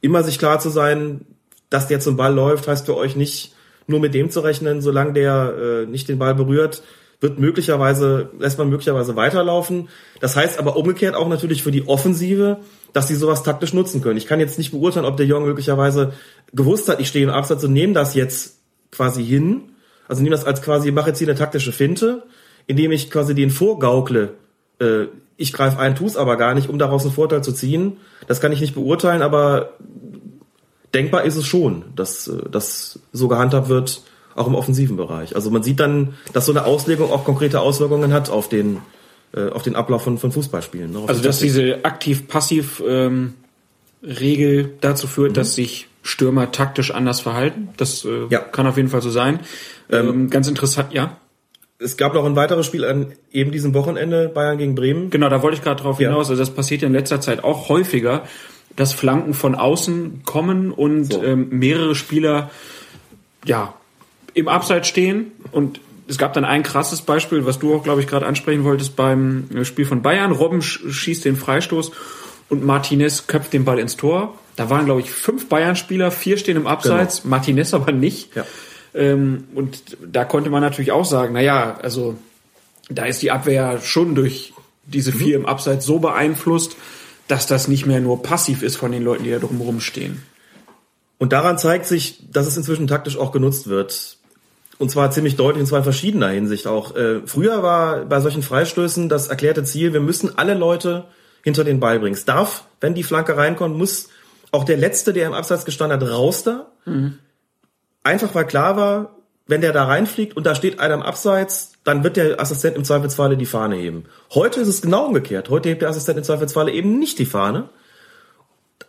[0.00, 1.26] immer sich klar zu sein,
[1.70, 3.54] dass der zum Ball läuft, heißt für euch nicht
[3.86, 6.82] nur mit dem zu rechnen, solange der äh, nicht den Ball berührt,
[7.20, 9.88] wird möglicherweise, lässt man möglicherweise weiterlaufen.
[10.20, 12.58] Das heißt aber umgekehrt auch natürlich für die Offensive,
[12.92, 14.18] dass sie sowas taktisch nutzen können.
[14.18, 16.12] Ich kann jetzt nicht beurteilen, ob der Jong möglicherweise
[16.52, 18.58] gewusst hat, ich stehe im Absatz und nehme das jetzt
[18.90, 19.62] quasi hin.
[20.08, 22.24] Also nehme das als quasi, mache jetzt hier eine taktische Finte,
[22.66, 24.34] indem ich quasi den vorgaukle,
[24.78, 25.06] äh,
[25.36, 27.96] ich greife ein, tu's aber gar nicht, um daraus einen Vorteil zu ziehen.
[28.26, 29.70] Das kann ich nicht beurteilen, aber
[30.92, 34.02] denkbar ist es schon, dass äh, das so gehandhabt wird,
[34.34, 35.34] auch im offensiven Bereich.
[35.34, 38.78] Also man sieht dann, dass so eine Auslegung auch konkrete Auswirkungen hat auf den
[39.34, 40.92] äh, auf den Ablauf von, von Fußballspielen.
[40.92, 41.04] Ne?
[41.06, 43.34] Also dass diese aktiv-passiv ähm,
[44.02, 45.34] Regel dazu führt, Mhm.
[45.34, 47.68] dass sich Stürmer taktisch anders verhalten.
[47.76, 49.40] Das äh, kann auf jeden Fall so sein.
[49.90, 51.16] Ähm, ganz interessant, ja.
[51.78, 55.10] Es gab noch ein weiteres Spiel an eben diesem Wochenende, Bayern gegen Bremen.
[55.10, 56.30] Genau, da wollte ich gerade drauf hinaus.
[56.30, 58.24] Also das passiert ja in letzter Zeit auch häufiger,
[58.76, 62.50] dass Flanken von außen kommen und ähm, mehrere Spieler
[63.44, 63.74] ja
[64.34, 65.80] im Abseits stehen und
[66.12, 69.48] es gab dann ein krasses Beispiel, was du auch, glaube ich, gerade ansprechen wolltest beim
[69.54, 70.30] äh, Spiel von Bayern.
[70.30, 71.90] Robben sch- schießt den Freistoß
[72.50, 74.34] und Martinez köpft den Ball ins Tor.
[74.56, 78.36] Da waren, glaube ich, fünf Bayern-Spieler, vier stehen im Abseits, Martinez aber nicht.
[78.94, 82.16] Ähm, und da konnte man natürlich auch sagen, naja, also
[82.90, 84.52] da ist die Abwehr schon durch
[84.84, 86.76] diese vier im Abseits so beeinflusst,
[87.26, 90.22] dass das nicht mehr nur passiv ist von den Leuten, die da drumherum stehen.
[91.16, 94.18] Und daran zeigt sich, dass es inzwischen taktisch auch genutzt wird.
[94.82, 96.96] Und zwar ziemlich deutlich, und zwar in verschiedener Hinsicht auch.
[96.96, 101.04] Äh, früher war bei solchen Freistößen das erklärte Ziel, wir müssen alle Leute
[101.44, 102.16] hinter den Ball bringen.
[102.16, 104.08] Es darf, wenn die Flanke reinkommt, muss
[104.50, 106.72] auch der Letzte, der im Abseits gestanden hat, raus da.
[108.02, 109.14] Einfach weil klar war,
[109.46, 112.82] wenn der da reinfliegt und da steht einer im Abseits, dann wird der Assistent im
[112.82, 114.06] Zweifelsfalle die Fahne heben.
[114.34, 115.48] Heute ist es genau umgekehrt.
[115.48, 117.68] Heute hebt der Assistent im Zweifelsfalle eben nicht die Fahne.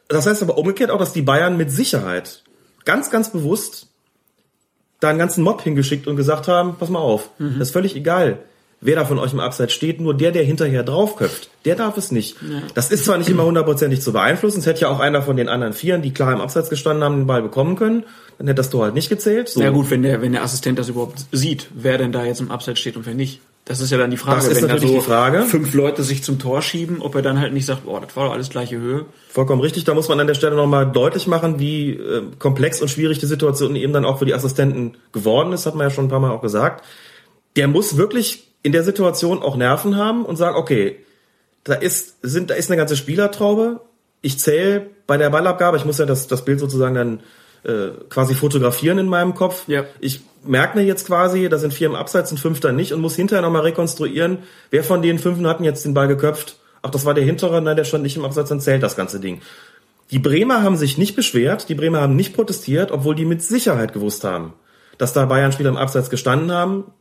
[0.07, 2.41] Das heißt aber umgekehrt auch, dass die Bayern mit Sicherheit
[2.83, 3.92] ganz, ganz bewusst
[5.03, 7.59] da einen ganzen Mob hingeschickt und gesagt haben, pass mal auf, Mhm.
[7.59, 8.37] das ist völlig egal,
[8.81, 12.11] wer da von euch im Abseits steht, nur der, der hinterher draufköpft, der darf es
[12.11, 12.35] nicht.
[12.41, 12.61] Ja.
[12.73, 15.47] Das ist zwar nicht immer hundertprozentig zu beeinflussen, es hätte ja auch einer von den
[15.49, 18.03] anderen Vieren, die klar im Abseits gestanden haben, den Ball bekommen können,
[18.37, 19.47] dann hätte das Tor halt nicht gezählt.
[19.49, 19.61] So.
[19.61, 22.51] Ja gut, wenn der, wenn der Assistent das überhaupt sieht, wer denn da jetzt im
[22.51, 23.39] Abseits steht und wer nicht.
[23.65, 25.43] Das ist ja dann die Frage, Das ist wenn da natürlich so die Frage.
[25.43, 28.25] fünf Leute sich zum Tor schieben, ob er dann halt nicht sagt, boah, das war
[28.25, 29.05] doch alles gleiche Höhe.
[29.29, 29.85] Vollkommen richtig.
[29.85, 33.25] Da muss man an der Stelle nochmal deutlich machen, wie äh, komplex und schwierig die
[33.25, 36.19] Situation eben dann auch für die Assistenten geworden ist, hat man ja schon ein paar
[36.19, 36.83] Mal auch gesagt.
[37.55, 40.97] Der muss wirklich in der Situation auch Nerven haben und sagen, okay,
[41.63, 43.79] da ist, sind, da ist eine ganze Spielertraube.
[44.21, 47.19] Ich zähle bei der Ballabgabe, ich muss ja das, das Bild sozusagen dann
[47.63, 49.67] äh, quasi fotografieren in meinem Kopf.
[49.67, 49.85] Ja.
[49.99, 53.01] Ich merke mir jetzt quasi, da sind vier im Abseits und fünf da nicht und
[53.01, 56.57] muss hinterher nochmal rekonstruieren, wer von den fünf hatten jetzt den Ball geköpft.
[56.81, 59.19] Ach, das war der hintere, nein, der stand nicht im Abseits, dann zählt das ganze
[59.19, 59.41] Ding.
[60.11, 63.93] Die Bremer haben sich nicht beschwert, die Bremer haben nicht protestiert, obwohl die mit Sicherheit
[63.93, 64.53] gewusst haben,
[64.97, 66.91] dass da Bayern-Spieler im Abseits gestanden haben.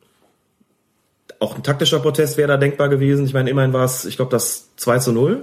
[1.40, 3.26] Auch ein taktischer Protest wäre da denkbar gewesen.
[3.26, 5.42] Ich meine, immerhin war es, ich glaube, das 2 zu 0.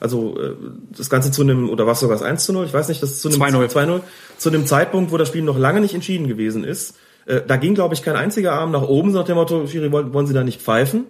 [0.00, 0.54] Also äh,
[0.96, 2.66] das Ganze zu einem, oder war es sogar das 1 zu 0?
[2.66, 3.68] Ich weiß nicht, das zu einem 2-0.
[3.72, 4.00] 2-0.
[4.36, 6.96] Zu einem Zeitpunkt, wo das Spiel noch lange nicht entschieden gewesen ist.
[7.26, 9.90] Äh, da ging, glaube ich, kein einziger Arm nach oben, so nach dem Motto, Schiri,
[9.92, 11.06] wollen, wollen Sie da nicht pfeifen?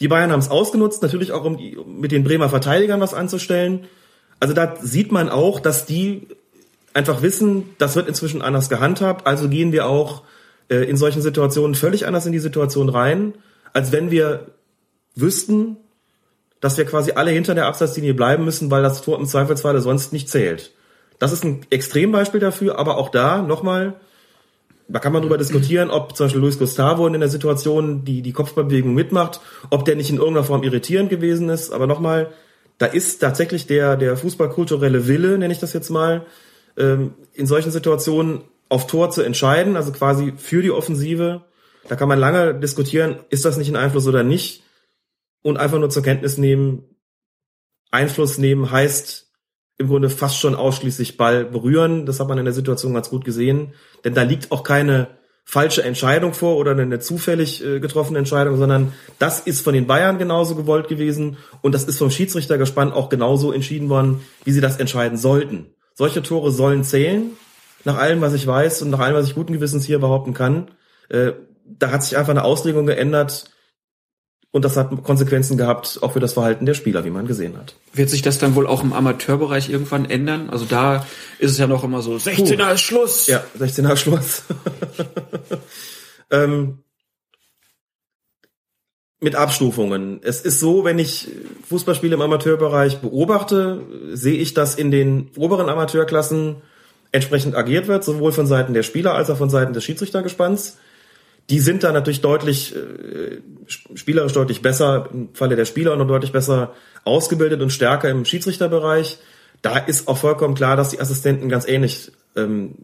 [0.00, 3.14] Die Bayern haben es ausgenutzt, natürlich auch um die, um mit den Bremer Verteidigern was
[3.14, 3.86] anzustellen.
[4.40, 6.26] Also da sieht man auch, dass die
[6.92, 10.22] einfach wissen, das wird inzwischen anders gehandhabt, also gehen wir auch
[10.68, 13.34] äh, in solchen Situationen völlig anders in die Situation rein,
[13.72, 14.46] als wenn wir
[15.14, 15.76] wüssten,
[16.64, 20.14] dass wir quasi alle hinter der Absatzlinie bleiben müssen, weil das Tor im Zweifelsfalle sonst
[20.14, 20.72] nicht zählt.
[21.18, 23.96] Das ist ein Extrembeispiel dafür, aber auch da nochmal,
[24.88, 28.32] da kann man drüber diskutieren, ob zum Beispiel Luis Gustavo in der Situation die, die
[28.32, 32.30] Kopfballbewegung mitmacht, ob der nicht in irgendeiner Form irritierend gewesen ist, aber nochmal,
[32.78, 36.24] da ist tatsächlich der, der fußballkulturelle Wille, nenne ich das jetzt mal,
[36.78, 41.42] ähm, in solchen Situationen auf Tor zu entscheiden, also quasi für die Offensive.
[41.90, 44.63] Da kann man lange diskutieren, ist das nicht ein Einfluss oder nicht.
[45.44, 46.84] Und einfach nur zur Kenntnis nehmen,
[47.90, 49.30] Einfluss nehmen heißt
[49.76, 52.06] im Grunde fast schon ausschließlich Ball berühren.
[52.06, 53.74] Das hat man in der Situation ganz gut gesehen.
[54.04, 58.94] Denn da liegt auch keine falsche Entscheidung vor oder eine zufällig äh, getroffene Entscheidung, sondern
[59.18, 63.10] das ist von den Bayern genauso gewollt gewesen und das ist vom Schiedsrichter gespannt auch
[63.10, 65.66] genauso entschieden worden, wie sie das entscheiden sollten.
[65.92, 67.32] Solche Tore sollen zählen,
[67.84, 70.70] nach allem, was ich weiß und nach allem, was ich guten Gewissens hier behaupten kann.
[71.10, 71.32] Äh,
[71.66, 73.50] da hat sich einfach eine Auslegung geändert
[74.54, 77.74] und das hat Konsequenzen gehabt, auch für das Verhalten der Spieler, wie man gesehen hat.
[77.92, 80.48] Wird sich das dann wohl auch im Amateurbereich irgendwann ändern?
[80.48, 81.04] Also da
[81.40, 83.26] ist es ja noch immer so, 16er ist Schluss.
[83.26, 84.44] Ja, 16er Schluss.
[86.30, 86.84] ähm,
[89.18, 90.20] mit Abstufungen.
[90.22, 91.26] Es ist so, wenn ich
[91.68, 93.80] Fußballspiele im Amateurbereich beobachte,
[94.12, 96.62] sehe ich, dass in den oberen Amateurklassen
[97.10, 100.76] entsprechend agiert wird, sowohl von Seiten der Spieler als auch von Seiten des Schiedsrichtergespanns.
[101.50, 106.32] Die sind da natürlich deutlich, äh, spielerisch deutlich besser, im Falle der Spieler noch deutlich
[106.32, 106.74] besser
[107.04, 109.18] ausgebildet und stärker im Schiedsrichterbereich.
[109.60, 112.76] Da ist auch vollkommen klar, dass die Assistenten ganz ähnlich ähm,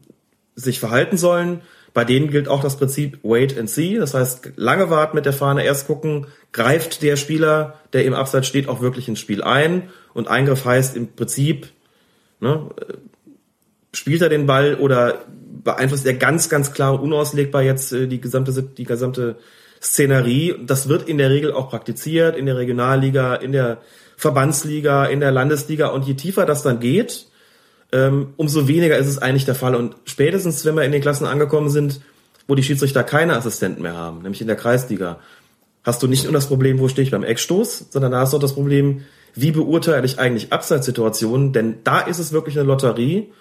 [0.54, 1.62] sich verhalten sollen.
[1.92, 3.96] Bei denen gilt auch das Prinzip Wait and See.
[3.96, 8.46] Das heißt, lange warten mit der Fahne, erst gucken, greift der Spieler, der im Abseits
[8.46, 9.90] steht, auch wirklich ins Spiel ein.
[10.14, 11.68] Und Eingriff heißt im Prinzip,
[12.40, 12.68] ne,
[13.92, 15.24] spielt er den Ball oder
[15.62, 19.36] beeinflusst er ganz, ganz klar und unauslegbar jetzt äh, die gesamte, die gesamte
[19.82, 20.56] Szenerie.
[20.64, 23.78] Das wird in der Regel auch praktiziert, in der Regionalliga, in der
[24.16, 25.88] Verbandsliga, in der Landesliga.
[25.88, 27.26] Und je tiefer das dann geht,
[27.92, 29.74] ähm, umso weniger ist es eigentlich der Fall.
[29.74, 32.00] Und spätestens, wenn wir in den Klassen angekommen sind,
[32.46, 35.18] wo die Schiedsrichter keine Assistenten mehr haben, nämlich in der Kreisliga,
[35.82, 38.36] hast du nicht nur das Problem, wo stehe ich beim Eckstoß, sondern da hast du
[38.36, 39.02] auch das Problem,
[39.34, 43.32] wie beurteile ich eigentlich Abseitssituationen, denn da ist es wirklich eine Lotterie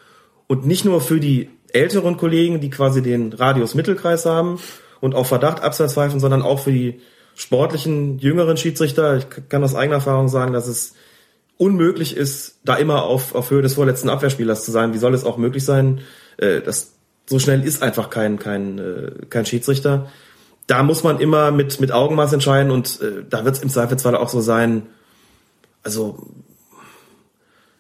[0.48, 4.60] und nicht nur für die älteren Kollegen, die quasi den Radius Mittelkreis haben
[5.02, 7.02] und auf Verdacht Abseits pfeifen, sondern auch für die
[7.36, 9.18] sportlichen jüngeren Schiedsrichter.
[9.18, 10.94] Ich kann aus eigener Erfahrung sagen, dass es
[11.58, 14.94] unmöglich ist, da immer auf, auf Höhe des vorletzten Abwehrspielers zu sein.
[14.94, 16.02] Wie soll es auch möglich sein?
[16.38, 16.94] Äh, das,
[17.28, 20.10] so schnell ist einfach kein, kein, äh, kein Schiedsrichter.
[20.68, 24.16] Da muss man immer mit, mit Augenmaß entscheiden und äh, da wird es im Zweifelsfall
[24.16, 24.88] auch so sein,
[25.84, 26.28] also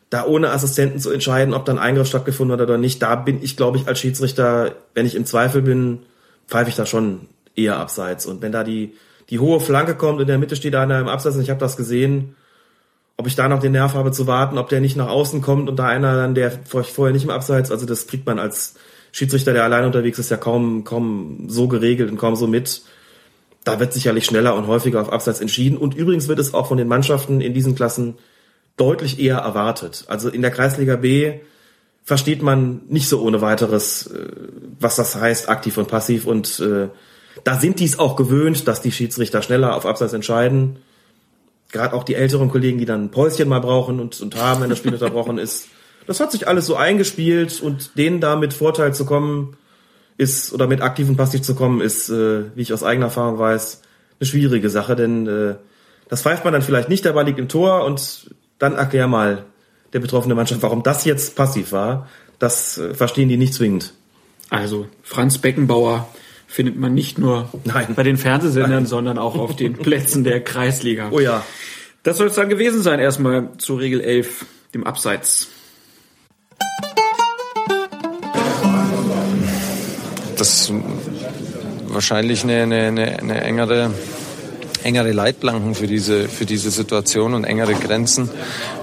[0.09, 3.55] da ohne Assistenten zu entscheiden, ob dann Eingriff stattgefunden hat oder nicht, da bin ich,
[3.55, 5.99] glaube ich, als Schiedsrichter, wenn ich im Zweifel bin,
[6.47, 8.25] pfeife ich da schon eher abseits.
[8.25, 8.93] Und wenn da die,
[9.29, 11.77] die hohe Flanke kommt, in der Mitte steht einer im Abseits und ich habe das
[11.77, 12.35] gesehen,
[13.17, 15.69] ob ich da noch den Nerv habe zu warten, ob der nicht nach außen kommt
[15.69, 18.75] und da einer dann, der vorher nicht im Abseits, also das kriegt man als
[19.11, 22.81] Schiedsrichter, der allein unterwegs ist, ja kaum, kaum so geregelt und kaum so mit.
[23.63, 25.77] Da wird sicherlich schneller und häufiger auf Abseits entschieden.
[25.77, 28.15] Und übrigens wird es auch von den Mannschaften in diesen Klassen
[28.79, 30.05] deutlich eher erwartet.
[30.07, 31.39] Also in der Kreisliga B
[32.03, 34.29] versteht man nicht so ohne weiteres, äh,
[34.79, 36.25] was das heißt, aktiv und passiv.
[36.25, 36.87] Und äh,
[37.43, 40.77] da sind die es auch gewöhnt, dass die Schiedsrichter schneller auf Abseits entscheiden.
[41.71, 44.69] Gerade auch die älteren Kollegen, die dann ein Päuschen mal brauchen und, und haben, wenn
[44.69, 45.67] das Spiel unterbrochen ist.
[46.07, 49.55] Das hat sich alles so eingespielt und denen da mit Vorteil zu kommen,
[50.17, 53.39] ist, oder mit aktiv und passiv zu kommen, ist, äh, wie ich aus eigener Erfahrung
[53.39, 53.81] weiß,
[54.19, 55.55] eine schwierige Sache, denn äh,
[56.09, 59.45] das pfeift man dann vielleicht nicht, der Ball liegt im Tor und dann erklär mal
[59.93, 62.07] der betroffene Mannschaft, warum das jetzt passiv war.
[62.37, 63.93] Das äh, verstehen die nicht zwingend.
[64.49, 66.07] Also Franz Beckenbauer
[66.47, 67.93] findet man nicht nur Nein.
[67.95, 68.85] bei den Fernsehsendern, Nein.
[68.85, 71.09] sondern auch auf den Plätzen der Kreisliga.
[71.11, 71.45] Oh ja.
[72.03, 75.49] Das soll es dann gewesen sein, erstmal zur Regel 11, dem Abseits.
[80.37, 80.71] Das
[81.87, 83.91] wahrscheinlich eine, eine, eine, eine engere
[84.83, 88.29] engere Leitplanken für diese für diese Situation und engere Grenzen,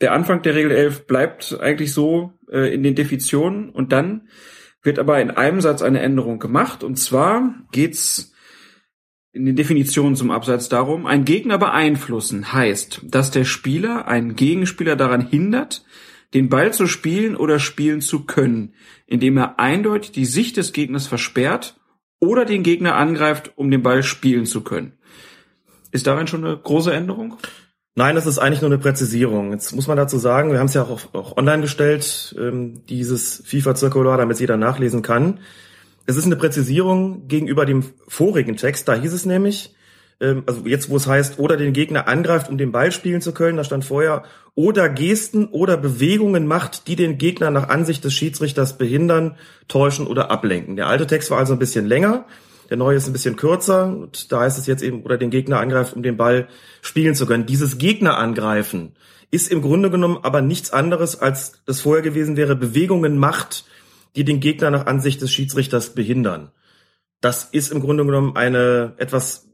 [0.00, 4.28] Der Anfang der Regel 11 bleibt eigentlich so äh, in den Definitionen und dann
[4.88, 8.32] wird aber in einem Satz eine Änderung gemacht und zwar geht's
[9.32, 14.96] in den Definitionen zum Abseits darum, ein Gegner beeinflussen heißt, dass der Spieler einen Gegenspieler
[14.96, 15.84] daran hindert,
[16.32, 18.72] den Ball zu spielen oder spielen zu können,
[19.06, 21.78] indem er eindeutig die Sicht des Gegners versperrt
[22.18, 24.94] oder den Gegner angreift, um den Ball spielen zu können.
[25.92, 27.36] Ist darin schon eine große Änderung?
[27.98, 29.50] Nein, das ist eigentlich nur eine Präzisierung.
[29.50, 33.42] Jetzt muss man dazu sagen, wir haben es ja auch, auch online gestellt, ähm, dieses
[33.44, 35.40] FIFA-Zirkular, damit es jeder nachlesen kann.
[36.06, 38.86] Es ist eine Präzisierung gegenüber dem vorigen Text.
[38.86, 39.74] Da hieß es nämlich,
[40.20, 43.34] ähm, also jetzt wo es heißt, oder den Gegner angreift, um den Ball spielen zu
[43.34, 44.22] können, da stand vorher,
[44.54, 49.34] oder Gesten oder Bewegungen macht, die den Gegner nach Ansicht des Schiedsrichters behindern,
[49.66, 50.76] täuschen oder ablenken.
[50.76, 52.26] Der alte Text war also ein bisschen länger.
[52.70, 55.60] Der neue ist ein bisschen kürzer und da heißt es jetzt eben, oder den Gegner
[55.60, 56.48] angreift, um den Ball
[56.82, 57.46] spielen zu können.
[57.46, 58.94] Dieses Gegner angreifen
[59.30, 63.64] ist im Grunde genommen aber nichts anderes, als das vorher gewesen wäre, Bewegungen macht,
[64.16, 66.50] die den Gegner nach Ansicht des Schiedsrichters behindern.
[67.20, 69.48] Das ist im Grunde genommen eine etwas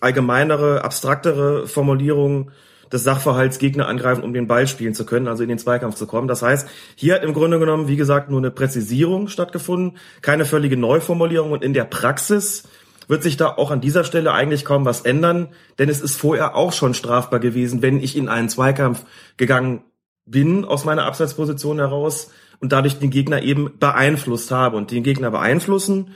[0.00, 2.52] allgemeinere, abstraktere Formulierung
[2.92, 6.06] des Sachverhalts Gegner angreifen, um den Ball spielen zu können, also in den Zweikampf zu
[6.06, 6.28] kommen.
[6.28, 10.76] Das heißt, hier hat im Grunde genommen, wie gesagt, nur eine Präzisierung stattgefunden, keine völlige
[10.76, 12.64] Neuformulierung und in der Praxis
[13.08, 16.54] wird sich da auch an dieser Stelle eigentlich kaum was ändern, denn es ist vorher
[16.54, 19.04] auch schon strafbar gewesen, wenn ich in einen Zweikampf
[19.36, 19.82] gegangen
[20.26, 24.76] bin aus meiner Abseitsposition heraus und dadurch den Gegner eben beeinflusst habe.
[24.76, 26.14] Und den Gegner beeinflussen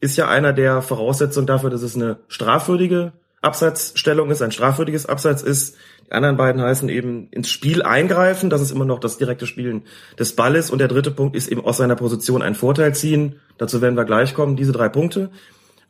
[0.00, 5.42] ist ja einer der Voraussetzungen dafür, dass es eine strafwürdige Abseitsstellung ist, ein strafwürdiges Abseits
[5.42, 5.76] ist.
[6.06, 9.82] Die anderen beiden heißen eben ins Spiel eingreifen, das ist immer noch das direkte Spielen
[10.18, 10.70] des Balles.
[10.70, 13.40] Und der dritte Punkt ist eben aus seiner Position einen Vorteil ziehen.
[13.58, 15.30] Dazu werden wir gleich kommen, diese drei Punkte.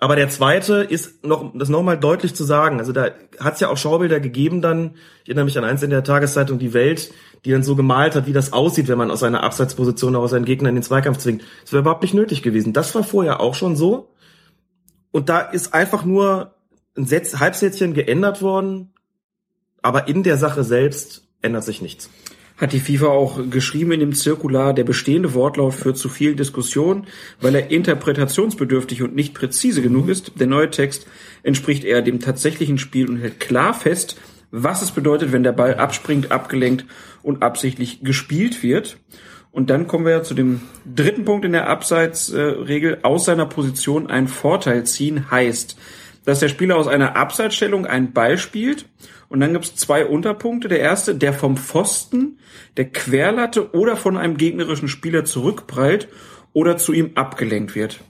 [0.03, 2.81] Aber der zweite ist noch, das nochmal deutlich zu sagen.
[2.81, 4.97] Also da hat es ja auch Schaubilder gegeben dann.
[5.23, 7.13] Ich erinnere mich an eins in der Tageszeitung Die Welt,
[7.45, 10.45] die dann so gemalt hat, wie das aussieht, wenn man aus einer Abseitsposition auch seinen
[10.45, 11.45] Gegner in den Zweikampf zwingt.
[11.63, 12.73] Das wäre überhaupt nicht nötig gewesen.
[12.73, 14.09] Das war vorher auch schon so.
[15.13, 16.53] Und da ist einfach nur
[16.97, 18.93] ein Setz, Halbsätzchen geändert worden.
[19.83, 22.09] Aber in der Sache selbst ändert sich nichts
[22.63, 27.09] hat die FIFA auch geschrieben in dem Zirkular, der bestehende Wortlaut führt zu vielen Diskussionen,
[27.41, 30.39] weil er interpretationsbedürftig und nicht präzise genug ist.
[30.39, 31.07] Der neue Text
[31.43, 34.17] entspricht eher dem tatsächlichen Spiel und hält klar fest,
[34.53, 36.85] was es bedeutet, wenn der Ball abspringt, abgelenkt
[37.25, 38.99] und absichtlich gespielt wird.
[39.51, 43.01] Und dann kommen wir ja zu dem dritten Punkt in der Abseitsregel.
[43.03, 45.77] Aus seiner Position einen Vorteil ziehen heißt,
[46.25, 48.87] dass der Spieler aus einer Abseitsstellung einen Ball spielt
[49.29, 50.69] und dann gibt's zwei Unterpunkte.
[50.69, 52.39] Der erste, der vom Pfosten,
[52.77, 56.09] der Querlatte oder von einem gegnerischen Spieler zurückprallt
[56.53, 58.01] oder zu ihm abgelenkt wird.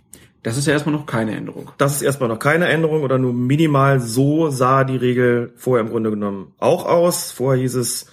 [0.42, 1.70] Das ist ja erstmal noch keine Änderung.
[1.78, 4.00] Das ist erstmal noch keine Änderung oder nur minimal.
[4.00, 7.30] So sah die Regel vorher im Grunde genommen auch aus.
[7.30, 8.06] Vorher hieß es,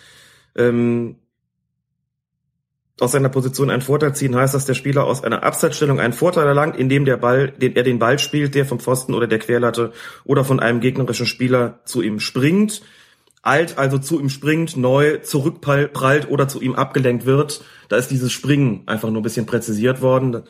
[0.55, 1.15] ähm,
[2.99, 6.47] aus seiner Position einen Vorteil ziehen, heißt, dass der Spieler aus einer Abseitsstellung einen Vorteil
[6.47, 9.93] erlangt, indem der Ball, den er den Ball spielt, der vom Pfosten oder der Querlatte
[10.25, 12.81] oder von einem gegnerischen Spieler zu ihm springt
[13.41, 17.63] alt also zu ihm springt, neu zurückprallt oder zu ihm abgelenkt wird.
[17.87, 20.43] Da ist dieses Springen einfach nur ein bisschen präzisiert worden.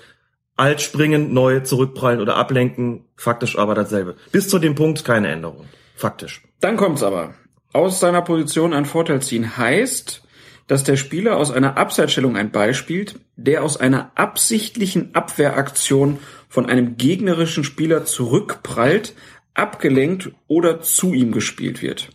[0.55, 4.15] Alt springen, neu zurückprallen oder ablenken, faktisch aber dasselbe.
[4.31, 5.65] Bis zu dem Punkt keine Änderung.
[5.95, 6.43] Faktisch.
[6.59, 7.33] Dann kommt's aber.
[7.71, 10.23] Aus seiner Position einen Vorteil ziehen heißt,
[10.69, 16.67] dass der Spieler aus einer Abseitsstellung ein Ball spielt, der aus einer absichtlichen Abwehraktion von
[16.67, 19.15] einem gegnerischen Spieler zurückprallt,
[19.55, 22.09] abgelenkt oder zu ihm gespielt wird.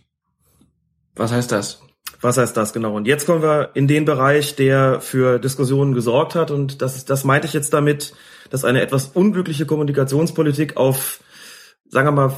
[1.17, 1.81] Was heißt das?
[2.21, 2.95] Was heißt das genau?
[2.95, 6.49] Und jetzt kommen wir in den Bereich, der für Diskussionen gesorgt hat.
[6.49, 8.13] Und das, das meinte ich jetzt damit,
[8.51, 11.19] dass eine etwas unglückliche Kommunikationspolitik auf,
[11.89, 12.35] sagen wir mal,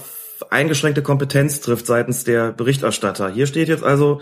[0.50, 3.30] eingeschränkte Kompetenz trifft seitens der Berichterstatter.
[3.30, 4.20] Hier steht jetzt also,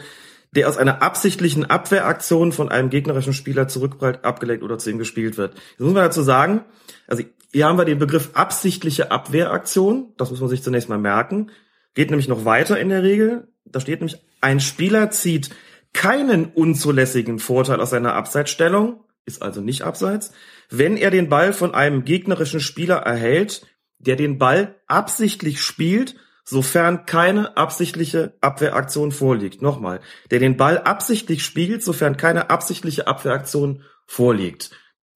[0.55, 5.37] der aus einer absichtlichen Abwehraktion von einem gegnerischen Spieler zurückprallt, abgelenkt oder zu ihm gespielt
[5.37, 5.53] wird.
[5.53, 6.63] Jetzt muss man dazu sagen,
[7.07, 11.51] also hier haben wir den Begriff absichtliche Abwehraktion, das muss man sich zunächst mal merken,
[11.93, 13.47] geht nämlich noch weiter in der Regel.
[13.65, 15.49] Da steht nämlich, ein Spieler zieht
[15.93, 20.31] keinen unzulässigen Vorteil aus seiner Abseitsstellung, ist also nicht abseits,
[20.69, 23.65] wenn er den Ball von einem gegnerischen Spieler erhält,
[23.99, 29.61] der den Ball absichtlich spielt, sofern keine absichtliche Abwehraktion vorliegt.
[29.61, 29.99] Nochmal,
[30.31, 34.71] der den Ball absichtlich spielt, sofern keine absichtliche Abwehraktion vorliegt.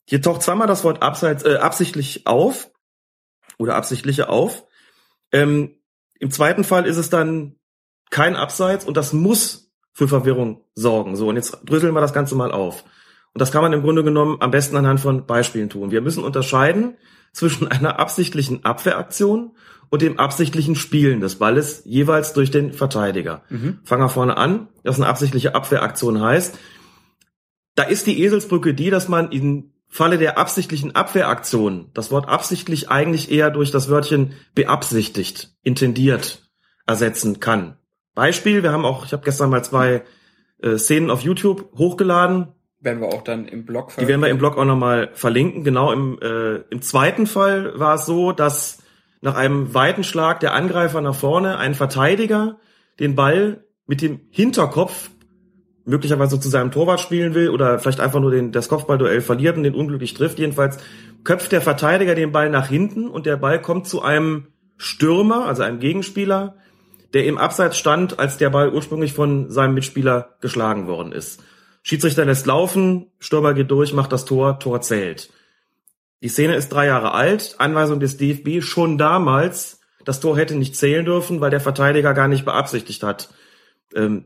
[0.05, 2.71] Hier taucht zweimal das Wort abseits, äh, absichtlich auf
[3.59, 4.65] oder absichtliche auf.
[5.31, 5.75] Ähm,
[6.19, 7.55] Im zweiten Fall ist es dann
[8.09, 11.15] kein Abseits und das muss für Verwirrung sorgen.
[11.15, 12.83] So, und jetzt dröseln wir das Ganze mal auf.
[13.33, 15.91] Und das kann man im Grunde genommen am besten anhand von Beispielen tun.
[15.91, 16.97] Wir müssen unterscheiden
[17.31, 19.55] zwischen einer absichtlichen Abwehraktion
[19.89, 23.43] und dem absichtlichen Spielen des Balles jeweils durch den Verteidiger.
[23.49, 23.79] Mhm.
[23.83, 26.57] Fangen wir vorne an, was eine absichtliche Abwehraktion heißt.
[27.75, 32.89] Da ist die Eselsbrücke die, dass man im Falle der absichtlichen Abwehraktion das Wort absichtlich
[32.89, 36.43] eigentlich eher durch das Wörtchen beabsichtigt, intendiert
[36.85, 37.77] ersetzen kann.
[38.13, 40.03] Beispiel, wir haben auch, ich habe gestern mal zwei
[40.61, 42.49] äh, Szenen auf YouTube hochgeladen.
[42.81, 45.63] Werden wir auch dann im Blog Die werden wir im Blog auch nochmal verlinken.
[45.63, 48.78] Genau, im, äh, im zweiten Fall war es so, dass
[49.21, 52.57] nach einem weiten Schlag der Angreifer nach vorne ein Verteidiger
[52.99, 55.09] den Ball mit dem Hinterkopf
[55.85, 59.63] möglicherweise zu seinem Torwart spielen will oder vielleicht einfach nur den, das Kopfballduell verliert und
[59.63, 60.37] den unglücklich trifft.
[60.37, 60.77] Jedenfalls
[61.23, 65.63] köpft der Verteidiger den Ball nach hinten und der Ball kommt zu einem Stürmer, also
[65.63, 66.55] einem Gegenspieler,
[67.13, 71.43] der im Abseits stand, als der Ball ursprünglich von seinem Mitspieler geschlagen worden ist.
[71.81, 75.31] Schiedsrichter lässt laufen, Stürmer geht durch, macht das Tor, Tor zählt.
[76.21, 80.75] Die Szene ist drei Jahre alt, Anweisung des DFB schon damals, das Tor hätte nicht
[80.75, 83.29] zählen dürfen, weil der Verteidiger gar nicht beabsichtigt hat.
[83.95, 84.25] Ähm,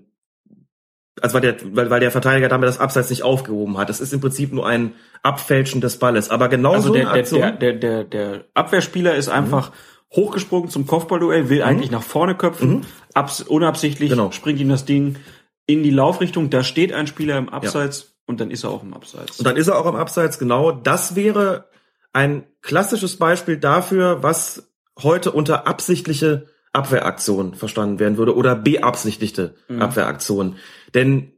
[1.22, 3.90] also weil der, weil, weil der Verteidiger damit das Abseits nicht aufgehoben hat.
[3.90, 6.29] Das ist im Prinzip nur ein Abfälschen des Balles.
[6.29, 9.76] Aber genau also so der, der, der, der, der Abwehrspieler ist einfach mhm
[10.15, 11.63] hochgesprungen zum Kopfballduell, will mhm.
[11.63, 12.81] eigentlich nach vorne köpfen, mhm.
[13.13, 14.31] abs unabsichtlich genau.
[14.31, 15.17] springt ihm das Ding
[15.65, 18.08] in die Laufrichtung, da steht ein Spieler im Abseits ja.
[18.27, 19.40] und dann ist er auch im Abseits.
[19.40, 20.72] Und dann ist er auch im Abseits, genau.
[20.72, 21.65] Das wäre
[22.13, 29.81] ein klassisches Beispiel dafür, was heute unter absichtliche Abwehraktion verstanden werden würde oder beabsichtigte mhm.
[29.81, 30.56] Abwehraktion.
[30.94, 31.33] Denn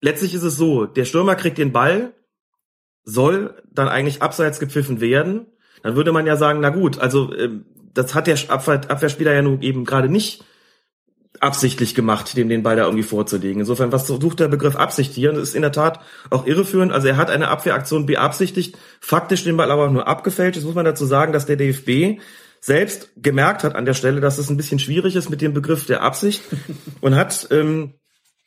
[0.00, 2.12] letztlich ist es so, der Stürmer kriegt den Ball,
[3.04, 5.46] soll dann eigentlich abseits gepfiffen werden.
[5.82, 9.42] Dann würde man ja sagen, na gut, also ähm, das hat der Abwehr, Abwehrspieler ja
[9.42, 10.44] nun eben gerade nicht
[11.44, 13.60] absichtlich gemacht, dem den Ball da irgendwie vorzulegen.
[13.60, 15.28] Insofern, was sucht der Begriff Absicht hier?
[15.28, 16.90] Und das ist in der Tat auch irreführend.
[16.90, 20.56] Also er hat eine Abwehraktion beabsichtigt, faktisch den Ball aber nur abgefälscht.
[20.56, 22.20] Jetzt muss man dazu sagen, dass der DFB
[22.60, 25.84] selbst gemerkt hat an der Stelle, dass es ein bisschen schwierig ist mit dem Begriff
[25.84, 26.42] der Absicht
[27.02, 27.92] und hat ähm,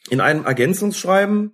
[0.10, 1.52] in einem Ergänzungsschreiben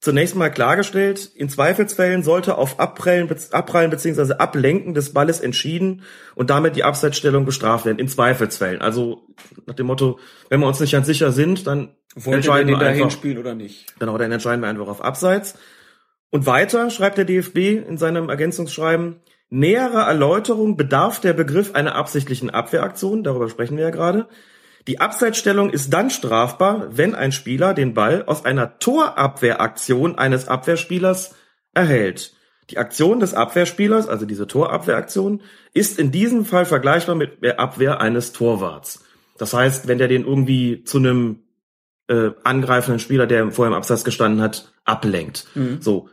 [0.00, 4.34] zunächst mal klargestellt, in Zweifelsfällen sollte auf Abprallen, Abprallen bzw.
[4.34, 6.02] Ablenken des Balles entschieden
[6.34, 7.98] und damit die Abseitsstellung bestraft werden.
[7.98, 8.80] In Zweifelsfällen.
[8.80, 9.26] Also
[9.66, 13.10] nach dem Motto, wenn wir uns nicht ganz sicher sind, dann Wollte entscheiden wir einfach,
[13.10, 13.98] spielen oder nicht?
[13.98, 15.54] Genau, dann entscheiden wir einfach auf Abseits.
[16.30, 17.56] Und weiter schreibt der DFB
[17.88, 19.16] in seinem Ergänzungsschreiben,
[19.50, 24.28] nähere Erläuterung bedarf der Begriff einer absichtlichen Abwehraktion, darüber sprechen wir ja gerade.
[24.88, 31.34] Die Abseitsstellung ist dann strafbar, wenn ein Spieler den Ball aus einer Torabwehraktion eines Abwehrspielers
[31.74, 32.34] erhält.
[32.70, 35.42] Die Aktion des Abwehrspielers, also diese Torabwehraktion,
[35.74, 39.04] ist in diesem Fall vergleichbar mit der Abwehr eines Torwarts.
[39.36, 41.40] Das heißt, wenn der den irgendwie zu einem
[42.08, 45.46] äh, angreifenden Spieler, der vorher im Abseits gestanden hat, ablenkt.
[45.54, 45.82] Mhm.
[45.82, 46.08] So.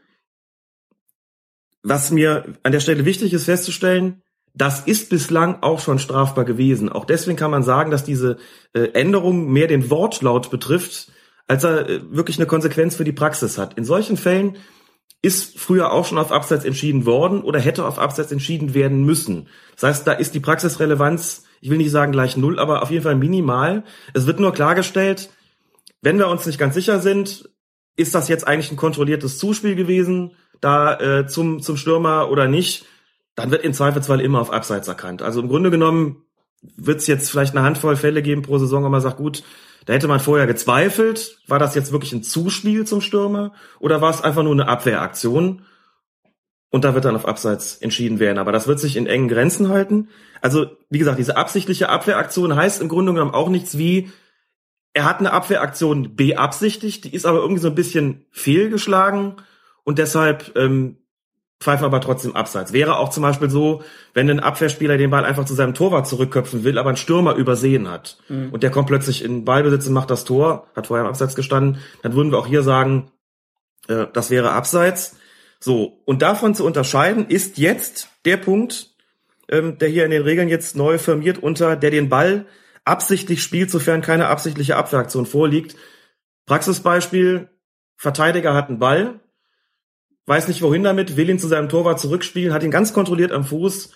[1.82, 4.22] Was mir an der Stelle wichtig ist festzustellen,
[4.56, 6.90] das ist bislang auch schon strafbar gewesen.
[6.90, 8.38] Auch deswegen kann man sagen, dass diese
[8.74, 11.12] äh, Änderung mehr den Wortlaut betrifft,
[11.48, 13.78] als er äh, wirklich eine Konsequenz für die Praxis hat.
[13.78, 14.58] In solchen Fällen
[15.22, 19.50] ist früher auch schon auf Abseits entschieden worden oder hätte auf Abseits entschieden werden müssen.
[19.74, 23.04] Das heißt, da ist die Praxisrelevanz, ich will nicht sagen gleich null, aber auf jeden
[23.04, 23.84] Fall minimal.
[24.14, 25.30] Es wird nur klargestellt,
[26.02, 27.50] wenn wir uns nicht ganz sicher sind,
[27.96, 32.86] ist das jetzt eigentlich ein kontrolliertes Zuspiel gewesen, da äh, zum, zum Stürmer oder nicht,
[33.36, 35.22] dann wird im Zweifelsfall immer auf Abseits erkannt.
[35.22, 36.24] Also im Grunde genommen
[36.76, 39.44] wird es jetzt vielleicht eine Handvoll Fälle geben pro Saison, wo man sagt, gut,
[39.86, 44.10] da hätte man vorher gezweifelt, war das jetzt wirklich ein Zuspiel zum Stürmer oder war
[44.10, 45.64] es einfach nur eine Abwehraktion?
[46.72, 48.40] Und da wird dann auf Abseits entschieden werden.
[48.40, 50.10] Aber das wird sich in engen Grenzen halten.
[50.42, 54.12] Also, wie gesagt, diese absichtliche Abwehraktion heißt im Grunde genommen auch nichts wie,
[54.94, 59.36] er hat eine Abwehraktion beabsichtigt, die ist aber irgendwie so ein bisschen fehlgeschlagen
[59.84, 60.98] und deshalb ähm,
[61.60, 62.74] pfeifen aber trotzdem abseits.
[62.74, 63.82] Wäre auch zum Beispiel so,
[64.14, 67.90] wenn ein Abwehrspieler den Ball einfach zu seinem Torwart zurückköpfen will, aber ein Stürmer übersehen
[67.90, 68.50] hat Mhm.
[68.52, 71.82] und der kommt plötzlich in Ballbesitz und macht das Tor, hat vorher im Abseits gestanden,
[72.04, 73.12] dann würden wir auch hier sagen,
[73.88, 75.18] äh, das wäre abseits.
[75.60, 78.92] So, und davon zu unterscheiden ist jetzt der Punkt,
[79.50, 82.46] ähm, der hier in den Regeln jetzt neu firmiert unter, der den Ball
[82.84, 85.76] absichtlich spielt, sofern keine absichtliche Abwehraktion vorliegt.
[86.46, 87.50] Praxisbeispiel,
[87.98, 89.20] Verteidiger hat einen Ball,
[90.26, 93.44] weiß nicht wohin damit, will ihn zu seinem Torwart zurückspielen, hat ihn ganz kontrolliert am
[93.44, 93.92] Fuß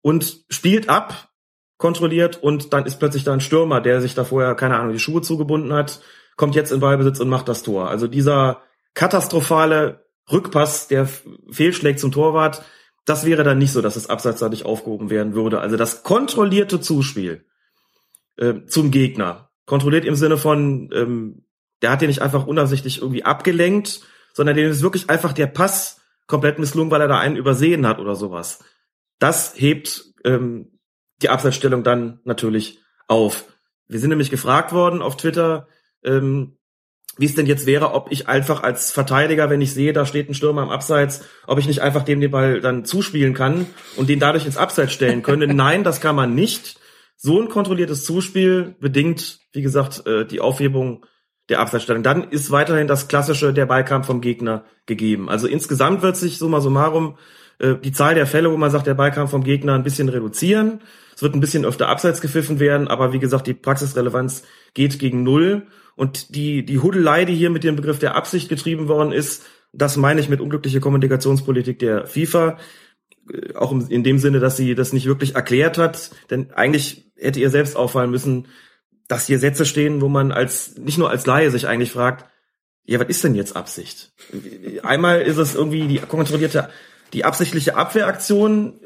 [0.00, 1.30] und spielt ab,
[1.76, 5.00] kontrolliert und dann ist plötzlich da ein Stürmer, der sich da vorher, keine Ahnung, die
[5.00, 6.00] Schuhe zugebunden hat,
[6.36, 7.88] kommt jetzt in Ballbesitz und macht das Tor.
[7.88, 8.62] Also dieser
[8.94, 11.08] katastrophale Rückpass, der
[11.50, 12.62] fehlschlägt zum Torwart,
[13.04, 15.60] das wäre dann nicht so, dass es abseitsseitig aufgehoben werden würde.
[15.60, 17.44] Also das kontrollierte Zuspiel
[18.36, 19.50] äh, zum Gegner.
[19.66, 21.44] Kontrolliert im Sinne von, ähm,
[21.82, 26.00] der hat den nicht einfach unabsichtlich irgendwie abgelenkt, sondern dem ist wirklich einfach der Pass
[26.26, 28.60] komplett misslungen, weil er da einen übersehen hat oder sowas.
[29.18, 30.78] Das hebt ähm,
[31.20, 33.44] die Abseitsstellung dann natürlich auf.
[33.88, 35.68] Wir sind nämlich gefragt worden auf Twitter,
[36.02, 36.56] ähm,
[37.18, 40.30] wie es denn jetzt wäre, ob ich einfach als Verteidiger, wenn ich sehe, da steht
[40.30, 43.66] ein Stürmer im Abseits, ob ich nicht einfach dem den Ball dann zuspielen kann
[43.96, 45.46] und den dadurch ins Abseits stellen könnte.
[45.54, 46.78] Nein, das kann man nicht.
[47.16, 51.04] So ein kontrolliertes Zuspiel bedingt, wie gesagt, äh, die Aufhebung
[51.52, 52.02] der Abseitsstellung.
[52.02, 55.28] Dann ist weiterhin das klassische, der Ballkampf vom Gegner gegeben.
[55.28, 57.16] Also insgesamt wird sich summa summarum
[57.58, 60.80] äh, die Zahl der Fälle, wo man sagt, der Ballkampf vom Gegner ein bisschen reduzieren.
[61.14, 65.22] Es wird ein bisschen öfter abseits gepfiffen werden, aber wie gesagt, die Praxisrelevanz geht gegen
[65.22, 65.66] Null.
[65.94, 69.96] Und die, die Hudelei, die hier mit dem Begriff der Absicht getrieben worden ist, das
[69.96, 72.58] meine ich mit unglückliche Kommunikationspolitik der FIFA.
[73.30, 76.10] Äh, Auch in dem Sinne, dass sie das nicht wirklich erklärt hat.
[76.30, 78.48] Denn eigentlich hätte ihr selbst auffallen müssen,
[79.08, 82.26] dass hier Sätze stehen, wo man als, nicht nur als Laie sich eigentlich fragt,
[82.84, 84.12] ja, was ist denn jetzt Absicht?
[84.82, 86.68] Einmal ist es irgendwie die kontrollierte,
[87.12, 88.80] die absichtliche Abwehraktion,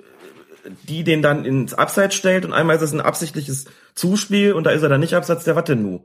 [0.88, 4.70] die den dann ins Abseits stellt und einmal ist es ein absichtliches Zuspiel und da
[4.70, 6.04] ist er dann nicht abseits, der denn nu?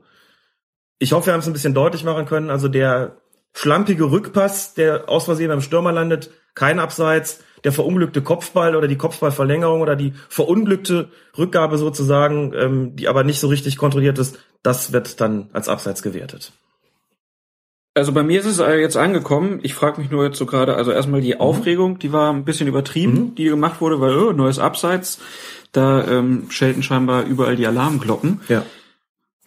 [0.98, 2.48] Ich hoffe, wir haben es ein bisschen deutlich machen können.
[2.48, 3.16] Also der
[3.54, 7.40] schlampige Rückpass, der aus Versehen beim Stürmer landet, kein Abseits.
[7.64, 13.40] Der verunglückte Kopfball oder die Kopfballverlängerung oder die verunglückte Rückgabe sozusagen, ähm, die aber nicht
[13.40, 16.52] so richtig kontrolliert ist, das wird dann als Abseits gewertet.
[17.94, 19.60] Also bei mir ist es äh, jetzt angekommen.
[19.62, 22.66] Ich frage mich nur jetzt so gerade, also erstmal die Aufregung, die war ein bisschen
[22.66, 25.20] übertrieben, die gemacht wurde, weil oh, neues Abseits.
[25.72, 28.40] Da ähm, schelten scheinbar überall die Alarmglocken.
[28.48, 28.64] Ja.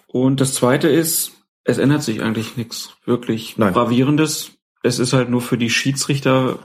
[0.08, 1.34] Und das zweite ist,
[1.64, 4.52] es ändert sich eigentlich nichts wirklich gravierendes.
[4.84, 6.60] Es ist halt nur für die Schiedsrichter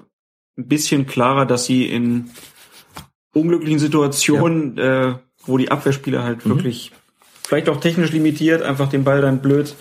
[0.60, 2.30] ein bisschen klarer, dass sie in
[3.32, 6.50] unglücklichen Situationen, äh, wo die Abwehrspieler halt Mhm.
[6.50, 6.92] wirklich
[7.44, 9.74] vielleicht auch technisch limitiert, einfach den Ball dann blöd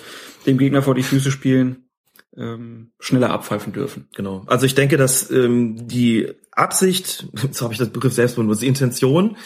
[0.45, 1.90] dem Gegner vor die Füße spielen,
[2.38, 4.08] ähm, schneller abpfeifen dürfen.
[4.15, 4.44] Genau.
[4.47, 8.67] Also ich denke, dass ähm, die Absicht, jetzt habe ich das Begriff selbst benutzt, die
[8.67, 9.38] Intention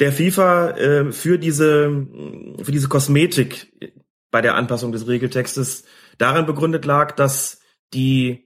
[0.00, 2.06] der FIFA äh, für diese
[2.62, 3.72] für diese Kosmetik
[4.30, 5.84] bei der Anpassung des Regeltextes
[6.18, 7.60] darin begründet lag, dass
[7.94, 8.45] die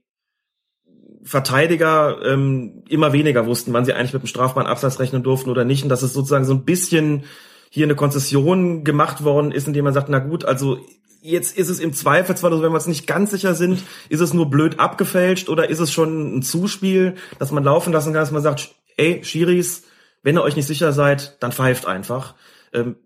[1.31, 5.65] Verteidiger ähm, immer weniger wussten, wann sie eigentlich mit dem strafbaren Absatz rechnen durften oder
[5.65, 7.23] nicht, und dass es sozusagen so ein bisschen
[7.69, 10.79] hier eine Konzession gemacht worden ist, indem man sagt, na gut, also
[11.23, 14.35] jetzt ist es im Zweifelsfall, also wenn wir uns nicht ganz sicher sind, ist es
[14.35, 18.33] nur blöd abgefälscht oder ist es schon ein Zuspiel, dass man laufen lassen kann, dass
[18.33, 19.85] man sagt, ey, Schiris,
[20.25, 22.35] wenn ihr euch nicht sicher seid, dann pfeift einfach.
[22.73, 22.97] Ähm,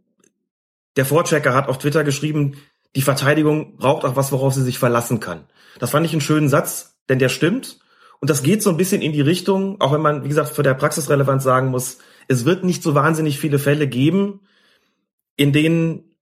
[0.96, 2.54] der Vorchecker hat auf Twitter geschrieben,
[2.96, 5.44] die Verteidigung braucht auch was, worauf sie sich verlassen kann.
[5.78, 7.83] Das fand ich einen schönen Satz, denn der stimmt.
[8.24, 10.62] Und das geht so ein bisschen in die Richtung, auch wenn man, wie gesagt, für
[10.62, 14.40] der Praxisrelevanz sagen muss, es wird nicht so wahnsinnig viele Fälle geben,
[15.36, 16.16] in denen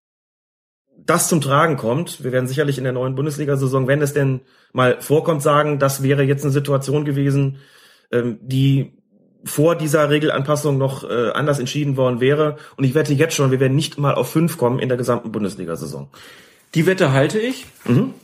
[0.96, 2.24] das zum Tragen kommt.
[2.24, 4.40] Wir werden sicherlich in der neuen Bundesliga-Saison, wenn es denn
[4.72, 7.58] mal vorkommt, sagen, das wäre jetzt eine Situation gewesen,
[8.10, 8.94] ähm, die
[9.44, 12.56] vor dieser Regelanpassung noch äh, anders entschieden worden wäre.
[12.76, 15.30] Und ich wette jetzt schon, wir werden nicht mal auf fünf kommen in der gesamten
[15.30, 16.10] Bundesliga-Saison.
[16.74, 17.64] Die Wette halte ich.
[17.84, 18.14] Mhm.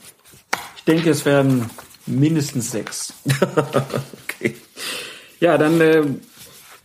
[0.76, 1.70] Ich denke, es werden
[2.08, 3.14] mindestens sechs.
[4.24, 4.56] okay.
[5.40, 6.04] Ja, dann äh,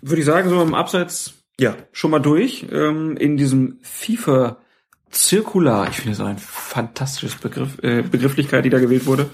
[0.01, 1.75] würde ich sagen, so im Abseits ja.
[1.91, 2.65] schon mal durch.
[2.71, 4.57] Ähm, in diesem FIFA
[5.09, 9.29] Zirkular, ich finde so ein fantastisches Begriff, äh, Begrifflichkeit, die da gewählt wurde.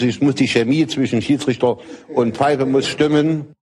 [0.00, 3.54] Es muss die Chemie zwischen Schiedsrichter und Pfeife muss stimmen.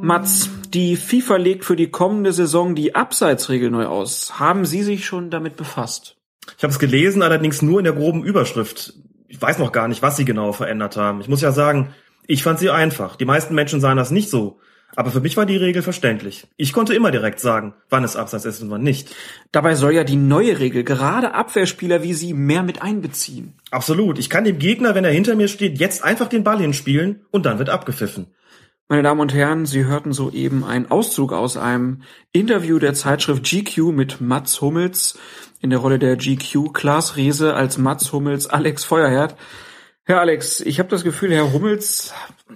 [0.00, 4.38] Mats, die FIFA legt für die kommende Saison die Abseitsregel neu aus.
[4.38, 6.18] Haben Sie sich schon damit befasst?
[6.58, 8.92] Ich habe es gelesen, allerdings nur in der groben Überschrift.
[9.26, 11.22] Ich weiß noch gar nicht, was sie genau verändert haben.
[11.22, 11.94] Ich muss ja sagen,
[12.26, 13.16] ich fand sie einfach.
[13.16, 14.60] Die meisten Menschen sahen das nicht so.
[14.94, 16.46] Aber für mich war die Regel verständlich.
[16.58, 19.14] Ich konnte immer direkt sagen, wann es Abseits ist und wann nicht.
[19.52, 23.54] Dabei soll ja die neue Regel gerade Abwehrspieler wie Sie mehr mit einbeziehen.
[23.70, 24.18] Absolut.
[24.18, 27.46] Ich kann dem Gegner, wenn er hinter mir steht, jetzt einfach den Ball hinspielen und
[27.46, 28.26] dann wird abgepfiffen.
[28.88, 33.90] Meine Damen und Herren, Sie hörten soeben einen Auszug aus einem Interview der Zeitschrift GQ
[33.90, 35.18] mit Mats Hummels
[35.60, 39.34] in der Rolle der GQ Klaas Riese als Mats Hummels Alex Feuerherd.
[40.04, 42.14] Herr Alex, ich habe das Gefühl, Herr Hummels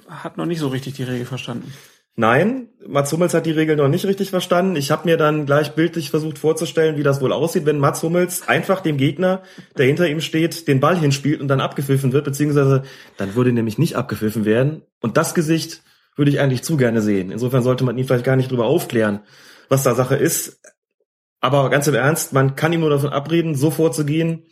[0.08, 1.74] hat noch nicht so richtig die Regel verstanden.
[2.14, 4.76] Nein, Mats Hummels hat die Regel noch nicht richtig verstanden.
[4.76, 8.46] Ich habe mir dann gleich bildlich versucht vorzustellen, wie das wohl aussieht, wenn Mats Hummels
[8.46, 9.42] einfach dem Gegner,
[9.76, 12.84] der hinter ihm steht, den Ball hinspielt und dann abgepfiffen wird, beziehungsweise
[13.16, 14.82] dann würde nämlich nicht abgepfiffen werden.
[15.00, 15.82] Und das Gesicht
[16.20, 17.31] würde ich eigentlich zu gerne sehen.
[17.31, 19.20] Insofern sollte man ihn vielleicht gar nicht drüber aufklären,
[19.70, 20.60] was da Sache ist.
[21.40, 24.44] Aber ganz im Ernst, man kann ihm nur davon abreden, so vorzugehen,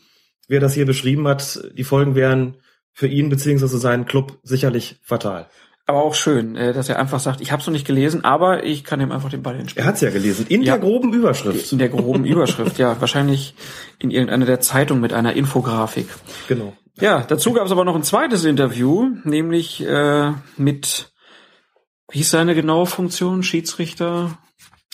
[0.48, 1.60] wie er das hier beschrieben hat.
[1.74, 2.56] Die Folgen wären
[2.94, 5.46] für ihn beziehungsweise seinen Club sicherlich fatal.
[5.84, 8.64] Aber auch schön, äh, dass er einfach sagt, ich habe es noch nicht gelesen, aber
[8.64, 9.84] ich kann ihm einfach den Ball hinspielen.
[9.84, 11.70] Er hat es ja gelesen, in ja, der groben Überschrift.
[11.70, 12.96] In der groben Überschrift, ja.
[13.00, 13.54] Wahrscheinlich
[13.98, 16.08] in irgendeiner der Zeitungen mit einer Infografik.
[16.48, 16.72] Genau.
[16.98, 21.12] Ja, dazu gab es aber noch ein zweites Interview, nämlich äh, mit,
[22.10, 24.38] wie ist seine genaue Funktion, Schiedsrichter,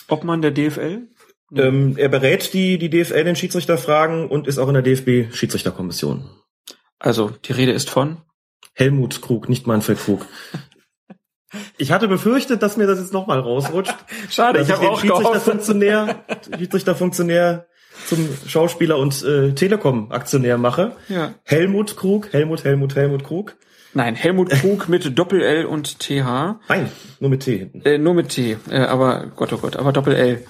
[0.07, 1.07] Obmann der DFL?
[1.53, 6.29] Ähm, er berät die, die DFL in Schiedsrichterfragen und ist auch in der DFB-Schiedsrichterkommission.
[6.99, 8.17] Also, die Rede ist von?
[8.73, 10.25] Helmut Krug, nicht Manfred Krug.
[11.77, 13.95] Ich hatte befürchtet, dass mir das jetzt nochmal rausrutscht.
[14.29, 16.25] Schade, ich habe auch Schiedsrichterfunktionär,
[16.57, 17.67] Schiedsrichterfunktionär
[18.07, 20.97] zum Schauspieler und äh, Telekom-Aktionär mache.
[21.07, 21.35] Ja.
[21.43, 23.55] Helmut Krug, Helmut, Helmut, Helmut Krug.
[23.95, 26.59] Nein, Helmut Krug mit Doppel-L und TH.
[26.67, 27.81] Nein, nur mit T hinten.
[27.85, 30.43] Äh, nur mit T, äh, aber Gott, oh Gott, aber Doppel-L.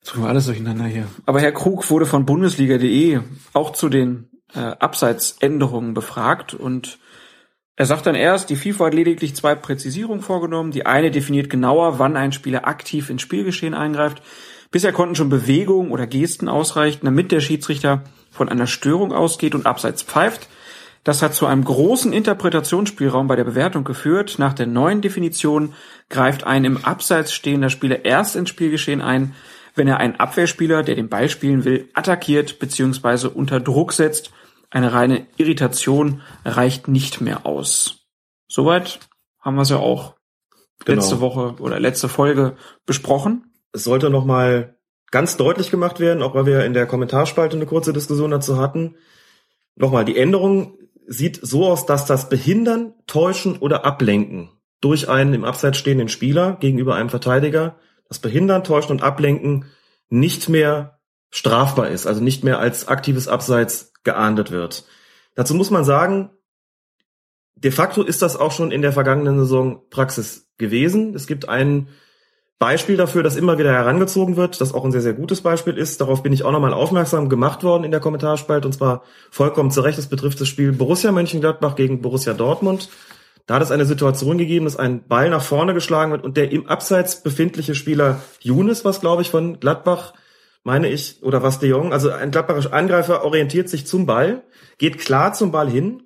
[0.00, 1.08] Jetzt wir alles durcheinander hier.
[1.26, 3.18] Aber Herr Krug wurde von Bundesliga.de
[3.52, 7.00] auch zu den äh, Abseitsänderungen befragt und
[7.74, 10.70] er sagt dann erst, die FIFA hat lediglich zwei Präzisierungen vorgenommen.
[10.70, 14.22] Die eine definiert genauer, wann ein Spieler aktiv ins Spielgeschehen eingreift.
[14.70, 19.66] Bisher konnten schon Bewegungen oder Gesten ausreichen, damit der Schiedsrichter von einer Störung ausgeht und
[19.66, 20.48] abseits pfeift.
[21.04, 24.36] Das hat zu einem großen Interpretationsspielraum bei der Bewertung geführt.
[24.38, 25.74] Nach der neuen Definition
[26.08, 29.34] greift ein im Abseits stehender Spieler erst ins Spielgeschehen ein,
[29.74, 33.28] wenn er einen Abwehrspieler, der den Ball spielen will, attackiert bzw.
[33.28, 34.30] unter Druck setzt
[34.72, 38.06] eine reine Irritation reicht nicht mehr aus.
[38.48, 39.00] Soweit
[39.38, 40.14] haben wir es ja auch
[40.84, 40.96] genau.
[40.96, 43.52] letzte Woche oder letzte Folge besprochen.
[43.72, 44.76] Es sollte nochmal
[45.10, 48.96] ganz deutlich gemacht werden, auch weil wir in der Kommentarspalte eine kurze Diskussion dazu hatten.
[49.76, 55.44] Nochmal, die Änderung sieht so aus, dass das Behindern, Täuschen oder Ablenken durch einen im
[55.44, 57.76] Abseits stehenden Spieler gegenüber einem Verteidiger,
[58.08, 59.66] das Behindern, Täuschen und Ablenken
[60.08, 64.84] nicht mehr strafbar ist, also nicht mehr als aktives Abseits geahndet wird.
[65.34, 66.30] Dazu muss man sagen,
[67.54, 71.14] de facto ist das auch schon in der vergangenen Saison Praxis gewesen.
[71.14, 71.88] Es gibt einen
[72.62, 76.00] Beispiel dafür, das immer wieder herangezogen wird, das auch ein sehr, sehr gutes Beispiel ist.
[76.00, 79.80] Darauf bin ich auch nochmal aufmerksam gemacht worden in der Kommentarspalte und zwar vollkommen zu
[79.80, 79.98] Recht.
[79.98, 82.88] Es betrifft das Spiel Borussia Mönchengladbach gegen Borussia Dortmund.
[83.46, 86.52] Da hat es eine Situation gegeben, dass ein Ball nach vorne geschlagen wird und der
[86.52, 90.12] im Abseits befindliche Spieler Younes, was glaube ich von Gladbach,
[90.62, 94.44] meine ich, oder was de Jong, also ein Gladbacher Angreifer orientiert sich zum Ball,
[94.78, 96.04] geht klar zum Ball hin,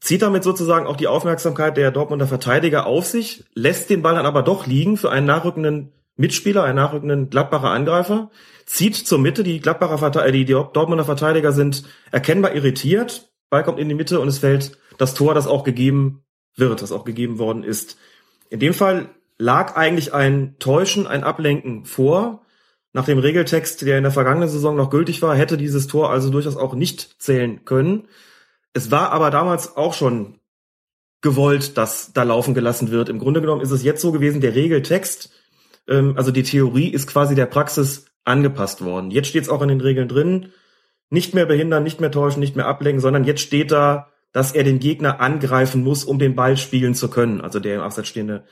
[0.00, 4.26] zieht damit sozusagen auch die Aufmerksamkeit der Dortmunder Verteidiger auf sich, lässt den Ball dann
[4.26, 8.30] aber doch liegen für einen nachrückenden Mitspieler, einen nachrückenden Gladbacher Angreifer,
[8.66, 13.88] zieht zur Mitte, die Gladbacher Verteidiger, die Dortmunder Verteidiger sind erkennbar irritiert, Ball kommt in
[13.88, 16.24] die Mitte und es fällt das Tor, das auch gegeben
[16.56, 17.96] wird, das auch gegeben worden ist.
[18.50, 22.42] In dem Fall lag eigentlich ein Täuschen, ein Ablenken vor.
[22.92, 26.30] Nach dem Regeltext, der in der vergangenen Saison noch gültig war, hätte dieses Tor also
[26.30, 28.08] durchaus auch nicht zählen können.
[28.72, 30.38] Es war aber damals auch schon
[31.20, 33.08] gewollt, dass da laufen gelassen wird.
[33.08, 35.30] Im Grunde genommen ist es jetzt so gewesen, der Regeltext,
[35.88, 39.10] ähm, also die Theorie ist quasi der Praxis angepasst worden.
[39.10, 40.52] Jetzt steht es auch in den Regeln drin,
[41.10, 44.62] nicht mehr behindern, nicht mehr täuschen, nicht mehr ablenken, sondern jetzt steht da, dass er
[44.62, 47.40] den Gegner angreifen muss, um den Ball spielen zu können.
[47.40, 48.44] Also der im Abseits stehende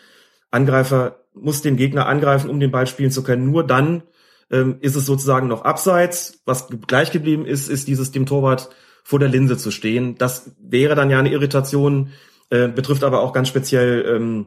[0.50, 3.50] Angreifer muss den Gegner angreifen, um den Ball spielen zu können.
[3.50, 4.02] Nur dann
[4.50, 6.40] ähm, ist es sozusagen noch abseits.
[6.46, 8.70] Was gleich geblieben ist, ist dieses dem Torwart
[9.06, 10.18] vor der Linse zu stehen.
[10.18, 12.10] Das wäre dann ja eine Irritation,
[12.50, 14.46] äh, betrifft aber auch ganz speziell ähm,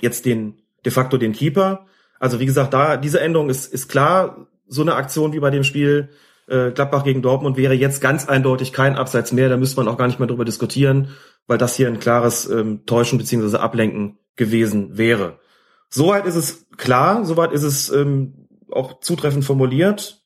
[0.00, 1.86] jetzt den de facto den Keeper.
[2.20, 4.46] Also wie gesagt, da diese Änderung ist, ist klar.
[4.68, 6.10] So eine Aktion wie bei dem Spiel
[6.46, 9.48] äh, Gladbach gegen Dortmund wäre jetzt ganz eindeutig kein Abseits mehr.
[9.48, 11.08] Da müsste man auch gar nicht mehr drüber diskutieren,
[11.48, 15.40] weil das hier ein klares ähm, Täuschen beziehungsweise Ablenken gewesen wäre.
[15.88, 20.24] Soweit ist es klar, soweit ist es ähm, auch zutreffend formuliert.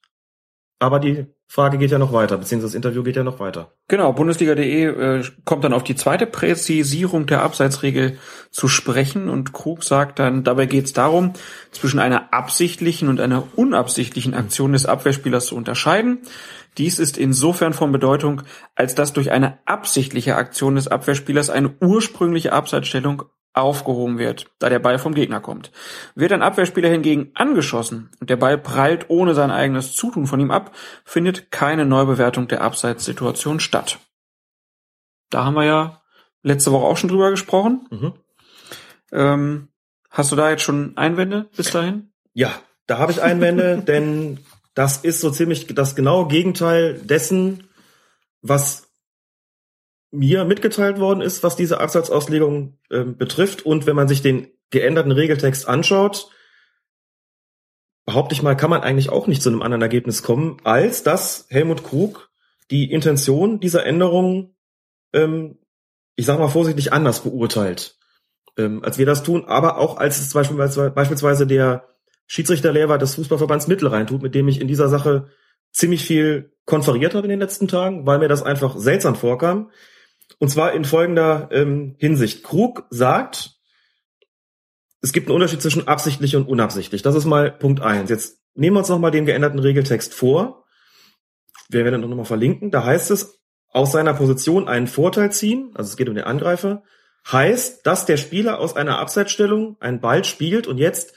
[0.78, 3.72] Aber die Frage geht ja noch weiter, beziehungsweise das Interview geht ja noch weiter.
[3.86, 8.18] Genau, Bundesliga.de äh, kommt dann auf die zweite Präzisierung der Abseitsregel
[8.50, 11.34] zu sprechen und Krug sagt dann, dabei geht es darum,
[11.70, 16.22] zwischen einer absichtlichen und einer unabsichtlichen Aktion des Abwehrspielers zu unterscheiden.
[16.76, 18.42] Dies ist insofern von Bedeutung,
[18.74, 24.80] als dass durch eine absichtliche Aktion des Abwehrspielers eine ursprüngliche Abseitsstellung aufgehoben wird, da der
[24.80, 25.70] Ball vom Gegner kommt.
[26.14, 30.50] Wird ein Abwehrspieler hingegen angeschossen und der Ball prallt ohne sein eigenes Zutun von ihm
[30.50, 33.98] ab, findet keine Neubewertung der Abseitssituation statt.
[35.30, 36.02] Da haben wir ja
[36.42, 37.86] letzte Woche auch schon drüber gesprochen.
[37.90, 38.12] Mhm.
[39.12, 39.68] Ähm,
[40.10, 42.12] hast du da jetzt schon Einwände bis dahin?
[42.32, 42.52] Ja,
[42.86, 44.40] da habe ich Einwände, denn
[44.74, 47.68] das ist so ziemlich das genaue Gegenteil dessen,
[48.42, 48.88] was
[50.14, 53.66] mir mitgeteilt worden ist, was diese Absatzauslegung äh, betrifft.
[53.66, 56.30] Und wenn man sich den geänderten Regeltext anschaut,
[58.06, 61.46] behaupte ich mal, kann man eigentlich auch nicht zu einem anderen Ergebnis kommen, als dass
[61.48, 62.30] Helmut Krug
[62.70, 64.54] die Intention dieser Änderung,
[65.12, 65.58] ähm,
[66.16, 67.98] ich sage mal vorsichtig, anders beurteilt,
[68.56, 71.88] ähm, als wir das tun, aber auch als es beispielsweise, beispielsweise der
[72.26, 75.28] Schiedsrichterlehrer des Fußballverbands Mittelrhein tut, mit dem ich in dieser Sache
[75.72, 79.70] ziemlich viel konferiert habe in den letzten Tagen, weil mir das einfach seltsam vorkam.
[80.38, 82.44] Und zwar in folgender ähm, Hinsicht.
[82.44, 83.54] Krug sagt,
[85.00, 87.02] es gibt einen Unterschied zwischen absichtlich und unabsichtlich.
[87.02, 88.10] Das ist mal Punkt eins.
[88.10, 90.64] Jetzt nehmen wir uns nochmal den geänderten Regeltext vor.
[91.68, 92.70] Wir werden dann nochmal verlinken.
[92.70, 96.84] Da heißt es, aus seiner Position einen Vorteil ziehen, also es geht um den Angreifer,
[97.30, 101.14] heißt, dass der Spieler aus einer Abseitsstellung einen Ball spielt und jetzt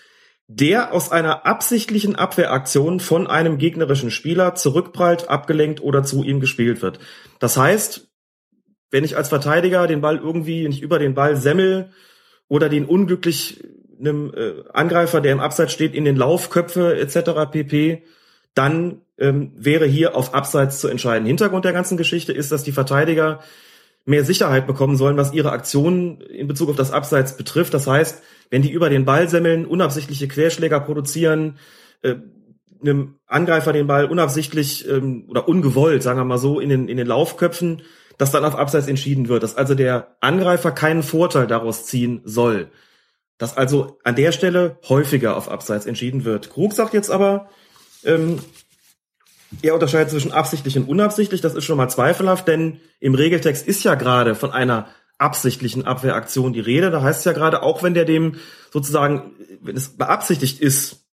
[0.48, 6.82] der aus einer absichtlichen Abwehraktion von einem gegnerischen Spieler zurückprallt, abgelenkt oder zu ihm gespielt
[6.82, 7.00] wird.
[7.40, 8.07] Das heißt,
[8.92, 11.92] wenn ich als Verteidiger den Ball irgendwie nicht über den Ball semmel
[12.48, 13.64] oder den unglücklich
[14.00, 17.52] einem äh, Angreifer, der im Abseits steht, in den Lauf köpfe etc.
[17.52, 18.04] pp,
[18.54, 21.28] dann ähm, wäre hier auf Abseits zu entscheiden.
[21.28, 23.40] Hintergrund der ganzen Geschichte ist, dass die Verteidiger
[24.06, 27.74] mehr Sicherheit bekommen sollen, was ihre Aktionen in Bezug auf das Abseits betrifft.
[27.74, 31.58] Das heißt, wenn die über den Ball semmeln, unabsichtliche Querschläger produzieren,
[32.04, 32.16] äh,
[32.82, 36.98] einem Angreifer den Ball unabsichtlich ähm, oder ungewollt, sagen wir mal so, in den, in
[36.98, 37.82] den Laufköpfen,
[38.18, 42.72] dass dann auf Abseits entschieden wird, dass also der Angreifer keinen Vorteil daraus ziehen soll.
[43.38, 46.50] Dass also an der Stelle häufiger auf Abseits entschieden wird.
[46.50, 47.50] Krug sagt jetzt aber,
[48.04, 48.40] ähm,
[49.62, 51.42] er unterscheidet zwischen absichtlich und unabsichtlich.
[51.42, 54.88] Das ist schon mal zweifelhaft, denn im Regeltext ist ja gerade von einer
[55.20, 56.92] absichtlichen Abwehraktion die Rede.
[56.92, 58.36] Da heißt es ja gerade, auch wenn der dem
[58.72, 61.06] sozusagen, wenn es beabsichtigt ist,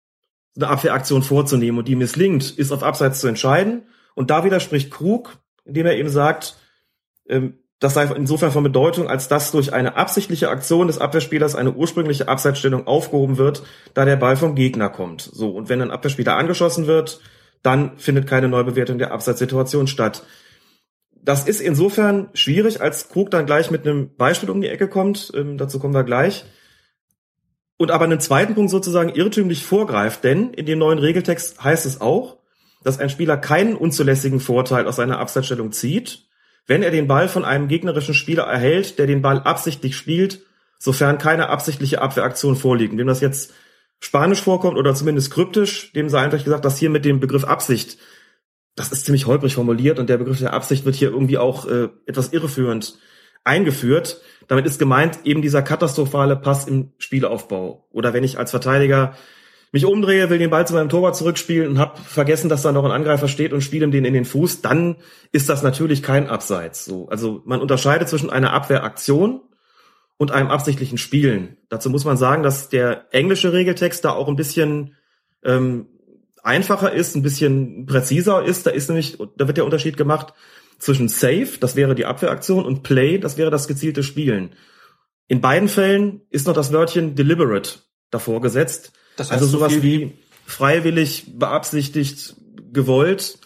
[0.56, 3.84] eine Abwehraktion vorzunehmen und die misslingt, ist auf Abseits zu entscheiden.
[4.14, 6.58] Und da widerspricht Krug, indem er eben sagt,
[7.80, 12.30] das sei insofern von Bedeutung, als dass durch eine absichtliche Aktion des Abwehrspielers eine ursprüngliche
[12.30, 15.22] Abseitsstellung aufgehoben wird, da der Ball vom Gegner kommt.
[15.22, 17.20] So, und wenn ein Abwehrspieler angeschossen wird,
[17.62, 20.24] dann findet keine Neubewertung der Abseitssituation statt.
[21.14, 25.32] Das ist insofern schwierig, als Krug dann gleich mit einem Beispiel um die Ecke kommt.
[25.36, 26.46] Ähm, dazu kommen wir gleich.
[27.78, 32.00] und aber einen zweiten Punkt sozusagen irrtümlich vorgreift, denn in dem neuen Regeltext heißt es
[32.00, 32.38] auch,
[32.84, 36.28] dass ein Spieler keinen unzulässigen Vorteil aus seiner Abseitsstellung zieht,
[36.68, 40.42] wenn er den Ball von einem gegnerischen Spieler erhält, der den Ball absichtlich spielt,
[40.80, 42.98] sofern keine absichtliche Abwehraktion vorliegt.
[42.98, 43.54] Wem das jetzt
[44.00, 47.98] Spanisch vorkommt oder zumindest kryptisch, dem sei einfach gesagt, dass hier mit dem Begriff Absicht,
[48.76, 51.88] das ist ziemlich holprig formuliert und der Begriff der Absicht wird hier irgendwie auch äh,
[52.06, 52.98] etwas irreführend
[53.46, 54.22] eingeführt.
[54.48, 57.88] Damit ist gemeint eben dieser katastrophale Pass im Spielaufbau.
[57.92, 59.16] Oder wenn ich als Verteidiger
[59.74, 62.86] mich umdrehe, will den Ball zu meinem Torwart zurückspielen und habe vergessen, dass da noch
[62.86, 64.98] ein Angreifer steht und spiele ihm den in den Fuß, dann
[65.32, 66.86] ist das natürlich kein Abseits.
[66.86, 69.42] So, also man unterscheidet zwischen einer Abwehraktion
[70.18, 71.58] und einem absichtlichen Spielen.
[71.70, 74.96] Dazu muss man sagen, dass der englische Regeltext da auch ein bisschen
[75.44, 75.88] ähm,
[76.44, 78.68] einfacher ist, ein bisschen präziser ist.
[78.68, 80.36] Da ist nämlich, da wird der Unterschied gemacht
[80.78, 84.52] zwischen Save, das wäre die Abwehraktion, und Play, das wäre das gezielte Spielen.
[85.28, 87.80] In beiden Fällen ist noch das Wörtchen deliberate
[88.12, 88.94] davor gesetzt.
[89.16, 90.14] Das heißt also sowas so wie
[90.46, 92.36] freiwillig, beabsichtigt,
[92.72, 93.40] gewollt.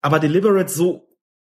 [0.00, 1.08] Aber deliberate so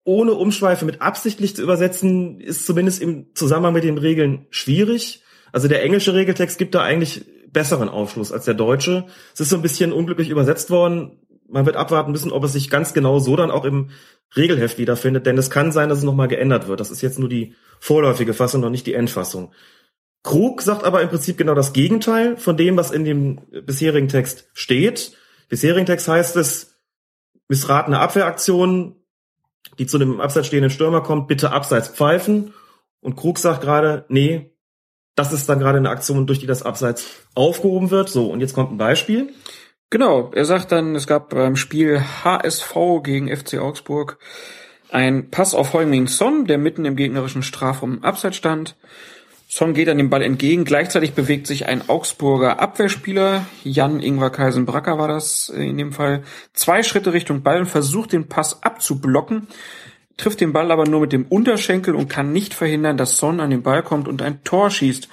[0.05, 5.23] ohne Umschweife mit absichtlich zu übersetzen, ist zumindest im Zusammenhang mit den Regeln schwierig.
[5.53, 9.07] Also der englische Regeltext gibt da eigentlich besseren Aufschluss als der deutsche.
[9.35, 11.21] Es ist so ein bisschen unglücklich übersetzt worden.
[11.49, 13.91] Man wird abwarten müssen, ob es sich ganz genau so dann auch im
[14.35, 16.81] Regelheft wiederfindet, denn es kann sein, dass es nochmal geändert wird.
[16.81, 19.53] Das ist jetzt nur die vorläufige Fassung, noch nicht die Endfassung.
[20.23, 24.49] Krug sagt aber im Prinzip genau das Gegenteil von dem, was in dem bisherigen Text
[24.55, 25.17] steht.
[25.49, 26.79] Bisherigen Text heißt es,
[27.49, 28.97] missratene Abwehraktionen,
[29.79, 32.55] die zu einem abseits stehenden Stürmer kommt, bitte abseits pfeifen.
[33.01, 34.53] Und Krug sagt gerade, nee,
[35.17, 38.09] das ist dann gerade eine Aktion, durch die das Abseits aufgehoben wird.
[38.09, 39.33] So, und jetzt kommt ein Beispiel.
[39.91, 44.19] Genau, er sagt dann, es gab beim Spiel HSV gegen FC Augsburg
[44.91, 48.77] ein Pass auf Heuming Son, der mitten im gegnerischen Strafraum Abseits stand.
[49.55, 50.65] Son geht an dem Ball entgegen.
[50.65, 56.23] Gleichzeitig bewegt sich ein Augsburger Abwehrspieler, Jan Ingvar Kaisenbracker war das in dem Fall,
[56.55, 59.49] zwei Schritte Richtung Ball und versucht den Pass abzublocken,
[60.17, 63.51] trifft den Ball aber nur mit dem Unterschenkel und kann nicht verhindern, dass Son an
[63.51, 65.11] den Ball kommt und ein Tor schießt.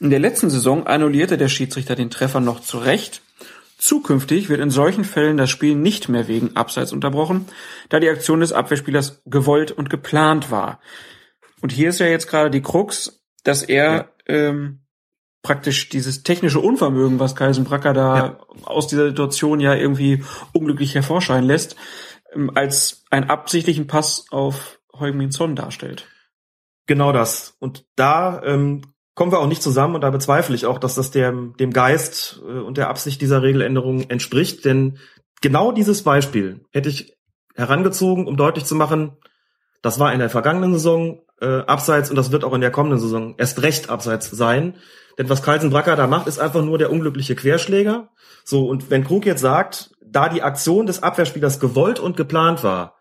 [0.00, 3.22] In der letzten Saison annullierte der Schiedsrichter den Treffer noch zurecht.
[3.78, 7.46] Zukünftig wird in solchen Fällen das Spiel nicht mehr wegen Abseits unterbrochen,
[7.88, 10.80] da die Aktion des Abwehrspielers gewollt und geplant war.
[11.62, 14.08] Und hier ist ja jetzt gerade die Krux, dass er ja.
[14.26, 14.80] ähm,
[15.42, 18.38] praktisch dieses technische Unvermögen, was Kaisen Bracker da ja.
[18.64, 21.76] aus dieser Situation ja irgendwie unglücklich hervorscheinen lässt,
[22.34, 26.06] ähm, als einen absichtlichen Pass auf Heung-Min Son darstellt.
[26.86, 27.56] Genau das.
[27.58, 28.82] Und da ähm,
[29.14, 32.40] kommen wir auch nicht zusammen und da bezweifle ich auch, dass das dem, dem Geist
[32.42, 34.64] äh, und der Absicht dieser Regeländerung entspricht.
[34.64, 34.98] Denn
[35.40, 37.16] genau dieses Beispiel hätte ich
[37.54, 39.16] herangezogen, um deutlich zu machen,
[39.82, 42.98] das war in der vergangenen Saison äh, abseits und das wird auch in der kommenden
[42.98, 44.76] Saison erst recht abseits sein.
[45.18, 48.10] Denn was Kalsenbracker da macht, ist einfach nur der unglückliche Querschläger.
[48.44, 52.96] So, und wenn Krug jetzt sagt, da die Aktion des Abwehrspielers gewollt und geplant war,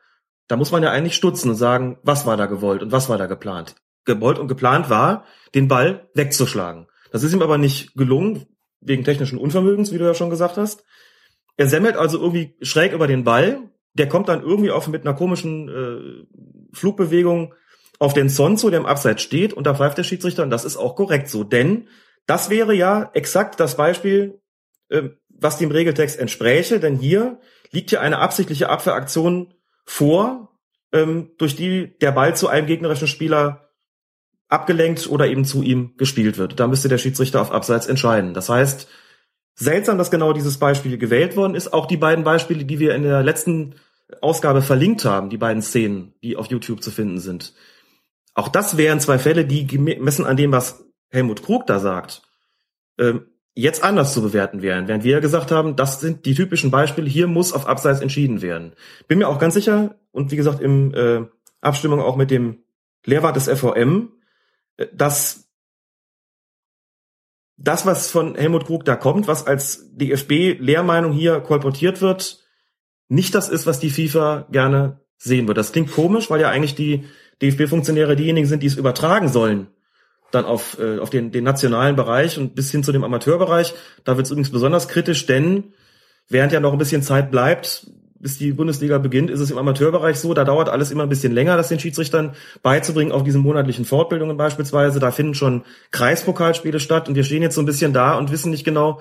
[0.48, 3.18] da muss man ja eigentlich stutzen und sagen, was war da gewollt und was war
[3.18, 3.76] da geplant.
[4.06, 6.88] Gewollt und geplant war, den Ball wegzuschlagen.
[7.12, 8.46] Das ist ihm aber nicht gelungen,
[8.82, 10.84] wegen technischen Unvermögens, wie du ja schon gesagt hast.
[11.58, 13.70] Er semmelt also irgendwie schräg über den Ball.
[13.94, 16.26] Der kommt dann irgendwie auf mit einer komischen äh,
[16.74, 17.54] Flugbewegung
[18.00, 20.78] auf den Sonzo, der im Abseits steht, und da pfeift der Schiedsrichter, und das ist
[20.78, 21.44] auch korrekt so.
[21.44, 21.88] Denn
[22.26, 24.40] das wäre ja exakt das Beispiel,
[24.90, 27.40] äh, was dem Regeltext entspräche, denn hier
[27.72, 29.54] liegt ja eine absichtliche Abwehraktion
[29.86, 30.58] vor,
[30.92, 33.70] ähm, durch die der Ball zu einem gegnerischen Spieler
[34.48, 36.60] abgelenkt oder eben zu ihm gespielt wird.
[36.60, 38.34] Da müsste der Schiedsrichter auf Abseits entscheiden.
[38.34, 38.88] Das heißt,
[39.56, 41.72] seltsam, dass genau dieses Beispiel gewählt worden ist.
[41.72, 43.76] Auch die beiden Beispiele, die wir in der letzten
[44.22, 47.54] Ausgabe verlinkt haben, die beiden Szenen, die auf YouTube zu finden sind.
[48.40, 52.22] Auch das wären zwei Fälle, die gemessen an dem, was Helmut Krug da sagt,
[52.98, 54.88] ähm, jetzt anders zu bewerten wären.
[54.88, 58.72] Während wir gesagt haben, das sind die typischen Beispiele, hier muss auf Abseits entschieden werden.
[59.10, 61.26] Bin mir auch ganz sicher, und wie gesagt, im äh,
[61.60, 62.64] Abstimmung auch mit dem
[63.06, 64.14] Lehrwart des FVM,
[64.78, 65.50] äh, dass
[67.58, 72.48] das, was von Helmut Krug da kommt, was als DFB-Lehrmeinung hier kolportiert wird,
[73.10, 75.58] nicht das ist, was die FIFA gerne sehen wird.
[75.58, 77.04] Das klingt komisch, weil ja eigentlich die
[77.42, 79.68] DFB-Funktionäre diejenigen sind, die es übertragen sollen,
[80.32, 83.74] dann auf, äh, auf den, den nationalen Bereich und bis hin zu dem Amateurbereich.
[84.04, 85.74] Da wird es übrigens besonders kritisch, denn
[86.28, 87.88] während ja noch ein bisschen Zeit bleibt,
[88.20, 91.32] bis die Bundesliga beginnt, ist es im Amateurbereich so, da dauert alles immer ein bisschen
[91.32, 95.00] länger, das den Schiedsrichtern beizubringen, auf diesen monatlichen Fortbildungen beispielsweise.
[95.00, 98.52] Da finden schon Kreispokalspiele statt und wir stehen jetzt so ein bisschen da und wissen
[98.52, 99.00] nicht genau,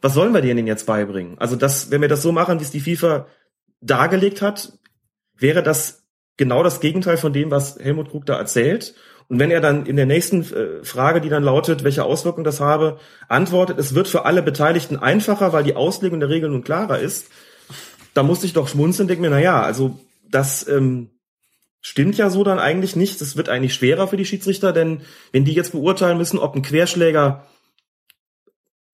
[0.00, 1.36] was sollen wir denen jetzt beibringen?
[1.38, 3.26] Also das, wenn wir das so machen, wie es die FIFA
[3.80, 4.72] dargelegt hat,
[5.36, 5.99] wäre das
[6.40, 8.94] genau das Gegenteil von dem, was Helmut Krug da erzählt.
[9.28, 12.60] Und wenn er dann in der nächsten äh, Frage, die dann lautet, welche Auswirkungen das
[12.60, 16.98] habe, antwortet, es wird für alle Beteiligten einfacher, weil die Auslegung der Regeln nun klarer
[16.98, 17.28] ist,
[18.14, 21.10] da musste ich doch schmunzeln und denke mir, na ja, also das ähm,
[21.82, 23.20] stimmt ja so dann eigentlich nicht.
[23.20, 26.62] Das wird eigentlich schwerer für die Schiedsrichter, denn wenn die jetzt beurteilen müssen, ob ein
[26.62, 27.44] Querschläger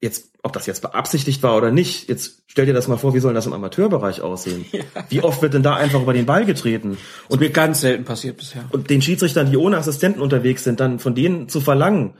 [0.00, 3.18] jetzt, ob das jetzt beabsichtigt war oder nicht, jetzt stell dir das mal vor, wie
[3.18, 4.64] soll das im Amateurbereich aussehen?
[4.72, 4.82] Ja.
[5.08, 6.98] Wie oft wird denn da einfach über den Ball getreten?
[7.28, 8.64] Und mir ganz selten passiert bisher.
[8.72, 12.14] Und den Schiedsrichtern, die ohne Assistenten unterwegs sind, dann von denen zu verlangen,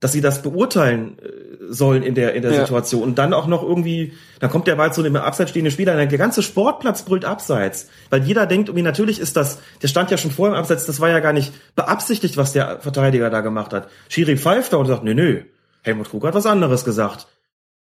[0.00, 2.60] dass sie das beurteilen äh, sollen in der in der ja.
[2.60, 5.94] Situation und dann auch noch irgendwie, da kommt der Ball zu dem abseits stehenden Spieler,
[5.94, 10.16] der ganze Sportplatz brüllt abseits, weil jeder denkt, irgendwie natürlich ist das, der stand ja
[10.16, 13.72] schon vorher im Abseits, das war ja gar nicht beabsichtigt, was der Verteidiger da gemacht
[13.72, 13.88] hat.
[14.08, 15.42] Schiri pfeift da und sagt, nö, nö,
[15.82, 17.26] Helmut Krug hat was anderes gesagt.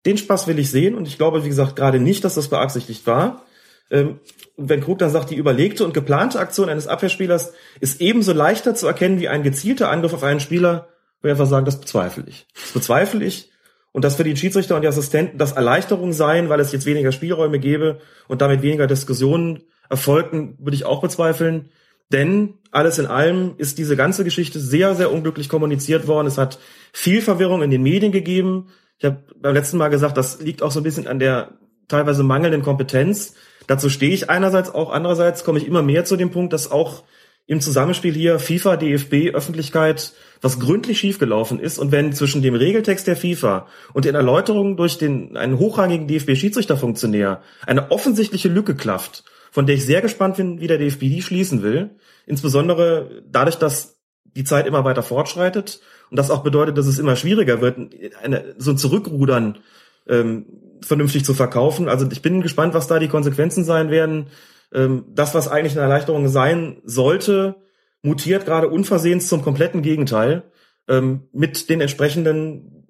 [0.07, 3.07] Den Spaß will ich sehen und ich glaube, wie gesagt, gerade nicht, dass das beabsichtigt
[3.07, 3.45] war.
[3.91, 4.21] Ähm,
[4.57, 8.87] wenn Krug dann sagt, die überlegte und geplante Aktion eines Abwehrspielers ist ebenso leichter zu
[8.87, 10.89] erkennen wie ein gezielter Angriff auf einen Spieler,
[11.21, 12.47] würde ich einfach sagen, das bezweifle ich.
[12.55, 13.51] Das bezweifle ich.
[13.93, 17.11] Und dass für die Schiedsrichter und die Assistenten das Erleichterung seien, weil es jetzt weniger
[17.11, 21.71] Spielräume gäbe und damit weniger Diskussionen erfolgten, würde ich auch bezweifeln.
[22.12, 26.26] Denn alles in allem ist diese ganze Geschichte sehr, sehr unglücklich kommuniziert worden.
[26.26, 26.58] Es hat
[26.92, 28.69] viel Verwirrung in den Medien gegeben.
[28.99, 31.53] Ich habe beim letzten Mal gesagt, das liegt auch so ein bisschen an der
[31.87, 33.35] teilweise mangelnden Kompetenz.
[33.67, 37.05] Dazu stehe ich einerseits auch, andererseits komme ich immer mehr zu dem Punkt, dass auch
[37.47, 43.07] im Zusammenspiel hier FIFA, DFB, Öffentlichkeit was gründlich schiefgelaufen ist und wenn zwischen dem Regeltext
[43.07, 49.24] der FIFA und den Erläuterungen durch den einen hochrangigen DFB-Schiedsrichterfunktionär eine offensichtliche Lücke klafft,
[49.58, 51.91] von der ich sehr gespannt bin, wie der DFB die schließen will,
[52.26, 55.81] insbesondere dadurch, dass die Zeit immer weiter fortschreitet
[56.12, 57.76] und das auch bedeutet, dass es immer schwieriger wird,
[58.23, 59.58] eine, so ein Zurückrudern
[60.07, 60.47] ähm,
[60.81, 61.89] vernünftig zu verkaufen.
[61.89, 64.28] Also ich bin gespannt, was da die Konsequenzen sein werden.
[64.73, 67.57] Ähm, das, was eigentlich eine Erleichterung sein sollte,
[68.01, 70.44] mutiert gerade unversehens zum kompletten Gegenteil
[70.87, 72.87] ähm, mit den entsprechenden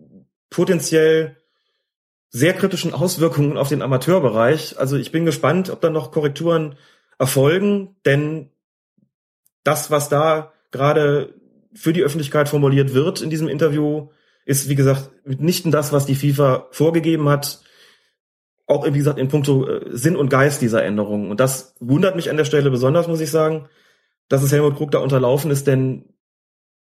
[0.51, 1.38] potenziell
[2.31, 4.79] sehr kritischen Auswirkungen auf den Amateurbereich.
[4.79, 6.77] Also ich bin gespannt, ob da noch Korrekturen
[7.19, 8.51] erfolgen, denn
[9.65, 11.35] das, was da gerade
[11.75, 14.09] für die Öffentlichkeit formuliert wird in diesem Interview,
[14.45, 17.61] ist, wie gesagt, mitnichten das, was die FIFA vorgegeben hat.
[18.67, 21.31] Auch, wie gesagt, in puncto äh, Sinn und Geist dieser Änderungen.
[21.31, 23.69] Und das wundert mich an der Stelle besonders, muss ich sagen,
[24.29, 26.05] dass es Helmut Krug da unterlaufen ist, denn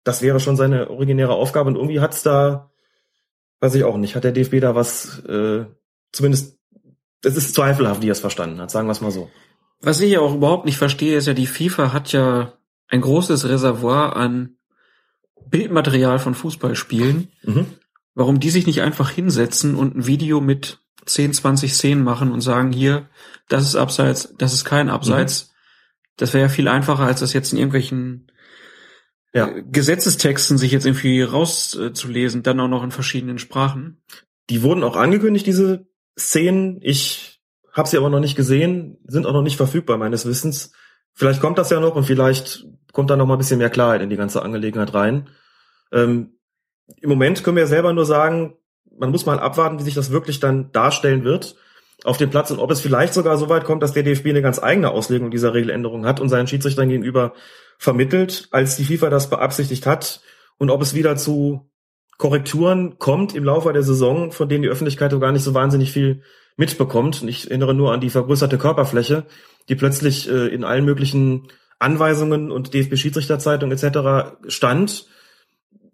[0.04, 1.70] das wäre schon seine originäre Aufgabe.
[1.70, 2.71] Und irgendwie hat's da,
[3.62, 5.66] weiß ich auch nicht, hat der DFB da was, äh,
[6.12, 6.58] zumindest,
[7.24, 9.30] es ist zweifelhaft, wie er es verstanden hat, sagen wir es mal so.
[9.80, 12.54] Was ich ja auch überhaupt nicht verstehe, ist ja, die FIFA hat ja
[12.88, 14.58] ein großes Reservoir an
[15.50, 17.66] Bildmaterial von Fußballspielen, mhm.
[18.16, 22.42] warum die sich nicht einfach hinsetzen und ein Video mit 10, 20 Szenen machen und
[22.42, 23.10] sagen, hier,
[23.48, 25.46] das ist Abseits, das ist kein Abseits.
[25.46, 25.52] Mhm.
[26.18, 28.32] Das wäre ja viel einfacher, als das jetzt in irgendwelchen
[29.34, 29.48] ja.
[29.48, 34.02] Äh, Gesetzestexten sich jetzt irgendwie rauszulesen, dann auch noch in verschiedenen Sprachen.
[34.50, 36.80] Die wurden auch angekündigt, diese Szenen.
[36.82, 40.74] Ich habe sie aber noch nicht gesehen, sind auch noch nicht verfügbar meines Wissens.
[41.14, 44.02] Vielleicht kommt das ja noch und vielleicht kommt da noch mal ein bisschen mehr Klarheit
[44.02, 45.30] in die ganze Angelegenheit rein.
[45.92, 46.38] Ähm,
[46.98, 48.58] Im Moment können wir selber nur sagen,
[48.98, 51.56] man muss mal abwarten, wie sich das wirklich dann darstellen wird
[52.04, 54.42] auf dem Platz und ob es vielleicht sogar so weit kommt, dass der DFB eine
[54.42, 57.34] ganz eigene Auslegung dieser Regeländerung hat und seinen Schiedsrichtern gegenüber
[57.82, 60.22] vermittelt, als die FIFA das beabsichtigt hat
[60.60, 61.72] und ob es wieder zu
[62.20, 66.22] Korrekturen kommt im Laufe der Saison, von denen die Öffentlichkeit gar nicht so wahnsinnig viel
[66.58, 67.24] mitbekommt.
[67.24, 69.26] Und ich erinnere nur an die vergrößerte Körperfläche,
[69.68, 71.48] die plötzlich äh, in allen möglichen
[71.80, 74.38] Anweisungen und DFB-Schiedsrichterzeitung etc.
[74.48, 75.08] stand,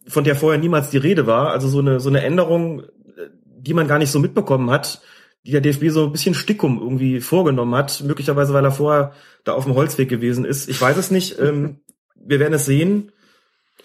[0.09, 1.51] von der vorher niemals die Rede war.
[1.51, 4.99] Also so eine, so eine Änderung, äh, die man gar nicht so mitbekommen hat,
[5.45, 9.53] die der DFB so ein bisschen Stickum irgendwie vorgenommen hat, möglicherweise weil er vorher da
[9.53, 10.69] auf dem Holzweg gewesen ist.
[10.69, 11.39] Ich weiß es nicht.
[11.39, 11.81] Ähm,
[12.15, 13.11] wir werden es sehen.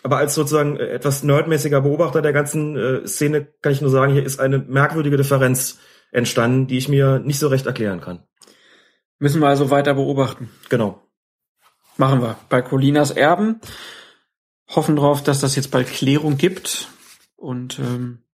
[0.02, 4.12] Aber als sozusagen äh, etwas nerdmäßiger Beobachter der ganzen äh, Szene kann ich nur sagen,
[4.12, 5.78] hier ist eine merkwürdige Differenz
[6.10, 8.24] entstanden, die ich mir nicht so recht erklären kann.
[9.18, 10.50] Müssen wir also weiter beobachten.
[10.68, 11.00] Genau.
[11.96, 12.36] Machen wir.
[12.48, 13.60] Bei Colinas Erben
[14.68, 16.88] hoffen drauf, dass das jetzt bald Klärung gibt
[17.36, 18.24] und ähm,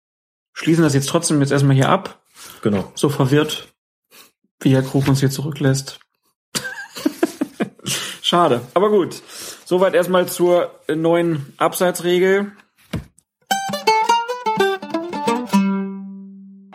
[0.52, 2.22] schließen das jetzt trotzdem jetzt erstmal hier ab.
[2.62, 2.92] Genau.
[2.94, 3.68] So verwirrt,
[4.60, 6.00] wie Herr Krug uns hier zurücklässt.
[8.22, 9.22] Schade, aber gut.
[9.64, 12.52] Soweit erstmal zur neuen Abseitsregel.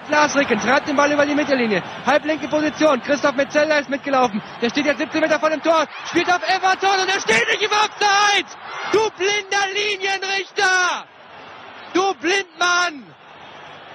[0.10, 1.84] Lars Ricken treibt den Ball über die Mittellinie.
[2.06, 3.02] Halblinke Position.
[3.02, 4.42] Christoph Metzeler ist mitgelaufen.
[4.62, 5.86] Der steht jetzt 17 Meter vor dem Tor.
[6.08, 8.56] Spielt auf Everton und er steht nicht im Abseits.
[8.92, 11.06] Du blinder Linienrichter.
[11.94, 13.04] Du Blindmann.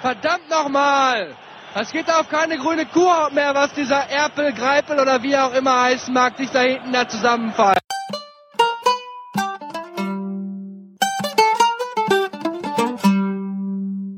[0.00, 1.36] Verdammt nochmal.
[1.74, 5.82] Es geht auf keine grüne Kuhhaut mehr, was dieser Erpel, Greipel oder wie auch immer
[5.82, 7.78] heißen mag, sich da hinten da zusammenfallen.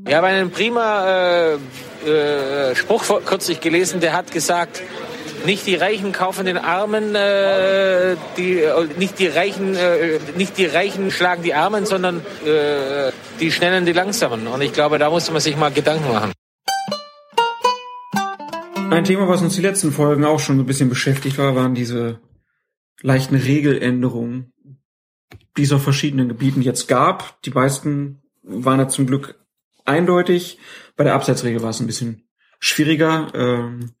[0.07, 1.53] Ich habe einen prima äh,
[2.05, 4.81] äh, Spruch kürzlich gelesen, der hat gesagt,
[5.45, 10.65] nicht die Reichen kaufen den Armen, äh, die, äh, nicht, die Reichen, äh, nicht die
[10.65, 14.47] Reichen schlagen die Armen, sondern äh, die Schnellen die Langsamen.
[14.47, 16.33] Und ich glaube, da muss man sich mal Gedanken machen.
[18.91, 21.73] Ein Thema, was uns die letzten Folgen auch schon so ein bisschen beschäftigt war, waren
[21.73, 22.19] diese
[23.01, 24.51] leichten Regeländerungen,
[25.55, 27.41] die es auf verschiedenen Gebieten jetzt gab.
[27.43, 29.39] Die meisten waren ja zum Glück
[29.85, 30.59] eindeutig.
[30.97, 32.27] Bei der Abseitsregel war es ein bisschen
[32.59, 33.31] schwieriger.
[33.33, 33.91] Ähm,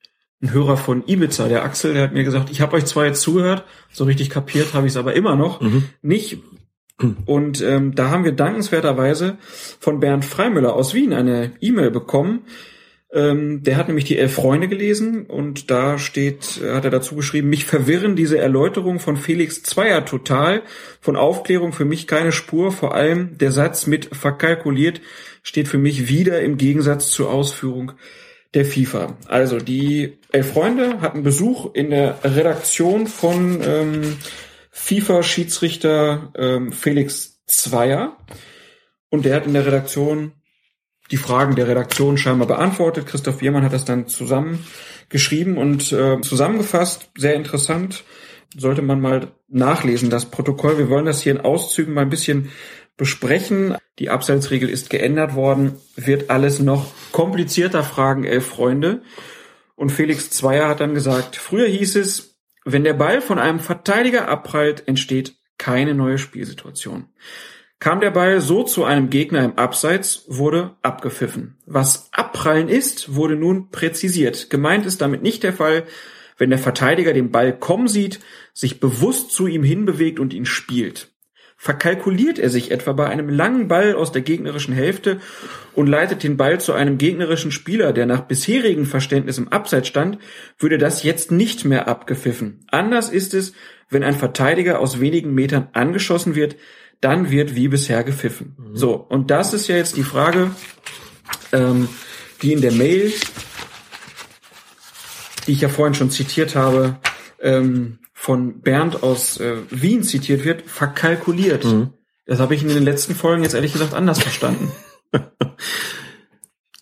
[0.41, 3.21] ein Hörer von Ibiza, der Axel, der hat mir gesagt, ich habe euch zwar jetzt
[3.21, 5.61] zugehört, so richtig kapiert habe ich es aber immer noch
[6.01, 6.39] nicht.
[7.25, 9.37] Und ähm, da haben wir dankenswerterweise
[9.79, 12.41] von Bernd Freimüller aus Wien eine E-Mail bekommen.
[13.13, 17.49] Ähm, der hat nämlich die Elf Freunde gelesen und da steht, hat er dazu geschrieben,
[17.49, 20.61] mich verwirren diese Erläuterungen von Felix Zweier total.
[21.01, 22.71] Von Aufklärung für mich keine Spur.
[22.71, 25.01] Vor allem der Satz mit verkalkuliert
[25.43, 27.93] steht für mich wieder im Gegensatz zur Ausführung
[28.53, 29.17] der FIFA.
[29.27, 34.17] Also die Elf Freunde hatten Besuch in der Redaktion von ähm,
[34.71, 38.17] FIFA-Schiedsrichter ähm, Felix Zweier
[39.09, 40.31] und der hat in der Redaktion
[41.11, 43.05] die Fragen der Redaktion scheinbar beantwortet.
[43.05, 47.11] Christoph Wiermann hat das dann zusammengeschrieben und äh, zusammengefasst.
[47.17, 48.03] Sehr interessant.
[48.57, 50.77] Sollte man mal nachlesen, das Protokoll.
[50.77, 52.49] Wir wollen das hier in Auszügen mal ein bisschen
[52.97, 53.75] besprechen.
[53.99, 55.77] Die Abseitsregel ist geändert worden.
[55.95, 59.01] Wird alles noch komplizierter, fragen elf Freunde.
[59.75, 64.27] Und Felix Zweier hat dann gesagt, früher hieß es, wenn der Ball von einem Verteidiger
[64.27, 67.07] abprallt, entsteht keine neue Spielsituation.
[67.81, 71.57] Kam der Ball so zu einem Gegner im Abseits, wurde abgepfiffen.
[71.65, 74.51] Was abprallen ist, wurde nun präzisiert.
[74.51, 75.85] Gemeint ist damit nicht der Fall,
[76.37, 78.19] wenn der Verteidiger den Ball kommen sieht,
[78.53, 81.09] sich bewusst zu ihm hinbewegt und ihn spielt.
[81.57, 85.19] Verkalkuliert er sich etwa bei einem langen Ball aus der gegnerischen Hälfte
[85.73, 90.19] und leitet den Ball zu einem gegnerischen Spieler, der nach bisherigem Verständnis im Abseits stand,
[90.59, 92.63] würde das jetzt nicht mehr abgepfiffen.
[92.69, 93.53] Anders ist es,
[93.89, 96.57] wenn ein Verteidiger aus wenigen Metern angeschossen wird,
[97.01, 98.55] dann wird wie bisher gepfiffen.
[98.73, 100.51] So, und das ist ja jetzt die Frage,
[101.51, 101.89] ähm,
[102.41, 103.11] die in der Mail,
[105.45, 106.97] die ich ja vorhin schon zitiert habe,
[107.41, 111.65] ähm, von Bernd aus äh, Wien zitiert wird, verkalkuliert.
[112.27, 114.71] Das habe ich in den letzten Folgen jetzt ehrlich gesagt anders verstanden.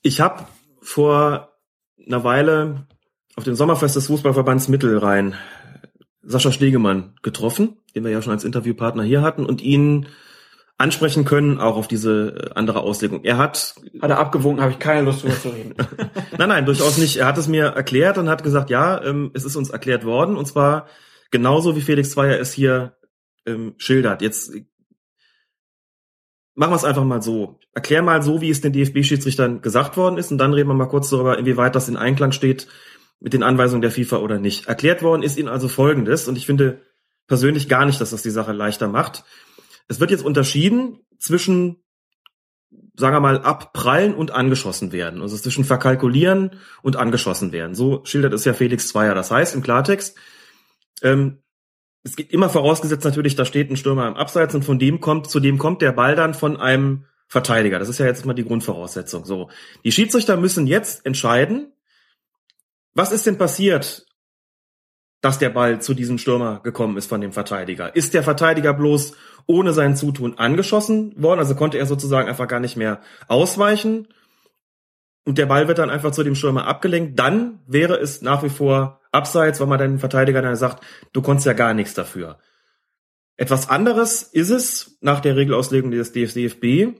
[0.01, 0.47] Ich habe
[0.81, 1.57] vor
[2.07, 2.87] einer Weile
[3.35, 5.35] auf dem Sommerfest des Fußballverbands Mittelrhein
[6.21, 10.07] Sascha Stegemann getroffen, den wir ja schon als Interviewpartner hier hatten und ihn
[10.79, 13.23] ansprechen können, auch auf diese äh, andere Auslegung.
[13.23, 13.75] Er hat...
[14.01, 15.73] Hat er abgewogen, habe ich keine Lust drüber zu reden.
[16.37, 17.17] nein, nein, durchaus nicht.
[17.17, 20.37] Er hat es mir erklärt und hat gesagt, ja, ähm, es ist uns erklärt worden
[20.37, 20.87] und zwar
[21.31, 22.97] genauso wie Felix Zweier es hier
[23.45, 24.21] ähm, schildert.
[24.21, 24.65] Jetzt äh,
[26.55, 27.59] machen wir es einfach mal so.
[27.73, 30.87] Erklär mal so, wie es den DFB-Schiedsrichtern gesagt worden ist und dann reden wir mal
[30.87, 32.67] kurz darüber, inwieweit das in Einklang steht
[33.19, 34.67] mit den Anweisungen der FIFA oder nicht.
[34.67, 36.81] Erklärt worden ist ihnen also Folgendes und ich finde
[37.29, 39.23] persönlich gar nicht, dass das die Sache leichter macht.
[39.87, 41.77] Es wird jetzt unterschieden zwischen,
[42.97, 45.21] sagen wir mal, abprallen und angeschossen werden.
[45.21, 47.75] Also zwischen verkalkulieren und angeschossen werden.
[47.75, 49.15] So schildert es ja Felix Zweier.
[49.15, 50.17] Das heißt im Klartext,
[51.01, 51.37] ähm,
[52.03, 55.29] es geht immer vorausgesetzt natürlich, da steht ein Stürmer im Abseits und von dem kommt,
[55.29, 57.77] zu dem kommt der Ball dann von einem Verteidiger.
[57.77, 59.25] Das ist ja jetzt mal die Grundvoraussetzung.
[59.25, 59.49] So.
[59.83, 61.73] Die Schiedsrichter müssen jetzt entscheiden,
[62.95, 64.07] was ist denn passiert,
[65.21, 67.95] dass der Ball zu diesem Stürmer gekommen ist von dem Verteidiger?
[67.95, 69.13] Ist der Verteidiger bloß
[69.45, 71.39] ohne sein Zutun angeschossen worden?
[71.39, 74.07] Also konnte er sozusagen einfach gar nicht mehr ausweichen?
[75.25, 77.19] Und der Ball wird dann einfach zu dem Stürmer abgelenkt.
[77.19, 81.45] Dann wäre es nach wie vor abseits, weil man den Verteidiger dann sagt, du konntest
[81.45, 82.39] ja gar nichts dafür.
[83.35, 86.99] Etwas anderes ist es nach der Regelauslegung des DFB,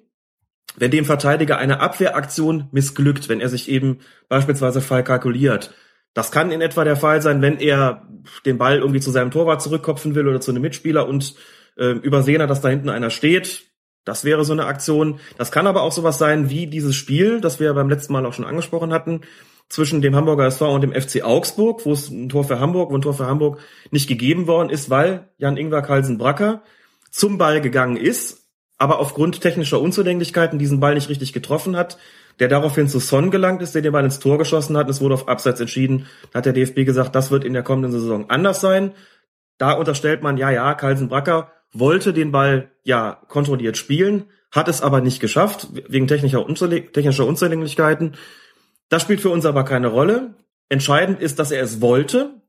[0.77, 5.73] wenn dem Verteidiger eine Abwehraktion missglückt, wenn er sich eben beispielsweise falsch kalkuliert.
[6.13, 8.07] Das kann in etwa der Fall sein, wenn er
[8.45, 11.35] den Ball irgendwie zu seinem Torwart zurückkopfen will oder zu einem Mitspieler und
[11.77, 13.69] äh, übersehen hat, dass da hinten einer steht.
[14.05, 15.19] Das wäre so eine Aktion.
[15.37, 18.33] Das kann aber auch sowas sein wie dieses Spiel, das wir beim letzten Mal auch
[18.33, 19.21] schon angesprochen hatten,
[19.69, 22.95] zwischen dem Hamburger SV und dem FC Augsburg, wo es ein Tor für Hamburg, wo
[22.95, 23.59] ein Tor für Hamburg
[23.91, 26.63] nicht gegeben worden ist, weil Jan-Ingwer Carlsen-Bracker
[27.11, 31.97] zum Ball gegangen ist, aber aufgrund technischer Unzulänglichkeiten diesen Ball nicht richtig getroffen hat,
[32.39, 34.89] der daraufhin zu Son gelangt ist, der den Ball ins Tor geschossen hat.
[34.89, 36.07] Es wurde auf Abseits entschieden.
[36.31, 38.93] Da hat der DFB gesagt, das wird in der kommenden Saison anders sein.
[39.57, 44.81] Da unterstellt man, ja, ja, Carlsen Bracker wollte den Ball ja kontrolliert spielen, hat es
[44.81, 48.15] aber nicht geschafft, wegen technischer, Unzuläng technischer Unzulänglichkeiten.
[48.87, 50.35] Das spielt für uns aber keine Rolle.
[50.69, 52.41] Entscheidend ist, dass er es wollte,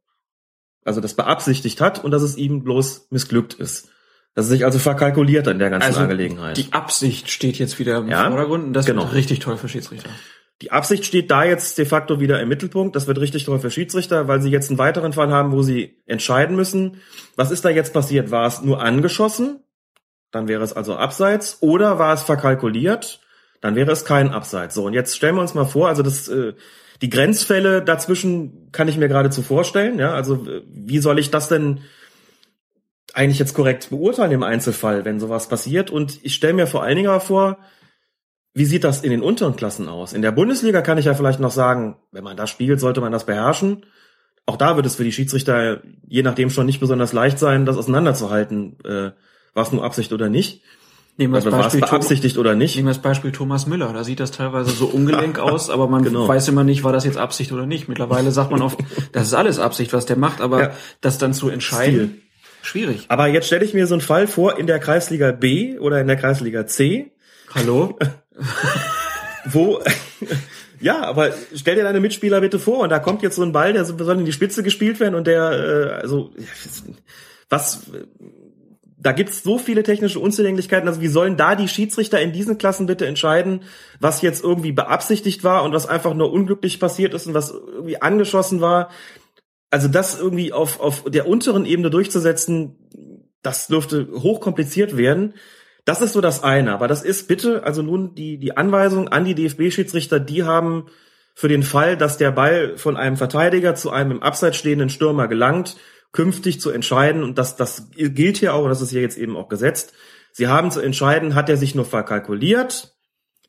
[0.85, 3.91] also das beabsichtigt hat und dass es ihm bloß missglückt ist.
[4.35, 6.57] Das ist sich also verkalkuliert in der ganzen Also, Angelegenheit.
[6.57, 9.03] Die Absicht steht jetzt wieder im Ja, Vordergrund und das genau.
[9.03, 10.11] wird richtig toll für Schiedsrichter.
[10.63, 12.95] Die Absicht steht da jetzt de facto wieder im Mittelpunkt.
[12.95, 16.03] Das wird richtig toll für Schiedsrichter, weil sie jetzt einen weiteren Fall haben, wo sie
[16.07, 16.99] entscheiden müssen.
[17.35, 18.31] Was ist da jetzt passiert?
[18.31, 19.61] War es nur angeschossen?
[20.31, 21.59] Dann wäre es also abseits.
[21.61, 23.21] Oder war es verkalkuliert?
[23.63, 24.75] Dann wäre es kein Abseits.
[24.75, 26.53] So, und jetzt stellen wir uns mal vor, also das, äh,
[27.03, 29.99] die Grenzfälle dazwischen kann ich mir geradezu vorstellen.
[29.99, 31.81] Ja, also äh, wie soll ich das denn
[33.15, 35.91] eigentlich jetzt korrekt beurteilen im Einzelfall, wenn sowas passiert?
[35.91, 37.59] Und ich stelle mir vor allen Dingen vor,
[38.55, 40.13] wie sieht das in den unteren Klassen aus?
[40.13, 43.13] In der Bundesliga kann ich ja vielleicht noch sagen, wenn man da spielt, sollte man
[43.13, 43.87] das beherrschen.
[44.47, 47.77] Auch da wird es für die Schiedsrichter je nachdem schon nicht besonders leicht sein, das
[47.77, 49.11] auseinanderzuhalten, äh,
[49.55, 50.63] war es nur Absicht oder nicht.
[51.17, 52.77] Nehmen wir das Also Beispiel beabsichtigt oder nicht.
[52.77, 53.93] Nehmen wir das Beispiel Thomas Müller.
[53.93, 56.27] Da sieht das teilweise so ungelenk aus, aber man Genau.
[56.27, 57.89] weiß immer nicht, war das jetzt Absicht oder nicht.
[57.89, 58.79] Mittlerweile sagt man oft,
[59.13, 60.71] das ist alles Absicht, was der macht, aber Ja.
[61.01, 62.23] das dann zu entscheiden, Stil.
[62.63, 63.07] Schwierig.
[63.09, 66.07] Aber jetzt stelle ich mir so einen Fall vor in der Kreisliga B oder in
[66.07, 67.13] der Kreisliga C.
[67.55, 67.99] Hallo?
[69.47, 69.81] Wo,
[70.81, 73.73] ja, aber stell dir deine Mitspieler bitte vor und da kommt jetzt so ein Ball,
[73.73, 76.31] der so- soll in die Spitze gespielt werden und der, äh, also,
[77.49, 77.83] was,
[78.99, 82.87] da gibt's so viele technische Unzulänglichkeiten, also wie sollen da die Schiedsrichter in diesen Klassen
[82.87, 83.63] bitte entscheiden,
[83.99, 88.03] was jetzt irgendwie beabsichtigt war und was einfach nur unglücklich passiert ist und was irgendwie
[88.03, 88.91] angeschossen war?
[89.71, 92.77] Also das irgendwie auf, auf der unteren Ebene durchzusetzen,
[93.43, 95.35] das dürfte hochkompliziert werden.
[95.85, 96.73] Das ist so das eine.
[96.73, 100.87] Aber das ist bitte, also nun die, die Anweisung an die DFB-Schiedsrichter, die haben
[101.35, 105.29] für den Fall, dass der Ball von einem Verteidiger zu einem im Abseits stehenden Stürmer
[105.29, 105.77] gelangt,
[106.13, 109.37] künftig zu entscheiden, und das, das gilt hier auch, und das ist hier jetzt eben
[109.37, 109.93] auch gesetzt,
[110.33, 112.95] sie haben zu entscheiden, hat er sich nur verkalkuliert,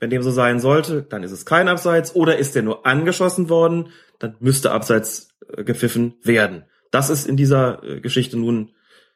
[0.01, 3.50] wenn dem so sein sollte, dann ist es kein Abseits, oder ist er nur angeschossen
[3.50, 6.66] worden, dann müsste Abseits äh, gepfiffen werden.
[6.90, 8.72] Das ist in dieser äh, Geschichte nun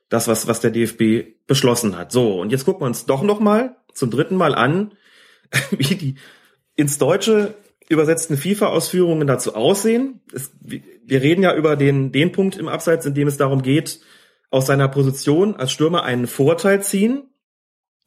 [0.09, 2.11] das, was, was der DFB beschlossen hat.
[2.11, 4.93] So, und jetzt gucken wir uns doch noch mal zum dritten Mal an,
[5.71, 6.15] wie die
[6.75, 7.55] ins Deutsche
[7.89, 10.21] übersetzten FIFA-Ausführungen dazu aussehen.
[10.33, 14.01] Es, wir reden ja über den, den Punkt im Abseits, in dem es darum geht,
[14.51, 17.23] aus seiner Position als Stürmer einen Vorteil ziehen.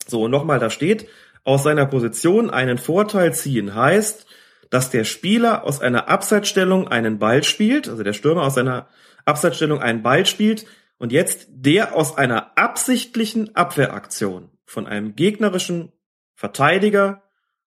[0.06, 1.08] So, und nochmal, da steht,
[1.44, 4.26] aus seiner Position einen Vorteil ziehen heißt,
[4.70, 8.88] dass der Spieler aus einer Abseitsstellung einen Ball spielt, also der Stürmer aus seiner
[9.24, 10.66] Abseitsstellung einen Ball spielt
[10.98, 15.92] und jetzt der aus einer absichtlichen Abwehraktion von einem gegnerischen
[16.34, 17.22] Verteidiger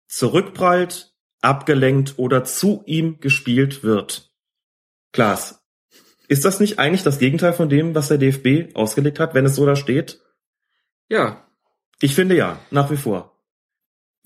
[0.06, 4.31] zurückprallt, abgelenkt oder zu ihm gespielt wird.
[5.12, 5.60] Klaas,
[6.28, 9.56] ist das nicht eigentlich das Gegenteil von dem, was der DFB ausgelegt hat, wenn es
[9.56, 10.20] so da steht?
[11.08, 11.47] Ja.
[12.01, 13.29] Ich finde ja, nach wie vor.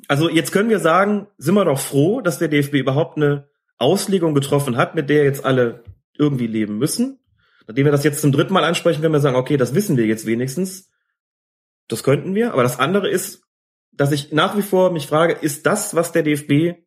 [0.09, 4.35] Also jetzt können wir sagen, sind wir doch froh, dass der DFB überhaupt eine Auslegung
[4.35, 5.85] getroffen hat, mit der jetzt alle
[6.17, 7.19] irgendwie leben müssen.
[7.67, 10.07] Nachdem wir das jetzt zum dritten Mal ansprechen, können wir sagen, okay, das wissen wir
[10.07, 10.91] jetzt wenigstens.
[11.89, 12.53] Das könnten wir.
[12.53, 13.43] Aber das andere ist,
[13.93, 16.79] dass ich nach wie vor mich frage, ist das, was der DFB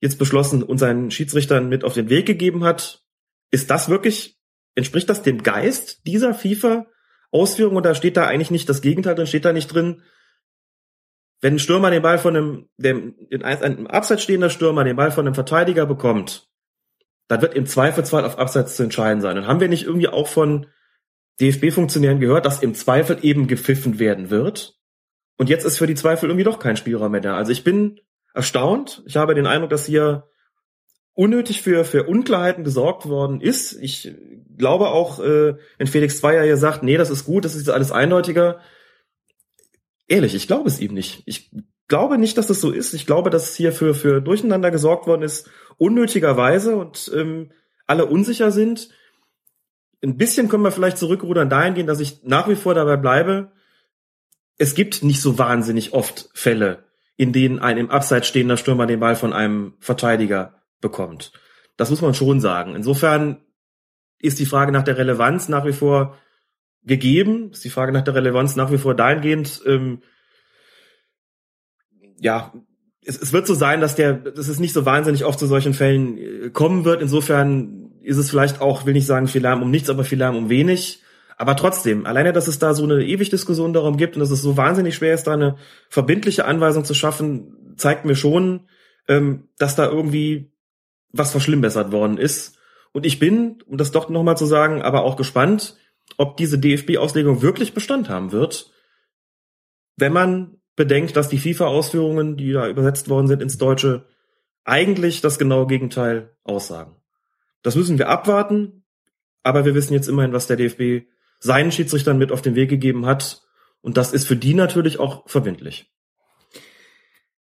[0.00, 3.02] jetzt beschlossen und seinen Schiedsrichtern mit auf den Weg gegeben hat,
[3.50, 4.38] ist das wirklich,
[4.74, 7.76] entspricht das dem Geist dieser FIFA-Ausführung?
[7.76, 10.02] Und da steht da eigentlich nicht das Gegenteil drin, steht da nicht drin,
[11.40, 14.96] wenn ein Stürmer den Ball von einem, dem, in ein, ein Abseits stehender Stürmer den
[14.96, 16.48] Ball von einem Verteidiger bekommt,
[17.28, 19.38] dann wird im Zweifelsfall auf Abseits zu entscheiden sein.
[19.38, 20.66] Und haben wir nicht irgendwie auch von
[21.40, 24.78] DFB-Funktionären gehört, dass im Zweifel eben gepfiffen werden wird?
[25.36, 27.36] Und jetzt ist für die Zweifel irgendwie doch kein Spielraum mehr da.
[27.36, 28.00] Also ich bin
[28.34, 29.02] erstaunt.
[29.06, 30.28] Ich habe den Eindruck, dass hier
[31.14, 33.72] unnötig für, für Unklarheiten gesorgt worden ist.
[33.80, 34.14] Ich
[34.56, 37.92] glaube auch, äh, wenn Felix Zweier hier sagt, nee, das ist gut, das ist alles
[37.92, 38.60] eindeutiger.
[40.08, 41.22] Ehrlich, ich glaube es ihm nicht.
[41.26, 41.50] Ich
[41.86, 42.94] glaube nicht, dass das so ist.
[42.94, 47.50] Ich glaube, dass hier für, für Durcheinander gesorgt worden ist, unnötigerweise und ähm,
[47.86, 48.88] alle unsicher sind.
[50.02, 53.52] Ein bisschen können wir vielleicht zurückrudern dahingehend, dass ich nach wie vor dabei bleibe.
[54.56, 56.84] Es gibt nicht so wahnsinnig oft Fälle,
[57.16, 61.32] in denen ein im Abseits stehender Stürmer den Ball von einem Verteidiger bekommt.
[61.76, 62.74] Das muss man schon sagen.
[62.74, 63.42] Insofern
[64.18, 66.16] ist die Frage nach der Relevanz nach wie vor
[66.84, 67.50] gegeben.
[67.52, 70.02] Ist die Frage nach der Relevanz nach wie vor dahingehend, ähm,
[72.20, 72.52] ja,
[73.04, 75.74] es, es wird so sein, dass der, dass es nicht so wahnsinnig oft zu solchen
[75.74, 77.02] Fällen äh, kommen wird.
[77.02, 80.36] Insofern ist es vielleicht auch, will nicht sagen viel Lärm um nichts, aber viel Lärm
[80.36, 81.02] um wenig.
[81.36, 84.42] Aber trotzdem, alleine, dass es da so eine ewig Diskussion darum gibt und dass es
[84.42, 85.56] so wahnsinnig schwer ist, da eine
[85.88, 88.68] verbindliche Anweisung zu schaffen, zeigt mir schon,
[89.06, 90.52] ähm, dass da irgendwie
[91.12, 92.58] was verschlimmbessert worden ist.
[92.92, 95.76] Und ich bin, um das doch nochmal zu sagen, aber auch gespannt,
[96.16, 98.72] ob diese DFB-Auslegung wirklich Bestand haben wird,
[99.96, 104.06] wenn man bedenkt, dass die FIFA-Ausführungen, die da übersetzt worden sind ins Deutsche,
[104.64, 106.96] eigentlich das genaue Gegenteil aussagen.
[107.62, 108.84] Das müssen wir abwarten,
[109.42, 111.08] aber wir wissen jetzt immerhin, was der DFB
[111.40, 113.42] seinen Schiedsrichtern mit auf den Weg gegeben hat.
[113.80, 115.90] Und das ist für die natürlich auch verbindlich.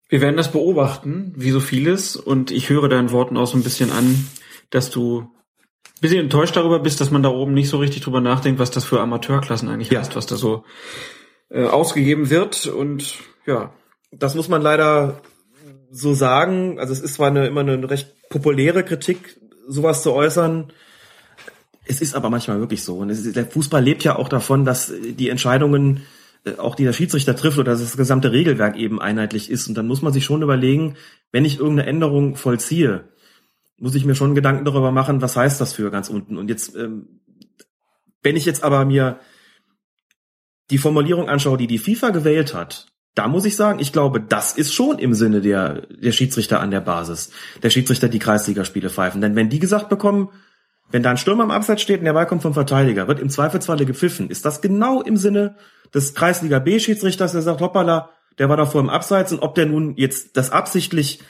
[0.09, 2.17] Wir werden das beobachten, wie so vieles.
[2.17, 4.27] Und ich höre deinen Worten auch so ein bisschen an,
[4.71, 5.31] dass du
[6.01, 8.85] bisschen enttäuscht darüber bist, dass man da oben nicht so richtig drüber nachdenkt, was das
[8.85, 10.01] für Amateurklassen eigentlich ja.
[10.01, 10.65] heißt, was da so
[11.51, 12.67] äh, ausgegeben wird.
[12.67, 13.73] Und ja.
[14.13, 15.21] Das muss man leider
[15.91, 16.79] so sagen.
[16.79, 20.73] Also es ist zwar eine, immer eine recht populäre Kritik, sowas zu äußern.
[21.87, 22.99] Es ist aber manchmal wirklich so.
[22.99, 26.03] Und ist, der Fußball lebt ja auch davon, dass die Entscheidungen
[26.45, 29.69] äh, auch die der Schiedsrichter trifft oder dass das gesamte Regelwerk eben einheitlich ist.
[29.69, 30.97] Und dann muss man sich schon überlegen,
[31.33, 33.05] wenn ich irgendeine Änderung vollziehe,
[33.81, 36.37] muss ich mir schon Gedanken darüber machen, was heißt das für ganz unten.
[36.37, 37.21] Und jetzt, ähm,
[38.23, 39.19] wenn ich jetzt aber mir
[40.71, 44.53] die Formulierung anschaue, die die FIFA gewählt hat, da muss ich sagen, ich glaube, das
[44.53, 47.33] ist schon im Sinne der, der Schiedsrichter an der Basis.
[47.63, 49.21] Der Schiedsrichter, die Kreisligaspiele pfeifen.
[49.21, 50.29] Denn wenn die gesagt bekommen,
[50.93, 53.31] wenn da ein Stürmer am Abseits steht und der Ball kommt vom Verteidiger, wird im
[53.31, 54.31] Zweifelsfalle gepfiffen.
[54.31, 55.57] Ist das genau im Sinne
[55.95, 59.97] des Kreisliga B-Schiedsrichters, der sagt, hoppala, der war davor im Abseits und ob der nun
[59.97, 61.21] jetzt das absichtlich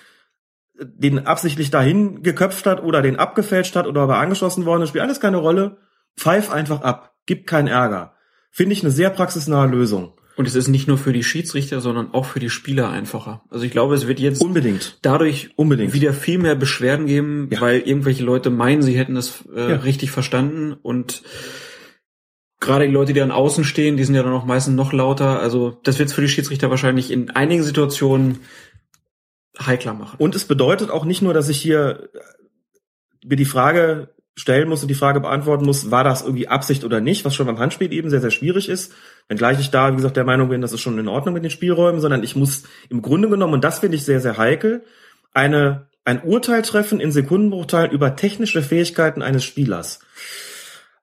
[0.81, 5.05] den absichtlich dahin geköpft hat oder den abgefälscht hat oder aber angeschossen worden ist, spielt
[5.05, 5.79] alles keine Rolle.
[6.17, 7.15] Pfeif einfach ab.
[7.27, 8.15] Gibt keinen Ärger.
[8.51, 10.15] Finde ich eine sehr praxisnahe Lösung.
[10.37, 13.43] Und es ist nicht nur für die Schiedsrichter, sondern auch für die Spieler einfacher.
[13.51, 17.61] Also ich glaube, es wird jetzt unbedingt dadurch unbedingt wieder viel mehr Beschwerden geben, ja.
[17.61, 19.77] weil irgendwelche Leute meinen, sie hätten das äh, ja.
[19.77, 21.23] richtig verstanden und
[22.61, 25.41] gerade die Leute, die an außen stehen, die sind ja dann auch meistens noch lauter.
[25.41, 28.39] Also das wird es für die Schiedsrichter wahrscheinlich in einigen Situationen
[29.65, 30.17] heikler machen.
[30.19, 32.11] Und es bedeutet auch nicht nur, dass ich hier
[33.25, 37.01] mir die Frage stellen muss und die Frage beantworten muss, war das irgendwie Absicht oder
[37.01, 38.93] nicht, was schon beim Handspiel eben sehr, sehr schwierig ist.
[39.29, 41.51] Wenngleich ich da, wie gesagt, der Meinung bin, das ist schon in Ordnung mit den
[41.51, 44.85] Spielräumen, sondern ich muss im Grunde genommen, und das finde ich sehr, sehr heikel,
[45.33, 50.01] eine, ein Urteil treffen in Sekundenbruchteilen über technische Fähigkeiten eines Spielers.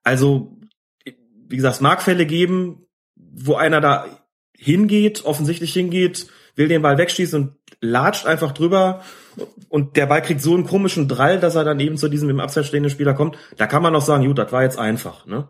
[0.04, 0.58] Also,
[1.04, 4.06] wie gesagt, es mag Fälle geben, wo einer da
[4.58, 9.04] hingeht, offensichtlich hingeht, will den Ball wegschießen und latscht einfach drüber
[9.70, 12.40] und der Ball kriegt so einen komischen Drall, dass er dann eben zu diesem im
[12.40, 13.38] Abseits stehenden Spieler kommt.
[13.58, 15.50] Da kann man noch sagen, gut, das war jetzt einfach, ne?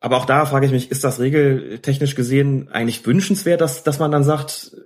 [0.00, 4.10] Aber auch da frage ich mich, ist das regeltechnisch gesehen eigentlich wünschenswert, dass, dass man
[4.10, 4.76] dann sagt,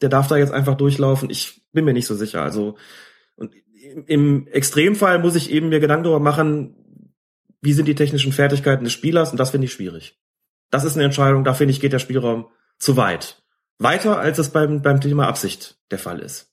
[0.00, 1.30] der darf da jetzt einfach durchlaufen?
[1.30, 2.42] Ich bin mir nicht so sicher.
[2.42, 2.76] Also
[3.36, 3.54] und
[4.06, 6.74] im Extremfall muss ich eben mir Gedanken darüber machen,
[7.60, 10.18] wie sind die technischen Fertigkeiten des Spielers und das finde ich schwierig.
[10.70, 13.42] Das ist eine Entscheidung, da finde ich, geht der Spielraum zu weit.
[13.78, 16.50] Weiter, als es beim, beim Thema Absicht der Fall ist.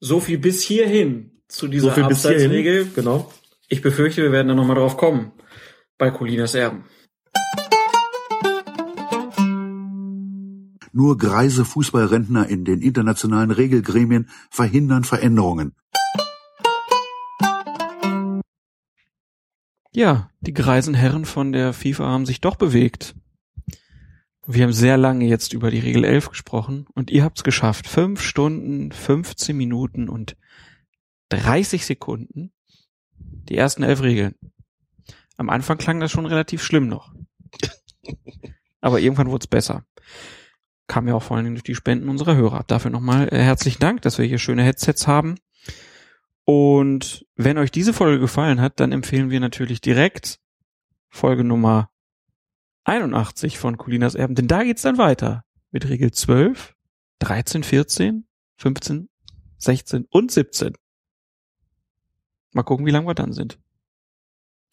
[0.00, 2.90] So viel bis hierhin zu dieser so viel Abseitsregel.
[2.94, 3.30] Genau.
[3.68, 5.32] Ich befürchte, wir werden da nochmal drauf kommen.
[5.98, 6.84] Bei Colinas Erben.
[10.92, 15.76] Nur greise Fußballrentner in den internationalen Regelgremien verhindern Veränderungen.
[19.92, 23.14] Ja, die greisen Herren von der FIFA haben sich doch bewegt.
[24.52, 27.86] Wir haben sehr lange jetzt über die Regel 11 gesprochen und ihr habt es geschafft.
[27.86, 30.36] Fünf Stunden, 15 Minuten und
[31.28, 32.50] 30 Sekunden.
[33.16, 34.34] Die ersten elf Regeln.
[35.36, 37.14] Am Anfang klang das schon relativ schlimm noch.
[38.80, 39.84] Aber irgendwann wurde es besser.
[40.88, 42.64] Kam ja auch vor allen Dingen durch die Spenden unserer Hörer.
[42.66, 45.36] Dafür nochmal äh, herzlichen Dank, dass wir hier schöne Headsets haben.
[46.44, 50.40] Und wenn euch diese Folge gefallen hat, dann empfehlen wir natürlich direkt
[51.08, 51.90] Folge Nummer
[52.90, 56.74] 81 von Colinas Erben, denn da geht's dann weiter mit Regel 12,
[57.20, 59.08] 13, 14, 15,
[59.58, 60.74] 16 und 17.
[62.52, 63.58] Mal gucken, wie lange wir dann sind.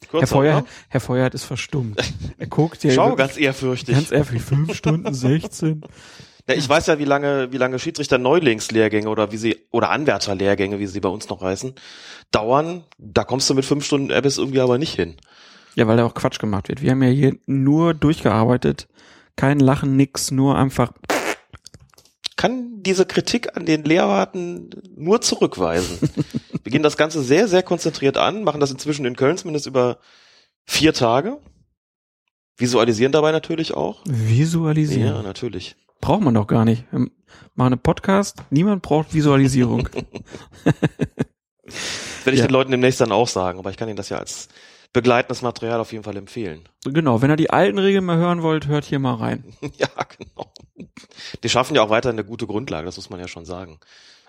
[0.10, 2.02] Kurz Herr Feuer, Herr Feuer ist verstummt.
[2.40, 2.92] Er guckt ja.
[2.92, 3.96] Schau, ganz ehrfürchtig.
[3.96, 4.48] Ganz ehrfürchtig.
[4.48, 5.82] Fünf Stunden 16.
[6.48, 10.80] Ja, ich weiß ja, wie lange, wie lange Schiedsrichter Neulingslehrgänge oder wie sie, oder Anwärterlehrgänge,
[10.80, 11.74] wie sie bei uns noch heißen,
[12.32, 12.84] dauern.
[12.98, 15.18] Da kommst du mit fünf Stunden Abyss irgendwie aber nicht hin.
[15.78, 16.82] Ja, weil da auch Quatsch gemacht wird.
[16.82, 18.88] Wir haben ja hier nur durchgearbeitet.
[19.36, 20.92] Kein Lachen, nix, nur einfach.
[22.36, 26.10] Kann diese Kritik an den Lehrwarten nur zurückweisen.
[26.64, 30.00] Wir gehen das Ganze sehr, sehr konzentriert an, machen das inzwischen in Köln zumindest über
[30.66, 31.38] vier Tage.
[32.58, 34.02] Visualisieren dabei natürlich auch.
[34.06, 35.18] Visualisieren?
[35.18, 35.76] Ja, natürlich.
[36.02, 36.86] Braucht man doch gar nicht.
[36.92, 37.02] Wir
[37.54, 39.88] machen einen Podcast, niemand braucht Visualisierung.
[42.24, 42.48] Werde ich ja.
[42.48, 44.50] den Leuten demnächst dann auch sagen, aber ich kann Ihnen das ja als
[44.98, 46.68] begleitendes Material auf jeden Fall empfehlen.
[46.84, 49.44] Genau, wenn ihr die alten Regeln mal hören wollt, hört hier mal rein.
[49.78, 50.52] ja, genau.
[51.44, 53.80] Die schaffen ja auch weiter eine gute Grundlage, das muss man ja schon sagen.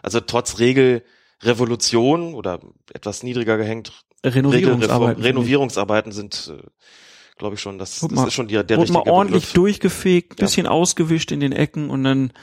[0.03, 2.61] Also trotz Regelrevolution oder
[2.93, 6.63] etwas niedriger gehängt, Renovierungsarbeiten, Renovierungsarbeiten sind, äh,
[7.39, 9.55] glaube ich schon, das, das mal, ist schon die, der richtige mal ordentlich Begriff.
[9.55, 10.71] durchgefegt, bisschen ja.
[10.71, 12.35] ausgewischt in den Ecken und dann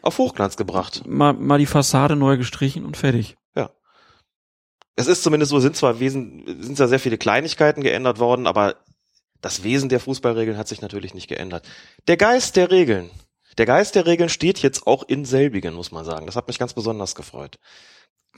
[0.00, 1.02] auf Hochglanz gebracht.
[1.08, 3.36] Mal, mal die Fassade neu gestrichen und fertig
[4.96, 8.76] es ist zumindest so, sind zwar wesen, sind zwar sehr viele Kleinigkeiten geändert worden, aber
[9.40, 11.66] das Wesen der Fußballregeln hat sich natürlich nicht geändert.
[12.06, 13.10] Der Geist der Regeln,
[13.58, 16.26] der Geist der Regeln steht jetzt auch in selbigen, muss man sagen.
[16.26, 17.56] Das hat mich ganz besonders gefreut.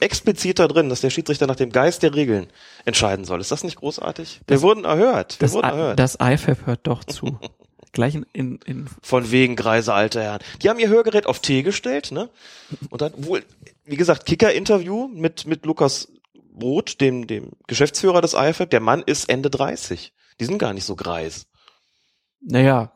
[0.01, 2.47] Explizit da drin, dass der Schiedsrichter nach dem Geist der Regeln
[2.83, 3.39] entscheiden soll.
[3.39, 4.41] Ist das nicht großartig?
[4.47, 5.39] Wir Das- wurden erhört.
[5.39, 5.99] Wir Das, wurden erhört.
[5.99, 7.39] das IFAB hört doch zu.
[7.93, 10.41] Gleich in, in, in Von wegen greise alte Herren.
[10.61, 12.29] Die haben ihr Hörgerät auf T gestellt, ne?
[12.89, 13.45] Und dann wohl,
[13.85, 16.09] wie gesagt, Kicker-Interview mit, mit Lukas
[16.61, 18.69] Roth, dem, dem Geschäftsführer des IFAB.
[18.69, 20.13] Der Mann ist Ende 30.
[20.39, 21.47] Die sind gar nicht so greis.
[22.41, 22.91] Naja,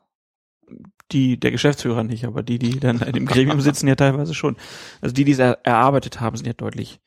[1.12, 4.58] die, der Geschäftsführer nicht, aber die, die dann dem Gremium sitzen, ja teilweise schon.
[5.02, 7.00] Also die, die es er, erarbeitet haben, sind ja deutlich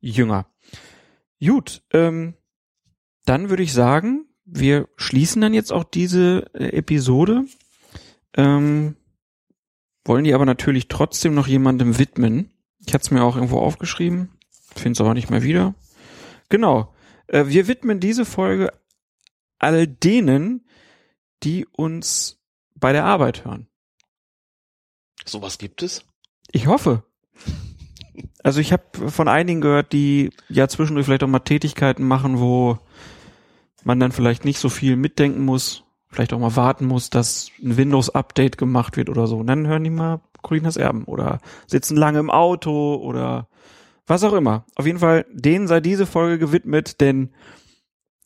[0.00, 0.46] jünger.
[1.44, 2.34] Gut, ähm,
[3.24, 7.44] dann würde ich sagen, wir schließen dann jetzt auch diese äh, Episode,
[8.36, 8.96] ähm,
[10.04, 12.50] wollen die aber natürlich trotzdem noch jemandem widmen.
[12.84, 14.30] Ich hatte es mir auch irgendwo aufgeschrieben,
[14.74, 15.74] finde es aber nicht mehr wieder.
[16.52, 16.92] Genau,
[17.28, 18.74] äh, wir widmen diese Folge
[19.58, 20.66] all denen,
[21.42, 22.42] die uns
[22.74, 23.68] bei der Arbeit hören.
[25.24, 26.04] Sowas gibt es?
[26.50, 27.04] Ich hoffe.
[28.42, 32.78] Also ich habe von einigen gehört, die ja zwischendurch vielleicht auch mal Tätigkeiten machen, wo
[33.82, 37.78] man dann vielleicht nicht so viel mitdenken muss, vielleicht auch mal warten muss, dass ein
[37.78, 39.38] Windows-Update gemacht wird oder so.
[39.38, 43.48] Und dann hören die mal Colinas Erben oder sitzen lange im Auto oder
[44.06, 44.66] was auch immer.
[44.74, 47.34] Auf jeden Fall, denen sei diese Folge gewidmet, denn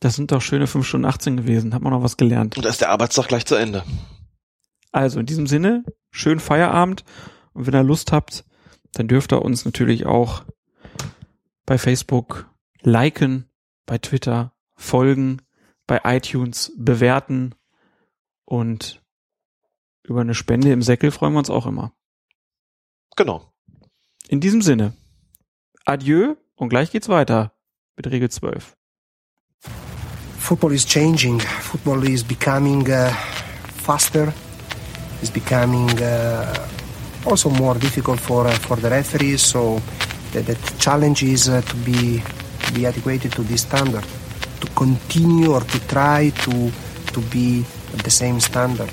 [0.00, 1.74] das sind doch schöne 5 Stunden 18 gewesen.
[1.74, 2.56] Hat man noch was gelernt.
[2.56, 3.82] Und da ist der Arbeitstag gleich zu Ende.
[4.92, 7.04] Also in diesem Sinne, schönen Feierabend.
[7.52, 8.44] Und wenn ihr Lust habt,
[8.92, 10.44] dann dürft ihr uns natürlich auch
[11.64, 12.50] bei Facebook
[12.82, 13.50] liken,
[13.84, 15.42] bei Twitter folgen,
[15.86, 17.54] bei iTunes bewerten
[18.44, 19.02] und
[20.02, 21.92] über eine Spende im Säckel freuen wir uns auch immer.
[23.16, 23.52] Genau.
[24.28, 24.96] In diesem Sinne,
[25.86, 27.52] adieu und gleich geht's weiter
[27.96, 28.76] mit Regel 12.
[30.46, 31.40] football is changing.
[31.40, 33.10] Football is becoming uh,
[33.82, 34.32] faster.
[35.20, 36.68] Is becoming uh,
[37.24, 39.42] also more difficult for uh, for the referees.
[39.42, 39.80] So
[40.32, 42.22] the, the challenge is uh, to be
[42.74, 44.04] be adequate to this standard,
[44.60, 46.70] to continue or to try to
[47.12, 48.90] to be at the same standard.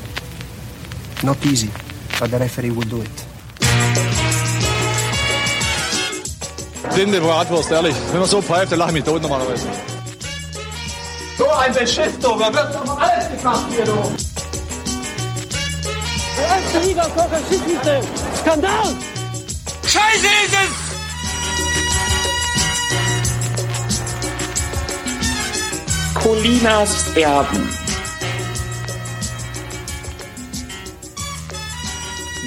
[1.23, 1.69] Not easy,
[2.19, 4.22] but the referee will do it.
[6.91, 7.95] Blinde Bratwurst, ehrlich.
[8.11, 9.65] Wenn man so pfeift, dann lache ich mich tot normalerweise.
[11.37, 12.37] So ein Beschiss, du.
[12.37, 14.11] Da wird doch alles gemacht hier, du.
[16.37, 18.01] Der erste Liga Kocher Schiedsrichter.
[18.41, 18.95] Skandal!
[19.83, 20.93] Scheiße ist es!
[26.21, 27.69] Colinas Erben.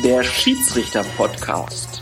[0.03, 1.96] Der Schiedsrichter-Podcast.